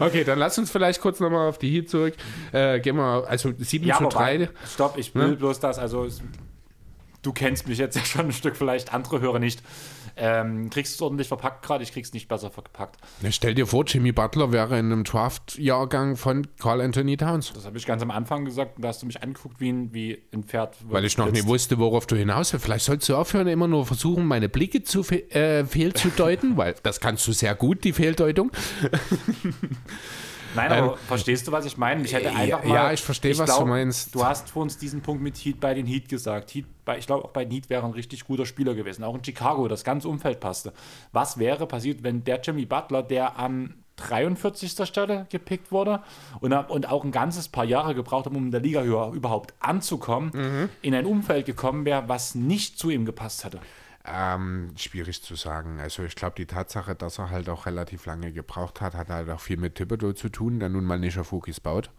Okay, 0.00 0.22
dann 0.22 0.38
lass 0.38 0.58
uns 0.58 0.70
vielleicht 0.70 1.00
kurz 1.00 1.18
nochmal 1.18 1.48
auf 1.48 1.58
die 1.58 1.70
Heat 1.70 1.88
zurück. 1.88 2.14
Äh, 2.52 2.80
gehen 2.80 2.96
wir, 2.96 3.24
also 3.26 3.52
7 3.56 3.86
Ja, 3.86 3.96
zu 3.96 4.04
aber 4.04 4.10
3. 4.10 4.40
warte, 4.40 4.52
stopp, 4.66 4.98
ich 4.98 5.14
will 5.14 5.28
Ne? 5.28 5.36
bloß 5.36 5.60
das, 5.60 5.78
also 5.78 6.06
du 7.22 7.32
kennst 7.32 7.66
mich 7.66 7.78
jetzt 7.78 7.96
ja 7.96 8.04
schon 8.04 8.26
ein 8.26 8.32
Stück, 8.32 8.56
vielleicht 8.56 8.92
andere 8.92 9.20
Hörer 9.20 9.38
nicht. 9.38 9.62
Ähm, 10.18 10.70
kriegst 10.70 10.94
du 10.94 10.96
es 10.96 11.02
ordentlich 11.02 11.28
verpackt 11.28 11.64
gerade? 11.64 11.84
Ich 11.84 11.92
krieg's 11.92 12.12
nicht 12.12 12.28
besser 12.28 12.50
verpackt. 12.50 12.96
Ja, 13.22 13.30
stell 13.30 13.54
dir 13.54 13.66
vor, 13.66 13.84
Jimmy 13.86 14.12
Butler 14.12 14.52
wäre 14.52 14.78
in 14.78 14.92
einem 14.92 15.04
Draft-Jahrgang 15.04 16.16
von 16.16 16.46
Carl 16.58 16.80
Anthony 16.80 17.16
Towns. 17.16 17.52
Das 17.52 17.64
habe 17.64 17.78
ich 17.78 17.86
ganz 17.86 18.02
am 18.02 18.10
Anfang 18.10 18.44
gesagt 18.44 18.76
und 18.76 18.82
da 18.82 18.88
hast 18.88 19.02
du 19.02 19.06
mich 19.06 19.22
angeguckt 19.22 19.60
wie 19.60 19.70
ein, 19.70 19.94
wie 19.94 20.22
ein 20.32 20.42
Pferd. 20.42 20.76
Weil 20.88 21.04
ich 21.04 21.16
noch 21.18 21.30
nie 21.30 21.44
wusste, 21.44 21.78
worauf 21.78 22.06
du 22.06 22.16
hinaus 22.16 22.52
willst. 22.52 22.64
Vielleicht 22.64 22.84
sollst 22.84 23.08
du 23.08 23.16
aufhören, 23.16 23.46
immer 23.48 23.68
nur 23.68 23.86
versuchen, 23.86 24.26
meine 24.26 24.48
Blicke 24.48 24.82
zu 24.82 25.02
fe 25.02 25.30
äh, 25.30 25.64
fehlzudeuten, 25.64 26.56
weil 26.56 26.74
das 26.82 27.00
kannst 27.00 27.26
du 27.26 27.32
sehr 27.32 27.54
gut, 27.54 27.84
die 27.84 27.92
Fehldeutung. 27.92 28.50
Nein, 30.58 30.72
aber 30.72 30.96
verstehst 30.96 31.46
du, 31.48 31.52
was 31.52 31.64
ich 31.64 31.76
meine? 31.76 32.02
Ich 32.04 32.12
hätte 32.12 32.28
Ähm, 32.28 32.34
ja, 32.36 32.56
einfach 32.56 32.64
mal. 32.64 32.74
ja, 32.74 32.92
ich 32.92 33.02
verstehe, 33.02 33.36
was 33.38 33.56
du 33.58 33.64
meinst. 33.66 34.14
Du 34.14 34.24
hast 34.24 34.50
vor 34.50 34.62
uns 34.62 34.76
diesen 34.78 35.00
Punkt 35.00 35.22
mit 35.22 35.36
Heat 35.36 35.60
bei 35.60 35.74
den 35.74 35.86
Heat 35.86 36.08
gesagt. 36.08 36.54
Heat 36.54 36.66
bei, 36.84 36.98
ich 36.98 37.06
glaube, 37.06 37.24
auch 37.24 37.30
bei 37.30 37.44
den 37.44 37.52
Heat 37.52 37.70
wäre 37.70 37.84
ein 37.84 37.92
richtig 37.92 38.24
guter 38.26 38.46
Spieler 38.46 38.74
gewesen. 38.74 39.04
Auch 39.04 39.14
in 39.14 39.24
Chicago, 39.24 39.68
das 39.68 39.84
ganze 39.84 40.08
Umfeld 40.08 40.40
passte. 40.40 40.72
Was 41.12 41.38
wäre 41.38 41.66
passiert, 41.66 42.02
wenn 42.02 42.24
der 42.24 42.40
Jimmy 42.40 42.66
Butler, 42.66 43.02
der 43.02 43.38
an 43.38 43.74
43. 43.96 44.86
Stelle 44.86 45.26
gepickt 45.28 45.72
wurde 45.72 46.00
und, 46.40 46.52
und 46.52 46.88
auch 46.88 47.04
ein 47.04 47.10
ganzes 47.10 47.48
paar 47.48 47.64
Jahre 47.64 47.94
gebraucht 47.96 48.26
hat, 48.26 48.32
um 48.32 48.44
in 48.46 48.50
der 48.52 48.60
Liga 48.60 48.82
höher 48.82 49.12
überhaupt 49.12 49.54
anzukommen, 49.60 50.30
Mhm. 50.32 50.68
in 50.82 50.94
ein 50.94 51.04
Umfeld 51.04 51.46
gekommen 51.46 51.84
wäre, 51.84 52.04
was 52.08 52.34
nicht 52.36 52.78
zu 52.78 52.90
ihm 52.90 53.04
gepasst 53.04 53.44
hätte? 53.44 53.58
Ähm, 54.10 54.70
schwierig 54.76 55.22
zu 55.22 55.34
sagen. 55.34 55.80
Also 55.80 56.02
ich 56.04 56.14
glaube, 56.14 56.36
die 56.36 56.46
Tatsache, 56.46 56.94
dass 56.94 57.18
er 57.18 57.30
halt 57.30 57.48
auch 57.48 57.66
relativ 57.66 58.06
lange 58.06 58.32
gebraucht 58.32 58.80
hat, 58.80 58.94
hat 58.94 59.08
halt 59.08 59.28
auch 59.28 59.40
viel 59.40 59.56
mit 59.56 59.74
Thibodeau 59.74 60.12
zu 60.12 60.28
tun, 60.28 60.60
der 60.60 60.68
nun 60.68 60.84
mal 60.84 60.98
nicht 60.98 61.18
auf 61.18 61.32
Rookies 61.32 61.60
baut. 61.60 61.90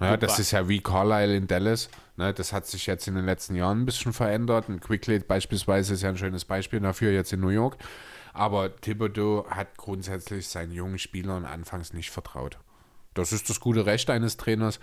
Ja, 0.00 0.16
das 0.16 0.38
ist 0.38 0.52
ja 0.52 0.68
wie 0.68 0.80
Carlisle 0.80 1.36
in 1.36 1.46
Dallas. 1.46 1.88
Ne, 2.16 2.32
das 2.32 2.52
hat 2.52 2.66
sich 2.66 2.86
jetzt 2.86 3.08
in 3.08 3.14
den 3.14 3.26
letzten 3.26 3.54
Jahren 3.56 3.82
ein 3.82 3.86
bisschen 3.86 4.12
verändert. 4.12 4.68
Ein 4.68 4.80
Quickly 4.80 5.18
beispielsweise 5.20 5.94
ist 5.94 6.02
ja 6.02 6.08
ein 6.08 6.16
schönes 6.16 6.44
Beispiel 6.44 6.80
dafür 6.80 7.10
jetzt 7.12 7.32
in 7.32 7.40
New 7.40 7.48
York. 7.48 7.76
Aber 8.32 8.74
Thibodeau 8.76 9.46
hat 9.50 9.76
grundsätzlich 9.76 10.48
seinen 10.48 10.72
jungen 10.72 10.98
Spielern 10.98 11.44
anfangs 11.44 11.92
nicht 11.92 12.10
vertraut. 12.10 12.58
Das 13.14 13.32
ist 13.32 13.50
das 13.50 13.58
gute 13.58 13.86
Recht 13.86 14.10
eines 14.10 14.36
Trainers. 14.36 14.78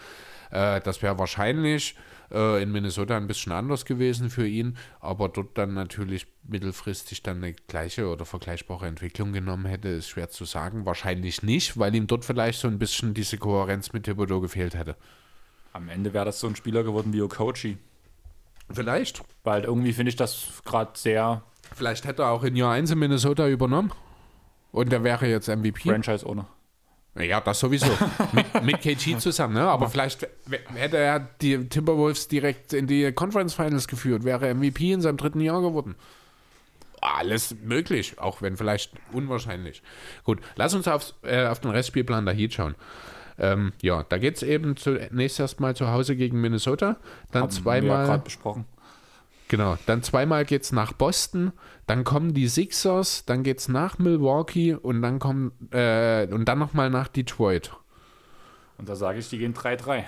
Äh, 0.52 0.82
das 0.82 1.02
wäre 1.02 1.18
wahrscheinlich 1.18 1.96
äh, 2.32 2.62
in 2.62 2.72
Minnesota 2.72 3.18
ein 3.18 3.28
bisschen 3.28 3.52
anders 3.52 3.86
gewesen 3.86 4.30
für 4.30 4.48
ihn, 4.48 4.78
aber 5.00 5.30
dort 5.30 5.58
dann 5.58 5.74
natürlich 5.74 6.28
mittelfristig 6.44 7.24
dann 7.24 7.38
eine 7.38 7.54
gleiche 7.54 8.08
oder 8.08 8.26
vergleichbare 8.26 8.88
Entwicklung 8.88 9.34
genommen 9.34 9.66
hätte, 9.66 9.90
ist 9.90 10.10
schwer 10.10 10.30
zu 10.30 10.46
sagen. 10.46 10.86
Wahrscheinlich 10.86 11.44
nicht, 11.44 11.78
weil 11.78 11.94
ihm 11.96 12.08
dort 12.08 12.26
vielleicht 12.26 12.60
so 12.60 12.68
ein 12.68 12.80
bisschen 12.80 13.14
diese 13.14 13.38
Kohärenz 13.38 13.94
mit 13.94 14.04
Thibodeau 14.04 14.42
gefehlt 14.42 14.76
hätte. 14.76 14.96
Am 15.74 15.90
Ende 15.90 16.14
wäre 16.14 16.26
das 16.26 16.40
so 16.40 16.48
ein 16.48 16.56
Spieler 16.56 16.84
geworden 16.84 17.12
wie 17.14 17.22
Okochi. 17.22 17.78
Vielleicht. 18.72 19.22
Weil 19.44 19.64
irgendwie 19.64 19.94
finde 19.94 20.10
ich 20.10 20.16
das 20.16 20.62
gerade 20.64 20.92
sehr. 20.96 21.44
Vielleicht 21.74 22.06
hätte 22.06 22.24
er 22.24 22.30
auch 22.30 22.44
in 22.44 22.56
Jahr 22.56 22.74
1 22.74 22.92
in 22.92 23.00
Minnesota 23.00 23.48
übernommen. 23.48 23.92
Und 24.72 24.92
er 24.92 25.04
wäre 25.04 25.28
jetzt 25.28 25.48
MVP. 25.48 25.90
Franchise 25.90 26.26
ohne. 26.26 26.46
Ja, 27.18 27.40
das 27.40 27.60
sowieso. 27.60 27.92
mit, 28.34 28.64
mit 28.64 28.82
KG 28.82 29.18
zusammen, 29.18 29.54
ne? 29.54 29.62
Aber 29.62 29.90
vielleicht 29.90 30.28
hätte 30.74 30.98
er 30.98 31.20
die 31.42 31.70
Timberwolves 31.70 32.28
direkt 32.28 32.74
in 32.74 32.88
die 32.88 33.12
Conference 33.14 33.54
Finals 33.54 33.88
geführt, 33.88 34.26
wäre 34.26 34.54
MVP 34.54 34.92
in 34.92 35.02
seinem 35.02 35.18
dritten 35.18 35.40
Jahr 35.40 35.62
geworden. 35.62 35.96
Alles 37.02 37.56
möglich, 37.64 38.20
auch 38.20 38.42
wenn 38.42 38.58
vielleicht 38.58 38.94
unwahrscheinlich. 39.14 39.82
Gut, 40.24 40.40
lass 40.56 40.74
uns 40.74 40.88
aufs, 40.88 41.14
äh, 41.24 41.46
auf 41.46 41.60
den 41.60 41.72
Restspielplan 41.72 42.26
der 42.26 42.34
Heat 42.34 42.54
schauen. 42.54 42.76
Ähm, 43.38 43.74
ja, 43.82 44.04
da 44.04 44.18
geht 44.18 44.38
es 44.38 44.44
eben 44.44 44.76
zunächst 44.76 45.40
erstmal 45.40 45.76
zu 45.76 45.90
Hause 45.90 46.16
gegen 46.16 46.40
Minnesota, 46.42 46.98
dann 47.32 47.44
Haben 47.44 47.52
zweimal. 47.52 48.08
Wir 48.08 48.14
ja 48.14 48.18
besprochen. 48.18 48.66
Genau, 49.48 49.78
dann 49.86 50.02
zweimal 50.02 50.44
geht 50.44 50.64
es 50.64 50.72
nach 50.72 50.94
Boston, 50.94 51.52
dann 51.86 52.04
kommen 52.04 52.34
die 52.34 52.48
Sixers, 52.48 53.26
dann 53.26 53.44
geht 53.44 53.60
es 53.60 53.68
nach 53.68 54.00
Milwaukee 54.00 54.74
und 54.74 55.04
dann 55.04 55.20
kommen 55.20 55.52
äh, 55.72 56.28
und 56.32 56.46
dann 56.46 56.58
nochmal 56.58 56.90
nach 56.90 57.08
Detroit. 57.08 57.72
Und 58.78 58.90
da 58.90 58.96
sage 58.96 59.20
ich, 59.20 59.30
die 59.30 59.38
gehen 59.38 59.54
3-3. 59.54 60.04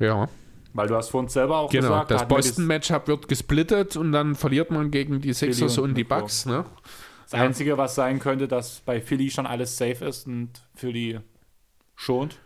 Ja. 0.00 0.28
Weil 0.72 0.88
du 0.88 0.96
hast 0.96 1.08
vorhin 1.08 1.28
selber 1.28 1.58
auch 1.58 1.70
genau, 1.70 1.88
gesagt, 1.88 2.10
das 2.10 2.28
Boston-Matchup 2.28 3.08
wird 3.08 3.28
gesplittet 3.28 3.96
und 3.96 4.12
dann 4.12 4.34
verliert 4.34 4.70
man 4.70 4.90
gegen 4.90 5.20
die 5.20 5.32
Sixers 5.32 5.78
und, 5.78 5.90
und, 5.90 5.94
die 5.94 6.04
Bucks. 6.04 6.46
Ne? 6.46 6.64
Das 7.24 7.38
ja. 7.38 7.44
Einzige, 7.44 7.78
was 7.78 7.94
sein 7.94 8.18
könnte, 8.18 8.48
dass 8.48 8.80
bei 8.80 9.00
Philly 9.00 9.30
schon 9.30 9.46
alles 9.46 9.76
safe 9.76 10.04
ist 10.04 10.26
und 10.26 10.50
für 10.74 10.92
die 10.92 11.20
schont. 11.96 12.38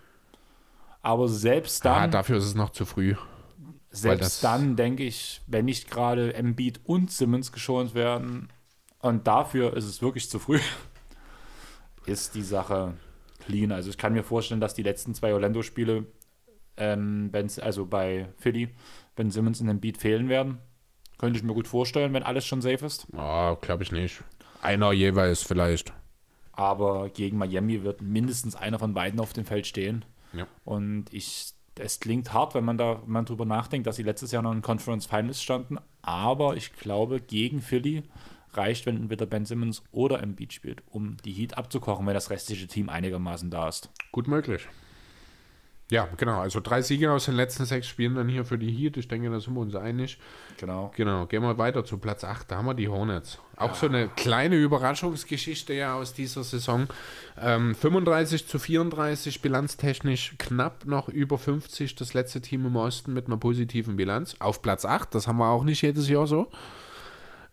Aber 1.02 1.28
selbst 1.28 1.84
dann. 1.84 1.94
Ah, 1.94 2.06
dafür 2.08 2.38
ist 2.38 2.44
es 2.44 2.54
noch 2.54 2.70
zu 2.70 2.84
früh. 2.86 3.14
Selbst 3.96 4.42
dann 4.42 4.76
denke 4.76 5.04
ich, 5.04 5.40
wenn 5.46 5.66
nicht 5.66 5.90
gerade 5.90 6.34
Embiid 6.34 6.80
und 6.84 7.10
Simmons 7.10 7.52
geschont 7.52 7.94
werden, 7.94 8.48
und 9.00 9.26
dafür 9.26 9.76
ist 9.76 9.84
es 9.84 10.00
wirklich 10.00 10.30
zu 10.30 10.38
früh, 10.38 10.60
ist 12.06 12.34
die 12.34 12.42
Sache 12.42 12.94
clean. 13.44 13.72
Also 13.72 13.90
ich 13.90 13.98
kann 13.98 14.14
mir 14.14 14.24
vorstellen, 14.24 14.60
dass 14.60 14.74
die 14.74 14.82
letzten 14.82 15.14
zwei 15.14 15.34
Orlando-Spiele, 15.34 16.06
ähm, 16.76 17.30
also 17.60 17.86
bei 17.86 18.28
Philly, 18.38 18.70
wenn 19.16 19.30
Simmons 19.30 19.60
und 19.60 19.68
Embiid 19.68 19.98
fehlen 19.98 20.28
werden, 20.28 20.58
könnte 21.18 21.38
ich 21.38 21.44
mir 21.44 21.54
gut 21.54 21.68
vorstellen, 21.68 22.12
wenn 22.12 22.22
alles 22.22 22.46
schon 22.46 22.62
safe 22.62 22.84
ist. 22.84 23.06
Oh, 23.16 23.56
glaube 23.60 23.82
ich 23.82 23.92
nicht. 23.92 24.24
Einer 24.62 24.92
jeweils 24.92 25.42
vielleicht. 25.42 25.92
Aber 26.52 27.08
gegen 27.10 27.38
Miami 27.38 27.82
wird 27.82 28.00
mindestens 28.00 28.56
einer 28.56 28.78
von 28.78 28.94
beiden 28.94 29.20
auf 29.20 29.32
dem 29.32 29.44
Feld 29.44 29.66
stehen. 29.66 30.04
Ja. 30.32 30.46
Und 30.64 31.12
ich 31.12 31.53
es 31.78 32.00
klingt 32.00 32.32
hart, 32.32 32.54
wenn 32.54 32.64
man 32.64 32.78
da 32.78 33.02
man 33.06 33.24
drüber 33.24 33.44
nachdenkt, 33.44 33.86
dass 33.86 33.96
sie 33.96 34.02
letztes 34.02 34.32
Jahr 34.32 34.42
noch 34.42 34.52
in 34.52 34.62
Conference 34.62 35.06
Finals 35.06 35.42
standen, 35.42 35.78
aber 36.02 36.56
ich 36.56 36.72
glaube, 36.72 37.20
gegen 37.20 37.60
Philly 37.60 38.02
reicht, 38.52 38.86
wenn 38.86 38.96
entweder 38.96 39.26
Ben 39.26 39.44
Simmons 39.44 39.82
oder 39.90 40.22
Embiid 40.22 40.52
spielt, 40.52 40.82
um 40.90 41.16
die 41.24 41.32
Heat 41.32 41.58
abzukochen, 41.58 42.06
wenn 42.06 42.14
das 42.14 42.30
restliche 42.30 42.66
Team 42.66 42.88
einigermaßen 42.88 43.50
da 43.50 43.68
ist. 43.68 43.90
Gut 44.12 44.28
möglich. 44.28 44.68
Ja, 45.90 46.08
genau. 46.16 46.40
Also 46.40 46.60
drei 46.60 46.80
Siege 46.80 47.12
aus 47.12 47.26
den 47.26 47.34
letzten 47.34 47.66
sechs 47.66 47.86
Spielen 47.86 48.14
dann 48.14 48.28
hier 48.28 48.46
für 48.46 48.56
die 48.56 48.70
Heat. 48.70 48.96
Ich 48.96 49.06
denke, 49.06 49.28
da 49.30 49.38
sind 49.38 49.54
wir 49.54 49.60
uns 49.60 49.74
einig. 49.74 50.18
Genau. 50.58 50.90
Genau. 50.96 51.26
Gehen 51.26 51.42
wir 51.42 51.58
weiter 51.58 51.84
zu 51.84 51.98
Platz 51.98 52.24
8. 52.24 52.50
Da 52.50 52.56
haben 52.56 52.66
wir 52.66 52.74
die 52.74 52.88
Hornets. 52.88 53.38
Auch 53.56 53.68
ja. 53.68 53.74
so 53.74 53.86
eine 53.86 54.08
kleine 54.08 54.56
Überraschungsgeschichte 54.56 55.74
ja 55.74 55.94
aus 55.94 56.14
dieser 56.14 56.42
Saison. 56.42 56.86
Ähm, 57.38 57.74
35 57.74 58.48
zu 58.48 58.58
34 58.58 59.42
bilanztechnisch 59.42 60.36
knapp 60.38 60.86
noch 60.86 61.10
über 61.10 61.36
50. 61.36 61.94
Das 61.96 62.14
letzte 62.14 62.40
Team 62.40 62.64
im 62.64 62.76
Osten 62.76 63.12
mit 63.12 63.26
einer 63.26 63.36
positiven 63.36 63.96
Bilanz. 63.96 64.36
Auf 64.38 64.62
Platz 64.62 64.86
8. 64.86 65.14
Das 65.14 65.28
haben 65.28 65.36
wir 65.36 65.48
auch 65.48 65.64
nicht 65.64 65.82
jedes 65.82 66.08
Jahr 66.08 66.26
so. 66.26 66.50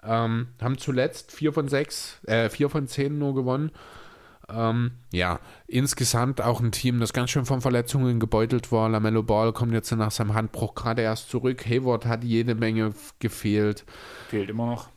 Ähm, 0.04 0.48
haben 0.62 0.78
zuletzt 0.78 1.34
4 1.34 1.52
von 1.54 1.68
6, 1.68 2.22
äh, 2.28 2.50
4 2.50 2.70
von 2.70 2.88
10 2.88 3.20
nur 3.20 3.36
gewonnen. 3.36 3.72
Ähm, 4.54 4.92
ja, 5.12 5.40
insgesamt 5.68 6.42
auch 6.42 6.60
ein 6.60 6.72
Team, 6.72 7.00
das 7.00 7.14
ganz 7.14 7.30
schön 7.30 7.46
von 7.46 7.62
Verletzungen 7.62 8.20
gebeutelt 8.20 8.72
war. 8.72 8.90
Lamello 8.90 9.24
Ball 9.24 9.54
kommt 9.54 9.74
jetzt 9.74 9.92
nach 9.92 10.12
seinem 10.12 10.34
Handbruch 10.34 10.76
gerade 10.76 11.02
erst 11.02 11.30
zurück. 11.30 11.66
Hayward 11.66 12.06
hat 12.06 12.24
jede 12.24 12.56
Menge 12.56 12.94
gefehlt. 13.20 13.86
Fehlt 14.30 14.50
immer 14.50 14.66
noch. 14.68 14.90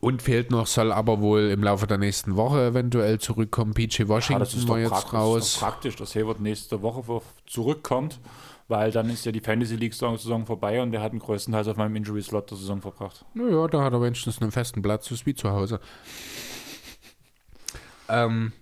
Und 0.00 0.22
fehlt 0.22 0.50
noch, 0.50 0.66
soll 0.66 0.92
aber 0.92 1.20
wohl 1.20 1.48
im 1.50 1.62
Laufe 1.62 1.86
der 1.86 1.98
nächsten 1.98 2.36
Woche 2.36 2.66
eventuell 2.66 3.18
zurückkommen. 3.18 3.72
PJ 3.72 4.06
Washington 4.06 4.62
ja, 4.62 4.68
war 4.68 4.78
jetzt 4.78 5.12
raus. 5.12 5.38
Das 5.38 5.52
ist 5.54 5.58
praktisch, 5.58 5.96
dass 5.96 6.14
Hayward 6.14 6.40
nächste 6.40 6.82
Woche 6.82 7.22
zurückkommt, 7.46 8.20
weil 8.68 8.92
dann 8.92 9.08
ist 9.08 9.24
ja 9.24 9.32
die 9.32 9.40
Fantasy 9.40 9.76
League-Saison 9.76 10.44
vorbei 10.44 10.82
und 10.82 10.92
der 10.92 11.00
hat 11.00 11.12
den 11.12 11.18
größtenteils 11.18 11.68
auf 11.68 11.76
meinem 11.76 11.96
Injury-Slot 11.96 12.50
der 12.50 12.58
Saison 12.58 12.82
verbracht. 12.82 13.24
Naja, 13.32 13.66
da 13.68 13.82
hat 13.82 13.94
er 13.94 14.02
wenigstens 14.02 14.40
einen 14.42 14.52
festen 14.52 14.82
Platz, 14.82 15.06
so 15.06 15.14
ist 15.14 15.24
wie 15.24 15.34
zu 15.34 15.50
Hause. 15.50 15.80
Ähm, 18.08 18.52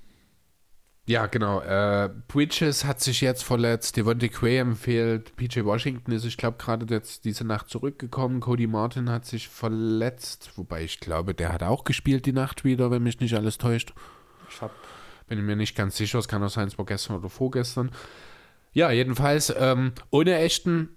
ja, 1.06 1.26
genau. 1.26 1.60
Äh, 1.60 2.10
Bridges 2.28 2.84
hat 2.84 3.00
sich 3.00 3.20
jetzt 3.20 3.44
verletzt, 3.44 3.96
Devontae 3.96 4.28
Graham 4.28 4.74
fehlt, 4.76 5.36
PJ 5.36 5.64
Washington 5.64 6.12
ist, 6.12 6.24
ich 6.24 6.36
glaube, 6.36 6.56
gerade 6.58 6.86
jetzt 6.94 7.24
diese 7.24 7.44
Nacht 7.44 7.68
zurückgekommen. 7.68 8.40
Cody 8.40 8.66
Martin 8.66 9.10
hat 9.10 9.26
sich 9.26 9.48
verletzt, 9.48 10.52
wobei 10.56 10.82
ich 10.82 11.00
glaube, 11.00 11.34
der 11.34 11.52
hat 11.52 11.62
auch 11.62 11.84
gespielt 11.84 12.26
die 12.26 12.32
Nacht 12.32 12.64
wieder, 12.64 12.90
wenn 12.90 13.02
mich 13.02 13.20
nicht 13.20 13.34
alles 13.34 13.58
täuscht. 13.58 13.92
Ich 14.48 14.60
hab 14.60 14.70
bin 15.26 15.44
mir 15.44 15.56
nicht 15.56 15.76
ganz 15.76 15.96
sicher, 15.96 16.18
es 16.18 16.28
kann 16.28 16.42
auch 16.42 16.50
sein, 16.50 16.68
es 16.68 16.78
war 16.78 16.84
gestern 16.84 17.16
oder 17.16 17.30
vorgestern. 17.30 17.90
Ja, 18.72 18.90
jedenfalls 18.90 19.54
ähm, 19.56 19.92
ohne 20.10 20.36
echten 20.36 20.90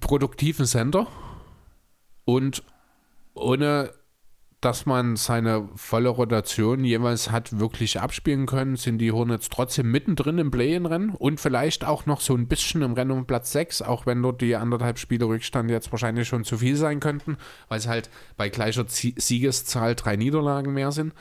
produktiven 0.00 0.66
Sender 0.66 1.06
und 2.24 2.62
ohne 3.34 3.92
dass 4.62 4.86
man 4.86 5.16
seine 5.16 5.68
volle 5.74 6.08
Rotation 6.08 6.84
jeweils 6.84 7.32
hat 7.32 7.58
wirklich 7.58 8.00
abspielen 8.00 8.46
können, 8.46 8.76
sind 8.76 8.98
die 8.98 9.10
Hornets 9.10 9.48
trotzdem 9.48 9.90
mittendrin 9.90 10.38
im 10.38 10.52
Play-In-Rennen 10.52 11.10
und 11.10 11.40
vielleicht 11.40 11.84
auch 11.84 12.06
noch 12.06 12.20
so 12.20 12.36
ein 12.36 12.46
bisschen 12.46 12.82
im 12.82 12.92
Rennen 12.92 13.10
um 13.10 13.26
Platz 13.26 13.50
6, 13.50 13.82
auch 13.82 14.06
wenn 14.06 14.22
dort 14.22 14.40
die 14.40 14.54
anderthalb 14.54 15.00
Spiele 15.00 15.24
Rückstand 15.24 15.68
jetzt 15.68 15.90
wahrscheinlich 15.90 16.28
schon 16.28 16.44
zu 16.44 16.58
viel 16.58 16.76
sein 16.76 17.00
könnten, 17.00 17.38
weil 17.68 17.80
es 17.80 17.88
halt 17.88 18.08
bei 18.36 18.48
gleicher 18.50 18.84
Siegeszahl 18.86 19.96
drei 19.96 20.14
Niederlagen 20.14 20.72
mehr 20.72 20.92
sind. 20.92 21.12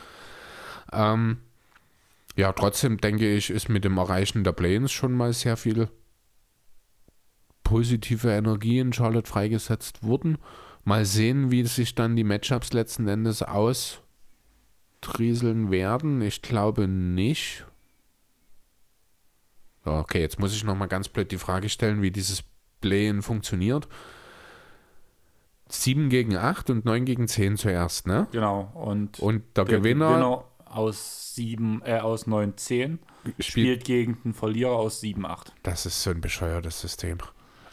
Ähm, 0.93 1.37
ja, 2.35 2.53
trotzdem 2.53 2.99
denke 2.99 3.27
ich, 3.27 3.49
ist 3.49 3.69
mit 3.69 3.83
dem 3.83 3.97
Erreichen 3.97 4.43
der 4.43 4.51
Play-Ins 4.51 4.91
schon 4.91 5.13
mal 5.13 5.33
sehr 5.33 5.57
viel 5.57 5.89
positive 7.63 8.29
Energie 8.29 8.77
in 8.77 8.93
Charlotte 8.93 9.27
freigesetzt 9.27 10.03
worden. 10.03 10.37
Mal 10.83 11.05
sehen, 11.05 11.51
wie 11.51 11.63
sich 11.65 11.95
dann 11.95 12.15
die 12.15 12.23
Matchups 12.23 12.73
letzten 12.73 13.07
Endes 13.07 13.43
austrieseln 13.43 14.01
werden. 15.71 16.21
Ich 16.21 16.41
glaube 16.41 16.87
nicht. 16.87 17.65
Okay, 19.83 20.21
jetzt 20.21 20.39
muss 20.39 20.55
ich 20.55 20.63
nochmal 20.63 20.87
ganz 20.87 21.09
blöd 21.09 21.31
die 21.31 21.37
Frage 21.37 21.69
stellen, 21.69 22.01
wie 22.01 22.11
dieses 22.11 22.43
Play-In 22.81 23.21
funktioniert. 23.21 23.87
7 25.69 26.09
gegen 26.09 26.35
8 26.35 26.69
und 26.69 26.85
9 26.85 27.05
gegen 27.05 27.27
10 27.27 27.57
zuerst, 27.57 28.07
ne? 28.07 28.27
Genau. 28.31 28.71
Und, 28.73 29.19
und 29.19 29.43
der, 29.55 29.65
der 29.65 29.79
Gewinner, 29.79 30.09
Gewinner 30.09 30.45
aus 30.65 31.33
7, 31.35 31.81
äh, 31.85 31.99
aus 31.99 32.27
9, 32.27 32.57
10 32.57 32.99
spielt, 33.23 33.45
spielt 33.45 33.83
gegen 33.85 34.17
den 34.23 34.33
Verlierer 34.33 34.73
aus 34.73 34.99
7, 34.99 35.25
8. 35.25 35.53
Das 35.63 35.85
ist 35.85 36.03
so 36.03 36.09
ein 36.09 36.21
bescheuertes 36.21 36.81
System. 36.81 37.19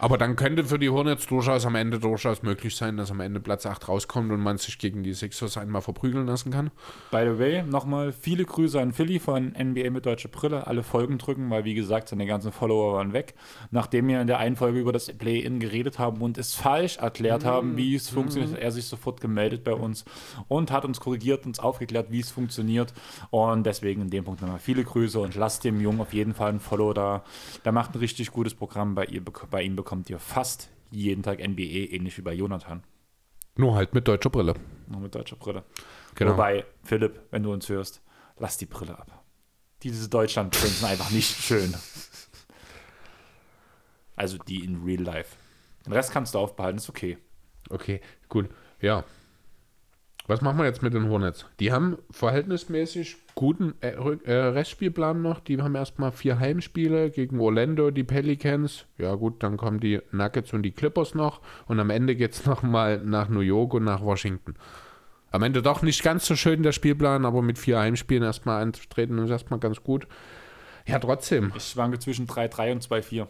Aber 0.01 0.17
dann 0.17 0.37
könnte 0.37 0.63
für 0.63 0.79
die 0.79 0.91
Hornets 0.91 1.27
durchaus 1.27 1.67
am 1.67 1.75
Ende 1.75 1.99
durchaus 1.99 2.45
möglich 2.45 2.77
sein, 2.77 2.97
dass 2.97 3.11
am 3.11 3.19
Ende 3.19 3.41
Platz 3.41 3.67
8 3.67 3.89
rauskommt 3.89 4.31
und 4.31 4.41
man 4.41 4.57
sich 4.57 4.79
gegen 4.79 5.03
die 5.03 5.13
Sixers 5.13 5.59
einmal 5.59 5.83
verprügeln 5.83 6.25
lassen 6.25 6.53
kann. 6.53 6.71
By 7.11 7.25
the 7.25 7.39
way, 7.41 7.65
nochmal 7.65 8.13
viele 8.13 8.45
Grüße 8.45 8.81
an 8.81 8.93
Philly 8.93 9.19
von 9.19 9.57
NBA 9.59 9.91
mit 9.91 10.07
deutscher 10.07 10.29
Brille. 10.29 10.69
Alle 10.69 10.85
Folgen 10.85 11.19
drücken, 11.19 11.51
weil 11.51 11.65
wie 11.65 11.75
gesagt, 11.75 12.11
seine 12.11 12.27
ganzen 12.27 12.53
Follower 12.53 12.95
waren 12.95 13.13
weg. 13.13 13.35
Nachdem 13.73 14.07
wir 14.07 14.21
in 14.21 14.29
der 14.29 14.39
einen 14.39 14.55
Folge 14.55 14.79
über 14.79 14.93
das 14.93 15.13
Play-In 15.13 15.59
geredet 15.59 15.99
haben 15.99 16.23
und 16.23 16.39
es 16.39 16.55
falsch 16.55 16.99
erklärt 16.99 17.43
mhm. 17.43 17.49
haben, 17.49 17.77
wie 17.77 17.97
es 17.97 18.09
funktioniert, 18.09 18.53
hat 18.53 18.61
er 18.61 18.71
sich 18.71 18.85
sofort 18.85 19.21
gemeldet 19.21 19.65
bei 19.65 19.75
uns 19.75 20.05
und 20.47 20.71
hat 20.71 20.85
uns 20.85 21.01
korrigiert, 21.01 21.45
uns 21.45 21.59
aufgeklärt, 21.59 22.13
wie 22.13 22.21
es 22.21 22.31
funktioniert. 22.31 22.95
Und 23.31 23.67
deswegen 23.67 24.03
in 24.03 24.11
dem 24.11 24.23
Punkt 24.23 24.43
nochmal 24.43 24.61
viele 24.61 24.85
Grüße 24.85 25.19
und 25.19 25.35
lasst 25.35 25.65
dem 25.65 25.81
Jungen 25.81 26.01
auf 26.01 26.13
jeden 26.13 26.35
Fall 26.35 26.53
ein 26.53 26.61
Follow 26.61 26.93
da. 26.93 27.25
Der 27.65 27.73
macht 27.73 27.97
ein 27.97 27.99
richtig 27.99 28.31
gutes 28.31 28.55
Programm 28.55 28.95
bei, 28.95 29.05
ihr, 29.07 29.23
bei 29.51 29.63
ihm 29.63 29.75
bekommen 29.75 29.88
bekommt 29.89 30.11
ihr 30.11 30.19
fast 30.19 30.69
jeden 30.91 31.23
Tag 31.23 31.39
NBA, 31.39 31.95
ähnlich 31.95 32.19
wie 32.19 32.23
bei 32.23 32.35
Jonathan. 32.35 32.85
Nur 33.57 33.75
halt 33.75 33.95
mit 33.95 34.07
deutscher 34.07 34.29
Brille. 34.29 34.53
Nur 34.87 35.01
mit 35.01 35.15
deutscher 35.15 35.37
Brille. 35.37 35.65
Genau. 36.15 36.33
Wobei, 36.33 36.67
Philipp, 36.85 37.23
wenn 37.31 37.43
du 37.43 37.55
uns 37.55 37.71
hörst, 37.71 38.03
lass 38.37 38.59
die 38.59 38.67
Brille 38.67 38.99
ab. 38.99 39.25
Diese 39.83 40.11
Deutschland-Brillen 40.11 40.75
sind 40.75 40.89
einfach 40.91 41.11
nicht 41.11 41.43
schön. 41.43 41.75
Also 44.15 44.37
die 44.37 44.63
in 44.63 44.85
Real 44.85 45.01
Life. 45.01 45.37
Den 45.87 45.95
Rest 45.95 46.13
kannst 46.13 46.35
du 46.35 46.39
aufbehalten, 46.39 46.77
ist 46.77 46.91
okay. 46.91 47.17
Okay, 47.71 48.03
gut. 48.29 48.51
Ja. 48.83 49.05
Was 50.29 50.43
machen 50.43 50.59
wir 50.59 50.67
jetzt 50.67 50.83
mit 50.83 50.93
den 50.93 51.09
Hornets? 51.09 51.47
Die 51.59 51.73
haben 51.73 51.97
verhältnismäßig 52.11 53.17
guten 53.35 53.73
äh, 53.81 53.93
äh, 53.93 54.33
Restspielplan 54.33 55.23
noch. 55.23 55.41
Die 55.41 55.61
haben 55.61 55.75
erstmal 55.75 56.13
vier 56.13 56.39
Heimspiele 56.39 57.11
gegen 57.11 57.41
Orlando, 57.41 57.91
die 57.91 58.05
Pelicans. 58.05 58.85
Ja 58.99 59.15
gut, 59.15 59.43
dann 59.43 59.57
kommen 59.57 59.81
die 59.81 60.03
Nuggets 60.13 60.53
und 60.53 60.65
die 60.65 60.73
Clippers 60.73 61.15
noch. 61.15 61.41
Und 61.67 61.81
am 61.81 61.89
Ende 61.89 62.15
geht 62.15 62.33
es 62.33 62.45
nochmal 62.47 62.99
nach 63.03 63.31
New 63.31 63.41
York 63.41 63.73
und 63.73 63.85
nach 63.85 64.03
Washington. 64.03 64.55
Am 65.31 65.43
Ende 65.43 65.63
doch 65.63 65.81
nicht 65.81 66.03
ganz 66.03 66.27
so 66.27 66.37
schön 66.37 66.63
der 66.63 66.73
Spielplan, 66.73 67.25
aber 67.25 67.41
mit 67.41 67.59
vier 67.59 67.79
Heimspielen 67.79 68.23
erstmal 68.23 68.61
antreten 68.61 69.17
ist 69.17 69.31
erstmal 69.31 69.61
ganz 69.61 69.83
gut. 69.83 70.07
Ja, 70.87 70.99
trotzdem. 70.99 71.53
Ich 71.57 71.71
schwanke 71.71 72.01
zwischen 72.01 72.27
3-3 72.27 72.73
und 72.73 72.87
2-4. 72.87 73.27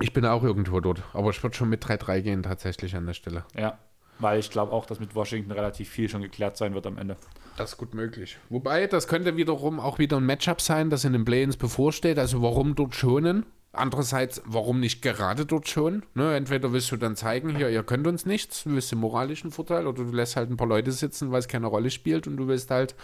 Ich 0.00 0.12
bin 0.12 0.26
auch 0.26 0.42
irgendwo 0.42 0.80
dort. 0.80 1.04
Aber 1.12 1.30
ich 1.30 1.40
würde 1.44 1.54
schon 1.54 1.68
mit 1.68 1.84
3-3 1.84 2.22
gehen 2.22 2.42
tatsächlich 2.42 2.96
an 2.96 3.06
der 3.06 3.14
Stelle. 3.14 3.44
Ja. 3.56 3.78
Weil 4.20 4.38
ich 4.38 4.50
glaube 4.50 4.72
auch, 4.72 4.86
dass 4.86 5.00
mit 5.00 5.14
Washington 5.14 5.50
relativ 5.50 5.88
viel 5.88 6.08
schon 6.08 6.22
geklärt 6.22 6.56
sein 6.56 6.74
wird 6.74 6.86
am 6.86 6.98
Ende. 6.98 7.16
Das 7.56 7.72
ist 7.72 7.78
gut 7.78 7.94
möglich. 7.94 8.38
Wobei, 8.48 8.86
das 8.86 9.08
könnte 9.08 9.36
wiederum 9.36 9.80
auch 9.80 9.98
wieder 9.98 10.18
ein 10.18 10.26
Matchup 10.26 10.60
sein, 10.60 10.90
das 10.90 11.04
in 11.04 11.12
den 11.12 11.24
Play-ins 11.24 11.56
bevorsteht. 11.56 12.18
Also 12.18 12.42
warum 12.42 12.74
dort 12.74 12.94
schonen? 12.94 13.46
Andererseits, 13.72 14.42
warum 14.46 14.80
nicht 14.80 15.00
gerade 15.00 15.46
dort 15.46 15.68
schonen? 15.68 16.04
Ne, 16.14 16.34
entweder 16.34 16.72
willst 16.72 16.90
du 16.90 16.96
dann 16.96 17.16
zeigen, 17.16 17.56
hier, 17.56 17.70
ihr 17.70 17.82
könnt 17.84 18.06
uns 18.06 18.26
nichts, 18.26 18.64
du 18.64 18.70
willst 18.70 18.90
den 18.90 18.98
moralischen 18.98 19.52
Vorteil, 19.52 19.86
oder 19.86 20.04
du 20.04 20.10
lässt 20.10 20.34
halt 20.36 20.50
ein 20.50 20.56
paar 20.56 20.66
Leute 20.66 20.90
sitzen, 20.90 21.30
weil 21.30 21.38
es 21.38 21.46
keine 21.48 21.68
Rolle 21.68 21.90
spielt 21.90 22.26
und 22.26 22.36
du 22.36 22.48
willst 22.48 22.70
halt, 22.70 22.96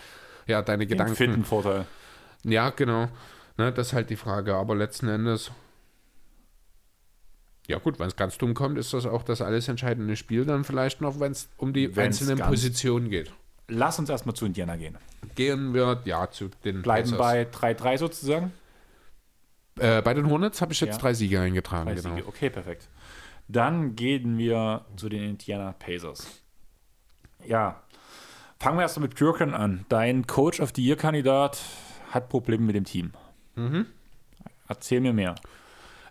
ja, 0.47 0.63
deine 0.63 0.87
Gedanken. 0.87 1.15
fitten 1.15 1.45
Vorteil. 1.45 1.87
Ja, 2.43 2.71
genau. 2.71 3.09
Ne, 3.59 3.73
das 3.73 3.89
ist 3.89 3.93
halt 3.93 4.11
die 4.11 4.17
Frage. 4.17 4.55
Aber 4.55 4.75
letzten 4.75 5.09
Endes, 5.09 5.51
ja 7.69 7.79
gut, 7.79 7.99
wenn 7.99 8.07
es 8.09 8.17
ganz 8.17 8.39
dumm 8.39 8.55
kommt, 8.55 8.79
ist 8.79 8.93
das 8.93 9.07
auch 9.07 9.23
das 9.23 9.41
alles 9.41 9.69
entscheidende 9.69 10.17
Spiel 10.17 10.45
dann 10.45 10.65
vielleicht 10.65 11.01
noch, 11.01 11.21
wenn 11.21 11.33
es 11.33 11.49
um 11.57 11.73
die 11.73 11.95
Wenn's 11.97 12.21
einzelnen 12.21 12.39
Positionen 12.47 13.11
geht. 13.11 13.33
Lass 13.69 13.99
uns 13.99 14.09
erstmal 14.09 14.35
zu 14.37 14.47
Indiana 14.47 14.77
gehen. 14.77 14.97
Gehen 15.35 15.75
wir, 15.75 16.01
ja, 16.05 16.31
zu 16.31 16.51
den 16.65 16.83
Bleiben 16.83 17.11
Pacers. 17.17 17.19
bei 17.19 17.71
3-3 17.73 17.99
sozusagen. 17.99 18.53
Äh, 19.79 20.01
bei 20.03 20.15
den 20.15 20.31
Hornets 20.31 20.61
habe 20.63 20.73
ich 20.73 20.81
jetzt 20.81 20.95
Ja. 20.95 20.99
drei 21.01 21.15
Siege 21.15 21.41
eingetragen, 21.41 21.87
Drei 21.87 21.95
genau. 22.01 22.15
Siege. 22.15 22.29
Okay, 22.29 22.49
perfekt. 22.51 22.89
Dann 23.49 23.95
gehen 23.97 24.39
wir 24.39 24.85
zu 24.97 25.09
den 25.09 25.23
Indiana 25.31 25.73
Pacers. 25.79 26.27
Ja, 27.45 27.83
fangen 28.59 28.79
wir 28.79 28.83
erst 28.83 28.97
mal 28.99 29.03
mit 29.07 29.17
Kürken 29.17 29.53
an. 29.55 29.85
Dein 29.89 30.27
Coach 30.27 30.61
of 30.61 30.73
the 30.75 30.83
Year-Kandidat 30.85 31.61
hat 32.11 32.29
Probleme 32.29 32.65
mit 32.65 32.75
dem 32.77 32.85
Team. 32.85 33.13
Mhm. 33.57 33.87
Erzähl 34.69 35.01
mir 35.01 35.13
mehr. 35.13 35.35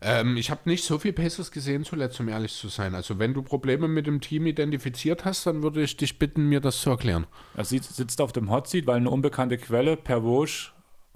Ähm, 0.07 0.37
ich 0.37 0.51
habe 0.51 0.61
nicht 0.65 0.83
so 0.83 0.99
viel 0.99 1.13
Pacers 1.13 1.49
gesehen 1.49 1.83
zuletzt, 1.83 2.19
um 2.19 2.29
ehrlich 2.29 2.53
zu 2.53 2.67
sein. 2.67 2.93
Also 2.93 3.17
wenn 3.17 3.33
du 3.33 3.41
Probleme 3.41 3.87
mit 3.87 4.05
dem 4.05 4.21
Team 4.21 4.45
identifiziert 4.45 5.25
hast, 5.25 5.47
dann 5.47 5.63
würde 5.63 5.81
ich 5.81 5.97
dich 5.97 6.19
bitten, 6.19 6.47
mir 6.47 6.61
das 6.61 6.79
zu 6.79 6.91
erklären. 6.91 7.25
Er 7.55 7.65
sitzt, 7.65 8.21
auf 8.21 8.31
dem 8.31 8.51
Hot 8.51 8.67
Seat, 8.67 8.85
weil 8.85 8.97
eine 8.97 9.09
unbekannte 9.09 9.57
Quelle 9.57 9.97
per 9.97 10.23
Woj 10.23 10.71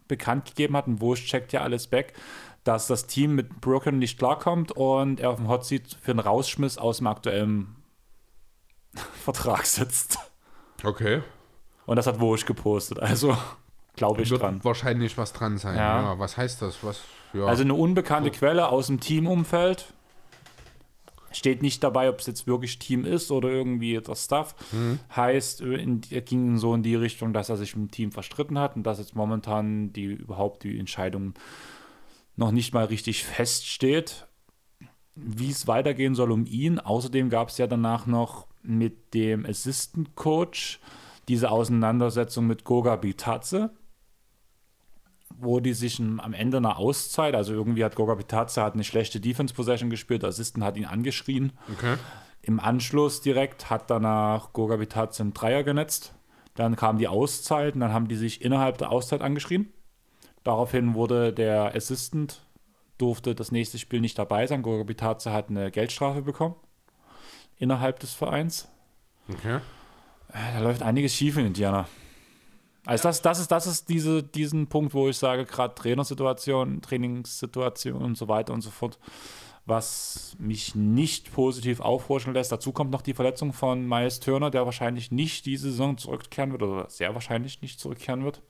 bekannt 0.08 0.46
gegeben 0.46 0.76
hat. 0.76 0.88
Und 0.88 1.02
Woj 1.02 1.20
checkt 1.24 1.54
ja 1.54 1.62
alles 1.62 1.92
weg, 1.92 2.14
dass 2.64 2.88
das 2.88 3.06
Team 3.06 3.36
mit 3.36 3.62
Brooklyn 3.62 4.00
nicht 4.00 4.18
klarkommt 4.18 4.72
und 4.72 5.20
er 5.20 5.30
auf 5.30 5.38
dem 5.38 5.50
Hot 5.50 5.66
Seat 5.66 5.96
für 6.02 6.10
einen 6.10 6.20
Rausschmiss 6.20 6.80
aus 6.80 6.98
dem 6.98 7.06
aktuellen 7.06 7.76
Vertrag 9.24 9.68
sitzt. 9.68 10.18
Okay. 10.84 11.22
Und 11.86 11.98
das 11.98 12.08
hat 12.08 12.20
Woj 12.20 12.44
gepostet. 12.44 13.00
Also 13.00 13.38
glaube 14.00 14.22
ich 14.24 14.32
Wird 14.32 14.42
dran. 14.42 14.64
wahrscheinlich 14.64 15.18
was 15.18 15.34
dran 15.34 15.58
sein. 15.58 15.76
Ja. 15.76 16.02
Ja. 16.02 16.20
was 16.20 16.38
heißt 16.38 16.62
das? 16.62 16.84
Was? 16.84 17.02
Ja. 17.34 17.46
Also 17.46 17.64
eine 17.64 17.74
unbekannte 17.76 18.32
Quelle 18.32 18.70
aus 18.70 18.88
dem 18.88 19.00
Teamumfeld. 19.00 19.94
Steht 21.32 21.62
nicht 21.62 21.84
dabei, 21.84 22.10
ob 22.10 22.20
es 22.20 22.26
jetzt 22.26 22.48
wirklich 22.48 22.80
Team 22.80 23.06
ist 23.06 23.30
oder 23.30 23.50
irgendwie 23.50 24.00
das 24.04 24.26
Stuff. 24.26 24.56
Heißt, 25.16 25.62
äh, 25.62 25.98
er 26.10 26.22
ging 26.22 26.58
so 26.58 26.74
in 26.74 26.82
die 26.82 26.96
Richtung, 26.96 27.34
dass 27.34 27.50
er 27.50 27.58
sich 27.58 27.76
mit 27.76 27.90
dem 27.90 27.92
Team 27.92 28.12
verstritten 28.12 28.58
hat 28.58 28.76
und 28.76 28.82
dass 28.84 28.98
jetzt 28.98 29.16
momentan 29.16 29.94
die 29.94 30.06
überhaupt 30.06 30.64
die 30.64 30.80
Entscheidung 30.80 31.34
noch 32.36 32.52
nicht 32.52 32.74
mal 32.74 32.86
richtig 32.86 33.26
feststeht, 33.26 34.26
wie 35.14 35.52
es 35.52 35.68
weitergehen 35.68 36.16
soll 36.16 36.32
um 36.32 36.46
ihn. 36.46 36.80
Außerdem 36.80 37.30
gab 37.30 37.50
es 37.50 37.58
ja 37.60 37.68
danach 37.68 38.08
noch 38.08 38.48
mit 38.64 39.14
dem 39.14 39.46
Assistant 39.46 40.16
Coach 40.16 40.80
diese 41.28 41.52
Auseinandersetzung 41.52 42.48
mit 42.48 42.64
Goga 42.64 42.96
Bitadze 42.96 43.70
wo 45.42 45.60
die 45.60 45.74
sich 45.74 46.00
am 46.00 46.34
Ende 46.34 46.58
einer 46.58 46.78
Auszeit, 46.78 47.36
also 47.36 47.54
irgendwie 47.54 47.84
hat 47.84 47.96
Goga 47.96 48.16
Bitadze 48.16 48.62
hat 48.62 48.74
eine 48.74 48.84
schlechte 48.84 49.20
Defense 49.20 49.54
Possession 49.54 49.90
gespielt, 49.90 50.24
der 50.24 50.30
Assistent 50.30 50.64
hat 50.64 50.78
ihn 50.78 50.86
angeschrien. 50.86 51.54
okay. 51.72 51.96
Im 52.42 52.60
Anschluss 52.60 53.22
direkt 53.22 53.70
hat 53.70 53.90
danach 53.90 54.54
Goga 54.54 54.78
Bitadze 54.78 55.24
einen 55.24 55.34
Dreier 55.34 55.64
genetzt. 55.64 56.14
Dann 56.56 56.76
kam 56.76 56.98
die 56.98 57.08
Auszeit 57.08 57.76
und 57.76 57.82
dann 57.82 57.94
haben 57.94 58.08
die 58.08 58.16
sich 58.16 58.42
innerhalb 58.42 58.78
der 58.78 58.92
Auszeit 58.92 59.22
angeschrien. 59.22 59.72
Daraufhin 60.44 60.94
wurde 60.94 61.34
der 61.34 61.76
Assistant, 61.76 62.42
durfte 62.98 63.36
das 63.36 63.52
nächste 63.52 63.78
Spiel 63.78 64.00
nicht 64.00 64.18
dabei 64.18 64.48
sein. 64.48 64.62
Goga 64.62 64.84
Bitadze 64.84 65.34
hat 65.34 65.50
eine 65.50 65.70
Geldstrafe 65.70 66.22
bekommen 66.22 66.56
innerhalb 67.58 68.00
des 68.00 68.14
Vereins. 68.14 68.68
Okay. 69.32 69.60
Da 70.32 70.60
läuft 70.60 70.82
einiges 70.82 71.14
schief 71.14 71.38
in 71.38 71.48
Indiana. 71.48 71.88
Also 72.90 73.04
das, 73.04 73.22
das 73.22 73.40
ist, 73.40 73.52
das 73.52 73.68
ist 73.68 73.88
diese, 73.88 74.24
diesen 74.24 74.66
Punkt, 74.66 74.96
wo 74.96 75.10
ich 75.10 75.18
sage, 75.20 75.46
gerade 75.46 75.76
Trainersituation, 75.76 76.82
Trainingssituation 76.82 78.02
und 78.02 78.18
so 78.18 78.28
weiter 78.28 78.52
und 78.52 78.62
so 78.62 78.72
fort, 78.72 78.98
was 79.68 80.36
mich 80.40 80.74
nicht 80.74 81.32
positiv 81.32 81.82
aufhorchen 81.82 82.34
lässt. 82.34 82.52
Dazu 82.52 82.72
kommt 82.72 82.90
noch 82.90 83.04
die 83.04 83.14
Verletzung 83.14 83.54
von 83.54 83.88
Miles 83.88 84.22
Turner, 84.22 84.50
der 84.50 84.66
wahrscheinlich 84.66 85.12
nicht 85.12 85.46
diese 85.46 85.70
Saison 85.70 86.00
zurückkehren 86.00 86.52
wird 86.52 86.64
oder 86.64 86.90
sehr 86.90 87.14
wahrscheinlich 87.14 87.62
nicht 87.62 87.80
zurückkehren 87.80 88.24
wird. 88.24 88.42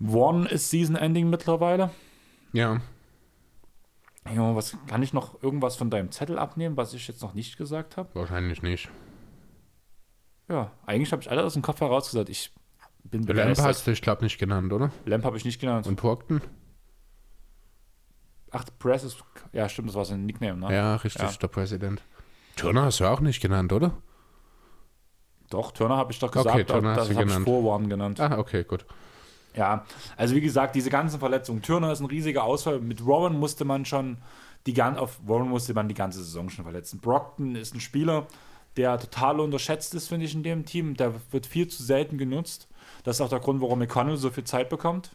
One 0.00 0.48
ist 0.48 0.70
Season 0.70 0.94
Ending 0.94 1.28
mittlerweile. 1.28 1.90
Ja. 2.52 2.80
Jo, 4.32 4.54
was 4.54 4.76
kann 4.86 5.02
ich 5.02 5.12
noch 5.12 5.42
irgendwas 5.42 5.74
von 5.74 5.90
deinem 5.90 6.12
Zettel 6.12 6.38
abnehmen, 6.38 6.76
was 6.76 6.94
ich 6.94 7.08
jetzt 7.08 7.22
noch 7.22 7.34
nicht 7.34 7.56
gesagt 7.56 7.96
habe? 7.96 8.10
Wahrscheinlich 8.14 8.62
nicht. 8.62 8.88
Ja, 10.48 10.70
eigentlich 10.86 11.10
habe 11.10 11.22
ich 11.22 11.28
alles 11.32 11.46
aus 11.46 11.54
dem 11.54 11.62
Kopf 11.62 11.80
heraus 11.80 12.08
gesagt. 12.08 12.28
Ich 12.28 12.52
bin 13.10 13.22
Lamp 13.22 13.26
begeistert. 13.28 13.66
hast 13.66 13.86
du, 13.86 13.90
ich 13.92 14.02
glaube, 14.02 14.22
nicht 14.24 14.38
genannt, 14.38 14.72
oder? 14.72 14.90
Lamp 15.04 15.24
habe 15.24 15.36
ich 15.36 15.44
nicht 15.44 15.60
genannt. 15.60 15.86
Und 15.86 15.96
Porkton? 15.96 16.40
Ach, 18.50 18.64
Press 18.78 19.04
ist. 19.04 19.18
Ja, 19.52 19.68
stimmt, 19.68 19.88
das 19.88 19.96
war 19.96 20.04
sein 20.04 20.24
Nickname, 20.24 20.58
ne? 20.58 20.74
Ja, 20.74 20.96
richtig, 20.96 21.22
Ja. 21.22 21.30
der 21.32 21.48
Präsident. 21.48 22.02
Turner 22.56 22.84
hast 22.84 23.00
du 23.00 23.04
auch 23.04 23.20
nicht 23.20 23.40
genannt, 23.40 23.72
oder? 23.72 23.92
Doch, 25.50 25.72
Turner 25.72 25.96
habe 25.96 26.12
ich 26.12 26.18
doch 26.18 26.28
Okay, 26.34 26.42
gesagt. 26.42 26.70
Turner 26.70 26.94
das 26.94 27.00
hast 27.00 27.10
du 27.10 27.14
habe 27.16 27.24
ich 27.24 27.28
genannt. 27.30 27.44
vor 27.44 27.62
One 27.76 27.88
genannt. 27.88 28.20
Ah, 28.20 28.38
okay, 28.38 28.64
gut. 28.64 28.86
Ja, 29.54 29.84
also 30.16 30.34
wie 30.34 30.40
gesagt, 30.40 30.74
diese 30.74 30.90
ganzen 30.90 31.18
Verletzungen. 31.18 31.62
Turner 31.62 31.92
ist 31.92 32.00
ein 32.00 32.06
riesiger 32.06 32.44
Ausfall. 32.44 32.80
Mit 32.80 33.06
Warren 33.06 33.38
musste 33.38 33.64
man 33.64 33.84
schon 33.84 34.18
die 34.66 34.74
gan 34.74 34.96
auf 34.98 35.20
Warren 35.24 35.48
musste 35.48 35.72
man 35.74 35.88
die 35.88 35.94
ganze 35.94 36.18
Saison 36.24 36.50
schon 36.50 36.64
verletzen. 36.64 36.98
Brockton 37.00 37.54
ist 37.54 37.74
ein 37.74 37.80
Spieler, 37.80 38.26
der 38.76 38.98
total 38.98 39.38
unterschätzt 39.40 39.94
ist, 39.94 40.08
finde 40.08 40.26
ich, 40.26 40.34
in 40.34 40.42
dem 40.42 40.64
Team. 40.66 40.96
Der 40.96 41.14
wird 41.30 41.46
viel 41.46 41.68
zu 41.68 41.82
selten 41.84 42.18
genutzt. 42.18 42.68
Das 43.06 43.18
ist 43.18 43.20
auch 43.20 43.28
der 43.28 43.38
Grund, 43.38 43.60
warum 43.60 43.78
McConnell 43.78 44.16
so 44.16 44.30
viel 44.30 44.42
Zeit 44.42 44.68
bekommt. 44.68 45.14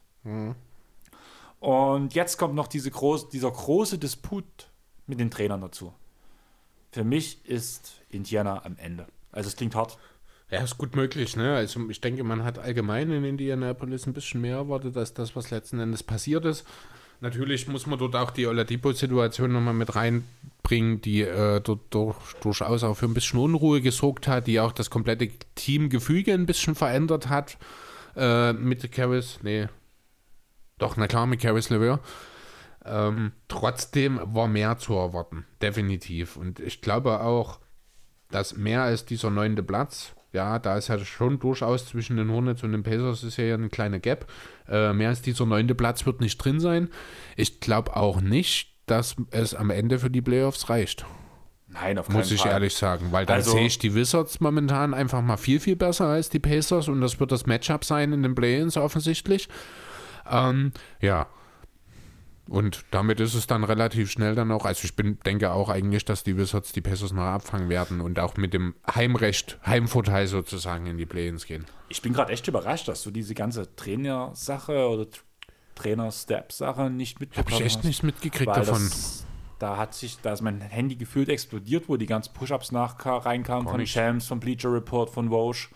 Und 1.60 2.14
jetzt 2.14 2.38
kommt 2.38 2.56
noch 2.56 2.68
diese 2.68 2.90
groß, 2.90 3.28
dieser 3.28 3.52
große 3.52 3.98
Disput 3.98 4.46
mit 5.08 5.20
den 5.20 5.30
Trainern 5.30 5.60
dazu. 5.60 5.94
Für 6.94 7.04
mich 7.04 7.46
ist 7.46 8.02
Indiana 8.08 8.64
am 8.64 8.78
Ende. 8.78 9.08
Also 9.34 9.50
es 9.50 9.58
klingt 9.58 9.76
hart. 9.76 9.98
Ja, 10.50 10.64
ist 10.64 10.78
gut 10.78 10.96
möglich, 10.96 11.36
ne? 11.36 11.54
Also 11.54 11.90
ich 11.90 12.00
denke, 12.00 12.24
man 12.24 12.46
hat 12.46 12.60
allgemein 12.60 13.12
in 13.12 13.26
Indianapolis 13.26 14.08
ein 14.08 14.14
bisschen 14.14 14.40
mehr 14.40 14.56
erwartet, 14.56 14.96
als 14.96 15.14
das, 15.14 15.36
was 15.36 15.52
letzten 15.52 15.82
Endes 15.82 16.02
passiert 16.02 16.46
ist. 16.46 16.66
Natürlich 17.22 17.68
muss 17.68 17.86
man 17.86 18.00
dort 18.00 18.16
auch 18.16 18.32
die 18.32 18.48
Oladipo-Situation 18.48 19.52
nochmal 19.52 19.76
mit 19.76 19.96
reinbringen, 19.96 21.02
die 21.02 21.22
äh, 21.22 21.62
dort 21.62 21.82
durch, 21.94 22.18
durchaus 22.42 22.84
auch 22.84 22.96
für 22.96 23.06
ein 23.06 23.14
bisschen 23.14 23.40
Unruhe 23.40 23.80
gesorgt 23.80 24.28
hat, 24.28 24.48
die 24.48 24.60
auch 24.60 24.72
das 24.72 24.90
komplette 24.90 25.30
Teamgefüge 25.54 26.34
ein 26.34 26.48
bisschen 26.48 26.74
verändert 26.74 27.30
hat. 27.30 27.58
Äh, 28.16 28.54
mit 28.54 28.92
Caris, 28.92 29.40
nee, 29.44 29.68
doch, 30.80 30.98
na 30.98 31.08
klar, 31.08 31.28
mit 31.28 31.40
Caris 31.40 31.70
LeVer. 31.70 32.00
Ähm, 32.86 33.34
trotzdem 33.48 34.20
war 34.24 34.48
mehr 34.48 34.80
zu 34.80 34.96
erwarten, 34.96 35.46
definitiv. 35.62 36.38
Und 36.38 36.60
ich 36.60 36.82
glaube 36.82 37.22
auch, 37.22 37.60
dass 38.32 38.58
mehr 38.58 38.82
als 38.82 39.06
dieser 39.06 39.30
neunte 39.30 39.62
Platz, 39.62 40.14
ja, 40.34 40.60
da 40.60 40.78
ist 40.78 40.88
ja 40.88 40.98
schon 41.00 41.40
durchaus 41.40 41.88
zwischen 41.88 42.18
den 42.18 42.32
Hornets 42.32 42.64
und 42.64 42.72
den 42.72 42.84
Pacers 42.84 43.24
ist 43.24 43.38
ja 43.38 43.54
ein 43.56 43.70
kleiner 43.70 44.00
Gap. 44.00 44.26
Äh, 44.70 44.94
mehr 44.94 45.10
als 45.10 45.22
dieser 45.22 45.46
neunte 45.46 45.76
Platz 45.76 46.06
wird 46.06 46.22
nicht 46.22 46.38
drin 46.38 46.60
sein. 46.60 46.90
Ich 47.36 47.60
glaube 47.60 47.96
auch 47.96 48.22
nicht, 48.22 48.74
dass 48.86 49.16
es 49.32 49.54
am 49.56 49.70
Ende 49.70 50.00
für 50.00 50.10
die 50.10 50.22
Playoffs 50.22 50.70
reicht. 50.70 51.06
Nein, 51.68 51.98
auf 51.98 52.08
keinen 52.08 52.18
muss 52.18 52.32
ich 52.32 52.42
Fall. 52.42 52.52
ehrlich 52.52 52.76
sagen, 52.76 53.08
weil 53.12 53.26
dann 53.26 53.38
Also- 53.38 53.52
sehe 53.52 53.66
ich 53.66 53.80
die 53.80 53.96
Wizards 53.96 54.40
momentan 54.42 54.94
einfach 54.94 55.22
mal 55.22 55.38
viel, 55.38 55.60
viel 55.62 55.78
besser 55.78 56.08
als 56.08 56.30
die 56.30 56.40
Pacers 56.40 56.88
und 56.90 57.00
das 57.00 57.20
wird 57.20 57.32
das 57.32 57.46
Matchup 57.46 57.86
sein 57.86 58.12
in 58.12 58.24
den 58.24 58.36
Play-Ins 58.36 58.76
offensichtlich. 58.78 59.48
Ähm, 60.30 60.72
ja. 61.00 61.28
Und 62.52 62.84
damit 62.92 63.22
ist 63.22 63.34
es 63.34 63.48
dann 63.48 63.64
relativ 63.64 64.12
schnell 64.12 64.36
dann 64.36 64.52
auch, 64.52 64.66
also 64.66 64.84
ich 64.84 64.98
bin, 64.98 65.18
denke 65.26 65.54
auch 65.54 65.70
eigentlich, 65.70 66.04
dass 66.04 66.26
die 66.26 66.36
Wizards 66.36 66.74
die 66.74 66.82
Pacers 66.82 67.14
noch 67.14 67.24
abfangen 67.24 67.70
werden 67.70 68.02
und 68.02 68.20
auch 68.20 68.36
mit 68.36 68.54
dem 68.54 68.76
Heimrecht, 68.94 69.58
Heimvorteil 69.66 70.28
sozusagen 70.28 70.86
in 70.86 70.98
die 70.98 71.06
Play-Ins 71.06 71.46
gehen. 71.46 71.64
Ich 71.88 72.02
bin 72.02 72.12
gerade 72.12 72.34
echt 72.34 72.46
überrascht, 72.50 72.90
dass 72.90 73.04
du 73.04 73.12
diese 73.12 73.36
ganze 73.36 73.74
Trainersache 73.78 74.86
oder 74.90 75.08
Trainer-Step-Sache 75.76 76.90
nicht 76.90 77.16
Habe 77.16 77.26
mitbekommen 77.28 77.56
ich 77.56 77.66
echt 77.66 77.78
hast. 77.78 77.86
nichts 77.86 78.04
mitgekriegt 78.04 78.50
davon. 78.54 78.84
das, 78.84 79.26
da 79.58 79.78
hat 79.78 79.94
sich, 79.94 80.20
da 80.20 80.34
ist 80.34 80.42
mein 80.42 80.60
Handy 80.60 80.98
gefühlt 80.98 81.30
explodiert, 81.30 81.88
wo 81.88 81.96
die 81.96 82.06
ganzen 82.06 82.34
Push-Ups 82.34 82.74
nach 82.74 82.98
reinkamen 83.06 83.66
von. 83.66 83.88
Shams, 83.88 84.28
von 84.28 84.42
Bleacher 84.42 84.74
Report, 84.74 85.10
von 85.10 85.30
Vosch. 85.30 85.70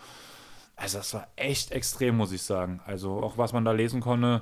Also 0.76 0.97
das 0.97 1.14
war 1.14 1.30
echt 1.38 1.72
extrem, 1.72 2.18
muss 2.18 2.34
ich 2.34 2.41
sagen. 2.41 2.81
Also 2.85 3.23
auch 3.23 3.38
was 3.38 3.53
man 3.53 3.64
da 3.64 3.72
lesen 3.72 4.02
konnte. 4.02 4.41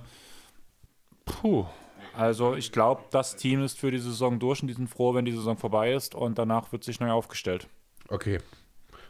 Puh. 1.25 1.67
Also 2.15 2.55
ich 2.55 2.71
glaube, 2.71 3.03
das 3.11 3.35
Team 3.35 3.63
ist 3.63 3.79
für 3.79 3.91
die 3.91 3.99
Saison 3.99 4.39
durch 4.39 4.61
und 4.61 4.67
die 4.67 4.73
sind 4.73 4.89
froh, 4.89 5.13
wenn 5.13 5.25
die 5.25 5.31
Saison 5.31 5.57
vorbei 5.57 5.93
ist 5.93 6.15
und 6.15 6.37
danach 6.37 6.71
wird 6.71 6.83
sich 6.83 6.99
neu 6.99 7.11
aufgestellt. 7.11 7.67
Okay. 8.07 8.39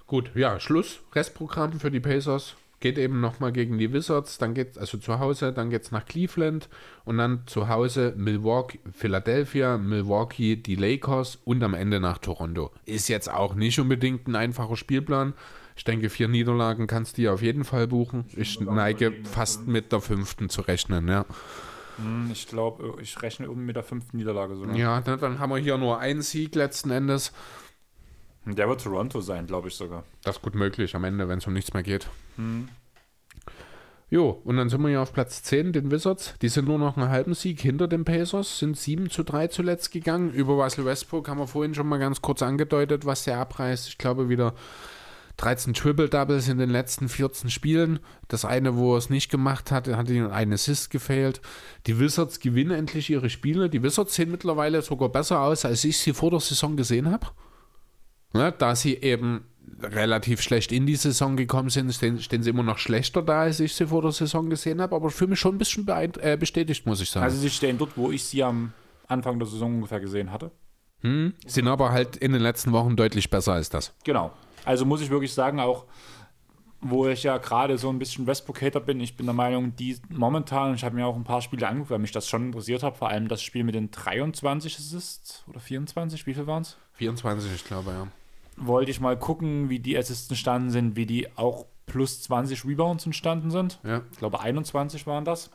Gut, 0.08 0.32
ja, 0.36 0.60
Schluss. 0.60 1.00
Restprogramm 1.14 1.80
für 1.80 1.92
die 1.92 2.00
Pacers. 2.00 2.56
Geht 2.80 2.98
eben 2.98 3.22
nochmal 3.22 3.54
gegen 3.54 3.78
die 3.78 3.94
Wizards, 3.94 4.38
dann 4.38 4.54
geht 4.54 4.78
also 4.78 4.98
zu 4.98 5.20
Hause, 5.20 5.54
dann 5.54 5.70
geht 5.70 5.84
es 5.84 5.92
nach 5.92 6.04
Cleveland 6.04 6.68
und 7.06 7.18
dann 7.18 7.44
zu 7.46 7.70
Hause 7.70 8.14
Milwaukee, 8.18 8.78
Philadelphia, 8.92 9.78
Milwaukee, 9.78 10.58
die 10.58 10.76
Lakers 10.76 11.40
und 11.46 11.64
am 11.64 11.76
Ende 11.76 12.02
nach 12.02 12.18
Toronto. 12.18 12.72
Ist 12.86 13.08
jetzt 13.08 13.32
auch 13.32 13.56
nicht 13.56 13.80
unbedingt 13.80 14.28
ein 14.28 14.36
einfacher 14.36 14.76
Spielplan. 14.76 15.34
Ich 15.78 15.86
denke, 15.86 16.10
vier 16.10 16.28
Niederlagen 16.28 16.86
kannst 16.86 17.18
du 17.18 17.22
dir 17.22 17.34
auf 17.34 17.42
jeden 17.42 17.64
Fall 17.64 17.88
buchen. 17.88 18.26
Ich 18.36 18.60
neige 18.60 19.14
fast 19.24 19.66
mit 19.66 19.94
der 19.94 20.02
fünften 20.02 20.50
zu 20.50 20.62
rechnen, 20.62 21.08
ja. 21.08 21.26
Hm, 21.98 22.30
Ich 22.32 22.48
glaube, 22.48 23.02
ich 23.02 23.22
rechne 23.22 23.46
irgendwie 23.46 23.66
mit 23.68 23.76
der 23.76 23.84
fünften 23.84 24.18
Niederlage 24.18 24.56
sogar. 24.56 24.76
Ja, 24.76 25.02
dann, 25.02 25.40
haben 25.40 25.50
wir 25.52 25.58
hier 25.58 25.78
nur 25.78 26.00
einen 26.00 26.22
Sieg 26.22 26.56
letzten 26.56 26.90
Endes. 26.92 27.32
Der 28.46 28.68
wird 28.68 28.82
Toronto 28.84 29.22
sein, 29.22 29.48
glaube 29.48 29.70
ich 29.70 29.76
sogar. 29.76 30.04
Das 30.24 30.36
ist 30.38 30.42
gut 30.42 30.56
möglich 30.56 30.96
am 30.96 31.04
Ende, 31.06 31.28
wenn 31.30 31.38
es 31.38 31.48
um 31.48 31.54
nichts 31.54 31.74
mehr 31.74 31.84
geht. 31.84 32.08
Jo, 34.10 34.42
und 34.44 34.58
dann 34.58 34.70
sind 34.70 34.82
wir 34.82 34.90
ja 34.90 35.02
auf 35.02 35.14
Platz 35.14 35.42
10, 35.44 35.74
den 35.74 35.90
Wizards. 35.90 36.36
Die 36.42 36.50
sind 36.50 36.68
nur 36.68 36.78
noch 36.78 36.98
einen 36.98 37.10
halben 37.10 37.34
Sieg 37.34 37.62
hinter 37.62 37.88
den 37.88 38.06
Pacers, 38.06 38.60
sind 38.60 38.78
7 38.78 39.10
zu 39.10 39.24
3 39.24 39.48
zuletzt 39.48 39.92
gegangen. 39.92 40.32
Über 40.32 40.54
Russell 40.54 40.86
Westbrook 40.86 41.30
haben 41.30 41.40
wir 41.40 41.48
vorhin 41.48 41.74
schon 41.74 41.88
mal 41.88 41.98
ganz 42.00 42.22
kurz 42.22 42.42
angedeutet, 42.44 43.06
was 43.06 43.24
der 43.24 43.40
abreißt. 43.40 43.88
Ich 43.88 43.98
glaube 43.98 44.30
wieder 44.30 44.54
13 45.38 45.74
Triple-Doubles 45.74 46.48
in 46.48 46.58
den 46.58 46.70
letzten 46.70 47.10
14 47.10 47.50
Spielen. 47.50 48.00
Das 48.28 48.46
eine, 48.46 48.76
wo 48.76 48.94
er 48.94 49.00
es 49.00 49.10
nicht 49.10 49.30
gemacht 49.30 49.72
hat, 49.72 49.88
hat 49.88 50.10
ihm 50.10 50.30
ein 50.32 50.54
Assist 50.54 50.90
gefehlt. 50.90 51.42
Die 51.88 52.00
Wizards 52.00 52.40
gewinnen 52.40 52.72
endlich 52.72 53.10
ihre 53.10 53.30
Spiele. 53.30 53.70
Die 53.70 53.82
Wizards 53.84 54.16
sehen 54.16 54.32
mittlerweile 54.32 54.82
sogar 54.82 55.10
besser 55.10 55.42
aus, 55.42 55.66
als 55.66 55.84
ich 55.84 55.98
sie 55.98 56.14
vor 56.14 56.32
der 56.32 56.40
Saison 56.40 56.78
gesehen 56.78 57.12
habe. 57.12 57.28
Ne, 58.34 58.54
da 58.58 58.76
sie 58.76 58.96
eben 58.96 59.46
relativ 59.82 60.42
schlecht 60.42 60.72
in 60.72 60.86
die 60.86 60.96
Saison 60.96 61.36
gekommen 61.38 61.70
sind, 61.70 61.94
stehen, 61.94 62.20
stehen 62.20 62.44
sie 62.44 62.50
immer 62.50 62.64
noch 62.64 62.78
schlechter 62.78 63.22
da, 63.22 63.42
als 63.42 63.60
ich 63.60 63.76
sie 63.76 63.88
vor 63.88 64.02
der 64.02 64.12
Saison 64.12 64.50
gesehen 64.50 64.82
habe, 64.82 64.96
aber 64.96 65.10
für 65.10 65.28
mich 65.28 65.40
schon 65.40 65.56
ein 65.56 65.58
bisschen 65.58 65.88
äh, 65.88 66.38
bestätigt, 66.40 66.86
muss 66.86 67.02
ich 67.02 67.10
sagen. 67.10 67.24
Also 67.24 67.38
sie 67.38 67.50
stehen 67.50 67.78
dort, 67.78 67.96
wo 67.96 68.12
ich 68.12 68.24
sie 68.24 68.44
am 68.44 68.74
Anfang 69.08 69.40
der 69.40 69.48
Saison 69.48 69.76
ungefähr 69.76 70.00
gesehen 70.00 70.32
hatte. 70.32 70.52
sind 71.46 71.68
aber 71.68 71.92
halt 71.92 72.16
in 72.16 72.32
den 72.32 72.42
letzten 72.42 72.72
Wochen 72.72 72.96
deutlich 72.96 73.30
besser 73.30 73.54
als 73.54 73.70
das. 73.70 73.94
Genau. 74.04 74.32
Also 74.66 74.86
muss 74.86 75.02
ich 75.02 75.10
wirklich 75.10 75.34
sagen, 75.34 75.60
auch 75.60 75.86
wo 76.86 77.08
ich 77.08 77.24
ja 77.24 77.38
gerade 77.38 77.78
so 77.78 77.90
ein 77.90 77.98
bisschen 77.98 78.28
Westbrook-Hater 78.28 78.82
bin, 78.82 79.00
ich 79.00 79.16
bin 79.16 79.26
der 79.26 79.34
Meinung, 79.34 79.76
die 79.76 79.98
momentan, 80.10 80.76
ich 80.76 80.84
habe 80.84 80.96
mir 80.96 81.08
auch 81.08 81.16
ein 81.16 81.24
paar 81.24 81.42
Spiele 81.42 81.68
angeguckt, 81.68 81.92
weil 81.92 82.00
mich 82.00 82.12
das 82.12 82.28
schon 82.28 82.48
interessiert 82.48 82.84
hat, 82.84 82.98
vor 82.98 83.10
allem 83.10 83.30
das 83.30 83.42
Spiel 83.42 83.64
mit 83.64 83.76
den 83.76 83.90
23 83.90 84.76
Assists 84.76 85.44
oder 85.48 85.60
24, 85.60 86.28
wie 86.28 86.34
viel 86.34 86.46
waren 86.46 86.64
es? 86.64 86.78
24, 86.94 87.54
ich 87.54 87.64
glaube, 87.64 87.92
ja. 87.92 88.08
Wollte 88.58 88.92
ich 88.92 89.00
mal 89.00 89.18
gucken, 89.18 89.70
wie 89.70 89.80
die 89.80 89.98
Assists 89.98 90.30
entstanden 90.30 90.70
sind, 90.70 90.96
wie 90.96 91.06
die 91.06 91.36
auch 91.38 91.66
plus 91.86 92.22
20 92.24 92.66
Rebounds 92.66 93.06
entstanden 93.06 93.50
sind. 93.50 93.80
Ja. 93.84 94.02
Ich 94.12 94.18
glaube 94.18 94.42
21 94.42 95.08
waren 95.08 95.26
das. 95.26 95.52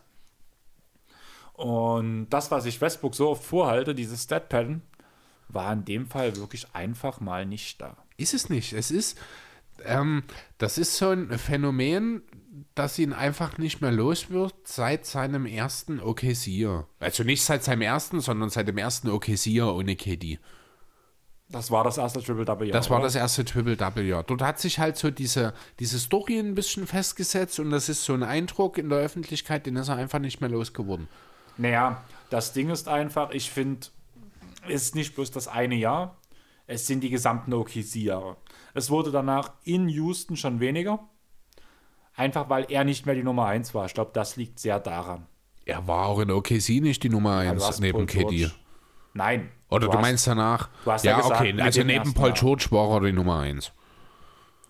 Und 1.52 2.28
das, 2.30 2.50
was 2.50 2.64
ich 2.66 2.80
Westbrook 2.80 3.14
so 3.14 3.30
oft 3.30 3.44
vorhalte, 3.44 3.94
dieses 3.94 4.24
Stat-Pattern, 4.24 4.82
war 5.48 5.72
in 5.72 5.84
dem 5.84 6.06
Fall 6.06 6.36
wirklich 6.36 6.66
einfach 6.74 7.20
mal 7.20 7.46
nicht 7.46 7.80
da. 7.80 7.96
Ist 8.18 8.34
es 8.34 8.50
nicht. 8.50 8.72
Es 8.72 8.90
ist, 8.90 9.16
ähm, 9.84 10.24
das 10.58 10.76
ist 10.76 10.96
so 10.96 11.10
ein 11.10 11.38
Phänomen, 11.38 12.22
das 12.74 12.98
ihn 12.98 13.12
einfach 13.12 13.58
nicht 13.58 13.80
mehr 13.80 13.92
los 13.92 14.28
wird 14.28 14.54
seit 14.64 15.06
seinem 15.06 15.46
ersten 15.46 16.00
OKC-Jahr. 16.00 16.88
Also 16.98 17.22
nicht 17.22 17.44
seit 17.44 17.62
seinem 17.62 17.82
ersten, 17.82 18.20
sondern 18.20 18.50
seit 18.50 18.66
dem 18.68 18.76
ersten 18.76 19.08
OKC-Jahr 19.08 19.74
ohne 19.74 19.94
KD. 19.94 20.40
Das 21.48 21.70
war 21.70 21.84
das 21.84 21.96
erste 21.96 22.20
Triple-Double, 22.20 22.66
ja. 22.66 22.72
Das 22.72 22.90
war 22.90 22.98
oder? 22.98 23.06
das 23.06 23.14
erste 23.14 23.44
Triple-Double-Jahr. 23.44 24.24
Dort 24.24 24.42
hat 24.42 24.58
sich 24.58 24.80
halt 24.80 24.98
so 24.98 25.10
diese, 25.10 25.54
diese 25.78 25.98
Story 25.98 26.38
ein 26.38 26.56
bisschen 26.56 26.86
festgesetzt 26.86 27.58
und 27.60 27.70
das 27.70 27.88
ist 27.88 28.04
so 28.04 28.14
ein 28.14 28.24
Eindruck 28.24 28.76
in 28.78 28.90
der 28.90 28.98
Öffentlichkeit, 28.98 29.64
den 29.64 29.76
ist 29.76 29.88
er 29.88 29.96
einfach 29.96 30.18
nicht 30.18 30.40
mehr 30.40 30.50
losgeworden. 30.50 31.08
Naja, 31.56 32.02
das 32.30 32.52
Ding 32.52 32.68
ist 32.68 32.88
einfach, 32.88 33.30
ich 33.30 33.50
finde, 33.50 33.86
es 34.68 34.82
ist 34.82 34.94
nicht 34.94 35.14
bloß 35.14 35.30
das 35.30 35.48
eine 35.48 35.76
Jahr, 35.76 36.17
es 36.68 36.86
sind 36.86 37.00
die 37.00 37.10
gesamten 37.10 37.52
OKC-Jahre. 37.52 38.36
Es 38.74 38.90
wurde 38.90 39.10
danach 39.10 39.54
in 39.64 39.88
Houston 39.88 40.36
schon 40.36 40.60
weniger, 40.60 41.00
einfach 42.14 42.48
weil 42.48 42.66
er 42.68 42.84
nicht 42.84 43.06
mehr 43.06 43.14
die 43.16 43.24
Nummer 43.24 43.46
1 43.46 43.74
war. 43.74 43.86
Ich 43.86 43.94
glaube, 43.94 44.10
das 44.14 44.36
liegt 44.36 44.60
sehr 44.60 44.78
daran. 44.78 45.26
Er 45.64 45.86
war 45.88 46.06
auch 46.06 46.20
in 46.20 46.30
OKC 46.30 46.80
nicht 46.80 47.02
die 47.02 47.08
Nummer 47.08 47.42
Ja, 47.42 47.50
1 47.52 47.60
du 47.62 47.66
hast 47.68 47.80
neben 47.80 48.06
KD. 48.06 48.50
Nein. 49.14 49.50
Oder 49.70 49.86
du, 49.88 49.92
hast- 49.94 50.00
meinst 50.02 50.26
danach? 50.26 50.68
du 50.84 50.92
hast 50.92 51.04
ja 51.04 51.12
ja, 51.12 51.16
gesagt, 51.20 51.40
okay. 51.40 51.60
Also 51.60 51.82
neben 51.82 52.14
Paul. 52.14 52.32
George 52.32 52.68
war 52.70 52.90
er 52.94 53.00
die 53.00 53.12
Nummer 53.12 53.40
1. 53.40 53.72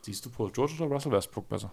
Siehst 0.03 0.25
du 0.25 0.31
Paul 0.31 0.51
George 0.53 0.75
oder 0.81 0.87
Russell 0.95 1.13
Westbrook 1.13 1.49
besser? 1.49 1.71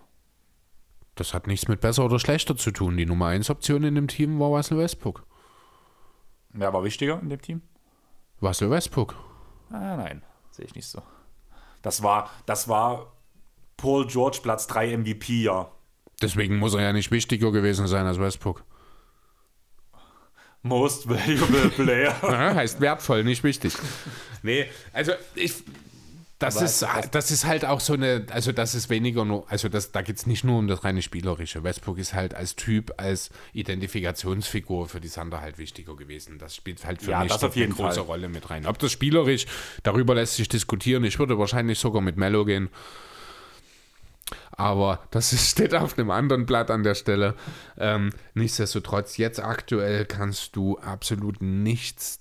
Das 1.13 1.33
hat 1.33 1.47
nichts 1.47 1.67
mit 1.67 1.79
besser 1.81 2.03
oder 2.03 2.19
schlechter 2.19 2.57
zu 2.57 2.71
tun. 2.71 2.97
Die 2.97 3.05
Nummer 3.05 3.27
1 3.27 3.49
Option 3.49 3.83
in 3.83 3.95
dem 3.95 4.07
Team 4.07 4.39
war 4.39 4.49
Russell 4.49 4.77
Westbrook. 4.79 5.23
Wer 6.49 6.73
war 6.73 6.83
wichtiger 6.83 7.19
in 7.21 7.29
dem 7.29 7.41
Team? 7.41 7.61
Russell 8.41 8.69
Westbrook. 8.69 9.15
Ah, 9.71 9.95
nein, 9.97 10.21
sehe 10.51 10.65
ich 10.65 10.75
nicht 10.75 10.87
so. 10.87 11.01
Das 11.81 12.01
war, 12.03 12.29
das 12.45 12.67
war 12.67 13.13
Paul 13.77 14.07
George 14.07 14.39
Platz 14.41 14.67
3 14.67 14.97
MVP, 14.97 15.43
ja. 15.43 15.69
Deswegen 16.21 16.57
muss 16.57 16.73
er 16.73 16.81
ja 16.81 16.93
nicht 16.93 17.11
wichtiger 17.11 17.51
gewesen 17.51 17.87
sein 17.87 18.05
als 18.05 18.19
Westbrook. 18.19 18.63
Most 20.61 21.07
Valuable 21.07 21.69
Player. 21.69 22.19
Heißt 22.55 22.81
wertvoll, 22.81 23.23
nicht 23.23 23.43
wichtig. 23.43 23.73
Nee, 24.41 24.65
also 24.93 25.11
ich. 25.35 25.63
Das 26.37 26.57
Aber 26.57 26.65
ist, 26.65 26.81
das- 26.81 27.11
das 27.11 27.31
ist 27.31 27.45
halt 27.45 27.63
auch 27.63 27.79
so 27.79 27.93
eine, 27.93 28.25
also 28.29 28.51
das 28.51 28.75
ist 28.75 28.89
weniger 28.89 29.23
nur, 29.23 29.49
also 29.49 29.69
das, 29.69 29.93
da 29.93 30.01
geht 30.01 30.17
es 30.17 30.27
nicht 30.27 30.43
nur 30.43 30.59
um 30.59 30.67
das 30.67 30.83
reine 30.83 31.01
Spielerische. 31.01 31.63
Westbrook 31.63 31.97
ist 31.97 32.13
halt 32.13 32.33
als 32.33 32.57
Typ, 32.57 32.93
als 32.97 33.29
Identifikationsfigur 33.53 34.89
für 34.89 34.99
die 34.99 35.07
Sander 35.07 35.39
halt 35.39 35.57
wichtiger 35.57 35.95
gewesen. 35.95 36.37
Das 36.37 36.53
spielt 36.53 36.83
halt 36.85 37.01
für 37.01 37.11
Ja, 37.11 37.23
mich 37.23 37.31
eine 37.31 37.49
große 37.69 37.75
Fall. 37.75 37.99
Rolle 37.99 38.27
mit 38.27 38.49
rein. 38.49 38.65
Ob 38.65 38.77
das 38.79 38.91
spielerisch, 38.91 39.45
darüber 39.83 40.13
lässt 40.13 40.35
sich 40.35 40.49
diskutieren. 40.49 41.05
Ich 41.05 41.19
würde 41.19 41.37
wahrscheinlich 41.39 41.79
sogar 41.79 42.01
mit 42.01 42.17
Mello 42.17 42.43
gehen. 42.43 42.69
Aber 44.51 44.99
das 45.11 45.33
ist, 45.33 45.49
steht 45.51 45.73
auf 45.73 45.97
einem 45.97 46.11
anderen 46.11 46.45
Blatt 46.45 46.71
an 46.71 46.83
der 46.83 46.95
Stelle. 46.95 47.35
Ähm, 47.77 48.11
nichtsdestotrotz, 48.33 49.17
jetzt 49.17 49.39
aktuell 49.41 50.05
kannst 50.05 50.55
du 50.55 50.77
absolut 50.79 51.41
nichts. 51.41 52.19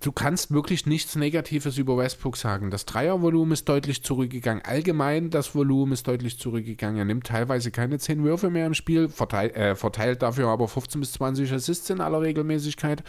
Du 0.00 0.10
kannst 0.10 0.50
wirklich 0.50 0.86
nichts 0.86 1.14
Negatives 1.14 1.78
über 1.78 1.96
Westbrook 1.96 2.36
sagen. 2.36 2.70
Das 2.70 2.86
Dreiervolumen 2.86 3.52
ist 3.52 3.68
deutlich 3.68 4.02
zurückgegangen. 4.02 4.64
Allgemein 4.64 5.30
das 5.30 5.54
Volumen 5.54 5.92
ist 5.92 6.08
deutlich 6.08 6.38
zurückgegangen. 6.38 6.98
Er 6.98 7.04
nimmt 7.04 7.26
teilweise 7.26 7.70
keine 7.70 7.98
10 7.98 8.24
Würfe 8.24 8.50
mehr 8.50 8.66
im 8.66 8.74
Spiel, 8.74 9.08
verteilt, 9.08 9.54
äh, 9.54 9.76
verteilt 9.76 10.22
dafür 10.22 10.48
aber 10.48 10.66
15 10.66 11.00
bis 11.00 11.12
20 11.12 11.52
Assists 11.52 11.88
in 11.90 12.00
aller 12.00 12.20
Regelmäßigkeit. 12.20 13.04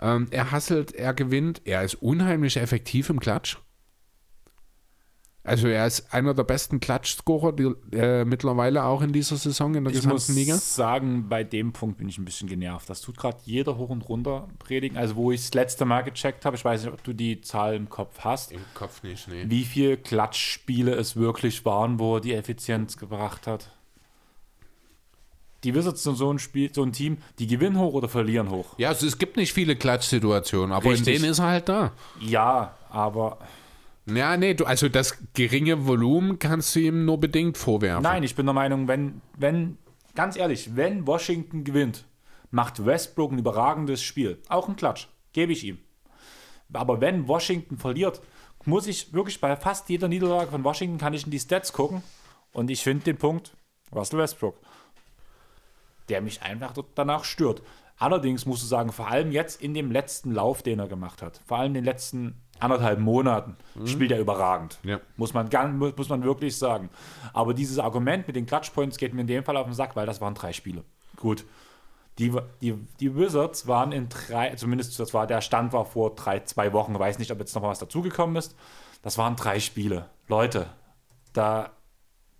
Ähm, 0.00 0.26
er 0.30 0.50
hasselt, 0.50 0.92
er 0.92 1.14
gewinnt, 1.14 1.62
er 1.64 1.84
ist 1.84 1.94
unheimlich 1.94 2.56
effektiv 2.58 3.08
im 3.08 3.20
Klatsch. 3.20 3.56
Also 5.44 5.66
er 5.66 5.88
ist 5.88 6.14
einer 6.14 6.34
der 6.34 6.44
besten 6.44 6.78
Klatschscorer 6.78 7.52
die, 7.52 7.72
äh, 7.92 8.24
mittlerweile 8.24 8.84
auch 8.84 9.02
in 9.02 9.12
dieser 9.12 9.36
Saison 9.36 9.74
in 9.74 9.84
der 9.84 9.92
Ich 9.92 10.04
muss 10.04 10.26
gesamten 10.26 10.34
Liga. 10.34 10.56
sagen, 10.56 11.28
bei 11.28 11.42
dem 11.42 11.72
Punkt 11.72 11.98
bin 11.98 12.08
ich 12.08 12.16
ein 12.18 12.24
bisschen 12.24 12.48
genervt. 12.48 12.88
Das 12.88 13.00
tut 13.00 13.16
gerade 13.16 13.38
jeder 13.44 13.76
hoch 13.76 13.90
und 13.90 14.08
runter 14.08 14.46
predigen. 14.60 14.96
Also, 14.96 15.16
wo 15.16 15.32
ich 15.32 15.40
das 15.40 15.54
letzte 15.54 15.84
Mal 15.84 16.02
gecheckt 16.02 16.44
habe, 16.44 16.54
ich 16.54 16.64
weiß 16.64 16.84
nicht, 16.84 16.92
ob 16.92 17.02
du 17.02 17.12
die 17.12 17.40
Zahl 17.40 17.74
im 17.74 17.88
Kopf 17.88 18.20
hast, 18.20 18.52
Im 18.52 18.60
Kopf 18.74 19.02
nicht, 19.02 19.26
nee. 19.26 19.44
wie 19.48 19.64
viele 19.64 19.96
Klatschspiele 19.96 20.94
es 20.94 21.16
wirklich 21.16 21.64
waren, 21.64 21.98
wo 21.98 22.16
er 22.16 22.20
die 22.20 22.34
Effizienz 22.34 22.96
gebracht 22.96 23.48
hat. 23.48 23.72
Die 25.64 25.74
Wizards 25.74 26.02
sind 26.04 26.16
so 26.16 26.32
ein 26.32 26.38
Spiel, 26.38 26.72
so 26.72 26.82
ein 26.82 26.92
Team, 26.92 27.18
die 27.38 27.46
gewinnen 27.46 27.78
hoch 27.78 27.94
oder 27.94 28.08
verlieren 28.08 28.50
hoch. 28.50 28.78
Ja, 28.78 28.88
also 28.90 29.06
es 29.06 29.18
gibt 29.18 29.36
nicht 29.36 29.52
viele 29.52 29.76
Klatschsituationen, 29.76 30.72
aber 30.72 30.90
Richtig. 30.90 31.16
in 31.16 31.22
denen 31.22 31.30
ist 31.30 31.38
er 31.38 31.46
halt 31.46 31.68
da. 31.68 31.92
Ja, 32.20 32.74
aber 32.90 33.38
Ja, 34.06 34.36
nee, 34.36 34.54
du, 34.54 34.64
also 34.64 34.88
das 34.88 35.16
geringe 35.32 35.86
Volumen 35.86 36.38
kannst 36.38 36.74
du 36.74 36.80
ihm 36.80 37.04
nur 37.04 37.20
bedingt 37.20 37.56
vorwerfen. 37.56 38.02
nein, 38.02 38.22
ich 38.22 38.34
bin 38.34 38.46
der 38.46 38.52
Meinung, 38.52 38.88
wenn, 38.88 39.20
wenn, 39.38 39.78
ganz 40.14 40.36
ehrlich, 40.36 40.74
wenn 40.74 41.06
Washington 41.06 41.62
gewinnt, 41.62 42.04
macht 42.50 42.84
Westbrook 42.84 43.32
ein 43.32 43.38
überragendes 43.38 44.02
Spiel. 44.02 44.40
Auch 44.48 44.68
ein 44.68 44.76
Klatsch, 44.76 45.06
gebe 45.32 45.52
ich 45.52 45.64
ihm. 45.64 45.78
Aber 46.72 47.00
wenn 47.00 47.28
Washington 47.28 47.76
verliert, 47.76 48.20
muss 48.64 48.86
ich 48.86 49.12
wirklich 49.12 49.40
bei 49.40 49.56
fast 49.56 49.88
jeder 49.88 50.08
Niederlage 50.08 50.50
von 50.50 50.64
Washington 50.64 50.98
kann 50.98 51.14
ich 51.14 51.24
in 51.24 51.30
die 51.30 51.40
Stats 51.40 51.72
gucken 51.72 52.02
und 52.52 52.70
ich 52.70 52.82
finde 52.82 53.04
den 53.04 53.18
Punkt 53.18 53.56
Russell 53.94 54.18
Westbrook, 54.18 54.56
der 56.08 56.22
mich 56.22 56.42
einfach 56.42 56.74
danach 56.94 57.24
stört. 57.24 57.62
Allerdings 57.98 58.46
musst 58.46 58.62
du 58.62 58.66
sagen, 58.66 58.90
vor 58.90 59.08
allem 59.08 59.32
jetzt 59.32 59.60
in 59.62 59.74
dem 59.74 59.92
letzten 59.92 60.32
Lauf, 60.32 60.62
den 60.62 60.78
er 60.78 60.88
gemacht 60.88 61.22
hat, 61.22 61.40
vor 61.46 61.58
allem 61.58 61.74
den 61.74 61.84
letzten 61.84 62.40
anderthalb 62.62 62.98
Monaten, 62.98 63.56
spielt 63.84 64.12
er 64.12 64.20
überragend. 64.20 64.78
Ja. 64.84 65.00
Muss, 65.16 65.34
man, 65.34 65.48
muss 65.96 66.08
man 66.08 66.22
wirklich 66.22 66.56
sagen. 66.56 66.90
Aber 67.32 67.54
dieses 67.54 67.78
Argument 67.78 68.26
mit 68.26 68.36
den 68.36 68.46
Clutch-Points 68.46 68.96
geht 68.98 69.14
mir 69.14 69.22
in 69.22 69.26
dem 69.26 69.44
Fall 69.44 69.56
auf 69.56 69.66
den 69.66 69.74
Sack, 69.74 69.96
weil 69.96 70.06
das 70.06 70.20
waren 70.20 70.34
drei 70.34 70.52
Spiele. 70.52 70.84
Gut. 71.16 71.44
Die, 72.18 72.32
die, 72.60 72.74
die 73.00 73.16
Wizards 73.16 73.66
waren 73.66 73.90
in 73.92 74.08
drei, 74.08 74.54
zumindest 74.56 74.98
das 75.00 75.14
war 75.14 75.26
der 75.26 75.40
Stand 75.40 75.72
war 75.72 75.86
vor 75.86 76.14
drei, 76.14 76.40
zwei 76.40 76.72
Wochen, 76.72 76.98
weiß 76.98 77.18
nicht, 77.18 77.30
ob 77.30 77.38
jetzt 77.38 77.54
noch 77.54 77.62
mal 77.62 77.68
was 77.70 77.78
dazugekommen 77.78 78.36
ist. 78.36 78.54
Das 79.00 79.16
waren 79.16 79.34
drei 79.34 79.60
Spiele. 79.60 80.10
Leute, 80.28 80.66
da 81.32 81.70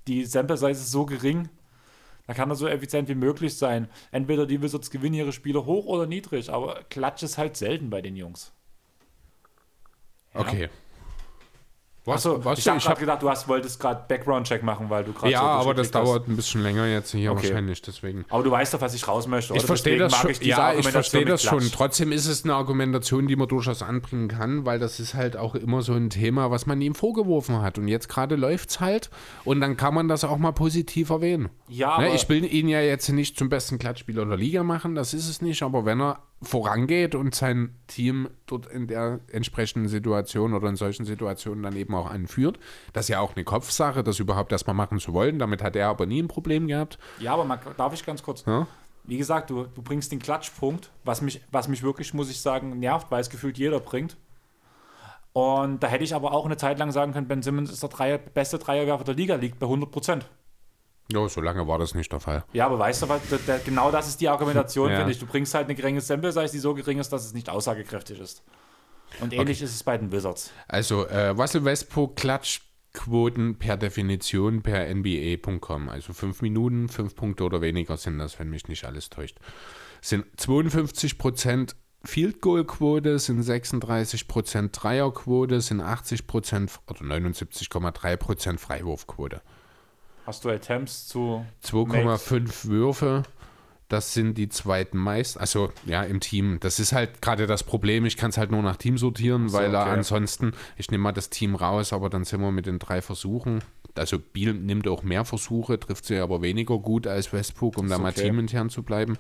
die 0.06 0.24
Sample 0.24 0.56
Size 0.56 0.72
ist 0.72 0.90
so 0.90 1.06
gering, 1.06 1.48
da 2.26 2.34
kann 2.34 2.50
er 2.50 2.56
so 2.56 2.68
effizient 2.68 3.08
wie 3.08 3.14
möglich 3.14 3.56
sein. 3.56 3.88
Entweder 4.10 4.46
die 4.46 4.62
Wizards 4.62 4.90
gewinnen 4.90 5.14
ihre 5.14 5.32
Spiele 5.32 5.64
hoch 5.64 5.86
oder 5.86 6.06
niedrig, 6.06 6.52
aber 6.52 6.80
Klatsch 6.88 7.22
ist 7.22 7.38
halt 7.38 7.56
selten 7.56 7.90
bei 7.90 8.02
den 8.02 8.16
Jungs. 8.16 8.52
Okay. 10.34 10.68
Was, 12.04 12.26
Achso, 12.26 12.44
was 12.44 12.58
ich 12.58 12.66
habe 12.66 12.78
ich 12.78 12.88
hab, 12.88 12.98
gedacht, 12.98 13.22
du 13.22 13.30
hast, 13.30 13.46
wolltest 13.46 13.78
gerade 13.78 14.04
Background-Check 14.08 14.64
machen, 14.64 14.90
weil 14.90 15.04
du 15.04 15.12
gerade 15.12 15.30
ja, 15.30 15.38
so 15.38 15.46
aber 15.46 15.74
das 15.74 15.86
hast. 15.86 15.94
dauert 15.94 16.26
ein 16.26 16.34
bisschen 16.34 16.60
länger 16.64 16.84
jetzt 16.88 17.12
hier 17.12 17.30
Okay. 17.30 17.44
wahrscheinlich, 17.44 17.80
deswegen. 17.80 18.24
Aber 18.28 18.42
du 18.42 18.50
weißt 18.50 18.74
doch, 18.74 18.80
was 18.80 18.94
ich 18.94 19.06
raus 19.06 19.28
möchte. 19.28 19.52
Ich 19.52 19.60
oder? 19.60 19.68
verstehe 19.68 19.98
Deswegen 19.98 20.10
das 20.10 20.20
schon. 20.20 20.30
Ich 20.32 20.40
ja, 20.42 20.74
ich 20.74 20.88
verstehe 20.88 21.24
das 21.24 21.44
schon. 21.44 21.60
Trotzdem 21.70 22.10
ist 22.10 22.26
es 22.26 22.42
eine 22.42 22.54
Argumentation, 22.54 23.28
die 23.28 23.36
man 23.36 23.46
durchaus 23.46 23.82
anbringen 23.82 24.26
kann, 24.26 24.66
weil 24.66 24.80
das 24.80 24.98
ist 24.98 25.14
halt 25.14 25.36
auch 25.36 25.54
immer 25.54 25.82
so 25.82 25.92
ein 25.92 26.10
Thema, 26.10 26.50
was 26.50 26.66
man 26.66 26.80
ihm 26.80 26.96
vorgeworfen 26.96 27.62
hat. 27.62 27.78
Und 27.78 27.86
jetzt 27.86 28.08
gerade 28.08 28.34
läuft 28.34 28.70
es 28.70 28.80
halt 28.80 29.08
und 29.44 29.60
dann 29.60 29.76
kann 29.76 29.94
man 29.94 30.08
das 30.08 30.24
auch 30.24 30.38
mal 30.38 30.50
positiv 30.50 31.10
erwähnen. 31.10 31.50
Ja, 31.68 32.00
ne, 32.00 32.16
ich 32.16 32.28
will 32.28 32.44
ihn 32.44 32.66
ja 32.66 32.80
jetzt 32.80 33.08
nicht 33.10 33.38
zum 33.38 33.48
besten 33.48 33.78
Klatschspieler 33.78 34.26
der 34.26 34.36
Liga 34.36 34.64
machen, 34.64 34.96
das 34.96 35.14
ist 35.14 35.28
es 35.28 35.40
nicht, 35.40 35.62
aber 35.62 35.84
wenn 35.84 36.00
er 36.00 36.18
vorangeht 36.42 37.14
und 37.14 37.34
sein 37.34 37.74
Team 37.86 38.28
dort 38.46 38.66
in 38.66 38.86
der 38.86 39.20
entsprechenden 39.30 39.88
Situation 39.88 40.54
oder 40.54 40.68
in 40.68 40.76
solchen 40.76 41.04
Situationen 41.04 41.62
dann 41.62 41.76
eben 41.76 41.94
auch 41.94 42.10
anführt, 42.10 42.58
das 42.92 43.06
ist 43.06 43.08
ja 43.10 43.20
auch 43.20 43.36
eine 43.36 43.44
Kopfsache, 43.44 44.02
das 44.02 44.18
überhaupt 44.18 44.52
erstmal 44.52 44.74
machen 44.74 44.98
zu 44.98 45.12
wollen. 45.12 45.38
Damit 45.38 45.62
hat 45.62 45.76
er 45.76 45.88
aber 45.88 46.06
nie 46.06 46.22
ein 46.22 46.28
Problem 46.28 46.66
gehabt. 46.66 46.98
Ja, 47.18 47.34
aber 47.34 47.44
man, 47.44 47.58
darf 47.76 47.94
ich 47.94 48.04
ganz 48.04 48.22
kurz? 48.22 48.44
Ja? 48.44 48.66
Wie 49.04 49.18
gesagt, 49.18 49.50
du, 49.50 49.64
du 49.64 49.82
bringst 49.82 50.12
den 50.12 50.18
Klatschpunkt, 50.18 50.90
was 51.04 51.22
mich, 51.22 51.40
was 51.50 51.68
mich 51.68 51.82
wirklich, 51.82 52.14
muss 52.14 52.30
ich 52.30 52.40
sagen, 52.40 52.78
nervt, 52.78 53.10
weil 53.10 53.20
es 53.20 53.30
gefühlt 53.30 53.58
jeder 53.58 53.80
bringt. 53.80 54.16
Und 55.32 55.82
da 55.82 55.86
hätte 55.86 56.04
ich 56.04 56.14
aber 56.14 56.32
auch 56.32 56.44
eine 56.44 56.56
Zeit 56.56 56.78
lang 56.78 56.92
sagen 56.92 57.12
können, 57.12 57.26
Ben 57.26 57.42
Simmons 57.42 57.72
ist 57.72 57.82
der 57.82 57.88
Dreier, 57.88 58.18
beste 58.18 58.58
Dreierwerfer 58.58 59.04
der 59.04 59.14
Liga, 59.14 59.36
liegt 59.36 59.58
bei 59.58 59.66
100 59.66 59.90
Prozent. 59.90 60.28
Ja, 61.12 61.28
so 61.28 61.40
lange 61.40 61.66
war 61.66 61.78
das 61.78 61.94
nicht 61.94 62.10
der 62.12 62.20
Fall. 62.20 62.44
Ja, 62.52 62.66
aber 62.66 62.78
weißt 62.78 63.02
du, 63.02 63.08
was, 63.08 63.20
genau 63.64 63.90
das 63.90 64.08
ist 64.08 64.20
die 64.20 64.28
Argumentation, 64.28 64.90
Ja. 64.90 64.96
finde 64.96 65.12
ich. 65.12 65.18
Du 65.18 65.26
bringst 65.26 65.54
halt 65.54 65.66
eine 65.66 65.74
geringe 65.74 66.00
Sample 66.00 66.32
Size, 66.32 66.50
die 66.52 66.58
so 66.58 66.74
gering 66.74 66.98
ist, 66.98 67.10
dass 67.12 67.24
es 67.24 67.34
nicht 67.34 67.48
aussagekräftig 67.48 68.18
ist. 68.20 68.42
Und 69.20 69.32
ähnlich 69.32 69.60
ist 69.60 69.74
es 69.74 69.82
bei 69.82 69.98
den 69.98 70.10
Wizards. 70.10 70.52
Also 70.68 71.04
äh, 71.04 71.28
Russell 71.28 71.64
Westbrook 71.64 72.16
Klatschquoten 72.16 73.58
per 73.58 73.76
Definition 73.76 74.62
per 74.62 74.92
NBA.com. 74.94 75.88
Also 75.88 76.12
fünf 76.14 76.40
Minuten, 76.42 76.88
fünf 76.88 77.14
Punkte 77.14 77.44
oder 77.44 77.60
weniger 77.60 77.96
sind 77.96 78.18
das, 78.18 78.38
wenn 78.38 78.48
mich 78.48 78.68
nicht 78.68 78.84
alles 78.84 79.10
täuscht. 79.10 79.38
Sind 80.00 80.24
52% 80.38 81.74
Field 82.04 82.40
Goal 82.40 82.64
Quote, 82.64 83.18
sind 83.18 83.42
36% 83.42 84.70
Dreierquote, 84.72 85.60
sind 85.60 85.80
80% 85.80 86.70
oder 86.88 87.00
79,3% 87.00 88.58
Freiwurfquote. 88.58 89.40
Hast 90.26 90.44
du 90.44 90.50
Attempts 90.50 91.06
zu 91.06 91.44
2,5 91.64 92.66
Würfe. 92.66 93.24
Das 93.88 94.14
sind 94.14 94.38
die 94.38 94.48
zweiten 94.48 94.96
meisten. 94.96 95.38
Also 95.38 95.70
ja, 95.84 96.02
im 96.02 96.20
Team. 96.20 96.58
Das 96.60 96.78
ist 96.78 96.92
halt 96.92 97.20
gerade 97.20 97.46
das 97.46 97.62
Problem. 97.62 98.06
Ich 98.06 98.16
kann 98.16 98.30
es 98.30 98.38
halt 98.38 98.50
nur 98.50 98.62
nach 98.62 98.76
Team 98.76 98.96
sortieren, 98.96 99.52
weil 99.52 99.74
er 99.74 99.82
okay. 99.82 99.90
ansonsten, 99.90 100.52
ich 100.76 100.90
nehme 100.90 101.02
mal 101.02 101.12
das 101.12 101.28
Team 101.28 101.54
raus, 101.54 101.92
aber 101.92 102.08
dann 102.08 102.24
sind 102.24 102.40
wir 102.40 102.52
mit 102.52 102.64
den 102.64 102.78
drei 102.78 103.02
Versuchen. 103.02 103.62
Also 103.94 104.18
Biel 104.18 104.54
nimmt 104.54 104.88
auch 104.88 105.02
mehr 105.02 105.26
Versuche, 105.26 105.78
trifft 105.78 106.06
sie 106.06 106.18
aber 106.18 106.40
weniger 106.40 106.78
gut 106.78 107.06
als 107.06 107.34
Westbrook, 107.34 107.76
um 107.76 107.88
da 107.88 107.98
mal 107.98 108.12
okay. 108.12 108.22
teamintern 108.22 108.70
zu 108.70 108.82
bleiben. 108.82 109.18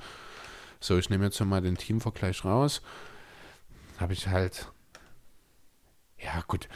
So, 0.80 0.96
ich 0.96 1.10
nehme 1.10 1.24
jetzt 1.24 1.38
mal 1.44 1.60
den 1.60 1.76
Teamvergleich 1.76 2.44
raus. 2.44 2.80
Habe 3.98 4.14
ich 4.14 4.28
halt. 4.28 4.72
Ja, 6.18 6.42
gut. 6.46 6.68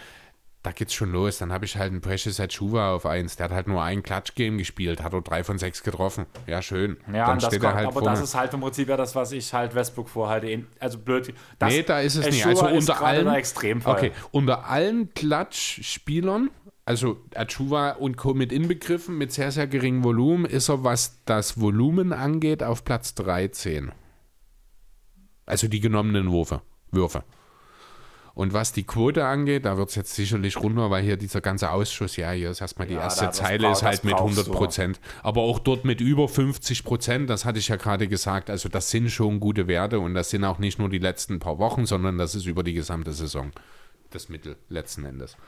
Da 0.66 0.72
geht's 0.72 0.94
schon 0.94 1.12
los. 1.12 1.38
Dann 1.38 1.52
habe 1.52 1.64
ich 1.64 1.76
halt 1.76 1.92
einen 1.92 2.00
Precious 2.00 2.40
Achuva 2.40 2.92
auf 2.92 3.06
1. 3.06 3.36
Der 3.36 3.44
hat 3.44 3.52
halt 3.52 3.68
nur 3.68 3.84
ein 3.84 4.02
Klatschgame 4.02 4.56
gespielt, 4.56 5.00
hat 5.00 5.12
er 5.12 5.22
drei 5.22 5.44
von 5.44 5.58
sechs 5.58 5.84
getroffen. 5.84 6.26
Ja, 6.48 6.60
schön. 6.60 6.96
Ja, 7.06 7.26
dann 7.26 7.40
steht 7.40 7.60
kommt, 7.60 7.64
er 7.66 7.74
halt 7.74 7.86
aber 7.86 8.00
vorne. 8.00 8.10
das 8.10 8.20
ist 8.20 8.34
halt 8.34 8.52
im 8.52 8.62
Prinzip 8.62 8.88
ja 8.88 8.96
das, 8.96 9.14
was 9.14 9.30
ich 9.30 9.54
halt 9.54 9.76
Westbrook 9.76 10.08
vorhalte. 10.08 10.64
Also 10.80 10.98
blöd. 10.98 11.32
Das, 11.60 11.72
nee, 11.72 11.84
da 11.84 12.00
ist 12.00 12.16
es 12.16 12.26
nicht. 12.26 12.44
Also 12.44 12.66
unter 12.66 13.00
allen, 13.00 13.28
Extremfall. 13.28 13.94
okay, 13.94 14.12
unter 14.32 14.66
allen 14.68 15.14
Klatschspielern, 15.14 16.50
also 16.84 17.20
Achuva 17.36 17.92
und 17.92 18.16
Co. 18.16 18.34
mit 18.34 18.50
inbegriffen, 18.50 19.16
mit 19.16 19.30
sehr, 19.30 19.52
sehr 19.52 19.68
geringem 19.68 20.02
Volumen, 20.02 20.46
ist 20.46 20.68
er, 20.68 20.82
was 20.82 21.22
das 21.26 21.60
Volumen 21.60 22.12
angeht, 22.12 22.64
auf 22.64 22.84
Platz 22.84 23.14
13. 23.14 23.92
Also 25.44 25.68
die 25.68 25.78
genommenen 25.78 26.32
Würfe. 26.32 26.60
Würfe. 26.90 27.22
Und 28.36 28.52
was 28.52 28.74
die 28.74 28.84
Quote 28.84 29.24
angeht, 29.24 29.64
da 29.64 29.78
wird 29.78 29.88
es 29.88 29.94
jetzt 29.94 30.14
sicherlich 30.14 30.58
runter, 30.58 30.90
weil 30.90 31.02
hier 31.02 31.16
dieser 31.16 31.40
ganze 31.40 31.70
Ausschuss, 31.70 32.16
ja, 32.16 32.32
hier 32.32 32.50
ist 32.50 32.60
erstmal 32.60 32.86
die 32.86 32.92
Ja, 32.92 33.00
erste 33.00 33.30
Zeile, 33.30 33.72
ist 33.72 33.82
halt 33.82 34.04
mit 34.04 34.14
brauchst 34.14 34.38
100 34.38 34.54
Prozent. 34.54 35.00
Aber 35.22 35.40
auch 35.40 35.58
dort 35.58 35.86
mit 35.86 36.02
über 36.02 36.28
50 36.28 36.84
Prozent, 36.84 37.30
das 37.30 37.46
hatte 37.46 37.58
ich 37.58 37.68
ja 37.68 37.76
gerade 37.76 38.08
gesagt. 38.08 38.50
Also 38.50 38.68
das 38.68 38.90
sind 38.90 39.08
schon 39.10 39.40
gute 39.40 39.68
Werte 39.68 40.00
und 40.00 40.12
das 40.12 40.28
sind 40.28 40.44
auch 40.44 40.58
nicht 40.58 40.78
nur 40.78 40.90
die 40.90 40.98
letzten 40.98 41.38
paar 41.38 41.58
Wochen, 41.58 41.86
sondern 41.86 42.18
das 42.18 42.34
ist 42.34 42.44
über 42.44 42.62
die 42.62 42.74
gesamte 42.74 43.14
Saison. 43.14 43.52
Das 44.10 44.28
Mittel 44.28 44.56
letzten 44.68 45.06
Endes. 45.06 45.38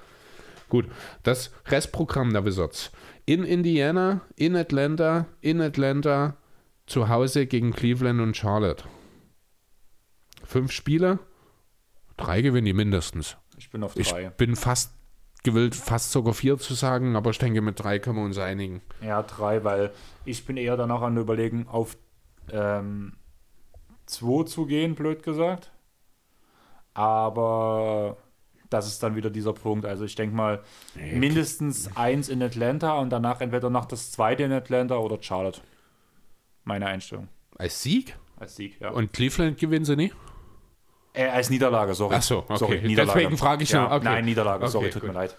Gut, 0.70 0.86
das 1.24 1.50
Restprogramm 1.66 2.32
der 2.32 2.46
Wizards. 2.46 2.90
In 3.26 3.44
Indiana, 3.44 4.22
in 4.34 4.56
Atlanta, 4.56 5.26
in 5.42 5.60
Atlanta, 5.60 6.38
zu 6.86 7.10
Hause 7.10 7.44
gegen 7.44 7.74
Cleveland 7.74 8.22
und 8.22 8.34
Charlotte. 8.34 8.84
Fünf 10.42 10.72
Spiele, 10.72 11.18
drei 12.18 12.42
gewinnen 12.42 12.66
die 12.66 12.74
mindestens. 12.74 13.36
Ich 13.56 13.70
bin 13.70 13.82
auf 13.82 13.96
Ich 13.96 14.10
drei. 14.10 14.28
bin 14.28 14.54
fast 14.56 14.92
gewillt, 15.44 15.74
fast 15.74 16.12
sogar 16.12 16.34
vier 16.34 16.58
zu 16.58 16.74
sagen, 16.74 17.16
aber 17.16 17.30
ich 17.30 17.38
denke, 17.38 17.62
mit 17.62 17.82
drei 17.82 17.98
können 17.98 18.16
wir 18.16 18.24
uns 18.24 18.38
einigen. 18.38 18.82
Ja, 19.00 19.22
drei, 19.22 19.64
weil 19.64 19.92
ich 20.24 20.44
bin 20.44 20.56
eher 20.56 20.76
danach 20.76 21.00
an 21.00 21.16
überlegen, 21.16 21.66
auf 21.68 21.96
ähm, 22.52 23.14
zwei 24.06 24.44
zu 24.44 24.66
gehen, 24.66 24.94
blöd 24.94 25.22
gesagt. 25.22 25.70
Aber 26.94 28.16
das 28.70 28.86
ist 28.88 29.02
dann 29.02 29.14
wieder 29.16 29.30
dieser 29.30 29.52
Punkt. 29.52 29.86
Also 29.86 30.04
ich 30.04 30.14
denke 30.14 30.34
mal, 30.34 30.62
mindestens 30.94 31.96
eins 31.96 32.28
in 32.28 32.42
Atlanta 32.42 32.98
und 32.98 33.10
danach 33.10 33.40
entweder 33.40 33.70
noch 33.70 33.84
das 33.86 34.10
zweite 34.10 34.42
in 34.42 34.52
Atlanta 34.52 34.96
oder 34.98 35.22
Charlotte. 35.22 35.60
Meine 36.64 36.86
Einstellung. 36.86 37.28
Als 37.56 37.82
Sieg? 37.82 38.18
Als 38.36 38.56
Sieg, 38.56 38.80
ja. 38.80 38.90
Und 38.90 39.12
Cleveland 39.12 39.58
gewinnen 39.58 39.84
sie 39.84 39.96
nicht? 39.96 40.14
Äh, 41.18 41.26
als 41.30 41.50
Niederlage, 41.50 41.94
sorry. 41.94 42.14
Ach 42.16 42.22
so, 42.22 42.38
okay. 42.38 42.56
Sorry, 42.56 42.80
Niederlage. 42.80 43.18
Deswegen 43.18 43.36
frage 43.36 43.64
ich 43.64 43.70
ja, 43.70 43.80
nur, 43.80 43.90
okay. 43.90 44.04
Nein, 44.04 44.24
Niederlage, 44.24 44.62
Okay, 44.62 44.70
sorry, 44.70 44.90
tut 44.90 45.02
gut. 45.02 45.08
mir 45.08 45.14
leid. 45.14 45.34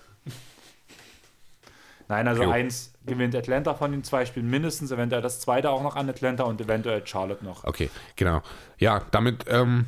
Nein, 2.10 2.28
also 2.28 2.44
Jo. 2.44 2.50
eins 2.50 2.94
gewinnt 3.06 3.34
Atlanta 3.34 3.74
von 3.76 3.92
den 3.92 4.04
zwei 4.04 4.26
Spielen 4.26 4.50
mindestens, 4.50 4.92
eventuell 4.92 5.22
das 5.22 5.40
zweite 5.40 5.70
auch 5.70 5.82
noch 5.82 5.96
an 5.96 6.10
Atlanta 6.10 6.44
und 6.44 6.60
eventuell 6.60 7.08
Charlotte 7.08 7.46
noch. 7.46 7.64
Okay, 7.64 7.90
genau. 8.18 8.42
Ja, 8.78 9.04
damit, 9.12 9.46
ähm, 9.48 9.86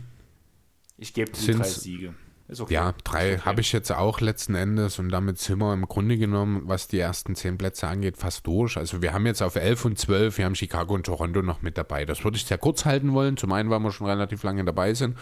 Ich 0.98 1.14
gebe 1.14 1.32
drei 1.32 1.64
Siege. 1.64 2.14
Ist 2.48 2.62
okay. 2.62 2.74
ja, 2.74 2.94
drei 3.04 3.34
okay. 3.34 3.42
habe 3.44 3.60
ich 3.60 3.74
jetzt 3.74 3.92
auch 3.92 4.22
letzten 4.22 4.56
Endes 4.56 4.98
und 4.98 5.10
damit 5.10 5.40
sind 5.40 5.60
wir 5.60 5.74
im 5.74 5.88
Grunde 5.88 6.18
genommen, 6.18 6.64
was 6.66 6.88
die 6.88 7.00
ersten 7.00 7.36
zehn 7.36 7.58
Plätze 7.58 7.88
angeht, 7.88 8.16
fast 8.18 8.48
durch. 8.48 8.78
Also 8.78 9.02
wir 9.02 9.12
haben 9.12 9.26
jetzt 9.26 9.42
auf 9.42 9.56
11 9.58 9.86
und 9.86 10.00
12, 10.00 10.38
wir 10.38 10.46
haben 10.46 10.56
Chicago 10.56 10.94
und 10.94 11.06
Toronto 11.06 11.42
noch 11.42 11.62
mit 11.62 11.78
dabei. 11.78 12.06
Das 12.06 12.24
würde 12.24 12.38
ich 12.38 12.46
sehr 12.46 12.58
kurz 12.58 12.86
halten 12.86 13.14
wollen. 13.14 13.36
Zum 13.36 13.52
einen, 13.52 13.70
weil 13.70 13.80
wir 13.80 13.92
schon 13.92 14.08
relativ 14.08 14.44
lange 14.44 14.64
dabei 14.64 14.94
sind. 14.94 15.18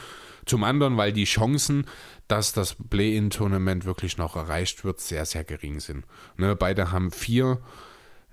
Zum 0.50 0.64
anderen, 0.64 0.98
weil 0.98 1.14
die 1.14 1.26
Chancen, 1.26 1.86
dass 2.28 2.54
das 2.54 2.76
Play-In-Tournament 2.90 3.86
wirklich 3.86 4.18
noch 4.18 4.36
erreicht 4.36 4.84
wird, 4.84 5.00
sehr, 5.00 5.26
sehr 5.26 5.44
gering 5.44 5.80
sind. 5.80 6.06
Ne, 6.38 6.56
beide 6.56 6.92
haben 6.92 7.12
vier 7.12 7.62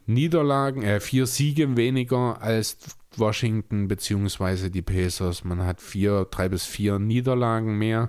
Niederlagen, 0.06 0.82
äh, 0.82 1.00
vier 1.00 1.26
Siege 1.26 1.76
weniger 1.76 2.40
als 2.40 2.78
Washington 3.16 3.86
beziehungsweise 3.86 4.70
die 4.70 4.80
Pacers. 4.80 5.44
Man 5.44 5.66
hat 5.66 5.82
vier, 5.82 6.26
drei 6.30 6.48
bis 6.48 6.64
vier 6.64 6.98
Niederlagen 6.98 7.76
mehr. 7.76 8.08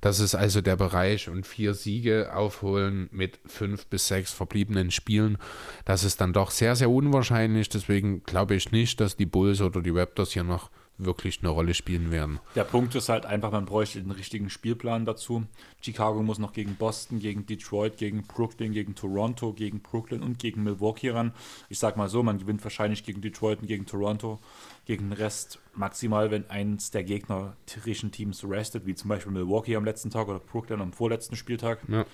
Das 0.00 0.18
ist 0.18 0.34
also 0.34 0.60
der 0.60 0.76
Bereich 0.76 1.28
und 1.28 1.46
vier 1.46 1.74
Siege 1.74 2.34
aufholen 2.34 3.08
mit 3.12 3.38
fünf 3.46 3.86
bis 3.86 4.08
sechs 4.08 4.32
verbliebenen 4.32 4.90
Spielen. 4.90 5.38
Das 5.84 6.02
ist 6.02 6.20
dann 6.20 6.32
doch 6.32 6.50
sehr, 6.50 6.74
sehr 6.74 6.90
unwahrscheinlich. 6.90 7.68
Deswegen 7.68 8.24
glaube 8.24 8.56
ich 8.56 8.72
nicht, 8.72 9.00
dass 9.00 9.16
die 9.16 9.26
Bulls 9.26 9.60
oder 9.60 9.80
die 9.80 9.90
Raptors 9.90 10.32
hier 10.32 10.44
noch 10.44 10.70
wirklich 10.96 11.40
eine 11.40 11.48
Rolle 11.48 11.74
spielen 11.74 12.10
werden. 12.10 12.38
Der 12.54 12.64
Punkt 12.64 12.94
ist 12.94 13.08
halt 13.08 13.26
einfach, 13.26 13.50
man 13.50 13.64
bräuchte 13.64 14.00
den 14.00 14.12
richtigen 14.12 14.48
Spielplan 14.48 15.04
dazu. 15.04 15.44
Chicago 15.80 16.22
muss 16.22 16.38
noch 16.38 16.52
gegen 16.52 16.76
Boston, 16.76 17.18
gegen 17.18 17.46
Detroit, 17.46 17.96
gegen 17.96 18.22
Brooklyn, 18.22 18.72
gegen 18.72 18.94
Toronto, 18.94 19.52
gegen 19.52 19.80
Brooklyn 19.80 20.22
und 20.22 20.38
gegen 20.38 20.62
Milwaukee 20.62 21.10
ran. 21.10 21.32
Ich 21.68 21.78
sag 21.78 21.96
mal 21.96 22.08
so, 22.08 22.22
man 22.22 22.38
gewinnt 22.38 22.62
wahrscheinlich 22.62 23.04
gegen 23.04 23.20
Detroit 23.20 23.60
und 23.60 23.66
gegen 23.66 23.86
Toronto. 23.86 24.38
Gegen 24.84 25.10
den 25.10 25.12
Rest 25.14 25.58
maximal, 25.74 26.30
wenn 26.30 26.48
eins 26.48 26.90
der 26.90 27.02
gegnerischen 27.02 28.12
Teams 28.12 28.44
restet, 28.44 28.86
wie 28.86 28.94
zum 28.94 29.08
Beispiel 29.08 29.32
Milwaukee 29.32 29.76
am 29.76 29.84
letzten 29.84 30.10
Tag 30.10 30.28
oder 30.28 30.38
Brooklyn 30.38 30.80
am 30.80 30.92
vorletzten 30.92 31.36
Spieltag. 31.36 31.80
Ja. 31.88 32.04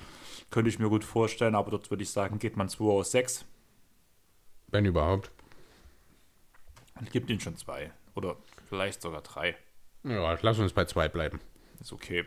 Könnte 0.50 0.70
ich 0.70 0.78
mir 0.78 0.88
gut 0.88 1.04
vorstellen, 1.04 1.54
aber 1.54 1.70
dort 1.70 1.90
würde 1.90 2.02
ich 2.02 2.10
sagen, 2.10 2.38
geht 2.38 2.56
man 2.56 2.68
2 2.68 2.84
aus 2.84 3.10
6. 3.10 3.44
Wenn 4.68 4.84
überhaupt. 4.84 5.30
Und 6.98 7.10
gibt 7.10 7.30
ihnen 7.30 7.40
schon 7.40 7.56
zwei. 7.56 7.90
Oder 8.14 8.36
Vielleicht 8.70 9.02
sogar 9.02 9.20
drei. 9.20 9.56
Ja, 10.04 10.38
lass 10.42 10.60
uns 10.60 10.72
bei 10.72 10.84
zwei 10.84 11.08
bleiben. 11.08 11.40
Ist 11.80 11.92
okay. 11.92 12.24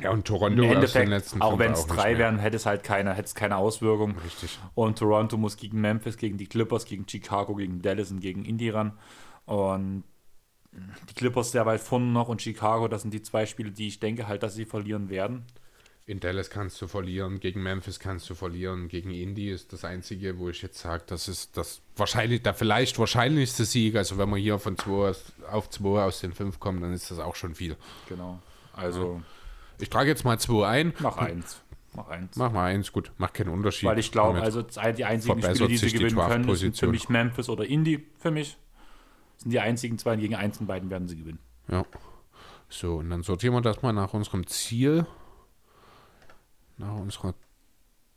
Ja, 0.00 0.10
und 0.10 0.26
Toronto 0.26 0.62
Im 0.62 0.70
Endeffekt, 0.70 1.40
auch 1.40 1.58
wenn 1.58 1.72
es 1.72 1.86
drei 1.86 2.16
wären, 2.16 2.38
hätte 2.38 2.56
es 2.56 2.64
halt 2.64 2.82
keine, 2.82 3.12
hätte 3.12 3.26
es 3.26 3.34
keine 3.34 3.58
Auswirkung. 3.58 4.16
Richtig. 4.24 4.58
Und 4.74 4.98
Toronto 4.98 5.36
muss 5.36 5.58
gegen 5.58 5.82
Memphis, 5.82 6.16
gegen 6.16 6.38
die 6.38 6.46
Clippers, 6.46 6.86
gegen 6.86 7.06
Chicago, 7.06 7.54
gegen 7.54 7.82
Dallas 7.82 8.10
und 8.10 8.20
gegen 8.20 8.46
Indy 8.46 8.70
ran. 8.70 8.98
Und 9.44 10.04
die 11.10 11.14
Clippers 11.14 11.52
sehr 11.52 11.66
weit 11.66 11.82
vorne 11.82 12.06
noch 12.06 12.28
und 12.28 12.40
Chicago, 12.40 12.88
das 12.88 13.02
sind 13.02 13.12
die 13.12 13.22
zwei 13.22 13.44
Spiele, 13.44 13.70
die 13.70 13.86
ich 13.86 14.00
denke 14.00 14.26
halt, 14.26 14.42
dass 14.42 14.54
sie 14.54 14.64
verlieren 14.64 15.10
werden. 15.10 15.44
In 16.06 16.20
Dallas 16.20 16.50
kannst 16.50 16.82
du 16.82 16.86
verlieren, 16.86 17.40
gegen 17.40 17.62
Memphis 17.62 17.98
kannst 17.98 18.28
du 18.28 18.34
verlieren, 18.34 18.88
gegen 18.88 19.10
Indy 19.10 19.50
ist 19.50 19.72
das 19.72 19.86
einzige, 19.86 20.38
wo 20.38 20.50
ich 20.50 20.60
jetzt 20.60 20.78
sage, 20.78 21.02
das 21.06 21.28
ist 21.28 21.56
das 21.56 21.80
wahrscheinlich, 21.96 22.42
der 22.42 22.52
vielleicht 22.52 22.98
wahrscheinlichste 22.98 23.64
Sieg. 23.64 23.96
Also 23.96 24.18
wenn 24.18 24.28
man 24.28 24.38
hier 24.38 24.58
von 24.58 24.76
2 24.76 25.14
auf 25.50 25.70
2 25.70 26.04
aus 26.04 26.20
den 26.20 26.34
5 26.34 26.60
kommt, 26.60 26.82
dann 26.82 26.92
ist 26.92 27.10
das 27.10 27.20
auch 27.20 27.36
schon 27.36 27.54
viel. 27.54 27.76
Genau. 28.08 28.42
Also. 28.74 29.22
Ich 29.80 29.88
trage 29.88 30.10
jetzt 30.10 30.24
mal 30.24 30.38
2 30.38 30.66
ein. 30.66 30.92
Mach 30.98 31.16
1. 31.16 31.62
Mach 31.94 32.08
1. 32.08 32.36
Mach 32.36 32.52
mal 32.52 32.66
1, 32.66 32.92
gut. 32.92 33.10
Macht 33.16 33.32
keinen 33.32 33.48
Unterschied. 33.48 33.88
Weil 33.88 33.98
ich 33.98 34.12
glaube, 34.12 34.42
also 34.42 34.60
die 34.60 35.04
einzigen 35.06 35.40
Spiele, 35.40 35.68
die 35.68 35.76
sie 35.78 35.90
gewinnen 35.90 36.16
können, 36.16 36.54
sind 36.54 36.76
für 36.76 36.88
mich 36.88 37.08
Memphis 37.08 37.48
oder 37.48 37.64
Indy. 37.64 38.06
Für 38.18 38.30
mich 38.30 38.58
sind 39.38 39.52
die 39.52 39.60
einzigen 39.60 39.96
zwei, 39.96 40.16
gegen 40.16 40.34
eins 40.34 40.58
und 40.58 40.66
beiden 40.66 40.90
werden 40.90 41.08
sie 41.08 41.16
gewinnen. 41.16 41.38
Ja. 41.68 41.86
So, 42.68 42.96
und 42.96 43.08
dann 43.08 43.22
sortieren 43.22 43.54
wir 43.54 43.62
das 43.62 43.80
mal 43.80 43.92
nach 43.92 44.12
unserem 44.12 44.46
Ziel 44.46 45.06
nach 46.76 46.94
unserer. 46.94 47.34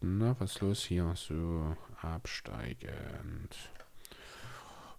Na, 0.01 0.35
was 0.39 0.55
ist 0.55 0.61
los 0.61 0.83
hier? 0.83 1.13
So, 1.15 1.75
absteigend. 2.01 3.55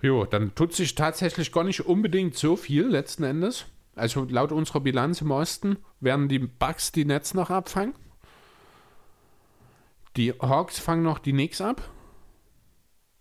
Jo, 0.01 0.25
dann 0.25 0.55
tut 0.55 0.75
sich 0.75 0.95
tatsächlich 0.95 1.53
gar 1.53 1.65
nicht 1.65 1.87
unbedingt 1.87 2.37
so 2.37 2.57
viel 2.57 2.87
letzten 2.87 3.25
Endes. 3.25 3.67
Also 3.97 4.25
laut 4.25 4.53
unserer 4.53 4.81
Bilanz 4.81 5.21
im 5.21 5.33
Osten 5.33 5.79
werden 6.01 6.29
die 6.29 6.39
Bugs 6.39 6.93
die 6.93 7.05
Netz 7.05 7.35
noch 7.35 7.51
abfangen. 7.51 7.95
Die 10.17 10.33
Hawks 10.33 10.79
fangen 10.79 11.03
noch 11.03 11.19
die 11.19 11.33
Knicks 11.33 11.61
ab. 11.61 11.91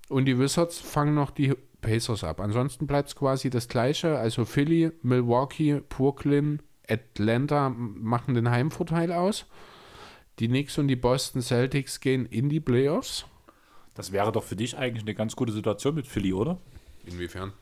Und 0.10 0.26
die 0.26 0.40
Wizards 0.40 0.80
fangen 0.80 1.16
noch 1.16 1.32
die 1.32 1.54
Pacers 1.82 2.24
ab. 2.24 2.40
Ansonsten 2.40 2.88
bleibt 2.88 3.10
es 3.10 3.16
quasi 3.16 3.50
das 3.50 3.68
gleiche. 3.68 4.18
Also 4.18 4.46
Philly, 4.46 4.92
Milwaukee, 5.02 5.82
Brooklyn, 5.90 6.62
Atlanta 6.88 7.70
machen 7.70 8.36
den 8.36 8.50
Heimvorteil 8.50 9.12
aus. 9.12 9.46
Die 10.40 10.48
Knicks 10.48 10.78
und 10.78 10.88
die 10.88 10.96
Boston 10.96 11.42
Celtics 11.42 12.00
gehen 12.00 12.26
in 12.26 12.50
die 12.50 12.60
Playoffs. 12.60 13.26
Das 13.96 14.12
wäre 14.12 14.32
doch 14.32 14.44
für 14.44 14.56
dich 14.56 14.78
eigentlich 14.78 15.04
eine 15.04 15.16
ganz 15.16 15.36
gute 15.36 15.52
Situation 15.52 15.96
mit 15.96 16.06
Philly, 16.06 16.34
oder? 16.34 16.60
Inwiefern? 17.06 17.54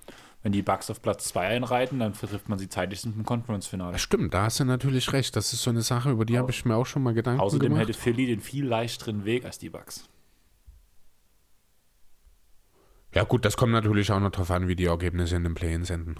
Wenn 0.43 0.51
die 0.51 0.61
Bucks 0.61 0.91
auf 0.91 1.01
Platz 1.01 1.25
2 1.29 1.47
einreiten, 1.47 1.99
dann 1.99 2.13
vertrifft 2.13 2.49
man 2.49 2.59
sie 2.59 2.69
zeitlich 2.69 3.03
im 3.05 3.23
Conference-Finale. 3.23 3.97
Stimmt, 3.97 4.33
da 4.33 4.43
hast 4.43 4.59
du 4.59 4.65
natürlich 4.65 5.11
recht. 5.13 5.35
Das 5.35 5.53
ist 5.53 5.63
so 5.63 5.71
eine 5.71 5.81
Sache, 5.81 6.11
über 6.11 6.25
die 6.25 6.37
habe 6.37 6.51
ich 6.51 6.65
mir 6.65 6.75
auch 6.75 6.85
schon 6.85 7.01
mal 7.01 7.13
Gedanken 7.13 7.39
Außerdem 7.39 7.69
gemacht. 7.69 7.87
hätte 7.87 7.97
Philly 7.97 8.27
den 8.27 8.41
viel 8.41 8.65
leichteren 8.65 9.25
Weg 9.25 9.45
als 9.45 9.57
die 9.57 9.69
Bucks. 9.69 10.07
Ja 13.13 13.23
gut, 13.23 13.45
das 13.45 13.55
kommt 13.55 13.71
natürlich 13.71 14.11
auch 14.11 14.19
noch 14.19 14.29
darauf 14.29 14.51
an, 14.51 14.67
wie 14.67 14.75
die 14.75 14.85
Ergebnisse 14.85 15.37
in 15.37 15.45
den 15.45 15.55
Play-In 15.55 15.85
senden. 15.85 16.17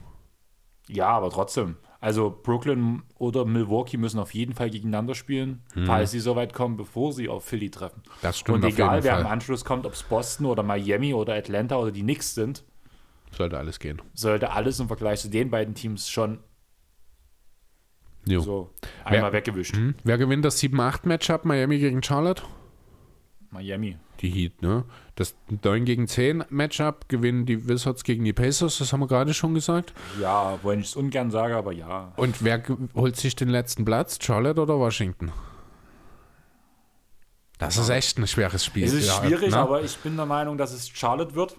Ja, 0.88 1.10
aber 1.10 1.30
trotzdem. 1.30 1.76
Also 2.00 2.38
Brooklyn 2.44 3.04
oder 3.18 3.46
Milwaukee 3.46 3.98
müssen 3.98 4.20
auf 4.20 4.34
jeden 4.34 4.54
Fall 4.54 4.70
gegeneinander 4.70 5.16
spielen, 5.16 5.64
hm. 5.74 5.86
falls 5.86 6.12
sie 6.12 6.20
so 6.20 6.36
weit 6.36 6.54
kommen, 6.54 6.78
bevor 6.78 7.14
sie 7.14 7.30
auf 7.30 7.46
Philly 7.46 7.70
treffen. 7.70 8.04
Das 8.22 8.40
stimmt. 8.40 8.64
Und 8.64 8.72
egal, 8.72 9.04
wer 9.04 9.20
im 9.20 9.28
Anschluss 9.28 9.66
kommt, 9.66 9.86
ob 9.86 9.94
es 9.94 10.04
Boston 10.04 10.46
oder 10.46 10.62
Miami 10.62 11.14
oder 11.14 11.34
Atlanta 11.34 11.78
oder 11.78 11.92
die 11.92 12.02
Knicks 12.02 12.36
sind, 12.36 12.64
sollte 13.32 13.58
alles 13.58 13.80
gehen. 13.80 14.02
Sollte 14.14 14.52
alles 14.52 14.80
im 14.80 14.88
Vergleich 14.88 15.20
zu 15.20 15.30
den 15.30 15.50
beiden 15.50 15.74
Teams 15.74 16.10
schon 16.10 16.40
jo. 18.26 18.40
so 18.40 18.74
einmal 19.04 19.32
wer, 19.32 19.40
weggewischt. 19.40 19.76
Hm. 19.76 19.96
Wer 20.04 20.18
gewinnt 20.18 20.46
das 20.46 20.62
7-8-Matchup 20.62 21.46
Miami 21.46 21.80
gegen 21.80 22.04
Charlotte? 22.04 22.44
Miami. 23.50 23.98
Die 24.22 24.30
Heat, 24.30 24.62
ne? 24.62 24.86
Das 25.16 25.34
9 25.64 25.86
gegen 25.86 26.08
10 26.10 26.44
Matchup 26.50 27.08
gewinnen 27.08 27.46
die 27.46 27.70
Wizards 27.70 28.04
gegen 28.04 28.26
die 28.26 28.34
Pacers, 28.34 28.80
das 28.80 28.92
haben 28.92 29.00
wir 29.00 29.08
gerade 29.08 29.34
schon 29.34 29.54
gesagt. 29.54 29.94
Ja, 30.20 30.60
wollen 30.62 30.82
ich 30.82 30.88
es 30.88 30.96
ungern 30.98 31.32
sage, 31.32 31.56
aber 31.56 31.72
ja. 31.72 32.12
Und 32.18 32.44
wer 32.44 32.62
holt 32.94 33.16
sich 33.16 33.34
den 33.34 33.48
letzten 33.48 33.86
Platz? 33.86 34.20
Charlotte 34.22 34.60
oder 34.60 34.78
Washington? 34.78 35.32
Das 37.60 37.78
ja. 37.78 37.84
ist 37.84 37.90
echt 37.90 38.18
ein 38.18 38.28
schweres 38.28 38.66
Spiel. 38.66 38.84
Es 38.84 38.92
ist 38.92 39.10
schwierig, 39.10 39.52
ne? 39.52 39.58
aber 39.58 39.82
ich 39.82 39.98
bin 40.00 40.18
der 40.18 40.26
Meinung, 40.26 40.58
dass 40.58 40.74
es 40.74 40.90
Charlotte 40.90 41.34
wird. 41.34 41.56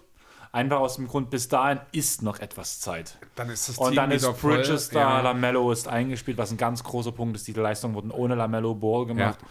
Einfach 0.51 0.77
aus 0.77 0.95
dem 0.95 1.07
Grund, 1.07 1.31
bis 1.31 1.49
dahin 1.49 1.79
ist 1.91 2.21
noch 2.21 2.39
etwas 2.39 2.79
Zeit. 2.79 3.17
Dann 3.35 3.49
ist 3.49 3.67
das 3.69 3.77
Und 3.79 3.95
dann 3.95 4.11
ist 4.11 4.23
Bridges 4.39 4.89
voll, 4.89 5.01
da, 5.01 5.17
ja. 5.17 5.21
Lamello 5.21 5.71
ist 5.71 5.87
eingespielt, 5.87 6.37
was 6.37 6.51
ein 6.51 6.57
ganz 6.57 6.83
großer 6.83 7.11
Punkt 7.11 7.35
ist. 7.35 7.47
Die 7.47 7.53
Leistungen 7.53 7.95
wurden 7.95 8.11
ohne 8.11 8.35
Lamello 8.35 8.75
Ball 8.75 9.07
gemacht. 9.07 9.39
Ja 9.41 9.47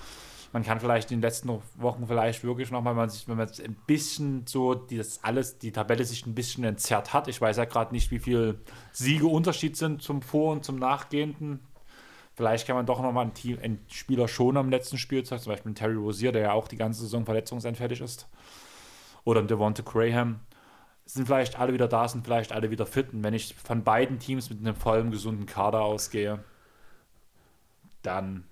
man 0.52 0.62
kann 0.62 0.81
vielleicht 0.81 1.10
in 1.10 1.18
den 1.18 1.23
letzten 1.23 1.48
Wochen 1.77 2.06
vielleicht 2.06 2.44
wirklich 2.44 2.70
nochmal, 2.70 2.93
wenn 2.93 3.02
man 3.02 3.10
sich, 3.10 3.28
wenn 3.28 3.36
man 3.36 3.48
ein 3.48 3.77
bisschen 3.86 4.47
so 4.47 4.74
das 4.74 5.23
alles, 5.23 5.59
die 5.59 5.73
Tabelle 5.73 6.05
sich 6.05 6.27
ein 6.27 6.35
bisschen 6.35 6.64
entzerrt 6.64 7.12
hat. 7.12 7.28
Ich 7.28 7.40
weiß 7.40 7.56
ja 7.56 7.64
gerade 7.64 7.94
nicht, 7.94 8.10
wie 8.10 8.18
viel 8.18 8.59
Siege 8.93 9.27
Unterschied 9.27 9.77
sind 9.77 10.02
zum 10.02 10.23
Vor- 10.23 10.52
und 10.52 10.64
zum 10.64 10.77
Nachgehenden. 10.77 11.60
Vielleicht 12.35 12.66
kann 12.66 12.77
man 12.77 12.86
doch 12.86 13.01
nochmal 13.01 13.24
einen, 13.24 13.59
einen 13.60 13.85
Spieler 13.89 14.28
schon 14.28 14.56
am 14.56 14.68
letzten 14.68 14.98
Spieltag, 14.98 15.40
zum 15.40 15.52
Beispiel 15.52 15.73
Terry 15.74 15.94
Rosier, 15.94 16.32
der 16.32 16.43
ja 16.43 16.52
auch 16.52 16.68
die 16.68 16.77
ganze 16.77 17.01
Saison 17.01 17.24
verletzungsentfertigt 17.24 18.02
ist. 18.02 18.28
Oder 19.24 19.43
Devonta 19.43 19.82
Graham. 19.82 20.40
Sind 21.06 21.27
vielleicht 21.27 21.59
alle 21.59 21.73
wieder 21.73 21.89
da, 21.89 22.06
sind 22.09 22.24
vielleicht 22.24 22.52
alle 22.52 22.70
wieder 22.70 22.85
fit. 22.85 23.12
Und 23.12 23.24
wenn 23.24 23.32
ich 23.32 23.55
von 23.55 23.85
beiden 23.85 24.18
Teams 24.18 24.51
mit 24.51 24.59
einem 24.59 24.74
vollen, 24.74 25.10
gesunden 25.10 25.47
Kader 25.47 25.81
ausgehe, 25.81 26.44
dann 28.02 28.44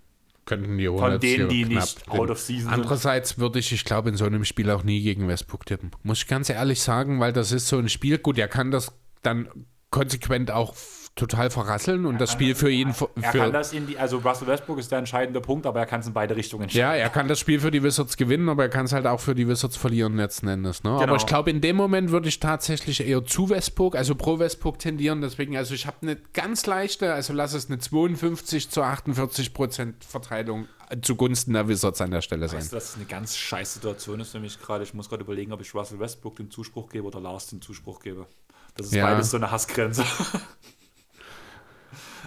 könnten 0.45 0.77
die 0.77 0.87
Hornets 0.87 1.11
Von 1.11 1.19
denen, 1.19 1.49
die 1.49 1.65
nicht 1.65 2.07
out 2.09 2.29
of 2.29 2.39
season 2.39 2.71
Andererseits 2.71 3.29
sind. 3.31 3.39
würde 3.39 3.59
ich, 3.59 3.71
ich 3.71 3.83
glaube, 3.83 4.09
in 4.09 4.15
so 4.15 4.25
einem 4.25 4.45
Spiel 4.45 4.69
auch 4.69 4.83
nie 4.83 5.01
gegen 5.01 5.27
Westbrook 5.27 5.65
tippen. 5.65 5.91
Muss 6.03 6.19
ich 6.19 6.27
ganz 6.27 6.49
ehrlich 6.49 6.81
sagen, 6.81 7.19
weil 7.19 7.33
das 7.33 7.51
ist 7.51 7.67
so 7.67 7.77
ein 7.77 7.89
Spiel, 7.89 8.17
gut, 8.19 8.37
er 8.37 8.47
kann 8.47 8.71
das 8.71 8.91
dann 9.23 9.49
konsequent 9.89 10.51
auch 10.51 10.75
total 11.15 11.49
verrasseln 11.49 12.05
und 12.05 12.15
er 12.15 12.19
das 12.19 12.31
Spiel 12.33 12.55
für 12.55 12.69
ihn. 12.69 12.93
Für, 12.93 13.09
er 13.21 13.31
kann 13.31 13.53
das 13.53 13.71
in 13.71 13.87
die, 13.87 13.97
also 13.97 14.17
Russell 14.17 14.47
Westbrook 14.47 14.79
ist 14.79 14.91
der 14.91 14.99
entscheidende 14.99 15.39
Punkt, 15.39 15.65
aber 15.65 15.79
er 15.79 15.85
kann 15.85 16.01
es 16.01 16.07
in 16.07 16.13
beide 16.13 16.35
Richtungen 16.35 16.69
schieben. 16.69 16.81
Ja, 16.81 16.93
er 16.93 17.09
kann 17.09 17.29
das 17.29 17.39
Spiel 17.39 17.61
für 17.61 17.71
die 17.71 17.81
Wizards 17.81 18.17
gewinnen, 18.17 18.49
aber 18.49 18.63
er 18.63 18.69
kann 18.69 18.85
es 18.85 18.91
halt 18.91 19.07
auch 19.07 19.21
für 19.21 19.33
die 19.33 19.47
Wizards 19.47 19.77
verlieren 19.77 20.17
letzten 20.17 20.49
Endes. 20.49 20.83
Ne? 20.83 20.89
Genau. 20.89 21.01
Aber 21.01 21.15
ich 21.15 21.25
glaube, 21.25 21.49
in 21.49 21.61
dem 21.61 21.77
Moment 21.77 22.11
würde 22.11 22.27
ich 22.27 22.41
tatsächlich 22.41 23.07
eher 23.07 23.23
zu 23.23 23.49
Westbrook, 23.49 23.95
also 23.95 24.13
pro 24.15 24.39
Westbrook 24.39 24.77
tendieren. 24.77 25.21
Deswegen, 25.21 25.55
also 25.55 25.73
ich 25.73 25.87
habe 25.87 25.97
eine 26.01 26.17
ganz 26.33 26.65
leichte, 26.65 27.13
also 27.13 27.31
lass 27.31 27.53
es 27.53 27.69
eine 27.69 27.79
52 27.79 28.69
zu 28.69 28.83
48 28.83 29.53
Prozent 29.53 30.03
Verteilung 30.03 30.67
zugunsten 31.01 31.53
der 31.53 31.67
Wizards 31.67 32.01
an 32.01 32.11
der 32.11 32.21
Stelle 32.21 32.47
sein. 32.49 32.59
Weißt 32.59 32.71
du, 32.71 32.75
dass 32.75 32.89
es 32.89 32.95
eine 32.95 33.05
ganz 33.05 33.37
scheiß 33.37 33.75
Situation 33.75 34.19
ist 34.19 34.31
für 34.31 34.39
mich 34.39 34.59
gerade. 34.59 34.83
Ich 34.83 34.93
muss 34.93 35.09
gerade 35.09 35.23
überlegen, 35.23 35.53
ob 35.53 35.61
ich 35.61 35.73
Russell 35.73 35.99
Westbrook 35.99 36.35
den 36.35 36.51
Zuspruch 36.51 36.89
gebe 36.89 37.07
oder 37.07 37.21
Lars 37.21 37.47
den 37.47 37.61
Zuspruch 37.61 38.01
gebe. 38.01 38.27
Das 38.75 38.87
ist 38.87 38.93
ja. 38.93 39.05
beides 39.05 39.31
so 39.31 39.37
eine 39.37 39.51
Hassgrenze. 39.51 40.03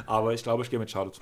Aber 0.06 0.34
ich 0.34 0.42
glaube, 0.42 0.62
ich 0.62 0.70
gehe 0.70 0.78
mit 0.78 0.90
Charlotte. 0.90 1.20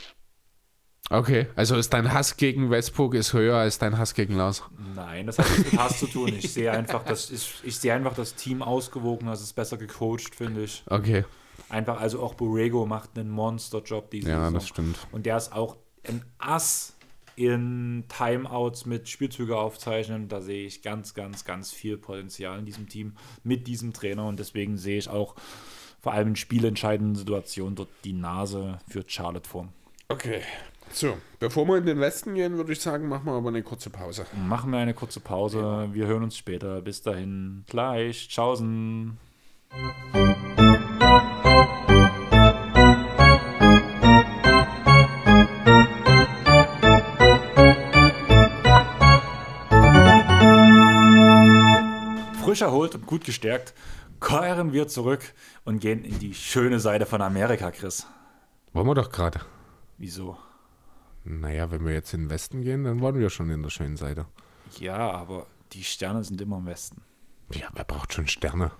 Okay, 1.08 1.46
also 1.54 1.76
ist 1.76 1.92
dein 1.92 2.12
Hass 2.12 2.36
gegen 2.36 2.68
Westbrook 2.70 3.14
ist 3.14 3.32
höher 3.32 3.56
als 3.56 3.78
dein 3.78 3.96
Hass 3.96 4.12
gegen 4.14 4.34
Lars? 4.34 4.64
Nein, 4.96 5.26
das 5.26 5.38
hat 5.38 5.48
nichts 5.50 5.72
mit 5.72 5.80
Hass 5.80 6.00
zu 6.00 6.06
tun. 6.08 6.28
Ich 6.28 6.52
sehe 6.52 6.72
einfach, 6.72 7.04
das 7.04 7.30
ich, 7.30 7.54
ich 7.62 7.78
sehe 7.78 7.94
einfach 7.94 8.14
das 8.14 8.34
Team 8.34 8.60
ausgewogen, 8.60 9.28
es 9.28 9.40
ist 9.40 9.52
besser 9.52 9.76
gecoacht, 9.76 10.34
finde 10.34 10.64
ich. 10.64 10.82
Okay. 10.88 11.24
Einfach, 11.68 12.00
also 12.00 12.20
auch 12.22 12.34
Borrego 12.34 12.86
macht 12.86 13.16
einen 13.16 13.30
Monsterjob 13.30 14.10
diese 14.10 14.30
Ja, 14.30 14.38
Saison. 14.40 14.54
das 14.54 14.68
stimmt. 14.68 14.98
Und 15.12 15.26
der 15.26 15.36
ist 15.36 15.52
auch 15.52 15.76
ein 16.08 16.24
Ass 16.38 16.96
in 17.36 18.04
Timeouts 18.08 18.86
mit 18.86 19.08
Spielzüge 19.08 19.56
aufzeichnen. 19.56 20.26
Da 20.28 20.40
sehe 20.40 20.66
ich 20.66 20.82
ganz, 20.82 21.14
ganz, 21.14 21.44
ganz 21.44 21.70
viel 21.70 21.98
Potenzial 21.98 22.58
in 22.58 22.64
diesem 22.64 22.88
Team 22.88 23.14
mit 23.44 23.66
diesem 23.68 23.92
Trainer 23.92 24.26
und 24.26 24.40
deswegen 24.40 24.76
sehe 24.76 24.98
ich 24.98 25.08
auch 25.08 25.36
vor 26.00 26.12
allem 26.12 26.28
in 26.28 26.36
spielentscheidenden 26.36 27.16
Situationen 27.16 27.74
dort 27.74 27.88
die 28.04 28.12
Nase 28.12 28.78
für 28.88 29.04
Charlotte 29.06 29.48
vor. 29.48 29.68
Okay. 30.08 30.42
So, 30.92 31.16
bevor 31.40 31.66
wir 31.66 31.78
in 31.78 31.86
den 31.86 32.00
Westen 32.00 32.34
gehen, 32.34 32.56
würde 32.56 32.72
ich 32.72 32.80
sagen, 32.80 33.08
machen 33.08 33.26
wir 33.26 33.32
aber 33.32 33.48
eine 33.48 33.62
kurze 33.62 33.90
Pause. 33.90 34.24
Machen 34.46 34.70
wir 34.70 34.78
eine 34.78 34.94
kurze 34.94 35.20
Pause. 35.20 35.58
Ja. 35.58 35.94
Wir 35.94 36.06
hören 36.06 36.22
uns 36.22 36.36
später. 36.36 36.80
Bis 36.80 37.02
dahin. 37.02 37.64
Gleich. 37.68 38.28
Tschaußen. 38.28 39.18
Frisch 52.44 52.62
erholt 52.62 52.94
und 52.94 53.06
gut 53.06 53.24
gestärkt 53.24 53.74
kehren 54.20 54.72
wir 54.72 54.88
zurück 54.88 55.34
und 55.64 55.80
gehen 55.80 56.04
in 56.04 56.18
die 56.18 56.34
schöne 56.34 56.80
Seite 56.80 57.06
von 57.06 57.22
Amerika, 57.22 57.70
Chris. 57.70 58.06
Wollen 58.72 58.86
wir 58.86 58.94
doch 58.94 59.10
gerade. 59.10 59.40
Wieso? 59.98 60.36
Naja, 61.24 61.70
wenn 61.70 61.84
wir 61.84 61.92
jetzt 61.92 62.14
in 62.14 62.22
den 62.24 62.30
Westen 62.30 62.62
gehen, 62.62 62.84
dann 62.84 63.00
wollen 63.00 63.18
wir 63.18 63.30
schon 63.30 63.50
in 63.50 63.62
der 63.62 63.70
schönen 63.70 63.96
Seite. 63.96 64.26
Ja, 64.78 65.10
aber 65.10 65.46
die 65.72 65.82
Sterne 65.84 66.22
sind 66.22 66.40
immer 66.40 66.58
im 66.58 66.66
Westen. 66.66 67.02
Ja, 67.52 67.68
wer 67.72 67.84
braucht 67.84 68.12
schon 68.12 68.26
Sterne? 68.26 68.70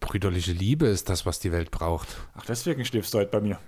Brüderliche 0.00 0.52
Liebe 0.52 0.86
ist 0.86 1.08
das, 1.08 1.26
was 1.26 1.40
die 1.40 1.52
Welt 1.52 1.70
braucht. 1.70 2.08
Ach, 2.34 2.46
deswegen 2.46 2.84
schläfst 2.84 3.12
du 3.12 3.18
heute 3.18 3.30
bei 3.30 3.40
mir. 3.40 3.58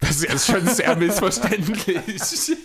Das 0.00 0.22
ist 0.22 0.46
schon 0.46 0.66
sehr 0.66 0.94
missverständlich. 1.00 1.98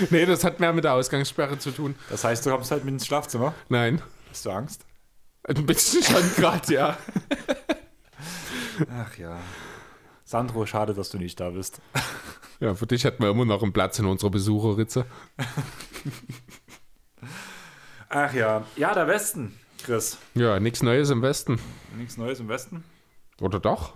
nee, 0.10 0.26
das 0.26 0.44
hat 0.44 0.60
mehr 0.60 0.72
mit 0.72 0.84
der 0.84 0.94
Ausgangssperre 0.94 1.58
zu 1.58 1.70
tun. 1.70 1.94
Das 2.08 2.24
heißt, 2.24 2.44
du 2.44 2.50
kommst 2.50 2.70
halt 2.70 2.84
mit 2.84 2.94
ins 2.94 3.06
Schlafzimmer? 3.06 3.54
Nein. 3.68 4.00
Hast 4.30 4.46
du 4.46 4.50
Angst? 4.50 4.86
Ein 5.44 5.66
bisschen 5.66 6.02
schon 6.02 6.22
gerade, 6.36 6.72
ja. 6.72 6.98
Ach 8.90 9.18
ja. 9.18 9.38
Sandro, 10.24 10.64
schade, 10.66 10.94
dass 10.94 11.10
du 11.10 11.18
nicht 11.18 11.40
da 11.40 11.50
bist. 11.50 11.80
Ja, 12.60 12.74
für 12.74 12.86
dich 12.86 13.04
hätten 13.04 13.22
wir 13.22 13.30
immer 13.30 13.44
noch 13.44 13.62
einen 13.62 13.72
Platz 13.72 13.98
in 13.98 14.06
unserer 14.06 14.30
Besucherritze. 14.30 15.06
Ach 18.08 18.32
ja. 18.32 18.64
Ja, 18.76 18.94
der 18.94 19.06
Westen, 19.06 19.58
Chris. 19.82 20.18
Ja, 20.34 20.60
nichts 20.60 20.82
Neues 20.82 21.10
im 21.10 21.22
Westen. 21.22 21.58
Nichts 21.96 22.16
Neues 22.16 22.38
im 22.38 22.48
Westen? 22.48 22.84
Oder 23.40 23.58
doch? 23.58 23.94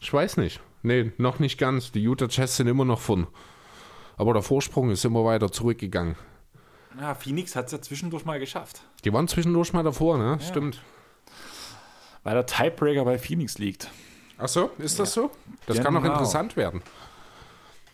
Ich 0.00 0.12
weiß 0.12 0.38
nicht. 0.38 0.60
Nee, 0.82 1.12
noch 1.18 1.38
nicht 1.38 1.58
ganz. 1.58 1.92
Die 1.92 2.02
Utah 2.02 2.26
Jazz 2.28 2.56
sind 2.56 2.66
immer 2.66 2.84
noch 2.84 3.00
von. 3.00 3.26
Aber 4.16 4.32
der 4.32 4.42
Vorsprung 4.42 4.90
ist 4.90 5.04
immer 5.04 5.24
weiter 5.24 5.50
zurückgegangen. 5.50 6.16
Ja, 7.00 7.14
Phoenix 7.14 7.56
hat 7.56 7.66
es 7.66 7.72
ja 7.72 7.80
zwischendurch 7.80 8.24
mal 8.24 8.38
geschafft. 8.38 8.82
Die 9.04 9.12
waren 9.12 9.26
zwischendurch 9.26 9.72
mal 9.72 9.82
davor, 9.82 10.18
ne? 10.18 10.38
Ja. 10.38 10.40
Stimmt. 10.40 10.80
Weil 12.22 12.34
der 12.34 12.46
Tiebreaker 12.46 13.04
bei 13.04 13.18
Phoenix 13.18 13.58
liegt. 13.58 13.90
Ach 14.38 14.48
so, 14.48 14.70
ist 14.78 14.98
das 14.98 15.14
ja. 15.14 15.22
so? 15.22 15.30
Das 15.66 15.76
genau. 15.76 15.84
kann 15.84 15.94
noch 15.94 16.04
interessant 16.04 16.56
werden. 16.56 16.82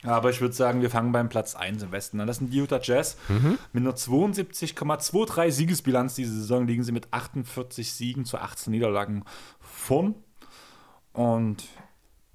Aber 0.03 0.31
ich 0.31 0.41
würde 0.41 0.55
sagen, 0.55 0.81
wir 0.81 0.89
fangen 0.89 1.13
beim 1.13 1.29
Platz 1.29 1.55
1 1.55 1.83
im 1.83 1.93
Westen 1.93 2.21
an. 2.21 2.27
Das 2.27 2.39
sind 2.39 2.53
die 2.53 2.59
Utah 2.59 2.81
Jazz. 2.83 3.19
Mhm. 3.29 3.59
Mit 3.73 3.83
einer 3.83 3.95
72,23 3.95 5.51
Siegesbilanz 5.51 6.15
diese 6.15 6.33
Saison 6.33 6.67
liegen 6.67 6.85
sie 6.85 6.93
mit 6.93 7.13
48 7.13 7.93
Siegen 7.93 8.25
zu 8.25 8.39
18 8.39 8.71
Niederlagen 8.71 9.25
vorn. 9.61 10.15
Und 11.13 11.65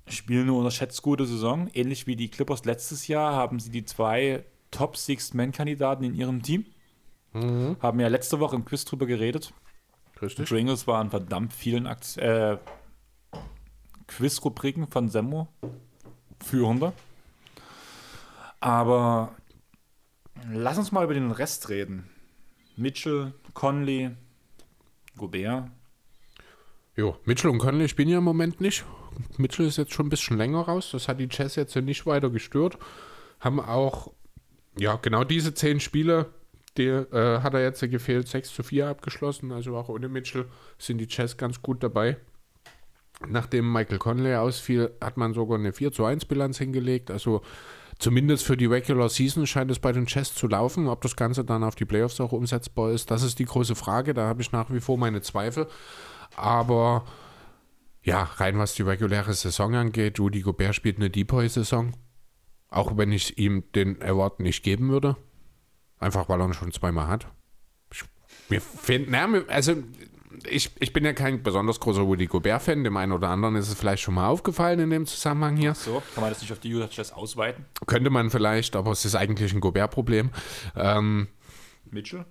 spielen 0.07 0.44
eine 0.44 0.53
unterschätzt 0.53 1.02
gute 1.02 1.26
Saison. 1.26 1.69
Ähnlich 1.73 2.07
wie 2.07 2.15
die 2.15 2.30
Clippers 2.30 2.65
letztes 2.65 3.07
Jahr 3.07 3.34
haben 3.34 3.60
sie 3.60 3.72
die 3.72 3.86
zwei 3.86 4.45
Top 4.72 4.98
Six-Man-Kandidaten 4.98 6.03
in 6.03 6.14
ihrem 6.14 6.44
Team. 6.44 6.65
Mhm. 7.34 7.77
Haben 7.82 7.99
ja 7.99 8.07
letzte 8.07 8.40
Woche 8.40 8.56
im 8.56 8.65
Quiz 8.65 8.86
drüber 8.86 9.06
geredet. 9.06 9.53
Richtig. 10.22 10.48
Die 10.48 10.56
Jingles 10.56 10.88
waren 10.88 11.10
verdammt 11.10 11.53
vielen 11.53 11.88
Akt 11.88 12.18
äh, 12.18 12.57
Quiz-Rubriken 14.07 14.88
von 14.88 15.10
Semmo 15.10 15.48
führender. 16.44 16.94
Aber 18.60 19.36
lass 20.52 20.77
uns 20.77 20.91
mal 20.91 21.03
über 21.03 21.14
den 21.14 21.32
Rest 21.32 21.69
reden. 21.69 22.10
Mitchell, 22.77 23.34
Conley, 23.53 24.11
Gobert. 25.18 25.69
Jo, 26.95 27.18
Mitchell 27.26 27.52
und 27.52 27.60
Conley 27.60 27.90
spielen 27.90 28.10
ja 28.10 28.19
im 28.19 28.23
Moment 28.23 28.61
nicht. 28.61 28.86
Mitchell 29.38 29.68
ist 29.68 29.78
jetzt 29.78 29.94
schon 29.94 30.08
ein 30.08 30.10
bisschen 30.10 30.38
länger 30.38 30.62
raus. 30.62 30.90
Das 30.92 31.08
hat 31.08 31.20
die 31.20 31.30
Chess 31.30 31.56
jetzt 31.56 31.76
nicht 31.76 32.06
weiter 32.06 32.30
gestört. 32.30 32.78
Haben 33.40 33.60
auch, 33.60 34.12
ja, 34.78 34.96
genau 34.96 35.24
diese 35.24 35.54
zehn 35.54 35.80
Spiele, 35.80 36.28
die 36.78 36.88
äh, 36.88 37.42
hat 37.42 37.54
er 37.54 37.62
jetzt 37.62 37.80
gefehlt, 37.82 38.28
6 38.28 38.54
zu 38.54 38.64
4 38.64 38.88
abgeschlossen. 38.88 39.52
Also 39.52 39.76
auch 39.76 39.90
ohne 39.90 40.10
Mitchell 40.10 40.46
sind 40.78 40.98
die 40.98 41.08
Chess 41.08 41.38
ganz 41.38 41.62
gut 41.62 41.84
dabei. 41.84 42.18
Nachdem 43.28 43.72
Michael 43.72 43.98
Conley 43.98 44.36
ausfiel, 44.36 44.92
hat 45.02 45.16
man 45.16 45.34
sogar 45.34 45.58
eine 45.58 45.72
4 45.72 45.92
zu 45.92 46.04
1 46.04 46.26
Bilanz 46.26 46.58
hingelegt. 46.58 47.12
Also 47.12 47.42
zumindest 47.98 48.44
für 48.44 48.58
die 48.58 48.66
Regular 48.66 49.08
Season 49.08 49.48
scheint 49.48 49.72
es 49.72 49.80
bei 49.80 49.94
den 49.94 50.06
Chess 50.06 50.34
zu 50.34 50.48
laufen. 50.48 50.88
Ob 50.88 51.02
das 51.02 51.16
Ganze 51.16 51.46
dann 51.46 51.64
auf 51.64 51.76
die 51.76 51.86
Playoffs 51.86 52.20
auch 52.20 52.34
umsetzbar 52.34 52.92
ist, 52.92 53.10
das 53.10 53.24
ist 53.24 53.40
die 53.40 53.46
große 53.46 53.76
Frage. 53.76 54.14
Da 54.14 54.28
habe 54.28 54.42
ich 54.42 54.52
nach 54.52 54.70
wie 54.70 54.82
vor 54.82 54.98
meine 54.98 55.22
Zweifel. 55.22 55.68
Aber 56.36 57.06
ja, 58.06 58.23
rein 58.23 58.60
was 58.60 58.76
die 58.76 58.84
reguläre 58.84 59.34
Saison 59.34 59.73
angeht, 59.73 60.19
Rudy 60.19 60.41
Gobert 60.41 60.76
spielt 60.76 60.98
eine 60.98 61.10
Depoy-Saison. 61.10 61.94
Auch 62.69 62.98
wenn 62.98 63.11
ich 63.11 63.38
ihm 63.38 63.64
den 63.73 64.02
Award 64.02 64.40
nicht 64.40 64.64
geben 64.64 64.90
würde. 64.90 65.18
Einfach 65.98 66.30
weil 66.30 66.40
er 66.40 66.48
ihn 66.48 66.53
schon 66.53 66.72
zweimal 66.72 67.07
hat. 67.07 67.27
Ich, 67.91 68.03
wir 68.48 68.61
finden, 68.61 69.15
also 69.48 69.76
ich, 70.48 70.72
ich 70.80 70.94
bin 70.94 71.03
ja 71.03 71.14
kein 71.14 71.41
besonders 71.41 71.80
großer 71.80 72.02
Rudy 72.02 72.27
Gobert-Fan. 72.27 72.84
Dem 72.84 72.95
einen 72.95 73.11
oder 73.11 73.30
anderen 73.30 73.56
ist 73.56 73.69
es 73.69 73.73
vielleicht 73.73 74.03
schon 74.03 74.14
mal 74.14 74.27
aufgefallen 74.27 74.80
in 74.80 74.91
dem 74.91 75.07
Zusammenhang 75.07 75.57
hier. 75.57 75.72
Ach 75.72 75.76
so, 75.76 76.03
kann 76.14 76.22
man 76.22 76.30
das 76.30 76.41
nicht 76.41 76.52
auf 76.52 76.60
die 76.60 76.69
Utah 76.69 76.90
Jazz 76.91 77.11
ausweiten? 77.11 77.65
Könnte 77.88 78.11
man 78.11 78.30
vielleicht, 78.30 78.76
aber 78.76 78.91
es 78.91 79.03
ist 79.03 79.15
eigentlich 79.15 79.52
ein 79.52 79.61
Gobert-Problem. 79.61 80.30
Ähm, 80.76 81.27
Mitchell? 81.90 82.26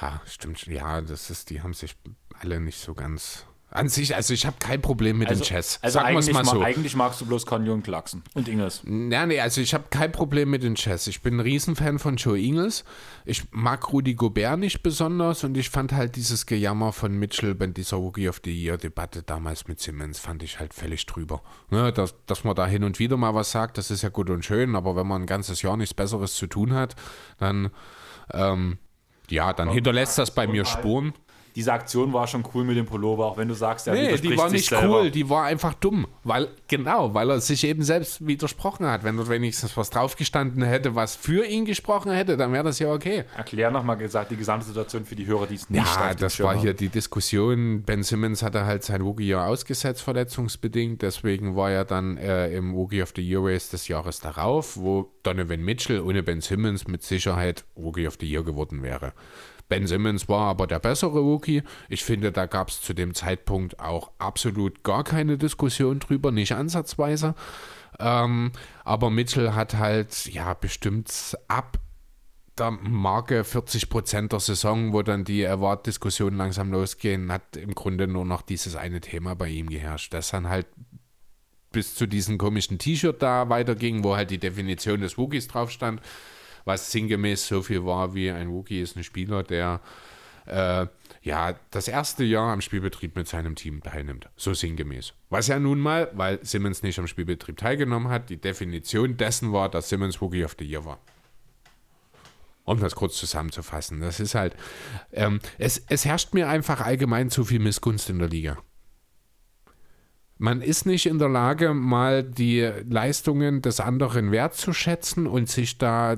Ja, 0.00 0.20
stimmt. 0.26 0.66
Ja, 0.66 1.00
das 1.00 1.30
ist, 1.30 1.50
die 1.50 1.62
haben 1.62 1.74
sich 1.74 1.96
alle 2.40 2.60
nicht 2.60 2.78
so 2.80 2.94
ganz 2.94 3.46
an 3.70 3.88
sich, 3.90 4.14
also 4.16 4.32
ich 4.32 4.46
habe 4.46 4.56
kein 4.58 4.80
Problem 4.80 5.18
mit 5.18 5.28
also, 5.28 5.42
den 5.42 5.46
Chess. 5.46 5.78
Also 5.82 5.98
eigentlich, 5.98 6.32
mal 6.32 6.44
so. 6.44 6.62
eigentlich 6.62 6.96
magst 6.96 7.20
du 7.20 7.26
bloß 7.26 7.44
Conley 7.44 7.70
und 7.70 7.82
Clarkson 7.82 8.22
und 8.32 8.48
Ingles. 8.48 8.80
Ja, 8.84 9.26
nee, 9.26 9.40
also 9.40 9.60
ich 9.60 9.74
habe 9.74 9.84
kein 9.90 10.10
Problem 10.10 10.48
mit 10.48 10.62
den 10.62 10.74
Chess. 10.74 11.06
Ich 11.06 11.20
bin 11.20 11.36
ein 11.36 11.40
Riesenfan 11.40 11.98
von 11.98 12.16
Joe 12.16 12.38
Ingles. 12.38 12.84
Ich 13.26 13.44
mag 13.50 13.92
Rudy 13.92 14.14
Gobert 14.14 14.58
nicht 14.58 14.82
besonders 14.82 15.44
und 15.44 15.54
ich 15.58 15.68
fand 15.68 15.92
halt 15.92 16.16
dieses 16.16 16.46
Gejammer 16.46 16.92
von 16.92 17.18
Mitchell 17.18 17.54
bei 17.54 17.66
dieser 17.66 17.98
Rookie 17.98 18.28
of 18.30 18.40
the 18.42 18.50
Year 18.50 18.78
Debatte 18.78 19.22
damals 19.22 19.68
mit 19.68 19.80
Simmons, 19.80 20.18
fand 20.18 20.42
ich 20.42 20.58
halt 20.58 20.72
völlig 20.72 21.04
drüber. 21.04 21.42
Ne, 21.68 21.92
dass, 21.92 22.14
dass 22.24 22.44
man 22.44 22.56
da 22.56 22.66
hin 22.66 22.84
und 22.84 22.98
wieder 22.98 23.18
mal 23.18 23.34
was 23.34 23.50
sagt, 23.50 23.76
das 23.76 23.90
ist 23.90 24.00
ja 24.00 24.08
gut 24.08 24.30
und 24.30 24.46
schön, 24.46 24.76
aber 24.76 24.96
wenn 24.96 25.06
man 25.06 25.22
ein 25.22 25.26
ganzes 25.26 25.60
Jahr 25.60 25.76
nichts 25.76 25.92
Besseres 25.92 26.34
zu 26.34 26.46
tun 26.46 26.72
hat, 26.72 26.96
dann, 27.36 27.70
ähm, 28.32 28.78
ja, 29.30 29.52
dann 29.52 29.70
hinterlässt 29.70 30.18
das 30.18 30.34
bei 30.34 30.46
mir 30.46 30.64
Spuren 30.64 31.12
diese 31.58 31.72
Aktion 31.72 32.12
war 32.12 32.28
schon 32.28 32.44
cool 32.54 32.62
mit 32.62 32.76
dem 32.76 32.86
Pullover, 32.86 33.26
auch 33.26 33.36
wenn 33.36 33.48
du 33.48 33.54
sagst, 33.54 33.88
er 33.88 33.94
nee, 33.94 34.16
die 34.16 34.38
war 34.38 34.48
nicht 34.48 34.68
selber. 34.68 35.00
cool, 35.00 35.10
die 35.10 35.28
war 35.28 35.46
einfach 35.46 35.74
dumm, 35.74 36.06
weil 36.22 36.46
genau, 36.68 37.14
weil 37.14 37.30
er 37.30 37.40
sich 37.40 37.64
eben 37.64 37.82
selbst 37.82 38.24
widersprochen 38.24 38.86
hat. 38.86 39.02
Wenn 39.02 39.16
dort 39.16 39.28
wenigstens 39.28 39.76
was 39.76 39.90
draufgestanden 39.90 40.62
hätte, 40.62 40.94
was 40.94 41.16
für 41.16 41.44
ihn 41.44 41.64
gesprochen 41.64 42.12
hätte, 42.12 42.36
dann 42.36 42.52
wäre 42.52 42.62
das 42.62 42.78
ja 42.78 42.92
okay. 42.92 43.24
Erklär 43.36 43.72
nochmal 43.72 43.96
gesagt 43.96 44.30
die 44.30 44.36
gesamte 44.36 44.66
Situation 44.66 45.04
für 45.04 45.16
die 45.16 45.26
Hörer, 45.26 45.48
die 45.48 45.56
es 45.56 45.68
nicht 45.68 45.84
Ja, 45.84 46.14
das 46.14 46.38
war 46.38 46.56
hier 46.56 46.74
die 46.74 46.90
Diskussion. 46.90 47.82
Ben 47.82 48.04
Simmons 48.04 48.44
hatte 48.44 48.64
halt 48.64 48.84
sein 48.84 49.00
Rookie-Jahr 49.00 49.48
ausgesetzt, 49.48 50.02
verletzungsbedingt. 50.02 51.02
Deswegen 51.02 51.56
war 51.56 51.72
er 51.72 51.84
dann 51.84 52.18
äh, 52.18 52.50
im 52.50 52.72
Rookie 52.72 53.02
of 53.02 53.14
the 53.16 53.28
Year 53.28 53.42
Race 53.42 53.68
des 53.68 53.88
Jahres 53.88 54.20
darauf, 54.20 54.76
wo 54.76 55.10
Donovan 55.24 55.64
Mitchell 55.64 56.02
ohne 56.02 56.22
Ben 56.22 56.40
Simmons 56.40 56.86
mit 56.86 57.02
Sicherheit 57.02 57.64
Rookie 57.76 58.06
of 58.06 58.16
the 58.20 58.30
Year 58.30 58.44
geworden 58.44 58.84
wäre. 58.84 59.12
Ben 59.68 59.86
Simmons 59.86 60.28
war 60.28 60.48
aber 60.48 60.66
der 60.66 60.78
bessere 60.78 61.20
Rookie. 61.20 61.62
Ich 61.88 62.04
finde, 62.04 62.32
da 62.32 62.46
gab 62.46 62.68
es 62.68 62.80
zu 62.80 62.94
dem 62.94 63.14
Zeitpunkt 63.14 63.80
auch 63.80 64.10
absolut 64.18 64.82
gar 64.82 65.04
keine 65.04 65.38
Diskussion 65.38 65.98
drüber, 65.98 66.32
nicht 66.32 66.52
ansatzweise. 66.52 67.34
Ähm, 67.98 68.52
aber 68.84 69.10
Mitchell 69.10 69.52
hat 69.52 69.74
halt, 69.74 70.26
ja, 70.26 70.54
bestimmt 70.54 71.36
ab 71.48 71.78
der 72.58 72.70
Marke 72.70 73.44
40 73.44 73.88
Prozent 73.88 74.32
der 74.32 74.40
Saison, 74.40 74.92
wo 74.92 75.02
dann 75.02 75.24
die 75.24 75.46
Award-Diskussionen 75.46 76.36
langsam 76.36 76.72
losgehen, 76.72 77.30
hat 77.30 77.56
im 77.56 77.74
Grunde 77.74 78.08
nur 78.08 78.24
noch 78.24 78.42
dieses 78.42 78.74
eine 78.74 79.00
Thema 79.00 79.34
bei 79.34 79.48
ihm 79.48 79.68
geherrscht. 79.68 80.12
Das 80.12 80.30
dann 80.30 80.48
halt 80.48 80.66
bis 81.70 81.94
zu 81.94 82.06
diesem 82.06 82.38
komischen 82.38 82.78
T-Shirt 82.78 83.22
da 83.22 83.48
weiterging, 83.48 84.02
wo 84.02 84.16
halt 84.16 84.30
die 84.30 84.38
Definition 84.38 85.00
des 85.00 85.18
Rookies 85.18 85.48
drauf 85.48 85.70
stand 85.70 86.00
was 86.68 86.92
sinngemäß 86.92 87.48
so 87.48 87.62
viel 87.62 87.84
war 87.84 88.14
wie 88.14 88.30
ein 88.30 88.48
Rookie 88.48 88.80
ist 88.80 88.96
ein 88.96 89.02
Spieler, 89.02 89.42
der 89.42 89.80
äh, 90.44 90.86
ja, 91.22 91.54
das 91.70 91.88
erste 91.88 92.24
Jahr 92.24 92.52
am 92.52 92.60
Spielbetrieb 92.60 93.16
mit 93.16 93.26
seinem 93.26 93.54
Team 93.54 93.82
teilnimmt. 93.82 94.28
So 94.36 94.54
sinngemäß. 94.54 95.14
Was 95.30 95.48
ja 95.48 95.58
nun 95.58 95.80
mal, 95.80 96.10
weil 96.14 96.38
Simmons 96.42 96.82
nicht 96.82 96.98
am 96.98 97.06
Spielbetrieb 97.06 97.56
teilgenommen 97.56 98.08
hat, 98.08 98.30
die 98.30 98.36
Definition 98.36 99.16
dessen 99.16 99.52
war, 99.52 99.68
dass 99.68 99.88
Simmons 99.88 100.20
Rookie 100.20 100.44
of 100.44 100.56
the 100.58 100.64
Year 100.64 100.84
war. 100.84 101.00
Um 102.64 102.78
das 102.80 102.94
kurz 102.94 103.16
zusammenzufassen. 103.16 104.00
Das 104.00 104.20
ist 104.20 104.34
halt, 104.34 104.54
ähm, 105.12 105.40
es, 105.56 105.82
es 105.88 106.04
herrscht 106.04 106.34
mir 106.34 106.48
einfach 106.48 106.82
allgemein 106.82 107.30
zu 107.30 107.44
viel 107.44 107.60
Missgunst 107.60 108.10
in 108.10 108.18
der 108.18 108.28
Liga. 108.28 108.58
Man 110.36 110.62
ist 110.62 110.86
nicht 110.86 111.06
in 111.06 111.18
der 111.18 111.30
Lage, 111.30 111.74
mal 111.74 112.22
die 112.22 112.70
Leistungen 112.88 113.60
des 113.60 113.80
anderen 113.80 114.30
wertzuschätzen 114.30 115.26
und 115.26 115.48
sich 115.48 115.78
da 115.78 116.16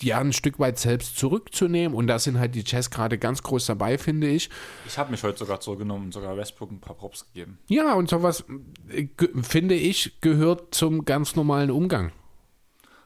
ja 0.00 0.18
ein 0.18 0.32
Stück 0.32 0.58
weit 0.58 0.78
selbst 0.78 1.16
zurückzunehmen. 1.16 1.96
Und 1.96 2.06
da 2.06 2.18
sind 2.18 2.38
halt 2.38 2.54
die 2.54 2.64
Jazz 2.64 2.90
gerade 2.90 3.18
ganz 3.18 3.42
groß 3.42 3.66
dabei, 3.66 3.98
finde 3.98 4.28
ich. 4.28 4.50
Ich 4.86 4.98
habe 4.98 5.10
mich 5.10 5.22
heute 5.22 5.38
sogar 5.38 5.60
zurückgenommen 5.60 6.06
und 6.06 6.12
sogar 6.12 6.36
Westbrook 6.36 6.70
ein 6.70 6.80
paar 6.80 6.96
Props 6.96 7.26
gegeben. 7.32 7.58
Ja, 7.68 7.94
und 7.94 8.08
sowas, 8.08 8.44
äh, 8.88 9.08
finde 9.42 9.74
ich, 9.74 10.20
gehört 10.20 10.74
zum 10.74 11.04
ganz 11.04 11.36
normalen 11.36 11.70
Umgang. 11.70 12.12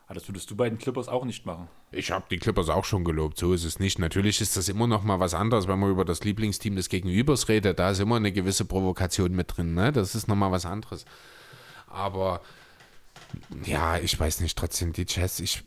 Ah, 0.08 0.14
das 0.14 0.28
würdest 0.28 0.50
du 0.50 0.56
bei 0.56 0.68
den 0.68 0.78
Clippers 0.78 1.08
auch 1.08 1.24
nicht 1.24 1.46
machen. 1.46 1.68
Ich 1.90 2.12
habe 2.12 2.26
die 2.30 2.36
Clippers 2.36 2.68
auch 2.68 2.84
schon 2.84 3.04
gelobt, 3.04 3.38
so 3.38 3.52
ist 3.52 3.64
es 3.64 3.80
nicht. 3.80 3.98
Natürlich 3.98 4.40
ist 4.40 4.56
das 4.56 4.68
immer 4.68 4.86
noch 4.86 5.02
mal 5.02 5.18
was 5.18 5.34
anderes, 5.34 5.66
wenn 5.66 5.80
man 5.80 5.90
über 5.90 6.04
das 6.04 6.22
Lieblingsteam 6.22 6.76
des 6.76 6.88
Gegenübers 6.88 7.48
redet. 7.48 7.80
Da 7.80 7.90
ist 7.90 7.98
immer 7.98 8.16
eine 8.16 8.30
gewisse 8.30 8.64
Provokation 8.64 9.34
mit 9.34 9.56
drin. 9.56 9.74
Ne? 9.74 9.90
Das 9.90 10.14
ist 10.14 10.28
noch 10.28 10.36
mal 10.36 10.52
was 10.52 10.64
anderes. 10.64 11.06
Aber 11.88 12.40
ja, 13.64 13.98
ich 13.98 14.18
weiß 14.18 14.40
nicht, 14.40 14.56
trotzdem 14.56 14.92
die 14.92 15.06
Jazz, 15.08 15.40
ich 15.40 15.64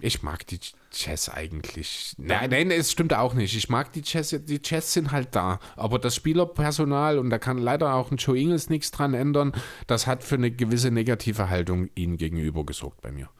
ich 0.00 0.22
mag 0.22 0.46
die 0.46 0.60
Chess 0.92 1.28
eigentlich. 1.28 2.14
Nein, 2.18 2.50
nein, 2.50 2.70
es 2.70 2.92
stimmt 2.92 3.14
auch 3.14 3.34
nicht. 3.34 3.56
Ich 3.56 3.68
mag 3.68 3.92
die 3.92 4.02
Chess, 4.02 4.36
die 4.44 4.60
Chess 4.60 4.92
sind 4.92 5.10
halt 5.10 5.34
da. 5.34 5.58
Aber 5.74 5.98
das 5.98 6.14
Spielerpersonal, 6.14 7.18
und 7.18 7.30
da 7.30 7.38
kann 7.38 7.58
leider 7.58 7.94
auch 7.94 8.10
ein 8.10 8.18
Joe 8.18 8.38
Ingles 8.38 8.68
nichts 8.68 8.90
dran 8.90 9.14
ändern, 9.14 9.52
das 9.86 10.06
hat 10.06 10.22
für 10.22 10.34
eine 10.34 10.50
gewisse 10.50 10.90
negative 10.90 11.48
Haltung 11.48 11.88
ihnen 11.94 12.18
gegenüber 12.18 12.64
gesorgt 12.66 13.00
bei 13.00 13.10
mir. 13.10 13.30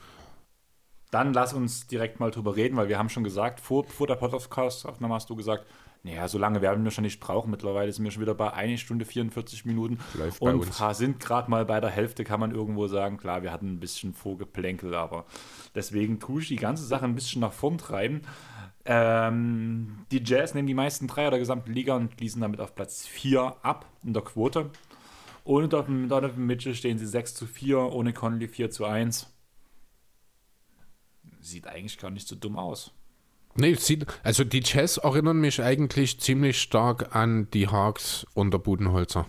Dann 1.10 1.32
lass 1.32 1.52
uns 1.52 1.86
direkt 1.86 2.20
mal 2.20 2.30
drüber 2.30 2.56
reden, 2.56 2.76
weil 2.76 2.88
wir 2.88 2.98
haben 2.98 3.08
schon 3.08 3.24
gesagt, 3.24 3.60
vor, 3.60 3.84
vor 3.84 4.06
der 4.06 4.16
Podcast-Aufnahme 4.16 5.14
hast 5.14 5.30
du 5.30 5.36
gesagt, 5.36 5.66
naja, 6.06 6.28
so 6.28 6.38
lange 6.38 6.62
werden 6.62 6.84
wir 6.84 6.92
schon 6.92 7.02
nicht 7.02 7.18
brauchen. 7.18 7.50
Mittlerweile 7.50 7.92
sind 7.92 8.04
wir 8.04 8.12
schon 8.12 8.22
wieder 8.22 8.36
bei 8.36 8.52
1 8.52 8.80
Stunde 8.80 9.04
44 9.04 9.64
Minuten. 9.64 9.98
Läuft 10.14 10.40
und 10.40 10.72
sind 10.72 11.18
gerade 11.18 11.50
mal 11.50 11.64
bei 11.64 11.80
der 11.80 11.90
Hälfte, 11.90 12.22
kann 12.22 12.38
man 12.38 12.52
irgendwo 12.52 12.86
sagen. 12.86 13.16
Klar, 13.16 13.42
wir 13.42 13.50
hatten 13.50 13.72
ein 13.72 13.80
bisschen 13.80 14.14
Vorgeplänkel, 14.14 14.94
aber 14.94 15.26
deswegen 15.74 16.20
tue 16.20 16.42
ich 16.42 16.48
die 16.48 16.56
ganze 16.56 16.84
Sache 16.84 17.04
ein 17.04 17.16
bisschen 17.16 17.40
nach 17.40 17.52
vorn 17.52 17.78
treiben. 17.78 18.22
Ähm, 18.84 20.06
die 20.12 20.22
Jazz 20.24 20.54
nehmen 20.54 20.68
die 20.68 20.74
meisten 20.74 21.08
Dreier 21.08 21.30
der 21.30 21.40
gesamten 21.40 21.72
Liga 21.72 21.96
und 21.96 22.12
schließen 22.12 22.40
damit 22.40 22.60
auf 22.60 22.76
Platz 22.76 23.04
4 23.04 23.56
ab 23.62 23.86
in 24.04 24.12
der 24.12 24.22
Quote. 24.22 24.70
Ohne 25.42 25.68
Donovan 25.68 26.46
Mitchell 26.46 26.76
stehen 26.76 26.98
sie 26.98 27.06
6 27.06 27.34
zu 27.34 27.46
4, 27.46 27.80
ohne 27.80 28.12
Conley 28.12 28.46
4 28.46 28.70
zu 28.70 28.84
1. 28.84 29.26
Sieht 31.40 31.66
eigentlich 31.66 31.98
gar 31.98 32.10
nicht 32.10 32.28
so 32.28 32.36
dumm 32.36 32.56
aus. 32.56 32.92
Nee, 33.56 33.76
also 34.22 34.44
die 34.44 34.62
Jazz 34.64 34.98
erinnern 34.98 35.40
mich 35.40 35.62
eigentlich 35.62 36.20
ziemlich 36.20 36.60
stark 36.60 37.14
an 37.14 37.48
die 37.52 37.68
Hawks 37.68 38.26
unter 38.34 38.58
Budenholzer. 38.58 39.26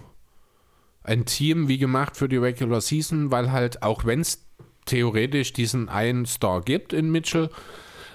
Ein 1.03 1.25
Team 1.25 1.67
wie 1.67 1.77
gemacht 1.77 2.17
für 2.17 2.27
die 2.27 2.37
Regular 2.37 2.81
Season, 2.81 3.31
weil 3.31 3.51
halt, 3.51 3.83
auch 3.83 4.05
wenn 4.05 4.21
es 4.21 4.45
theoretisch 4.85 5.53
diesen 5.53 5.87
einen 5.87 6.25
Star 6.25 6.61
gibt 6.61 6.91
in 6.91 7.09
Mitchell, 7.09 7.49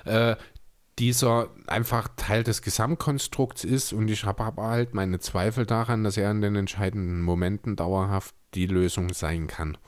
äh, 0.05 0.36
dieser 0.98 1.48
einfach 1.66 2.09
Teil 2.16 2.43
des 2.43 2.60
Gesamtkonstrukts 2.60 3.64
ist 3.64 3.93
und 3.93 4.09
ich 4.10 4.24
habe 4.24 4.44
aber 4.44 4.64
halt 4.68 4.94
meine 4.94 5.20
Zweifel 5.20 5.64
daran, 5.64 6.05
dass 6.05 6.16
er 6.16 6.30
in 6.30 6.43
den 6.43 6.55
entscheidenden 6.55 7.22
Momenten 7.22 7.76
dauerhaft 7.76 8.34
die 8.55 8.66
Lösung 8.66 9.12
sein 9.12 9.47
kann. 9.47 9.78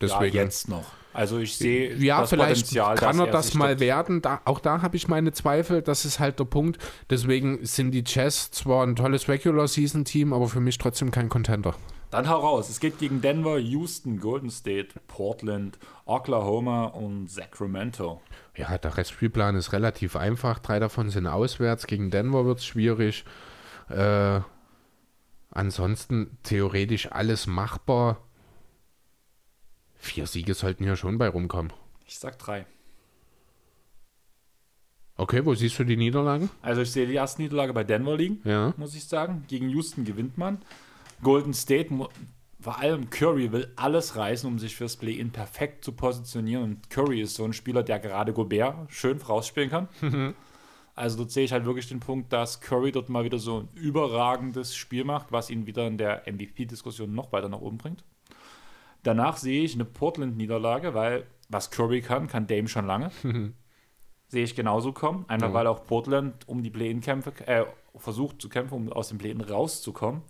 Deswegen, 0.00 0.36
ja, 0.36 0.42
jetzt 0.42 0.68
noch. 0.68 0.92
Also 1.12 1.38
ich 1.38 1.56
sehe 1.56 1.96
ja, 1.96 2.20
das 2.20 2.30
vielleicht 2.30 2.62
Potenzial, 2.62 2.94
kann 2.94 3.18
er 3.18 3.26
das 3.26 3.54
mal 3.54 3.70
stoppt. 3.70 3.80
werden. 3.80 4.22
Da, 4.22 4.40
auch 4.44 4.60
da 4.60 4.82
habe 4.82 4.96
ich 4.96 5.08
meine 5.08 5.32
Zweifel. 5.32 5.82
Das 5.82 6.04
ist 6.04 6.20
halt 6.20 6.38
der 6.38 6.44
Punkt. 6.44 6.78
Deswegen 7.08 7.64
sind 7.64 7.90
die 7.90 8.04
Jazz 8.06 8.50
zwar 8.52 8.86
ein 8.86 8.94
tolles 8.94 9.28
Regular 9.28 9.66
Season 9.66 10.04
Team, 10.04 10.32
aber 10.32 10.48
für 10.48 10.60
mich 10.60 10.78
trotzdem 10.78 11.10
kein 11.10 11.28
Contender. 11.28 11.74
Dann 12.10 12.28
hau 12.28 12.40
raus. 12.40 12.68
Es 12.68 12.80
geht 12.80 12.98
gegen 12.98 13.20
Denver, 13.20 13.58
Houston, 13.58 14.18
Golden 14.18 14.50
State, 14.50 14.88
Portland, 15.06 15.78
Oklahoma 16.06 16.86
und 16.86 17.30
Sacramento. 17.30 18.20
Ja, 18.56 18.78
der 18.78 18.96
Restspielplan 18.96 19.54
ist 19.56 19.72
relativ 19.72 20.16
einfach. 20.16 20.58
Drei 20.58 20.80
davon 20.80 21.10
sind 21.10 21.26
auswärts. 21.26 21.86
Gegen 21.86 22.10
Denver 22.10 22.44
wird 22.46 22.58
es 22.58 22.66
schwierig. 22.66 23.24
Äh, 23.88 24.40
ansonsten 25.50 26.38
theoretisch 26.42 27.10
alles 27.12 27.46
machbar. 27.46 28.18
Vier 30.00 30.26
Siege 30.26 30.54
sollten 30.54 30.84
ja 30.84 30.96
schon 30.96 31.18
bei 31.18 31.28
rumkommen. 31.28 31.72
Ich 32.06 32.18
sag 32.18 32.38
drei. 32.38 32.66
Okay, 35.16 35.44
wo 35.44 35.54
siehst 35.54 35.78
du 35.78 35.84
die 35.84 35.98
Niederlagen? 35.98 36.48
Also 36.62 36.80
ich 36.80 36.90
sehe 36.90 37.06
die 37.06 37.14
erste 37.14 37.42
Niederlage 37.42 37.74
bei 37.74 37.84
Denver 37.84 38.16
liegen, 38.16 38.40
ja. 38.44 38.72
muss 38.78 38.94
ich 38.94 39.04
sagen. 39.04 39.44
Gegen 39.46 39.68
Houston 39.68 40.06
gewinnt 40.06 40.38
man. 40.38 40.62
Golden 41.22 41.52
State, 41.52 41.94
vor 42.58 42.78
allem 42.78 43.10
Curry 43.10 43.52
will 43.52 43.70
alles 43.76 44.16
reißen, 44.16 44.48
um 44.48 44.58
sich 44.58 44.74
fürs 44.74 44.96
Play-In 44.96 45.30
perfekt 45.30 45.84
zu 45.84 45.92
positionieren. 45.92 46.64
Und 46.64 46.88
Curry 46.88 47.20
ist 47.20 47.34
so 47.34 47.44
ein 47.44 47.52
Spieler, 47.52 47.82
der 47.82 47.98
gerade 47.98 48.32
Gobert 48.32 48.90
schön 48.90 49.18
vorausspielen 49.18 49.68
kann. 49.68 49.88
also 50.94 51.18
dort 51.18 51.30
sehe 51.30 51.44
ich 51.44 51.52
halt 51.52 51.66
wirklich 51.66 51.88
den 51.88 52.00
Punkt, 52.00 52.32
dass 52.32 52.62
Curry 52.62 52.90
dort 52.90 53.10
mal 53.10 53.24
wieder 53.24 53.38
so 53.38 53.60
ein 53.60 53.68
überragendes 53.74 54.74
Spiel 54.74 55.04
macht, 55.04 55.30
was 55.30 55.50
ihn 55.50 55.66
wieder 55.66 55.86
in 55.86 55.98
der 55.98 56.22
MVP-Diskussion 56.26 57.14
noch 57.14 57.30
weiter 57.32 57.50
nach 57.50 57.60
oben 57.60 57.76
bringt. 57.76 58.02
Danach 59.02 59.36
sehe 59.36 59.62
ich 59.62 59.74
eine 59.74 59.84
Portland-Niederlage, 59.84 60.94
weil 60.94 61.26
was 61.48 61.70
Curry 61.70 62.00
kann, 62.02 62.28
kann 62.28 62.46
Dame 62.46 62.68
schon 62.68 62.86
lange. 62.86 63.10
sehe 64.30 64.44
ich 64.44 64.54
genauso 64.54 64.92
kommen. 64.92 65.24
Einfach 65.28 65.48
ja. 65.48 65.54
weil 65.54 65.66
auch 65.66 65.84
Portland 65.84 66.48
um 66.48 66.62
die 66.62 66.70
Play-In-Kämpfe 66.70 67.32
äh, 67.46 67.64
versucht 67.96 68.40
zu 68.40 68.48
kämpfen, 68.48 68.74
um 68.74 68.92
aus 68.92 69.08
dem 69.08 69.18
Play-In 69.18 69.40
rauszukommen. 69.40 70.22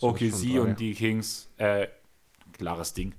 Okay, 0.00 0.30
sie 0.30 0.58
und 0.58 0.80
die 0.80 0.94
Kings, 0.94 1.50
äh, 1.58 1.88
klares 2.52 2.94
Ding. 2.94 3.14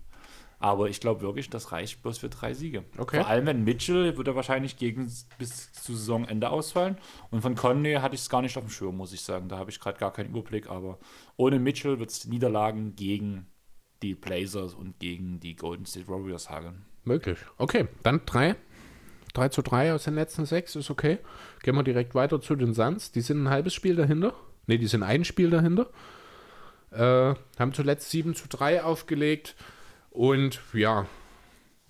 Aber 0.57 0.87
ich 0.87 1.01
glaube 1.01 1.21
wirklich, 1.21 1.49
das 1.49 1.73
reicht 1.73 2.01
bloß 2.01 2.19
für 2.19 2.29
drei 2.29 2.53
Siege. 2.53 2.85
Okay. 2.97 3.17
Vor 3.17 3.27
allem, 3.27 3.45
wenn 3.45 3.65
Mitchell 3.65 4.15
wird 4.15 4.27
er 4.29 4.35
wahrscheinlich 4.35 4.77
gegen 4.77 5.11
bis 5.37 5.73
zu 5.73 5.93
Saisonende 5.93 6.49
ausfallen. 6.49 6.97
Und 7.31 7.41
von 7.41 7.55
Conley 7.55 7.95
hatte 7.95 8.15
ich 8.15 8.21
es 8.21 8.29
gar 8.29 8.41
nicht 8.41 8.57
auf 8.57 8.63
dem 8.63 8.69
Schirm, 8.69 8.95
muss 8.95 9.11
ich 9.11 9.21
sagen. 9.21 9.49
Da 9.49 9.57
habe 9.57 9.71
ich 9.71 9.81
gerade 9.81 9.99
gar 9.99 10.13
keinen 10.13 10.29
Überblick. 10.29 10.69
Aber 10.69 10.99
ohne 11.35 11.59
Mitchell 11.59 11.99
wird 11.99 12.11
es 12.11 12.25
Niederlagen 12.25 12.95
gegen 12.95 13.47
die 14.03 14.15
Blazers 14.15 14.73
und 14.73 14.99
gegen 14.99 15.39
die 15.39 15.55
Golden 15.55 15.85
State 15.85 16.07
Warriors 16.07 16.49
hageln. 16.49 16.83
Möglich. 17.03 17.39
Okay, 17.57 17.87
dann 18.03 18.21
drei. 18.25 18.55
3 19.33 19.49
zu 19.49 19.61
3 19.63 19.93
aus 19.93 20.03
den 20.03 20.13
letzten 20.15 20.45
sechs 20.45 20.75
ist 20.75 20.91
okay. 20.91 21.17
Gehen 21.63 21.75
wir 21.75 21.83
direkt 21.83 22.13
weiter 22.13 22.39
zu 22.39 22.55
den 22.55 22.73
Suns. 22.73 23.11
Die 23.11 23.21
sind 23.21 23.43
ein 23.43 23.49
halbes 23.49 23.73
Spiel 23.73 23.95
dahinter. 23.95 24.35
Ne, 24.67 24.77
die 24.77 24.87
sind 24.87 25.01
ein 25.03 25.25
Spiel 25.25 25.49
dahinter. 25.49 25.89
Äh, 26.91 27.33
haben 27.57 27.73
zuletzt 27.73 28.11
7 28.11 28.35
zu 28.35 28.47
3 28.47 28.83
aufgelegt. 28.83 29.55
Und 30.11 30.61
ja, 30.73 31.07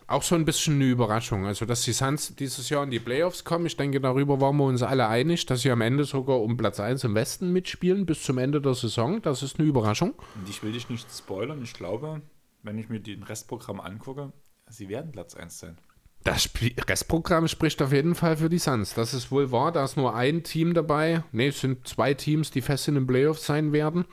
auch 0.07 0.23
so 0.23 0.35
ein 0.35 0.45
bisschen 0.45 0.75
eine 0.75 0.85
Überraschung. 0.85 1.45
Also, 1.45 1.65
dass 1.65 1.83
die 1.83 1.93
Suns 1.93 2.35
dieses 2.35 2.69
Jahr 2.69 2.83
in 2.83 2.91
die 2.91 2.99
Playoffs 2.99 3.43
kommen, 3.43 3.65
ich 3.65 3.77
denke, 3.77 4.01
darüber 4.01 4.41
waren 4.41 4.57
wir 4.57 4.65
uns 4.65 4.83
alle 4.83 5.07
einig, 5.07 5.45
dass 5.45 5.61
sie 5.61 5.71
am 5.71 5.81
Ende 5.81 6.03
sogar 6.03 6.41
um 6.41 6.57
Platz 6.57 6.79
1 6.79 7.03
im 7.03 7.15
Westen 7.15 7.51
mitspielen 7.51 8.05
bis 8.05 8.23
zum 8.23 8.37
Ende 8.37 8.61
der 8.61 8.73
Saison. 8.73 9.21
Das 9.21 9.43
ist 9.43 9.59
eine 9.59 9.67
Überraschung. 9.67 10.13
Und 10.35 10.49
ich 10.49 10.63
will 10.63 10.71
dich 10.71 10.89
nicht 10.89 11.07
spoilern. 11.11 11.61
Ich 11.63 11.73
glaube, 11.73 12.21
wenn 12.63 12.77
ich 12.77 12.89
mir 12.89 12.99
den 12.99 13.23
Restprogramm 13.23 13.79
angucke, 13.79 14.33
sie 14.69 14.89
werden 14.89 15.11
Platz 15.11 15.35
1 15.35 15.59
sein. 15.59 15.77
Das 16.23 16.49
Restprogramm 16.87 17.49
spricht 17.49 17.81
auf 17.81 17.91
jeden 17.91 18.15
Fall 18.15 18.37
für 18.37 18.49
die 18.49 18.59
Suns. 18.59 18.93
Das 18.93 19.13
ist 19.13 19.29
wohl 19.29 19.51
wahr. 19.51 19.73
Da 19.73 19.83
ist 19.83 19.97
nur 19.97 20.15
ein 20.15 20.43
Team 20.43 20.73
dabei. 20.73 21.23
Ne, 21.33 21.47
es 21.47 21.59
sind 21.59 21.85
zwei 21.85 22.13
Teams, 22.13 22.49
die 22.49 22.61
fest 22.61 22.87
in 22.87 22.95
den 22.95 23.07
Playoffs 23.07 23.45
sein 23.45 23.73
werden. 23.73 24.05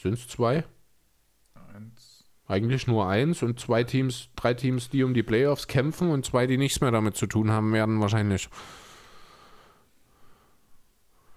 Sind 0.00 0.14
es 0.14 0.28
zwei? 0.28 0.64
Eigentlich 2.54 2.86
nur 2.86 3.08
eins 3.08 3.42
und 3.42 3.58
zwei 3.58 3.82
Teams, 3.82 4.28
drei 4.36 4.54
Teams, 4.54 4.88
die 4.88 5.02
um 5.02 5.12
die 5.12 5.24
Playoffs 5.24 5.66
kämpfen 5.66 6.10
und 6.10 6.24
zwei, 6.24 6.46
die 6.46 6.56
nichts 6.56 6.80
mehr 6.80 6.92
damit 6.92 7.16
zu 7.16 7.26
tun 7.26 7.50
haben 7.50 7.72
werden, 7.72 8.00
wahrscheinlich. 8.00 8.48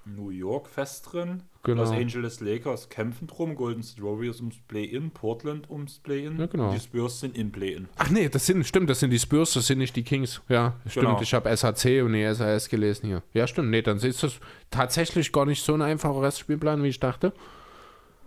New 0.05 0.29
York 0.29 0.67
fest 0.67 1.11
drin. 1.11 1.41
Genau. 1.63 1.81
Los 1.81 1.91
Angeles 1.91 2.39
Lakers 2.39 2.89
kämpfen 2.89 3.25
drum. 3.25 3.55
Golden 3.55 3.81
State 3.81 4.03
Warriors 4.03 4.39
ums 4.39 4.59
Play-In. 4.67 5.09
Portland 5.09 5.67
ums 5.71 5.97
Play-In. 5.97 6.37
Ja, 6.37 6.45
genau. 6.45 6.71
Die 6.71 6.79
Spurs 6.79 7.19
sind 7.19 7.35
im 7.35 7.51
Play-In. 7.51 7.89
Ach 7.97 8.11
nee, 8.11 8.29
das 8.29 8.45
sind, 8.45 8.63
stimmt, 8.67 8.87
das 8.87 8.99
sind 8.99 9.09
die 9.09 9.17
Spurs, 9.17 9.53
das 9.53 9.65
sind 9.65 9.79
nicht 9.79 9.95
die 9.95 10.03
Kings. 10.03 10.41
Ja, 10.49 10.75
stimmt. 10.85 11.07
Genau. 11.07 11.21
Ich 11.21 11.33
habe 11.33 11.49
SHC 11.49 12.03
und 12.03 12.13
die 12.13 12.31
SAS 12.31 12.69
gelesen 12.69 13.07
hier. 13.07 13.23
Ja, 13.33 13.47
stimmt. 13.47 13.71
Nee, 13.71 13.81
dann 13.81 13.97
ist 13.97 14.21
das 14.21 14.39
tatsächlich 14.69 15.31
gar 15.31 15.47
nicht 15.47 15.63
so 15.63 15.73
ein 15.73 15.81
einfacher 15.81 16.21
Restspielplan, 16.21 16.83
wie 16.83 16.89
ich 16.89 16.99
dachte. 16.99 17.33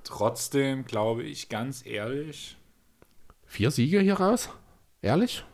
Trotzdem 0.03 0.85
glaube 0.85 1.23
ich 1.23 1.49
ganz 1.49 1.87
ehrlich, 1.87 2.57
Vier 3.51 3.73
Siege 3.73 3.99
hier 4.01 4.15
raus? 4.15 4.49
Ehrlich? 5.03 5.45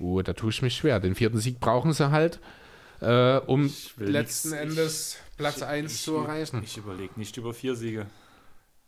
Uh, 0.00 0.20
da 0.22 0.32
tue 0.32 0.50
ich 0.50 0.62
mich 0.62 0.74
schwer. 0.76 0.98
Den 0.98 1.14
vierten 1.14 1.38
Sieg 1.38 1.60
brauchen 1.60 1.92
sie 1.92 2.10
halt, 2.10 2.40
äh, 3.00 3.36
um 3.38 3.72
letzten 3.98 4.50
nix- 4.50 4.60
Endes 4.62 5.16
Platz 5.36 5.62
1 5.62 6.02
zu 6.02 6.16
erreichen. 6.16 6.60
Ich 6.64 6.76
überlege 6.76 7.12
nicht 7.16 7.36
über 7.36 7.54
vier 7.54 7.76
Siege. 7.76 8.06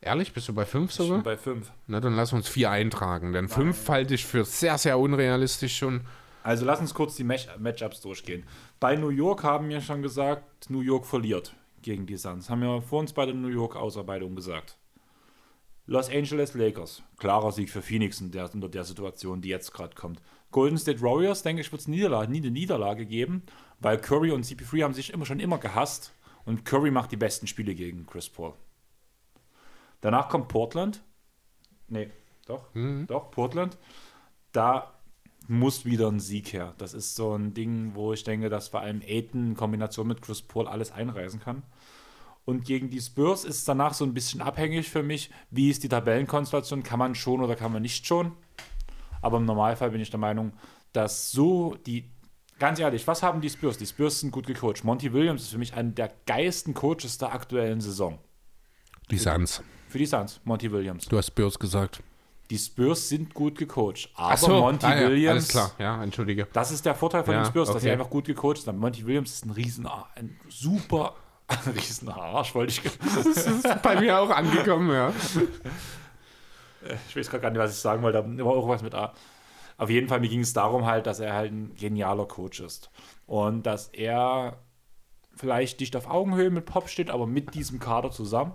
Ehrlich, 0.01 0.33
bist 0.33 0.49
du 0.49 0.55
bei 0.55 0.65
5 0.65 0.91
Ich 0.91 0.97
bin 0.99 1.07
sogar? 1.07 1.23
bei 1.23 1.37
fünf. 1.37 1.71
Na, 1.87 2.01
dann 2.01 2.17
lass 2.17 2.33
uns 2.33 2.49
4 2.49 2.71
eintragen, 2.73 3.33
denn 3.33 3.49
5 3.49 3.89
halte 3.89 4.15
ich 4.15 4.25
für 4.27 4.45
sehr, 4.45 4.77
sehr 4.77 4.99
unrealistisch 4.99 5.77
schon. 5.79 6.01
Also 6.43 6.65
lass 6.65 6.81
uns 6.81 6.93
kurz 6.95 7.15
die 7.15 7.23
Match 7.25 7.47
Matchups 7.61 8.01
durchgehen. 8.01 8.43
Bei 8.81 8.97
New 8.97 9.11
York 9.11 9.45
haben 9.45 9.69
wir 9.69 9.81
schon 9.81 10.03
gesagt, 10.03 10.69
New 10.69 10.81
York 10.81 11.07
verliert 11.07 11.55
gegen 11.83 12.07
die 12.07 12.17
Suns. 12.17 12.51
Haben 12.51 12.63
wir 12.63 12.83
vor 12.83 12.99
uns 12.99 13.13
bei 13.13 13.25
der 13.25 13.35
New 13.37 13.49
York 13.49 13.77
Ausarbeitung 13.77 14.35
gesagt. 14.35 14.77
Los 15.87 16.09
Angeles 16.09 16.55
Lakers. 16.55 17.03
Klarer 17.19 17.53
Sieg 17.53 17.71
für 17.71 17.83
Phoenix 17.83 18.21
in 18.21 18.31
der, 18.31 18.53
unter 18.55 18.69
der 18.69 18.85
Situation, 18.85 19.41
die 19.41 19.49
jetzt 19.49 19.73
gerade 19.73 19.95
kommt. 19.95 20.21
Golden 20.51 20.79
State 20.79 21.01
Warriors, 21.01 21.43
denke 21.43 21.63
ich, 21.63 21.71
wird 21.71 21.81
es 21.81 21.89
nie 21.89 22.05
eine 22.05 22.51
Niederlage 22.51 23.07
geben, 23.07 23.43
weil 23.79 23.99
Curry 23.99 24.33
und 24.33 24.45
CP3 24.45 24.85
haben 24.85 24.95
sich 24.95 25.13
immer 25.13 25.27
schon 25.27 25.41
immer 25.41 25.59
gehasst 25.59 26.13
und 26.45 26.65
Curry 26.65 26.91
macht 26.91 27.13
die 27.13 27.17
besten 27.17 27.47
Spiele 27.47 27.75
gegen 27.75 28.07
Chris 28.07 28.29
Paul. 28.29 28.55
Danach 30.01 30.29
kommt 30.29 30.49
Portland. 30.49 31.03
Nee, 31.89 32.11
doch, 32.47 32.67
doch, 33.07 33.31
Portland. 33.31 33.77
Da 34.53 34.93
muss 35.47 35.85
wieder 35.85 36.09
ein 36.09 36.21
Sieg 36.21 36.53
her. 36.53 36.75
Das 36.79 36.95
ist 36.95 37.17
so 37.17 37.35
ein 37.35 37.55
Ding, 37.55 37.95
wo 37.95 38.13
ich 38.13 38.25
denke, 38.25 38.49
dass 38.49 38.69
vor 38.69 38.81
allem 38.81 39.03
Aiton 39.07 39.49
in 39.51 39.57
Kombination 39.57 40.07
mit 40.07 40.23
Chris 40.23 40.43
Paul 40.43 40.69
alles 40.69 40.93
einreisen 40.93 41.41
kann. 41.41 41.63
Und 42.45 42.65
gegen 42.65 42.91
die 42.91 43.01
Spurs 43.01 43.45
ist 43.45 43.59
es 43.59 43.65
danach 43.65 43.95
so 43.95 44.05
ein 44.05 44.15
bisschen 44.15 44.41
abhängig 44.41 44.89
für 44.89 45.03
mich, 45.03 45.31
wie 45.51 45.71
ist 45.71 45.83
die 45.83 45.89
Tabellenkonstellation, 45.89 46.83
kann 46.83 46.99
man 46.99 47.15
schon 47.15 47.43
oder 47.43 47.55
kann 47.55 47.73
man 47.73 47.83
nicht 47.83 48.07
schon. 48.07 48.33
Aber 49.23 49.37
im 49.37 49.45
Normalfall 49.45 49.91
bin 49.91 50.01
ich 50.01 50.11
der 50.11 50.19
Meinung, 50.19 50.53
dass 50.93 51.31
so 51.31 51.77
die, 51.87 52.11
ganz 52.59 52.79
ehrlich, 52.79 53.07
was 53.07 53.23
haben 53.23 53.41
die 53.41 53.51
Spurs? 53.51 53.77
Die 53.77 53.87
Spurs 53.87 54.21
sind 54.21 54.31
gut 54.31 54.47
gecoacht. 54.47 54.85
Monty 54.85 55.13
Williams 55.13 55.43
ist 55.43 55.51
für 55.51 55.59
mich 55.59 55.75
einer 55.75 55.91
der 55.91 56.11
geilsten 56.27 56.75
Coaches 56.75 57.19
der 57.19 57.33
aktuellen 57.33 57.81
Saison. 57.81 58.19
Die 59.11 59.19
Suns. 59.19 59.63
Für 59.89 59.99
die 59.99 60.07
Suns, 60.07 60.41
Monty 60.45 60.71
Williams. 60.71 61.07
Du 61.07 61.19
hast 61.19 61.27
Spurs 61.27 61.59
gesagt. 61.59 62.03
Die 62.49 62.59
Spurs 62.59 63.09
sind 63.09 63.33
gut 63.33 63.57
gecoacht. 63.59 64.11
Aber 64.15 64.37
so, 64.37 64.49
Monty 64.49 64.87
ah, 64.87 65.01
ja, 65.01 65.09
Williams 65.09 65.31
Alles 65.31 65.49
klar, 65.49 65.73
ja, 65.79 66.03
entschuldige. 66.03 66.49
Das 66.53 66.73
ist 66.73 66.85
der 66.85 66.95
Vorteil 66.97 67.23
von 67.23 67.35
Ja, 67.35 67.43
den 67.43 67.47
Spurs, 67.47 67.69
dass 67.69 67.83
sie 67.83 67.89
okay. 67.89 67.93
einfach 67.93 68.11
gut 68.11 68.25
gecoacht 68.25 68.59
sind. 68.59 68.79
Monty 68.79 69.07
Williams 69.07 69.33
ist 69.33 69.47
ein 69.47 69.51
riesen, 69.51 69.87
ein 69.87 70.37
super, 70.49 71.15
ein 71.67 71.73
riesen 71.73 72.09
Arsch, 72.09 72.55
wollte 72.55 72.73
ich. 72.73 72.83
Das 73.15 73.27
ist 73.27 73.83
bei 73.83 74.01
mir 74.01 74.19
auch 74.19 74.31
angekommen, 74.31 74.91
ja. 74.91 75.13
Ich 77.09 77.17
weiß 77.17 77.29
gerade 77.29 77.43
gar 77.43 77.51
nicht, 77.51 77.59
was 77.59 77.73
ich 77.73 77.79
sagen 77.79 78.03
wollte, 78.03 78.19
aber 78.19 78.29
immer 78.29 78.55
irgendwas 78.55 78.83
mit 78.83 78.95
A. 78.95 79.13
Auf 79.77 79.91
jeden 79.91 80.09
Fall, 80.09 80.21
mir 80.21 80.29
ging 80.29 80.41
es 80.41 80.53
darum 80.53 80.87
halt, 80.87 81.07
dass 81.07 81.21
er 81.21 81.35
halt 81.35 81.53
ein 81.53 81.75
genialer 81.75 82.27
Coach 82.27 82.61
ist. 82.61 82.91
Und 83.27 83.65
dass 83.65 83.89
er 83.89 84.59
vielleicht 85.35 85.81
nicht 85.81 85.97
auf 85.97 86.09
Augenhöhe 86.09 86.51
mit 86.51 86.67
Pop 86.67 86.89
steht, 86.89 87.11
aber 87.11 87.27
mit 87.27 87.55
diesem 87.55 87.79
Kader 87.79 88.11
zusammen 88.11 88.53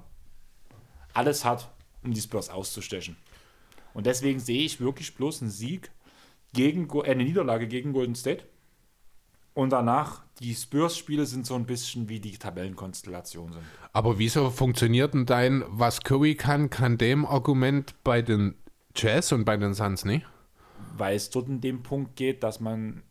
alles 1.13 1.45
hat, 1.45 1.71
um 2.03 2.13
die 2.13 2.21
Spurs 2.21 2.49
auszustechen. 2.49 3.17
Und 3.93 4.05
deswegen 4.05 4.39
sehe 4.39 4.65
ich 4.65 4.79
wirklich 4.79 5.15
bloß 5.15 5.41
einen 5.41 5.51
Sieg 5.51 5.91
gegen, 6.53 6.89
äh, 6.99 7.11
eine 7.11 7.23
Niederlage 7.23 7.67
gegen 7.67 7.93
Golden 7.93 8.15
State. 8.15 8.45
Und 9.55 9.71
danach, 9.71 10.21
die 10.39 10.53
Spurs-Spiele 10.53 11.25
sind 11.25 11.47
so 11.47 11.55
ein 11.55 11.65
bisschen 11.65 12.07
wie 12.07 12.19
die 12.19 12.37
Tabellenkonstellation 12.37 13.53
sind. 13.53 13.63
Aber 13.93 14.19
wieso 14.19 14.51
funktioniert 14.51 15.15
denn 15.15 15.25
dein, 15.25 15.63
was 15.69 16.01
Curry 16.01 16.35
kann, 16.35 16.69
kann 16.69 16.99
dem 16.99 17.25
Argument 17.25 17.95
bei 18.03 18.21
den 18.21 18.55
Jazz 18.95 19.31
und 19.31 19.45
bei 19.45 19.57
den 19.57 19.73
Suns 19.73 20.05
nicht? 20.05 20.25
weil 20.97 21.15
es 21.15 21.29
dort 21.29 21.47
in 21.47 21.61
dem 21.61 21.83
Punkt 21.83 22.15
geht, 22.15 22.43
dass 22.43 22.59
man 22.59 23.03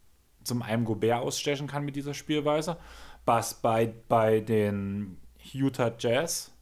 zum 0.43 0.63
einen 0.63 0.85
Gobert 0.85 1.23
ausstechen 1.23 1.67
kann 1.67 1.85
mit 1.85 1.97
dieser 1.97 2.15
Spielweise, 2.15 2.77
was 3.25 3.55
bei, 3.55 3.93
bei 4.09 4.41
den 4.41 5.19
Utah 5.53 5.93
Jazz 5.99 6.53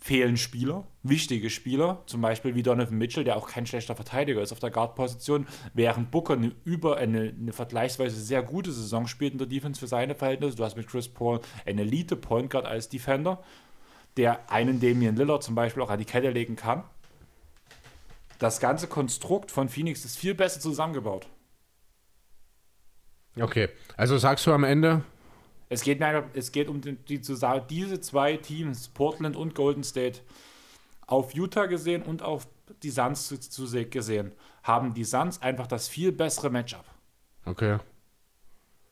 fehlen 0.00 0.36
Spieler, 0.36 0.86
wichtige 1.02 1.50
Spieler, 1.50 2.02
zum 2.06 2.20
Beispiel 2.20 2.54
wie 2.54 2.62
Donovan 2.62 2.96
Mitchell, 2.96 3.24
der 3.24 3.36
auch 3.36 3.48
kein 3.48 3.66
schlechter 3.66 3.96
Verteidiger 3.96 4.40
ist 4.40 4.52
auf 4.52 4.60
der 4.60 4.70
Guard-Position, 4.70 5.46
während 5.74 6.10
Booker 6.10 6.34
eine, 6.34 6.52
über, 6.64 6.96
eine, 6.96 7.34
eine 7.38 7.52
vergleichsweise 7.52 8.20
sehr 8.20 8.42
gute 8.42 8.70
Saison 8.70 9.06
spielt 9.06 9.32
in 9.32 9.38
der 9.38 9.48
Defense 9.48 9.80
für 9.80 9.88
seine 9.88 10.14
Verhältnisse. 10.14 10.56
Du 10.56 10.64
hast 10.64 10.76
mit 10.76 10.86
Chris 10.86 11.08
Paul 11.08 11.40
einen 11.66 11.80
Elite-Point 11.80 12.50
Guard 12.50 12.66
als 12.66 12.88
Defender, 12.88 13.42
der 14.16 14.50
einen 14.50 14.80
Damian 14.80 15.16
Lillard 15.16 15.42
zum 15.42 15.54
Beispiel 15.54 15.82
auch 15.82 15.90
an 15.90 15.98
die 15.98 16.04
Kette 16.04 16.30
legen 16.30 16.54
kann. 16.54 16.84
Das 18.38 18.60
ganze 18.60 18.86
Konstrukt 18.86 19.50
von 19.50 19.68
Phoenix 19.68 20.04
ist 20.04 20.16
viel 20.16 20.34
besser 20.34 20.60
zusammengebaut. 20.60 21.26
Okay, 23.40 23.68
also 23.96 24.16
sagst 24.16 24.46
du 24.46 24.52
am 24.52 24.64
Ende, 24.64 25.02
Es 25.68 25.82
geht, 25.82 26.00
einfach- 26.02 26.28
es 26.34 26.50
geht 26.52 26.68
um 26.68 26.80
die, 26.80 26.96
diese 26.96 28.00
zwei 28.00 28.36
Teams, 28.36 28.88
Portland 28.88 29.36
und 29.36 29.54
Golden 29.54 29.84
State, 29.84 30.20
auf 31.06 31.34
Utah 31.34 31.66
gesehen 31.66 32.02
und 32.02 32.22
auf 32.22 32.48
die 32.82 32.90
Suns 32.90 33.28
zu, 33.28 33.38
zu 33.38 33.66
se- 33.66 33.84
gesehen, 33.86 34.32
haben 34.62 34.94
die 34.94 35.04
Suns 35.04 35.40
einfach 35.42 35.66
das 35.66 35.88
viel 35.88 36.12
bessere 36.12 36.50
Matchup. 36.50 36.84
okay. 37.44 37.78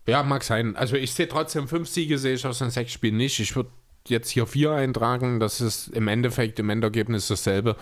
Ja, 0.08 0.22
mag 0.22 0.44
sein. 0.44 0.76
Also 0.76 0.94
ich 0.94 1.12
sehe 1.14 1.26
trotzdem 1.26 1.66
fünf 1.66 1.88
Siege, 1.88 2.16
sehe 2.16 2.34
ich 2.34 2.46
aus 2.46 2.60
den 2.60 2.70
sechs 2.70 2.92
Spielen 2.92 3.16
nicht. 3.16 3.40
Ich 3.40 3.56
würde 3.56 3.70
jetzt 4.06 4.30
hier 4.30 4.46
vier 4.46 4.70
eintragen. 4.70 5.40
Das 5.40 5.60
ist 5.60 5.88
im 5.88 6.06
Endeffekt, 6.06 6.60
im 6.60 6.70
Endergebnis 6.70 7.26
dasselbe, 7.26 7.74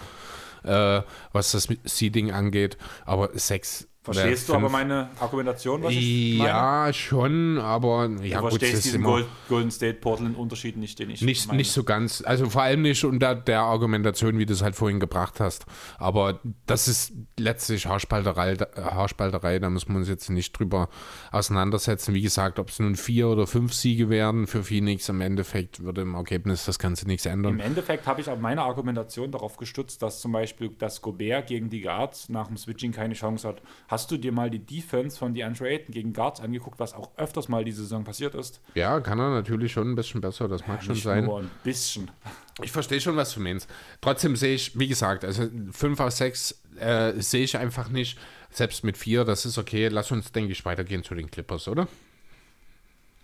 äh, 0.62 1.03
was 1.33 1.53
das 1.53 1.69
Seeding 1.85 2.33
angeht. 2.33 2.79
Aber 3.05 3.29
sechs. 3.39 3.89
Verstehst 4.05 4.51
du 4.51 4.55
aber 4.55 4.69
meine 4.69 5.09
Argumentation, 5.19 5.83
was 5.83 5.93
ich 5.95 6.37
meine? 6.37 6.51
Ja, 6.51 6.93
schon, 6.93 7.59
aber 7.59 8.09
Du 8.09 8.23
ja, 8.23 8.41
gut, 8.41 8.53
es 8.53 8.59
verstehst 8.59 8.85
diesen 8.85 9.03
Gold, 9.03 9.25
Golden 9.49 9.71
State 9.71 9.95
Portland 9.95 10.37
Unterschied 10.37 10.77
nicht, 10.77 10.99
den 10.99 11.09
ich 11.09 11.23
nicht, 11.23 11.47
meine. 11.47 11.57
nicht 11.57 11.73
so 11.73 11.85
ganz. 11.85 12.23
Also 12.23 12.51
vor 12.51 12.61
allem 12.61 12.83
nicht 12.83 13.03
unter 13.05 13.35
der 13.35 13.61
Argumentation, 13.61 14.39
wie 14.39 14.45
du 14.45 14.53
es 14.53 14.61
halt 14.61 14.75
vorhin 14.75 15.01
gebracht 15.01 15.41
hast. 15.41 15.65
Aber 15.97 16.39
das 16.67 16.87
ist 16.87 17.15
letztlich 17.39 17.87
Haarspalterei, 17.87 18.57
Haarspalterei 18.77 19.59
da 19.59 19.71
muss 19.71 19.89
man 19.89 19.97
uns 19.97 20.09
jetzt 20.11 20.29
nicht 20.29 20.53
drüber 20.53 20.91
auseinandersetzen. 21.33 22.13
Wie 22.15 22.21
gesagt, 22.21 22.59
ob 22.59 22.69
es 22.69 22.79
nun 22.81 22.97
vier 22.97 23.29
oder 23.29 23.47
fünf 23.47 23.73
Siege 23.73 24.11
werden 24.11 24.47
für 24.47 24.65
Phoenix, 24.65 25.09
im 25.09 25.23
Endeffekt 25.23 25.83
würde 25.83 26.03
im 26.03 26.15
Ergebnis 26.15 26.67
das 26.67 26.79
Ganze 26.79 27.07
nichts 27.07 27.25
Im 27.25 27.33
ändern. 27.33 27.59
Endeffekt 27.59 28.07
habe 28.07 28.21
ich 28.21 28.29
auch 28.29 28.39
meine 28.39 28.61
Argumentation 28.61 29.31
darauf 29.33 29.57
gestützt, 29.57 30.03
dass 30.03 30.21
zum 30.21 30.33
Beispiel 30.33 30.69
das 30.79 31.01
Gobert 31.01 31.47
gegen 31.47 31.71
die 31.71 31.81
Guards 31.81 32.29
nach 32.29 32.49
dem 32.49 32.59
Switching 32.59 32.93
keine 32.93 33.15
Chance 33.15 33.49
hat. 33.49 33.63
Hast 33.95 34.11
du 34.11 34.16
dir 34.16 34.33
mal 34.33 34.51
die 34.51 34.59
Defense 34.59 35.16
von 35.16 35.35
DeAndre 35.35 35.69
Ayton 35.69 35.95
gegen 35.95 36.12
Guards 36.12 36.41
angeguckt, 36.41 36.81
was 36.81 36.95
auch 36.95 37.16
öfters 37.16 37.49
mal 37.49 37.65
diese 37.65 37.83
Saison 37.83 38.03
passiert 38.03 38.35
ist? 38.35 38.61
Ja, 38.75 38.99
kann 38.99 39.21
er 39.21 39.31
natürlich 39.31 39.71
schon 39.71 39.89
ein 39.89 39.95
bisschen 39.95 40.21
besser, 40.21 40.49
das 40.49 40.66
mag 40.66 40.83
schon 40.83 40.95
Nicht 40.95 41.05
sein. 41.05 41.27
nur 41.27 41.39
ein 41.39 41.51
bisschen. 41.62 42.11
Ich 42.62 42.71
verstehe 42.71 43.01
schon, 43.01 43.16
was 43.16 43.35
du 43.35 43.41
meinst. 43.41 43.69
Trotzdem 44.01 44.37
sehe 44.37 44.55
ich, 44.55 44.79
wie 44.79 44.87
gesagt, 44.87 45.25
also 45.25 45.49
5 45.73 45.99
aus 45.99 46.19
6 46.19 46.62
äh, 46.79 47.12
sehe 47.21 47.43
ich 47.43 47.57
einfach 47.57 47.89
nicht. 47.89 48.16
Selbst 48.51 48.85
mit 48.85 48.97
4, 48.97 49.25
das 49.25 49.45
ist 49.45 49.59
okay. 49.59 49.89
Lass 49.89 50.12
uns, 50.12 50.31
denke 50.31 50.53
ich, 50.53 50.65
weitergehen 50.65 51.03
zu 51.03 51.16
den 51.16 51.29
Clippers, 51.29 51.66
oder? 51.66 51.89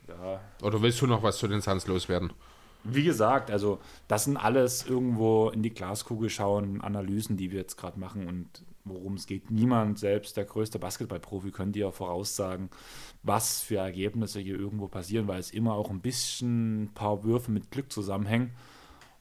Ja. 0.09 0.40
Oder 0.62 0.82
willst 0.82 1.01
du 1.01 1.06
noch 1.06 1.22
was 1.22 1.38
zu 1.38 1.47
den 1.47 1.60
Suns 1.60 1.86
loswerden? 1.86 2.32
Wie 2.82 3.05
gesagt, 3.05 3.52
also 3.52 3.78
das 4.09 4.24
sind 4.24 4.36
alles 4.36 4.84
irgendwo 4.84 5.51
in 5.51 5.62
die 5.62 5.70
Glaskugel 5.70 6.28
schauen, 6.28 6.80
Analysen, 6.80 7.36
die 7.36 7.52
wir 7.52 7.60
jetzt 7.60 7.76
gerade 7.76 8.01
machen 8.01 8.26
und 8.26 8.48
worum 8.85 9.15
es 9.15 9.27
geht. 9.27 9.51
Niemand, 9.51 9.98
selbst 9.98 10.36
der 10.36 10.44
größte 10.44 10.78
Basketballprofi, 10.78 11.51
könnte 11.51 11.78
ja 11.78 11.90
voraussagen, 11.90 12.70
was 13.23 13.61
für 13.61 13.77
Ergebnisse 13.77 14.40
hier 14.40 14.59
irgendwo 14.59 14.89
passieren, 14.89 15.28
weil 15.28 15.40
es 15.40 15.51
immer 15.51 15.74
auch 15.74 15.90
ein 15.90 16.01
bisschen 16.01 16.85
ein 16.85 16.94
paar 16.94 17.24
Würfe 17.24 17.51
mit 17.51 17.70
Glück 17.70 17.93
zusammenhängen 17.93 18.51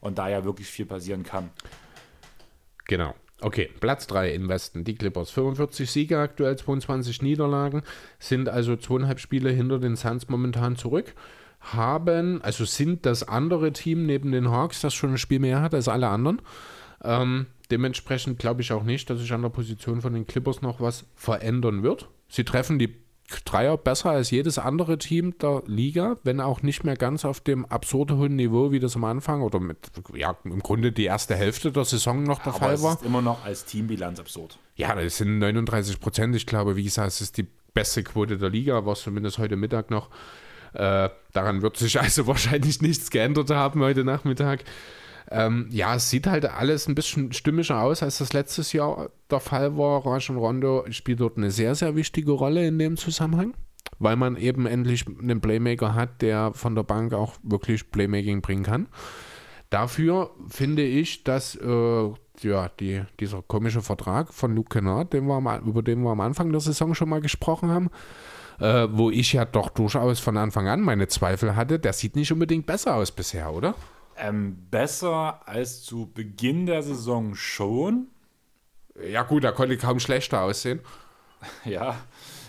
und 0.00 0.18
da 0.18 0.28
ja 0.28 0.44
wirklich 0.44 0.68
viel 0.68 0.86
passieren 0.86 1.22
kann. 1.22 1.50
Genau. 2.86 3.14
Okay, 3.42 3.70
Platz 3.80 4.06
3 4.06 4.32
im 4.32 4.48
Westen. 4.48 4.84
Die 4.84 4.94
Clippers. 4.94 5.30
45 5.30 5.90
Siege, 5.90 6.18
aktuell 6.18 6.56
22 6.56 7.22
Niederlagen. 7.22 7.82
Sind 8.18 8.48
also 8.48 8.76
zweieinhalb 8.76 9.18
Spiele 9.18 9.50
hinter 9.50 9.78
den 9.78 9.96
Suns 9.96 10.28
momentan 10.28 10.76
zurück. 10.76 11.14
Haben, 11.60 12.42
also 12.42 12.64
sind 12.64 13.06
das 13.06 13.26
andere 13.26 13.72
Team 13.72 14.06
neben 14.06 14.32
den 14.32 14.50
Hawks, 14.50 14.80
das 14.80 14.94
schon 14.94 15.12
ein 15.12 15.18
Spiel 15.18 15.40
mehr 15.40 15.62
hat 15.62 15.74
als 15.74 15.88
alle 15.88 16.08
anderen. 16.08 16.42
Ähm, 17.02 17.46
dementsprechend 17.70 18.38
glaube 18.38 18.62
ich 18.62 18.72
auch 18.72 18.82
nicht, 18.82 19.08
dass 19.10 19.20
sich 19.20 19.32
an 19.32 19.42
der 19.42 19.48
Position 19.48 20.00
von 20.00 20.12
den 20.12 20.26
Clippers 20.26 20.62
noch 20.62 20.80
was 20.80 21.04
verändern 21.14 21.82
wird. 21.82 22.08
Sie 22.28 22.44
treffen 22.44 22.78
die 22.78 22.94
Dreier 23.44 23.76
besser 23.76 24.10
als 24.10 24.30
jedes 24.30 24.58
andere 24.58 24.98
Team 24.98 25.38
der 25.38 25.62
Liga, 25.66 26.16
wenn 26.24 26.40
auch 26.40 26.62
nicht 26.62 26.84
mehr 26.84 26.96
ganz 26.96 27.24
auf 27.24 27.40
dem 27.40 27.64
absurd 27.64 28.10
hohen 28.10 28.36
Niveau, 28.36 28.72
wie 28.72 28.80
das 28.80 28.96
am 28.96 29.04
Anfang 29.04 29.42
oder 29.42 29.60
mit, 29.60 29.78
ja, 30.14 30.36
im 30.44 30.60
Grunde 30.60 30.90
die 30.90 31.04
erste 31.04 31.36
Hälfte 31.36 31.70
der 31.70 31.84
Saison 31.84 32.24
noch 32.24 32.40
der 32.40 32.54
Aber 32.54 32.58
Fall 32.58 32.74
es 32.74 32.82
war. 32.82 32.94
ist 32.94 33.04
immer 33.04 33.22
noch 33.22 33.44
als 33.44 33.64
Teambilanz 33.64 34.18
absurd. 34.18 34.58
Ja, 34.74 34.94
das 34.94 35.18
sind 35.18 35.38
39 35.38 36.00
Prozent. 36.00 36.34
Ich 36.34 36.46
glaube, 36.46 36.76
wie 36.76 36.84
gesagt, 36.84 37.08
es 37.08 37.20
ist 37.20 37.36
die 37.36 37.46
beste 37.72 38.02
Quote 38.02 38.36
der 38.36 38.50
Liga, 38.50 38.84
war 38.84 38.94
es 38.94 39.02
zumindest 39.02 39.38
heute 39.38 39.56
Mittag 39.56 39.90
noch. 39.90 40.10
Äh, 40.72 41.10
daran 41.32 41.62
wird 41.62 41.76
sich 41.76 42.00
also 42.00 42.26
wahrscheinlich 42.26 42.82
nichts 42.82 43.10
geändert 43.10 43.50
haben 43.50 43.80
heute 43.80 44.04
Nachmittag. 44.04 44.64
Ähm, 45.30 45.68
ja, 45.70 45.94
es 45.94 46.10
sieht 46.10 46.26
halt 46.26 46.44
alles 46.44 46.88
ein 46.88 46.96
bisschen 46.96 47.32
stimmischer 47.32 47.80
aus, 47.80 48.02
als 48.02 48.18
das 48.18 48.32
letztes 48.32 48.72
Jahr 48.72 49.10
der 49.30 49.40
Fall 49.40 49.76
war. 49.76 50.04
Rajon 50.04 50.36
Rondo 50.36 50.84
spielt 50.90 51.20
dort 51.20 51.36
eine 51.36 51.52
sehr, 51.52 51.74
sehr 51.74 51.94
wichtige 51.94 52.32
Rolle 52.32 52.66
in 52.66 52.78
dem 52.78 52.96
Zusammenhang, 52.96 53.54
weil 54.00 54.16
man 54.16 54.36
eben 54.36 54.66
endlich 54.66 55.04
einen 55.06 55.40
Playmaker 55.40 55.94
hat, 55.94 56.20
der 56.20 56.52
von 56.52 56.74
der 56.74 56.82
Bank 56.82 57.12
auch 57.12 57.34
wirklich 57.44 57.90
Playmaking 57.92 58.40
bringen 58.40 58.64
kann. 58.64 58.88
Dafür 59.70 60.32
finde 60.48 60.82
ich, 60.82 61.22
dass 61.22 61.54
äh, 61.54 62.10
ja, 62.40 62.68
die, 62.80 63.02
dieser 63.20 63.42
komische 63.42 63.82
Vertrag 63.82 64.34
von 64.34 64.56
Luke 64.56 64.70
Kennard, 64.70 65.12
den 65.12 65.26
wir, 65.26 65.60
über 65.64 65.82
den 65.82 66.02
wir 66.02 66.10
am 66.10 66.20
Anfang 66.20 66.50
der 66.50 66.60
Saison 66.60 66.92
schon 66.96 67.08
mal 67.08 67.20
gesprochen 67.20 67.70
haben, 67.70 67.90
äh, 68.58 68.88
wo 68.90 69.10
ich 69.10 69.32
ja 69.32 69.44
doch 69.44 69.68
durchaus 69.68 70.18
von 70.18 70.36
Anfang 70.36 70.66
an 70.66 70.80
meine 70.80 71.06
Zweifel 71.06 71.54
hatte, 71.54 71.78
der 71.78 71.92
sieht 71.92 72.16
nicht 72.16 72.32
unbedingt 72.32 72.66
besser 72.66 72.96
aus 72.96 73.12
bisher, 73.12 73.52
oder? 73.52 73.76
Ähm, 74.20 74.68
besser 74.70 75.48
als 75.48 75.82
zu 75.82 76.12
Beginn 76.12 76.66
der 76.66 76.82
Saison 76.82 77.34
schon. 77.34 78.08
Ja 79.02 79.22
gut, 79.22 79.44
er 79.44 79.52
konnte 79.52 79.76
kaum 79.78 80.00
schlechter 80.00 80.42
aussehen. 80.42 80.80
Ja, 81.64 81.96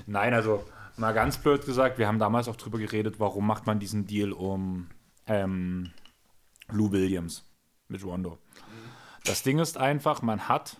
nein, 0.05 0.33
also 0.33 0.65
mal 0.97 1.13
ganz 1.13 1.37
blöd 1.37 1.65
gesagt, 1.65 1.97
wir 1.97 2.07
haben 2.07 2.19
damals 2.19 2.49
auch 2.49 2.57
drüber 2.57 2.77
geredet, 2.77 3.21
warum 3.21 3.47
macht 3.47 3.65
man 3.65 3.79
diesen 3.79 4.05
Deal 4.05 4.33
um 4.33 4.89
ähm, 5.27 5.91
Lou 6.69 6.91
Williams 6.91 7.49
mit 7.87 8.03
Rondo. 8.03 8.37
Das 9.23 9.43
Ding 9.43 9.59
ist 9.59 9.77
einfach, 9.77 10.21
man 10.21 10.49
hat 10.49 10.77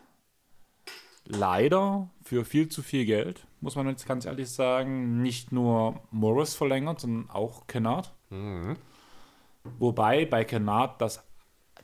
leider 1.25 2.09
für 2.23 2.43
viel 2.43 2.67
zu 2.69 2.81
viel 2.81 3.05
Geld, 3.05 3.45
muss 3.61 3.75
man 3.75 3.87
jetzt 3.87 4.05
ganz 4.05 4.25
ehrlich 4.25 4.49
sagen, 4.49 5.21
nicht 5.21 5.51
nur 5.51 6.01
Morris 6.11 6.55
verlängert, 6.55 6.99
sondern 6.99 7.29
auch 7.29 7.67
Kennard. 7.67 8.13
Mhm. 8.29 8.75
Wobei 9.63 10.25
bei 10.25 10.43
Kennard 10.43 11.01
das, 11.01 11.23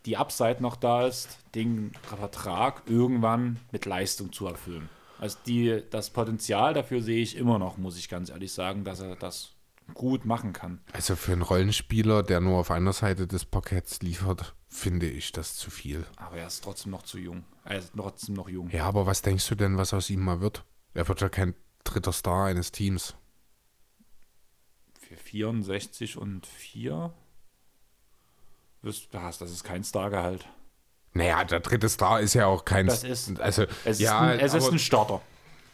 die 0.05 0.17
Upside 0.17 0.61
noch 0.61 0.75
da 0.75 1.05
ist, 1.05 1.39
den 1.55 1.91
Vertrag 2.03 2.83
irgendwann 2.87 3.59
mit 3.71 3.85
Leistung 3.85 4.31
zu 4.31 4.47
erfüllen. 4.47 4.89
Also 5.19 5.37
die, 5.45 5.83
das 5.89 6.11
Potenzial 6.11 6.73
dafür 6.73 7.01
sehe 7.01 7.21
ich 7.21 7.35
immer 7.35 7.59
noch, 7.59 7.77
muss 7.77 7.97
ich 7.97 8.09
ganz 8.09 8.29
ehrlich 8.29 8.51
sagen, 8.51 8.83
dass 8.83 8.99
er 8.99 9.15
das 9.15 9.53
gut 9.93 10.25
machen 10.25 10.53
kann. 10.53 10.81
Also 10.93 11.15
für 11.15 11.31
einen 11.31 11.41
Rollenspieler, 11.41 12.23
der 12.23 12.41
nur 12.41 12.59
auf 12.59 12.71
einer 12.71 12.93
Seite 12.93 13.25
des 13.25 13.45
Parketts 13.45 14.01
liefert, 14.01 14.53
finde 14.67 15.09
ich 15.09 15.31
das 15.31 15.55
zu 15.55 15.71
viel. 15.71 16.05
Aber 16.17 16.37
er 16.37 16.47
ist 16.47 16.63
trotzdem 16.63 16.91
noch 16.91 17.03
zu 17.03 17.17
jung. 17.17 17.45
Er 17.63 17.79
ist 17.79 17.93
trotzdem 17.95 18.35
noch 18.35 18.49
jung. 18.49 18.69
Ja, 18.69 18.85
aber 18.85 19.05
was 19.05 19.21
denkst 19.21 19.47
du 19.47 19.55
denn, 19.55 19.77
was 19.77 19.93
aus 19.93 20.09
ihm 20.09 20.21
mal 20.21 20.41
wird? 20.41 20.63
Er 20.93 21.07
wird 21.07 21.21
ja 21.21 21.29
kein 21.29 21.55
dritter 21.83 22.11
Star 22.11 22.45
eines 22.45 22.71
Teams. 22.71 23.15
Für 24.99 25.15
64 25.15 26.17
und 26.17 26.45
4? 26.45 27.13
Das 29.11 29.41
ist 29.41 29.63
kein 29.63 29.83
Stargehalt. 29.83 30.45
Naja, 31.13 31.43
der 31.43 31.59
dritte 31.61 31.89
Star 31.89 32.19
ist 32.19 32.33
ja 32.33 32.45
auch 32.45 32.65
kein. 32.65 32.87
Das 32.87 33.03
ist, 33.03 33.39
also, 33.39 33.65
es 33.85 33.99
ja, 33.99 34.31
ist 34.31 34.39
ein, 34.39 34.45
es 34.45 34.53
ist 34.53 34.71
ein 34.71 34.79
Starter. 34.79 35.21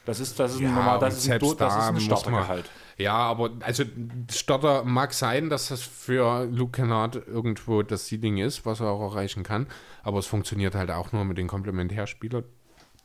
Das 0.05 0.19
ist, 0.19 0.39
das 0.39 0.55
ist 0.55 0.59
Ja, 0.59 0.69
ein 0.69 0.75
normal, 0.75 0.99
das 0.99 1.17
ist 1.17 1.25
ein, 1.25 1.39
selbst 1.39 1.61
das 1.61 1.75
ist 1.75 1.81
ein 1.81 1.99
Startergehalt. 1.99 2.69
Ja, 2.97 3.15
aber 3.15 3.51
also 3.61 3.83
Stotter 4.31 4.83
mag 4.83 5.13
sein, 5.13 5.49
dass 5.49 5.69
das 5.69 5.81
für 5.81 6.45
Luke 6.45 6.73
Kennard 6.81 7.15
irgendwo 7.27 7.81
das 7.81 8.07
Seeding 8.07 8.37
ist, 8.37 8.65
was 8.65 8.81
er 8.81 8.87
auch 8.87 9.01
erreichen 9.01 9.43
kann. 9.43 9.67
Aber 10.03 10.19
es 10.19 10.27
funktioniert 10.27 10.75
halt 10.75 10.91
auch 10.91 11.11
nur 11.11 11.25
mit 11.25 11.37
den 11.37 11.47
Komplementärspielern 11.47 12.43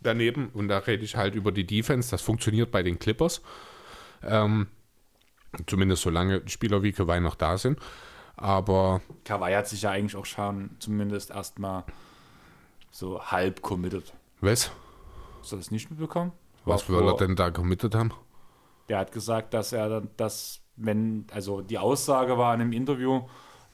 daneben. 0.00 0.50
Und 0.50 0.68
da 0.68 0.78
rede 0.78 1.04
ich 1.04 1.16
halt 1.16 1.34
über 1.34 1.52
die 1.52 1.66
Defense. 1.66 2.10
Das 2.10 2.20
funktioniert 2.20 2.70
bei 2.70 2.82
den 2.82 2.98
Clippers. 2.98 3.40
Ähm, 4.22 4.66
zumindest 5.66 6.02
solange 6.02 6.46
Spieler 6.48 6.82
wie 6.82 6.92
Kawhi 6.92 7.20
noch 7.20 7.34
da 7.34 7.56
sind. 7.56 7.78
Aber 8.38 9.00
Kawhi 9.24 9.52
hat 9.52 9.68
sich 9.68 9.82
ja 9.82 9.90
eigentlich 9.90 10.16
auch 10.16 10.26
schon 10.26 10.70
zumindest 10.78 11.30
erstmal 11.30 11.84
so 12.90 13.20
halb 13.20 13.62
committed. 13.62 14.14
was? 14.40 14.70
Hast 15.40 15.52
du 15.52 15.56
das 15.56 15.70
nicht 15.70 15.90
mitbekommen? 15.90 16.32
Was 16.64 16.88
will 16.88 17.06
er 17.06 17.16
denn 17.16 17.36
da 17.36 17.50
committed 17.50 17.94
haben? 17.94 18.12
Der 18.88 18.98
hat 18.98 19.12
gesagt, 19.12 19.54
dass 19.54 19.72
er 19.72 19.88
dann, 19.88 20.10
dass, 20.16 20.60
wenn, 20.76 21.26
also 21.32 21.60
die 21.60 21.78
Aussage 21.78 22.38
war 22.38 22.54
in 22.54 22.60
einem 22.60 22.72
Interview 22.72 23.22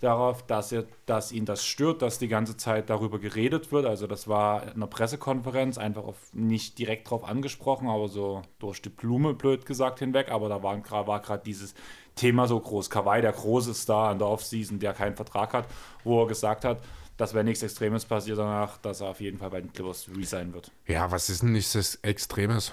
darauf, 0.01 0.47
dass 0.47 0.73
er, 0.73 0.85
dass 1.07 1.33
ihn 1.33 1.45
das 1.45 1.65
stört, 1.65 2.03
dass 2.03 2.19
die 2.19 2.29
ganze 2.29 2.57
Zeit 2.57 2.91
darüber 2.91 3.19
geredet 3.19 3.73
wird. 3.73 3.87
Also 3.87 4.07
das 4.07 4.29
war 4.29 4.63
in 4.65 4.75
einer 4.75 4.87
Pressekonferenz, 4.87 5.79
einfach 5.79 6.05
auf, 6.05 6.17
nicht 6.33 6.79
direkt 6.79 7.11
drauf 7.11 7.25
angesprochen, 7.25 7.89
aber 7.89 8.09
so 8.09 8.43
durch 8.59 8.83
die 8.83 8.91
Blume, 8.91 9.35
blöd 9.35 9.67
gesagt, 9.67 9.99
hinweg. 9.99 10.31
Aber 10.31 10.49
da 10.49 10.63
waren, 10.63 10.85
war 10.91 11.21
gerade 11.21 11.43
dieses 11.45 11.75
Thema 12.15 12.47
so 12.47 12.59
groß. 12.61 12.91
Kawhi, 12.91 13.21
der 13.21 13.33
große 13.33 13.75
Star 13.75 14.13
in 14.13 14.19
der 14.19 14.29
Offseason, 14.29 14.79
der 14.79 14.93
keinen 14.93 15.17
Vertrag 15.17 15.53
hat, 15.53 15.67
wo 16.05 16.23
er 16.23 16.29
gesagt 16.29 16.65
hat, 16.65 16.81
dass 17.17 17.35
wenn 17.35 17.47
nichts 17.47 17.63
Extremes 17.63 18.05
passiert 18.05 18.39
danach, 18.39 18.79
dass 18.79 19.01
er 19.01 19.09
auf 19.09 19.21
jeden 19.21 19.39
Fall 19.39 19.51
bei 19.51 19.61
den 19.61 19.73
Clippers 19.73 20.09
resignen 20.17 20.53
wird. 20.55 20.71
Ja, 20.87 21.11
was 21.11 21.29
ist 21.29 21.43
denn 21.43 21.53
nicht 21.53 21.75
das 21.75 21.97
Extremes? 21.97 22.73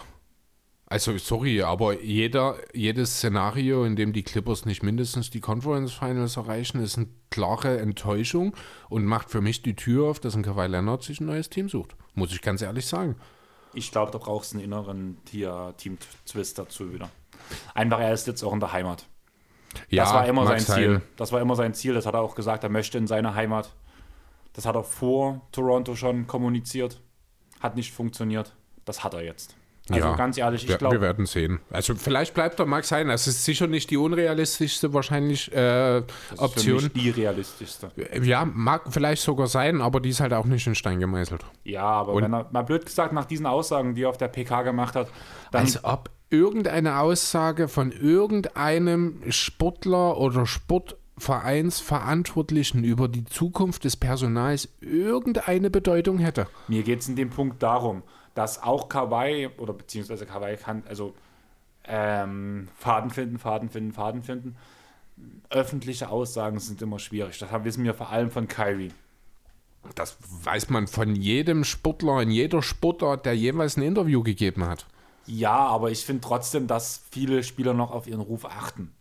Also, 0.87 1.17
sorry, 1.17 1.61
aber 1.61 2.01
jeder, 2.01 2.57
jedes 2.73 3.15
Szenario, 3.15 3.85
in 3.85 3.95
dem 3.95 4.11
die 4.11 4.23
Clippers 4.23 4.65
nicht 4.65 4.83
mindestens 4.83 5.29
die 5.29 5.39
Conference 5.39 5.93
Finals 5.93 6.35
erreichen, 6.35 6.83
ist 6.83 6.97
eine 6.97 7.07
klare 7.29 7.79
Enttäuschung 7.79 8.53
und 8.89 9.05
macht 9.05 9.29
für 9.29 9.39
mich 9.39 9.61
die 9.61 9.75
Tür 9.75 10.09
auf, 10.09 10.19
dass 10.19 10.35
ein 10.35 10.43
Kawhi 10.43 10.67
Leonard 10.67 11.03
sich 11.03 11.21
ein 11.21 11.27
neues 11.27 11.49
Team 11.49 11.69
sucht. 11.69 11.95
Muss 12.13 12.33
ich 12.33 12.41
ganz 12.41 12.61
ehrlich 12.61 12.87
sagen. 12.87 13.15
Ich 13.73 13.91
glaube, 13.91 14.11
da 14.11 14.17
brauchst 14.17 14.51
du 14.51 14.57
einen 14.57 14.65
inneren 14.65 15.23
Tier- 15.23 15.73
Team-Twist 15.77 16.59
dazu 16.59 16.91
wieder. 16.93 17.09
Einfach, 17.73 18.01
er 18.01 18.13
ist 18.13 18.27
jetzt 18.27 18.43
auch 18.43 18.51
in 18.51 18.59
der 18.59 18.73
Heimat. 18.73 19.05
Ja, 19.89 20.03
das 20.03 20.13
war 20.13 20.27
immer 20.27 20.45
sein 20.47 20.59
Ziel. 20.59 21.01
Das 21.17 21.31
war 21.31 21.41
immer 21.41 21.55
sein 21.55 21.73
Ziel. 21.73 21.93
Das 21.93 22.05
hat 22.05 22.13
er 22.13 22.21
auch 22.21 22.35
gesagt, 22.35 22.63
er 22.63 22.69
möchte 22.69 22.97
in 22.97 23.07
seine 23.07 23.35
Heimat. 23.35 23.73
Das 24.53 24.65
hat 24.65 24.75
er 24.75 24.83
vor 24.83 25.41
Toronto 25.51 25.95
schon 25.95 26.27
kommuniziert. 26.27 27.01
Hat 27.59 27.75
nicht 27.75 27.93
funktioniert. 27.93 28.55
Das 28.85 29.03
hat 29.03 29.13
er 29.13 29.23
jetzt. 29.23 29.55
Also 29.89 30.07
Ja, 30.09 30.15
ganz 30.15 30.37
ehrlich, 30.37 30.61
ich 30.63 30.69
Wir, 30.69 30.75
wir 30.75 30.77
glaube, 30.77 31.01
werden 31.01 31.25
sehen. 31.25 31.59
Also 31.71 31.95
vielleicht 31.95 32.33
bleibt 32.35 32.59
er, 32.59 32.65
mag 32.67 32.85
sein. 32.85 33.09
Es 33.09 33.25
ist 33.27 33.43
sicher 33.43 33.65
nicht 33.67 33.89
die 33.89 33.97
unrealistischste 33.97 34.93
wahrscheinlich 34.93 35.51
äh, 35.51 35.55
das 35.55 36.03
ist 36.31 36.37
für 36.37 36.43
Option. 36.43 36.83
mich 36.83 36.93
die 36.93 37.09
realistischste. 37.09 37.91
Ja, 38.21 38.45
mag 38.45 38.83
vielleicht 38.89 39.23
sogar 39.23 39.47
sein, 39.47 39.81
aber 39.81 39.99
die 39.99 40.09
ist 40.09 40.19
halt 40.21 40.33
auch 40.33 40.45
nicht 40.45 40.65
in 40.67 40.75
Stein 40.75 40.99
gemeißelt. 40.99 41.43
Ja, 41.63 41.83
aber 41.83 42.13
Und- 42.13 42.23
wenn 42.23 42.33
er, 42.33 42.47
mal 42.51 42.61
blöd 42.61 42.85
gesagt, 42.85 43.11
nach 43.11 43.25
diesen 43.25 43.47
Aussagen, 43.47 43.95
die 43.95 44.03
er 44.03 44.09
auf 44.09 44.17
der 44.17 44.27
PK 44.27 44.61
gemacht 44.61 44.95
hat, 44.95 45.07
dann 45.51 45.61
Als 45.63 45.83
ob 45.83 46.11
irgendeine 46.29 46.99
Aussage 46.99 47.67
von 47.67 47.91
irgendeinem 47.91 49.21
Sportler 49.29 50.17
oder 50.17 50.45
Sportvereinsverantwortlichen 50.45 52.83
über 52.83 53.07
die 53.07 53.25
Zukunft 53.25 53.83
des 53.83 53.97
Personals 53.97 54.69
irgendeine 54.79 55.69
Bedeutung 55.69 56.19
hätte. 56.19 56.47
Mir 56.67 56.83
geht 56.83 57.01
es 57.01 57.09
in 57.09 57.15
dem 57.15 57.29
Punkt 57.29 57.61
darum, 57.63 58.03
dass 58.33 58.61
auch 58.61 58.89
Kawhi 58.89 59.49
oder 59.57 59.73
beziehungsweise 59.73 60.25
Kawhi 60.25 60.55
kann, 60.57 60.83
also 60.87 61.13
ähm, 61.85 62.67
Faden 62.77 63.09
finden, 63.09 63.37
Faden 63.37 63.69
finden, 63.69 63.91
Faden 63.91 64.23
finden. 64.23 64.55
Öffentliche 65.49 66.09
Aussagen 66.09 66.59
sind 66.59 66.81
immer 66.81 66.99
schwierig. 66.99 67.37
Das 67.39 67.49
wissen 67.63 67.83
wir 67.83 67.93
vor 67.93 68.09
allem 68.09 68.31
von 68.31 68.47
Kyrie. 68.47 68.91
Das 69.95 70.17
weiß 70.43 70.69
man 70.69 70.87
von 70.87 71.15
jedem 71.15 71.63
Sportler 71.63 72.21
in 72.21 72.31
jeder 72.31 72.61
Sportart, 72.61 73.25
der 73.25 73.35
jeweils 73.35 73.77
ein 73.77 73.83
Interview 73.83 74.23
gegeben 74.23 74.65
hat. 74.65 74.85
Ja, 75.25 75.57
aber 75.57 75.91
ich 75.91 76.05
finde 76.05 76.21
trotzdem, 76.21 76.67
dass 76.67 77.03
viele 77.11 77.43
Spieler 77.43 77.73
noch 77.73 77.91
auf 77.91 78.07
ihren 78.07 78.21
Ruf 78.21 78.45
achten. 78.45 78.91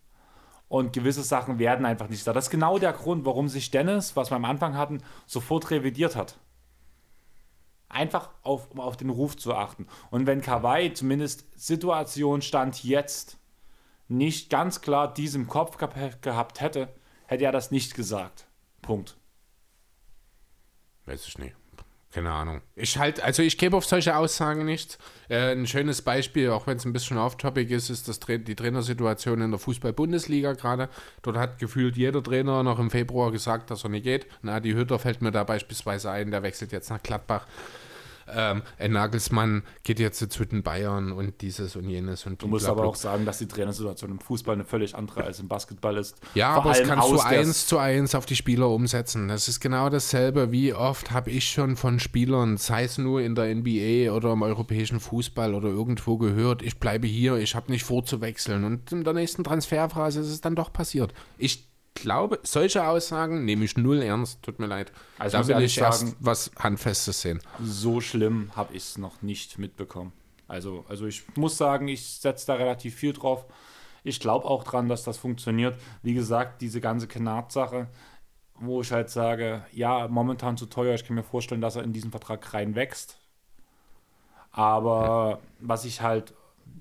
Und 0.68 0.92
gewisse 0.92 1.22
Sachen 1.22 1.58
werden 1.58 1.84
einfach 1.84 2.08
nicht 2.08 2.26
da. 2.26 2.32
Das 2.32 2.44
ist 2.44 2.50
genau 2.50 2.78
der 2.78 2.92
Grund, 2.92 3.24
warum 3.24 3.48
sich 3.48 3.70
Dennis, 3.70 4.14
was 4.16 4.30
wir 4.30 4.36
am 4.36 4.44
Anfang 4.44 4.76
hatten, 4.76 5.02
sofort 5.26 5.70
revidiert 5.70 6.14
hat. 6.16 6.36
Einfach 7.90 8.30
auf, 8.42 8.70
um 8.70 8.80
auf 8.80 8.96
den 8.96 9.10
Ruf 9.10 9.36
zu 9.36 9.54
achten. 9.54 9.86
Und 10.10 10.26
wenn 10.26 10.40
Kawhi 10.40 10.94
zumindest 10.94 11.44
Situation 11.56 12.40
stand 12.40 12.82
jetzt 12.84 13.36
nicht 14.08 14.48
ganz 14.48 14.80
klar 14.80 15.12
diesem 15.12 15.48
Kopf 15.48 15.76
gehab- 15.76 16.22
gehabt 16.22 16.60
hätte, 16.60 16.88
hätte 17.26 17.44
er 17.44 17.52
das 17.52 17.70
nicht 17.70 17.94
gesagt. 17.94 18.46
Punkt. 18.80 19.16
Weiß 21.06 21.26
ich 21.26 21.36
nicht. 21.38 21.56
Keine 22.12 22.32
Ahnung. 22.32 22.60
Ich 22.74 22.98
halt, 22.98 23.20
also 23.22 23.40
ich 23.40 23.56
gebe 23.56 23.76
auf 23.76 23.84
solche 23.86 24.16
Aussagen 24.16 24.64
nichts. 24.64 24.98
Äh, 25.28 25.52
ein 25.52 25.68
schönes 25.68 26.02
Beispiel, 26.02 26.50
auch 26.50 26.66
wenn 26.66 26.76
es 26.76 26.84
ein 26.84 26.92
bisschen 26.92 27.18
off-topic 27.18 27.72
ist, 27.72 27.88
ist 27.88 28.08
das, 28.08 28.18
die 28.18 28.56
Trainersituation 28.56 29.40
in 29.40 29.52
der 29.52 29.60
Fußball-Bundesliga 29.60 30.54
gerade. 30.54 30.88
Dort 31.22 31.36
hat 31.36 31.60
gefühlt 31.60 31.96
jeder 31.96 32.20
Trainer 32.20 32.64
noch 32.64 32.80
im 32.80 32.90
Februar 32.90 33.30
gesagt, 33.30 33.70
dass 33.70 33.84
er 33.84 33.90
nicht 33.90 34.02
geht. 34.02 34.26
Na, 34.42 34.58
die 34.58 34.74
Hütter 34.74 34.98
fällt 34.98 35.22
mir 35.22 35.30
da 35.30 35.44
beispielsweise 35.44 36.10
ein, 36.10 36.32
der 36.32 36.42
wechselt 36.42 36.72
jetzt 36.72 36.90
nach 36.90 37.00
Gladbach. 37.00 37.46
Ähm, 38.34 38.62
ein 38.78 38.92
Nagelsmann 38.92 39.62
geht 39.82 39.98
jetzt 39.98 40.18
zu 40.30 40.44
den 40.44 40.62
Bayern 40.62 41.12
und 41.12 41.40
dieses 41.40 41.76
und 41.76 41.88
jenes 41.88 42.26
und 42.26 42.42
Du 42.42 42.46
musst 42.46 42.66
aber 42.66 42.84
auch 42.84 42.96
sagen, 42.96 43.24
dass 43.24 43.38
die 43.38 43.48
Trainersituation 43.48 44.10
im 44.10 44.20
Fußball 44.20 44.54
eine 44.54 44.64
völlig 44.64 44.94
andere 44.94 45.24
als 45.24 45.40
im 45.40 45.48
Basketball 45.48 45.96
ist. 45.96 46.16
Ja, 46.34 46.54
Vor 46.54 46.62
aber 46.62 46.72
es 46.72 46.86
kannst 46.86 47.10
du 47.10 47.18
eins 47.20 47.66
zu 47.66 47.78
eins 47.78 48.14
auf 48.14 48.26
die 48.26 48.36
Spieler 48.36 48.68
umsetzen. 48.68 49.28
Das 49.28 49.48
ist 49.48 49.60
genau 49.60 49.88
dasselbe. 49.88 50.52
Wie 50.52 50.74
oft 50.74 51.10
habe 51.10 51.30
ich 51.30 51.48
schon 51.48 51.76
von 51.76 52.00
Spielern, 52.00 52.56
sei 52.56 52.84
es 52.84 52.98
nur 52.98 53.20
in 53.20 53.34
der 53.34 53.54
NBA 53.54 54.12
oder 54.12 54.32
im 54.32 54.42
europäischen 54.42 55.00
Fußball 55.00 55.54
oder 55.54 55.68
irgendwo 55.68 56.18
gehört, 56.18 56.62
ich 56.62 56.78
bleibe 56.78 57.06
hier, 57.06 57.36
ich 57.36 57.54
habe 57.54 57.70
nicht 57.70 57.84
vor 57.84 58.04
zu 58.04 58.20
wechseln. 58.20 58.64
Und 58.64 58.92
in 58.92 59.04
der 59.04 59.12
nächsten 59.12 59.44
Transferphase 59.44 60.20
ist 60.20 60.28
es 60.28 60.40
dann 60.40 60.54
doch 60.54 60.72
passiert. 60.72 61.12
Ich 61.38 61.69
glaube, 62.00 62.38
solche 62.42 62.86
Aussagen 62.86 63.44
nehme 63.44 63.64
ich 63.64 63.76
null 63.76 64.02
ernst. 64.02 64.42
Tut 64.42 64.58
mir 64.58 64.66
leid. 64.66 64.92
Also 65.18 65.38
da 65.38 65.46
will 65.48 65.60
ich 65.64 65.78
erst 65.78 66.00
sagen- 66.00 66.16
was 66.20 66.50
Handfestes 66.58 67.20
sehen. 67.20 67.40
So 67.62 68.00
schlimm 68.00 68.50
habe 68.56 68.74
ich 68.74 68.82
es 68.82 68.98
noch 68.98 69.22
nicht 69.22 69.58
mitbekommen. 69.58 70.12
Also, 70.48 70.84
also 70.88 71.06
ich 71.06 71.22
muss 71.36 71.56
sagen, 71.56 71.88
ich 71.88 72.04
setze 72.04 72.46
da 72.46 72.54
relativ 72.54 72.94
viel 72.96 73.12
drauf. 73.12 73.46
Ich 74.02 74.18
glaube 74.18 74.46
auch 74.46 74.64
dran, 74.64 74.88
dass 74.88 75.04
das 75.04 75.16
funktioniert. 75.18 75.78
Wie 76.02 76.14
gesagt, 76.14 76.60
diese 76.62 76.80
ganze 76.80 77.06
Kennard-Sache, 77.06 77.86
wo 78.58 78.80
ich 78.80 78.90
halt 78.92 79.10
sage, 79.10 79.64
ja, 79.72 80.08
momentan 80.08 80.56
zu 80.56 80.66
teuer. 80.66 80.94
Ich 80.94 81.04
kann 81.04 81.14
mir 81.16 81.22
vorstellen, 81.22 81.60
dass 81.60 81.76
er 81.76 81.84
in 81.84 81.92
diesen 81.92 82.10
Vertrag 82.10 82.52
reinwächst. 82.52 83.18
Aber 84.52 85.40
was 85.60 85.84
ich 85.84 86.00
halt, 86.00 86.34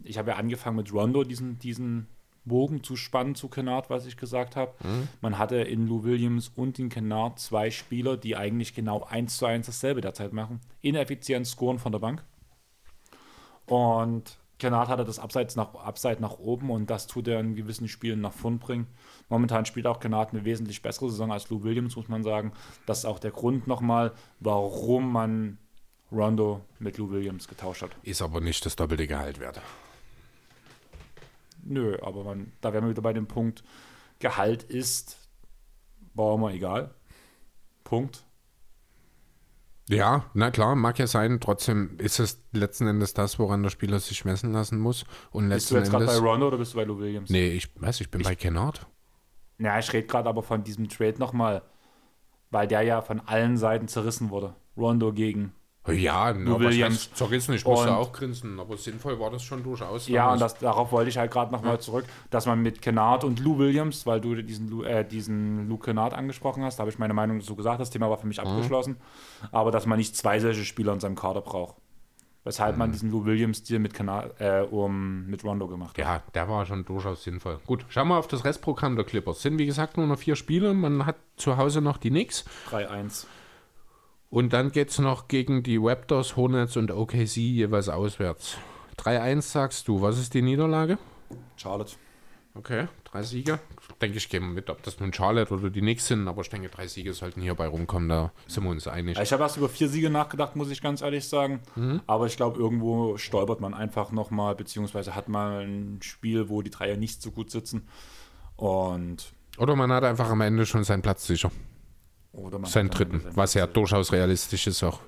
ich 0.03 0.17
habe 0.17 0.31
ja 0.31 0.37
angefangen 0.37 0.77
mit 0.77 0.91
Rondo, 0.93 1.23
diesen, 1.23 1.59
diesen 1.59 2.07
Bogen 2.45 2.84
zu 2.84 2.95
spannen 2.95 3.36
zu 3.36 3.48
Kennard, 3.48 3.90
was 3.90 4.06
ich 4.06 4.18
gesagt 4.18 4.56
habe. 4.56 4.74
Man 5.22 5.38
hatte 5.38 5.57
in 5.57 5.88
Lou 5.88 6.03
Williams 6.03 6.52
und 6.56 6.80
in 6.80 6.90
Kennard 6.90 7.40
zwei 7.40 7.70
Spieler, 7.72 8.18
die 8.18 8.36
eigentlich 8.36 8.74
genau 8.74 9.03
eins 9.03 9.38
zu 9.38 9.45
eins 9.45 9.68
dasselbe 9.68 10.02
derzeit 10.02 10.34
machen. 10.34 10.60
Ineffizient 10.82 11.45
scoren 11.48 11.80
von 11.80 11.91
der 11.91 11.99
Bank. 11.99 12.24
Und 13.66 14.40
Kennard 14.60 14.90
hatte 14.90 15.06
das 15.06 15.20
Abseits 15.20 15.56
nach, 15.56 15.74
Abseits 15.76 16.20
nach 16.20 16.38
oben 16.38 16.70
und 16.70 16.90
das 16.90 17.07
tut 17.07 17.28
er 17.28 17.40
in 17.40 17.56
gewissen 17.56 17.88
Spielen 17.88 18.22
nach 18.22 18.34
vorn 18.34 18.60
bringen. 18.60 18.88
Momentan 19.30 19.66
spielt 19.66 19.88
auch 19.88 19.99
Kennard 19.99 20.34
eine 20.34 20.44
wesentlich 20.44 20.82
bessere 20.82 21.10
Saison 21.10 21.32
als 21.32 21.49
Lou 21.49 21.64
Williams, 21.64 21.95
muss 21.95 22.10
man 22.10 22.24
sagen. 22.24 22.52
Das 22.86 22.99
ist 22.99 23.06
auch 23.06 23.20
der 23.20 23.32
Grund 23.32 23.68
nochmal, 23.68 24.11
warum 24.40 25.11
man 25.11 25.57
Rondo 26.11 26.61
mit 26.80 26.98
Lou 26.98 27.10
Williams 27.11 27.48
getauscht 27.48 27.84
hat. 27.84 27.91
Ist 28.03 28.22
aber 28.22 28.41
nicht 28.41 28.66
das 28.66 28.76
doppelte 28.76 29.07
Gehalt 29.07 29.40
wert. 29.40 29.61
Nö, 31.64 31.98
aber 32.02 32.23
man, 32.23 32.52
da 32.61 32.73
wären 32.73 32.86
wir 32.86 32.91
wieder 32.91 33.02
bei 33.02 33.14
dem 33.14 33.27
Punkt, 33.27 33.64
Gehalt 34.19 34.64
ist 34.64 35.30
Baumer 36.14 36.52
egal. 36.52 36.94
Punkt. 37.84 38.26
Ja, 39.88 40.26
na 40.36 40.52
klar, 40.52 40.76
mag 40.76 40.99
ja 40.99 41.07
sein. 41.07 41.40
Trotzdem 41.40 41.98
ist 41.98 42.19
es 42.19 42.44
letzten 42.52 42.86
Endes 42.86 43.15
das, 43.15 43.40
woran 43.40 43.64
der 43.64 43.72
Spieler 43.72 43.99
sich 43.99 44.23
messen 44.26 44.52
lassen 44.52 44.77
muss. 44.77 45.06
Und 45.31 45.49
Bist 45.49 45.72
du 45.72 45.76
jetzt 45.76 45.90
gerade 45.90 46.06
bei. 46.06 46.18
Rondo 46.18 46.48
oder 46.48 46.57
bist 46.57 46.73
du 46.73 46.77
bei 46.77 46.84
Lou 46.84 46.99
Williams? 46.99 47.30
Nee, 47.30 47.49
ich 47.49 47.69
weiß, 47.81 48.02
ich 48.02 48.11
bin 48.11 48.22
bei 48.22 48.36
Kennard. 48.36 48.86
Ja, 49.57 49.80
ich 49.80 49.91
rede 49.91 50.06
gerade 50.06 50.30
aber 50.30 50.44
von 50.44 50.64
diesem 50.64 50.90
Trade 50.90 51.18
nochmal, 51.18 51.64
weil 52.52 52.68
der 52.68 52.81
ja 52.84 53.02
von 53.02 53.19
allen 53.22 53.57
Seiten 53.57 53.88
zerrissen 53.88 54.30
wurde. 54.30 54.56
Rondo 54.77 55.11
gegen. 55.11 55.53
Ja, 55.91 56.34
nur 56.34 56.60
Williams. 56.60 57.14
Zerrissen, 57.14 57.53
ich 57.56 57.66
musste 57.66 57.95
auch 57.95 58.11
grinsen, 58.14 58.60
aber 58.60 58.78
sinnvoll 58.78 59.20
war 59.20 59.30
das 59.32 59.44
schon 59.44 59.64
durchaus. 59.64 60.07
Ja, 60.07 60.32
und 60.34 60.40
das, 60.41 60.57
darauf 60.57 60.91
wollte 60.91 61.10
ich 61.10 61.18
halt 61.18 61.32
gerade 61.32 61.52
nochmal 61.52 61.80
zurück, 61.80 62.06
dass 62.30 62.45
man 62.45 62.61
mit 62.61 62.82
Kennard 62.82 63.24
und 63.24 63.40
Lou 63.40 63.57
Williams, 63.57 64.06
weil 64.06 64.22
du 64.22 64.36
diesen, 64.41 64.70
Lou- 64.70 64.84
äh, 64.84 65.03
diesen 65.06 65.68
Lou 65.70 65.78
Kennard 65.78 66.14
angesprochen 66.14 66.64
hast, 66.64 66.78
da 66.78 66.82
habe 66.82 66.91
ich 66.91 66.99
meine 66.99 67.14
Meinung 67.14 67.40
dazu 67.40 67.56
gesagt, 67.56 67.80
das 67.80 67.90
Thema 67.90 68.10
war 68.10 68.18
für 68.18 68.28
mich 68.28 68.40
abgeschlossen, 68.40 68.98
aber 69.52 69.72
dass 69.72 69.86
man 69.86 69.98
nicht 69.98 70.16
zwei 70.16 70.40
solche 70.40 70.66
Spieler 70.66 70.94
in 70.94 70.99
seinem 70.99 71.16
Kader 71.16 71.41
braucht. 71.41 71.76
Weshalb 72.45 72.78
man 72.78 72.91
diesen 72.94 73.11
Lou 73.11 73.26
Williams-Deal 73.26 73.80
mit, 73.80 73.94
Kennard- 73.94 74.40
äh, 74.40 74.61
um, 74.72 75.26
mit 75.28 75.44
Rondo 75.44 75.68
gemacht 75.68 75.98
hat. 75.98 76.06
Ja, 76.06 76.24
der 76.34 76.48
war 76.48 76.66
schon 76.66 76.86
durchaus 76.86 77.22
sinnvoll. 77.24 77.60
Gut, 77.68 77.86
schauen 77.90 78.07
wir 78.07 78.18
auf 78.18 78.28
das 78.28 78.45
Restprogramm 78.45 78.95
der 78.95 79.03
Clippers. 79.03 79.41
Sind 79.41 79.60
wie 79.60 79.66
gesagt 79.66 79.98
nur 79.98 80.07
noch 80.07 80.18
vier 80.18 80.38
Spiele. 80.38 80.74
Man 80.74 81.06
hat 81.06 81.18
zu 81.36 81.57
Hause 81.57 81.82
noch 81.82 81.98
die 81.98 82.10
Knicks. 82.10 82.45
3-1. 82.72 83.26
Und 84.30 84.53
dann 84.53 84.72
geht 84.72 84.89
es 84.89 84.99
noch 84.99 85.27
gegen 85.27 85.64
die 85.64 85.77
Raptors, 85.77 86.35
Hornets 86.35 86.77
und 86.77 86.91
OKC 86.91 87.38
jeweils 87.38 87.89
auswärts. 87.89 88.57
3-1 88.97 89.41
sagst 89.41 89.88
du. 89.88 90.01
Was 90.01 90.19
ist 90.19 90.34
die 90.34 90.41
Niederlage? 90.41 90.97
Charlotte. 91.56 91.93
Okay, 92.56 92.88
drei 93.06 93.23
Siege. 93.23 93.60
Denke 94.01 94.18
ich, 94.18 94.27
gehen 94.27 94.43
wir 94.43 94.49
mit, 94.49 94.69
ob 94.69 94.84
das 94.84 94.99
nun 94.99 95.14
Charlotte 95.14 95.53
oder 95.53 95.69
die 95.69 95.81
Knicks 95.81 96.07
sind, 96.07 96.27
aber 96.27 96.41
ich 96.41 96.49
denke, 96.49 96.68
drei 96.69 96.88
Siege 96.88 97.14
sollten 97.14 97.41
hierbei 97.41 97.68
rumkommen, 97.68 98.10
da 98.10 98.31
sind 98.47 98.64
wir 98.64 98.72
uns 98.72 98.88
einig. 98.88 99.18
Ich 99.19 99.31
habe 99.31 99.43
erst 99.43 99.57
über 99.57 99.69
vier 99.69 99.88
Siege 99.88 100.10
nachgedacht, 100.10 100.56
muss 100.56 100.69
ich 100.69 100.81
ganz 100.81 101.01
ehrlich 101.01 101.27
sagen. 101.27 101.61
Aber 102.07 102.26
ich 102.26 102.38
glaube, 102.38 102.60
irgendwo 102.60 103.18
stolpert 103.18 103.61
man 103.61 103.73
einfach 103.73 104.11
nochmal, 104.11 104.56
beziehungsweise 104.56 105.15
hat 105.15 105.30
mal 105.30 105.65
ein 105.65 105.99
Spiel, 106.01 106.49
wo 106.49 106.61
die 106.61 106.72
Dreier 106.72 106.97
nicht 106.97 107.22
so 107.22 107.31
gut 107.31 107.49
sitzen. 107.51 107.88
Und. 108.57 109.31
Oder 109.57 109.76
man 109.76 109.91
hat 109.91 110.03
einfach 110.03 110.30
am 110.30 110.41
Ende 110.41 110.65
schon 110.65 110.84
seinen 110.84 111.01
Platz 111.01 111.26
sicher. 111.27 111.51
Oder 112.31 112.60
man 112.60 112.69
Seinen 112.69 112.89
dritten, 112.89 113.23
was 113.34 113.53
ja 113.53 113.65
durchaus 113.68 114.11
realistisch 114.11 114.68
ist 114.68 114.84
auch. 114.84 114.99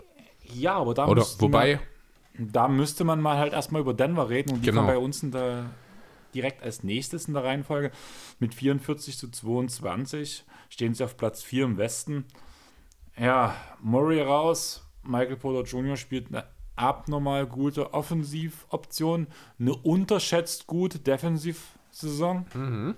Ja, 0.53 0.75
aber 0.75 0.93
da, 0.93 1.07
Oder 1.07 1.25
wobei, 1.39 1.79
wir, 2.33 2.47
da 2.51 2.67
müsste 2.67 3.03
man 3.03 3.21
mal 3.21 3.37
halt 3.37 3.53
erstmal 3.53 3.81
über 3.81 3.93
Denver 3.93 4.29
reden 4.29 4.51
und 4.53 4.61
die 4.61 4.65
Genau. 4.67 4.81
kommen 4.81 4.93
bei 4.93 4.97
uns 4.97 5.21
in 5.23 5.31
der, 5.31 5.65
direkt 6.33 6.63
als 6.63 6.83
nächstes 6.83 7.27
in 7.27 7.33
der 7.33 7.43
Reihenfolge 7.43 7.91
mit 8.39 8.55
44 8.55 9.17
zu 9.17 9.29
22 9.29 10.43
stehen 10.69 10.93
sie 10.93 11.03
auf 11.03 11.15
Platz 11.17 11.43
4 11.43 11.65
im 11.65 11.77
Westen. 11.77 12.25
Ja, 13.17 13.55
Murray 13.81 14.21
raus, 14.21 14.83
Michael 15.03 15.35
Porter 15.37 15.69
Jr. 15.69 15.97
spielt 15.97 16.27
eine 16.29 16.45
abnormal 16.75 17.45
gute 17.45 17.93
Offensivoption, 17.93 19.27
eine 19.59 19.73
unterschätzt 19.75 20.65
gute 20.67 20.99
Defensivsaison. 20.99 22.45
Mhm. 22.53 22.95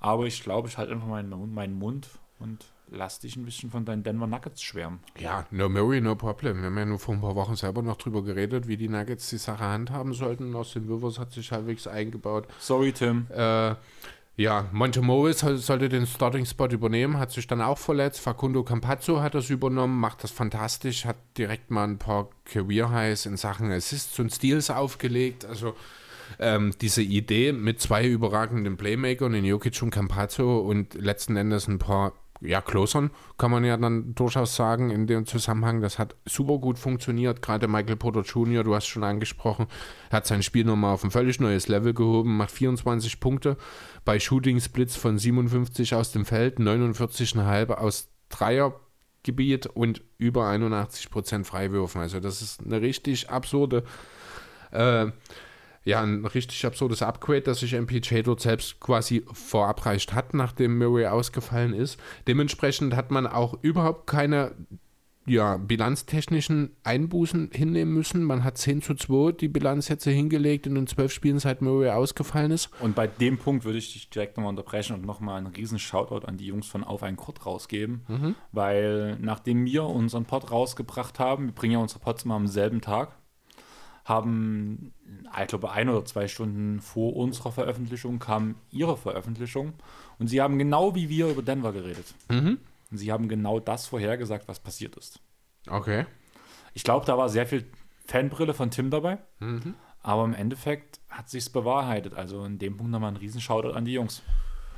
Aber 0.00 0.26
ich 0.26 0.42
glaube, 0.42 0.68
ich 0.68 0.78
halte 0.78 0.92
einfach 0.92 1.06
meinen, 1.06 1.54
meinen 1.54 1.78
Mund 1.78 2.08
und 2.38 2.64
lass 2.90 3.20
dich 3.20 3.36
ein 3.36 3.44
bisschen 3.44 3.70
von 3.70 3.84
deinen 3.84 4.02
Denver 4.02 4.26
Nuggets 4.26 4.62
schwärmen. 4.62 5.00
ja, 5.18 5.46
no 5.50 5.68
Murray, 5.68 6.00
no 6.00 6.14
problem. 6.16 6.58
Wir 6.58 6.66
haben 6.66 6.78
ja 6.78 6.84
nur 6.86 6.98
vor 6.98 7.14
ein 7.14 7.20
paar 7.20 7.34
Wochen 7.34 7.56
selber 7.56 7.82
noch 7.82 7.96
drüber 7.96 8.22
geredet, 8.22 8.66
wie 8.68 8.76
die 8.76 8.88
Nuggets 8.88 9.30
die 9.30 9.38
Sache 9.38 9.64
handhaben 9.64 10.12
sollten. 10.14 10.54
Austin 10.54 10.86
Rivers 10.88 11.18
hat 11.18 11.32
sich 11.32 11.52
halbwegs 11.52 11.86
eingebaut. 11.86 12.46
Sorry, 12.58 12.92
Tim. 12.92 13.26
Äh, 13.30 13.74
ja, 14.36 14.66
Monte 14.72 15.02
Morris 15.02 15.40
soll- 15.40 15.56
sollte 15.56 15.88
den 15.88 16.06
Starting-Spot 16.06 16.68
übernehmen, 16.68 17.18
hat 17.18 17.32
sich 17.32 17.46
dann 17.48 17.60
auch 17.60 17.76
verletzt. 17.78 18.20
Facundo 18.20 18.62
Campazzo 18.62 19.20
hat 19.20 19.34
das 19.34 19.50
übernommen, 19.50 19.98
macht 19.98 20.22
das 20.22 20.30
fantastisch, 20.30 21.04
hat 21.04 21.16
direkt 21.36 21.72
mal 21.72 21.84
ein 21.84 21.98
paar 21.98 22.28
Career-Highs 22.44 23.26
in 23.26 23.36
Sachen 23.36 23.72
Assists 23.72 24.16
und 24.20 24.32
Steals 24.32 24.70
aufgelegt. 24.70 25.44
Also 25.44 25.74
ähm, 26.38 26.72
diese 26.80 27.02
Idee 27.02 27.52
mit 27.52 27.80
zwei 27.80 28.06
überragenden 28.06 28.76
Playmakern 28.76 29.34
in 29.34 29.44
Jokic 29.44 29.82
und 29.82 29.90
Campazzo 29.90 30.60
und 30.60 30.94
letzten 30.94 31.36
Endes 31.36 31.66
ein 31.66 31.80
paar 31.80 32.12
ja, 32.40 32.60
Closern, 32.60 33.10
kann 33.36 33.50
man 33.50 33.64
ja 33.64 33.76
dann 33.76 34.14
durchaus 34.14 34.54
sagen 34.54 34.90
in 34.90 35.06
dem 35.06 35.26
Zusammenhang. 35.26 35.80
Das 35.80 35.98
hat 35.98 36.14
super 36.24 36.58
gut 36.58 36.78
funktioniert. 36.78 37.42
Gerade 37.42 37.68
Michael 37.68 37.96
Porter 37.96 38.22
Jr., 38.22 38.64
du 38.64 38.74
hast 38.74 38.86
schon 38.86 39.04
angesprochen, 39.04 39.66
hat 40.10 40.26
sein 40.26 40.42
Spiel 40.42 40.64
nochmal 40.64 40.94
auf 40.94 41.04
ein 41.04 41.10
völlig 41.10 41.40
neues 41.40 41.68
Level 41.68 41.94
gehoben, 41.94 42.36
macht 42.36 42.50
24 42.50 43.20
Punkte 43.20 43.56
bei 44.04 44.18
Shooting 44.20 44.60
Splits 44.60 44.96
von 44.96 45.18
57 45.18 45.94
aus 45.94 46.12
dem 46.12 46.24
Feld, 46.24 46.58
49,5 46.58 47.70
aus 47.72 48.08
Dreiergebiet 48.28 49.66
und 49.66 50.02
über 50.18 50.44
81% 50.44 51.44
Freiwürfen. 51.44 52.00
Also 52.00 52.20
das 52.20 52.42
ist 52.42 52.62
eine 52.64 52.80
richtig 52.80 53.30
absurde 53.30 53.84
äh, 54.70 55.06
ja, 55.88 56.02
ein 56.02 56.26
richtig 56.26 56.66
absurdes 56.66 57.00
Upgrade, 57.00 57.40
das 57.40 57.60
sich 57.60 57.72
MPJ 57.72 58.20
dort 58.20 58.40
selbst 58.40 58.78
quasi 58.78 59.24
verabreicht 59.32 60.12
hat, 60.12 60.34
nachdem 60.34 60.76
Murray 60.76 61.06
ausgefallen 61.06 61.72
ist. 61.72 61.98
Dementsprechend 62.26 62.94
hat 62.94 63.10
man 63.10 63.26
auch 63.26 63.58
überhaupt 63.62 64.06
keine 64.06 64.52
ja, 65.28 65.56
bilanztechnischen 65.56 66.76
Einbußen 66.84 67.50
hinnehmen 67.52 67.94
müssen. 67.94 68.22
Man 68.22 68.44
hat 68.44 68.58
10 68.58 68.82
zu 68.82 68.94
2 68.94 69.32
die 69.32 69.48
Bilanz 69.48 69.88
jetzt 69.88 70.04
hingelegt 70.04 70.66
in 70.66 70.74
den 70.74 70.86
12 70.86 71.10
Spielen, 71.10 71.38
seit 71.38 71.62
Murray 71.62 71.90
ausgefallen 71.90 72.50
ist. 72.50 72.68
Und 72.80 72.94
bei 72.94 73.06
dem 73.06 73.38
Punkt 73.38 73.64
würde 73.64 73.78
ich 73.78 73.92
dich 73.92 74.10
direkt 74.10 74.36
nochmal 74.36 74.50
unterbrechen 74.50 74.94
und 74.94 75.06
nochmal 75.06 75.38
einen 75.38 75.48
riesen 75.48 75.78
Shoutout 75.78 76.26
an 76.26 76.36
die 76.36 76.46
Jungs 76.46 76.66
von 76.66 76.84
Auf 76.84 77.02
ein 77.02 77.16
Kurt 77.16 77.46
rausgeben. 77.46 78.02
Weil 78.52 79.18
nachdem 79.20 79.64
wir 79.64 79.84
unseren 79.84 80.26
Pod 80.26 80.50
rausgebracht 80.50 81.18
haben, 81.18 81.46
wir 81.46 81.54
bringen 81.54 81.74
ja 81.74 81.78
unsere 81.78 82.00
Pods 82.00 82.24
immer 82.24 82.34
am 82.34 82.46
selben 82.46 82.80
Tag, 82.82 83.17
haben, 84.08 84.92
ich 85.40 85.46
glaube, 85.48 85.70
ein 85.70 85.88
oder 85.88 86.04
zwei 86.04 86.28
Stunden 86.28 86.80
vor 86.80 87.14
unserer 87.14 87.52
Veröffentlichung 87.52 88.18
kam 88.18 88.54
ihre 88.70 88.96
Veröffentlichung 88.96 89.74
und 90.18 90.28
sie 90.28 90.40
haben 90.40 90.58
genau 90.58 90.94
wie 90.94 91.08
wir 91.08 91.28
über 91.28 91.42
Denver 91.42 91.72
geredet. 91.72 92.14
Und 92.90 92.96
sie 92.96 93.12
haben 93.12 93.28
genau 93.28 93.60
das 93.60 93.86
vorhergesagt, 93.86 94.48
was 94.48 94.60
passiert 94.60 94.96
ist. 94.96 95.20
Okay. 95.68 96.06
Ich 96.72 96.84
glaube, 96.84 97.04
da 97.04 97.18
war 97.18 97.28
sehr 97.28 97.46
viel 97.46 97.66
Fanbrille 98.06 98.54
von 98.54 98.70
Tim 98.70 98.90
dabei, 98.90 99.18
aber 100.02 100.24
im 100.24 100.32
Endeffekt 100.32 101.00
hat 101.10 101.28
sich's 101.28 101.50
bewahrheitet. 101.50 102.14
Also 102.14 102.44
in 102.44 102.58
dem 102.58 102.78
Punkt 102.78 102.92
nochmal 102.92 103.12
ein 103.12 103.16
riesen 103.16 103.42
Shoutout 103.42 103.72
an 103.72 103.84
die 103.84 103.92
Jungs. 103.92 104.22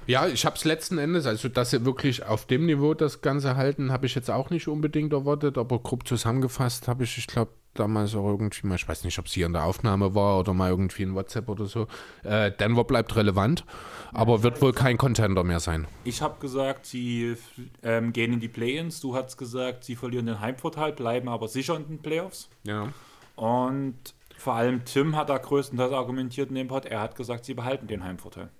Ja, 0.06 0.26
ich 0.26 0.44
habe 0.44 0.56
es 0.56 0.64
letzten 0.64 0.98
Endes, 0.98 1.26
also 1.26 1.48
dass 1.48 1.70
sie 1.70 1.84
wirklich 1.84 2.24
auf 2.24 2.46
dem 2.46 2.66
Niveau 2.66 2.94
das 2.94 3.20
Ganze 3.22 3.54
halten, 3.54 3.92
habe 3.92 4.06
ich 4.06 4.16
jetzt 4.16 4.30
auch 4.30 4.50
nicht 4.50 4.66
unbedingt 4.66 5.12
erwartet, 5.12 5.56
aber 5.56 5.78
grob 5.78 6.08
zusammengefasst 6.08 6.88
habe 6.88 7.04
ich, 7.04 7.16
ich 7.18 7.28
glaube, 7.28 7.52
damals 7.74 8.14
auch 8.14 8.26
irgendwie 8.26 8.66
mal, 8.66 8.74
ich 8.74 8.88
weiß 8.88 9.04
nicht, 9.04 9.18
ob 9.18 9.26
es 9.26 9.32
hier 9.32 9.46
in 9.46 9.52
der 9.52 9.64
Aufnahme 9.64 10.14
war 10.14 10.38
oder 10.38 10.52
mal 10.54 10.70
irgendwie 10.70 11.02
in 11.02 11.14
WhatsApp 11.14 11.48
oder 11.48 11.66
so. 11.66 11.86
Äh, 12.24 12.50
Denver 12.52 12.84
bleibt 12.84 13.14
relevant, 13.16 13.64
aber 14.12 14.42
wird 14.42 14.60
wohl 14.60 14.72
kein 14.72 14.98
Contender 14.98 15.44
mehr 15.44 15.60
sein. 15.60 15.86
Ich 16.04 16.22
habe 16.22 16.40
gesagt, 16.40 16.86
sie 16.86 17.36
ähm, 17.82 18.12
gehen 18.12 18.32
in 18.32 18.40
die 18.40 18.48
Play-Ins. 18.48 19.00
Du 19.00 19.14
hast 19.14 19.36
gesagt, 19.36 19.84
sie 19.84 19.96
verlieren 19.96 20.26
den 20.26 20.40
Heimvorteil, 20.40 20.92
bleiben 20.92 21.28
aber 21.28 21.48
sicher 21.48 21.76
in 21.76 21.86
den 21.86 21.98
Playoffs. 22.02 22.48
Ja. 22.64 22.88
Und 23.36 24.14
vor 24.36 24.54
allem 24.54 24.84
Tim 24.84 25.16
hat 25.16 25.28
da 25.28 25.38
größtenteils 25.38 25.92
argumentiert 25.92 26.48
in 26.48 26.56
dem 26.56 26.68
Pod. 26.68 26.86
Er 26.86 27.00
hat 27.00 27.14
gesagt, 27.14 27.44
sie 27.44 27.54
behalten 27.54 27.86
den 27.86 28.02
Heimvorteil. 28.02 28.50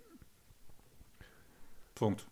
Punkt. 1.95 2.27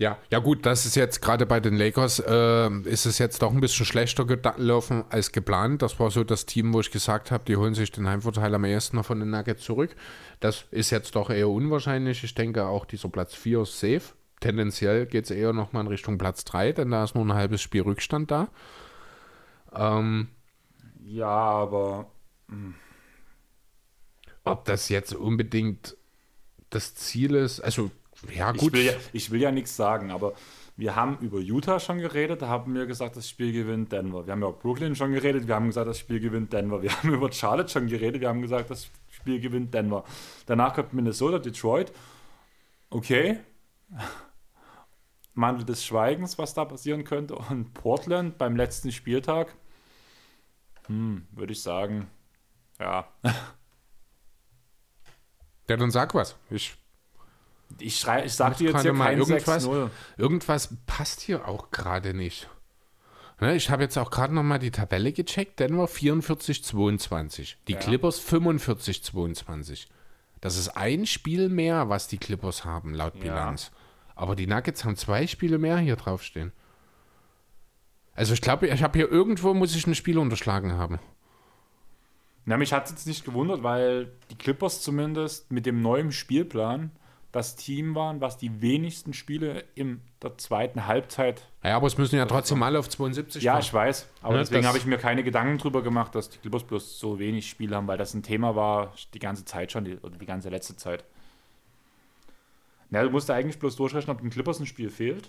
Ja, 0.00 0.16
ja 0.32 0.38
gut, 0.38 0.64
das 0.64 0.86
ist 0.86 0.94
jetzt 0.94 1.20
gerade 1.20 1.44
bei 1.44 1.60
den 1.60 1.76
Lakers, 1.76 2.20
äh, 2.20 2.70
ist 2.84 3.04
es 3.04 3.18
jetzt 3.18 3.42
doch 3.42 3.52
ein 3.52 3.60
bisschen 3.60 3.84
schlechter 3.84 4.24
gelaufen 4.24 5.04
als 5.10 5.30
geplant. 5.30 5.82
Das 5.82 6.00
war 6.00 6.10
so 6.10 6.24
das 6.24 6.46
Team, 6.46 6.72
wo 6.72 6.80
ich 6.80 6.90
gesagt 6.90 7.30
habe, 7.30 7.44
die 7.44 7.54
holen 7.54 7.74
sich 7.74 7.92
den 7.92 8.08
Heimvorteil 8.08 8.54
am 8.54 8.64
ersten 8.64 8.96
noch 8.96 9.04
von 9.04 9.20
den 9.20 9.28
Nuggets 9.28 9.62
zurück. 9.62 9.94
Das 10.40 10.64
ist 10.70 10.88
jetzt 10.88 11.16
doch 11.16 11.28
eher 11.28 11.50
unwahrscheinlich. 11.50 12.24
Ich 12.24 12.34
denke 12.34 12.64
auch, 12.64 12.86
dieser 12.86 13.10
Platz 13.10 13.34
4 13.34 13.60
ist 13.60 13.78
safe. 13.78 14.00
Tendenziell 14.40 15.04
geht 15.04 15.24
es 15.24 15.30
eher 15.32 15.52
nochmal 15.52 15.82
in 15.82 15.88
Richtung 15.88 16.16
Platz 16.16 16.44
3, 16.46 16.72
denn 16.72 16.92
da 16.92 17.04
ist 17.04 17.14
nur 17.14 17.26
ein 17.26 17.34
halbes 17.34 17.60
Spiel 17.60 17.82
Rückstand 17.82 18.30
da. 18.30 18.48
Ähm, 19.74 20.28
ja, 21.04 21.26
aber... 21.26 22.10
Mh. 22.46 22.56
Hm. 22.56 22.74
Ob 24.44 24.64
das 24.64 24.88
jetzt 24.88 25.14
unbedingt 25.14 25.98
das 26.70 26.94
Ziel 26.94 27.34
ist, 27.34 27.60
also 27.60 27.90
ja, 28.34 28.52
gut. 28.52 28.62
Ich 28.62 28.72
will 28.72 28.84
ja, 28.84 28.92
ich 29.12 29.30
will 29.30 29.40
ja 29.40 29.50
nichts 29.50 29.76
sagen, 29.76 30.10
aber 30.10 30.34
wir 30.76 30.96
haben 30.96 31.18
über 31.18 31.38
Utah 31.38 31.78
schon 31.78 31.98
geredet, 31.98 32.42
da 32.42 32.48
haben 32.48 32.74
wir 32.74 32.86
gesagt, 32.86 33.16
das 33.16 33.28
Spiel 33.28 33.52
gewinnt 33.52 33.92
Denver. 33.92 34.26
Wir 34.26 34.32
haben 34.32 34.42
ja 34.42 34.48
über 34.48 34.58
Brooklyn 34.58 34.94
schon 34.94 35.12
geredet, 35.12 35.46
wir 35.46 35.54
haben 35.54 35.66
gesagt, 35.66 35.88
das 35.88 35.98
Spiel 35.98 36.20
gewinnt 36.20 36.52
Denver. 36.52 36.82
Wir 36.82 36.90
haben 36.96 37.12
über 37.12 37.30
Charlotte 37.30 37.68
schon 37.68 37.86
geredet, 37.86 38.20
wir 38.20 38.28
haben 38.28 38.42
gesagt, 38.42 38.70
das 38.70 38.90
Spiel 39.10 39.40
gewinnt 39.40 39.74
Denver. 39.74 40.04
Danach 40.46 40.74
kommt 40.74 40.92
Minnesota, 40.92 41.38
Detroit. 41.38 41.92
Okay. 42.88 43.38
Mantel 45.34 45.64
des 45.64 45.84
Schweigens, 45.84 46.38
was 46.38 46.54
da 46.54 46.64
passieren 46.64 47.04
könnte. 47.04 47.34
Und 47.34 47.72
Portland 47.74 48.38
beim 48.38 48.56
letzten 48.56 48.90
Spieltag. 48.90 49.54
Hm, 50.86 51.26
würde 51.30 51.52
ich 51.52 51.62
sagen, 51.62 52.08
ja. 52.78 53.06
Ja, 55.68 55.76
dann 55.76 55.92
sag 55.92 56.16
was. 56.16 56.36
Ich 56.50 56.74
ich, 57.78 57.98
schrei, 57.98 58.24
ich 58.24 58.34
sag 58.34 58.56
dir 58.56 58.70
jetzt 58.70 58.82
hier 58.82 58.92
mal 58.92 59.16
irgendwas, 59.16 59.68
irgendwas 60.16 60.76
passt 60.86 61.20
hier 61.20 61.46
auch 61.46 61.70
gerade 61.70 62.14
nicht. 62.14 62.48
Ne, 63.40 63.56
ich 63.56 63.70
habe 63.70 63.82
jetzt 63.82 63.96
auch 63.96 64.10
gerade 64.10 64.34
noch 64.34 64.42
mal 64.42 64.58
die 64.58 64.70
Tabelle 64.70 65.12
gecheckt. 65.12 65.60
Denver 65.60 65.86
44-22. 65.86 67.54
Die 67.68 67.72
ja. 67.72 67.78
Clippers 67.78 68.20
45-22. 68.20 69.86
Das 70.42 70.56
ist 70.56 70.68
ein 70.70 71.06
Spiel 71.06 71.48
mehr, 71.48 71.88
was 71.88 72.06
die 72.06 72.18
Clippers 72.18 72.64
haben, 72.64 72.94
laut 72.94 73.18
Bilanz. 73.18 73.70
Ja. 73.72 73.78
Aber 74.16 74.36
die 74.36 74.46
Nuggets 74.46 74.84
haben 74.84 74.96
zwei 74.96 75.26
Spiele 75.26 75.58
mehr 75.58 75.78
hier 75.78 75.96
draufstehen. 75.96 76.52
Also 78.14 78.34
ich 78.34 78.42
glaube, 78.42 78.66
ich 78.66 78.82
habe 78.82 78.98
hier 78.98 79.10
irgendwo, 79.10 79.54
muss 79.54 79.74
ich 79.74 79.86
ein 79.86 79.94
Spiel 79.94 80.18
unterschlagen 80.18 80.74
haben. 80.74 80.98
Na, 82.44 82.58
mich 82.58 82.72
hat 82.72 82.86
es 82.86 82.90
jetzt 82.90 83.06
nicht 83.06 83.24
gewundert, 83.24 83.62
weil 83.62 84.12
die 84.30 84.36
Clippers 84.36 84.82
zumindest 84.82 85.50
mit 85.50 85.64
dem 85.64 85.80
neuen 85.80 86.12
Spielplan 86.12 86.90
das 87.32 87.54
Team 87.54 87.94
waren, 87.94 88.20
was 88.20 88.38
die 88.38 88.60
wenigsten 88.60 89.12
Spiele 89.12 89.64
in 89.74 90.00
der 90.22 90.36
zweiten 90.38 90.86
Halbzeit. 90.86 91.46
Ja, 91.62 91.76
aber 91.76 91.86
es 91.86 91.96
müssen 91.96 92.16
ja 92.16 92.26
trotzdem 92.26 92.62
alle 92.62 92.78
auf 92.78 92.88
72 92.88 93.42
Ja, 93.42 93.58
ich 93.58 93.72
weiß. 93.72 94.08
Aber 94.22 94.34
ja, 94.34 94.40
deswegen 94.40 94.66
habe 94.66 94.78
ich 94.78 94.86
mir 94.86 94.98
keine 94.98 95.22
Gedanken 95.22 95.58
drüber 95.58 95.82
gemacht, 95.82 96.14
dass 96.14 96.30
die 96.30 96.38
Clippers 96.38 96.64
bloß 96.64 96.98
so 96.98 97.18
wenig 97.18 97.48
Spiele 97.48 97.76
haben, 97.76 97.86
weil 97.86 97.98
das 97.98 98.14
ein 98.14 98.22
Thema 98.22 98.56
war 98.56 98.94
die 99.14 99.18
ganze 99.20 99.44
Zeit 99.44 99.70
schon, 99.70 99.84
die, 99.84 99.96
oder 99.98 100.16
die 100.16 100.26
ganze 100.26 100.48
letzte 100.48 100.76
Zeit. 100.76 101.04
Na, 102.90 103.04
du 103.04 103.10
musst 103.10 103.30
eigentlich 103.30 103.60
bloß 103.60 103.76
durchrechnen, 103.76 104.14
ob 104.14 104.20
den 104.20 104.30
Clippers 104.30 104.58
ein 104.58 104.66
Spiel 104.66 104.90
fehlt. 104.90 105.28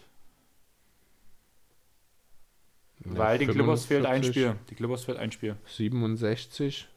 Ja, 3.05 3.17
weil 3.17 3.37
den 3.37 3.49
Clippers 3.49 3.85
fehlt 3.85 4.05
ein 4.07 4.23
Spiel. 4.23 4.55
Die 4.69 4.75
Clippers 4.75 5.03
fehlt 5.03 5.19
ein 5.19 5.31
Spiel. 5.31 5.55
67. 5.65 6.87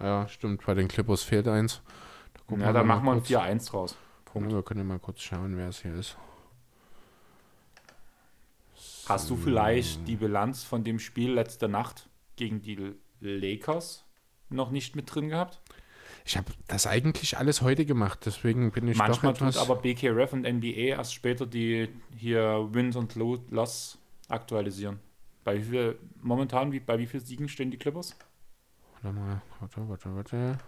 Ja, 0.00 0.26
stimmt, 0.28 0.64
bei 0.66 0.74
den 0.74 0.88
Clippers 0.88 1.22
fehlt 1.22 1.46
eins. 1.46 1.82
Gucken 2.50 2.64
ja, 2.64 2.72
dann 2.72 2.88
machen 2.88 3.04
wir 3.04 3.12
ein 3.12 3.22
4-1 3.22 3.70
draus. 3.70 3.96
Punkt. 4.24 4.50
Ja, 4.50 4.56
wir 4.56 4.64
können 4.64 4.84
mal 4.84 4.98
kurz 4.98 5.20
schauen, 5.20 5.56
wer 5.56 5.68
es 5.68 5.82
hier 5.82 5.94
ist. 5.94 6.16
Hast 9.06 9.30
du 9.30 9.36
vielleicht 9.36 10.08
die 10.08 10.16
Bilanz 10.16 10.64
von 10.64 10.82
dem 10.82 10.98
Spiel 10.98 11.32
letzte 11.32 11.68
Nacht 11.68 12.08
gegen 12.34 12.60
die 12.60 12.94
Lakers 13.20 14.04
noch 14.48 14.72
nicht 14.72 14.96
mit 14.96 15.14
drin 15.14 15.28
gehabt? 15.28 15.60
Ich 16.24 16.36
habe 16.36 16.52
das 16.66 16.88
eigentlich 16.88 17.38
alles 17.38 17.62
heute 17.62 17.86
gemacht, 17.86 18.20
deswegen 18.26 18.72
bin 18.72 18.88
ich 18.88 18.98
Manchmal 18.98 19.32
doch 19.32 19.40
etwas... 19.42 19.54
tut 19.54 19.70
aber 19.70 19.80
BKRF 19.80 20.32
und 20.32 20.42
NBA 20.42 20.96
erst 20.96 21.14
später 21.14 21.46
die 21.46 21.88
hier 22.16 22.68
Wins 22.72 22.96
und 22.96 23.14
Loss 23.14 23.96
aktualisieren. 24.28 24.98
Bei 25.44 25.56
wie 25.56 25.62
viel, 25.62 25.98
momentan, 26.20 26.72
wie, 26.72 26.80
bei 26.80 26.98
wie 26.98 27.06
vielen 27.06 27.24
Siegen 27.24 27.48
stehen 27.48 27.70
die 27.70 27.78
Clippers? 27.78 28.16
Warte 29.02 29.16
mal, 29.16 29.40
warte, 29.60 29.88
warte, 29.88 30.14
warte. 30.16 30.58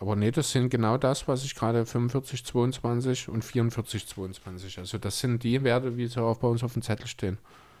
Aber 0.00 0.14
nee, 0.14 0.30
das 0.30 0.52
sind 0.52 0.70
genau 0.70 0.96
das, 0.96 1.26
was 1.26 1.44
ich 1.44 1.54
gerade 1.56 1.84
45, 1.84 2.44
22 2.44 3.28
und 3.28 3.44
44, 3.44 4.06
22. 4.06 4.78
Also 4.78 4.98
das 4.98 5.18
sind 5.18 5.42
die 5.42 5.64
Werte, 5.64 5.96
wie 5.96 6.06
sie 6.06 6.22
auch 6.22 6.38
bei 6.38 6.46
uns 6.46 6.62
auf 6.62 6.72
dem 6.72 6.82
Zettel 6.82 7.08
stehen. 7.08 7.38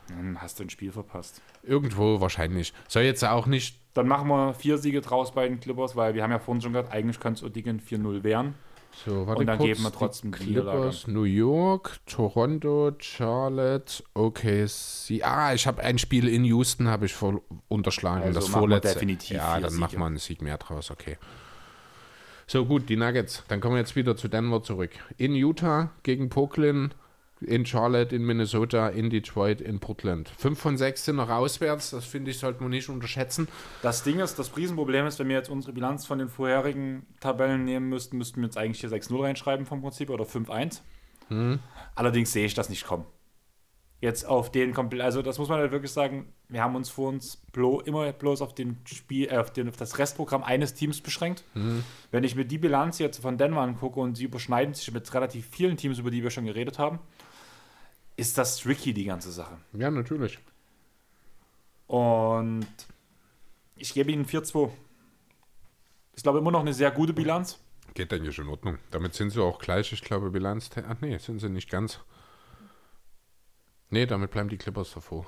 Dann 0.08 0.40
hast 0.40 0.58
du 0.58 0.64
ein 0.64 0.70
Spiel 0.70 0.90
verpasst. 0.90 1.42
Irgendwo 1.62 2.20
wahrscheinlich. 2.20 2.72
Soll 2.88 3.02
jetzt 3.02 3.24
auch 3.24 3.46
nicht. 3.46 3.78
Dann 3.94 4.08
machen 4.08 4.26
wir 4.28 4.54
vier 4.54 4.78
Siege 4.78 5.00
draus 5.00 5.32
bei 5.32 5.46
den 5.46 5.60
Clippers, 5.60 5.94
weil 5.94 6.14
wir 6.14 6.22
haben 6.22 6.30
ja 6.30 6.38
vorhin 6.38 6.62
schon 6.62 6.72
gesagt, 6.72 6.92
eigentlich 6.92 7.20
kannst 7.20 7.42
du 7.42 7.48
Dingen 7.48 7.80
4-0 7.80 8.24
wehren. 8.24 8.54
So, 9.04 9.26
warte 9.26 9.40
Und 9.40 9.46
dann 9.46 9.58
kurz, 9.58 9.68
geben 9.68 9.82
wir 9.82 9.92
trotzdem 9.92 10.32
die 10.32 10.38
Clippers, 10.38 11.06
New 11.06 11.24
York, 11.24 12.00
Toronto, 12.06 12.92
Charlotte, 12.98 14.02
OKC. 14.14 15.22
Ah, 15.22 15.52
ich 15.54 15.66
habe 15.66 15.82
ein 15.82 15.98
Spiel 15.98 16.26
in 16.26 16.44
Houston 16.44 16.88
habe 16.88 17.06
ich 17.06 17.14
unterschlagen, 17.68 18.22
also 18.22 18.40
das 18.40 18.48
vorletzte. 18.48 18.94
Definitiv 18.94 19.36
ja, 19.36 19.60
dann 19.60 19.74
machen 19.74 19.98
wir 19.98 20.06
einen 20.06 20.16
Sieg 20.16 20.42
mehr 20.42 20.56
draus, 20.56 20.90
okay. 20.90 21.16
So 22.50 22.64
gut, 22.64 22.88
die 22.88 22.96
Nuggets. 22.96 23.44
Dann 23.48 23.60
kommen 23.60 23.74
wir 23.74 23.80
jetzt 23.80 23.94
wieder 23.94 24.16
zu 24.16 24.26
Denver 24.26 24.62
zurück. 24.62 24.92
In 25.18 25.34
Utah 25.34 25.90
gegen 26.02 26.30
Brooklyn, 26.30 26.94
in 27.42 27.66
Charlotte, 27.66 28.16
in 28.16 28.24
Minnesota, 28.24 28.88
in 28.88 29.10
Detroit, 29.10 29.60
in 29.60 29.80
Portland. 29.80 30.30
Fünf 30.30 30.58
von 30.58 30.78
sechs 30.78 31.04
sind 31.04 31.16
noch 31.16 31.28
auswärts. 31.28 31.90
Das 31.90 32.06
finde 32.06 32.30
ich, 32.30 32.38
sollte 32.38 32.62
man 32.62 32.70
nicht 32.70 32.88
unterschätzen. 32.88 33.48
Das 33.82 34.02
Ding 34.02 34.18
ist, 34.20 34.38
das 34.38 34.56
Riesenproblem 34.56 35.06
ist, 35.06 35.18
wenn 35.18 35.28
wir 35.28 35.36
jetzt 35.36 35.50
unsere 35.50 35.74
Bilanz 35.74 36.06
von 36.06 36.18
den 36.18 36.30
vorherigen 36.30 37.04
Tabellen 37.20 37.66
nehmen 37.66 37.90
müssten, 37.90 38.16
müssten 38.16 38.40
wir 38.40 38.46
jetzt 38.46 38.56
eigentlich 38.56 38.80
hier 38.80 38.88
6-0 38.88 39.22
reinschreiben 39.22 39.66
vom 39.66 39.82
Prinzip 39.82 40.08
oder 40.08 40.24
5-1. 40.24 40.80
Hm. 41.28 41.58
Allerdings 41.94 42.32
sehe 42.32 42.46
ich 42.46 42.54
das 42.54 42.70
nicht 42.70 42.86
kommen 42.86 43.04
jetzt 44.00 44.24
auf 44.24 44.52
den 44.52 44.72
komplett, 44.74 45.02
also 45.02 45.22
das 45.22 45.38
muss 45.38 45.48
man 45.48 45.58
halt 45.58 45.72
wirklich 45.72 45.90
sagen, 45.90 46.32
wir 46.48 46.62
haben 46.62 46.76
uns 46.76 46.88
vor 46.88 47.08
uns 47.08 47.36
blo, 47.52 47.80
immer 47.80 48.12
bloß 48.12 48.42
auf 48.42 48.54
den 48.54 48.78
Spiel, 48.84 49.28
äh, 49.28 49.38
auf, 49.38 49.52
den, 49.52 49.68
auf 49.68 49.76
das 49.76 49.98
Restprogramm 49.98 50.44
eines 50.44 50.74
Teams 50.74 51.00
beschränkt. 51.00 51.42
Mhm. 51.54 51.82
Wenn 52.10 52.24
ich 52.24 52.36
mir 52.36 52.44
die 52.44 52.58
Bilanz 52.58 52.98
jetzt 52.98 53.20
von 53.20 53.38
Denver 53.38 53.60
angucke 53.60 53.98
und 53.98 54.16
sie 54.16 54.24
überschneiden 54.24 54.74
sich 54.74 54.92
mit 54.92 55.12
relativ 55.14 55.48
vielen 55.48 55.76
Teams, 55.76 55.98
über 55.98 56.10
die 56.10 56.22
wir 56.22 56.30
schon 56.30 56.46
geredet 56.46 56.78
haben, 56.78 57.00
ist 58.16 58.38
das 58.38 58.58
tricky, 58.58 58.92
die 58.92 59.04
ganze 59.04 59.32
Sache. 59.32 59.58
Ja, 59.72 59.90
natürlich. 59.90 60.38
Und 61.86 62.66
ich 63.76 63.94
gebe 63.94 64.12
ihnen 64.12 64.26
4-2. 64.26 64.70
Ich 66.14 66.22
glaube 66.22 66.38
immer 66.38 66.50
noch 66.50 66.60
eine 66.60 66.74
sehr 66.74 66.90
gute 66.90 67.12
Bilanz. 67.12 67.58
Geht, 67.94 68.12
denke 68.12 68.28
ich, 68.28 68.38
in 68.38 68.48
Ordnung. 68.48 68.78
Damit 68.90 69.14
sind 69.14 69.30
sie 69.30 69.42
auch 69.42 69.58
gleich, 69.58 69.92
ich 69.92 70.02
glaube, 70.02 70.30
Bilanz. 70.30 70.70
Ach 70.88 70.96
nee, 71.00 71.16
sind 71.18 71.38
sie 71.40 71.48
nicht 71.48 71.70
ganz. 71.70 72.00
Nee, 73.90 74.06
damit 74.06 74.30
bleiben 74.30 74.48
die 74.48 74.58
Clippers 74.58 74.92
davor. 74.92 75.26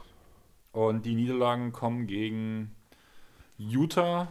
Und 0.73 1.07
die 1.07 1.15
Niederlagen 1.15 1.73
kommen 1.73 2.07
gegen 2.07 2.75
Utah 3.59 4.29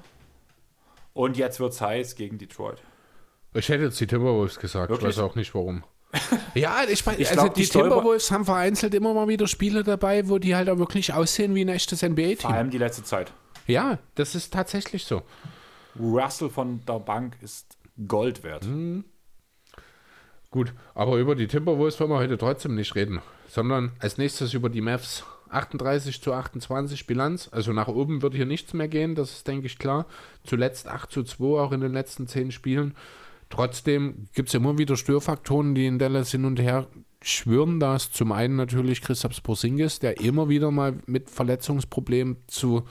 und 1.14 1.38
jetzt 1.38 1.60
wird 1.60 1.74
es 1.74 1.82
heiß 1.82 2.16
gegen 2.16 2.38
Detroit. 2.38 2.82
Ich 3.54 3.68
hätte 3.70 3.86
jetzt 3.86 4.00
die 4.00 4.08
Timberwolves 4.08 4.60
gesagt, 4.60 4.90
Wirklich? 4.90 5.10
ich 5.10 5.18
weiß 5.18 5.24
auch 5.24 5.36
nicht 5.36 5.54
warum. 5.56 5.84
ja, 6.56 6.84
ich 6.88 7.06
meine, 7.06 7.20
also 7.20 7.34
glaub, 7.34 7.54
die, 7.54 7.64
die 7.64 7.68
Timberwolves 7.68 8.32
haben 8.32 8.46
vereinzelt 8.46 8.94
immer 8.94 9.14
mal 9.14 9.28
wieder 9.28 9.48
Spiele 9.48 9.84
dabei, 9.84 10.28
wo 10.30 10.38
die 10.38 10.56
halt 10.56 10.70
auch 10.70 10.78
wirklich 10.78 11.14
aussehen 11.14 11.56
wie 11.56 11.62
ein 11.62 11.70
echtes 11.70 12.02
NBA-Team. 12.02 12.38
Vor 12.38 12.52
allem 12.52 12.70
die 12.70 12.78
letzte 12.78 13.04
Zeit. 13.04 13.32
Ja, 13.68 14.00
das 14.16 14.34
ist 14.34 14.54
tatsächlich 14.54 15.06
so. 15.06 15.24
Russell 16.00 16.50
von 16.50 16.84
der 16.88 17.00
Bank 17.00 17.38
ist 17.42 17.78
Gold 18.08 18.44
wert. 18.44 18.66
Mhm. 18.66 19.04
Gut, 20.52 20.74
aber 20.96 21.18
über 21.18 21.36
die 21.36 21.48
Timberwolves 21.48 22.00
wollen 22.00 22.10
wir 22.10 22.18
heute 22.18 22.38
trotzdem 22.38 22.76
nicht 22.76 22.96
reden 22.96 23.22
sondern 23.50 23.92
als 24.00 24.18
nächstes 24.18 24.54
über 24.54 24.70
die 24.70 24.82
Mavs 24.82 25.24
38 25.50 26.22
zu 26.22 26.34
28 26.34 27.08
Bilanz. 27.08 27.50
Also 27.52 27.74
nach 27.74 27.88
oben 27.88 28.22
wird 28.22 28.36
hier 28.36 28.46
nichts 28.46 28.74
mehr 28.74 28.88
gehen, 28.88 29.16
das 29.16 29.32
ist, 29.32 29.48
denke 29.48 29.66
ich, 29.66 29.80
klar. 29.80 30.06
Zuletzt 30.44 30.88
8 30.88 31.12
zu 31.12 31.24
2 31.24 31.60
auch 31.60 31.72
in 31.72 31.82
den 31.82 31.92
letzten 31.92 32.28
10 32.28 32.52
Spielen. 32.52 32.96
Trotzdem 33.50 34.28
gibt 34.34 34.50
es 34.50 34.56
immer 34.56 34.78
wieder 34.78 34.96
Störfaktoren, 34.96 35.74
die 35.74 35.88
in 35.88 35.98
Dallas 35.98 36.32
hin 36.32 36.46
und 36.46 36.60
her 36.60 36.88
schwören. 37.22 37.80
Da 37.80 37.96
ist 37.96 38.14
zum 38.14 38.32
einen 38.32 38.56
natürlich 38.56 39.02
Christoph 39.02 39.42
Porzingis, 39.42 40.00
der 40.00 40.22
immer 40.22 40.50
wieder 40.50 40.70
mal 40.70 41.00
mit 41.08 41.30
Verletzungsproblemen 41.30 42.38
zu 42.48 42.84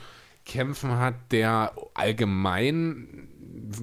kämpfen 0.44 0.98
hat, 0.98 1.14
der 1.30 1.74
allgemein 1.94 3.28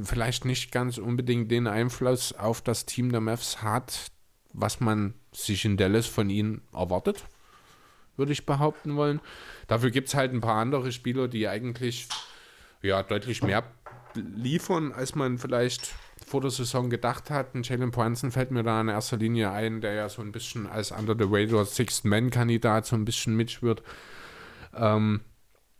vielleicht 0.03 0.45
nicht 0.45 0.71
ganz 0.71 0.97
unbedingt 0.97 1.49
den 1.51 1.67
Einfluss 1.67 2.33
auf 2.33 2.61
das 2.61 2.85
Team 2.85 3.11
der 3.11 3.21
Mavs 3.21 3.61
hat, 3.61 4.11
was 4.51 4.79
man 4.79 5.13
sich 5.35 5.65
in 5.65 5.77
Dallas 5.77 6.07
von 6.07 6.29
ihnen 6.29 6.61
erwartet, 6.73 7.25
würde 8.17 8.31
ich 8.31 8.45
behaupten 8.45 8.95
wollen. 8.95 9.19
Dafür 9.67 9.91
gibt 9.91 10.07
es 10.07 10.15
halt 10.15 10.33
ein 10.33 10.41
paar 10.41 10.55
andere 10.55 10.91
Spieler, 10.91 11.27
die 11.27 11.47
eigentlich 11.47 12.07
ja, 12.81 13.03
deutlich 13.03 13.43
mehr 13.43 13.63
liefern, 14.15 14.91
als 14.91 15.15
man 15.15 15.37
vielleicht 15.37 15.93
vor 16.25 16.41
der 16.41 16.51
Saison 16.51 16.89
gedacht 16.89 17.29
hat. 17.29 17.53
Und 17.53 17.67
Jalen 17.67 17.91
Brunson 17.91 18.31
fällt 18.31 18.51
mir 18.51 18.63
da 18.63 18.79
in 18.81 18.87
erster 18.87 19.17
Linie 19.17 19.51
ein, 19.51 19.81
der 19.81 19.93
ja 19.93 20.09
so 20.09 20.21
ein 20.21 20.31
bisschen 20.31 20.67
als 20.67 20.91
Under 20.91 21.15
the 21.17 21.25
Radar 21.27 21.65
Sixth 21.65 22.05
Man-Kandidat 22.05 22.85
so 22.85 22.95
ein 22.95 23.05
bisschen 23.05 23.35
mitschwirrt. 23.35 23.83
Ähm, 24.73 25.21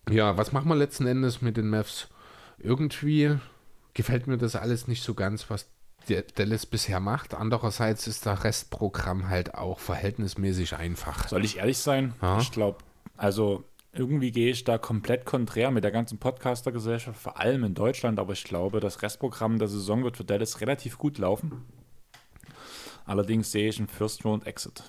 ja, 0.10 0.38
was 0.38 0.52
machen 0.52 0.69
wir 0.69 0.76
letzten 0.76 1.07
Endes 1.07 1.41
mit 1.41 1.57
den 1.57 1.69
Mavs? 1.69 2.07
Irgendwie 2.57 3.38
gefällt 3.94 4.27
mir 4.27 4.38
das 4.38 4.56
alles 4.56 4.88
nicht 4.88 5.03
so 5.03 5.14
ganz, 5.14 5.49
was 5.49 5.69
Dallas 6.07 6.65
bisher 6.65 6.99
macht. 6.99 7.34
Andererseits 7.34 8.07
ist 8.07 8.26
das 8.26 8.44
Restprogramm 8.44 9.30
halt 9.30 9.56
auch 9.56 9.80
verhältnismäßig 9.80 10.76
einfach. 10.76 11.27
Soll 11.27 11.45
ich 11.45 11.57
ehrlich 11.57 11.77
sein? 11.77 12.14
Ja. 12.22 12.40
Ich 12.40 12.52
glaube, 12.52 12.77
also 13.18 13.64
irgendwie 13.94 14.32
gehe 14.32 14.52
ich 14.52 14.64
da 14.64 14.77
komplett 14.77 15.26
konträr 15.26 15.72
mit 15.72 15.84
der 15.84 15.91
ganzen 15.91 16.18
Podcaster-Gesellschaft, 16.18 17.19
vor 17.19 17.40
allem 17.40 17.64
in 17.64 17.73
Deutschland, 17.73 18.19
aber 18.19 18.34
ich 18.34 18.44
glaube, 18.44 18.80
das 18.80 19.02
Restprogramm 19.02 19.57
der 19.57 19.68
Saison 19.68 20.03
wird 20.03 20.18
für 20.18 20.26
Dallas 20.26 20.61
relativ 20.61 20.98
gut 20.98 21.18
laufen. 21.18 21.65
Allerdings 23.06 23.52
sehe 23.52 23.69
ich 23.69 23.77
einen 23.77 23.88
First-Round-Exit. 23.88 24.84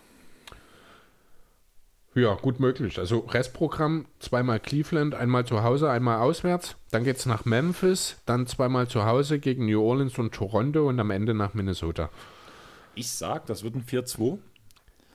Ja, 2.16 2.32
gut 2.34 2.60
möglich. 2.60 2.98
Also 2.98 3.18
Restprogramm, 3.18 4.06
zweimal 4.20 4.58
Cleveland, 4.58 5.14
einmal 5.14 5.44
zu 5.44 5.62
Hause, 5.62 5.90
einmal 5.90 6.18
auswärts. 6.20 6.76
Dann 6.90 7.04
geht 7.04 7.18
es 7.18 7.26
nach 7.26 7.44
Memphis, 7.44 8.16
dann 8.24 8.46
zweimal 8.46 8.88
zu 8.88 9.04
Hause 9.04 9.38
gegen 9.38 9.66
New 9.66 9.82
Orleans 9.82 10.18
und 10.18 10.32
Toronto 10.32 10.88
und 10.88 10.98
am 10.98 11.10
Ende 11.10 11.34
nach 11.34 11.52
Minnesota. 11.52 12.08
Ich 12.94 13.10
sag, 13.10 13.44
das 13.44 13.62
wird 13.64 13.74
ein 13.74 13.84
4-2. 13.84 14.38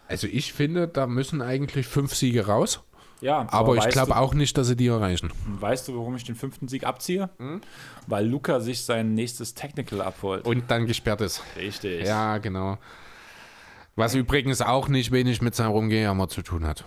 Also 0.08 0.28
ich 0.28 0.54
finde, 0.54 0.88
da 0.88 1.08
müssen 1.08 1.42
eigentlich 1.42 1.88
fünf 1.88 2.14
Siege 2.14 2.46
raus. 2.46 2.84
Ja, 3.20 3.48
Aber, 3.50 3.76
ich 3.76 3.84
weißt 3.84 3.94
glaube 3.94 4.16
auch 4.18 4.36
nicht, 4.36 4.56
dass 4.60 4.68
sie 4.68 4.76
die 4.76 4.88
erreichen. 4.88 5.32
Weißt 5.60 5.88
du, 5.88 5.96
warum 5.96 6.16
ich 6.16 6.24
den 6.24 6.36
fünften 6.36 6.68
Sieg 6.68 6.84
abziehe? 6.86 7.32
Hm? 7.40 7.62
Weil 8.06 8.28
Luca 8.28 8.60
sich 8.60 8.84
sein 8.86 9.16
nächstes 9.16 9.56
Technical 9.56 10.02
abholt. 10.02 10.46
Und 10.46 10.70
dann 10.70 10.86
gesperrt 10.86 11.22
ist. 11.22 11.42
Richtig. 11.56 12.06
Ja, 12.06 12.38
genau. 12.38 12.78
Was 14.02 14.16
übrigens 14.16 14.64
auch 14.64 14.88
nicht 14.88 15.12
wenig 15.12 15.44
mit 15.44 15.54
seinem 15.54 15.74
Rumgejammer 15.74 16.28
zu 16.28 16.42
tun 16.42 16.66
hat. 16.66 16.86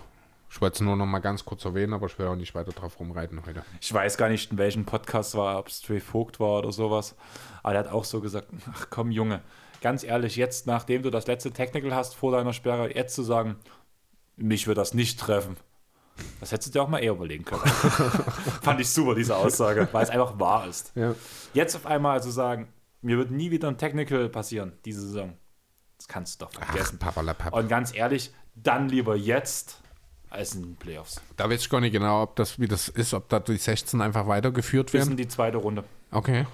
Ich 0.49 0.59
wollte 0.59 0.73
es 0.73 0.81
nur 0.81 0.97
noch 0.97 1.05
mal 1.05 1.19
ganz 1.19 1.45
kurz 1.45 1.63
erwähnen, 1.63 1.93
aber 1.93 2.07
ich 2.07 2.19
will 2.19 2.27
auch 2.27 2.35
nicht 2.35 2.53
weiter 2.55 2.73
drauf 2.73 2.99
rumreiten 2.99 3.41
heute. 3.45 3.63
Ich 3.79 3.93
weiß 3.93 4.17
gar 4.17 4.27
nicht, 4.27 4.51
in 4.51 4.57
welchem 4.57 4.83
Podcast 4.83 5.33
war, 5.35 5.57
ob 5.57 5.69
es 5.69 5.77
Stray 5.77 6.01
Vogt 6.01 6.41
war 6.41 6.59
oder 6.59 6.73
sowas. 6.73 7.15
Aber 7.63 7.71
der 7.71 7.85
hat 7.85 7.91
auch 7.93 8.03
so 8.03 8.19
gesagt: 8.19 8.49
Ach 8.73 8.87
komm, 8.89 9.11
Junge, 9.11 9.39
ganz 9.79 10.03
ehrlich, 10.03 10.35
jetzt, 10.35 10.67
nachdem 10.67 11.03
du 11.03 11.09
das 11.09 11.25
letzte 11.25 11.51
Technical 11.51 11.95
hast 11.95 12.15
vor 12.15 12.33
deiner 12.33 12.51
Sperre, 12.51 12.93
jetzt 12.93 13.15
zu 13.15 13.23
sagen, 13.23 13.55
mich 14.35 14.67
wird 14.67 14.77
das 14.77 14.93
nicht 14.93 15.17
treffen. 15.17 15.55
Das 16.41 16.51
hättest 16.51 16.75
du 16.75 16.79
dir 16.79 16.83
auch 16.83 16.89
mal 16.89 16.99
eher 16.99 17.13
überlegen 17.13 17.45
können. 17.45 17.61
Fand 18.61 18.81
ich 18.81 18.89
super, 18.89 19.15
diese 19.15 19.37
Aussage, 19.37 19.87
weil 19.93 20.03
es 20.03 20.09
einfach 20.09 20.37
wahr 20.37 20.67
ist. 20.67 20.91
Ja. 20.95 21.15
Jetzt 21.53 21.77
auf 21.77 21.85
einmal 21.85 22.21
zu 22.21 22.29
sagen, 22.29 22.67
mir 23.01 23.17
wird 23.17 23.31
nie 23.31 23.51
wieder 23.51 23.69
ein 23.69 23.77
Technical 23.77 24.27
passieren, 24.27 24.73
diese 24.83 24.99
Saison. 24.99 25.37
Das 26.05 26.13
kannst 26.13 26.39
du 26.39 26.45
doch 26.45 26.51
Ach, 26.59 26.65
vergessen. 26.65 26.99
papalapap. 26.99 27.53
Und 27.53 27.67
ganz 27.67 27.95
ehrlich, 27.95 28.31
dann 28.53 28.89
lieber 28.89 29.15
jetzt 29.15 29.81
als 30.29 30.53
in 30.53 30.61
den 30.61 30.75
Playoffs. 30.75 31.19
Da 31.35 31.49
weiß 31.49 31.61
ich 31.61 31.69
gar 31.69 31.81
nicht 31.81 31.93
genau, 31.93 32.21
ob 32.21 32.35
das, 32.35 32.59
wie 32.59 32.67
das 32.67 32.89
ist, 32.89 33.15
ob 33.15 33.27
da 33.29 33.39
die 33.39 33.57
16 33.57 34.01
einfach 34.01 34.27
weitergeführt 34.27 34.91
Bis 34.91 35.01
in 35.01 35.07
werden. 35.09 35.17
die 35.17 35.27
zweite 35.27 35.57
Runde. 35.57 35.83
Okay. 36.11 36.45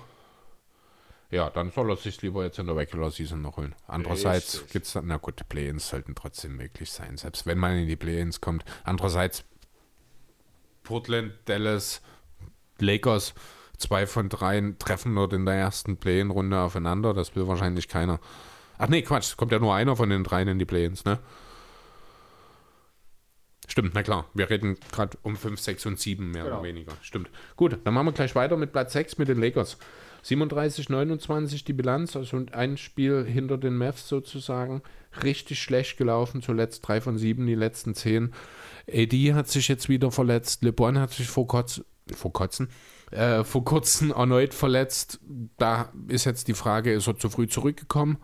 Ja, 1.32 1.50
dann 1.50 1.72
soll 1.72 1.90
er 1.90 1.98
sich 1.98 2.22
lieber 2.22 2.44
jetzt 2.44 2.60
in 2.60 2.66
der 2.68 2.78
Regular 2.78 3.12
Season 3.12 3.42
noch 3.42 3.58
holen. 3.58 3.76
Andererseits 3.88 4.66
gibt 4.72 4.86
es 4.86 4.94
dann, 4.94 5.08
na 5.08 5.18
gut, 5.18 5.42
Play-Ins 5.50 5.90
sollten 5.90 6.16
trotzdem 6.16 6.56
möglich 6.56 6.92
sein, 6.92 7.18
selbst 7.18 7.46
wenn 7.46 7.58
man 7.58 7.78
in 7.78 7.88
die 7.88 7.96
Play-Ins 7.98 8.40
kommt. 8.40 8.64
Andererseits 8.86 9.44
Portland, 10.84 11.34
Dallas, 11.46 12.02
Lakers, 12.80 13.34
zwei 13.78 14.08
von 14.08 14.30
dreien 14.30 14.78
treffen 14.80 15.14
dort 15.16 15.34
in 15.34 15.46
der 15.46 15.56
ersten 15.56 15.98
Play-In-Runde 15.98 16.60
aufeinander. 16.60 17.14
Das 17.14 17.36
will 17.36 17.48
wahrscheinlich 17.48 17.90
keiner. 17.90 18.20
Ach 18.82 18.90
nee, 18.90 19.04
Quatsch, 19.04 19.38
kommt 19.38 19.52
ja 19.52 19.60
nur 19.60 19.76
einer 19.76 19.96
von 19.96 20.10
den 20.10 20.24
dreien 20.24 20.48
in 20.48 20.58
die 20.58 20.66
Play-Ins, 20.66 21.06
ne? 21.06 21.20
Stimmt, 23.68 23.92
na 23.94 24.02
klar. 24.02 24.26
Wir 24.34 24.50
reden 24.50 24.76
gerade 24.92 25.20
um 25.22 25.36
5, 25.36 25.60
6 25.60 25.86
und 25.86 26.00
7 26.00 26.32
mehr 26.32 26.46
Genau. 26.46 26.56
oder 26.56 26.64
weniger. 26.68 26.92
Stimmt. 27.04 27.30
Gut, 27.56 27.78
dann 27.84 27.94
machen 27.94 28.08
wir 28.08 28.12
gleich 28.12 28.34
weiter 28.34 28.58
mit 28.58 28.72
Platz 28.72 28.94
6 28.94 29.20
mit 29.20 29.28
den 29.28 29.40
Lakers. 29.40 29.78
37, 30.24 30.90
29 30.90 31.64
die 31.64 31.74
Bilanz, 31.74 32.16
also 32.16 32.44
ein 32.54 32.76
Spiel 32.76 33.24
hinter 33.24 33.60
den 33.60 33.78
Mavs 33.78 34.08
sozusagen. 34.08 34.82
Richtig 35.24 35.62
schlecht 35.62 35.98
gelaufen, 35.98 36.42
zuletzt 36.42 36.88
3 36.88 37.02
von 37.02 37.18
7, 37.20 37.46
die 37.46 37.54
letzten 37.56 37.94
10. 37.94 38.34
AD 38.92 39.34
hat 39.36 39.48
sich 39.48 39.68
jetzt 39.68 39.90
wieder 39.90 40.10
verletzt. 40.10 40.64
LeBron 40.64 40.98
hat 40.98 41.12
sich 41.12 41.28
vor, 41.28 41.46
Kotz, 41.48 41.84
vor 42.12 42.34
Kotzen, 42.34 42.70
äh, 43.12 43.44
vor 43.44 43.64
kurzem 43.64 44.10
erneut 44.12 44.56
verletzt. 44.56 45.20
Da 45.58 45.94
ist 46.08 46.26
jetzt 46.26 46.48
die 46.48 46.56
Frage, 46.56 46.94
ist 46.94 47.08
er 47.08 47.18
zu 47.18 47.30
früh 47.30 47.48
zurückgekommen? 47.48 48.18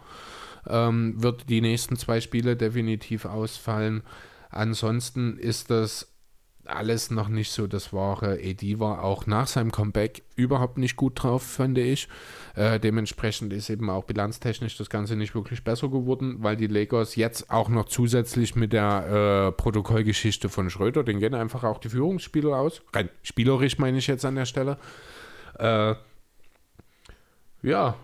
Ähm, 0.69 1.21
wird 1.21 1.49
die 1.49 1.61
nächsten 1.61 1.95
zwei 1.95 2.21
Spiele 2.21 2.55
definitiv 2.55 3.25
ausfallen. 3.25 4.03
Ansonsten 4.49 5.37
ist 5.37 5.69
das 5.69 6.07
alles 6.67 7.11
noch 7.11 7.29
nicht 7.29 7.51
so 7.51 7.67
das 7.67 7.93
wahre. 7.93 8.39
AD 8.43 8.79
war 8.79 9.03
auch 9.03 9.25
nach 9.25 9.47
seinem 9.47 9.71
Comeback 9.71 10.23
überhaupt 10.35 10.77
nicht 10.77 10.95
gut 10.95 11.23
drauf, 11.23 11.43
fand 11.43 11.77
ich. 11.77 12.07
Äh, 12.55 12.79
dementsprechend 12.79 13.53
ist 13.53 13.69
eben 13.69 13.89
auch 13.89 14.03
bilanztechnisch 14.03 14.77
das 14.77 14.89
Ganze 14.89 15.15
nicht 15.15 15.35
wirklich 15.35 15.63
besser 15.63 15.89
geworden, 15.89 16.37
weil 16.39 16.57
die 16.57 16.67
Lakers 16.67 17.15
jetzt 17.15 17.49
auch 17.49 17.69
noch 17.69 17.85
zusätzlich 17.85 18.55
mit 18.55 18.73
der 18.73 19.47
äh, 19.47 19.51
Protokollgeschichte 19.53 20.49
von 20.49 20.69
Schröder, 20.69 21.03
den 21.03 21.19
gehen 21.19 21.33
einfach 21.33 21.63
auch 21.63 21.79
die 21.79 21.89
Führungsspieler 21.89 22.57
aus. 22.57 22.81
Rein 22.93 23.09
spielerisch 23.23 23.77
meine 23.77 23.97
ich 23.97 24.07
jetzt 24.07 24.25
an 24.25 24.35
der 24.35 24.45
Stelle. 24.45 24.77
Äh, 25.57 25.95
ja, 27.63 27.95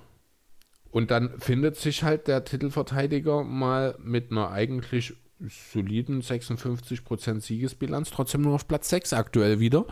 und 0.94 1.10
dann 1.10 1.40
findet 1.40 1.76
sich 1.76 2.04
halt 2.04 2.28
der 2.28 2.46
Titelverteidiger 2.46 3.44
mal 3.44 3.96
mit 4.00 4.30
einer 4.30 4.52
eigentlich 4.52 5.16
soliden 5.40 6.22
56% 6.22 7.42
Siegesbilanz 7.42 8.12
trotzdem 8.12 8.42
nur 8.42 8.54
auf 8.54 8.68
Platz 8.68 8.90
6 8.90 9.14
aktuell 9.14 9.60
wieder. 9.60 9.88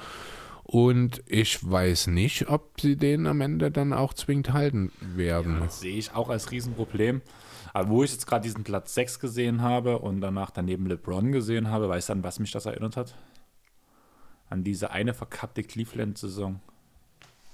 Und 0.62 1.24
ich 1.26 1.68
weiß 1.68 2.06
nicht, 2.06 2.50
ob 2.50 2.80
sie 2.80 2.98
den 2.98 3.26
am 3.26 3.42
Ende 3.42 3.72
dann 3.72 3.94
auch 3.94 4.14
zwingend 4.14 4.54
halten 4.54 4.92
werden. 5.02 5.62
Das 5.62 5.80
sehe 5.80 5.98
ich 5.98 6.14
auch 6.14 6.30
als 6.30 6.52
Riesenproblem. 6.52 7.24
Aber 7.74 7.90
wo 7.90 8.04
ich 8.04 8.12
jetzt 8.12 8.28
gerade 8.28 8.44
diesen 8.44 8.64
Platz 8.64 8.94
6 8.94 9.20
gesehen 9.20 9.64
habe 9.64 9.98
und 9.98 10.22
danach 10.22 10.52
daneben 10.52 10.86
LeBron 10.86 11.32
gesehen 11.32 11.70
habe, 11.70 11.90
weißt 11.90 12.10
du, 12.10 12.14
an 12.14 12.24
was 12.24 12.38
mich 12.38 12.52
das 12.52 12.68
erinnert 12.68 12.96
hat? 12.96 13.16
An 14.52 14.64
diese 14.64 14.92
eine 14.92 15.16
verkappte 15.16 15.64
Cleveland-Saison. 15.64 16.60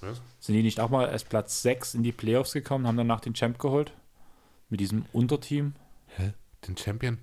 Was? 0.02 0.22
Sind 0.40 0.56
die 0.56 0.64
nicht 0.64 0.80
auch 0.80 0.90
mal 0.90 1.08
als 1.08 1.24
Platz 1.24 1.62
6 1.62 1.96
in 1.96 2.04
die 2.04 2.12
Playoffs 2.12 2.54
gekommen, 2.54 2.86
haben 2.88 2.98
danach 2.98 3.20
den 3.20 3.34
Champ 3.34 3.58
geholt? 3.60 3.94
Mit 4.70 4.80
diesem 4.80 5.06
Unterteam? 5.14 5.74
Hä? 6.08 6.34
Den 6.68 6.78
Champion? 6.78 7.18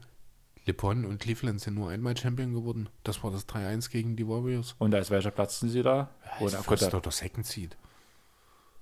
LeBron 0.66 1.05
und 1.05 1.18
Cleveland 1.20 1.60
sind 1.60 1.74
nur 1.74 1.90
einmal 1.90 2.16
Champion 2.16 2.55
geworden. 2.55 2.88
Das 3.02 3.22
war 3.22 3.30
das 3.30 3.46
3-1 3.48 3.90
gegen 3.90 4.16
die 4.16 4.26
Warriors. 4.26 4.74
Und 4.78 4.94
als 4.94 5.10
welcher 5.10 5.30
Platz 5.30 5.60
sind 5.60 5.68
sie 5.68 5.82
da? 5.82 6.09
Ist 6.36 6.40
Oder, 6.40 6.62
First 6.62 6.84
gut, 6.84 6.94
oder 6.94 7.10
Second 7.10 7.46
Seed. 7.46 7.76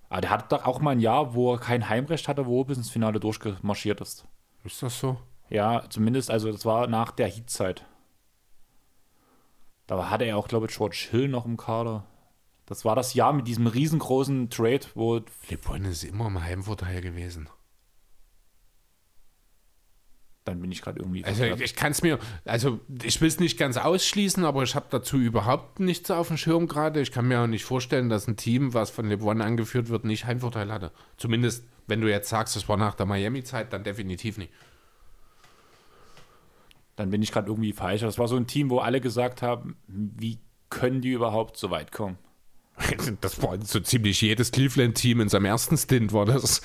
aber 0.09 0.20
der 0.20 0.31
hatte 0.31 0.47
doch 0.51 0.64
auch 0.64 0.81
mal 0.81 0.90
ein 0.93 1.01
Jahr, 1.01 1.35
wo 1.35 1.52
er 1.55 1.59
kein 1.59 1.89
Heimrecht 1.89 2.28
hatte, 2.28 2.47
wo 2.47 2.62
er 2.62 2.66
bis 2.66 2.78
ins 2.78 2.90
Finale 2.90 3.19
durchgemarschiert 3.19 4.01
ist. 4.01 4.24
Ist 4.62 4.81
das 4.82 4.98
so? 5.01 5.19
Ja, 5.51 5.85
zumindest, 5.90 6.31
also 6.31 6.52
das 6.52 6.64
war 6.64 6.86
nach 6.86 7.10
der 7.10 7.27
Heat-Zeit. 7.28 7.85
Da 9.89 10.09
hatte 10.09 10.24
er 10.24 10.36
auch, 10.39 10.47
glaube 10.48 10.66
ich, 10.66 10.77
George 10.77 11.09
Hill 11.10 11.28
noch 11.28 11.44
im 11.44 11.56
Kader. 11.56 12.05
Das 12.73 12.86
war 12.86 12.97
das 12.97 13.12
Jahr 13.12 13.35
mit 13.35 13.47
diesem 13.47 13.66
riesengroßen 13.66 14.49
Trade, 14.49 14.81
wo 14.94 15.20
LeBron 15.51 15.85
ist 15.85 16.05
immer 16.05 16.28
im 16.28 16.43
Heimvorteil 16.43 17.03
gewesen. 17.03 17.51
dann 20.47 20.59
bin 20.59 20.73
ich 20.73 20.81
gerade 20.81 20.99
irgendwie. 20.99 21.23
Also 21.23 21.43
verwirrt. 21.44 21.61
ich 21.61 21.77
kann 21.77 21.93
es 21.93 22.03
mir, 22.03 22.19
also 22.47 22.81
ich 23.03 23.20
will 23.20 23.28
es 23.28 23.39
nicht 23.39 23.59
ganz 23.59 23.77
ausschließen, 23.77 24.43
aber 24.47 24.62
ich 24.62 24.74
habe 24.74 24.86
dazu 24.89 25.19
überhaupt 25.19 25.81
nichts 25.81 26.11
auf 26.11 26.28
dem 26.28 26.39
Schirm 26.39 26.66
gerade. 26.66 27.03
Ich 27.03 27.12
kann 27.12 27.28
mir 27.28 27.40
auch 27.40 27.47
nicht 27.47 27.65
vorstellen, 27.66 28.09
dass 28.09 28.27
ein 28.27 28.39
Team, 28.39 28.73
was 28.73 28.89
von 28.89 29.07
LeBron 29.07 29.43
angeführt 29.43 29.90
wird, 29.90 30.07
nicht 30.07 30.24
Heimvorteil 30.24 30.73
hatte. 30.73 30.93
Zumindest, 31.19 31.66
wenn 31.86 32.01
du 32.01 32.09
jetzt 32.09 32.31
sagst, 32.31 32.57
es 32.57 32.69
war 32.70 32.78
nach 32.78 32.94
der 32.94 33.05
Miami-Zeit, 33.05 33.74
dann 33.74 33.85
definitiv 33.85 34.39
nicht. 34.39 34.51
dann 36.97 37.11
bin 37.11 37.20
ich 37.20 37.32
gerade 37.32 37.49
irgendwie 37.49 37.74
falsch. 37.74 38.01
Das 38.01 38.19
war 38.19 38.28
so 38.28 38.36
ein 38.36 38.47
Team, 38.47 38.70
wo 38.70 38.78
alle 38.78 39.03
gesagt 39.03 39.43
haben, 39.43 39.77
wie 39.86 40.39
können 40.70 41.03
die 41.03 41.11
überhaupt 41.11 41.59
so 41.59 41.70
weit 41.70 41.93
kommen? 41.93 42.16
Das 43.20 43.43
war 43.43 43.57
so 43.62 43.81
ziemlich 43.81 44.20
jedes 44.20 44.51
Cleveland-Team 44.51 45.20
in 45.20 45.28
seinem 45.28 45.47
ersten 45.47 45.77
Stint 45.77 46.12
war 46.12 46.27
das. 46.27 46.62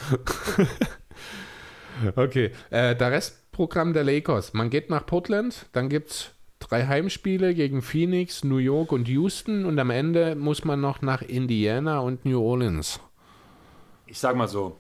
okay, 2.16 2.52
äh, 2.70 2.96
der 2.96 3.12
Restprogramm 3.12 3.94
der 3.94 4.04
Lakers. 4.04 4.54
Man 4.54 4.70
geht 4.70 4.90
nach 4.90 5.06
Portland, 5.06 5.68
dann 5.74 5.90
gibt 5.90 6.12
es 6.12 6.32
drei 6.60 6.88
Heimspiele 6.88 7.54
gegen 7.54 7.82
Phoenix, 7.82 8.44
New 8.44 8.58
York 8.58 8.92
und 8.92 9.08
Houston 9.08 9.66
und 9.66 9.78
am 9.80 9.90
Ende 9.90 10.36
muss 10.36 10.64
man 10.66 10.82
noch 10.82 11.02
nach 11.02 11.22
Indiana 11.22 12.00
und 12.00 12.26
New 12.26 12.42
Orleans. 12.42 13.00
Ich 14.06 14.20
sag 14.20 14.36
mal 14.36 14.48
so, 14.48 14.80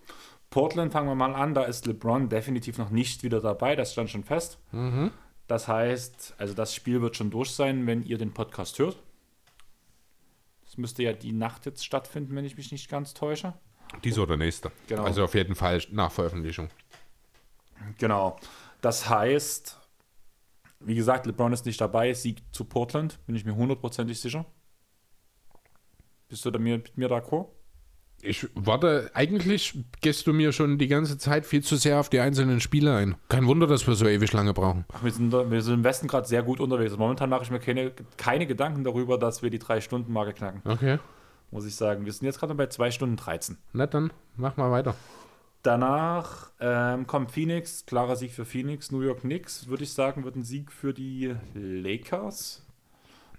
Portland 0.49 0.93
fangen 0.93 1.09
wir 1.09 1.15
mal 1.15 1.35
an, 1.35 1.53
da 1.53 1.63
ist 1.63 1.85
LeBron 1.85 2.29
definitiv 2.29 2.77
noch 2.77 2.89
nicht 2.89 3.23
wieder 3.23 3.41
dabei, 3.41 3.75
das 3.75 3.91
stand 3.91 4.09
schon 4.09 4.23
fest. 4.23 4.57
Das 5.47 5.67
heißt, 5.67 6.35
also 6.37 6.53
das 6.53 6.73
Spiel 6.73 7.01
wird 7.01 7.15
schon 7.15 7.29
durch 7.29 7.51
sein, 7.51 7.85
wenn 7.87 8.03
ihr 8.03 8.17
den 8.17 8.33
Podcast 8.33 8.79
hört. 8.79 8.97
Müsste 10.77 11.03
ja 11.03 11.13
die 11.13 11.33
Nacht 11.33 11.65
jetzt 11.65 11.83
stattfinden, 11.83 12.35
wenn 12.35 12.45
ich 12.45 12.55
mich 12.55 12.71
nicht 12.71 12.89
ganz 12.89 13.13
täusche. 13.13 13.53
Dieser 14.03 14.23
oder 14.23 14.37
nächste. 14.37 14.71
Genau. 14.87 15.03
Also 15.03 15.23
auf 15.23 15.33
jeden 15.33 15.55
Fall 15.55 15.81
nach 15.91 16.11
Veröffentlichung. 16.11 16.69
Genau. 17.97 18.37
Das 18.81 19.09
heißt, 19.09 19.79
wie 20.79 20.95
gesagt, 20.95 21.25
LeBron 21.25 21.53
ist 21.53 21.65
nicht 21.65 21.81
dabei, 21.81 22.13
Sieg 22.13 22.43
zu 22.51 22.65
Portland, 22.65 23.19
bin 23.25 23.35
ich 23.35 23.45
mir 23.45 23.55
hundertprozentig 23.55 24.19
sicher. 24.19 24.45
Bist 26.29 26.45
du 26.45 26.51
da 26.51 26.59
mir, 26.59 26.77
mit 26.77 26.97
mir 26.97 27.09
d'accord? 27.09 27.47
Ich 28.21 28.47
warte, 28.55 29.11
eigentlich 29.13 29.77
gehst 30.01 30.25
du 30.27 30.33
mir 30.33 30.51
schon 30.51 30.77
die 30.79 30.87
ganze 30.87 31.17
Zeit 31.17 31.45
viel 31.45 31.63
zu 31.63 31.75
sehr 31.75 31.99
auf 31.99 32.09
die 32.09 32.19
einzelnen 32.19 32.59
Spiele 32.59 32.95
ein. 32.95 33.15
Kein 33.29 33.45
Wunder, 33.45 33.67
dass 33.67 33.85
wir 33.87 33.93
so 33.93 34.07
ewig 34.07 34.33
lange 34.33 34.53
brauchen. 34.53 34.85
Ach, 34.91 35.03
wir, 35.03 35.11
sind, 35.11 35.31
wir 35.31 35.61
sind 35.61 35.75
im 35.75 35.83
Westen 35.83 36.07
gerade 36.07 36.27
sehr 36.27 36.41
gut 36.43 36.59
unterwegs. 36.59 36.91
Also 36.91 36.97
Momentan 36.97 37.29
mache 37.29 37.43
ich 37.43 37.51
mir 37.51 37.59
keine, 37.59 37.91
keine 38.17 38.47
Gedanken 38.47 38.83
darüber, 38.83 39.17
dass 39.19 39.43
wir 39.43 39.49
die 39.51 39.59
drei 39.59 39.81
Stunden 39.81 40.11
Marke 40.11 40.33
knacken, 40.33 40.61
Okay. 40.65 40.97
muss 41.51 41.65
ich 41.65 41.75
sagen. 41.75 42.05
Wir 42.05 42.11
sind 42.11 42.25
jetzt 42.25 42.39
gerade 42.39 42.55
bei 42.55 42.65
2 42.67 42.89
Stunden 42.91 43.17
13. 43.17 43.57
Na 43.73 43.85
dann, 43.85 44.11
mach 44.35 44.57
mal 44.57 44.71
weiter. 44.71 44.95
Danach 45.61 46.51
ähm, 46.59 47.05
kommt 47.07 47.31
Phoenix, 47.31 47.85
klarer 47.85 48.15
Sieg 48.15 48.31
für 48.31 48.45
Phoenix. 48.45 48.91
New 48.91 49.01
York 49.01 49.21
Knicks, 49.21 49.67
würde 49.67 49.83
ich 49.83 49.93
sagen, 49.93 50.23
wird 50.23 50.35
ein 50.35 50.43
Sieg 50.43 50.71
für 50.71 50.93
die 50.93 51.35
Lakers. 51.53 52.65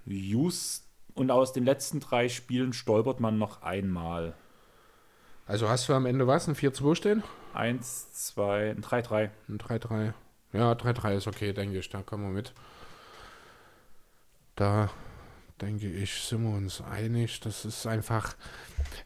Houston. 0.07 0.87
Und 1.15 1.33
aus 1.33 1.53
den 1.53 1.65
letzten 1.65 1.99
drei 1.99 2.29
Spielen 2.29 2.73
stolpert 2.73 3.19
man 3.19 3.39
noch 3.39 3.63
einmal. 3.63 4.35
Also 5.49 5.69
hast 5.71 5.89
du 5.89 5.95
am 5.95 6.05
Ende 6.05 6.27
was? 6.27 6.47
Ein 6.47 6.55
4-2 6.55 6.95
stehen? 6.95 7.23
1, 7.55 8.13
2, 8.13 8.71
ein 8.71 8.83
3-3. 8.83 9.31
Ein 9.49 9.59
3-3. 9.59 10.13
Ja, 10.53 10.73
3-3 10.73 11.17
ist 11.17 11.27
okay, 11.27 11.55
denke 11.55 11.79
ich. 11.79 11.89
Da 11.89 12.03
kommen 12.03 12.25
wir 12.25 12.31
mit. 12.31 12.53
Da 14.57 14.91
denke 15.63 15.89
ich, 15.89 16.23
sind 16.23 16.43
wir 16.43 16.55
uns 16.55 16.83
einig. 16.83 17.41
Das 17.41 17.65
ist 17.65 17.87
einfach. 17.87 18.37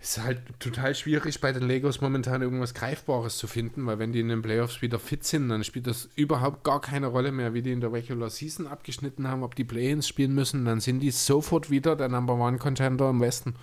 Es 0.01 0.19
ist 0.19 0.25
halt 0.25 0.41
total 0.59 0.97
schwierig 0.97 1.41
bei 1.41 1.53
den 1.53 1.63
Legos 1.63 2.01
momentan 2.01 2.43
irgendwas 2.43 2.75
Greifbares 2.75 3.39
zu 3.39 3.47
finden, 3.47 3.87
weil 3.87 4.01
wenn 4.01 4.13
die 4.13 4.21
in 4.21 4.29
den 4.29 4.43
Playoffs 4.43 4.83
wieder 4.83 4.99
fit 4.99 5.25
sind, 5.25 5.49
dann 5.49 5.63
spielt 5.63 5.87
das 5.87 6.09
überhaupt 6.17 6.65
gar 6.65 6.81
keine 6.81 7.07
Rolle 7.07 7.31
mehr, 7.31 7.55
wie 7.55 7.63
die 7.63 7.73
in 7.73 7.81
der 7.81 7.93
Regular 7.93 8.31
Season 8.31 8.67
abgeschnitten 8.67 9.29
haben, 9.29 9.45
ob 9.45 9.55
die 9.55 9.65
Play-ins 9.65 10.09
spielen 10.09 10.35
müssen, 10.35 10.65
dann 10.65 10.81
sind 10.81 11.01
die 11.01 11.13
sofort 11.13 11.71
wieder 11.71 11.95
der 11.97 12.09
Number 12.09 12.35
One 12.35 12.59
Contender 12.59 13.11
im 13.11 13.21
Westen. 13.21 13.55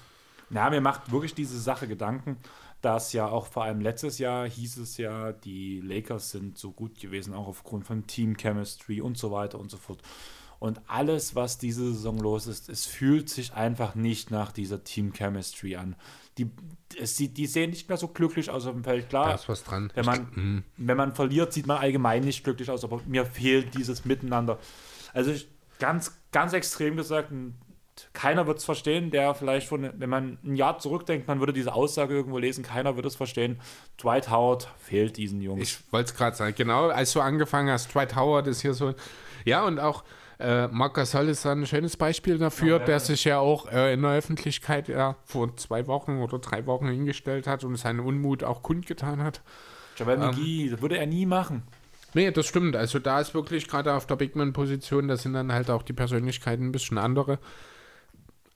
Ja, 0.50 0.70
mir 0.70 0.82
macht 0.82 1.12
wirklich 1.12 1.36
diese 1.36 1.60
Sache 1.60 1.88
Gedanken, 1.88 2.38
dass 2.82 3.12
ja 3.14 3.28
auch 3.28 3.48
vor 3.48 3.64
allem 3.64 3.82
letztes 3.82 4.20
Jahr 4.20 4.48
hieß 4.50 4.78
es 4.78 4.98
ja, 4.98 5.32
die 5.34 5.82
Lakers 5.82 6.32
sind 6.32 6.58
so 6.58 6.72
gut 6.72 7.00
gewesen, 7.00 7.34
auch 7.34 7.48
aufgrund 7.48 7.86
von 7.86 8.08
Team 8.08 8.38
Chemistry 8.38 9.02
und 9.02 9.18
so 9.18 9.32
weiter 9.32 9.60
und 9.60 9.70
so 9.70 9.78
fort. 9.78 10.02
Und 10.60 10.82
alles, 10.88 11.36
was 11.36 11.58
diese 11.58 11.86
Saison 11.94 12.18
los 12.18 12.46
ist, 12.48 12.68
es 12.68 12.86
fühlt 12.86 13.30
sich 13.30 13.54
einfach 13.54 13.96
nicht 13.96 14.30
nach 14.30 14.52
dieser 14.52 14.84
Team 14.84 15.14
Chemistry 15.14 15.78
an. 15.78 15.96
Die, 16.38 16.50
es 17.00 17.16
sieht, 17.16 17.38
die 17.38 17.48
sehen 17.48 17.70
nicht 17.70 17.88
mehr 17.88 17.98
so 17.98 18.10
glücklich 18.10 18.50
aus 18.50 18.66
auf 18.66 18.74
dem 18.74 18.84
Feld. 18.84 19.08
Klar, 19.10 19.28
Da 19.30 19.36
ist 19.36 19.48
was 19.48 19.64
dran. 19.64 19.90
wenn 19.96 20.06
man, 20.06 20.28
Mhm. 20.36 20.64
wenn 20.78 20.98
man 20.98 21.14
verliert, 21.16 21.54
sieht 21.54 21.66
man 21.66 21.78
allgemein 21.78 22.24
nicht 22.24 22.44
glücklich 22.44 22.70
aus, 22.70 22.84
aber 22.84 23.02
mir 23.08 23.26
fehlt 23.26 23.74
dieses 23.78 24.04
Miteinander. 24.04 24.60
Also 25.14 25.32
ich, 25.32 25.48
ganz, 25.80 26.18
ganz 26.32 26.52
extrem 26.54 26.98
gesagt, 26.98 27.32
n- 27.32 27.56
keiner 28.14 28.48
wird 28.48 28.60
es 28.60 28.66
verstehen, 28.66 29.12
der 29.12 29.34
vielleicht 29.34 29.68
von, 29.68 29.90
wenn 29.98 30.10
man 30.10 30.38
ein 30.44 30.56
Jahr 30.56 30.80
zurückdenkt, 30.80 31.28
man 31.28 31.40
würde 31.40 31.54
diese 31.54 31.74
Aussage 31.74 32.14
irgendwo 32.14 32.38
lesen, 32.38 32.64
keiner 32.64 32.96
wird 32.96 33.06
es 33.06 33.16
verstehen. 33.16 33.60
Dwight 34.02 34.30
Howard 34.30 34.70
fehlt 34.80 35.18
diesen 35.18 35.42
Jungs. 35.42 35.62
Ich 35.62 35.92
wollte 35.92 36.12
es 36.12 36.16
gerade 36.18 36.36
sagen, 36.36 36.54
genau, 36.58 36.88
als 36.90 37.14
du 37.14 37.22
angefangen 37.22 37.70
hast, 37.70 37.94
Dwight 37.94 38.16
Howard 38.16 38.48
ist 38.48 38.62
hier 38.62 38.74
so. 38.74 38.94
Ja, 39.46 39.66
und 39.66 39.80
auch 39.80 40.04
äh, 40.40 40.68
Marc 40.68 40.94
Gasol 40.94 41.28
ist 41.30 41.46
da 41.46 41.52
ein 41.52 41.66
schönes 41.66 41.98
Beispiel 41.98 42.38
dafür, 42.38 42.76
Ja, 42.76 42.80
ja. 42.80 42.86
der 42.86 43.00
sich 43.00 43.26
ja 43.26 43.40
auch 43.40 43.70
äh, 43.72 43.94
in 43.94 44.02
der 44.02 44.12
Öffentlichkeit 44.12 44.88
ja 44.88 45.16
vor 45.26 45.56
zwei 45.58 45.86
Wochen 45.88 46.20
oder 46.20 46.40
drei 46.40 46.66
Wochen 46.66 46.88
hingestellt 46.88 47.46
hat 47.46 47.64
und 47.64 47.76
seinen 47.76 48.00
Unmut 48.00 48.44
auch 48.44 48.64
kundgetan 48.64 49.22
hat. 49.22 49.42
Javel 49.98 50.16
ähm, 50.16 50.22
McGee, 50.22 50.70
das 50.70 50.82
würde 50.82 50.98
er 50.98 51.08
nie 51.08 51.26
machen. 51.26 51.64
Nee, 52.14 52.32
das 52.32 52.48
stimmt. 52.48 52.76
Also 52.76 53.00
da 53.00 53.20
ist 53.20 53.34
wirklich 53.34 53.68
gerade 53.68 53.94
auf 53.94 54.08
der 54.08 54.16
Bigman-Position, 54.16 55.08
da 55.08 55.18
sind 55.18 55.34
dann 55.34 55.52
halt 55.52 55.70
auch 55.70 55.84
die 55.84 55.94
Persönlichkeiten 55.94 56.68
ein 56.68 56.72
bisschen 56.72 56.98
andere, 56.98 57.38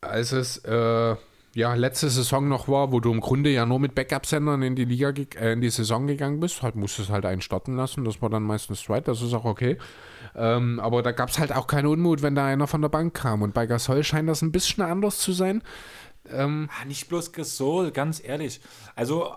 als 0.04 0.32
es 0.32 0.58
äh, 0.66 1.16
ja 1.56 1.74
letzte 1.76 2.10
Saison 2.10 2.48
noch 2.48 2.68
war, 2.68 2.92
wo 2.92 3.00
du 3.00 3.12
im 3.12 3.22
Grunde 3.22 3.50
ja 3.50 3.66
nur 3.66 3.80
mit 3.80 3.96
Backup-Sendern 3.96 4.62
in 4.64 4.76
die 4.76 4.86
Liga, 4.86 5.14
äh, 5.40 5.54
in 5.54 5.62
die 5.62 5.70
Saison 5.70 6.08
gegangen 6.08 6.40
bist. 6.40 6.62
Halt 6.62 6.76
musstest 6.76 7.10
halt 7.10 7.26
einen 7.26 7.42
starten 7.42 7.76
lassen. 7.76 8.06
Das 8.06 8.22
war 8.22 8.30
dann 8.30 8.44
meistens 8.44 8.82
Stride, 8.82 9.04
das 9.04 9.22
ist 9.22 9.34
auch 9.34 9.46
okay. 9.46 9.78
Ähm, 10.36 10.80
aber 10.80 11.04
da 11.04 11.12
gab 11.12 11.30
es 11.30 11.40
halt 11.40 11.52
auch 11.52 11.68
keinen 11.68 11.88
Unmut, 11.88 12.22
wenn 12.22 12.36
da 12.36 12.46
einer 12.46 12.68
von 12.68 12.82
der 12.82 12.90
Bank 12.90 13.14
kam. 13.14 13.42
Und 13.42 13.54
bei 13.54 13.66
Gasol 13.68 14.04
scheint 14.04 14.30
das 14.30 14.42
ein 14.42 14.52
bisschen 14.52 14.84
anders 14.84 15.20
zu 15.20 15.32
sein. 15.32 15.62
Ähm, 16.30 16.70
Ah, 16.80 16.86
nicht 16.86 17.10
bloß 17.10 17.34
Gasol, 17.34 17.92
ganz 17.92 18.24
ehrlich. 18.24 18.62
Also, 18.96 19.36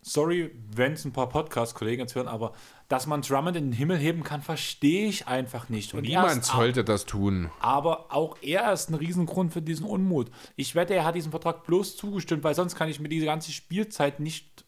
sorry, 0.00 0.50
wenn 0.74 0.92
es 0.92 1.04
ein 1.04 1.12
paar 1.12 1.28
Podcast-Kollegen 1.28 2.00
jetzt 2.00 2.14
hören, 2.14 2.28
aber 2.28 2.52
dass 2.90 3.06
man 3.06 3.22
Drummond 3.22 3.56
in 3.56 3.66
den 3.66 3.72
Himmel 3.72 3.98
heben 3.98 4.24
kann, 4.24 4.42
verstehe 4.42 5.06
ich 5.08 5.28
einfach 5.28 5.68
nicht. 5.68 5.94
Und 5.94 6.02
er 6.04 6.22
niemand 6.22 6.44
sollte 6.44 6.82
das 6.82 7.06
tun. 7.06 7.48
Aber 7.60 8.12
auch 8.12 8.36
er 8.42 8.72
ist 8.72 8.90
ein 8.90 8.94
Riesengrund 8.96 9.52
für 9.52 9.62
diesen 9.62 9.86
Unmut. 9.86 10.28
Ich 10.56 10.74
wette, 10.74 10.94
er 10.94 11.04
hat 11.04 11.14
diesem 11.14 11.30
Vertrag 11.30 11.64
bloß 11.64 11.96
zugestimmt, 11.96 12.42
weil 12.42 12.56
sonst 12.56 12.74
kann 12.74 12.88
ich 12.88 12.98
mir 12.98 13.08
diese 13.08 13.26
ganze 13.26 13.52
Spielzeit 13.52 14.18
nicht 14.18 14.64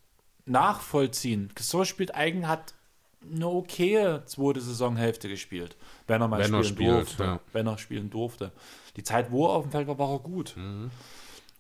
nachvollziehen. 0.47 1.51
So 1.59 1.85
spielt 1.85 2.15
eigentlich 2.15 2.47
hat 2.47 2.74
eine 3.28 3.49
okaye 3.49 4.23
zweite 4.27 4.61
Saisonhälfte 4.61 5.28
gespielt, 5.28 5.77
wenn 6.07 6.23
er 6.23 6.28
mal 6.28 6.39
Wenn 6.39 6.55
er 6.55 6.62
spielen 6.62 6.77
spielt, 6.77 6.93
durfte. 6.93 7.24
ja. 7.24 7.40
Wenn 7.53 7.66
er 7.66 7.78
spielen 7.78 8.09
durfte. 8.09 8.53
Die 8.97 9.03
Zeit, 9.03 9.32
wo 9.32 9.47
er 9.47 9.55
auf 9.55 9.65
dem 9.65 9.73
Feld 9.73 9.89
war, 9.89 9.99
war 9.99 10.12
er 10.12 10.19
gut. 10.20 10.55
Mhm. 10.57 10.93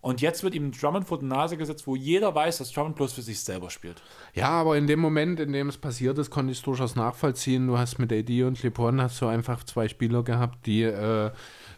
Und 0.02 0.20
jetzt 0.20 0.42
wird 0.42 0.56
ihm 0.56 0.72
Drummond 0.72 1.06
vor 1.06 1.20
die 1.20 1.26
Nase 1.26 1.56
gesetzt, 1.56 1.86
wo 1.86 1.94
jeder 1.94 2.34
weiß, 2.34 2.58
dass 2.58 2.72
Drummond 2.72 2.96
bloß 2.96 3.12
für 3.12 3.22
sich 3.22 3.38
selber 3.38 3.70
spielt. 3.70 4.02
Ja, 4.34 4.48
aber 4.48 4.76
in 4.76 4.88
dem 4.88 4.98
Moment, 4.98 5.38
in 5.38 5.52
dem 5.52 5.68
es 5.68 5.78
passiert 5.78 6.18
ist, 6.18 6.28
konnte 6.28 6.50
ich 6.50 6.58
es 6.58 6.64
durchaus 6.64 6.96
nachvollziehen. 6.96 7.68
Du 7.68 7.78
hast 7.78 8.00
mit 8.00 8.12
AD 8.12 8.42
und 8.42 8.60
LeBron 8.64 9.00
hast 9.00 9.20
du 9.22 9.26
einfach 9.26 9.62
zwei 9.62 9.86
Spieler 9.86 10.24
gehabt, 10.24 10.66
die 10.66 10.82
äh, 10.82 11.30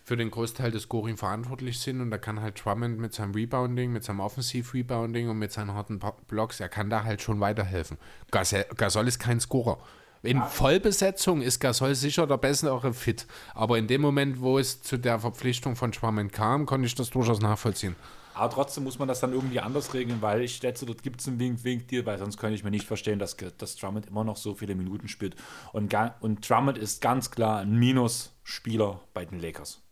für 0.05 0.17
den 0.17 0.31
Großteil 0.31 0.71
des 0.71 0.85
Scoring 0.85 1.19
verantwortlich 1.19 1.79
sind. 1.79 2.01
Und 2.01 2.11
da 2.11 2.17
kann 2.17 2.41
halt 2.41 2.65
Drummond 2.65 2.99
mit 2.99 3.13
seinem 3.13 3.35
Rebounding, 3.35 3.93
mit 3.93 4.05
seinem 4.05 4.21
Offensiv-Rebounding 4.21 5.29
und 5.29 5.39
mit 5.39 5.53
seinen 5.53 5.75
harten 5.75 6.01
Blocks, 6.27 6.61
er 6.61 6.71
kann 6.71 6.89
da 6.89 7.05
halt 7.05 7.21
schon 7.21 7.41
weiterhelfen. 7.41 7.99
Gasol 8.31 9.07
ist 9.07 9.19
kein 9.19 9.39
Scorer. 9.39 9.79
In 10.25 10.43
Vollbesetzung 10.43 11.43
ist 11.43 11.61
Gasol 11.61 11.95
sicher 11.95 12.27
der 12.27 12.39
bessere 12.39 12.95
Fit. 12.95 13.27
Aber 13.55 13.77
in 13.77 13.87
dem 13.87 14.01
Moment, 14.01 14.41
wo 14.41 14.59
es 14.59 14.83
zu 14.83 14.97
der 14.97 15.19
Verpflichtung 15.19 15.77
von 15.77 15.91
Drummond 15.91 16.33
kam, 16.33 16.65
konnte 16.65 16.87
ich 16.87 16.95
das 16.95 17.11
durchaus 17.11 17.41
nachvollziehen. 17.41 17.95
Aber 18.33 18.53
trotzdem 18.53 18.85
muss 18.85 18.99
man 18.99 19.07
das 19.07 19.21
dann 19.21 19.35
irgendwie 19.35 19.61
anders 19.61 19.93
regeln, 19.93 20.23
weil 20.23 20.41
ich 20.41 20.57
schätze, 20.57 20.87
dort 20.87 21.03
gibt 21.03 21.21
es 21.21 21.29
einen 21.29 21.39
Wink-Wink-Deal, 21.39 22.07
weil 22.07 22.19
sonst 22.19 22.39
könnte 22.39 22.55
ich 22.55 22.65
mir 22.65 22.71
nicht 22.71 22.87
verstehen, 22.87 23.19
dass, 23.19 23.37
dass 23.37 23.77
Drummond 23.77 24.07
immer 24.07 24.25
noch 24.25 24.39
so 24.39 24.55
viele 24.55 24.75
Minuten 24.75 25.09
spielt. 25.09 25.37
Und, 25.73 25.95
und 26.21 26.49
Drummond 26.49 26.79
ist 26.79 27.03
ganz 27.03 27.31
klar 27.31 27.61
ein 27.61 27.79
Minusspieler 27.79 29.03
bei 29.13 29.27
den 29.27 29.41
Lakers. 29.41 29.84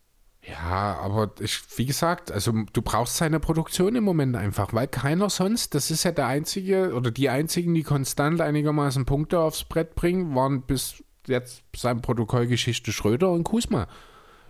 Ja, 0.45 0.99
aber 1.01 1.31
ich, 1.39 1.61
wie 1.77 1.87
gesagt, 1.87 2.33
also 2.33 2.53
du 2.73 2.83
brauchst 2.83 3.17
seine 3.17 3.39
Produktion 3.39 3.95
im 3.95 4.03
Moment 4.03 4.35
einfach, 4.35 4.73
weil 4.73 4.89
keiner 4.89 5.31
sonst, 5.31 5.75
das 5.75 5.91
ist 5.93 6.03
ja 6.03 6.11
der 6.11 6.27
einzige 6.27 6.95
oder 6.95 7.13
die 7.13 7.29
einzigen, 7.29 7.75
die 7.75 7.85
konstant 7.85 8.41
einigermaßen 8.41 9.05
Punkte 9.05 9.39
aufs 9.39 9.63
Brett 9.63 9.95
bringen, 9.95 10.35
waren 10.35 10.63
bis 10.63 11.05
jetzt 11.29 11.63
sein 11.77 12.03
Protokollgeschichte 12.03 12.91
Schröder 12.91 13.31
und 13.31 13.45
Kusma. 13.45 13.87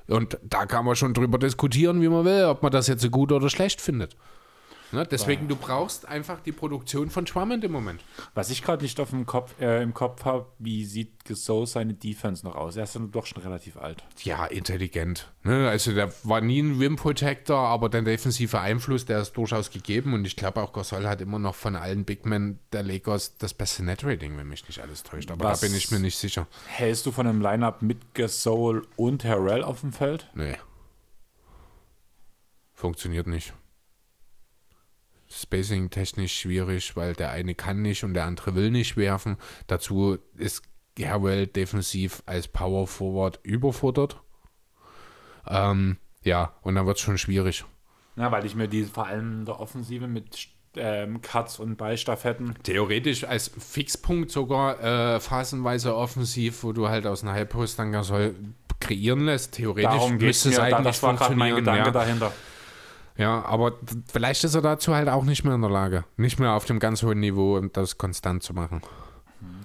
Und 0.09 0.39
da 0.43 0.65
kann 0.65 0.87
man 0.87 0.97
schon 0.97 1.13
drüber 1.13 1.39
diskutieren, 1.39 2.01
wie 2.01 2.09
man 2.09 2.25
will, 2.25 2.45
ob 2.45 2.63
man 2.63 2.73
das 2.73 2.87
jetzt 2.87 3.03
so 3.03 3.11
gut 3.11 3.31
oder 3.31 3.51
schlecht 3.51 3.81
findet. 3.81 4.17
Ne? 4.93 5.07
Deswegen, 5.07 5.49
du 5.49 5.57
brauchst 5.57 6.07
einfach 6.07 6.41
die 6.41 6.53
Produktion 6.53 7.09
von 7.09 7.27
Schwammend 7.27 7.65
im 7.65 7.73
Moment. 7.73 8.03
Was 8.35 8.51
ich 8.51 8.63
gerade 8.63 8.83
nicht 8.83 9.01
auf 9.01 9.11
dem 9.11 9.25
Kopf, 9.25 9.59
äh, 9.61 9.83
im 9.83 9.95
Kopf 9.95 10.25
habe, 10.25 10.47
wie 10.59 10.85
sieht 10.85 11.25
Gasol 11.25 11.67
seine 11.67 11.95
Defense 11.95 12.45
noch 12.45 12.55
aus? 12.57 12.77
Er 12.77 12.85
ist 12.85 12.95
dann 12.95 13.11
doch 13.11 13.25
schon 13.25 13.43
relativ 13.43 13.77
alt. 13.79 14.05
Ja, 14.23 14.45
intelligent. 14.45 15.33
Ne? 15.45 15.69
Also 15.69 15.93
der 15.93 16.13
war 16.25 16.41
nie 16.41 16.61
ein 16.61 16.79
Rim 16.79 16.97
Protector, 16.97 17.57
aber 17.59 17.89
der 17.89 18.03
defensive 18.03 18.61
Einfluss, 18.61 19.07
der 19.07 19.21
ist 19.21 19.33
durchaus 19.33 19.71
gegeben 19.71 20.13
und 20.15 20.27
ich 20.27 20.37
glaube 20.37 20.63
auch 20.63 20.73
Gasol 20.73 21.09
hat 21.09 21.21
immer 21.21 21.39
noch 21.39 21.55
von 21.55 21.75
allen 21.77 22.05
Big 22.05 22.27
Men 22.27 22.59
der 22.73 22.83
Lakers 22.83 23.39
das 23.39 23.55
beste 23.55 23.85
Net-Rating, 23.85 24.37
wenn 24.37 24.49
mich 24.49 24.67
nicht 24.69 24.81
alles 24.81 25.03
täuscht. 25.03 25.31
Aber 25.31 25.45
Was- 25.45 25.61
da 25.61 25.67
bin 25.67 25.75
ich 25.77 25.91
mir 25.91 26.01
nicht 26.01 26.19
sicher. 26.19 26.47
Hältst 26.67 27.07
du 27.07 27.13
von 27.13 27.27
einem 27.27 27.41
Lineup 27.41 27.81
mit 27.83 28.15
Gasol 28.15 28.87
und 28.97 29.25
Harrell 29.25 29.65
auf 29.65 29.81
dem 29.81 29.93
Feld? 29.93 30.29
Nee. 30.35 30.57
Funktioniert 32.75 33.27
nicht. 33.27 33.55
Spacing 35.33 35.91
technisch 35.91 36.39
schwierig, 36.39 36.97
weil 36.97 37.15
der 37.15 37.31
eine 37.31 37.55
kann 37.55 37.83
nicht 37.83 38.05
und 38.05 38.15
der 38.15 38.25
andere 38.25 38.55
will 38.55 38.71
nicht 38.71 38.97
werfen. 38.97 39.37
Dazu 39.67 40.19
ist 40.37 40.63
Harwell 40.99 41.47
defensiv 41.47 42.23
als 42.27 42.49
Power 42.49 42.87
Forward 42.87 43.41
überfordert. 43.43 44.21
Ähm, 45.47 45.97
ja, 46.23 46.55
und 46.63 46.75
dann 46.75 46.87
wird 46.87 46.99
es 46.99 47.03
schon 47.03 47.19
schwierig. 47.19 47.65
Ja, 48.17 48.31
weil 48.31 48.45
ich 48.45 48.55
mir 48.55 48.69
die 48.69 48.85
vor 48.85 49.07
allem 49.07 49.41
in 49.41 49.45
der 49.47 49.59
Offensive 49.59 50.07
mit 50.07 50.49
ähm, 50.77 51.21
Cuts 51.21 51.59
und 51.59 51.77
Ballstaffetten 51.77 52.55
Theoretisch 52.63 53.25
als 53.25 53.51
Fixpunkt 53.59 54.31
sogar 54.31 54.81
äh, 54.83 55.21
phasenweise 55.21 55.95
offensiv, 55.97 56.63
wo 56.63 56.73
du 56.73 56.89
halt 56.89 57.07
aus 57.07 57.23
einem 57.23 57.33
Halbpost 57.33 57.79
dann 57.79 57.93
kreieren 58.81 59.25
lässt. 59.25 59.53
Theoretisch 59.53 59.91
Darum 59.91 60.17
es 60.17 60.21
müsste 60.21 60.49
mir. 60.49 60.55
es 60.55 60.59
Da, 60.59 60.65
eigentlich 60.65 60.85
das 60.85 61.03
war 61.03 61.15
gerade 61.15 61.35
mein 61.35 61.53
funktionieren, 61.53 61.85
Gedanke 61.85 61.99
ja. 61.99 62.05
dahinter. 62.05 62.33
Ja, 63.17 63.45
aber 63.45 63.75
vielleicht 64.11 64.45
ist 64.45 64.55
er 64.55 64.63
dazu 64.63 64.95
halt 64.95 65.09
auch 65.09 65.25
nicht 65.25 65.45
mehr 65.45 65.55
in 65.55 65.61
der 65.61 65.71
Lage. 65.71 66.05
Nicht 66.17 66.39
mehr 66.39 66.53
auf 66.53 66.65
dem 66.65 66.79
ganz 66.79 67.03
hohen 67.03 67.21
Niveau, 67.21 67.59
um 67.59 67.73
das 67.73 67.99
konstant 67.99 68.43
zu 68.43 68.55
machen. 68.55 68.83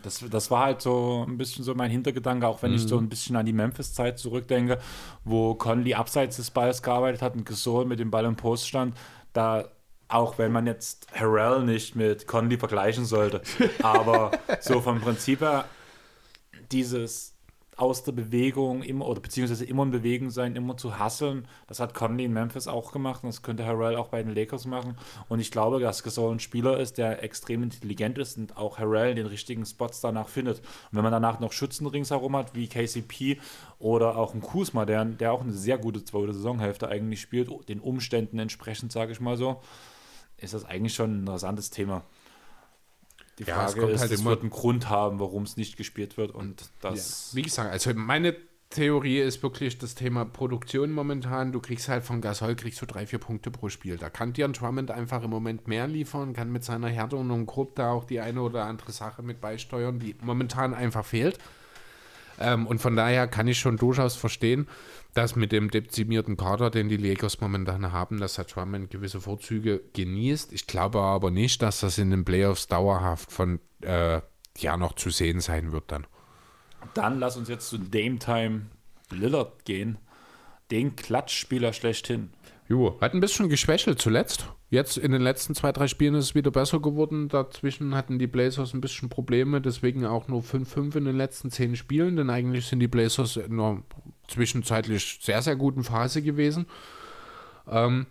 Das, 0.03 0.23
das 0.29 0.51
war 0.51 0.65
halt 0.65 0.81
so 0.81 1.25
ein 1.27 1.37
bisschen 1.37 1.63
so 1.63 1.75
mein 1.75 1.91
Hintergedanke, 1.91 2.47
auch 2.47 2.61
wenn 2.61 2.71
mhm. 2.71 2.77
ich 2.77 2.87
so 2.87 2.97
ein 2.97 3.09
bisschen 3.09 3.35
an 3.35 3.45
die 3.45 3.53
Memphis-Zeit 3.53 4.19
zurückdenke, 4.19 4.79
wo 5.23 5.55
Conley 5.55 5.93
abseits 5.93 6.37
des 6.37 6.51
Balls 6.51 6.81
gearbeitet 6.81 7.21
hat 7.21 7.35
und 7.35 7.45
Gasol 7.45 7.85
mit 7.85 7.99
dem 7.99 8.11
Ball 8.11 8.25
im 8.25 8.35
Post 8.35 8.67
stand. 8.67 8.95
Da, 9.33 9.65
auch 10.07 10.37
wenn 10.37 10.51
man 10.51 10.65
jetzt 10.65 11.07
Harrell 11.13 11.63
nicht 11.63 11.95
mit 11.95 12.27
Conley 12.27 12.57
vergleichen 12.57 13.05
sollte, 13.05 13.41
aber 13.83 14.31
so 14.61 14.81
vom 14.81 14.99
Prinzip 14.99 15.41
her, 15.41 15.65
dieses 16.71 17.36
aus 17.77 18.03
der 18.03 18.11
Bewegung 18.11 18.81
immer 18.81 19.07
oder 19.07 19.21
beziehungsweise 19.21 19.63
immer 19.63 19.83
in 19.83 19.91
Bewegung 19.91 20.31
sein, 20.31 20.55
immer 20.55 20.77
zu 20.77 20.97
hasseln. 20.97 21.47
Das 21.67 21.79
hat 21.79 21.93
Conley 21.93 22.25
in 22.25 22.33
Memphis 22.33 22.67
auch 22.67 22.91
gemacht 22.91 23.23
und 23.23 23.29
das 23.29 23.43
könnte 23.43 23.65
Harrell 23.65 23.95
auch 23.95 24.07
bei 24.07 24.21
den 24.21 24.33
Lakers 24.33 24.65
machen. 24.65 24.97
Und 25.29 25.39
ich 25.39 25.51
glaube, 25.51 25.79
dass 25.79 26.01
Gasol 26.01 26.33
ein 26.33 26.39
Spieler 26.39 26.79
ist, 26.79 26.97
der 26.97 27.23
extrem 27.23 27.61
intelligent 27.61 28.17
ist 28.17 28.37
und 28.37 28.57
auch 28.57 28.79
Harrell 28.79 29.13
den 29.13 29.27
richtigen 29.27 29.63
Spots 29.63 30.01
danach 30.01 30.27
findet. 30.27 30.57
Und 30.57 30.97
wenn 30.97 31.03
man 31.03 31.11
danach 31.11 31.39
noch 31.39 31.51
Schützen 31.51 31.85
ringsherum 31.85 32.35
hat, 32.35 32.55
wie 32.55 32.67
KCP 32.67 33.39
oder 33.77 34.17
auch 34.17 34.33
ein 34.33 34.41
Kuzma, 34.41 34.85
der, 34.85 35.05
der 35.05 35.31
auch 35.31 35.41
eine 35.41 35.53
sehr 35.53 35.77
gute 35.77 36.03
zweite 36.03 36.33
Saisonhälfte 36.33 36.87
eigentlich 36.87 37.21
spielt, 37.21 37.49
den 37.69 37.79
Umständen 37.79 38.39
entsprechend, 38.39 38.91
sage 38.91 39.11
ich 39.11 39.19
mal 39.19 39.37
so, 39.37 39.61
ist 40.37 40.55
das 40.55 40.65
eigentlich 40.65 40.95
schon 40.95 41.11
ein 41.11 41.19
interessantes 41.19 41.69
Thema. 41.69 42.03
Die 43.39 43.43
Frage 43.45 43.81
ja, 43.81 43.87
es 43.87 43.95
ist, 43.95 44.01
halt 44.01 44.11
es 44.11 44.25
wird 44.25 44.41
einen 44.41 44.49
Grund 44.49 44.89
haben, 44.89 45.19
warum 45.19 45.43
es 45.43 45.57
nicht 45.57 45.77
gespielt 45.77 46.17
wird 46.17 46.31
und 46.31 46.69
das. 46.81 47.31
Ja. 47.31 47.37
Wie 47.37 47.41
gesagt, 47.43 47.71
also 47.71 47.93
meine 47.93 48.35
Theorie 48.69 49.19
ist 49.19 49.41
wirklich 49.43 49.77
das 49.77 49.95
Thema 49.95 50.25
Produktion 50.25 50.91
momentan. 50.91 51.51
Du 51.51 51.61
kriegst 51.61 51.87
halt 51.87 52.03
von 52.03 52.19
Gasol 52.19 52.55
kriegst 52.55 52.81
du 52.81 52.85
drei, 52.85 53.05
vier 53.05 53.19
Punkte 53.19 53.49
pro 53.49 53.69
Spiel. 53.69 53.97
Da 53.97 54.09
kann 54.09 54.33
dir 54.33 54.45
ein 54.45 54.53
Drummond 54.53 54.91
einfach 54.91 55.23
im 55.23 55.29
Moment 55.29 55.67
mehr 55.67 55.87
liefern, 55.87 56.33
kann 56.33 56.51
mit 56.51 56.63
seiner 56.63 56.89
Härte 56.89 57.15
und 57.15 57.45
Grupp 57.45 57.75
da 57.75 57.91
auch 57.91 58.03
die 58.03 58.19
eine 58.19 58.41
oder 58.41 58.65
andere 58.65 58.91
Sache 58.91 59.23
mit 59.23 59.39
beisteuern, 59.39 59.99
die 59.99 60.15
momentan 60.21 60.73
einfach 60.73 61.05
fehlt. 61.05 61.39
Ähm, 62.39 62.67
und 62.67 62.79
von 62.79 62.95
daher 62.95 63.27
kann 63.27 63.47
ich 63.47 63.59
schon 63.59 63.77
durchaus 63.77 64.15
verstehen, 64.15 64.67
dass 65.13 65.35
mit 65.35 65.51
dem 65.51 65.71
dezimierten 65.71 66.37
Kader, 66.37 66.69
den 66.69 66.89
die 66.89 66.97
Lakers 66.97 67.41
momentan 67.41 67.91
haben, 67.91 68.19
dass 68.19 68.35
der 68.35 68.45
Drummond 68.45 68.91
gewisse 68.91 69.19
Vorzüge 69.21 69.81
genießt. 69.93 70.53
Ich 70.53 70.67
glaube 70.67 70.99
aber 71.01 71.31
nicht, 71.31 71.61
dass 71.61 71.79
das 71.79 71.97
in 71.97 72.11
den 72.11 72.23
Playoffs 72.25 72.67
dauerhaft 72.67 73.31
von 73.31 73.59
äh, 73.81 74.21
ja 74.57 74.77
noch 74.77 74.93
zu 74.93 75.09
sehen 75.09 75.39
sein 75.39 75.71
wird 75.71 75.91
dann. 75.91 76.05
Dann 76.93 77.19
lass 77.19 77.37
uns 77.37 77.49
jetzt 77.49 77.69
zu 77.69 77.77
Dame 77.77 78.19
Time 78.19 78.67
Lillard 79.09 79.65
gehen. 79.65 79.97
Den 80.69 80.95
Klatschspieler 80.95 81.73
schlechthin. 81.73 82.31
Jo, 82.69 82.97
hat 82.99 83.13
ein 83.13 83.21
bisschen 83.21 83.47
geschwächelt 83.47 84.01
zuletzt. 84.01 84.51
Jetzt 84.69 84.97
in 84.97 85.13
den 85.13 85.21
letzten 85.21 85.55
zwei, 85.55 85.71
drei 85.71 85.87
Spielen 85.87 86.15
ist 86.15 86.25
es 86.25 86.35
wieder 86.35 86.51
besser 86.51 86.81
geworden. 86.81 87.29
Dazwischen 87.29 87.95
hatten 87.95 88.19
die 88.19 88.27
Blazers 88.27 88.73
ein 88.73 88.81
bisschen 88.81 89.07
Probleme, 89.07 89.61
deswegen 89.61 90.05
auch 90.05 90.27
nur 90.27 90.41
5-5 90.41 90.97
in 90.97 91.05
den 91.05 91.15
letzten 91.15 91.49
zehn 91.49 91.77
Spielen, 91.77 92.17
denn 92.17 92.29
eigentlich 92.29 92.65
sind 92.65 92.81
die 92.81 92.89
Blazers 92.89 93.37
in 93.37 93.53
einer 93.53 93.83
zwischenzeitlich 94.27 95.19
sehr, 95.21 95.41
sehr 95.41 95.55
guten 95.55 95.85
Phase 95.85 96.21
gewesen. 96.21 96.65
Ähm, 97.69 98.05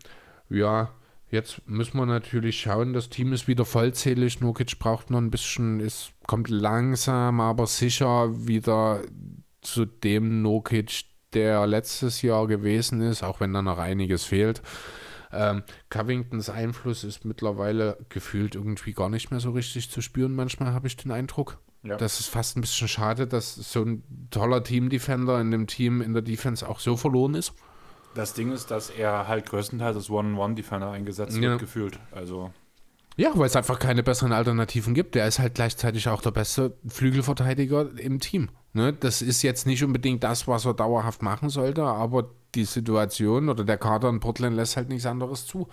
ja, 0.49 0.91
jetzt 1.31 1.60
müssen 1.68 1.99
wir 1.99 2.07
natürlich 2.07 2.59
schauen, 2.59 2.94
das 2.94 3.10
Team 3.10 3.35
ist 3.35 3.49
wieder 3.49 3.67
vollzählig. 3.67 4.41
Nurkic 4.41 4.78
braucht 4.78 5.10
noch 5.10 5.18
ein 5.18 5.31
bisschen, 5.31 5.81
es 5.81 6.12
kommt 6.26 6.49
langsam, 6.49 7.41
aber 7.43 7.67
sicher 7.67 8.47
wieder 8.47 9.02
zu 9.60 9.85
dem 9.85 10.41
Nurkic, 10.41 11.05
der 11.36 11.66
letztes 11.66 12.23
Jahr 12.23 12.47
gewesen 12.47 13.02
ist, 13.02 13.23
auch 13.23 13.40
wenn 13.40 13.52
da 13.52 13.60
noch 13.60 13.78
einiges 13.78 14.24
fehlt. 14.24 14.62
Ähm, 15.31 15.65
Covingtons 15.90 16.48
Einfluss 16.48 17.05
ist 17.05 17.26
mittlerweile 17.26 17.98
gefühlt 18.08 18.55
irgendwie 18.55 18.94
gar 18.94 19.10
nicht 19.10 19.31
mehr 19.31 19.40
so 19.40 19.50
richtig 19.50 19.90
zu 19.90 20.00
spüren. 20.00 20.34
Manchmal 20.34 20.73
habe 20.73 20.86
ich 20.86 20.97
den 20.97 21.12
Eindruck. 21.12 21.58
Ja. 21.82 21.97
Das 21.97 22.20
ist 22.20 22.28
fast 22.28 22.56
ein 22.56 22.62
bisschen 22.62 22.89
schade, 22.89 23.26
dass 23.26 23.55
so 23.55 23.82
ein 23.82 24.02
toller 24.31 24.65
Team-Defender 24.65 25.39
in 25.40 25.50
dem 25.50 25.66
Team 25.66 26.00
in 26.00 26.15
der 26.15 26.23
Defense 26.23 26.66
auch 26.66 26.81
so 26.81 26.97
verloren 26.97 27.34
ist. 27.34 27.52
Das 28.15 28.32
Ding 28.32 28.50
ist, 28.50 28.70
dass 28.70 28.89
er 28.89 29.28
halt 29.28 29.44
größtenteils 29.44 29.94
als 29.94 30.08
One-on-One-Defender 30.08 30.90
eingesetzt 30.90 31.36
ja. 31.36 31.50
wird, 31.50 31.60
gefühlt. 31.60 31.98
Also. 32.12 32.50
Ja, 33.16 33.32
weil 33.34 33.47
es 33.47 33.56
einfach 33.56 33.78
keine 33.78 34.02
besseren 34.02 34.32
Alternativen 34.32 34.94
gibt. 34.94 35.15
Der 35.15 35.28
ist 35.28 35.39
halt 35.39 35.55
gleichzeitig 35.55 36.08
auch 36.08 36.23
der 36.23 36.31
beste 36.31 36.78
Flügelverteidiger 36.89 37.90
im 37.98 38.20
Team. 38.20 38.48
Ne? 38.76 38.92
Das 38.92 39.22
ist 39.22 39.40
jetzt 39.40 39.66
nicht 39.66 39.82
unbedingt 39.82 40.22
das, 40.22 40.46
was 40.46 40.66
er 40.66 40.74
dauerhaft 40.74 41.22
machen 41.22 41.48
sollte, 41.48 41.82
aber 41.82 42.28
die 42.55 42.66
Situation 42.66 43.48
oder 43.48 43.64
der 43.64 43.78
Kader 43.78 44.10
in 44.10 44.20
Portland 44.20 44.55
lässt 44.55 44.76
halt 44.76 44.90
nichts 44.90 45.06
anderes 45.06 45.46
zu. 45.46 45.66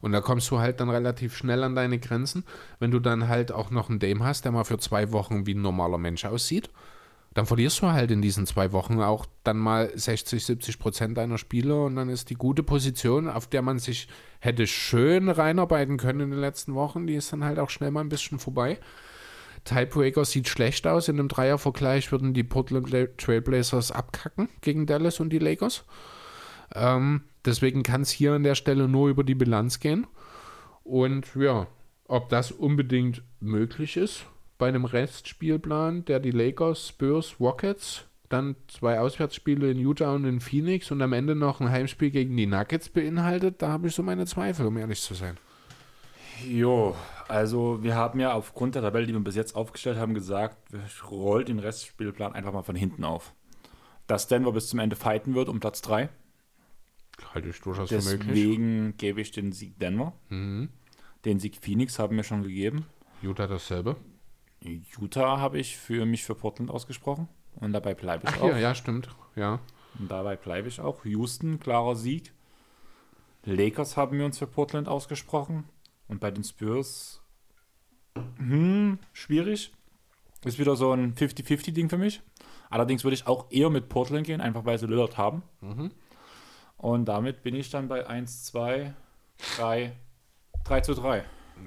Und 0.00 0.12
da 0.12 0.22
kommst 0.22 0.50
du 0.50 0.58
halt 0.58 0.80
dann 0.80 0.88
relativ 0.88 1.36
schnell 1.36 1.62
an 1.62 1.74
deine 1.74 1.98
Grenzen, 1.98 2.44
wenn 2.78 2.90
du 2.90 2.98
dann 2.98 3.28
halt 3.28 3.52
auch 3.52 3.70
noch 3.70 3.90
einen 3.90 3.98
Dame 3.98 4.24
hast, 4.24 4.46
der 4.46 4.52
mal 4.52 4.64
für 4.64 4.78
zwei 4.78 5.12
Wochen 5.12 5.44
wie 5.44 5.52
ein 5.52 5.60
normaler 5.60 5.98
Mensch 5.98 6.24
aussieht. 6.24 6.70
Dann 7.34 7.44
verlierst 7.44 7.82
du 7.82 7.88
halt 7.88 8.10
in 8.10 8.22
diesen 8.22 8.46
zwei 8.46 8.72
Wochen 8.72 9.02
auch 9.02 9.26
dann 9.44 9.58
mal 9.58 9.92
60, 9.94 10.42
70 10.42 10.78
Prozent 10.78 11.18
deiner 11.18 11.36
Spieler 11.36 11.84
und 11.84 11.96
dann 11.96 12.08
ist 12.08 12.30
die 12.30 12.36
gute 12.36 12.62
Position, 12.62 13.28
auf 13.28 13.48
der 13.48 13.60
man 13.60 13.78
sich 13.78 14.08
hätte 14.38 14.66
schön 14.66 15.28
reinarbeiten 15.28 15.98
können 15.98 16.20
in 16.20 16.30
den 16.30 16.40
letzten 16.40 16.74
Wochen, 16.74 17.06
die 17.06 17.16
ist 17.16 17.34
dann 17.34 17.44
halt 17.44 17.58
auch 17.58 17.68
schnell 17.68 17.90
mal 17.90 18.00
ein 18.00 18.08
bisschen 18.08 18.38
vorbei. 18.38 18.78
Tiebreaker 19.64 20.24
sieht 20.24 20.48
schlecht 20.48 20.86
aus. 20.86 21.08
In 21.08 21.18
einem 21.18 21.28
Dreiervergleich 21.28 22.10
würden 22.12 22.34
die 22.34 22.44
Portland 22.44 22.88
Trailblazers 23.18 23.92
abkacken 23.92 24.48
gegen 24.60 24.86
Dallas 24.86 25.20
und 25.20 25.30
die 25.30 25.38
Lakers. 25.38 25.84
Ähm, 26.74 27.22
deswegen 27.44 27.82
kann 27.82 28.02
es 28.02 28.10
hier 28.10 28.32
an 28.32 28.42
der 28.42 28.54
Stelle 28.54 28.88
nur 28.88 29.08
über 29.08 29.24
die 29.24 29.34
Bilanz 29.34 29.80
gehen. 29.80 30.06
Und 30.84 31.34
ja, 31.34 31.66
ob 32.06 32.28
das 32.28 32.52
unbedingt 32.52 33.22
möglich 33.40 33.96
ist 33.96 34.26
bei 34.58 34.68
einem 34.68 34.84
Restspielplan, 34.84 36.04
der 36.04 36.20
die 36.20 36.30
Lakers, 36.30 36.88
Spurs, 36.88 37.36
Rockets, 37.40 38.04
dann 38.28 38.54
zwei 38.68 39.00
Auswärtsspiele 39.00 39.70
in 39.70 39.78
Utah 39.78 40.14
und 40.14 40.24
in 40.24 40.40
Phoenix 40.40 40.90
und 40.90 41.02
am 41.02 41.12
Ende 41.12 41.34
noch 41.34 41.60
ein 41.60 41.70
Heimspiel 41.70 42.10
gegen 42.10 42.36
die 42.36 42.46
Nuggets 42.46 42.88
beinhaltet, 42.88 43.62
da 43.62 43.68
habe 43.68 43.88
ich 43.88 43.94
so 43.94 44.02
meine 44.02 44.26
Zweifel, 44.26 44.66
um 44.66 44.76
ehrlich 44.76 45.00
zu 45.00 45.14
sein. 45.14 45.36
Jo, 46.48 46.94
also 47.30 47.82
wir 47.82 47.94
haben 47.94 48.20
ja 48.20 48.32
aufgrund 48.32 48.74
der 48.74 48.82
Tabelle, 48.82 49.06
die 49.06 49.12
wir 49.12 49.20
bis 49.20 49.36
jetzt 49.36 49.54
aufgestellt 49.54 49.98
haben, 49.98 50.14
gesagt, 50.14 50.58
wir 50.70 50.82
rollen 51.08 51.46
den 51.46 51.58
Restspielplan 51.58 52.32
einfach 52.32 52.52
mal 52.52 52.62
von 52.62 52.76
hinten 52.76 53.04
auf. 53.04 53.34
Dass 54.06 54.26
Denver 54.26 54.52
bis 54.52 54.68
zum 54.68 54.80
Ende 54.80 54.96
fighten 54.96 55.34
wird 55.34 55.48
um 55.48 55.60
Platz 55.60 55.80
3. 55.82 56.08
Halte 57.34 57.48
ich 57.48 57.60
durchaus 57.60 57.88
für 57.88 58.02
möglich. 58.02 58.28
Deswegen 58.28 58.96
gebe 58.96 59.20
ich 59.20 59.30
den 59.30 59.52
Sieg 59.52 59.78
Denver. 59.78 60.12
Mhm. 60.28 60.70
Den 61.24 61.38
Sieg 61.38 61.56
Phoenix 61.60 61.98
haben 61.98 62.16
wir 62.16 62.24
schon 62.24 62.42
gegeben. 62.42 62.86
Utah 63.22 63.46
dasselbe. 63.46 63.96
Utah 64.62 65.38
habe 65.38 65.58
ich 65.58 65.76
für 65.76 66.06
mich 66.06 66.24
für 66.24 66.34
Portland 66.34 66.70
ausgesprochen. 66.70 67.28
Und 67.56 67.72
dabei 67.72 67.94
bleibe 67.94 68.26
ich 68.26 68.34
Ach, 68.34 68.40
auch. 68.42 68.48
Ja, 68.48 68.58
ja, 68.58 68.74
stimmt. 68.74 69.08
Ja. 69.36 69.60
Und 69.98 70.10
dabei 70.10 70.36
bleibe 70.36 70.68
ich 70.68 70.80
auch. 70.80 71.04
Houston, 71.04 71.60
klarer 71.60 71.96
Sieg. 71.96 72.32
Lakers 73.44 73.96
haben 73.96 74.18
wir 74.18 74.24
uns 74.24 74.38
für 74.38 74.46
Portland 74.46 74.88
ausgesprochen. 74.88 75.64
Und 76.10 76.18
bei 76.18 76.32
den 76.32 76.42
Spurs, 76.42 77.22
hm, 78.36 78.98
schwierig. 79.12 79.72
Ist 80.44 80.58
wieder 80.58 80.74
so 80.74 80.92
ein 80.92 81.14
50-50-Ding 81.14 81.88
für 81.88 81.98
mich. 81.98 82.20
Allerdings 82.68 83.04
würde 83.04 83.14
ich 83.14 83.26
auch 83.26 83.46
eher 83.50 83.70
mit 83.70 83.88
Portland 83.88 84.26
gehen, 84.26 84.40
einfach 84.40 84.64
weil 84.64 84.78
sie 84.78 84.86
Lillard 84.86 85.16
haben. 85.16 85.42
Mhm. 85.60 85.92
Und 86.78 87.04
damit 87.04 87.42
bin 87.42 87.54
ich 87.54 87.70
dann 87.70 87.88
bei 87.88 88.06
1, 88.06 88.44
2, 88.46 88.94
3, 89.56 89.92
3 90.64 90.80
zu 90.80 90.94
3. 90.94 91.24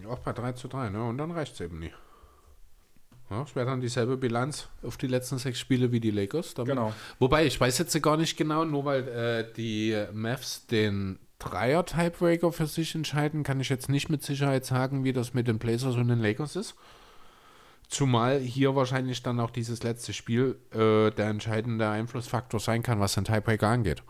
Auch 0.09 0.19
bei 0.19 0.33
3 0.33 0.53
zu 0.53 0.67
3, 0.67 0.89
ne? 0.89 1.03
Und 1.03 1.19
dann 1.19 1.31
reicht 1.31 1.53
es 1.53 1.61
eben 1.61 1.79
nicht. 1.79 1.95
Ja, 3.29 3.43
es 3.43 3.55
wäre 3.55 3.67
dann 3.67 3.79
dieselbe 3.79 4.17
Bilanz 4.17 4.67
auf 4.81 4.97
die 4.97 5.07
letzten 5.07 5.37
sechs 5.37 5.59
Spiele 5.59 5.91
wie 5.91 5.99
die 5.99 6.11
Lakers. 6.11 6.53
Damit. 6.55 6.75
Genau. 6.75 6.93
Wobei, 7.19 7.45
ich 7.45 7.59
weiß 7.59 7.77
jetzt 7.77 8.01
gar 8.01 8.17
nicht 8.17 8.35
genau, 8.35 8.65
nur 8.65 8.85
weil 8.85 9.07
äh, 9.07 9.53
die 9.53 9.95
Mavs 10.11 10.67
den 10.67 11.19
Dreier-Tiebreaker 11.43 12.51
für 12.51 12.67
sich 12.67 12.95
entscheiden, 12.95 13.43
kann 13.43 13.59
ich 13.59 13.69
jetzt 13.69 13.89
nicht 13.89 14.09
mit 14.09 14.23
Sicherheit 14.23 14.65
sagen, 14.65 15.03
wie 15.03 15.13
das 15.13 15.33
mit 15.33 15.47
den 15.47 15.59
Blazers 15.59 15.95
und 15.95 16.07
den 16.07 16.19
Lakers 16.19 16.55
ist. 16.55 16.75
Zumal 17.87 18.39
hier 18.39 18.75
wahrscheinlich 18.75 19.21
dann 19.21 19.39
auch 19.39 19.51
dieses 19.51 19.83
letzte 19.83 20.13
Spiel 20.13 20.57
äh, 20.71 21.11
der 21.11 21.27
entscheidende 21.27 21.89
Einflussfaktor 21.89 22.59
sein 22.59 22.81
kann, 22.81 22.99
was 22.99 23.13
den 23.13 23.25
Tiebreaker 23.25 23.67
angeht. 23.67 24.03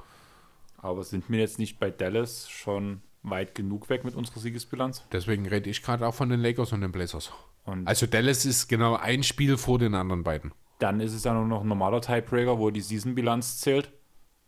Aber 0.77 1.03
sind 1.03 1.29
wir 1.29 1.39
jetzt 1.39 1.59
nicht 1.59 1.79
bei 1.79 1.89
Dallas 1.89 2.49
schon 2.49 3.01
weit 3.23 3.55
genug 3.55 3.89
weg 3.89 4.03
mit 4.03 4.15
unserer 4.15 4.39
Siegesbilanz? 4.39 5.03
Deswegen 5.11 5.47
rede 5.47 5.69
ich 5.69 5.81
gerade 5.81 6.05
auch 6.05 6.13
von 6.13 6.29
den 6.29 6.41
Lakers 6.41 6.73
und 6.73 6.81
den 6.81 6.91
Blazers. 6.91 7.31
Und 7.65 7.87
also 7.87 8.05
Dallas 8.05 8.45
ist 8.45 8.67
genau 8.67 8.95
ein 8.95 9.23
Spiel 9.23 9.57
vor 9.57 9.79
den 9.79 9.95
anderen 9.95 10.23
beiden. 10.23 10.53
Dann 10.79 10.99
ist 10.99 11.13
es 11.13 11.23
ja 11.23 11.33
nur 11.33 11.45
noch 11.45 11.61
ein 11.61 11.67
normaler 11.67 12.01
Tiebreaker, 12.01 12.59
wo 12.59 12.69
die 12.69 12.81
Season-Bilanz 12.81 13.59
zählt. 13.59 13.91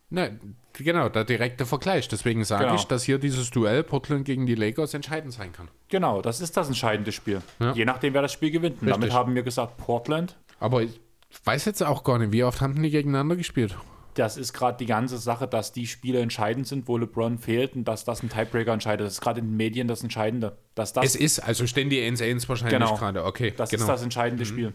Ne, 0.09 0.39
genau, 0.73 1.09
der 1.09 1.23
direkte 1.23 1.65
Vergleich. 1.65 2.07
Deswegen 2.07 2.43
sage 2.43 2.65
genau. 2.65 2.75
ich, 2.75 2.85
dass 2.85 3.03
hier 3.03 3.17
dieses 3.17 3.49
Duell 3.49 3.83
Portland 3.83 4.25
gegen 4.25 4.45
die 4.45 4.55
Lakers 4.55 4.93
entscheidend 4.93 5.33
sein 5.33 5.51
kann. 5.51 5.67
Genau, 5.89 6.21
das 6.21 6.41
ist 6.41 6.55
das 6.55 6.67
entscheidende 6.67 7.11
Spiel. 7.11 7.41
Ja. 7.59 7.73
Je 7.73 7.85
nachdem, 7.85 8.13
wer 8.13 8.21
das 8.21 8.31
Spiel 8.31 8.51
gewinnt. 8.51 8.77
damit 8.81 9.11
haben 9.13 9.35
wir 9.35 9.43
gesagt 9.43 9.77
Portland. 9.77 10.37
Aber 10.59 10.83
ich 10.83 10.99
weiß 11.43 11.65
jetzt 11.65 11.83
auch 11.83 12.03
gar 12.03 12.19
nicht, 12.19 12.31
wie 12.31 12.43
oft 12.43 12.61
haben 12.61 12.81
die 12.81 12.89
gegeneinander 12.89 13.35
gespielt? 13.35 13.75
das 14.15 14.37
ist 14.37 14.53
gerade 14.53 14.77
die 14.77 14.85
ganze 14.85 15.17
Sache, 15.17 15.47
dass 15.47 15.71
die 15.71 15.87
Spiele 15.87 16.19
entscheidend 16.19 16.67
sind, 16.67 16.87
wo 16.87 16.97
LeBron 16.97 17.37
fehlt 17.37 17.75
und 17.75 17.83
dass 17.85 18.05
das 18.05 18.23
ein 18.23 18.29
Tiebreaker 18.29 18.71
entscheidet. 18.71 19.05
Das 19.05 19.13
ist 19.13 19.21
gerade 19.21 19.41
in 19.41 19.47
den 19.47 19.57
Medien 19.57 19.87
das 19.87 20.03
Entscheidende. 20.03 20.57
Dass 20.73 20.93
das, 20.93 21.05
Es 21.05 21.15
ist, 21.15 21.39
also 21.39 21.67
stehen 21.67 21.89
die 21.89 21.99
1-1 21.99 22.47
wahrscheinlich 22.47 22.79
Genau. 22.79 22.95
gerade. 22.95 23.25
Okay, 23.25 23.53
das 23.55 23.69
genau. 23.69 23.83
ist 23.83 23.89
das 23.89 24.03
entscheidende 24.03 24.45
Spiel. 24.45 24.73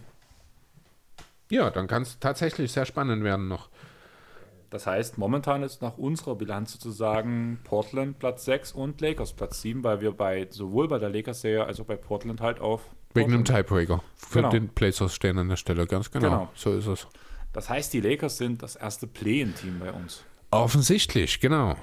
Ja, 1.50 1.70
dann 1.70 1.89
kann 1.89 2.02
es 2.02 2.18
tatsächlich 2.20 2.70
sehr 2.70 2.84
spannend 2.84 3.25
werden 3.25 3.49
noch. 3.49 3.70
Das 4.70 4.86
heißt, 4.86 5.18
momentan 5.18 5.62
ist 5.65 5.82
nach 5.82 5.99
unserer 5.99 6.36
Bilanz 6.36 6.73
sozusagen 6.73 7.58
Portland 7.65 8.18
Platz 8.20 8.44
6 8.44 8.70
und 8.73 9.00
Lakers 9.00 9.32
Platz 9.32 9.60
7, 9.62 9.82
weil 9.82 10.00
wir 10.00 10.12
bei 10.12 10.47
sowohl 10.50 10.86
bei 10.86 10.99
der 11.00 11.10
Lakers-Serie 11.10 11.65
als 11.65 11.81
auch 11.81 11.86
bei 11.86 11.97
Portland 11.97 12.40
halt 12.40 12.60
auf. 12.60 12.82
Wegen 13.12 13.31
dem 13.32 13.42
Portland- 13.42 13.66
Tiebreaker. 13.68 14.05
Für 14.15 14.39
Genau. 14.39 14.50
den 14.50 14.68
Blazers 14.68 15.12
stehen 15.15 15.39
an 15.39 15.49
der 15.49 15.57
Stelle, 15.57 15.86
ganz 15.89 16.10
genau. 16.12 16.28
Genau. 16.31 16.49
So 16.55 16.73
ist 16.73 16.86
es. 16.86 17.08
Das 17.52 17.68
heißt, 17.68 17.92
die 17.92 18.00
Lakers 18.00 18.36
sind 18.39 18.62
das 18.62 18.76
erste 18.76 19.08
Play-in-Team 19.08 19.81
bei 19.81 19.90
uns. 19.92 20.23
Offensichtlich, 20.52 21.40
genau. 21.40 21.74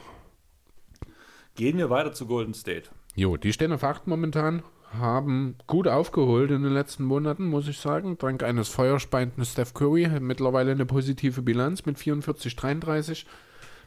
Gehen 1.56 1.78
wir 1.78 1.90
weiter 1.90 2.14
zu 2.14 2.26
Golden 2.28 2.54
State. 2.54 2.90
Jo, 3.16 3.36
die 3.36 3.52
stehen 3.52 3.74
auf 3.74 3.84
8 3.84 4.08
momentan, 4.08 4.64
haben 4.94 5.56
gut 5.68 5.88
aufgeholt 5.88 6.52
in 6.52 6.64
den 6.64 6.74
letzten 6.74 7.04
Monaten, 7.04 7.46
muss 7.46 7.68
ich 7.68 7.80
sagen. 7.80 8.18
Dank 8.18 8.44
eines 8.44 8.70
feuerspeienden 8.70 9.46
Steph 9.46 9.74
Curry, 9.74 10.08
mittlerweile 10.20 10.72
eine 10.72 10.86
positive 10.86 11.42
Bilanz 11.42 11.86
mit 11.86 11.98
44, 11.98 12.56
33. 12.56 13.26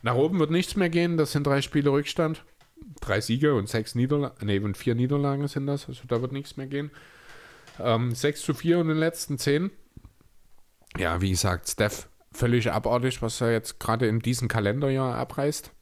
Nach 0.02 0.14
oben 0.14 0.38
wird 0.38 0.50
nichts 0.50 0.76
mehr 0.76 0.90
gehen, 0.90 1.16
das 1.16 1.32
sind 1.32 1.46
drei 1.46 1.62
Spiele 1.62 1.90
Rückstand. 1.90 2.44
Drei 3.00 3.20
Siege 3.20 3.54
und 3.54 3.68
sechs 3.68 3.94
Niederlagen, 3.94 4.46
nee, 4.46 4.58
und 4.58 4.76
vier 4.76 4.94
Niederlagen 4.94 5.46
sind 5.48 5.66
das, 5.66 5.88
also 5.88 6.02
da 6.08 6.22
wird 6.22 6.32
nichts 6.32 6.56
mehr 6.56 6.66
gehen. 6.66 6.90
Ähm, 7.78 8.14
6 8.14 8.42
zu 8.42 8.54
4 8.54 8.80
in 8.80 8.88
den 8.88 8.96
letzten 8.96 9.38
10. 9.38 9.70
Ja, 10.98 11.20
wie 11.20 11.30
gesagt, 11.30 11.68
Steph 11.68 12.08
völlig 12.32 12.70
abartig, 12.70 13.22
was 13.22 13.40
er 13.40 13.52
jetzt 13.52 13.80
gerade 13.80 14.06
in 14.06 14.20
diesem 14.20 14.48
Kalenderjahr 14.48 15.16
abreißt. 15.16 15.72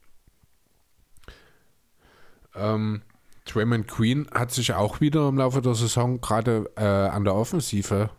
Ähm, 2.55 3.03
Draymond 3.52 3.89
Green 3.89 4.27
hat 4.33 4.52
sich 4.52 4.73
auch 4.75 5.01
wieder 5.01 5.28
im 5.28 5.39
Laufe 5.39 5.62
der 5.62 5.75
Saison 5.75 6.20
gerade 6.20 6.70
äh, 6.77 6.85
an 6.85 7.25
der 7.25 7.35
Offensive 7.35 8.10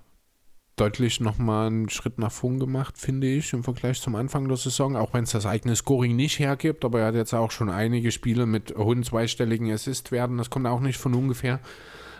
deutlich 0.79 1.19
nochmal 1.19 1.67
einen 1.67 1.89
Schritt 1.89 2.17
nach 2.19 2.31
vorn 2.31 2.59
gemacht, 2.59 2.97
finde 2.97 3.27
ich, 3.27 3.53
im 3.53 3.63
Vergleich 3.63 4.01
zum 4.01 4.15
Anfang 4.15 4.47
der 4.47 4.57
Saison, 4.57 4.95
auch 4.95 5.13
wenn 5.13 5.25
es 5.25 5.31
das 5.31 5.45
eigene 5.45 5.75
Scoring 5.75 6.15
nicht 6.15 6.39
hergibt, 6.39 6.85
aber 6.85 7.01
er 7.01 7.07
hat 7.07 7.15
jetzt 7.15 7.33
auch 7.33 7.51
schon 7.51 7.69
einige 7.69 8.11
Spiele 8.11 8.45
mit 8.45 8.75
hohen 8.77 9.03
zweistelligen 9.03 9.71
Assist-Werten, 9.71 10.37
das 10.37 10.49
kommt 10.49 10.67
auch 10.67 10.79
nicht 10.79 10.97
von 10.97 11.13
ungefähr. 11.13 11.59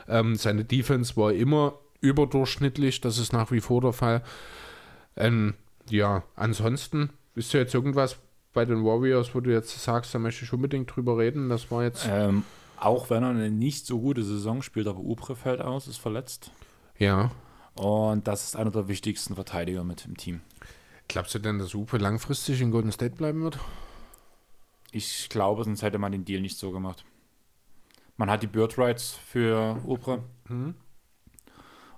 Ähm, 0.07 0.35
seine 0.35 0.65
Defense 0.65 1.15
war 1.15 1.31
immer 1.31 1.79
überdurchschnittlich, 2.01 3.01
das 3.01 3.17
ist 3.17 3.31
nach 3.31 3.51
wie 3.51 3.61
vor 3.61 3.81
der 3.81 3.93
Fall. 3.93 4.23
Ähm, 5.15 5.53
ja, 5.89 6.23
ansonsten, 6.35 7.11
ist 7.35 7.53
ja 7.53 7.61
jetzt 7.61 7.73
irgendwas 7.73 8.17
bei 8.53 8.65
den 8.65 8.83
Warriors, 8.83 9.33
wo 9.35 9.39
du 9.39 9.51
jetzt 9.51 9.81
sagst, 9.81 10.13
da 10.13 10.19
möchte 10.19 10.43
ich 10.43 10.51
unbedingt 10.51 10.93
drüber 10.93 11.17
reden, 11.17 11.49
das 11.49 11.71
war 11.71 11.83
jetzt, 11.83 12.07
Ähm, 12.09 12.43
auch 12.79 13.09
wenn 13.09 13.23
er 13.23 13.29
eine 13.29 13.51
nicht 13.51 13.85
so 13.85 13.99
gute 13.99 14.23
Saison 14.23 14.61
spielt, 14.61 14.87
aber 14.87 14.99
Ubre 14.99 15.35
fällt 15.35 15.61
aus, 15.61 15.87
ist 15.87 15.97
verletzt. 15.97 16.51
ja. 16.97 17.31
Und 17.75 18.27
das 18.27 18.43
ist 18.43 18.55
einer 18.57 18.71
der 18.71 18.89
wichtigsten 18.89 19.35
Verteidiger 19.35 19.85
mit 19.85 20.05
im 20.05 20.17
Team. 20.17 20.41
Glaubst 21.07 21.33
du 21.33 21.39
denn, 21.39 21.59
dass 21.59 21.73
Upe 21.73 21.97
langfristig 21.97 22.59
in 22.59 22.71
Golden 22.71 22.91
State 22.91 23.15
bleiben 23.15 23.41
wird? 23.41 23.57
Ich 24.91 25.29
glaube, 25.29 25.63
sonst 25.63 25.81
hätte 25.81 25.97
man 25.97 26.11
den 26.11 26.25
Deal 26.25 26.41
nicht 26.41 26.57
so 26.57 26.71
gemacht. 26.71 27.05
Man 28.17 28.29
hat 28.29 28.43
die 28.43 28.47
Bird 28.47 28.77
Rights 28.77 29.11
für 29.13 29.79
Ubre. 29.85 30.23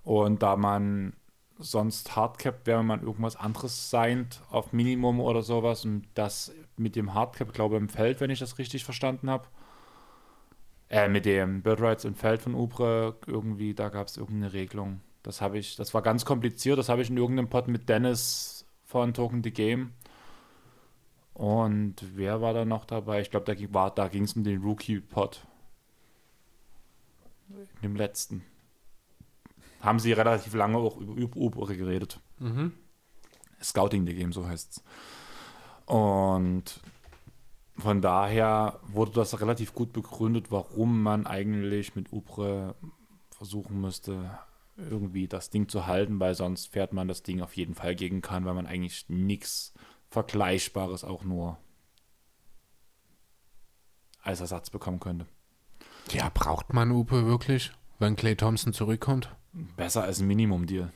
Und 0.03 0.43
da 0.43 0.55
man 0.55 1.13
sonst 1.57 2.15
Hardcap 2.15 2.67
wäre, 2.67 2.79
wenn 2.79 2.85
man 2.85 3.01
irgendwas 3.01 3.35
anderes 3.35 3.89
seint 3.89 4.41
auf 4.51 4.73
Minimum 4.73 5.19
oder 5.19 5.41
sowas 5.41 5.83
und 5.83 6.05
das 6.13 6.53
mit 6.77 6.95
dem 6.95 7.13
Hardcap, 7.13 7.53
glaube 7.53 7.75
ich, 7.75 7.81
im 7.81 7.89
Feld, 7.89 8.19
wenn 8.19 8.29
ich 8.29 8.39
das 8.39 8.59
richtig 8.59 8.83
verstanden 8.83 9.29
habe. 9.31 9.47
Äh, 10.91 11.07
mit 11.07 11.25
dem 11.25 11.61
Bird 11.61 11.79
Rights 11.79 12.03
im 12.03 12.15
Feld 12.15 12.41
von 12.41 12.53
Ubre 12.53 13.15
irgendwie, 13.25 13.73
da 13.73 13.87
gab 13.87 14.07
es 14.07 14.17
irgendeine 14.17 14.51
Regelung. 14.51 14.99
Das 15.23 15.39
habe 15.39 15.57
ich, 15.57 15.77
das 15.77 15.93
war 15.93 16.01
ganz 16.01 16.25
kompliziert, 16.25 16.77
das 16.77 16.89
habe 16.89 17.01
ich 17.01 17.09
in 17.09 17.15
irgendeinem 17.15 17.47
Pod 17.47 17.69
mit 17.69 17.87
Dennis 17.87 18.65
von 18.83 19.13
Token 19.13 19.41
the 19.41 19.51
Game. 19.51 19.93
Und 21.33 21.95
wer 22.17 22.41
war 22.41 22.53
da 22.53 22.65
noch 22.65 22.83
dabei? 22.83 23.21
Ich 23.21 23.31
glaube, 23.31 23.45
da 23.45 23.53
ging 23.53 23.71
da 23.71 24.07
es 24.07 24.33
um 24.33 24.43
den 24.43 24.61
Rookie-Pod. 24.61 25.47
In 27.47 27.81
dem 27.83 27.95
letzten. 27.95 28.43
Haben 29.79 29.99
sie 29.99 30.11
relativ 30.11 30.53
lange 30.53 30.77
auch 30.77 30.97
über 30.97 31.13
über 31.13 31.37
Ubre 31.37 31.77
geredet. 31.77 32.19
Scouting 33.63 34.05
the 34.05 34.13
Game, 34.13 34.33
so 34.33 34.45
heißt 34.45 34.71
es. 34.71 34.83
Und 35.85 36.81
von 37.77 38.01
daher 38.01 38.79
wurde 38.83 39.11
das 39.13 39.39
relativ 39.41 39.73
gut 39.73 39.93
begründet, 39.93 40.51
warum 40.51 41.01
man 41.01 41.25
eigentlich 41.25 41.95
mit 41.95 42.11
Ubre 42.11 42.75
versuchen 43.29 43.81
müsste, 43.81 44.37
irgendwie 44.77 45.27
das 45.27 45.49
Ding 45.49 45.67
zu 45.67 45.87
halten, 45.87 46.19
weil 46.19 46.35
sonst 46.35 46.73
fährt 46.73 46.93
man 46.93 47.07
das 47.07 47.23
Ding 47.23 47.41
auf 47.41 47.55
jeden 47.55 47.75
Fall 47.75 47.95
gegen 47.95 48.21
kann, 48.21 48.45
weil 48.45 48.53
man 48.53 48.67
eigentlich 48.67 49.09
nichts 49.09 49.73
Vergleichbares 50.09 51.03
auch 51.03 51.23
nur 51.23 51.57
als 54.21 54.41
Ersatz 54.41 54.69
bekommen 54.69 54.99
könnte. 54.99 55.25
Ja, 56.11 56.29
braucht 56.33 56.73
man 56.73 56.91
Upe 56.91 57.25
wirklich, 57.25 57.71
wenn 57.99 58.15
Clay 58.15 58.35
Thompson 58.35 58.73
zurückkommt? 58.73 59.35
Besser 59.53 60.03
als 60.03 60.19
ein 60.19 60.27
Minimum-Deal. 60.27 60.91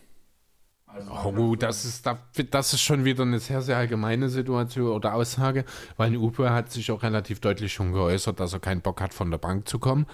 Oh, 1.25 1.55
das 1.57 1.83
ist, 1.83 2.05
da- 2.05 2.19
das 2.51 2.73
ist 2.73 2.81
schon 2.81 3.03
wieder 3.03 3.23
eine 3.23 3.39
sehr, 3.39 3.61
sehr 3.61 3.75
allgemeine 3.77 4.29
Situation 4.29 4.87
oder 4.91 5.13
Aussage, 5.15 5.65
weil 5.97 6.15
Upe 6.15 6.51
hat 6.51 6.71
sich 6.71 6.89
auch 6.91 7.03
relativ 7.03 7.41
deutlich 7.41 7.73
schon 7.73 7.91
geäußert, 7.91 8.39
dass 8.39 8.53
er 8.53 8.59
keinen 8.59 8.81
Bock 8.81 9.01
hat, 9.01 9.13
von 9.13 9.29
der 9.29 9.37
Bank 9.37 9.67
zu 9.67 9.77
kommen. 9.79 10.05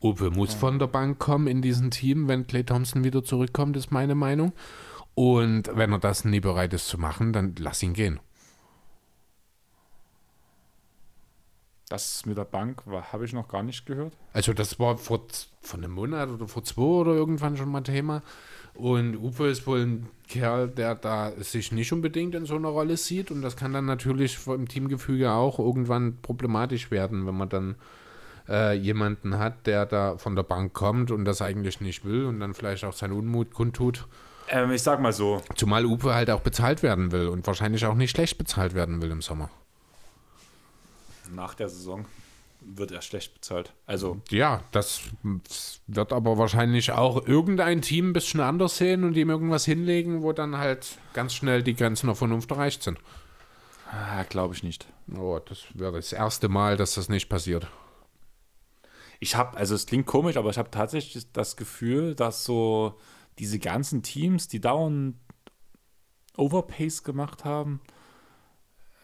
Upe 0.00 0.30
muss 0.30 0.54
von 0.54 0.78
der 0.78 0.86
Bank 0.86 1.18
kommen 1.18 1.48
in 1.48 1.60
diesem 1.60 1.90
Team, 1.90 2.28
wenn 2.28 2.46
Clay 2.46 2.62
Thompson 2.62 3.02
wieder 3.02 3.24
zurückkommt, 3.24 3.76
ist 3.76 3.90
meine 3.90 4.14
Meinung. 4.14 4.52
Und 5.14 5.70
wenn 5.74 5.90
er 5.92 5.98
das 5.98 6.24
nie 6.24 6.38
bereit 6.40 6.72
ist 6.72 6.86
zu 6.86 6.98
machen, 6.98 7.32
dann 7.32 7.56
lass 7.58 7.82
ihn 7.82 7.94
gehen. 7.94 8.20
Das 11.88 12.26
mit 12.26 12.36
der 12.36 12.44
Bank 12.44 12.82
habe 13.12 13.24
ich 13.24 13.32
noch 13.32 13.48
gar 13.48 13.62
nicht 13.62 13.86
gehört. 13.86 14.12
Also 14.34 14.52
das 14.52 14.78
war 14.78 14.98
vor, 14.98 15.26
vor 15.62 15.78
einem 15.78 15.90
Monat 15.92 16.28
oder 16.28 16.46
vor 16.46 16.62
zwei 16.62 16.82
oder 16.82 17.12
irgendwann 17.14 17.56
schon 17.56 17.70
mal 17.70 17.80
Thema. 17.80 18.22
Und 18.78 19.16
Uwe 19.16 19.48
ist 19.48 19.66
wohl 19.66 19.80
ein 19.80 20.08
Kerl, 20.28 20.68
der 20.68 20.94
da 20.94 21.32
sich 21.38 21.72
nicht 21.72 21.92
unbedingt 21.92 22.36
in 22.36 22.46
so 22.46 22.54
einer 22.54 22.68
Rolle 22.68 22.96
sieht. 22.96 23.32
Und 23.32 23.42
das 23.42 23.56
kann 23.56 23.72
dann 23.72 23.86
natürlich 23.86 24.38
im 24.46 24.68
Teamgefüge 24.68 25.32
auch 25.32 25.58
irgendwann 25.58 26.18
problematisch 26.22 26.92
werden, 26.92 27.26
wenn 27.26 27.36
man 27.36 27.48
dann 27.48 27.74
äh, 28.48 28.76
jemanden 28.76 29.36
hat, 29.40 29.66
der 29.66 29.84
da 29.84 30.16
von 30.16 30.36
der 30.36 30.44
Bank 30.44 30.74
kommt 30.74 31.10
und 31.10 31.24
das 31.24 31.42
eigentlich 31.42 31.80
nicht 31.80 32.04
will 32.04 32.26
und 32.26 32.38
dann 32.38 32.54
vielleicht 32.54 32.84
auch 32.84 32.92
seinen 32.92 33.14
Unmut 33.14 33.52
kundtut. 33.52 34.06
Ähm, 34.48 34.70
ich 34.70 34.82
sag 34.82 35.00
mal 35.00 35.12
so, 35.12 35.42
Zumal 35.56 35.84
Uwe 35.84 36.14
halt 36.14 36.30
auch 36.30 36.40
bezahlt 36.40 36.84
werden 36.84 37.10
will 37.10 37.26
und 37.26 37.44
wahrscheinlich 37.48 37.84
auch 37.84 37.96
nicht 37.96 38.12
schlecht 38.12 38.38
bezahlt 38.38 38.74
werden 38.74 39.02
will 39.02 39.10
im 39.10 39.22
Sommer. 39.22 39.50
nach 41.32 41.54
der 41.54 41.68
Saison 41.68 42.04
wird 42.76 42.90
er 42.92 43.02
schlecht 43.02 43.34
bezahlt. 43.34 43.72
Also, 43.86 44.20
Ja, 44.30 44.62
das 44.72 45.02
wird 45.86 46.12
aber 46.12 46.38
wahrscheinlich 46.38 46.92
auch 46.92 47.26
irgendein 47.26 47.82
Team 47.82 48.10
ein 48.10 48.12
bisschen 48.12 48.40
anders 48.40 48.76
sehen 48.76 49.04
und 49.04 49.16
ihm 49.16 49.30
irgendwas 49.30 49.64
hinlegen, 49.64 50.22
wo 50.22 50.32
dann 50.32 50.58
halt 50.58 50.98
ganz 51.14 51.34
schnell 51.34 51.62
die 51.62 51.74
Grenzen 51.74 52.06
der 52.06 52.16
Vernunft 52.16 52.50
erreicht 52.50 52.82
sind. 52.82 52.98
ah, 53.90 54.22
glaube 54.24 54.54
ich 54.54 54.62
nicht. 54.62 54.86
Oh, 55.16 55.38
das 55.44 55.64
wäre 55.74 55.92
das 55.92 56.12
erste 56.12 56.48
Mal, 56.48 56.76
dass 56.76 56.94
das 56.94 57.08
nicht 57.08 57.28
passiert. 57.28 57.66
Ich 59.20 59.34
habe, 59.34 59.56
also 59.56 59.74
es 59.74 59.86
klingt 59.86 60.06
komisch, 60.06 60.36
aber 60.36 60.50
ich 60.50 60.58
habe 60.58 60.70
tatsächlich 60.70 61.32
das 61.32 61.56
Gefühl, 61.56 62.14
dass 62.14 62.44
so 62.44 62.98
diese 63.38 63.58
ganzen 63.58 64.02
Teams, 64.02 64.48
die 64.48 64.60
dauernd 64.60 65.16
Overpace 66.36 67.02
gemacht 67.02 67.44
haben, 67.44 67.80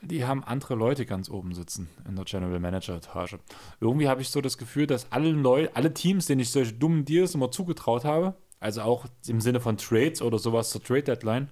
die 0.07 0.25
haben 0.25 0.45
andere 0.45 0.75
Leute 0.75 1.07
ganz 1.07 1.29
oben 1.29 1.55
sitzen 1.55 1.89
in 2.09 2.17
der 2.17 2.25
General 2.25 2.61
Manager 2.61 2.97
Etage. 2.97 3.37
Irgendwie 3.81 4.09
habe 4.09 4.23
ich 4.23 4.29
so 4.29 4.41
das 4.41 4.59
Gefühl, 4.59 4.87
dass 4.87 5.11
alle 5.11 5.31
Leute, 5.31 5.75
alle 5.75 5.93
Teams, 5.93 6.27
denen 6.27 6.41
ich 6.41 6.51
solche 6.51 6.73
dummen 6.73 7.05
Deals 7.05 7.35
immer 7.35 7.51
zugetraut 7.51 8.05
habe, 8.05 8.35
also 8.61 8.83
auch 8.83 9.07
im 9.27 9.41
Sinne 9.41 9.61
von 9.61 9.77
Trades 9.77 10.23
oder 10.23 10.39
sowas 10.39 10.71
zur 10.71 10.83
Trade 10.83 11.03
Deadline, 11.03 11.51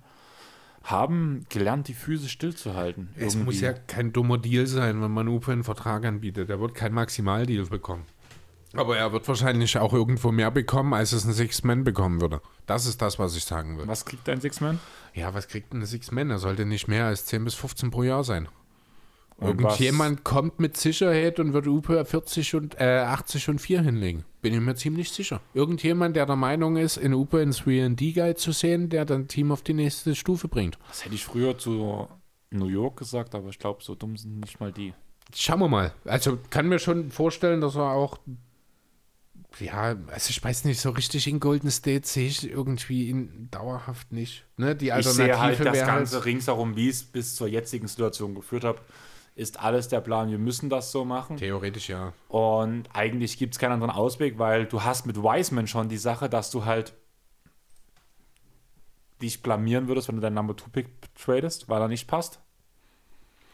haben 0.84 1.44
gelernt, 1.48 1.88
die 1.88 1.94
Füße 1.94 2.28
stillzuhalten. 2.28 3.10
Es 3.14 3.34
Irgendwie. 3.34 3.44
muss 3.44 3.60
ja 3.60 3.72
kein 3.72 4.12
dummer 4.12 4.38
Deal 4.38 4.66
sein, 4.66 5.00
wenn 5.00 5.10
man 5.12 5.28
Uwe 5.28 5.52
einen 5.52 5.64
Vertrag 5.64 6.04
anbietet. 6.04 6.50
Er 6.50 6.60
wird 6.60 6.74
kein 6.74 6.92
Maximaldeal 6.92 7.66
bekommen. 7.66 8.04
Aber 8.74 8.96
er 8.96 9.12
wird 9.12 9.26
wahrscheinlich 9.28 9.76
auch 9.78 9.92
irgendwo 9.92 10.32
mehr 10.32 10.50
bekommen, 10.50 10.94
als 10.94 11.12
es 11.12 11.24
ein 11.24 11.32
Six-Man 11.32 11.84
bekommen 11.84 12.20
würde. 12.20 12.40
Das 12.66 12.86
ist 12.86 13.02
das, 13.02 13.18
was 13.18 13.36
ich 13.36 13.44
sagen 13.44 13.78
will. 13.78 13.86
Was 13.86 14.04
kriegt 14.04 14.28
ein 14.28 14.40
Six-Man? 14.40 14.80
Ja, 15.14 15.34
was 15.34 15.48
kriegt 15.48 15.72
ein 15.74 15.84
Six-Man? 15.84 16.30
Er 16.30 16.38
sollte 16.38 16.64
nicht 16.64 16.88
mehr 16.88 17.06
als 17.06 17.26
10 17.26 17.44
bis 17.44 17.54
15 17.54 17.90
pro 17.90 18.02
Jahr 18.02 18.24
sein. 18.24 18.48
Und 19.36 19.60
Irgendjemand 19.60 20.24
kommt 20.24 20.60
mit 20.60 20.76
Sicherheit 20.76 21.40
und 21.40 21.52
wird 21.52 21.66
Upe 21.66 22.04
40 22.04 22.54
und 22.54 22.80
äh, 22.80 23.00
80 23.00 23.48
und 23.48 23.58
4 23.60 23.82
hinlegen. 23.82 24.24
Bin 24.40 24.54
ich 24.54 24.60
mir 24.60 24.74
ziemlich 24.76 25.10
sicher. 25.10 25.40
Irgendjemand, 25.52 26.14
der 26.16 26.26
der 26.26 26.36
Meinung 26.36 26.76
ist, 26.76 26.96
in 26.96 27.12
Upe 27.12 27.40
ins 27.40 27.62
3D 27.62 28.14
Guide 28.14 28.36
zu 28.36 28.52
sehen, 28.52 28.88
der 28.88 29.04
dann 29.04 29.26
Team 29.26 29.50
auf 29.50 29.62
die 29.62 29.74
nächste 29.74 30.14
Stufe 30.14 30.48
bringt. 30.48 30.78
Das 30.88 31.04
hätte 31.04 31.14
ich 31.14 31.24
früher 31.24 31.58
zu 31.58 32.06
New 32.50 32.68
York 32.68 32.98
gesagt, 32.98 33.34
aber 33.34 33.48
ich 33.48 33.58
glaube, 33.58 33.82
so 33.82 33.94
dumm 33.94 34.16
sind 34.16 34.40
nicht 34.40 34.60
mal 34.60 34.72
die. 34.72 34.94
Schauen 35.34 35.60
wir 35.60 35.68
mal. 35.68 35.92
Also 36.04 36.38
kann 36.50 36.68
mir 36.68 36.78
schon 36.78 37.10
vorstellen, 37.10 37.60
dass 37.60 37.74
er 37.74 37.90
auch. 37.92 38.18
Ja, 39.58 39.96
also 40.06 40.30
ich 40.30 40.42
weiß 40.42 40.64
nicht, 40.64 40.80
so 40.80 40.90
richtig 40.90 41.26
in 41.26 41.40
Golden 41.40 41.70
State 41.70 42.06
sehe 42.06 42.28
ich 42.28 42.48
irgendwie 42.48 43.08
ihn 43.08 43.48
dauerhaft 43.50 44.12
nicht. 44.12 44.44
Ne? 44.56 44.74
Die 44.74 44.86
Ich 44.86 44.92
Alternative 44.92 45.24
sehe 45.24 45.40
halt 45.40 45.60
das 45.60 45.74
wäre 45.74 45.86
Ganze 45.86 46.16
halt, 46.16 46.24
ringsherum, 46.24 46.76
wie 46.76 46.88
es 46.88 47.04
bis 47.04 47.36
zur 47.36 47.48
jetzigen 47.48 47.86
Situation 47.86 48.34
geführt 48.34 48.64
hat, 48.64 48.80
ist 49.34 49.60
alles 49.60 49.88
der 49.88 50.00
Plan. 50.00 50.30
Wir 50.30 50.38
müssen 50.38 50.68
das 50.68 50.92
so 50.92 51.04
machen. 51.04 51.36
Theoretisch 51.36 51.88
ja. 51.88 52.12
Und 52.28 52.88
eigentlich 52.92 53.38
gibt 53.38 53.54
es 53.54 53.58
keinen 53.58 53.72
anderen 53.72 53.92
Ausweg, 53.92 54.38
weil 54.38 54.66
du 54.66 54.82
hast 54.82 55.06
mit 55.06 55.16
Wiseman 55.16 55.66
schon 55.66 55.88
die 55.88 55.98
Sache, 55.98 56.28
dass 56.28 56.50
du 56.50 56.64
halt 56.64 56.94
dich 59.20 59.42
blamieren 59.42 59.88
würdest, 59.88 60.08
wenn 60.08 60.16
du 60.16 60.22
deinen 60.22 60.34
Number 60.34 60.56
2 60.56 60.68
Pick 60.70 60.88
tradest, 61.14 61.68
weil 61.68 61.80
er 61.80 61.88
nicht 61.88 62.08
passt. 62.08 62.40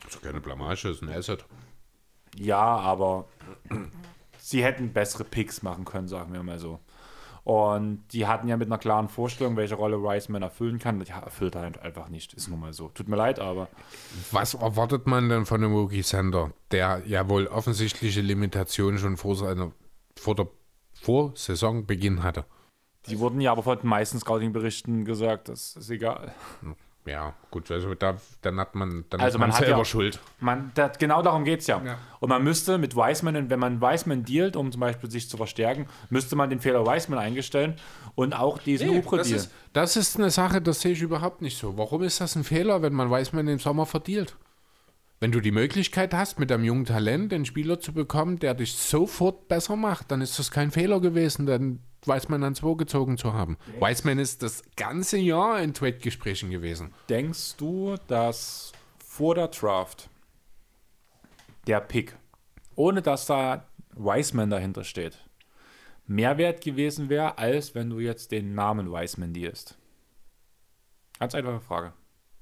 Das 0.05 0.15
ist 0.15 0.23
keine 0.23 0.41
Blamage, 0.41 0.89
ist 0.89 1.02
ein 1.02 1.10
Asset. 1.10 1.44
Ja, 2.36 2.59
aber 2.59 3.28
sie 4.49 4.65
hätten 4.65 4.93
bessere 4.93 5.25
Picks 5.25 5.62
machen 5.62 5.85
können, 5.85 6.09
sagen 6.09 6.33
wir 6.33 6.43
mal 6.43 6.59
so. 6.59 6.81
Und 7.44 8.05
die 8.12 8.27
hatten 8.27 8.47
ja 8.47 8.59
mit 8.59 8.68
einer 8.68 8.77
klaren 8.77 9.09
Vorstellung, 9.09 9.57
welche 9.57 9.75
Rolle 9.75 10.02
Wiseman 10.02 10.43
erfüllen 10.43 10.78
kann. 10.78 11.01
Die 11.01 11.10
erfüllt 11.10 11.55
er 11.55 11.62
halt 11.62 11.78
einfach 11.78 12.10
nicht. 12.10 12.35
Ist 12.35 12.49
nun 12.49 12.60
mal 12.60 12.75
so. 12.75 12.89
Tut 12.89 13.09
mir 13.09 13.17
leid, 13.17 13.39
aber 13.39 13.68
Was 14.33 14.52
erwartet 14.52 15.07
man 15.07 15.31
denn 15.31 15.47
von 15.47 15.65
einem 15.65 15.75
Rookie 15.75 16.02
Center, 16.02 16.51
der 16.73 17.02
ja 17.07 17.28
wohl 17.31 17.47
offensichtliche 17.47 18.20
Limitationen 18.20 18.99
schon 18.99 19.17
vor 19.17 19.35
seiner 19.35 19.73
vor 20.18 20.35
der 20.35 20.49
vor 20.93 21.33
Saisonbeginn 21.36 22.23
hatte? 22.23 22.44
die 23.09 23.18
wurden 23.18 23.41
ja 23.41 23.52
aber 23.52 23.62
von 23.62 23.78
den 23.78 23.89
meisten 23.89 24.18
Scouting-Berichten 24.18 25.05
gesagt, 25.05 25.49
das 25.49 25.77
ist 25.77 25.91
egal. 25.91 26.35
Ja, 27.09 27.33
gut, 27.51 27.70
also 27.70 27.95
da, 27.95 28.17
dann 28.43 28.61
hat 28.61 28.75
man 28.75 29.05
dann 29.09 29.20
Also 29.20 29.39
man 29.39 29.51
hat 29.53 29.59
selber 29.65 29.78
ja- 29.78 29.85
schuld. 29.85 30.20
Man, 30.41 30.70
das, 30.75 30.99
genau 30.99 31.23
darum 31.23 31.45
geht 31.45 31.61
es 31.61 31.67
ja. 31.67 31.81
Ja. 31.83 31.99
Und 32.20 32.28
man 32.28 32.45
müsste 32.45 32.77
mit 32.77 32.95
Wiseman, 32.95 33.49
wenn 33.49 33.59
man 33.59 33.81
Wiseman 33.81 34.25
dealt, 34.25 34.57
um 34.57 34.70
zum 34.70 34.81
Beispiel 34.81 35.11
sich 35.11 35.28
zu 35.31 35.37
verstärken, 35.39 35.87
müsste 36.11 36.37
man 36.37 36.51
den 36.51 36.61
Fehler 36.61 36.85
Wiseman 36.85 37.19
einstellen 37.19 37.77
und 38.15 38.35
auch 38.35 38.59
diesen 38.59 38.91
Nee, 38.91 39.03
das, 39.11 39.27
deal. 39.28 39.37
ist, 39.39 39.51
das 39.73 39.97
ist 39.97 40.17
eine 40.19 40.31
Sache, 40.31 40.61
das 40.61 40.81
sehe 40.83 40.93
ich 40.93 41.01
überhaupt 41.01 41.41
nicht 41.41 41.57
so. 41.57 41.78
Warum 41.78 42.03
ist 42.03 42.20
das 42.20 42.37
ein 42.37 42.45
Fehler, 42.45 42.83
wenn 42.83 42.93
man 42.93 43.11
weiß, 43.11 43.33
man 43.33 43.49
im 43.49 43.59
Sommer 43.59 43.87
verdient? 43.87 44.37
Wenn 45.20 45.33
du 45.33 45.41
die 45.41 45.51
Möglichkeit 45.51 46.15
hast, 46.15 46.39
mit 46.39 46.53
einem 46.53 46.62
jungen 46.65 46.85
Talent 46.85 47.33
einen 47.33 47.45
Spieler 47.45 47.81
zu 47.81 47.93
bekommen, 47.93 48.39
der 48.39 48.55
dich 48.55 48.75
sofort 48.75 49.49
besser 49.49 49.75
macht, 49.75 50.11
dann 50.12 50.20
ist 50.20 50.39
das 50.39 50.51
kein 50.51 50.70
Fehler 50.70 51.01
gewesen, 51.01 51.47
dann 51.47 51.81
weiß 52.07 52.28
man 52.28 52.43
an 52.44 52.55
zwei 52.55 52.75
gezogen 52.75 53.18
zu 53.18 53.33
haben. 53.33 53.57
Wiseman 53.81 54.18
ist 54.18 54.43
das 54.43 54.62
ganze 54.77 55.18
Jahr 55.18 55.60
in 55.60 55.75
Trade-Gesprächen 55.75 56.51
gewesen. 56.51 56.93
Denkst 57.09 57.57
du, 57.57 57.97
dass 58.07 58.73
vor 59.05 59.35
der 59.35 59.49
Draft 59.49 60.09
der 61.67 61.81
Pick, 61.81 62.17
ohne 62.77 63.02
dass 63.02 63.27
da 63.27 63.67
Wiseman 63.94 64.51
dahinter 64.51 64.85
steht, 64.85 65.18
mehr 66.07 66.39
wert 66.39 66.62
gewesen 66.62 67.09
wäre, 67.09 67.36
als 67.36 67.75
wenn 67.75 67.91
du 67.91 67.99
jetzt 67.99 68.31
den 68.33 68.55
Namen 68.55 68.91
Wiseman 68.93 69.35
dealst? 69.35 69.77
Ganz 71.18 71.35
einfache 71.35 71.60
Frage. 71.60 71.93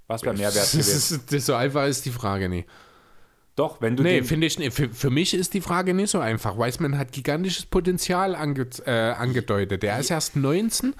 Was 0.07 0.23
wäre 0.23 0.35
mehr 0.36 0.55
wert 0.55 0.65
Das 0.65 0.73
gewesen? 0.73 1.17
ist, 1.17 1.33
das 1.33 1.47
so 1.47 1.55
einfach 1.55 1.86
ist 1.86 2.05
die 2.05 2.10
Frage 2.12 2.49
nicht. 2.49 2.68
Doch, 3.57 3.81
wenn 3.81 3.97
du 3.97 4.02
Nee, 4.02 4.23
finde 4.23 4.47
ich. 4.47 4.57
Für, 4.73 4.91
für 4.91 5.10
mich 5.10 5.33
ist 5.33 5.55
die 5.55 5.62
Frage 5.62 5.94
nicht 5.94 6.10
so 6.10 6.20
einfach. 6.20 6.59
Wiseman 6.59 6.99
hat 6.99 7.12
gigantisches 7.12 7.65
Potenzial 7.65 8.35
ange, 8.35 8.68
äh, 8.85 8.91
angedeutet. 8.91 9.83
Er 9.83 9.99
ist 9.99 10.10
erst 10.10 10.36
19 10.36 10.94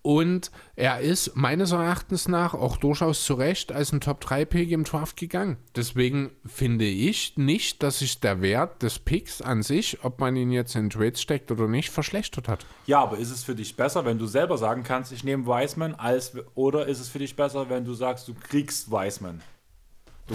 und 0.00 0.50
er 0.74 1.00
ist 1.00 1.36
meines 1.36 1.70
Erachtens 1.70 2.26
nach 2.28 2.54
auch 2.54 2.78
durchaus 2.78 3.24
zu 3.24 3.34
Recht 3.34 3.70
als 3.72 3.92
ein 3.92 4.00
Top-3-Pick 4.00 4.70
im 4.72 4.84
Draft 4.84 5.16
gegangen. 5.16 5.58
Deswegen 5.76 6.30
finde 6.44 6.86
ich 6.86 7.36
nicht, 7.36 7.82
dass 7.82 8.00
sich 8.00 8.18
der 8.20 8.40
Wert 8.40 8.82
des 8.82 8.98
Picks 8.98 9.42
an 9.42 9.62
sich, 9.62 10.02
ob 10.02 10.18
man 10.18 10.34
ihn 10.34 10.50
jetzt 10.50 10.74
in 10.74 10.90
Trades 10.90 11.20
steckt 11.20 11.52
oder 11.52 11.68
nicht, 11.68 11.90
verschlechtert 11.90 12.48
hat. 12.48 12.66
Ja, 12.86 13.02
aber 13.02 13.18
ist 13.18 13.30
es 13.30 13.44
für 13.44 13.54
dich 13.54 13.76
besser, 13.76 14.04
wenn 14.04 14.18
du 14.18 14.26
selber 14.26 14.58
sagen 14.58 14.82
kannst, 14.82 15.12
ich 15.12 15.22
nehme 15.22 15.46
Wiseman, 15.46 15.94
als, 15.94 16.32
oder 16.54 16.86
ist 16.86 17.00
es 17.00 17.08
für 17.08 17.20
dich 17.20 17.36
besser, 17.36 17.68
wenn 17.68 17.84
du 17.84 17.94
sagst, 17.94 18.26
du 18.26 18.34
kriegst 18.34 18.90
Wiseman? 18.90 19.40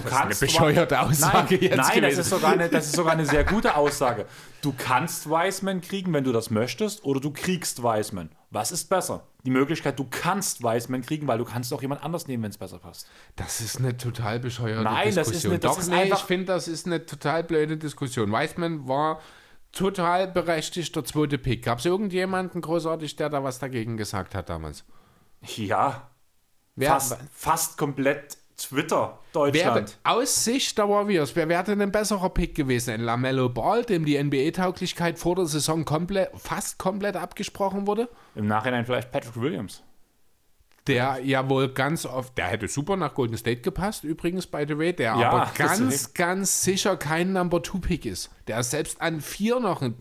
Du 0.02 0.08
ist 0.08 0.14
eine 0.14 0.34
bescheuerte 0.34 1.00
Aussage 1.00 1.54
nein, 1.56 1.62
jetzt 1.62 1.76
Nein, 1.76 2.02
das 2.02 2.18
ist, 2.18 2.30
sogar 2.30 2.52
eine, 2.52 2.68
das 2.68 2.86
ist 2.86 2.96
sogar 2.96 3.12
eine 3.12 3.26
sehr 3.26 3.44
gute 3.44 3.76
Aussage. 3.76 4.26
Du 4.62 4.72
kannst 4.76 5.28
Wiseman 5.28 5.80
kriegen, 5.80 6.12
wenn 6.12 6.24
du 6.24 6.32
das 6.32 6.50
möchtest, 6.50 7.04
oder 7.04 7.20
du 7.20 7.30
kriegst 7.32 7.82
Wiseman. 7.82 8.30
Was 8.50 8.72
ist 8.72 8.88
besser? 8.88 9.26
Die 9.44 9.50
Möglichkeit, 9.50 9.98
du 9.98 10.04
kannst 10.10 10.62
Wiseman 10.62 11.02
kriegen, 11.02 11.26
weil 11.28 11.38
du 11.38 11.44
kannst 11.44 11.72
auch 11.72 11.82
jemand 11.82 12.02
anders 12.02 12.26
nehmen, 12.26 12.42
wenn 12.42 12.50
es 12.50 12.58
besser 12.58 12.78
passt. 12.78 13.06
Das 13.36 13.60
ist 13.60 13.78
eine 13.78 13.96
total 13.96 14.40
bescheuerte 14.40 14.82
Nein, 14.82 15.14
das 15.14 15.28
ist 15.28 15.44
Diskussion. 15.44 15.52
eine- 15.52 15.58
das 15.60 15.72
Doch, 15.74 15.78
ist 15.82 15.88
nee, 15.90 16.04
ich 16.04 16.18
finde, 16.24 16.46
das 16.46 16.68
ist 16.68 16.86
eine 16.86 17.04
total 17.06 17.44
blöde 17.44 17.76
Diskussion. 17.76 18.32
Wiseman 18.32 18.88
war 18.88 19.20
total 19.72 20.28
berechtigter 20.28 21.04
zweite 21.04 21.38
Pick. 21.38 21.64
Gab 21.64 21.78
es 21.78 21.84
irgendjemanden 21.84 22.60
großartig, 22.62 23.16
der 23.16 23.28
da 23.28 23.44
was 23.44 23.58
dagegen 23.58 23.96
gesagt 23.96 24.34
hat 24.34 24.48
damals? 24.48 24.84
Ja, 25.56 26.08
Wer, 26.74 26.90
fast, 26.90 27.18
fast 27.32 27.78
komplett 27.78 28.38
Twitter, 28.58 29.18
wer, 29.32 29.50
Deutschland. 29.50 29.98
aus 30.02 30.44
Sicht 30.44 30.76
der 30.76 30.88
Warriors, 30.88 31.34
wer 31.36 31.48
wäre 31.48 31.62
denn 31.62 31.80
ein 31.80 31.92
besserer 31.92 32.28
Pick 32.28 32.56
gewesen? 32.56 32.92
Ein 32.92 33.00
Lamello 33.02 33.48
Ball, 33.48 33.84
dem 33.84 34.04
die 34.04 34.22
NBA-Tauglichkeit 34.22 35.18
vor 35.18 35.36
der 35.36 35.46
Saison 35.46 35.84
komplett, 35.84 36.30
fast 36.36 36.76
komplett 36.76 37.14
abgesprochen 37.14 37.86
wurde? 37.86 38.08
Im 38.34 38.48
Nachhinein 38.48 38.84
vielleicht 38.84 39.12
Patrick 39.12 39.40
Williams. 39.40 39.82
Der 40.88 41.20
ja 41.22 41.48
wohl 41.48 41.68
ganz 41.68 42.04
oft, 42.04 42.36
der 42.36 42.46
hätte 42.46 42.66
super 42.66 42.96
nach 42.96 43.14
Golden 43.14 43.36
State 43.36 43.60
gepasst, 43.60 44.04
übrigens, 44.04 44.46
by 44.46 44.64
the 44.66 44.76
way, 44.76 44.92
der 44.92 45.16
Ja, 45.16 45.30
aber 45.30 45.52
ganz, 45.54 45.78
deswegen. 45.78 46.14
ganz 46.14 46.62
sicher 46.62 46.96
kein 46.96 47.32
Number 47.32 47.62
Two 47.62 47.78
Pick 47.78 48.06
ist. 48.06 48.30
Der 48.48 48.58
ist 48.60 48.70
selbst 48.72 49.00
an 49.00 49.20
vier 49.20 49.60
noch, 49.60 49.82
ein, 49.82 49.94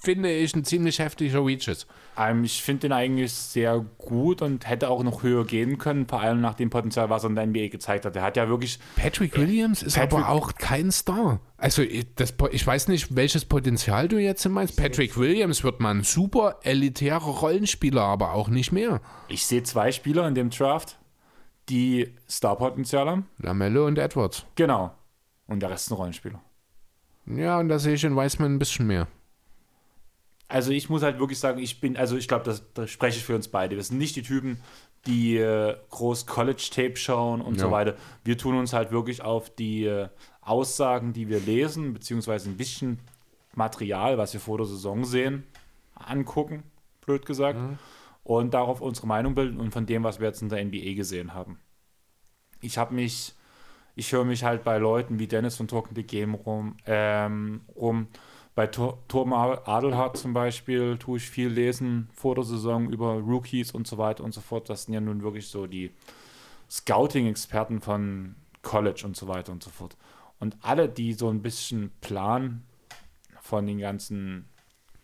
finde 0.00 0.30
ich, 0.32 0.54
ein 0.54 0.64
ziemlich 0.64 1.00
heftiger 1.00 1.44
Reach 1.44 1.68
ist. 1.68 1.86
Ähm, 2.16 2.44
ich 2.44 2.62
finde 2.62 2.82
den 2.82 2.92
eigentlich 2.92 3.32
sehr 3.32 3.84
gut 3.98 4.40
und 4.40 4.68
hätte 4.68 4.88
auch 4.88 5.02
noch 5.02 5.22
höher 5.22 5.44
gehen 5.44 5.78
können, 5.78 6.06
vor 6.06 6.20
allem 6.20 6.40
nach 6.40 6.54
dem 6.54 6.70
Potenzial, 6.70 7.10
was 7.10 7.24
er 7.24 7.30
in 7.30 7.34
der 7.36 7.46
NBA 7.46 7.68
gezeigt 7.68 8.04
hat. 8.04 8.14
Er 8.14 8.22
hat 8.22 8.36
ja 8.36 8.48
wirklich, 8.48 8.78
Patrick 8.96 9.36
Williams 9.36 9.82
ist 9.82 9.96
Patrick- 9.96 10.20
aber 10.20 10.28
auch 10.28 10.54
kein 10.54 10.92
Star. 10.92 11.40
Also 11.56 11.82
ich, 11.82 12.06
das, 12.14 12.34
ich 12.52 12.66
weiß 12.66 12.88
nicht, 12.88 13.16
welches 13.16 13.44
Potenzial 13.44 14.06
du 14.08 14.18
jetzt 14.18 14.48
meinst. 14.48 14.76
Patrick 14.76 15.16
Williams 15.16 15.64
wird 15.64 15.80
mal 15.80 15.90
ein 15.90 16.02
super 16.04 16.60
elitärer 16.62 17.18
Rollenspieler, 17.18 18.02
aber 18.02 18.32
auch 18.34 18.48
nicht 18.48 18.70
mehr. 18.70 19.00
ich 19.28 19.44
sehe 19.46 19.62
zwei 19.64 19.90
Spieler 19.90 20.28
in 20.28 20.34
dem 20.34 20.50
Draft, 20.50 20.98
die 21.68 22.14
Starpotenzial 22.28 23.08
haben. 23.08 23.26
Lamello 23.38 23.86
und 23.86 23.98
Edwards. 23.98 24.44
Genau. 24.54 24.92
Und 25.46 25.60
der 25.60 25.70
Rest 25.70 25.86
sind 25.86 25.96
Rollenspieler. 25.96 26.40
Ja, 27.26 27.58
und 27.58 27.68
da 27.70 27.78
sehe 27.78 27.94
ich 27.94 28.04
in 28.04 28.14
Weisman 28.14 28.54
ein 28.54 28.58
bisschen 28.58 28.86
mehr. 28.86 29.08
Also 30.48 30.70
ich 30.72 30.88
muss 30.90 31.02
halt 31.02 31.18
wirklich 31.18 31.38
sagen, 31.38 31.58
ich 31.58 31.80
bin, 31.80 31.96
also 31.96 32.16
ich 32.16 32.28
glaube, 32.28 32.44
das, 32.44 32.62
das 32.74 32.90
spreche 32.90 33.18
ich 33.18 33.24
für 33.24 33.34
uns 33.34 33.48
beide. 33.48 33.76
Wir 33.76 33.82
sind 33.82 33.98
nicht 33.98 34.14
die 34.16 34.22
Typen, 34.22 34.60
die 35.06 35.36
äh, 35.36 35.76
groß 35.90 36.26
College-Tape 36.26 36.96
schauen 36.96 37.40
und 37.40 37.58
so 37.58 37.66
Ja. 37.66 37.72
weiter. 37.72 37.94
Wir 38.24 38.38
tun 38.38 38.56
uns 38.56 38.72
halt 38.72 38.90
wirklich 38.90 39.22
auf 39.22 39.50
die 39.50 39.84
äh, 39.84 40.08
Aussagen, 40.42 41.12
die 41.12 41.28
wir 41.28 41.40
lesen, 41.40 41.92
beziehungsweise 41.94 42.48
ein 42.50 42.56
bisschen 42.56 42.98
Material, 43.54 44.18
was 44.18 44.32
wir 44.32 44.40
vor 44.40 44.58
der 44.58 44.66
Saison 44.66 45.04
sehen, 45.04 45.44
angucken, 45.94 46.62
blöd 47.04 47.24
gesagt. 47.26 47.58
Und 48.22 48.54
darauf 48.54 48.80
unsere 48.80 49.06
Meinung 49.06 49.34
bilden 49.34 49.60
und 49.60 49.72
von 49.72 49.84
dem, 49.86 50.02
was 50.04 50.18
wir 50.20 50.26
jetzt 50.28 50.40
in 50.42 50.48
der 50.48 50.64
NBA 50.64 50.94
gesehen 50.94 51.34
haben. 51.34 51.58
Ich 52.62 52.78
habe 52.78 52.94
mich, 52.94 53.34
ich 53.96 54.10
höre 54.12 54.24
mich 54.24 54.44
halt 54.44 54.64
bei 54.64 54.78
Leuten 54.78 55.18
wie 55.18 55.26
Dennis 55.26 55.56
von 55.56 55.68
Talking 55.68 55.94
the 55.94 56.02
Game 56.02 56.34
rum, 56.34 56.76
ähm, 56.86 57.60
rum. 57.76 58.08
Bei 58.54 58.68
Tor 58.68 59.02
Torben 59.08 59.32
Adelhardt 59.32 60.16
zum 60.16 60.32
Beispiel 60.32 60.96
tue 60.98 61.16
ich 61.18 61.28
viel 61.28 61.48
lesen 61.48 62.08
vor 62.12 62.36
der 62.36 62.44
Saison 62.44 62.88
über 62.88 63.14
Rookies 63.14 63.72
und 63.72 63.86
so 63.86 63.98
weiter 63.98 64.22
und 64.22 64.32
so 64.32 64.40
fort. 64.40 64.70
Das 64.70 64.84
sind 64.84 64.94
ja 64.94 65.00
nun 65.00 65.22
wirklich 65.22 65.48
so 65.48 65.66
die 65.66 65.90
Scouting-Experten 66.70 67.80
von 67.80 68.36
College 68.62 69.02
und 69.04 69.16
so 69.16 69.26
weiter 69.26 69.50
und 69.52 69.62
so 69.62 69.70
fort. 69.70 69.96
Und 70.38 70.56
alle, 70.62 70.88
die 70.88 71.14
so 71.14 71.28
ein 71.30 71.42
bisschen 71.42 71.90
Plan 72.00 72.62
von 73.40 73.66
den 73.66 73.78
ganzen 73.78 74.48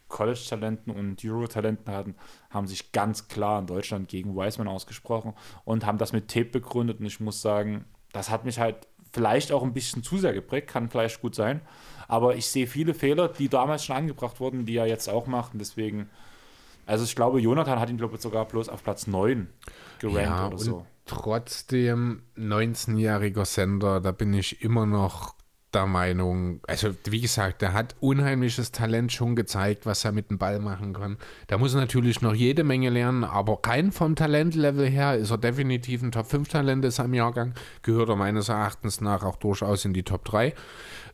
College-Talenten 0.08 0.92
und 0.92 1.24
Euro-Talenten 1.24 1.92
hatten, 1.92 2.14
haben 2.50 2.66
sich 2.66 2.92
ganz 2.92 3.28
klar 3.28 3.60
in 3.60 3.66
Deutschland 3.66 4.08
gegen 4.08 4.36
Wiseman 4.36 4.68
ausgesprochen 4.68 5.34
und 5.64 5.86
haben 5.86 5.98
das 5.98 6.12
mit 6.12 6.28
Tape 6.28 6.46
begründet. 6.46 7.00
Und 7.00 7.06
ich 7.06 7.20
muss 7.20 7.42
sagen, 7.42 7.84
das 8.12 8.30
hat 8.30 8.44
mich 8.44 8.58
halt 8.58 8.88
vielleicht 9.12 9.52
auch 9.52 9.62
ein 9.62 9.72
bisschen 9.72 10.02
zu 10.02 10.18
sehr 10.18 10.32
geprägt, 10.32 10.68
kann 10.68 10.88
vielleicht 10.88 11.20
gut 11.20 11.34
sein. 11.34 11.60
Aber 12.10 12.34
ich 12.34 12.46
sehe 12.46 12.66
viele 12.66 12.92
Fehler, 12.92 13.28
die 13.28 13.48
damals 13.48 13.84
schon 13.84 13.94
angebracht 13.94 14.40
wurden, 14.40 14.66
die 14.66 14.76
er 14.76 14.86
jetzt 14.86 15.08
auch 15.08 15.28
macht. 15.28 15.52
Und 15.52 15.60
deswegen, 15.60 16.10
also 16.84 17.04
ich 17.04 17.14
glaube, 17.14 17.40
Jonathan 17.40 17.78
hat 17.78 17.88
ihn, 17.88 17.98
glaube 17.98 18.16
ich, 18.16 18.20
sogar 18.20 18.46
bloß 18.46 18.68
auf 18.68 18.82
Platz 18.82 19.06
9 19.06 19.46
gerankt 20.00 20.26
Ja, 20.26 20.46
oder 20.48 20.54
und 20.54 20.58
so. 20.58 20.86
trotzdem 21.06 22.22
19-jähriger 22.36 23.44
Sender, 23.44 24.00
da 24.00 24.10
bin 24.10 24.34
ich 24.34 24.60
immer 24.62 24.86
noch 24.86 25.34
der 25.72 25.86
Meinung, 25.86 26.60
also 26.66 26.90
wie 27.04 27.20
gesagt, 27.20 27.62
der 27.62 27.72
hat 27.72 27.94
unheimliches 28.00 28.72
Talent 28.72 29.12
schon 29.12 29.36
gezeigt, 29.36 29.86
was 29.86 30.04
er 30.04 30.12
mit 30.12 30.30
dem 30.30 30.38
Ball 30.38 30.58
machen 30.58 30.94
kann. 30.94 31.16
Der 31.48 31.58
muss 31.58 31.74
natürlich 31.74 32.22
noch 32.22 32.34
jede 32.34 32.64
Menge 32.64 32.90
lernen, 32.90 33.22
aber 33.22 33.58
rein 33.64 33.92
vom 33.92 34.16
Talentlevel 34.16 34.88
her 34.88 35.16
ist 35.16 35.30
er 35.30 35.38
definitiv 35.38 36.02
ein 36.02 36.10
Top 36.10 36.26
5 36.26 36.48
Talent 36.48 36.84
in 36.84 36.90
seinem 36.90 37.14
Jahrgang, 37.14 37.54
gehört 37.82 38.08
er 38.08 38.16
meines 38.16 38.48
Erachtens 38.48 39.00
nach 39.00 39.22
auch 39.22 39.36
durchaus 39.36 39.84
in 39.84 39.92
die 39.92 40.02
Top 40.02 40.24
3. 40.24 40.54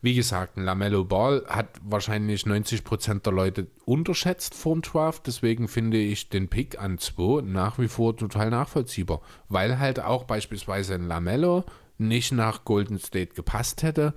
Wie 0.01 0.15
gesagt, 0.15 0.57
ein 0.57 0.63
Lamello 0.63 1.03
Ball 1.03 1.43
hat 1.47 1.69
wahrscheinlich 1.83 2.43
90% 2.43 3.21
der 3.21 3.33
Leute 3.33 3.67
unterschätzt 3.85 4.55
vom 4.55 4.81
Draft, 4.81 5.27
deswegen 5.27 5.67
finde 5.67 5.97
ich 5.97 6.29
den 6.29 6.47
Pick 6.47 6.81
an 6.81 6.97
2 6.97 7.41
nach 7.43 7.77
wie 7.77 7.87
vor 7.87 8.17
total 8.17 8.49
nachvollziehbar, 8.49 9.21
weil 9.49 9.77
halt 9.77 9.99
auch 9.99 10.23
beispielsweise 10.23 10.95
ein 10.95 11.07
Lamello 11.07 11.63
nicht 11.99 12.31
nach 12.31 12.63
Golden 12.63 12.99
State 12.99 13.33
gepasst 13.33 13.83
hätte 13.83 14.13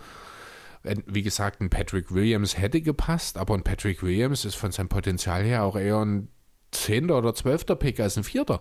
wie 0.83 1.23
gesagt, 1.23 1.61
ein 1.61 1.71
Patrick 1.71 2.15
Williams 2.15 2.57
hätte 2.57 2.81
gepasst, 2.81 3.37
aber 3.37 3.55
ein 3.55 3.63
Patrick 3.63 4.03
Williams 4.03 4.45
ist 4.45 4.55
von 4.55 4.73
seinem 4.73 4.89
Potenzial 4.89 5.43
her 5.43 5.65
auch 5.65 5.77
eher 5.77 5.99
ein 5.99 6.29
10. 6.73 7.11
oder 7.11 7.35
12. 7.35 7.67
Pick 7.79 8.01
als 8.01 8.17
ein 8.17 8.25
4. 8.25 8.61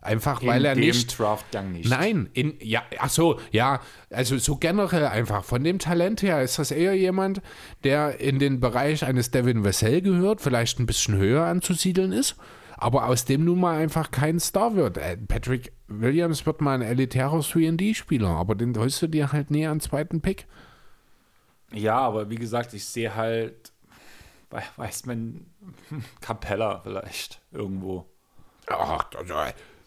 Einfach 0.00 0.44
weil 0.44 0.60
in 0.60 0.64
er 0.64 0.74
dem 0.74 0.84
nicht. 0.84 1.18
Draftgang 1.18 1.72
nicht. 1.72 1.90
Nein, 1.90 2.30
in, 2.32 2.54
ja, 2.60 2.82
ach 2.98 3.10
so, 3.10 3.40
ja, 3.50 3.80
also 4.10 4.38
so 4.38 4.56
generell 4.56 5.06
einfach. 5.06 5.44
Von 5.44 5.64
dem 5.64 5.80
Talent 5.80 6.22
her 6.22 6.40
ist 6.40 6.58
das 6.58 6.70
eher 6.70 6.94
jemand, 6.94 7.42
der 7.84 8.20
in 8.20 8.38
den 8.38 8.60
Bereich 8.60 9.04
eines 9.04 9.32
Devin 9.32 9.64
Vassell 9.64 10.00
gehört, 10.00 10.40
vielleicht 10.40 10.78
ein 10.78 10.86
bisschen 10.86 11.16
höher 11.16 11.44
anzusiedeln 11.44 12.12
ist, 12.12 12.36
aber 12.76 13.06
aus 13.06 13.24
dem 13.24 13.44
nun 13.44 13.60
mal 13.60 13.76
einfach 13.76 14.12
kein 14.12 14.38
Star 14.38 14.76
wird. 14.76 14.98
Äh, 14.98 15.16
Patrick 15.16 15.72
Williams 15.88 16.46
wird 16.46 16.60
mal 16.60 16.74
ein 16.74 16.82
elitärer 16.82 17.40
3D-Spieler, 17.40 18.28
aber 18.28 18.54
den 18.54 18.78
holst 18.78 19.02
du 19.02 19.08
dir 19.08 19.32
halt 19.32 19.50
näher 19.50 19.72
an 19.72 19.80
zweiten 19.80 20.20
Pick. 20.20 20.46
Ja, 21.72 21.98
aber 21.98 22.30
wie 22.30 22.36
gesagt, 22.36 22.72
ich 22.74 22.84
sehe 22.84 23.14
halt, 23.14 23.72
weiß 24.76 25.06
man, 25.06 25.46
Capella 26.20 26.80
vielleicht 26.82 27.40
irgendwo. 27.52 28.06
Ach, 28.66 29.04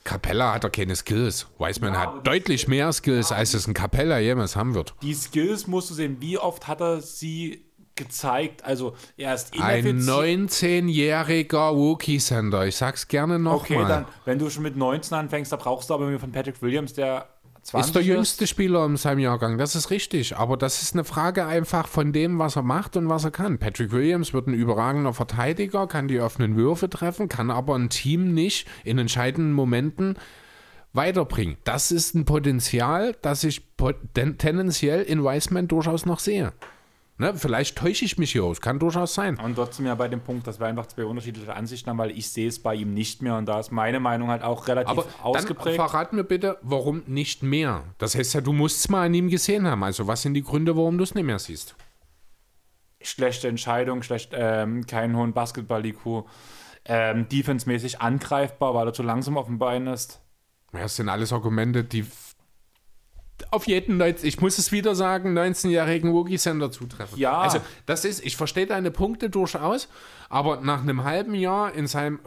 Capella 0.03 0.53
hat 0.53 0.63
er 0.63 0.69
keine 0.69 0.95
Skills. 0.95 1.47
Wiseman 1.59 1.93
ja, 1.93 1.99
hat 2.01 2.25
deutlich 2.27 2.67
mehr 2.67 2.91
Skills, 2.91 3.29
ja, 3.29 3.35
als 3.37 3.53
es 3.53 3.67
ein 3.67 3.73
Capella 3.73 4.19
jemals 4.19 4.55
haben 4.55 4.73
wird. 4.73 4.95
Die 5.01 5.13
Skills 5.13 5.67
musst 5.67 5.89
du 5.91 5.93
sehen. 5.93 6.17
Wie 6.19 6.37
oft 6.37 6.67
hat 6.67 6.81
er 6.81 7.01
sie 7.01 7.65
gezeigt? 7.95 8.63
Also, 8.65 8.95
er 9.17 9.35
ist 9.35 9.53
Ein 9.59 9.99
19-jähriger 10.01 11.75
Wookie-Sender. 11.75 12.65
Ich 12.65 12.77
sag's 12.77 13.07
gerne 13.07 13.37
nochmal. 13.37 13.59
Okay, 13.59 13.75
mal. 13.77 13.87
dann, 13.87 14.05
wenn 14.25 14.39
du 14.39 14.49
schon 14.49 14.63
mit 14.63 14.75
19 14.75 15.15
anfängst, 15.15 15.51
da 15.51 15.57
brauchst 15.57 15.89
du 15.89 15.93
aber 15.93 16.07
mir 16.07 16.19
von 16.19 16.31
Patrick 16.31 16.61
Williams, 16.61 16.93
der 16.93 17.27
20 17.71 17.87
ist 17.87 17.95
der 17.95 18.03
jüngste 18.03 18.47
Spieler 18.47 18.85
in 18.85 18.97
seinem 18.97 19.19
Jahrgang, 19.19 19.57
das 19.57 19.75
ist 19.75 19.91
richtig. 19.91 20.35
Aber 20.35 20.57
das 20.57 20.81
ist 20.81 20.93
eine 20.93 21.05
Frage 21.05 21.45
einfach 21.45 21.87
von 21.87 22.11
dem, 22.11 22.37
was 22.37 22.57
er 22.57 22.63
macht 22.63 22.97
und 22.97 23.07
was 23.07 23.23
er 23.23 23.31
kann. 23.31 23.59
Patrick 23.59 23.91
Williams 23.91 24.33
wird 24.33 24.47
ein 24.47 24.53
überragender 24.53 25.13
Verteidiger, 25.13 25.87
kann 25.87 26.09
die 26.09 26.19
offenen 26.19 26.57
Würfe 26.57 26.89
treffen, 26.89 27.29
kann 27.29 27.49
aber 27.49 27.75
ein 27.75 27.89
Team 27.89 28.33
nicht 28.33 28.67
in 28.83 28.97
entscheidenden 28.97 29.53
Momenten 29.53 30.17
weiterbringen. 30.91 31.55
Das 31.63 31.91
ist 31.91 32.13
ein 32.13 32.25
Potenzial, 32.25 33.15
das 33.21 33.45
ich 33.45 33.65
tendenziell 34.13 35.03
in 35.03 35.23
Wiseman 35.23 35.69
durchaus 35.69 36.05
noch 36.05 36.19
sehe. 36.19 36.51
Ne, 37.21 37.35
vielleicht 37.35 37.77
täusche 37.77 38.03
ich 38.03 38.17
mich 38.17 38.31
hier 38.31 38.43
aus, 38.43 38.61
kann 38.61 38.79
durchaus 38.79 39.13
sein. 39.13 39.37
Und 39.37 39.53
trotzdem 39.53 39.85
ja 39.85 39.93
bei 39.93 40.07
dem 40.07 40.21
Punkt, 40.21 40.47
dass 40.47 40.59
wir 40.59 40.65
einfach 40.65 40.87
zwei 40.87 41.05
unterschiedliche 41.05 41.53
Ansichten 41.55 41.87
haben, 41.91 41.99
weil 41.99 42.09
ich 42.09 42.27
sehe 42.27 42.47
es 42.47 42.57
bei 42.57 42.73
ihm 42.73 42.95
nicht 42.95 43.21
mehr 43.21 43.37
und 43.37 43.45
da 43.45 43.59
ist 43.59 43.71
meine 43.71 43.99
Meinung 43.99 44.29
halt 44.29 44.41
auch 44.41 44.67
relativ 44.67 44.89
Aber 44.89 45.05
ausgeprägt. 45.21 45.77
Dann 45.77 45.87
verrat 45.87 46.13
mir 46.13 46.23
bitte, 46.23 46.57
warum 46.63 47.03
nicht 47.05 47.43
mehr? 47.43 47.83
Das 47.99 48.15
heißt 48.15 48.33
ja, 48.33 48.41
du 48.41 48.53
musst 48.53 48.79
es 48.79 48.89
mal 48.89 49.05
an 49.05 49.13
ihm 49.13 49.29
gesehen 49.29 49.67
haben. 49.67 49.83
Also 49.83 50.07
was 50.07 50.23
sind 50.23 50.33
die 50.33 50.41
Gründe, 50.41 50.75
warum 50.75 50.97
du 50.97 51.03
es 51.03 51.13
nicht 51.13 51.23
mehr 51.23 51.37
siehst? 51.37 51.75
Schlechte 53.03 53.47
Entscheidung, 53.47 54.01
schlecht, 54.01 54.31
ähm, 54.33 54.87
keinen 54.87 55.15
hohen 55.15 55.33
Basketball-IQ, 55.33 56.23
ähm, 56.85 57.29
defensemäßig 57.29 58.01
angreifbar, 58.01 58.73
weil 58.73 58.87
er 58.87 58.93
zu 58.93 59.03
langsam 59.03 59.37
auf 59.37 59.45
dem 59.45 59.59
Bein 59.59 59.85
ist. 59.85 60.21
Ja, 60.73 60.79
das 60.79 60.95
sind 60.95 61.07
alles 61.07 61.31
Argumente, 61.31 61.83
die 61.83 62.03
auf 63.51 63.67
jeden, 63.67 63.97
19, 63.97 64.27
ich 64.27 64.39
muss 64.41 64.57
es 64.57 64.71
wieder 64.71 64.95
sagen, 64.95 65.37
19-jährigen 65.37 66.13
Wookie-Sender 66.13 66.71
zutreffen. 66.71 67.17
Ja. 67.17 67.39
Also, 67.39 67.59
das 67.85 68.05
ist, 68.05 68.25
ich 68.25 68.37
verstehe 68.37 68.67
deine 68.67 68.91
Punkte 68.91 69.29
durchaus, 69.29 69.89
aber 70.29 70.61
nach 70.61 70.81
einem 70.81 71.03
halben 71.03 71.35
Jahr 71.35 71.73
in 71.73 71.87
seinem, 71.87 72.19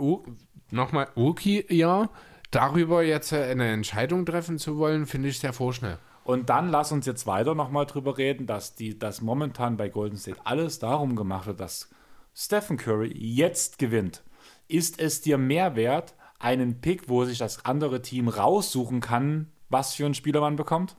nochmal, 0.71 1.09
Wookie-Jahr, 1.15 2.11
darüber 2.51 3.03
jetzt 3.03 3.33
eine 3.33 3.73
Entscheidung 3.73 4.27
treffen 4.27 4.59
zu 4.59 4.79
wollen, 4.79 5.07
finde 5.07 5.29
ich 5.29 5.39
sehr 5.39 5.53
vorschnell. 5.53 5.99
Und 6.25 6.49
dann 6.49 6.71
lass 6.71 6.91
uns 6.91 7.05
jetzt 7.05 7.27
weiter 7.27 7.55
nochmal 7.55 7.85
drüber 7.85 8.17
reden, 8.17 8.47
dass 8.47 8.75
die, 8.75 8.99
dass 8.99 9.21
momentan 9.21 9.77
bei 9.77 9.89
Golden 9.89 10.17
State 10.17 10.41
alles 10.45 10.79
darum 10.79 11.17
gemacht 11.17 11.47
wird, 11.47 11.61
dass 11.61 11.91
Stephen 12.35 12.79
Curry 12.79 13.13
jetzt 13.15 13.79
gewinnt. 13.79 14.23
Ist 14.67 14.99
es 14.99 15.21
dir 15.21 15.37
mehr 15.37 15.77
wert, 15.77 16.15
einen 16.39 16.81
Pick, 16.81 17.09
wo 17.09 17.25
sich 17.25 17.39
das 17.39 17.65
andere 17.67 18.01
Team 18.01 18.29
raussuchen 18.29 19.01
kann, 19.01 19.53
was 19.69 19.95
für 19.95 20.07
einen 20.07 20.15
Spieler 20.15 20.41
man 20.41 20.57
bekommt? 20.57 20.97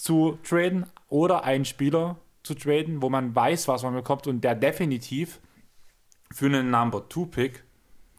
Zu 0.00 0.38
traden 0.42 0.86
oder 1.08 1.44
einen 1.44 1.64
Spieler 1.64 2.16
zu 2.42 2.54
traden, 2.54 3.02
wo 3.02 3.10
man 3.10 3.34
weiß, 3.34 3.68
was 3.68 3.82
man 3.82 3.94
bekommt 3.94 4.26
und 4.26 4.42
der 4.42 4.54
definitiv 4.54 5.40
für 6.32 6.46
einen 6.46 6.70
Number 6.70 7.04
2 7.08 7.24
Pick 7.26 7.64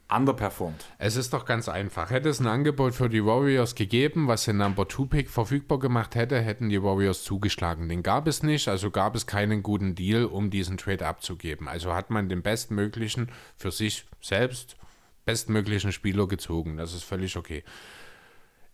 underperformt. 0.08 0.86
Es 1.00 1.16
ist 1.16 1.34
doch 1.34 1.46
ganz 1.46 1.70
einfach. 1.70 2.12
Hätte 2.12 2.30
es 2.30 2.40
ein 2.40 2.48
Angebot 2.48 2.94
für 2.94 3.10
die 3.10 3.26
Warriors 3.26 3.76
gegeben, 3.76 4.28
was 4.28 4.46
den 4.46 4.58
Number 4.58 4.88
2 4.88 5.06
Pick 5.06 5.30
verfügbar 5.30 5.80
gemacht 5.80 6.14
hätte, 6.16 6.40
hätten 6.40 6.70
die 6.70 6.84
Warriors 6.84 7.24
zugeschlagen. 7.24 7.90
Den 7.90 8.04
gab 8.04 8.28
es 8.28 8.44
nicht, 8.44 8.68
also 8.68 8.92
gab 8.92 9.16
es 9.16 9.26
keinen 9.26 9.64
guten 9.64 9.96
Deal, 9.96 10.26
um 10.26 10.52
diesen 10.52 10.78
Trade 10.78 11.08
abzugeben. 11.08 11.68
Also 11.68 11.96
hat 11.96 12.10
man 12.10 12.30
den 12.30 12.44
bestmöglichen 12.44 13.32
für 13.58 13.72
sich 13.72 14.06
selbst 14.22 14.76
bestmöglichen 15.26 15.92
Spieler 15.92 16.28
gezogen. 16.28 16.78
Das 16.78 16.94
ist 16.94 17.04
völlig 17.04 17.38
okay. 17.38 17.64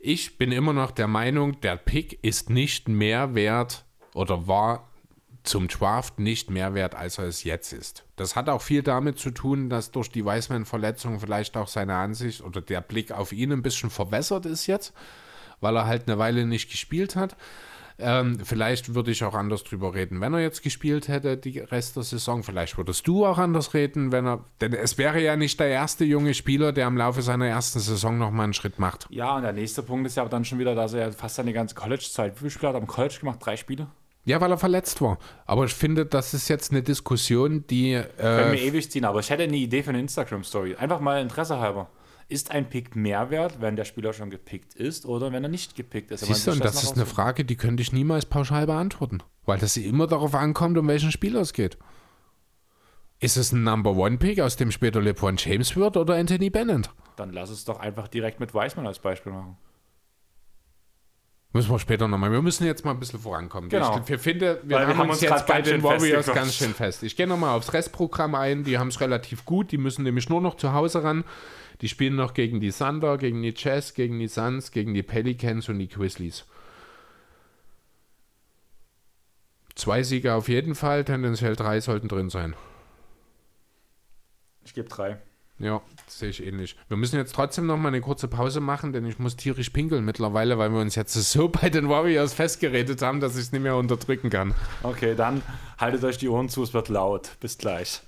Ich 0.09 0.37
bin 0.37 0.53
immer 0.53 0.71
noch 0.71 0.91
der 0.91 1.07
Meinung, 1.07 1.59
der 1.59 1.75
Pick 1.75 2.23
ist 2.23 2.49
nicht 2.49 2.87
mehr 2.87 3.35
wert 3.35 3.83
oder 4.13 4.47
war 4.47 4.87
zum 5.43 5.67
Draft 5.67 6.17
nicht 6.17 6.49
mehr 6.49 6.73
wert, 6.73 6.95
als 6.95 7.17
er 7.17 7.25
es 7.25 7.43
jetzt 7.43 7.73
ist. 7.73 8.05
Das 8.15 8.37
hat 8.37 8.47
auch 8.47 8.61
viel 8.61 8.83
damit 8.83 9.19
zu 9.19 9.31
tun, 9.31 9.69
dass 9.69 9.91
durch 9.91 10.09
die 10.09 10.23
Weißmann-Verletzung 10.23 11.19
vielleicht 11.19 11.57
auch 11.57 11.67
seine 11.67 11.95
Ansicht 11.95 12.41
oder 12.41 12.61
der 12.61 12.79
Blick 12.79 13.11
auf 13.11 13.33
ihn 13.33 13.51
ein 13.51 13.61
bisschen 13.61 13.89
verwässert 13.89 14.45
ist 14.45 14.65
jetzt, 14.65 14.93
weil 15.59 15.75
er 15.75 15.87
halt 15.87 16.07
eine 16.07 16.17
Weile 16.17 16.45
nicht 16.45 16.71
gespielt 16.71 17.17
hat. 17.17 17.35
Ähm, 17.99 18.39
vielleicht 18.43 18.93
würde 18.93 19.11
ich 19.11 19.23
auch 19.23 19.33
anders 19.33 19.63
drüber 19.63 19.93
reden, 19.93 20.21
wenn 20.21 20.33
er 20.33 20.39
jetzt 20.39 20.61
gespielt 20.61 21.07
hätte, 21.07 21.35
die 21.35 21.59
Rest 21.59 21.95
der 21.95 22.03
Saison. 22.03 22.43
Vielleicht 22.43 22.77
würdest 22.77 23.07
du 23.07 23.25
auch 23.25 23.37
anders 23.37 23.73
reden, 23.73 24.11
wenn 24.11 24.27
er. 24.27 24.43
Denn 24.61 24.73
es 24.73 24.97
wäre 24.97 25.21
ja 25.21 25.35
nicht 25.35 25.59
der 25.59 25.67
erste 25.67 26.05
junge 26.05 26.33
Spieler, 26.33 26.71
der 26.71 26.87
im 26.87 26.97
Laufe 26.97 27.21
seiner 27.21 27.47
ersten 27.47 27.79
Saison 27.79 28.17
nochmal 28.17 28.45
einen 28.45 28.53
Schritt 28.53 28.77
macht. 28.77 29.07
Ja, 29.09 29.35
und 29.35 29.41
der 29.41 29.53
nächste 29.53 29.81
Punkt 29.81 30.05
ist 30.05 30.15
ja 30.17 30.25
dann 30.25 30.45
schon 30.45 30.59
wieder, 30.59 30.75
dass 30.75 30.93
er 30.93 31.11
fast 31.11 31.35
seine 31.35 31.53
ganze 31.53 31.75
College-Zeit. 31.75 32.35
Wie 32.35 32.39
viele 32.39 32.51
Spiele 32.51 32.67
hat 32.69 32.75
er 32.75 32.81
am 32.81 32.87
College 32.87 33.17
gemacht? 33.19 33.39
Drei 33.43 33.57
Spiele? 33.57 33.87
Ja, 34.25 34.41
weil 34.41 34.51
er 34.51 34.57
verletzt 34.57 35.01
war. 35.01 35.17
Aber 35.45 35.65
ich 35.65 35.73
finde, 35.73 36.05
das 36.05 36.33
ist 36.33 36.49
jetzt 36.49 36.71
eine 36.71 36.83
Diskussion, 36.83 37.65
die. 37.67 37.93
Äh, 37.93 38.03
Können 38.17 38.51
wir 38.51 38.61
ewig 38.61 38.91
ziehen, 38.91 39.05
aber 39.05 39.21
ich 39.21 39.29
hätte 39.29 39.43
eine 39.43 39.55
Idee 39.55 39.83
für 39.83 39.91
eine 39.91 40.01
Instagram-Story. 40.01 40.75
Einfach 40.75 40.99
mal 40.99 41.21
Interesse 41.21 41.59
halber. 41.59 41.89
Ist 42.29 42.51
ein 42.51 42.69
Pick 42.69 42.95
mehr 42.95 43.29
wert, 43.29 43.61
wenn 43.61 43.77
der 43.77 43.85
Spieler 43.85 44.11
schon 44.11 44.29
gepickt 44.29 44.73
ist 44.73 45.05
oder 45.05 45.31
wenn 45.31 45.43
er 45.43 45.49
nicht 45.49 45.75
gepickt 45.75 46.11
ist? 46.11 46.25
Siehst 46.25 46.45
du, 46.45 46.51
und 46.51 46.63
das, 46.63 46.73
das 46.73 46.83
ist 46.83 46.95
eine 46.95 47.05
Frage, 47.05 47.45
die 47.45 47.55
könnte 47.55 47.81
ich 47.81 47.93
niemals 47.93 48.25
pauschal 48.25 48.65
beantworten, 48.65 49.23
weil 49.45 49.59
das 49.59 49.77
immer 49.77 50.07
darauf 50.07 50.35
ankommt, 50.35 50.77
um 50.77 50.87
welchen 50.87 51.11
Spieler 51.11 51.39
es 51.39 51.53
geht. 51.53 51.77
Ist 53.19 53.37
es 53.37 53.51
ein 53.51 53.63
Number 53.63 53.91
One 53.91 54.17
Pick, 54.17 54.41
aus 54.41 54.57
dem 54.57 54.71
später 54.71 55.01
LeBron 55.01 55.37
James 55.37 55.75
wird 55.75 55.95
oder 55.95 56.15
Anthony 56.15 56.49
Bennett? 56.49 56.89
Dann 57.15 57.31
lass 57.31 57.49
es 57.49 57.63
doch 57.65 57.79
einfach 57.79 58.07
direkt 58.09 58.39
mit 58.39 58.53
Weismann 58.53 58.85
als 58.85 58.99
Beispiel 58.99 59.31
machen. 59.31 59.57
Müssen 61.53 61.71
wir 61.71 61.79
später 61.79 62.07
nochmal. 62.07 62.31
Wir 62.31 62.41
müssen 62.41 62.65
jetzt 62.65 62.83
mal 62.85 62.91
ein 62.91 62.99
bisschen 62.99 63.19
vorankommen. 63.19 63.69
Genau. 63.69 63.99
Ich, 64.03 64.09
ich 64.09 64.21
finde, 64.21 64.61
wir, 64.63 64.79
haben, 64.79 64.87
wir 64.89 64.97
haben 64.97 65.09
uns 65.09 65.21
jetzt 65.21 65.47
bei 65.47 65.61
den 65.61 65.81
Warriors 65.81 66.27
ganz 66.27 66.53
schön 66.53 66.73
fest. 66.73 67.01
Ich 67.03 67.15
gehe 67.15 67.25
nochmal 67.25 67.57
aufs 67.57 67.73
Restprogramm 67.73 68.35
ein. 68.35 68.63
Die 68.63 68.77
haben 68.77 68.89
es 68.89 68.99
relativ 68.99 69.45
gut. 69.45 69.71
Die 69.71 69.77
müssen 69.77 70.03
nämlich 70.03 70.29
nur 70.29 70.41
noch 70.41 70.55
zu 70.55 70.73
Hause 70.73 71.03
ran. 71.03 71.23
Die 71.81 71.89
spielen 71.89 72.15
noch 72.15 72.33
gegen 72.33 72.59
die 72.59 72.71
Thunder, 72.71 73.17
gegen 73.17 73.41
die 73.41 73.53
Jazz, 73.55 73.93
gegen 73.93 74.19
die 74.19 74.27
Suns, 74.27 74.71
gegen 74.71 74.93
die 74.93 75.03
Pelicans 75.03 75.69
und 75.69 75.79
die 75.79 75.87
Grizzlies. 75.87 76.45
Zwei 79.75 80.01
Siege 80.01 80.33
auf 80.33 80.49
jeden 80.49 80.73
Fall, 80.73 81.05
tendenziell 81.05 81.55
drei 81.55 81.79
sollten 81.81 82.07
drin 82.07 82.31
sein. 82.31 82.55
Ich 84.65 84.73
gebe 84.73 84.89
drei. 84.89 85.19
Ja, 85.59 85.81
das 86.05 86.19
sehe 86.19 86.29
ich 86.29 86.45
ähnlich. 86.45 86.75
Wir 86.87 86.97
müssen 86.97 87.15
jetzt 87.15 87.33
trotzdem 87.33 87.65
noch 87.65 87.77
mal 87.77 87.87
eine 87.87 88.01
kurze 88.01 88.27
Pause 88.27 88.59
machen, 88.59 88.93
denn 88.93 89.05
ich 89.05 89.17
muss 89.17 89.35
tierisch 89.35 89.71
pinkeln 89.71 90.05
mittlerweile, 90.05 90.57
weil 90.57 90.71
wir 90.71 90.79
uns 90.79 90.95
jetzt 90.95 91.13
so 91.31 91.49
bei 91.49 91.69
den 91.69 91.89
Warriors 91.89 92.33
festgeredet 92.33 93.01
haben, 93.01 93.19
dass 93.19 93.35
ich 93.35 93.43
es 93.43 93.51
nicht 93.51 93.61
mehr 93.61 93.75
unterdrücken 93.75 94.29
kann. 94.29 94.53
Okay, 94.83 95.15
dann 95.15 95.41
haltet 95.77 96.03
euch 96.03 96.17
die 96.17 96.29
Ohren 96.29 96.49
zu, 96.49 96.63
es 96.63 96.73
wird 96.73 96.89
laut. 96.89 97.31
Bis 97.39 97.57
gleich. 97.57 98.01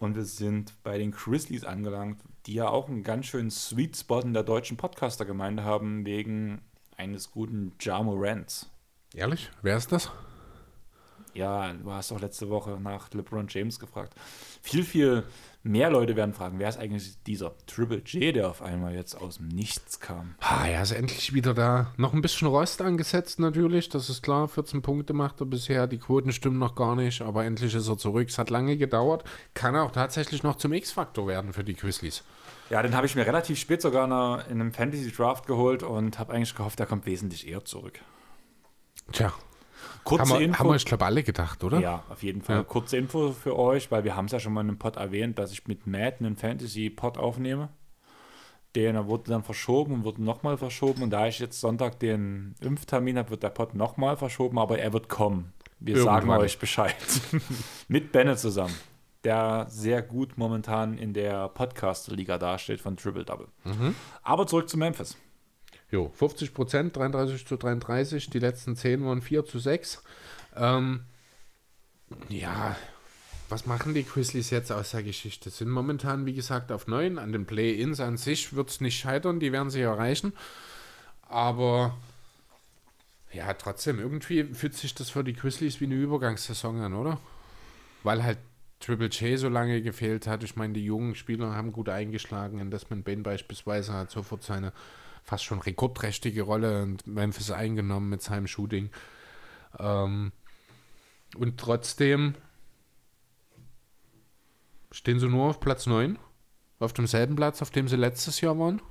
Und 0.00 0.16
wir 0.16 0.24
sind 0.24 0.72
bei 0.82 0.96
den 0.96 1.10
Grizzlies 1.10 1.64
angelangt, 1.64 2.22
die 2.46 2.54
ja 2.54 2.68
auch 2.68 2.88
einen 2.88 3.02
ganz 3.02 3.26
schönen 3.26 3.50
Sweet 3.50 3.98
Spot 3.98 4.20
in 4.20 4.32
der 4.32 4.42
deutschen 4.42 4.78
Podcaster-Gemeinde 4.78 5.62
haben, 5.62 6.06
wegen 6.06 6.62
eines 6.96 7.30
guten 7.30 7.72
Jamo 7.78 8.14
Rants. 8.16 8.70
Ehrlich? 9.14 9.50
Wer 9.60 9.76
ist 9.76 9.92
das? 9.92 10.10
Ja, 11.34 11.72
du 11.72 11.92
hast 11.92 12.12
auch 12.12 12.20
letzte 12.20 12.48
Woche 12.48 12.78
nach 12.80 13.12
LeBron 13.12 13.46
James 13.48 13.78
gefragt. 13.78 14.14
Viel, 14.62 14.84
viel 14.84 15.24
mehr 15.62 15.90
Leute 15.90 16.16
werden 16.16 16.34
fragen, 16.34 16.58
wer 16.58 16.68
ist 16.68 16.78
eigentlich 16.78 17.22
dieser 17.24 17.52
Triple 17.66 17.98
J, 17.98 18.34
der 18.34 18.48
auf 18.48 18.62
einmal 18.62 18.94
jetzt 18.94 19.14
aus 19.14 19.36
dem 19.36 19.48
Nichts 19.48 20.00
kam? 20.00 20.34
Ah, 20.40 20.66
er 20.66 20.82
ist 20.82 20.92
endlich 20.92 21.34
wieder 21.34 21.54
da. 21.54 21.92
Noch 21.96 22.14
ein 22.14 22.22
bisschen 22.22 22.48
Rost 22.48 22.80
angesetzt 22.82 23.38
natürlich, 23.38 23.88
das 23.88 24.08
ist 24.08 24.22
klar. 24.22 24.48
14 24.48 24.82
Punkte 24.82 25.12
macht 25.12 25.40
er 25.40 25.46
bisher, 25.46 25.86
die 25.86 25.98
Quoten 25.98 26.32
stimmen 26.32 26.58
noch 26.58 26.74
gar 26.74 26.96
nicht, 26.96 27.20
aber 27.22 27.44
endlich 27.44 27.74
ist 27.74 27.88
er 27.88 27.98
zurück. 27.98 28.28
Es 28.28 28.38
hat 28.38 28.50
lange 28.50 28.76
gedauert. 28.76 29.24
Kann 29.54 29.74
er 29.74 29.84
auch 29.84 29.92
tatsächlich 29.92 30.42
noch 30.42 30.56
zum 30.56 30.72
X-Faktor 30.72 31.26
werden 31.26 31.52
für 31.52 31.64
die 31.64 31.74
Grizzlies. 31.74 32.24
Ja, 32.70 32.82
den 32.82 32.94
habe 32.94 33.06
ich 33.06 33.16
mir 33.16 33.26
relativ 33.26 33.58
spät 33.58 33.82
sogar 33.82 34.06
in 34.48 34.60
einem 34.60 34.72
Fantasy 34.72 35.10
Draft 35.10 35.46
geholt 35.46 35.82
und 35.82 36.18
habe 36.18 36.32
eigentlich 36.32 36.54
gehofft, 36.54 36.80
er 36.80 36.86
kommt 36.86 37.04
wesentlich 37.04 37.48
eher 37.48 37.64
zurück. 37.64 38.00
Tja, 39.12 39.32
Kurze 40.04 40.22
haben 40.22 40.38
wir, 40.38 40.44
Info. 40.44 40.58
haben 40.58 40.68
wir, 40.68 40.76
ich 40.76 40.84
glaube, 40.84 41.04
alle 41.04 41.22
gedacht, 41.22 41.62
oder? 41.64 41.78
Ja, 41.80 42.04
auf 42.08 42.22
jeden 42.22 42.42
Fall. 42.42 42.56
Ja. 42.56 42.62
Kurze 42.62 42.96
Info 42.96 43.32
für 43.32 43.58
euch, 43.58 43.90
weil 43.90 44.04
wir 44.04 44.16
haben 44.16 44.26
es 44.26 44.32
ja 44.32 44.40
schon 44.40 44.52
mal 44.52 44.62
in 44.62 44.68
einem 44.68 44.78
Pod 44.78 44.96
erwähnt, 44.96 45.38
dass 45.38 45.52
ich 45.52 45.66
mit 45.66 45.86
Matt 45.86 46.20
einen 46.20 46.36
Fantasy-Pod 46.36 47.18
aufnehme. 47.18 47.68
Der 48.74 49.06
wurde 49.06 49.30
dann 49.30 49.42
verschoben 49.42 49.94
und 49.94 50.04
wurde 50.04 50.22
nochmal 50.22 50.56
verschoben. 50.56 51.02
Und 51.02 51.10
da 51.10 51.26
ich 51.26 51.38
jetzt 51.40 51.60
Sonntag 51.60 51.98
den 51.98 52.54
Impftermin 52.60 53.18
habe, 53.18 53.30
wird 53.30 53.42
der 53.42 53.50
Pod 53.50 53.74
nochmal 53.74 54.16
verschoben, 54.16 54.58
aber 54.58 54.78
er 54.78 54.92
wird 54.92 55.08
kommen. 55.08 55.52
Wir 55.80 55.96
sagen 55.96 56.26
Irgendwann. 56.26 56.40
euch 56.40 56.58
Bescheid. 56.58 56.94
mit 57.88 58.12
Bennett 58.12 58.38
zusammen, 58.38 58.74
der 59.24 59.66
sehr 59.68 60.02
gut 60.02 60.36
momentan 60.36 60.98
in 60.98 61.14
der 61.14 61.48
Podcast-Liga 61.48 62.38
dasteht 62.38 62.80
von 62.80 62.96
Triple 62.96 63.24
Double. 63.24 63.48
Mhm. 63.64 63.94
Aber 64.22 64.46
zurück 64.46 64.68
zu 64.68 64.76
Memphis. 64.76 65.16
Jo, 65.90 66.10
50 66.14 66.54
Prozent, 66.54 66.96
33 66.96 67.46
zu 67.46 67.56
33. 67.56 68.30
Die 68.30 68.38
letzten 68.38 68.76
10 68.76 69.04
waren 69.04 69.22
4 69.22 69.44
zu 69.44 69.58
6. 69.58 70.02
Ähm, 70.56 71.00
ja, 72.28 72.76
was 73.48 73.66
machen 73.66 73.94
die 73.94 74.04
Grizzlies 74.04 74.50
jetzt 74.50 74.70
aus 74.70 74.92
der 74.92 75.02
Geschichte? 75.02 75.50
Sind 75.50 75.70
momentan, 75.70 76.26
wie 76.26 76.34
gesagt, 76.34 76.70
auf 76.70 76.86
9. 76.86 77.18
An 77.18 77.32
den 77.32 77.46
Play-Ins 77.46 77.98
an 77.98 78.16
sich 78.16 78.54
wird 78.54 78.70
es 78.70 78.80
nicht 78.80 78.98
scheitern, 78.98 79.40
die 79.40 79.50
werden 79.50 79.70
sie 79.70 79.80
erreichen. 79.80 80.32
Aber 81.22 81.96
ja, 83.32 83.52
trotzdem, 83.54 83.98
irgendwie 83.98 84.44
fühlt 84.44 84.74
sich 84.74 84.94
das 84.94 85.10
für 85.10 85.24
die 85.24 85.32
Grizzlies 85.32 85.80
wie 85.80 85.86
eine 85.86 85.94
Übergangssaison 85.96 86.80
an, 86.80 86.94
oder? 86.94 87.20
Weil 88.04 88.22
halt 88.22 88.38
Triple 88.80 89.08
J 89.08 89.38
so 89.38 89.48
lange 89.48 89.82
gefehlt 89.82 90.26
hat. 90.26 90.42
Ich 90.42 90.56
meine, 90.56 90.72
die 90.72 90.84
jungen 90.84 91.14
Spieler 91.14 91.54
haben 91.54 91.72
gut 91.72 91.88
eingeschlagen. 91.88 92.60
In 92.60 92.70
Desmond 92.70 93.04
Bain 93.04 93.22
beispielsweise 93.22 93.92
hat 93.92 94.10
sofort 94.10 94.42
seine 94.42 94.72
fast 95.22 95.44
schon 95.44 95.60
rekordträchtige 95.60 96.42
Rolle 96.42 96.82
in 96.82 96.98
Memphis 97.04 97.50
eingenommen 97.50 98.08
mit 98.08 98.22
seinem 98.22 98.46
Shooting. 98.46 98.90
Ähm, 99.78 100.32
und 101.36 101.58
trotzdem 101.58 102.34
stehen 104.90 105.20
sie 105.20 105.28
nur 105.28 105.48
auf 105.48 105.60
Platz 105.60 105.86
9, 105.86 106.18
auf 106.80 106.92
demselben 106.92 107.36
Platz, 107.36 107.62
auf 107.62 107.70
dem 107.70 107.88
sie 107.88 107.96
letztes 107.96 108.40
Jahr 108.40 108.58
waren. 108.58 108.82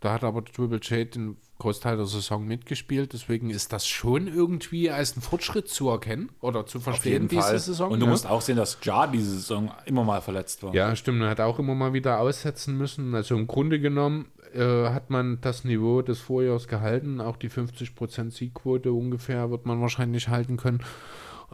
Da 0.00 0.12
hat 0.12 0.22
aber 0.24 0.44
Triple 0.44 0.80
J 0.80 1.14
den 1.14 1.38
Großteil 1.58 1.96
der 1.96 2.04
Saison 2.04 2.44
mitgespielt, 2.44 3.14
deswegen 3.14 3.48
ist 3.48 3.72
das 3.72 3.86
schon 3.86 4.26
irgendwie 4.26 4.90
als 4.90 5.16
ein 5.16 5.22
Fortschritt 5.22 5.68
zu 5.68 5.88
erkennen 5.88 6.30
oder 6.40 6.66
zu 6.66 6.78
verstehen 6.78 7.28
diese 7.28 7.58
Saison. 7.58 7.90
Und 7.90 8.00
du 8.00 8.06
ja. 8.06 8.10
musst 8.10 8.26
auch 8.26 8.42
sehen, 8.42 8.56
dass 8.56 8.76
Ja 8.82 9.06
diese 9.06 9.30
Saison 9.30 9.72
immer 9.86 10.04
mal 10.04 10.20
verletzt 10.20 10.62
war. 10.62 10.74
Ja, 10.74 10.94
stimmt. 10.94 11.22
Er 11.22 11.30
hat 11.30 11.40
auch 11.40 11.58
immer 11.58 11.74
mal 11.74 11.94
wieder 11.94 12.20
aussetzen 12.20 12.76
müssen. 12.76 13.14
Also 13.14 13.34
im 13.34 13.46
Grunde 13.46 13.80
genommen 13.80 14.26
äh, 14.54 14.88
hat 14.90 15.10
man 15.10 15.40
das 15.40 15.64
Niveau 15.64 16.02
des 16.02 16.20
Vorjahres 16.20 16.68
gehalten. 16.68 17.20
Auch 17.20 17.36
die 17.36 17.50
50% 17.50 18.30
Siegquote 18.30 18.92
ungefähr 18.92 19.50
wird 19.50 19.66
man 19.66 19.80
wahrscheinlich 19.80 20.28
halten 20.28 20.56
können. 20.56 20.80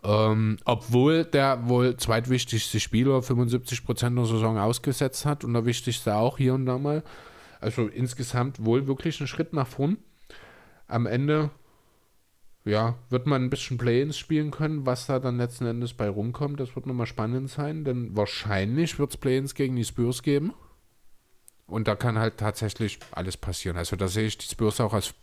Ähm, 0.03 0.59
obwohl 0.65 1.25
der 1.25 1.69
wohl 1.69 1.97
zweitwichtigste 1.97 2.81
Spieler 2.81 3.19
75% 3.19 4.15
der 4.15 4.25
Saison 4.25 4.59
ausgesetzt 4.59 5.27
hat 5.27 5.45
und 5.45 5.53
der 5.53 5.67
wichtigste 5.67 6.15
auch 6.15 6.39
hier 6.39 6.55
und 6.55 6.67
da 6.67 6.79
mal. 6.79 7.03
Also 7.61 7.87
insgesamt 7.87 8.65
wohl 8.65 8.87
wirklich 8.87 9.21
ein 9.21 9.27
Schritt 9.27 9.53
nach 9.53 9.67
vorn. 9.67 9.99
Am 10.87 11.07
Ende 11.07 11.51
ja, 12.65 12.97
wird 13.09 13.27
man 13.27 13.43
ein 13.43 13.51
bisschen 13.51 13.79
Play-ins 13.79 14.19
spielen 14.19 14.51
können, 14.51 14.87
was 14.87 15.07
da 15.07 15.19
dann 15.19 15.39
letzten 15.39 15.67
Endes 15.67 15.95
bei 15.95 16.09
rumkommt. 16.09 16.61
Das 16.61 16.77
wird 16.77 16.87
nochmal 16.87 17.07
spannend 17.07 17.51
sein, 17.51 17.85
denn 17.85 18.17
wahrscheinlich 18.17 18.99
wird 18.99 19.11
es 19.11 19.17
Play-ins 19.17 19.55
gegen 19.55 19.77
die 19.77 19.85
Spurs 19.85 20.23
geben. 20.23 20.53
Und 21.71 21.89
da 21.89 21.95
kann 21.95 22.19
halt 22.19 22.37
tatsächlich 22.37 22.99
alles 23.13 23.37
passieren. 23.37 23.77
Also 23.77 23.97
da 23.97 24.09
sehe 24.09 24.27
ich 24.27 24.39
die 24.39 24.47
Spurs 24.47 24.81
auch 24.81 24.93
als 24.93 25.15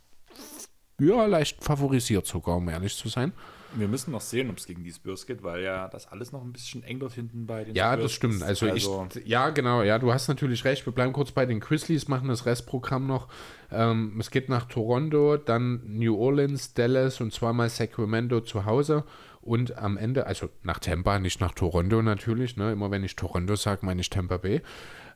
ja, 1.00 1.26
leicht 1.26 1.64
favorisiert 1.64 2.26
sogar, 2.26 2.58
um 2.58 2.68
ehrlich 2.70 2.96
zu 2.96 3.08
sein. 3.08 3.32
Wir 3.76 3.88
müssen 3.88 4.12
noch 4.12 4.22
sehen, 4.22 4.50
ob 4.50 4.58
es 4.58 4.66
gegen 4.66 4.84
die 4.84 4.92
Spurs 4.92 5.28
geht, 5.28 5.44
weil 5.44 5.62
ja 5.62 5.88
das 5.90 6.08
alles 6.08 6.32
noch 6.32 6.42
ein 6.42 6.54
bisschen 6.54 6.84
eng 6.84 7.00
dort 7.00 7.14
hinten 7.14 7.46
bei 7.46 7.66
den 7.66 7.76
Ja, 7.76 7.92
Spurs 7.94 8.04
das 8.04 8.12
stimmt. 8.14 8.36
ist. 8.36 8.42
Also, 8.44 8.68
ich, 8.68 8.88
ja, 9.28 9.50
genau, 9.50 9.84
ja, 9.84 10.00
du 10.00 10.12
hast 10.12 10.28
natürlich 10.30 10.64
recht. 10.66 10.86
Wir 10.86 10.94
bleiben 10.94 11.14
kurz 11.14 11.32
bei 11.32 11.46
den 11.46 11.60
Grizzlies, 11.60 12.08
machen 12.08 12.30
das 12.30 12.46
Restprogramm 12.46 13.06
noch. 13.06 13.28
Ähm, 13.72 14.16
es 14.20 14.32
geht 14.32 14.50
nach 14.50 14.66
Toronto, 14.66 15.38
dann 15.38 15.82
New 15.86 16.16
Orleans, 16.18 16.74
Dallas 16.74 17.22
und 17.22 17.34
zweimal 17.34 17.70
Sacramento 17.70 18.42
zu 18.42 18.66
Hause. 18.66 19.04
Und 19.42 19.78
am 19.78 19.98
Ende, 19.98 20.26
also 20.26 20.50
nach 20.64 20.80
Tampa, 20.80 21.20
nicht 21.20 21.40
nach 21.42 21.54
Toronto 21.54 22.02
natürlich. 22.02 22.58
Ne? 22.58 22.72
Immer 22.72 22.90
wenn 22.90 23.04
ich 23.04 23.16
Toronto 23.16 23.56
sage, 23.56 23.86
meine 23.86 24.02
ich 24.02 24.10
Tampa 24.10 24.38
Bay. 24.38 24.62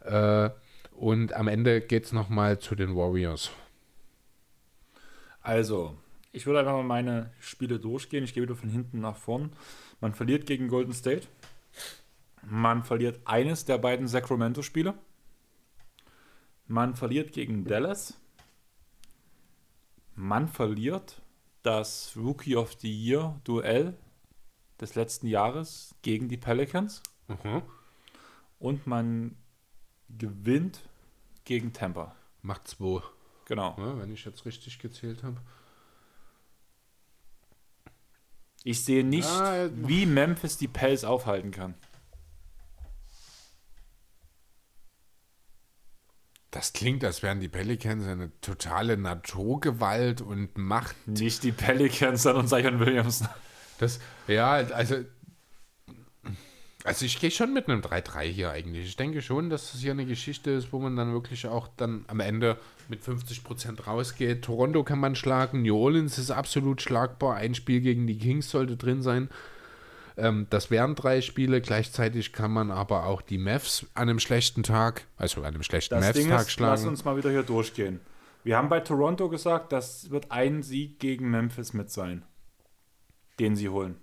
Äh, 0.06 0.50
und 1.02 1.34
am 1.34 1.48
Ende 1.48 1.82
geht 1.82 2.06
es 2.06 2.12
nochmal 2.12 2.60
zu 2.60 2.76
den 2.76 2.96
Warriors. 2.96 3.50
Also, 5.42 5.98
ich 6.32 6.46
würde 6.46 6.60
einfach 6.60 6.74
mal 6.74 6.84
meine 6.84 7.32
Spiele 7.40 7.80
durchgehen. 7.80 8.24
Ich 8.24 8.36
gehe 8.36 8.44
wieder 8.44 8.56
von 8.56 8.70
hinten 8.70 9.00
nach 9.00 9.16
vorn. 9.16 9.52
Man 10.00 10.14
verliert 10.14 10.46
gegen 10.46 10.68
Golden 10.68 10.94
State. 10.94 11.28
Man 12.44 12.84
verliert 12.84 13.20
eines 13.26 13.66
der 13.66 13.80
beiden 13.80 14.08
Sacramento-Spiele. 14.08 14.94
Man 16.68 16.96
verliert 16.96 17.34
gegen 17.34 17.66
Dallas. 17.66 18.14
Man 20.14 20.48
verliert 20.48 21.20
das 21.64 22.16
Rookie 22.16 22.56
of 22.56 22.76
the 22.80 22.94
Year 22.94 23.42
Duell 23.44 23.98
des 24.80 24.94
letzten 24.94 25.26
Jahres 25.26 25.96
gegen 26.04 26.30
die 26.30 26.38
Pelicans. 26.38 27.02
Mhm. 27.28 27.64
Und 28.60 28.86
man 28.86 29.36
gewinnt 30.08 30.88
gegen 31.52 31.74
Tampa. 31.74 32.16
Macht 32.44 32.66
zwei, 32.70 33.02
Genau. 33.46 33.76
ne, 33.78 34.00
wenn 34.00 34.14
ich 34.14 34.24
jetzt 34.24 34.46
richtig 34.46 34.80
gezählt 34.80 35.22
habe. 35.24 35.36
Ich 38.64 38.86
sehe 38.86 39.04
nicht, 39.04 39.28
Ah, 39.28 39.66
ja. 39.66 39.70
wie 39.74 40.06
Memphis 40.06 40.58
die 40.58 40.70
Pels 40.70 41.04
aufhalten 41.04 41.52
kann. 41.52 41.74
Das 46.52 46.72
klingt, 46.74 47.04
als 47.04 47.22
wären 47.22 47.40
die 47.42 47.50
Pelicans 47.50 48.06
eine 48.06 48.32
totale 48.42 48.96
Naturgewalt 48.98 50.22
und 50.22 50.58
Macht 50.58 50.96
Nicht 51.08 51.44
die 51.44 51.52
Pelicans, 51.54 52.24
sondern 52.24 52.48
Zion 52.48 52.80
Williams. 52.80 53.24
Das, 53.78 54.00
ja, 54.28 54.52
also, 54.52 55.04
also 56.84 57.06
ich 57.06 57.20
gehe 57.20 57.32
schon 57.32 57.54
mit 57.54 57.68
einem 57.68 57.82
3-3 57.82 58.24
hier 58.24 58.52
eigentlich. 58.52 58.88
Ich 58.88 58.96
denke 58.96 59.22
schon, 59.22 59.50
dass 59.50 59.72
das 59.72 59.82
hier 59.82 59.92
eine 59.92 60.06
Geschichte 60.06 60.52
ist, 60.52 60.74
wo 60.74 60.80
man 60.80 60.96
dann 60.96 61.14
wirklich 61.14 61.48
auch 61.48 61.68
dann 61.78 62.06
am 62.08 62.20
Ende 62.20 62.58
mit 62.90 63.04
50% 63.04 63.84
rausgeht. 63.86 64.44
Toronto 64.44 64.84
kann 64.84 65.00
man 65.00 65.16
schlagen, 65.16 65.62
New 65.62 65.78
Orleans 65.78 66.18
ist 66.18 66.32
absolut 66.32 66.82
schlagbar. 66.82 67.36
Ein 67.36 67.56
Spiel 67.56 67.82
gegen 67.82 68.08
die 68.08 68.18
Kings 68.18 68.50
sollte 68.50 68.78
drin 68.78 69.02
sein. 69.02 69.30
Ähm, 70.18 70.48
das 70.50 70.72
wären 70.72 70.96
drei 70.96 71.22
Spiele. 71.22 71.62
Gleichzeitig 71.62 72.34
kann 72.34 72.52
man 72.52 72.72
aber 72.72 73.06
auch 73.06 73.22
die 73.22 73.38
Mavs 73.38 73.86
an 73.94 74.10
einem 74.10 74.20
schlechten 74.20 74.64
Tag, 74.64 75.06
also 75.18 75.42
an 75.42 75.54
einem 75.54 75.64
schlechten 75.64 75.96
Mavs-Tag 75.96 76.16
ist, 76.18 76.28
lass 76.30 76.52
schlagen. 76.52 76.88
uns 76.88 77.06
mal 77.06 77.18
wieder 77.18 77.30
hier 77.30 77.44
durchgehen. 77.44 78.00
Wir 78.44 78.58
haben 78.58 78.70
bei 78.70 78.80
Toronto 78.80 79.30
gesagt, 79.30 79.72
das 79.72 80.10
wird 80.10 80.32
ein 80.32 80.64
Sieg 80.64 81.00
gegen 81.00 81.30
Memphis 81.30 81.74
mit 81.74 81.92
sein, 81.92 82.26
den 83.40 83.56
sie 83.56 83.70
holen, 83.70 83.98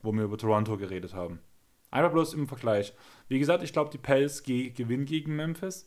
wo 0.00 0.12
wir 0.12 0.24
über 0.24 0.38
Toronto 0.38 0.78
geredet 0.78 1.12
haben. 1.12 1.40
Einfach 1.92 2.10
bloß 2.10 2.34
im 2.34 2.48
Vergleich. 2.48 2.92
Wie 3.28 3.38
gesagt, 3.38 3.62
ich 3.62 3.72
glaube, 3.72 3.90
die 3.90 3.98
Pels 3.98 4.42
ge 4.42 4.70
gewinnen 4.70 5.04
gegen 5.04 5.36
Memphis. 5.36 5.86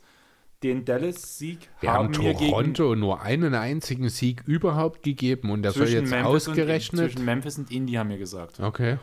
Den 0.63 0.85
Dallas-Sieg 0.85 1.69
haben 1.81 2.15
haben 2.15 2.17
wir 2.17 2.33
gegen 2.33 2.51
Toronto 2.51 2.95
nur 2.95 3.21
einen 3.21 3.53
einzigen 3.53 4.07
Sieg 4.09 4.43
überhaupt 4.45 5.03
gegeben 5.03 5.51
und 5.51 5.63
der 5.63 5.73
soll 5.73 5.89
jetzt 5.89 6.09
Memphis, 6.09 6.47
und, 6.47 6.53
ausgerechnet. 6.53 7.11
zwischen 7.11 7.25
Memphis 7.25 7.57
und 7.57 7.71
Indy 7.71 7.93
haben 7.93 8.09
wir 8.09 8.17
gesagt. 8.17 8.59
Okay. 8.61 8.97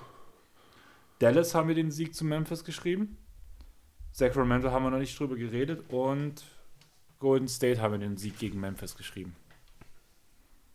Dallas 1.18 1.54
haben 1.54 1.68
wir 1.68 1.74
den 1.74 1.90
Sieg 1.90 2.14
zu 2.14 2.24
Memphis 2.24 2.64
geschrieben. 2.64 3.18
Sacramento 4.12 4.70
haben 4.70 4.84
wir 4.84 4.90
noch 4.90 4.98
nicht 4.98 5.18
drüber 5.18 5.36
geredet. 5.36 5.84
Und 5.88 6.44
Golden 7.18 7.48
State 7.48 7.80
haben 7.80 7.92
wir 7.92 7.98
den 7.98 8.16
Sieg 8.16 8.38
gegen 8.38 8.60
Memphis 8.60 8.96
geschrieben. 8.96 9.34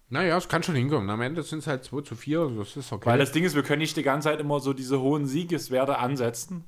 Naja, 0.09 0.37
es 0.37 0.47
kann 0.47 0.63
schon 0.63 0.75
hinkommen. 0.75 1.09
Am 1.09 1.21
Ende 1.21 1.43
sind 1.43 1.59
es 1.59 1.67
halt 1.67 1.83
2 1.83 2.01
zu 2.01 2.15
4, 2.15 2.39
also 2.39 2.59
das 2.59 2.77
ist 2.77 2.91
okay. 2.93 3.05
Weil 3.09 3.19
das 3.19 3.31
Ding 3.33 3.43
ist, 3.43 3.55
wir 3.55 3.63
können 3.63 3.81
nicht 3.81 3.97
die 3.97 4.03
ganze 4.03 4.29
Zeit 4.29 4.39
immer 4.39 4.59
so 4.61 4.71
diese 4.73 5.01
hohen 5.01 5.25
Siegeswerte 5.27 5.97
ansetzen. 5.99 6.63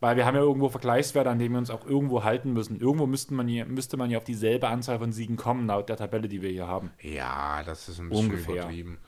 Weil 0.00 0.16
wir 0.16 0.26
haben 0.26 0.34
ja 0.34 0.42
irgendwo 0.42 0.68
Vergleichswerte, 0.68 1.30
an 1.30 1.38
denen 1.38 1.54
wir 1.54 1.58
uns 1.58 1.70
auch 1.70 1.86
irgendwo 1.86 2.22
halten 2.22 2.52
müssen. 2.52 2.78
Irgendwo 2.78 3.06
müsste 3.06 3.32
man 3.34 3.48
hier, 3.48 3.64
müsste 3.64 3.96
man 3.96 4.10
ja 4.10 4.18
auf 4.18 4.24
dieselbe 4.24 4.68
Anzahl 4.68 4.98
von 4.98 5.10
Siegen 5.12 5.36
kommen, 5.36 5.66
laut 5.68 5.88
der 5.88 5.96
Tabelle, 5.96 6.28
die 6.28 6.42
wir 6.42 6.50
hier 6.50 6.66
haben. 6.66 6.90
Ja, 7.00 7.62
das 7.64 7.88
ist 7.88 7.98
ein 8.00 8.10
bisschen 8.10 8.26
Ungefähr. 8.26 8.54
übertrieben. 8.56 8.98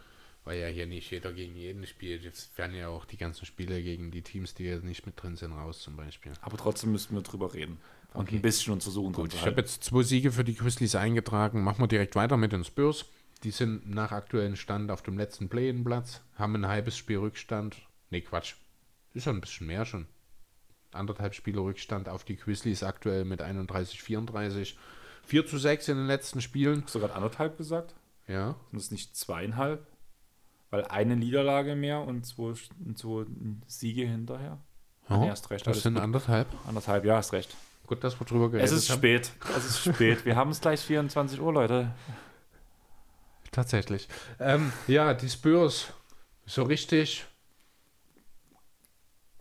Weil 0.45 0.61
ja 0.61 0.67
hier 0.69 0.87
nicht 0.87 1.11
jeder 1.11 1.33
gegen 1.33 1.55
jeden 1.57 1.87
spielt. 1.87 2.23
Jetzt 2.23 2.57
werden 2.57 2.75
ja 2.75 2.89
auch 2.89 3.05
die 3.05 3.19
ganzen 3.19 3.45
Spiele 3.45 3.83
gegen 3.83 4.11
die 4.11 4.23
Teams, 4.23 4.55
die 4.55 4.65
jetzt 4.65 4.83
nicht 4.85 5.05
mit 5.05 5.23
drin 5.23 5.37
sind, 5.37 5.53
raus 5.53 5.81
zum 5.83 5.95
Beispiel. 5.95 6.33
Aber 6.41 6.57
trotzdem 6.57 6.93
müssten 6.93 7.15
wir 7.15 7.23
drüber 7.23 7.53
reden. 7.53 7.79
Und 8.15 8.29
Okay. 8.29 8.37
ein 8.37 8.43
bisschen 8.43 8.73
uns 8.73 8.85
versuchen 8.85 9.13
Gut, 9.13 9.35
ich 9.35 9.45
habe 9.45 9.61
jetzt 9.61 9.85
zwei 9.85 10.03
Siege 10.03 10.33
für 10.33 10.43
die 10.45 10.55
Grizzlies 10.55 10.95
eingetragen. 10.95 11.63
Machen 11.63 11.83
wir 11.83 11.87
direkt 11.89 12.17
weiter 12.17 12.39
mit 12.39 12.53
den 12.53 12.65
Spurs. 12.65 13.05
Die 13.45 13.51
sind 13.53 13.89
nach 13.89 14.11
aktuellem 14.13 14.57
Stand 14.57 14.91
auf 14.91 15.03
dem 15.03 15.17
letzten 15.17 15.49
Play-in-Platz, 15.49 16.23
haben 16.37 16.55
ein 16.57 16.67
halbes 16.67 16.97
Spiel 16.97 17.19
Rückstand. 17.19 17.77
Nee, 18.11 18.21
Quatsch. 18.23 18.55
Ist 19.15 19.25
schon 19.25 19.37
ein 19.37 19.41
bisschen 19.41 19.67
mehr 19.67 19.85
schon. 19.85 20.07
Anderthalb 20.93 21.35
Spiele 21.35 21.61
Rückstand 21.61 22.09
auf 22.09 22.25
die 22.25 22.37
Grizzlies 22.37 22.83
aktuell 22.83 23.25
mit 23.25 23.41
31, 23.43 24.03
34. 24.03 24.77
4 25.27 25.47
zu 25.47 25.59
6 25.59 25.89
in 25.89 25.97
den 25.99 26.07
letzten 26.07 26.41
Spielen. 26.41 26.83
Hast 26.85 26.95
du 26.95 27.01
gerade 27.01 27.15
anderthalb 27.15 27.59
gesagt? 27.59 27.95
Ja. 28.27 28.57
Sind 28.71 28.79
es 28.81 28.91
nicht 28.91 29.15
zweieinhalb? 29.15 29.87
Weil 30.71 30.85
eine 30.87 31.17
Niederlage 31.17 31.77
mehr 31.77 32.01
und 32.01 32.25
zwei, 32.27 32.55
zwei 32.95 33.25
Siege 33.67 34.07
hinterher. 34.07 34.59
Ja, 35.09 35.17
Nee, 35.19 35.31
hast 35.31 35.49
recht, 35.51 35.67
das 35.67 35.83
sind 35.83 35.95
gut. 35.95 36.03
anderthalb. 36.03 36.47
Anderthalb, 36.67 37.05
ja, 37.05 37.17
hast 37.17 37.33
recht. 37.33 37.55
Gut, 37.87 38.05
dass 38.05 38.19
wir 38.21 38.27
drüber 38.27 38.51
geredet 38.51 38.67
Es 38.71 38.73
ist 38.77 38.91
haben. 38.91 38.99
spät. 38.99 39.33
Es 39.57 39.65
ist 39.65 39.81
spät. 39.95 40.25
Wir 40.27 40.37
haben 40.37 40.51
es 40.51 40.61
gleich 40.61 40.81
24 40.81 41.41
Uhr, 41.41 41.53
Leute. 41.53 41.95
Tatsächlich. 43.53 44.09
Ähm, 44.39 44.73
ja, 44.87 45.15
die 45.15 45.29
Spurs. 45.29 45.93
So 46.47 46.63
richtig. 46.63 47.27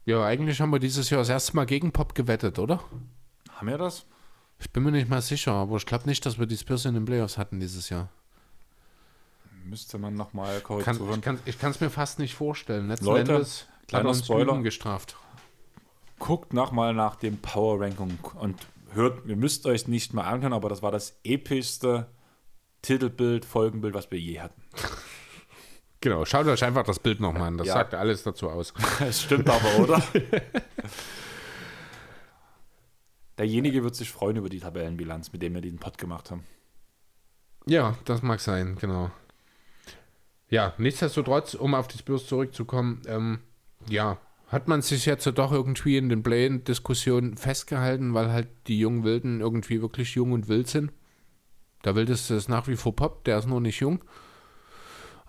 Ja, 0.06 0.24
eigentlich 0.26 0.62
haben 0.62 0.72
wir 0.72 0.80
dieses 0.80 1.10
Jahr 1.10 1.20
das 1.20 1.30
erste 1.30 1.56
Mal 1.56 1.66
gegen 1.66 1.92
Pop 1.92 2.16
gewettet, 2.16 2.60
oder? 2.60 2.82
Haben 3.52 3.68
wir 3.68 3.78
das? 3.78 4.06
Ich 4.60 4.72
bin 4.72 4.84
mir 4.84 4.92
nicht 4.92 5.10
mal 5.10 5.22
sicher, 5.22 5.52
aber 5.52 5.78
ich 5.78 5.86
glaube 5.86 6.06
nicht, 6.08 6.26
dass 6.26 6.40
wir 6.40 6.46
die 6.46 6.58
Spurs 6.58 6.86
in 6.86 6.94
den 6.94 7.06
Playoffs 7.06 7.38
hatten 7.38 7.60
dieses 7.60 7.90
Jahr. 7.90 8.10
Müsste 9.66 9.98
man 9.98 10.14
nochmal 10.14 10.62
Kann, 10.62 10.98
korrigieren. 10.98 11.40
ich 11.46 11.60
kann 11.60 11.72
es 11.72 11.82
mir 11.82 11.90
fast 11.90 12.20
nicht 12.20 12.36
vorstellen. 12.36 12.88
Letzten 12.88 13.06
Leute, 13.06 13.34
Endes 13.34 13.68
kleiner 13.88 14.10
er 14.10 14.16
Spoiler. 14.16 14.62
Gestraft. 14.62 15.18
Guckt 16.20 16.54
nochmal 16.54 16.94
nach 16.94 17.18
dem 17.18 17.38
Power 17.38 17.82
Ranking 17.82 18.18
und 18.36 18.68
hört, 18.94 19.26
ihr 19.28 19.36
müsst 19.36 19.66
euch 19.66 19.88
nicht 19.88 20.14
mal 20.14 20.24
anhören, 20.24 20.54
aber 20.54 20.70
das 20.70 20.82
war 20.82 20.92
das 20.92 21.20
epischste 21.24 22.08
Titelbild, 22.88 23.44
Folgenbild, 23.46 23.94
was 23.94 24.10
wir 24.12 24.20
je 24.20 24.40
hatten. 24.40 24.62
Genau, 26.00 26.24
schaut 26.26 26.48
euch 26.48 26.64
einfach 26.64 26.84
das 26.86 27.00
Bild 27.00 27.20
nochmal 27.20 27.50
an. 27.50 27.58
Das 27.58 27.68
Ja. 27.68 27.74
sagt 27.74 27.94
alles 27.94 28.24
dazu 28.24 28.50
aus. 28.50 28.74
Es 29.02 29.24
stimmt 29.24 29.50
aber, 29.50 29.80
oder? 29.80 30.02
Derjenige 33.38 33.84
wird 33.84 33.96
sich 33.96 34.10
freuen 34.12 34.38
über 34.38 34.50
die 34.50 34.60
Tabellenbilanz, 34.60 35.32
mit 35.34 35.42
dem 35.42 35.54
wir 35.54 35.62
diesen 35.62 35.80
Pod 35.80 35.98
gemacht 35.98 36.32
haben. 36.32 36.44
Ja, 37.66 37.98
das 38.06 38.22
mag 38.24 38.40
sein, 38.40 38.78
genau. 38.80 39.12
Ja, 40.50 40.74
nichtsdestotrotz, 40.78 41.54
um 41.54 41.76
auf 41.76 41.88
die 41.90 41.98
Spurs 41.98 42.26
zurückzukommen, 42.26 43.02
ähm, 43.08 43.40
ja, 43.90 44.18
hat 44.48 44.70
man 44.70 44.82
sich 44.82 45.06
jetzt 45.06 45.26
so 45.26 45.32
doch 45.32 45.52
irgendwie 45.52 45.98
in 45.98 46.08
den 46.08 46.24
Play-In-Diskussionen 46.24 47.36
festgehalten, 47.36 48.14
weil 48.14 48.32
halt 48.32 48.48
die 48.68 48.80
jungen 48.80 49.04
Wilden 49.04 49.42
irgendwie 49.42 49.82
wirklich 49.82 50.16
jung 50.16 50.32
und 50.32 50.48
wild 50.48 50.70
sind. 50.70 50.92
Der 51.84 51.96
Wildeste 51.96 52.36
ist 52.36 52.50
nach 52.50 52.68
wie 52.68 52.76
vor 52.76 52.96
Pop, 52.96 53.24
der 53.24 53.38
ist 53.38 53.48
nur 53.48 53.62
nicht 53.62 53.80
jung. 53.80 54.04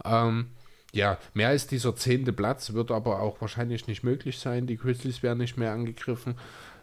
Ähm, 0.05 0.49
ja, 0.93 1.19
mehr 1.35 1.49
als 1.49 1.67
dieser 1.67 1.95
zehnte 1.95 2.33
Platz 2.33 2.73
wird 2.73 2.91
aber 2.91 3.21
auch 3.21 3.41
wahrscheinlich 3.41 3.87
nicht 3.87 4.03
möglich 4.03 4.39
sein. 4.39 4.67
Die 4.67 4.77
Grizzlies 4.77 5.23
werden 5.23 5.39
nicht 5.39 5.57
mehr 5.57 5.73
angegriffen. 5.73 6.37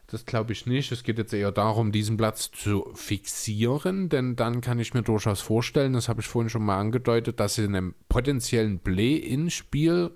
Das 0.07 0.25
glaube 0.25 0.53
ich 0.53 0.67
nicht. 0.67 0.91
Es 0.91 1.03
geht 1.03 1.17
jetzt 1.17 1.33
eher 1.33 1.51
darum, 1.51 1.91
diesen 1.91 2.15
Platz 2.15 2.51
zu 2.51 2.91
fixieren, 2.93 4.09
denn 4.09 4.35
dann 4.35 4.61
kann 4.61 4.79
ich 4.79 4.93
mir 4.93 5.01
durchaus 5.01 5.41
vorstellen, 5.41 5.93
das 5.93 6.07
habe 6.09 6.21
ich 6.21 6.27
vorhin 6.27 6.49
schon 6.49 6.63
mal 6.63 6.79
angedeutet, 6.79 7.39
dass 7.39 7.57
in 7.57 7.75
einem 7.75 7.95
potenziellen 8.07 8.79
Play-In-Spiel 8.79 10.11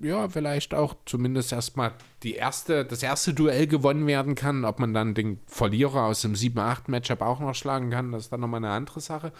ja, 0.00 0.28
vielleicht 0.28 0.74
auch 0.74 0.96
zumindest 1.06 1.52
erstmal 1.52 1.92
die 2.22 2.34
erste, 2.34 2.84
das 2.84 3.02
erste 3.02 3.34
Duell 3.34 3.66
gewonnen 3.66 4.06
werden 4.06 4.34
kann. 4.34 4.64
Ob 4.64 4.78
man 4.78 4.94
dann 4.94 5.14
den 5.14 5.40
Verlierer 5.46 6.04
aus 6.04 6.22
dem 6.22 6.34
7-8-Matchup 6.34 7.20
auch 7.20 7.40
noch 7.40 7.54
schlagen 7.54 7.90
kann, 7.90 8.12
das 8.12 8.24
ist 8.24 8.32
dann 8.32 8.40
nochmal 8.40 8.64
eine 8.64 8.72
andere 8.72 9.00
Sache. 9.00 9.32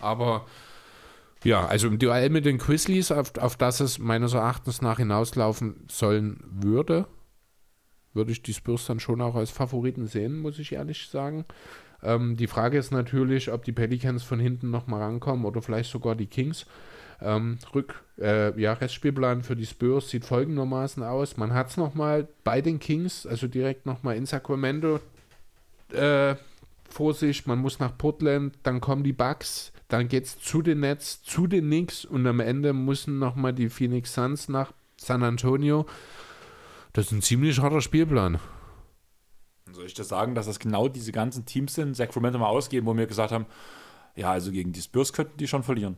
Aber 0.00 0.46
ja, 1.42 1.66
also 1.66 1.88
im 1.88 1.98
Duell 1.98 2.30
mit 2.30 2.44
den 2.44 2.58
Grizzlies, 2.58 3.10
auf, 3.10 3.36
auf 3.38 3.56
das 3.56 3.80
es 3.80 3.98
meines 3.98 4.34
Erachtens 4.34 4.82
nach 4.82 4.98
hinauslaufen 4.98 5.86
sollen 5.90 6.42
würde, 6.44 7.06
würde 8.12 8.32
ich 8.32 8.42
die 8.42 8.54
Spurs 8.54 8.86
dann 8.86 9.00
schon 9.00 9.20
auch 9.20 9.34
als 9.34 9.50
Favoriten 9.50 10.06
sehen, 10.06 10.38
muss 10.38 10.58
ich 10.58 10.72
ehrlich 10.72 11.08
sagen. 11.08 11.44
Ähm, 12.02 12.36
die 12.36 12.46
Frage 12.46 12.78
ist 12.78 12.90
natürlich, 12.90 13.52
ob 13.52 13.64
die 13.64 13.72
Pelicans 13.72 14.22
von 14.22 14.40
hinten 14.40 14.70
nochmal 14.70 15.02
rankommen 15.02 15.44
oder 15.44 15.62
vielleicht 15.62 15.90
sogar 15.90 16.14
die 16.14 16.26
Kings. 16.26 16.66
Ähm, 17.22 17.58
Rück, 17.74 18.02
äh, 18.18 18.58
ja, 18.60 18.72
Restspielplan 18.72 19.42
für 19.42 19.56
die 19.56 19.66
Spurs 19.66 20.10
sieht 20.10 20.24
folgendermaßen 20.24 21.02
aus. 21.02 21.36
Man 21.36 21.52
hat 21.52 21.70
es 21.70 21.76
nochmal 21.76 22.28
bei 22.44 22.60
den 22.60 22.78
Kings, 22.78 23.26
also 23.26 23.46
direkt 23.46 23.86
nochmal 23.86 24.16
in 24.16 24.26
Sacramento 24.26 25.00
äh, 25.92 26.36
vor 26.88 27.14
sich. 27.14 27.46
Man 27.46 27.58
muss 27.58 27.78
nach 27.78 27.96
Portland, 27.96 28.58
dann 28.62 28.80
kommen 28.80 29.04
die 29.04 29.12
Bucks, 29.12 29.72
dann 29.88 30.08
geht 30.08 30.24
es 30.24 30.40
zu 30.40 30.62
den 30.62 30.80
Nets, 30.80 31.22
zu 31.22 31.46
den 31.46 31.66
Knicks 31.66 32.04
und 32.04 32.26
am 32.26 32.40
Ende 32.40 32.72
müssen 32.72 33.18
nochmal 33.18 33.52
die 33.52 33.68
Phoenix 33.68 34.14
Suns 34.14 34.48
nach 34.48 34.72
San 34.96 35.22
Antonio. 35.22 35.86
Das 36.92 37.06
ist 37.06 37.12
ein 37.12 37.22
ziemlich 37.22 37.60
harter 37.60 37.80
Spielplan. 37.80 38.38
Soll 39.72 39.86
ich 39.86 39.94
das 39.94 40.08
sagen, 40.08 40.34
dass 40.34 40.46
das 40.46 40.58
genau 40.58 40.88
diese 40.88 41.12
ganzen 41.12 41.46
Teams 41.46 41.74
sind, 41.74 41.96
Sacramento 41.96 42.38
mal 42.38 42.48
ausgeben, 42.48 42.86
wo 42.86 42.96
wir 42.96 43.06
gesagt 43.06 43.32
haben, 43.32 43.46
ja, 44.16 44.32
also 44.32 44.50
gegen 44.50 44.72
die 44.72 44.82
Spurs 44.82 45.12
könnten 45.12 45.36
die 45.38 45.46
schon 45.46 45.62
verlieren. 45.62 45.96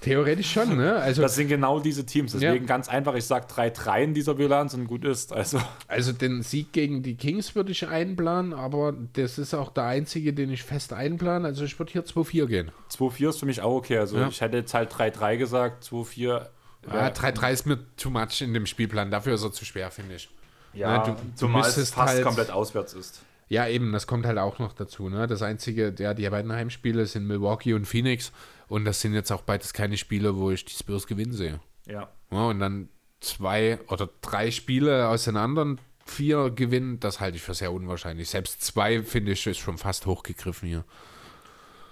Theoretisch 0.00 0.52
schon, 0.52 0.76
ne? 0.76 0.94
Also, 0.96 1.22
Das 1.22 1.34
sind 1.34 1.48
genau 1.48 1.80
diese 1.80 2.06
Teams. 2.06 2.32
Deswegen 2.32 2.52
Ja. 2.54 2.62
ganz 2.66 2.88
einfach, 2.88 3.14
ich 3.14 3.24
sage 3.24 3.46
3-3 3.48 4.04
in 4.04 4.14
dieser 4.14 4.34
Bilanz 4.34 4.72
und 4.74 4.86
gut 4.86 5.04
ist. 5.04 5.32
Also, 5.32 5.60
also 5.88 6.12
den 6.12 6.42
Sieg 6.42 6.72
gegen 6.72 7.02
die 7.02 7.16
Kings 7.16 7.54
würde 7.54 7.72
ich 7.72 7.86
einplanen, 7.86 8.52
aber 8.54 8.94
das 9.14 9.38
ist 9.38 9.54
auch 9.54 9.70
der 9.72 9.84
einzige, 9.84 10.32
den 10.32 10.50
ich 10.52 10.62
fest 10.62 10.92
einplane. 10.92 11.46
Also 11.46 11.64
ich 11.64 11.78
würde 11.78 11.92
hier 11.92 12.04
2-4 12.04 12.46
gehen. 12.46 12.70
2-4 12.90 13.30
ist 13.30 13.40
für 13.40 13.46
mich 13.46 13.60
auch 13.60 13.74
okay. 13.74 13.98
Also 13.98 14.18
Ja. 14.18 14.28
ich 14.28 14.40
hätte 14.40 14.56
jetzt 14.58 14.72
halt 14.74 14.90
3-3 14.92 15.36
gesagt, 15.36 15.82
2-4. 15.84 16.48
Ja, 16.86 17.08
3-3 17.10 17.52
ist 17.52 17.66
mir 17.66 17.78
too 17.96 18.10
much 18.10 18.40
in 18.40 18.54
dem 18.54 18.66
Spielplan. 18.66 19.10
Dafür 19.10 19.34
ist 19.34 19.42
er 19.42 19.52
zu 19.52 19.64
schwer, 19.64 19.90
finde 19.90 20.14
ich. 20.14 20.28
Ja, 20.74 20.98
Ne, 20.98 21.04
du- 21.06 21.10
du 21.12 21.34
zumal 21.34 21.62
es 21.62 21.68
müsstest 21.68 21.94
fast 21.94 22.14
halt- 22.14 22.24
komplett 22.24 22.50
auswärts 22.50 22.94
ist. 22.94 23.22
Ja, 23.48 23.66
eben, 23.66 23.92
das 23.92 24.06
kommt 24.06 24.26
halt 24.26 24.36
auch 24.38 24.58
noch 24.58 24.74
dazu. 24.74 25.08
Ne? 25.08 25.26
Das 25.26 25.40
einzige, 25.42 25.94
ja, 25.98 26.12
die 26.14 26.28
beiden 26.28 26.52
Heimspiele 26.52 27.06
sind 27.06 27.26
Milwaukee 27.26 27.72
und 27.72 27.86
Phoenix. 27.86 28.30
Und 28.68 28.84
das 28.84 29.00
sind 29.00 29.14
jetzt 29.14 29.30
auch 29.32 29.42
beides 29.42 29.72
keine 29.72 29.96
Spiele, 29.96 30.36
wo 30.36 30.50
ich 30.50 30.64
die 30.64 30.74
Spurs 30.74 31.06
gewinnen 31.06 31.32
sehe. 31.32 31.60
Ja. 31.86 32.08
Ja, 32.30 32.46
und 32.46 32.60
dann 32.60 32.88
zwei 33.20 33.78
oder 33.88 34.08
drei 34.20 34.50
Spiele 34.50 35.08
aus 35.08 35.24
den 35.24 35.36
anderen 35.36 35.80
vier 36.04 36.50
gewinnen, 36.50 37.00
das 37.00 37.20
halte 37.20 37.36
ich 37.36 37.42
für 37.42 37.54
sehr 37.54 37.72
unwahrscheinlich. 37.72 38.28
Selbst 38.30 38.62
zwei, 38.62 39.02
finde 39.02 39.32
ich, 39.32 39.46
ist 39.46 39.58
schon 39.58 39.78
fast 39.78 40.06
hochgegriffen 40.06 40.68
hier. 40.68 40.84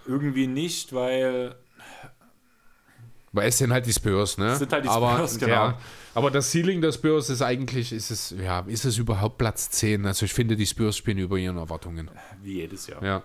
Irgendwie 0.06 0.46
nicht, 0.46 0.92
weil 0.92 1.56
Weil 3.32 3.48
es 3.48 3.58
sind 3.58 3.72
halt 3.72 3.84
die 3.84 3.92
Spurs, 3.92 4.38
ne? 4.38 4.52
Es 4.52 4.60
sind 4.60 4.72
halt 4.72 4.84
die 4.84 4.88
aber, 4.88 5.16
Spurs, 5.16 5.38
genau. 5.38 5.52
Ja, 5.52 5.78
aber 6.14 6.30
das 6.30 6.50
Ceiling 6.50 6.80
der 6.80 6.92
Spurs 6.92 7.28
ist 7.28 7.42
eigentlich, 7.42 7.92
ist 7.92 8.10
es, 8.10 8.34
ja, 8.42 8.60
ist 8.60 8.86
es 8.86 8.96
überhaupt 8.96 9.36
Platz 9.36 9.68
10? 9.70 10.06
Also 10.06 10.24
ich 10.24 10.32
finde, 10.32 10.56
die 10.56 10.64
Spurs 10.64 10.96
spielen 10.96 11.18
über 11.18 11.36
ihren 11.36 11.58
Erwartungen. 11.58 12.10
wie 12.42 12.54
jedes 12.54 12.86
Jahr. 12.86 13.02
Ja. 13.04 13.22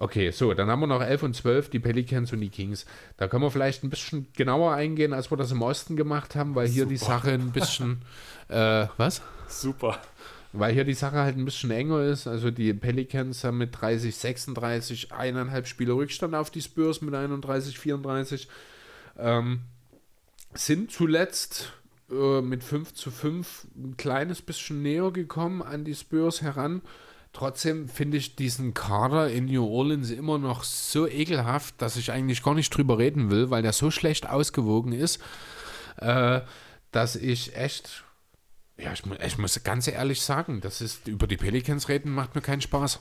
Okay, 0.00 0.30
so, 0.30 0.54
dann 0.54 0.70
haben 0.70 0.80
wir 0.80 0.86
noch 0.86 1.02
11 1.02 1.24
und 1.24 1.36
12, 1.36 1.68
die 1.68 1.78
Pelicans 1.78 2.32
und 2.32 2.40
die 2.40 2.48
Kings. 2.48 2.86
Da 3.18 3.28
können 3.28 3.42
wir 3.42 3.50
vielleicht 3.50 3.84
ein 3.84 3.90
bisschen 3.90 4.28
genauer 4.34 4.72
eingehen, 4.72 5.12
als 5.12 5.30
wir 5.30 5.36
das 5.36 5.52
im 5.52 5.60
Osten 5.60 5.94
gemacht 5.94 6.34
haben, 6.34 6.54
weil 6.54 6.68
hier 6.68 6.86
die 6.86 6.96
Sache 6.96 7.32
ein 7.32 7.52
bisschen, 7.52 8.00
äh, 8.48 8.86
was? 8.96 9.20
Super. 9.46 9.98
Weil 10.54 10.72
hier 10.72 10.84
die 10.84 10.94
Sache 10.94 11.16
halt 11.16 11.36
ein 11.36 11.44
bisschen 11.44 11.70
enger 11.70 12.02
ist. 12.02 12.26
Also 12.26 12.50
die 12.50 12.72
Pelicans 12.72 13.44
haben 13.44 13.58
mit 13.58 13.78
30, 13.78 14.16
36 14.16 15.12
eineinhalb 15.12 15.66
Spiele 15.66 15.92
Rückstand 15.92 16.34
auf 16.34 16.50
die 16.50 16.62
Spurs 16.62 17.02
mit 17.02 17.14
31, 17.14 17.78
34. 17.78 18.48
Ähm, 19.18 19.60
sind 20.54 20.90
zuletzt 20.90 21.74
äh, 22.10 22.40
mit 22.40 22.64
5 22.64 22.94
zu 22.94 23.10
5 23.10 23.66
ein 23.76 23.96
kleines 23.98 24.40
bisschen 24.40 24.80
näher 24.80 25.10
gekommen 25.10 25.60
an 25.60 25.84
die 25.84 25.94
Spurs 25.94 26.40
heran. 26.40 26.80
Trotzdem 27.32 27.88
finde 27.88 28.16
ich 28.16 28.34
diesen 28.34 28.74
Kader 28.74 29.30
in 29.30 29.44
New 29.44 29.64
Orleans 29.64 30.10
immer 30.10 30.38
noch 30.38 30.64
so 30.64 31.06
ekelhaft, 31.06 31.80
dass 31.80 31.96
ich 31.96 32.10
eigentlich 32.10 32.42
gar 32.42 32.54
nicht 32.54 32.70
drüber 32.70 32.98
reden 32.98 33.30
will, 33.30 33.50
weil 33.50 33.62
der 33.62 33.72
so 33.72 33.90
schlecht 33.90 34.28
ausgewogen 34.28 34.92
ist, 34.92 35.20
äh, 35.98 36.40
dass 36.90 37.14
ich 37.14 37.56
echt 37.56 38.04
ja, 38.82 38.92
ich, 38.92 39.02
ich 39.24 39.38
muss 39.38 39.62
ganz 39.62 39.86
ehrlich 39.88 40.22
sagen, 40.22 40.60
das 40.60 40.80
ist 40.80 41.06
über 41.06 41.26
die 41.26 41.36
Pelicans 41.36 41.88
reden 41.88 42.12
macht 42.12 42.34
mir 42.34 42.40
keinen 42.40 42.62
Spaß. 42.62 43.00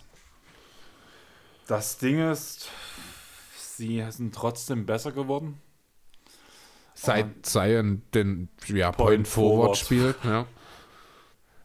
Das 1.67 1.97
Ding 1.97 2.19
ist, 2.31 2.67
sie 3.57 4.03
sind 4.09 4.35
trotzdem 4.35 4.85
besser 4.85 5.11
geworden. 5.11 5.61
Seit 6.93 7.45
Zion 7.45 8.01
den 8.13 8.49
ja, 8.67 8.91
Point 8.91 8.97
Point 8.97 9.27
Forward 9.27 9.77
Forward. 9.77 9.77
spielt, 9.77 10.15
ja. 10.25 10.45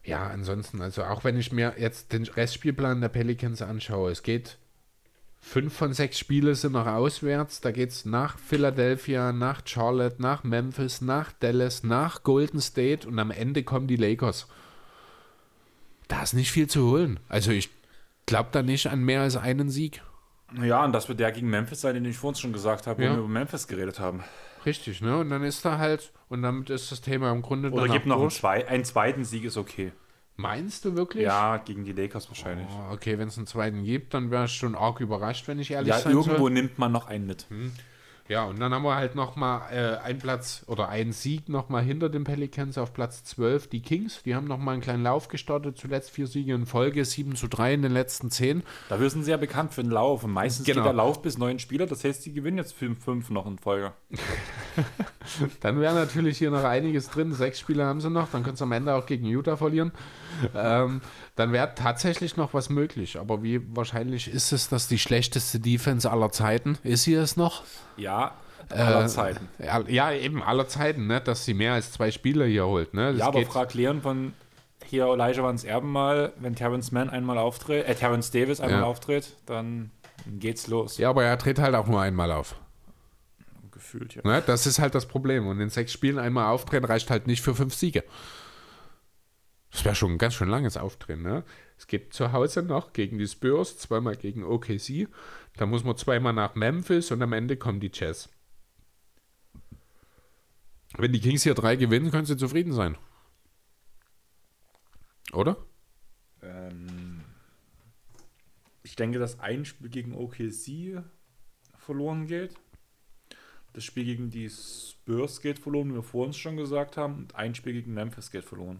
Ja, 0.05 0.27
ansonsten, 0.27 0.81
also 0.81 1.03
auch 1.03 1.23
wenn 1.23 1.37
ich 1.37 1.51
mir 1.51 1.73
jetzt 1.77 2.13
den 2.13 2.23
Restspielplan 2.23 3.01
der 3.01 3.09
Pelicans 3.09 3.61
anschaue, 3.61 4.11
es 4.11 4.21
geht 4.23 4.57
fünf 5.41 5.73
von 5.75 5.93
sechs 5.93 6.19
Spiele 6.19 6.53
sind 6.55 6.73
noch 6.73 6.85
auswärts. 6.87 7.59
Da 7.61 7.71
geht 7.71 7.89
es 7.89 8.05
nach 8.05 8.37
Philadelphia, 8.37 9.31
nach 9.31 9.61
Charlotte, 9.65 10.21
nach 10.21 10.43
Memphis, 10.43 11.01
nach 11.01 11.31
Dallas, 11.33 11.83
nach 11.83 12.23
Golden 12.23 12.61
State 12.61 13.07
und 13.07 13.17
am 13.19 13.31
Ende 13.31 13.63
kommen 13.63 13.87
die 13.87 13.95
Lakers. 13.95 14.47
Da 16.07 16.21
ist 16.21 16.33
nicht 16.33 16.51
viel 16.51 16.67
zu 16.67 16.89
holen. 16.89 17.19
Also 17.27 17.51
ich 17.51 17.69
glaube 18.27 18.49
da 18.51 18.61
nicht 18.61 18.87
an 18.87 19.01
mehr 19.03 19.21
als 19.21 19.37
einen 19.37 19.69
Sieg. 19.69 20.03
Ja, 20.61 20.85
und 20.85 20.93
das 20.93 21.09
wird 21.09 21.19
der 21.19 21.31
gegen 21.31 21.49
Memphis 21.49 21.81
sein, 21.81 21.95
den 21.95 22.05
ich 22.05 22.17
vorhin 22.17 22.39
schon 22.39 22.53
gesagt 22.53 22.85
habe, 22.85 23.03
Ja. 23.03 23.09
wo 23.11 23.15
wir 23.15 23.19
über 23.21 23.27
Memphis 23.27 23.67
geredet 23.67 23.99
haben. 23.99 24.23
Richtig, 24.65 25.01
ne? 25.01 25.17
Und 25.17 25.29
dann 25.29 25.43
ist 25.43 25.63
da 25.65 25.77
halt, 25.77 26.11
und 26.29 26.41
damit 26.41 26.69
ist 26.69 26.91
das 26.91 27.01
Thema 27.01 27.31
im 27.31 27.41
Grunde 27.41 27.71
Oder 27.71 27.87
gibt 27.87 28.05
noch 28.05 28.19
einen, 28.19 28.29
zwei, 28.31 28.67
einen 28.67 28.83
zweiten 28.85 29.23
Sieg, 29.23 29.43
ist 29.45 29.57
okay. 29.57 29.91
Meinst 30.37 30.83
du 30.83 30.95
wirklich? 30.95 31.23
Ja, 31.23 31.57
gegen 31.57 31.85
die 31.85 31.93
Lakers 31.93 32.27
wahrscheinlich. 32.27 32.67
Oh, 32.69 32.93
okay, 32.93 33.17
wenn 33.17 33.29
es 33.29 33.37
einen 33.37 33.47
zweiten 33.47 33.83
gibt, 33.85 34.13
dann 34.13 34.31
wäre 34.31 34.45
ich 34.45 34.51
schon 34.51 34.75
arg 34.75 34.99
überrascht, 34.99 35.47
wenn 35.47 35.59
ich 35.59 35.71
ehrlich 35.71 35.89
Ja, 35.89 35.99
sein 35.99 36.11
irgendwo 36.13 36.37
soll. 36.37 36.51
nimmt 36.51 36.77
man 36.77 36.91
noch 36.91 37.07
einen 37.07 37.25
mit. 37.25 37.45
Ja, 38.27 38.45
und 38.45 38.59
dann 38.59 38.73
haben 38.73 38.81
wir 38.83 38.95
halt 38.95 39.13
nochmal 39.13 39.71
äh, 39.71 40.03
einen 40.03 40.17
Platz 40.17 40.63
oder 40.65 40.89
einen 40.89 41.11
Sieg 41.11 41.47
nochmal 41.47 41.83
hinter 41.83 42.09
den 42.09 42.23
Pelicans 42.23 42.75
auf 42.79 42.91
Platz 42.91 43.23
12. 43.23 43.67
Die 43.69 43.81
Kings, 43.81 44.23
die 44.23 44.33
haben 44.33 44.47
nochmal 44.47 44.73
einen 44.73 44.81
kleinen 44.81 45.03
Lauf 45.03 45.27
gestartet, 45.27 45.77
zuletzt 45.77 46.09
vier 46.09 46.25
Siege 46.25 46.55
in 46.55 46.65
Folge, 46.65 47.05
7 47.05 47.35
zu 47.35 47.47
3 47.47 47.75
in 47.75 47.81
den 47.83 47.91
letzten 47.91 48.31
10. 48.31 48.63
Dafür 48.89 49.11
sind 49.11 49.25
sie 49.25 49.31
ja 49.31 49.37
bekannt 49.37 49.75
für 49.75 49.83
den 49.83 49.91
Lauf. 49.91 50.23
Und 50.23 50.31
meistens 50.31 50.65
Genau. 50.65 50.79
geht 50.81 50.85
der 50.87 50.93
Lauf 50.93 51.21
bis 51.21 51.37
neun 51.37 51.59
Spieler. 51.59 51.85
Das 51.85 52.03
heißt, 52.03 52.25
die 52.25 52.33
gewinnen 52.33 52.57
jetzt 52.57 52.73
5 52.73 53.29
noch 53.29 53.45
in 53.45 53.59
Folge. 53.59 53.93
Dann 55.61 55.79
wäre 55.79 55.93
natürlich 55.93 56.37
hier 56.39 56.49
noch 56.51 56.63
einiges 56.63 57.09
drin. 57.09 57.31
Sechs 57.33 57.59
Spiele 57.59 57.85
haben 57.85 58.01
sie 58.01 58.09
noch, 58.09 58.29
dann 58.31 58.43
können 58.43 58.55
sie 58.55 58.63
am 58.63 58.71
Ende 58.71 58.93
auch 58.93 59.05
gegen 59.05 59.25
Utah 59.25 59.57
verlieren. 59.57 59.91
Ähm, 60.53 61.01
dann 61.35 61.51
wäre 61.51 61.73
tatsächlich 61.75 62.37
noch 62.37 62.53
was 62.53 62.69
möglich. 62.69 63.19
Aber 63.19 63.43
wie 63.43 63.61
wahrscheinlich 63.75 64.27
ist 64.27 64.51
es, 64.51 64.69
dass 64.69 64.87
die 64.87 64.99
schlechteste 64.99 65.59
Defense 65.59 66.09
aller 66.09 66.31
Zeiten, 66.31 66.77
ist 66.83 67.03
sie 67.03 67.13
es 67.13 67.35
noch? 67.35 67.63
Ja, 67.97 68.35
aller 68.69 69.05
Äh, 69.05 69.07
Zeiten. 69.07 69.49
Ja, 69.59 69.81
ja, 69.87 70.11
eben 70.13 70.41
aller 70.41 70.67
Zeiten, 70.67 71.07
ne? 71.07 71.21
dass 71.21 71.45
sie 71.45 71.53
mehr 71.53 71.73
als 71.73 71.91
zwei 71.91 72.09
Spieler 72.11 72.45
hier 72.45 72.65
holt. 72.65 72.93
Ne? 72.93 73.11
Das 73.11 73.19
Ja, 73.19 73.27
aber 73.27 73.43
frag 73.45 73.73
Leon 73.73 74.01
von 74.01 74.33
hier 74.85 75.05
Elijah 75.07 75.43
Vans 75.43 75.63
Erben 75.63 75.91
mal, 75.91 76.31
wenn 76.39 76.55
Terrence 76.55 76.91
Mann 76.91 77.09
einmal 77.09 77.37
auftritt, 77.37 77.87
äh, 77.87 77.95
Terrence 77.95 78.31
Davis 78.31 78.59
einmal 78.61 78.81
Ja. 78.81 78.85
auftritt, 78.85 79.33
dann 79.45 79.91
geht's 80.27 80.67
los. 80.67 80.97
ja, 80.97 81.09
aber 81.09 81.23
er 81.25 81.37
tritt 81.37 81.59
halt 81.59 81.75
auch 81.75 81.87
nur 81.87 82.01
einmal 82.01 82.31
auf. 82.31 82.55
Gefühlt, 83.71 84.15
ja. 84.15 84.21
Ne? 84.23 84.41
Das 84.45 84.65
ist 84.65 84.79
halt 84.79 84.95
das 84.95 85.05
Problem. 85.05 85.47
Und 85.47 85.59
in 85.59 85.69
sechs 85.69 85.91
Spielen 85.91 86.17
einmal 86.17 86.47
auftreten 86.47 86.85
reicht 86.85 87.09
halt 87.09 87.27
nicht 87.27 87.41
für 87.41 87.53
fünf 87.55 87.73
Siege. 87.73 88.03
Das 89.75 89.83
wäre 89.83 89.93
schon 89.93 90.13
ein 90.13 90.17
ganz 90.17 90.35
schön 90.35 90.47
langes 90.47 90.77
Auftreten. 90.77 91.21
Ne? 91.21 91.43
Es 91.77 91.85
geht 91.85 92.13
zu 92.13 92.31
Hause 92.31 92.63
noch 92.63 92.93
gegen 92.93 93.17
die 93.17 93.27
Spurs, 93.27 93.77
zweimal 93.77 94.15
gegen 94.15 94.45
OKC. 94.45 95.09
Da 95.57 95.65
muss 95.65 95.83
man 95.83 95.97
zweimal 95.97 96.31
nach 96.31 96.55
Memphis 96.55 97.11
und 97.11 97.21
am 97.21 97.33
Ende 97.33 97.57
kommen 97.57 97.81
die 97.81 97.91
Jazz. 97.93 98.29
Wenn 100.95 101.11
die 101.11 101.19
Kings 101.19 101.43
hier 101.43 101.55
drei 101.55 101.75
gewinnen, 101.75 102.09
können 102.09 102.25
sie 102.25 102.37
zufrieden 102.37 102.71
sein. 102.71 102.97
Oder? 105.33 105.57
Ähm, 106.41 107.19
ich 108.81 108.95
denke, 108.95 109.19
dass 109.19 109.41
ein 109.41 109.65
Spiel 109.65 109.89
gegen 109.89 110.15
OKC 110.15 111.03
verloren 111.77 112.27
geht. 112.27 112.55
Das 113.73 113.83
Spiel 113.83 114.05
gegen 114.05 114.29
die 114.29 114.49
Spurs 114.49 115.41
geht 115.41 115.59
verloren, 115.59 115.89
wie 115.89 115.95
wir 115.95 116.03
vor 116.03 116.27
uns 116.27 116.37
schon 116.37 116.55
gesagt 116.55 116.95
haben. 116.95 117.15
Und 117.15 117.35
ein 117.35 117.55
Spiel 117.55 117.73
gegen 117.73 117.93
Memphis 117.93 118.31
geht 118.31 118.45
verloren. 118.45 118.79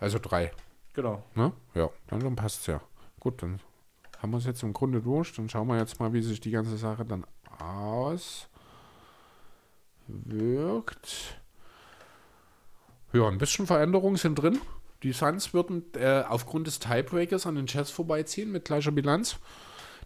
Also 0.00 0.18
drei. 0.18 0.50
Genau. 0.94 1.22
Ne? 1.34 1.52
Ja, 1.74 1.90
dann, 2.08 2.20
dann 2.20 2.34
passt 2.36 2.60
es 2.60 2.66
ja. 2.66 2.80
Gut, 3.20 3.42
dann 3.42 3.60
haben 4.18 4.32
wir 4.32 4.38
es 4.38 4.46
jetzt 4.46 4.62
im 4.62 4.72
Grunde 4.72 5.00
durch. 5.00 5.32
Dann 5.34 5.48
schauen 5.48 5.68
wir 5.68 5.78
jetzt 5.78 6.00
mal, 6.00 6.12
wie 6.12 6.22
sich 6.22 6.40
die 6.40 6.50
ganze 6.50 6.76
Sache 6.76 7.04
dann 7.04 7.24
auswirkt. 7.58 8.48
Ja, 13.12 13.28
ein 13.28 13.38
bisschen 13.38 13.66
Veränderungen 13.66 14.16
sind 14.16 14.36
drin. 14.36 14.60
Die 15.02 15.12
Suns 15.12 15.54
würden 15.54 15.84
äh, 15.94 16.24
aufgrund 16.28 16.66
des 16.66 16.78
Tiebreakers 16.78 17.46
an 17.46 17.54
den 17.54 17.66
Jets 17.66 17.90
vorbeiziehen 17.90 18.52
mit 18.52 18.66
gleicher 18.66 18.92
Bilanz. 18.92 19.38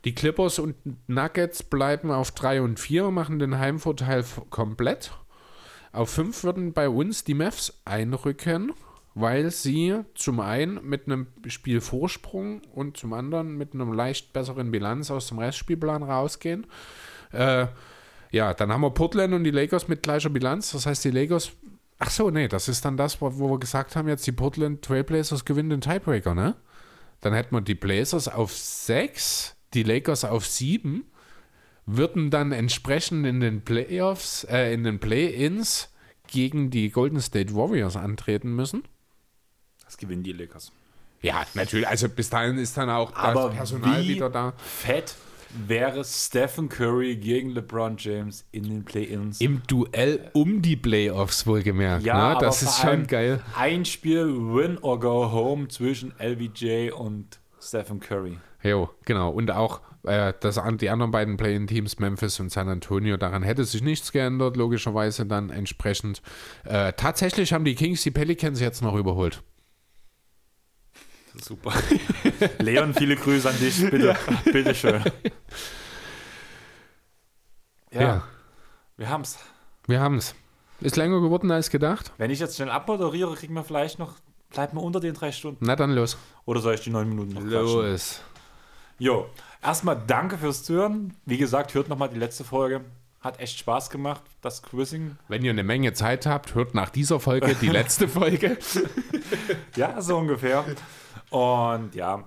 Die 0.04 0.14
Clippers 0.14 0.58
und 0.58 0.76
Nuggets 1.08 1.62
bleiben 1.62 2.10
auf 2.10 2.30
3 2.30 2.62
und 2.62 2.78
4, 2.78 3.10
machen 3.10 3.38
den 3.38 3.58
Heimvorteil 3.58 4.24
komplett. 4.50 5.12
Auf 5.92 6.10
5 6.10 6.44
würden 6.44 6.72
bei 6.72 6.88
uns 6.88 7.24
die 7.24 7.34
Mavs 7.34 7.80
einrücken, 7.84 8.72
weil 9.14 9.50
sie 9.50 10.00
zum 10.14 10.40
einen 10.40 10.86
mit 10.86 11.06
einem 11.06 11.28
Spielvorsprung 11.46 12.62
und 12.74 12.96
zum 12.96 13.12
anderen 13.12 13.56
mit 13.56 13.74
einem 13.74 13.92
leicht 13.92 14.32
besseren 14.32 14.70
Bilanz 14.70 15.10
aus 15.10 15.28
dem 15.28 15.38
Restspielplan 15.38 16.02
rausgehen. 16.02 16.66
Äh, 17.32 17.66
ja, 18.32 18.52
dann 18.52 18.72
haben 18.72 18.80
wir 18.80 18.90
Portland 18.90 19.32
und 19.32 19.44
die 19.44 19.52
Lakers 19.52 19.86
mit 19.86 20.02
gleicher 20.02 20.30
Bilanz. 20.30 20.72
Das 20.72 20.86
heißt, 20.86 21.04
die 21.04 21.12
Lakers. 21.12 21.52
Ach 22.00 22.10
so, 22.10 22.30
nee, 22.30 22.48
das 22.48 22.68
ist 22.68 22.84
dann 22.84 22.96
das, 22.96 23.20
wo 23.20 23.30
wir 23.30 23.60
gesagt 23.60 23.94
haben, 23.94 24.08
jetzt 24.08 24.26
die 24.26 24.32
Portland 24.32 24.82
Trailblazers 24.82 25.44
gewinnen 25.44 25.70
den 25.70 25.80
Tiebreaker, 25.80 26.34
ne? 26.34 26.56
Dann 27.20 27.32
hätten 27.32 27.54
wir 27.54 27.60
die 27.60 27.76
Blazers 27.76 28.26
auf 28.26 28.52
6, 28.52 29.56
die 29.72 29.84
Lakers 29.84 30.24
auf 30.24 30.44
7, 30.44 31.04
würden 31.86 32.30
dann 32.30 32.50
entsprechend 32.50 33.24
in 33.24 33.38
den 33.38 33.62
Playoffs, 33.62 34.42
äh, 34.44 34.74
in 34.74 34.82
den 34.82 34.98
Play-Ins 34.98 35.94
gegen 36.26 36.70
die 36.70 36.90
Golden 36.90 37.20
State 37.20 37.54
Warriors 37.54 37.96
antreten 37.96 38.56
müssen. 38.56 38.82
Das 39.84 39.96
gewinnen 39.96 40.22
die 40.22 40.32
Lakers. 40.32 40.72
Ja, 41.22 41.46
natürlich. 41.54 41.88
Also 41.88 42.08
bis 42.08 42.28
dahin 42.28 42.58
ist 42.58 42.76
dann 42.76 42.90
auch 42.90 43.14
Aber 43.14 43.48
das 43.48 43.56
Personal 43.56 44.02
wie 44.02 44.08
wieder 44.08 44.28
da. 44.30 44.52
fett 44.58 45.14
wäre 45.54 46.04
Stephen 46.04 46.68
Curry 46.68 47.16
gegen 47.16 47.50
LeBron 47.50 47.96
James 47.96 48.44
in 48.52 48.64
den 48.64 48.84
Play-Ins. 48.84 49.40
Im 49.40 49.62
Duell 49.66 50.30
um 50.32 50.62
die 50.62 50.76
Playoffs 50.76 51.46
wohlgemerkt. 51.46 52.04
Ja, 52.04 52.14
ne? 52.16 52.22
aber 52.36 52.46
Das 52.46 52.62
ist 52.62 52.74
vor 52.74 52.80
schon 52.80 52.90
allem 52.90 53.06
geil. 53.06 53.40
Ein 53.56 53.84
Spiel 53.84 54.26
Win 54.26 54.78
or 54.78 55.00
Go 55.00 55.30
Home 55.32 55.68
zwischen 55.68 56.12
LBJ 56.18 56.90
und 56.90 57.38
Stephen 57.60 58.00
Curry. 58.00 58.38
Jo, 58.62 58.90
genau. 59.04 59.30
Und 59.30 59.50
auch 59.50 59.80
äh, 60.04 60.32
das, 60.40 60.60
die 60.80 60.90
anderen 60.90 61.10
beiden 61.10 61.36
Play-in-Teams, 61.36 61.98
Memphis 61.98 62.40
und 62.40 62.50
San 62.50 62.68
Antonio, 62.68 63.16
daran 63.16 63.42
hätte 63.42 63.64
sich 63.64 63.82
nichts 63.82 64.12
geändert, 64.12 64.56
logischerweise 64.56 65.26
dann 65.26 65.50
entsprechend. 65.50 66.22
Äh, 66.64 66.92
tatsächlich 66.94 67.52
haben 67.52 67.64
die 67.64 67.74
Kings 67.74 68.02
die 68.02 68.10
Pelicans 68.10 68.60
jetzt 68.60 68.82
noch 68.82 68.94
überholt. 68.94 69.42
Super. 71.40 71.72
Leon, 72.58 72.94
viele 72.94 73.16
Grüße 73.16 73.48
an 73.48 73.58
dich. 73.58 73.80
Bitte, 73.90 74.16
bitteschön. 74.52 75.02
Ja, 77.92 78.00
Ja. 78.00 78.22
wir 78.96 79.08
haben's. 79.08 79.38
Wir 79.86 80.00
haben 80.00 80.16
es. 80.16 80.34
Ist 80.80 80.96
länger 80.96 81.20
geworden 81.20 81.50
als 81.50 81.70
gedacht. 81.70 82.12
Wenn 82.18 82.30
ich 82.30 82.40
jetzt 82.40 82.56
schnell 82.56 82.70
abmoderiere, 82.70 83.34
kriegen 83.34 83.54
wir 83.54 83.64
vielleicht 83.64 83.98
noch, 83.98 84.14
bleiben 84.50 84.76
wir 84.76 84.82
unter 84.82 85.00
den 85.00 85.14
drei 85.14 85.32
Stunden. 85.32 85.64
Na 85.64 85.76
dann 85.76 85.92
los. 85.92 86.16
Oder 86.44 86.60
soll 86.60 86.74
ich 86.74 86.80
die 86.80 86.90
neun 86.90 87.08
Minuten 87.08 87.32
noch 87.34 87.40
quatschen? 87.42 87.90
Los. 87.90 88.20
Jo, 88.98 89.26
erstmal 89.62 90.00
danke 90.06 90.38
fürs 90.38 90.62
Zuhören. 90.62 91.16
Wie 91.26 91.36
gesagt, 91.38 91.74
hört 91.74 91.88
nochmal 91.88 92.08
die 92.08 92.18
letzte 92.18 92.44
Folge. 92.44 92.82
Hat 93.20 93.40
echt 93.40 93.58
Spaß 93.58 93.88
gemacht, 93.88 94.22
das 94.42 94.62
Quizzing. 94.62 95.16
Wenn 95.28 95.42
ihr 95.44 95.50
eine 95.50 95.64
Menge 95.64 95.94
Zeit 95.94 96.26
habt, 96.26 96.54
hört 96.54 96.74
nach 96.74 96.90
dieser 96.90 97.20
Folge 97.20 97.54
die 97.60 97.68
letzte 97.70 98.06
Folge. 98.06 98.58
Ja, 99.76 100.00
so 100.02 100.18
ungefähr. 100.18 100.64
Und 101.34 101.94
ja, 101.94 102.24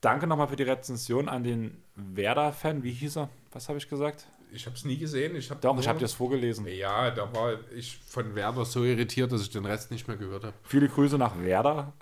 danke 0.00 0.26
nochmal 0.26 0.48
für 0.48 0.56
die 0.56 0.62
Rezension 0.62 1.28
an 1.28 1.44
den 1.44 1.82
Werder-Fan. 1.96 2.82
Wie 2.82 2.92
hieß 2.92 3.18
er? 3.18 3.28
Was 3.52 3.68
habe 3.68 3.78
ich 3.78 3.88
gesagt? 3.88 4.26
Ich 4.50 4.64
habe 4.64 4.74
es 4.74 4.84
nie 4.86 4.96
gesehen. 4.96 5.36
Ich 5.36 5.50
hab 5.50 5.60
Doch, 5.60 5.74
nur- 5.74 5.82
ich 5.82 5.88
habe 5.88 5.98
dir 5.98 6.04
das 6.06 6.14
vorgelesen. 6.14 6.66
Ja, 6.66 7.10
da 7.10 7.30
war 7.34 7.52
ich 7.76 7.98
von 8.06 8.34
Werder 8.34 8.64
so 8.64 8.82
irritiert, 8.84 9.30
dass 9.32 9.42
ich 9.42 9.50
den 9.50 9.66
Rest 9.66 9.90
nicht 9.90 10.08
mehr 10.08 10.16
gehört 10.16 10.44
habe. 10.44 10.54
Viele 10.62 10.88
Grüße 10.88 11.18
nach 11.18 11.38
Werder. 11.38 11.92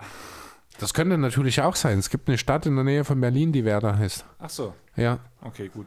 Das 0.79 0.95
könnte 0.95 1.19
natürlich 1.19 1.61
auch 1.63 1.75
sein. 1.75 1.99
Es 1.99 2.11
gibt 2.11 2.29
eine 2.29 2.39
Stadt 2.39 2.67
in 2.67 2.77
der 2.77 2.85
Nähe 2.85 3.05
von 3.05 3.21
Berlin, 3.21 3.51
die 3.51 3.65
Werder 3.65 3.99
heißt. 3.99 4.25
Ach 4.39 4.51
so, 4.51 4.75
Ja, 4.95 5.19
okay, 5.43 5.69
gut. 5.69 5.87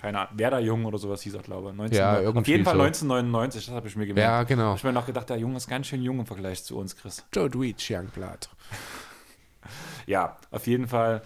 Keine 0.00 0.20
Ahnung. 0.20 0.38
Werder 0.38 0.60
Jung 0.60 0.84
oder 0.84 0.98
sowas 0.98 1.22
hieß 1.22 1.34
er, 1.34 1.42
glaube 1.42 1.70
ich. 1.70 1.74
19, 1.76 1.98
Ja, 1.98 2.18
auf 2.18 2.22
irgendwie 2.22 2.50
jeden 2.52 2.64
Fall 2.64 2.74
so. 2.76 2.82
1999, 2.82 3.66
das 3.66 3.74
habe 3.74 3.88
ich 3.88 3.96
mir 3.96 4.06
gemerkt. 4.06 4.24
ja 4.30 4.42
genau. 4.44 4.74
Ich 4.74 4.80
habe 4.84 4.92
mir 4.92 5.00
noch 5.00 5.06
gedacht, 5.06 5.28
der 5.30 5.38
Junge 5.38 5.56
ist 5.56 5.66
ganz 5.68 5.88
schön 5.88 6.02
jung 6.02 6.20
im 6.20 6.26
Vergleich 6.26 6.62
zu 6.62 6.76
uns, 6.78 6.94
Chris. 6.94 7.24
Joe 7.34 7.50
Dweech, 7.50 7.90
Youngblood. 7.90 8.48
Ja, 10.06 10.36
auf 10.50 10.66
jeden 10.66 10.88
Fall 10.88 11.22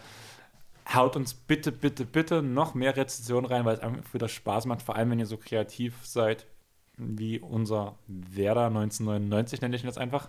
haut 0.92 1.16
uns 1.16 1.34
bitte, 1.34 1.72
bitte, 1.72 2.04
bitte 2.04 2.42
noch 2.42 2.74
mehr 2.74 2.96
Rezensionen 2.96 3.46
rein, 3.46 3.64
weil 3.64 3.74
es 3.74 3.80
einfach 3.80 4.14
wieder 4.14 4.28
Spaß 4.28 4.66
macht, 4.66 4.82
vor 4.82 4.96
allem 4.96 5.10
wenn 5.10 5.18
ihr 5.18 5.26
so 5.26 5.36
kreativ 5.36 5.94
seid 6.02 6.46
wie 6.98 7.38
unser 7.40 7.96
Werder 8.06 8.66
1999, 8.66 9.60
nenne 9.60 9.76
ich 9.76 9.82
ihn 9.82 9.88
jetzt 9.88 9.98
einfach. 9.98 10.28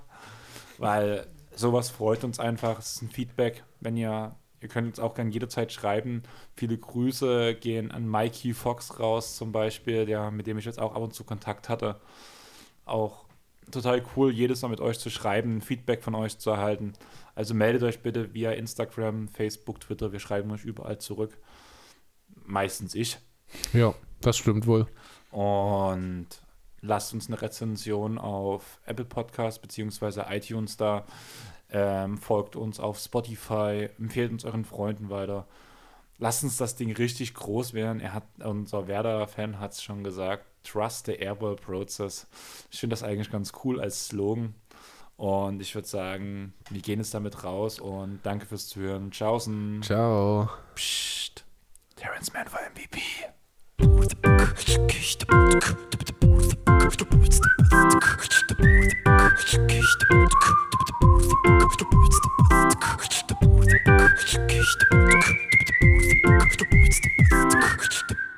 Weil 0.78 1.28
sowas 1.56 1.90
freut 1.90 2.24
uns 2.24 2.40
einfach. 2.40 2.80
Es 2.80 2.96
ist 2.96 3.02
ein 3.04 3.10
Feedback, 3.10 3.64
wenn 3.80 3.98
ihr, 3.98 4.36
ihr 4.62 4.70
könnt 4.70 4.88
uns 4.88 5.00
auch 5.00 5.14
gerne 5.14 5.30
jederzeit 5.30 5.72
schreiben. 5.72 6.24
Viele 6.56 6.78
Grüße 6.78 7.56
gehen 7.56 7.92
an 7.92 8.08
Mikey 8.10 8.54
Fox 8.54 9.00
raus 9.00 9.36
zum 9.36 9.52
Beispiel, 9.52 10.06
der, 10.06 10.32
mit 10.32 10.48
dem 10.48 10.58
ich 10.58 10.66
jetzt 10.66 10.80
auch 10.80 10.96
ab 10.96 11.02
und 11.02 11.14
zu 11.14 11.24
Kontakt 11.24 11.70
hatte. 11.70 12.00
Auch 12.86 13.26
total 13.72 14.04
cool, 14.16 14.32
jedes 14.32 14.62
Mal 14.62 14.70
mit 14.70 14.82
euch 14.82 15.00
zu 15.00 15.10
schreiben, 15.10 15.62
Feedback 15.62 16.04
von 16.04 16.16
euch 16.16 16.38
zu 16.38 16.50
erhalten. 16.50 16.94
Also 17.36 17.54
meldet 17.54 17.84
euch 17.84 18.02
bitte 18.02 18.34
via 18.34 18.52
Instagram, 18.52 19.28
Facebook, 19.28 19.80
Twitter. 19.80 20.12
Wir 20.12 20.20
schreiben 20.20 20.52
euch 20.52 20.66
überall 20.66 21.00
zurück. 21.00 21.38
Meistens 22.46 22.96
ich. 22.96 23.18
Ja, 23.74 23.94
das 24.22 24.38
stimmt 24.38 24.68
wohl. 24.68 24.88
Und 25.32 26.28
lasst 26.82 27.14
uns 27.14 27.28
eine 27.28 27.42
Rezension 27.42 28.18
auf 28.18 28.80
Apple 28.86 29.06
Podcast 29.06 29.62
bzw. 29.62 30.24
iTunes 30.30 30.78
da. 30.78 31.06
Ähm, 31.72 32.20
folgt 32.20 32.56
uns 32.56 32.80
auf 32.80 33.00
Spotify, 33.00 33.90
empfehlt 33.98 34.32
uns 34.32 34.46
euren 34.46 34.66
Freunden 34.66 35.10
weiter. 35.10 35.48
Lasst 36.20 36.44
uns 36.44 36.58
das 36.58 36.76
Ding 36.76 36.92
richtig 36.92 37.34
groß 37.34 37.74
werden. 37.74 38.00
Er 38.00 38.14
hat, 38.14 38.24
unser 38.44 38.88
Werder-Fan 38.88 39.60
hat 39.60 39.72
es 39.72 39.82
schon 39.82 40.04
gesagt, 40.04 40.46
Trust 40.64 41.08
the 41.08 41.14
Airball 41.14 41.56
Process. 41.56 42.28
Ich 42.72 42.80
finde 42.80 42.94
das 42.94 43.04
eigentlich 43.04 43.32
ganz 43.32 43.52
cool 43.64 43.82
als 43.82 44.08
Slogan. 44.08 44.54
Und 45.16 45.62
ich 45.62 45.76
würde 45.76 45.88
sagen, 45.88 46.54
wir 46.70 46.82
gehen 46.82 47.00
jetzt 47.00 47.14
damit 47.14 47.44
raus 47.44 47.80
und 47.80 48.20
danke 48.24 48.46
fürs 48.46 48.68
Zuhören. 48.68 49.12
Tschaußen. 49.12 49.82
Ciao. 49.84 50.50
Psst. 50.76 51.46
Terrence 51.96 52.34
Mann 52.34 52.48
war 52.52 52.60
MVP. 52.72 53.00
The 68.06 68.33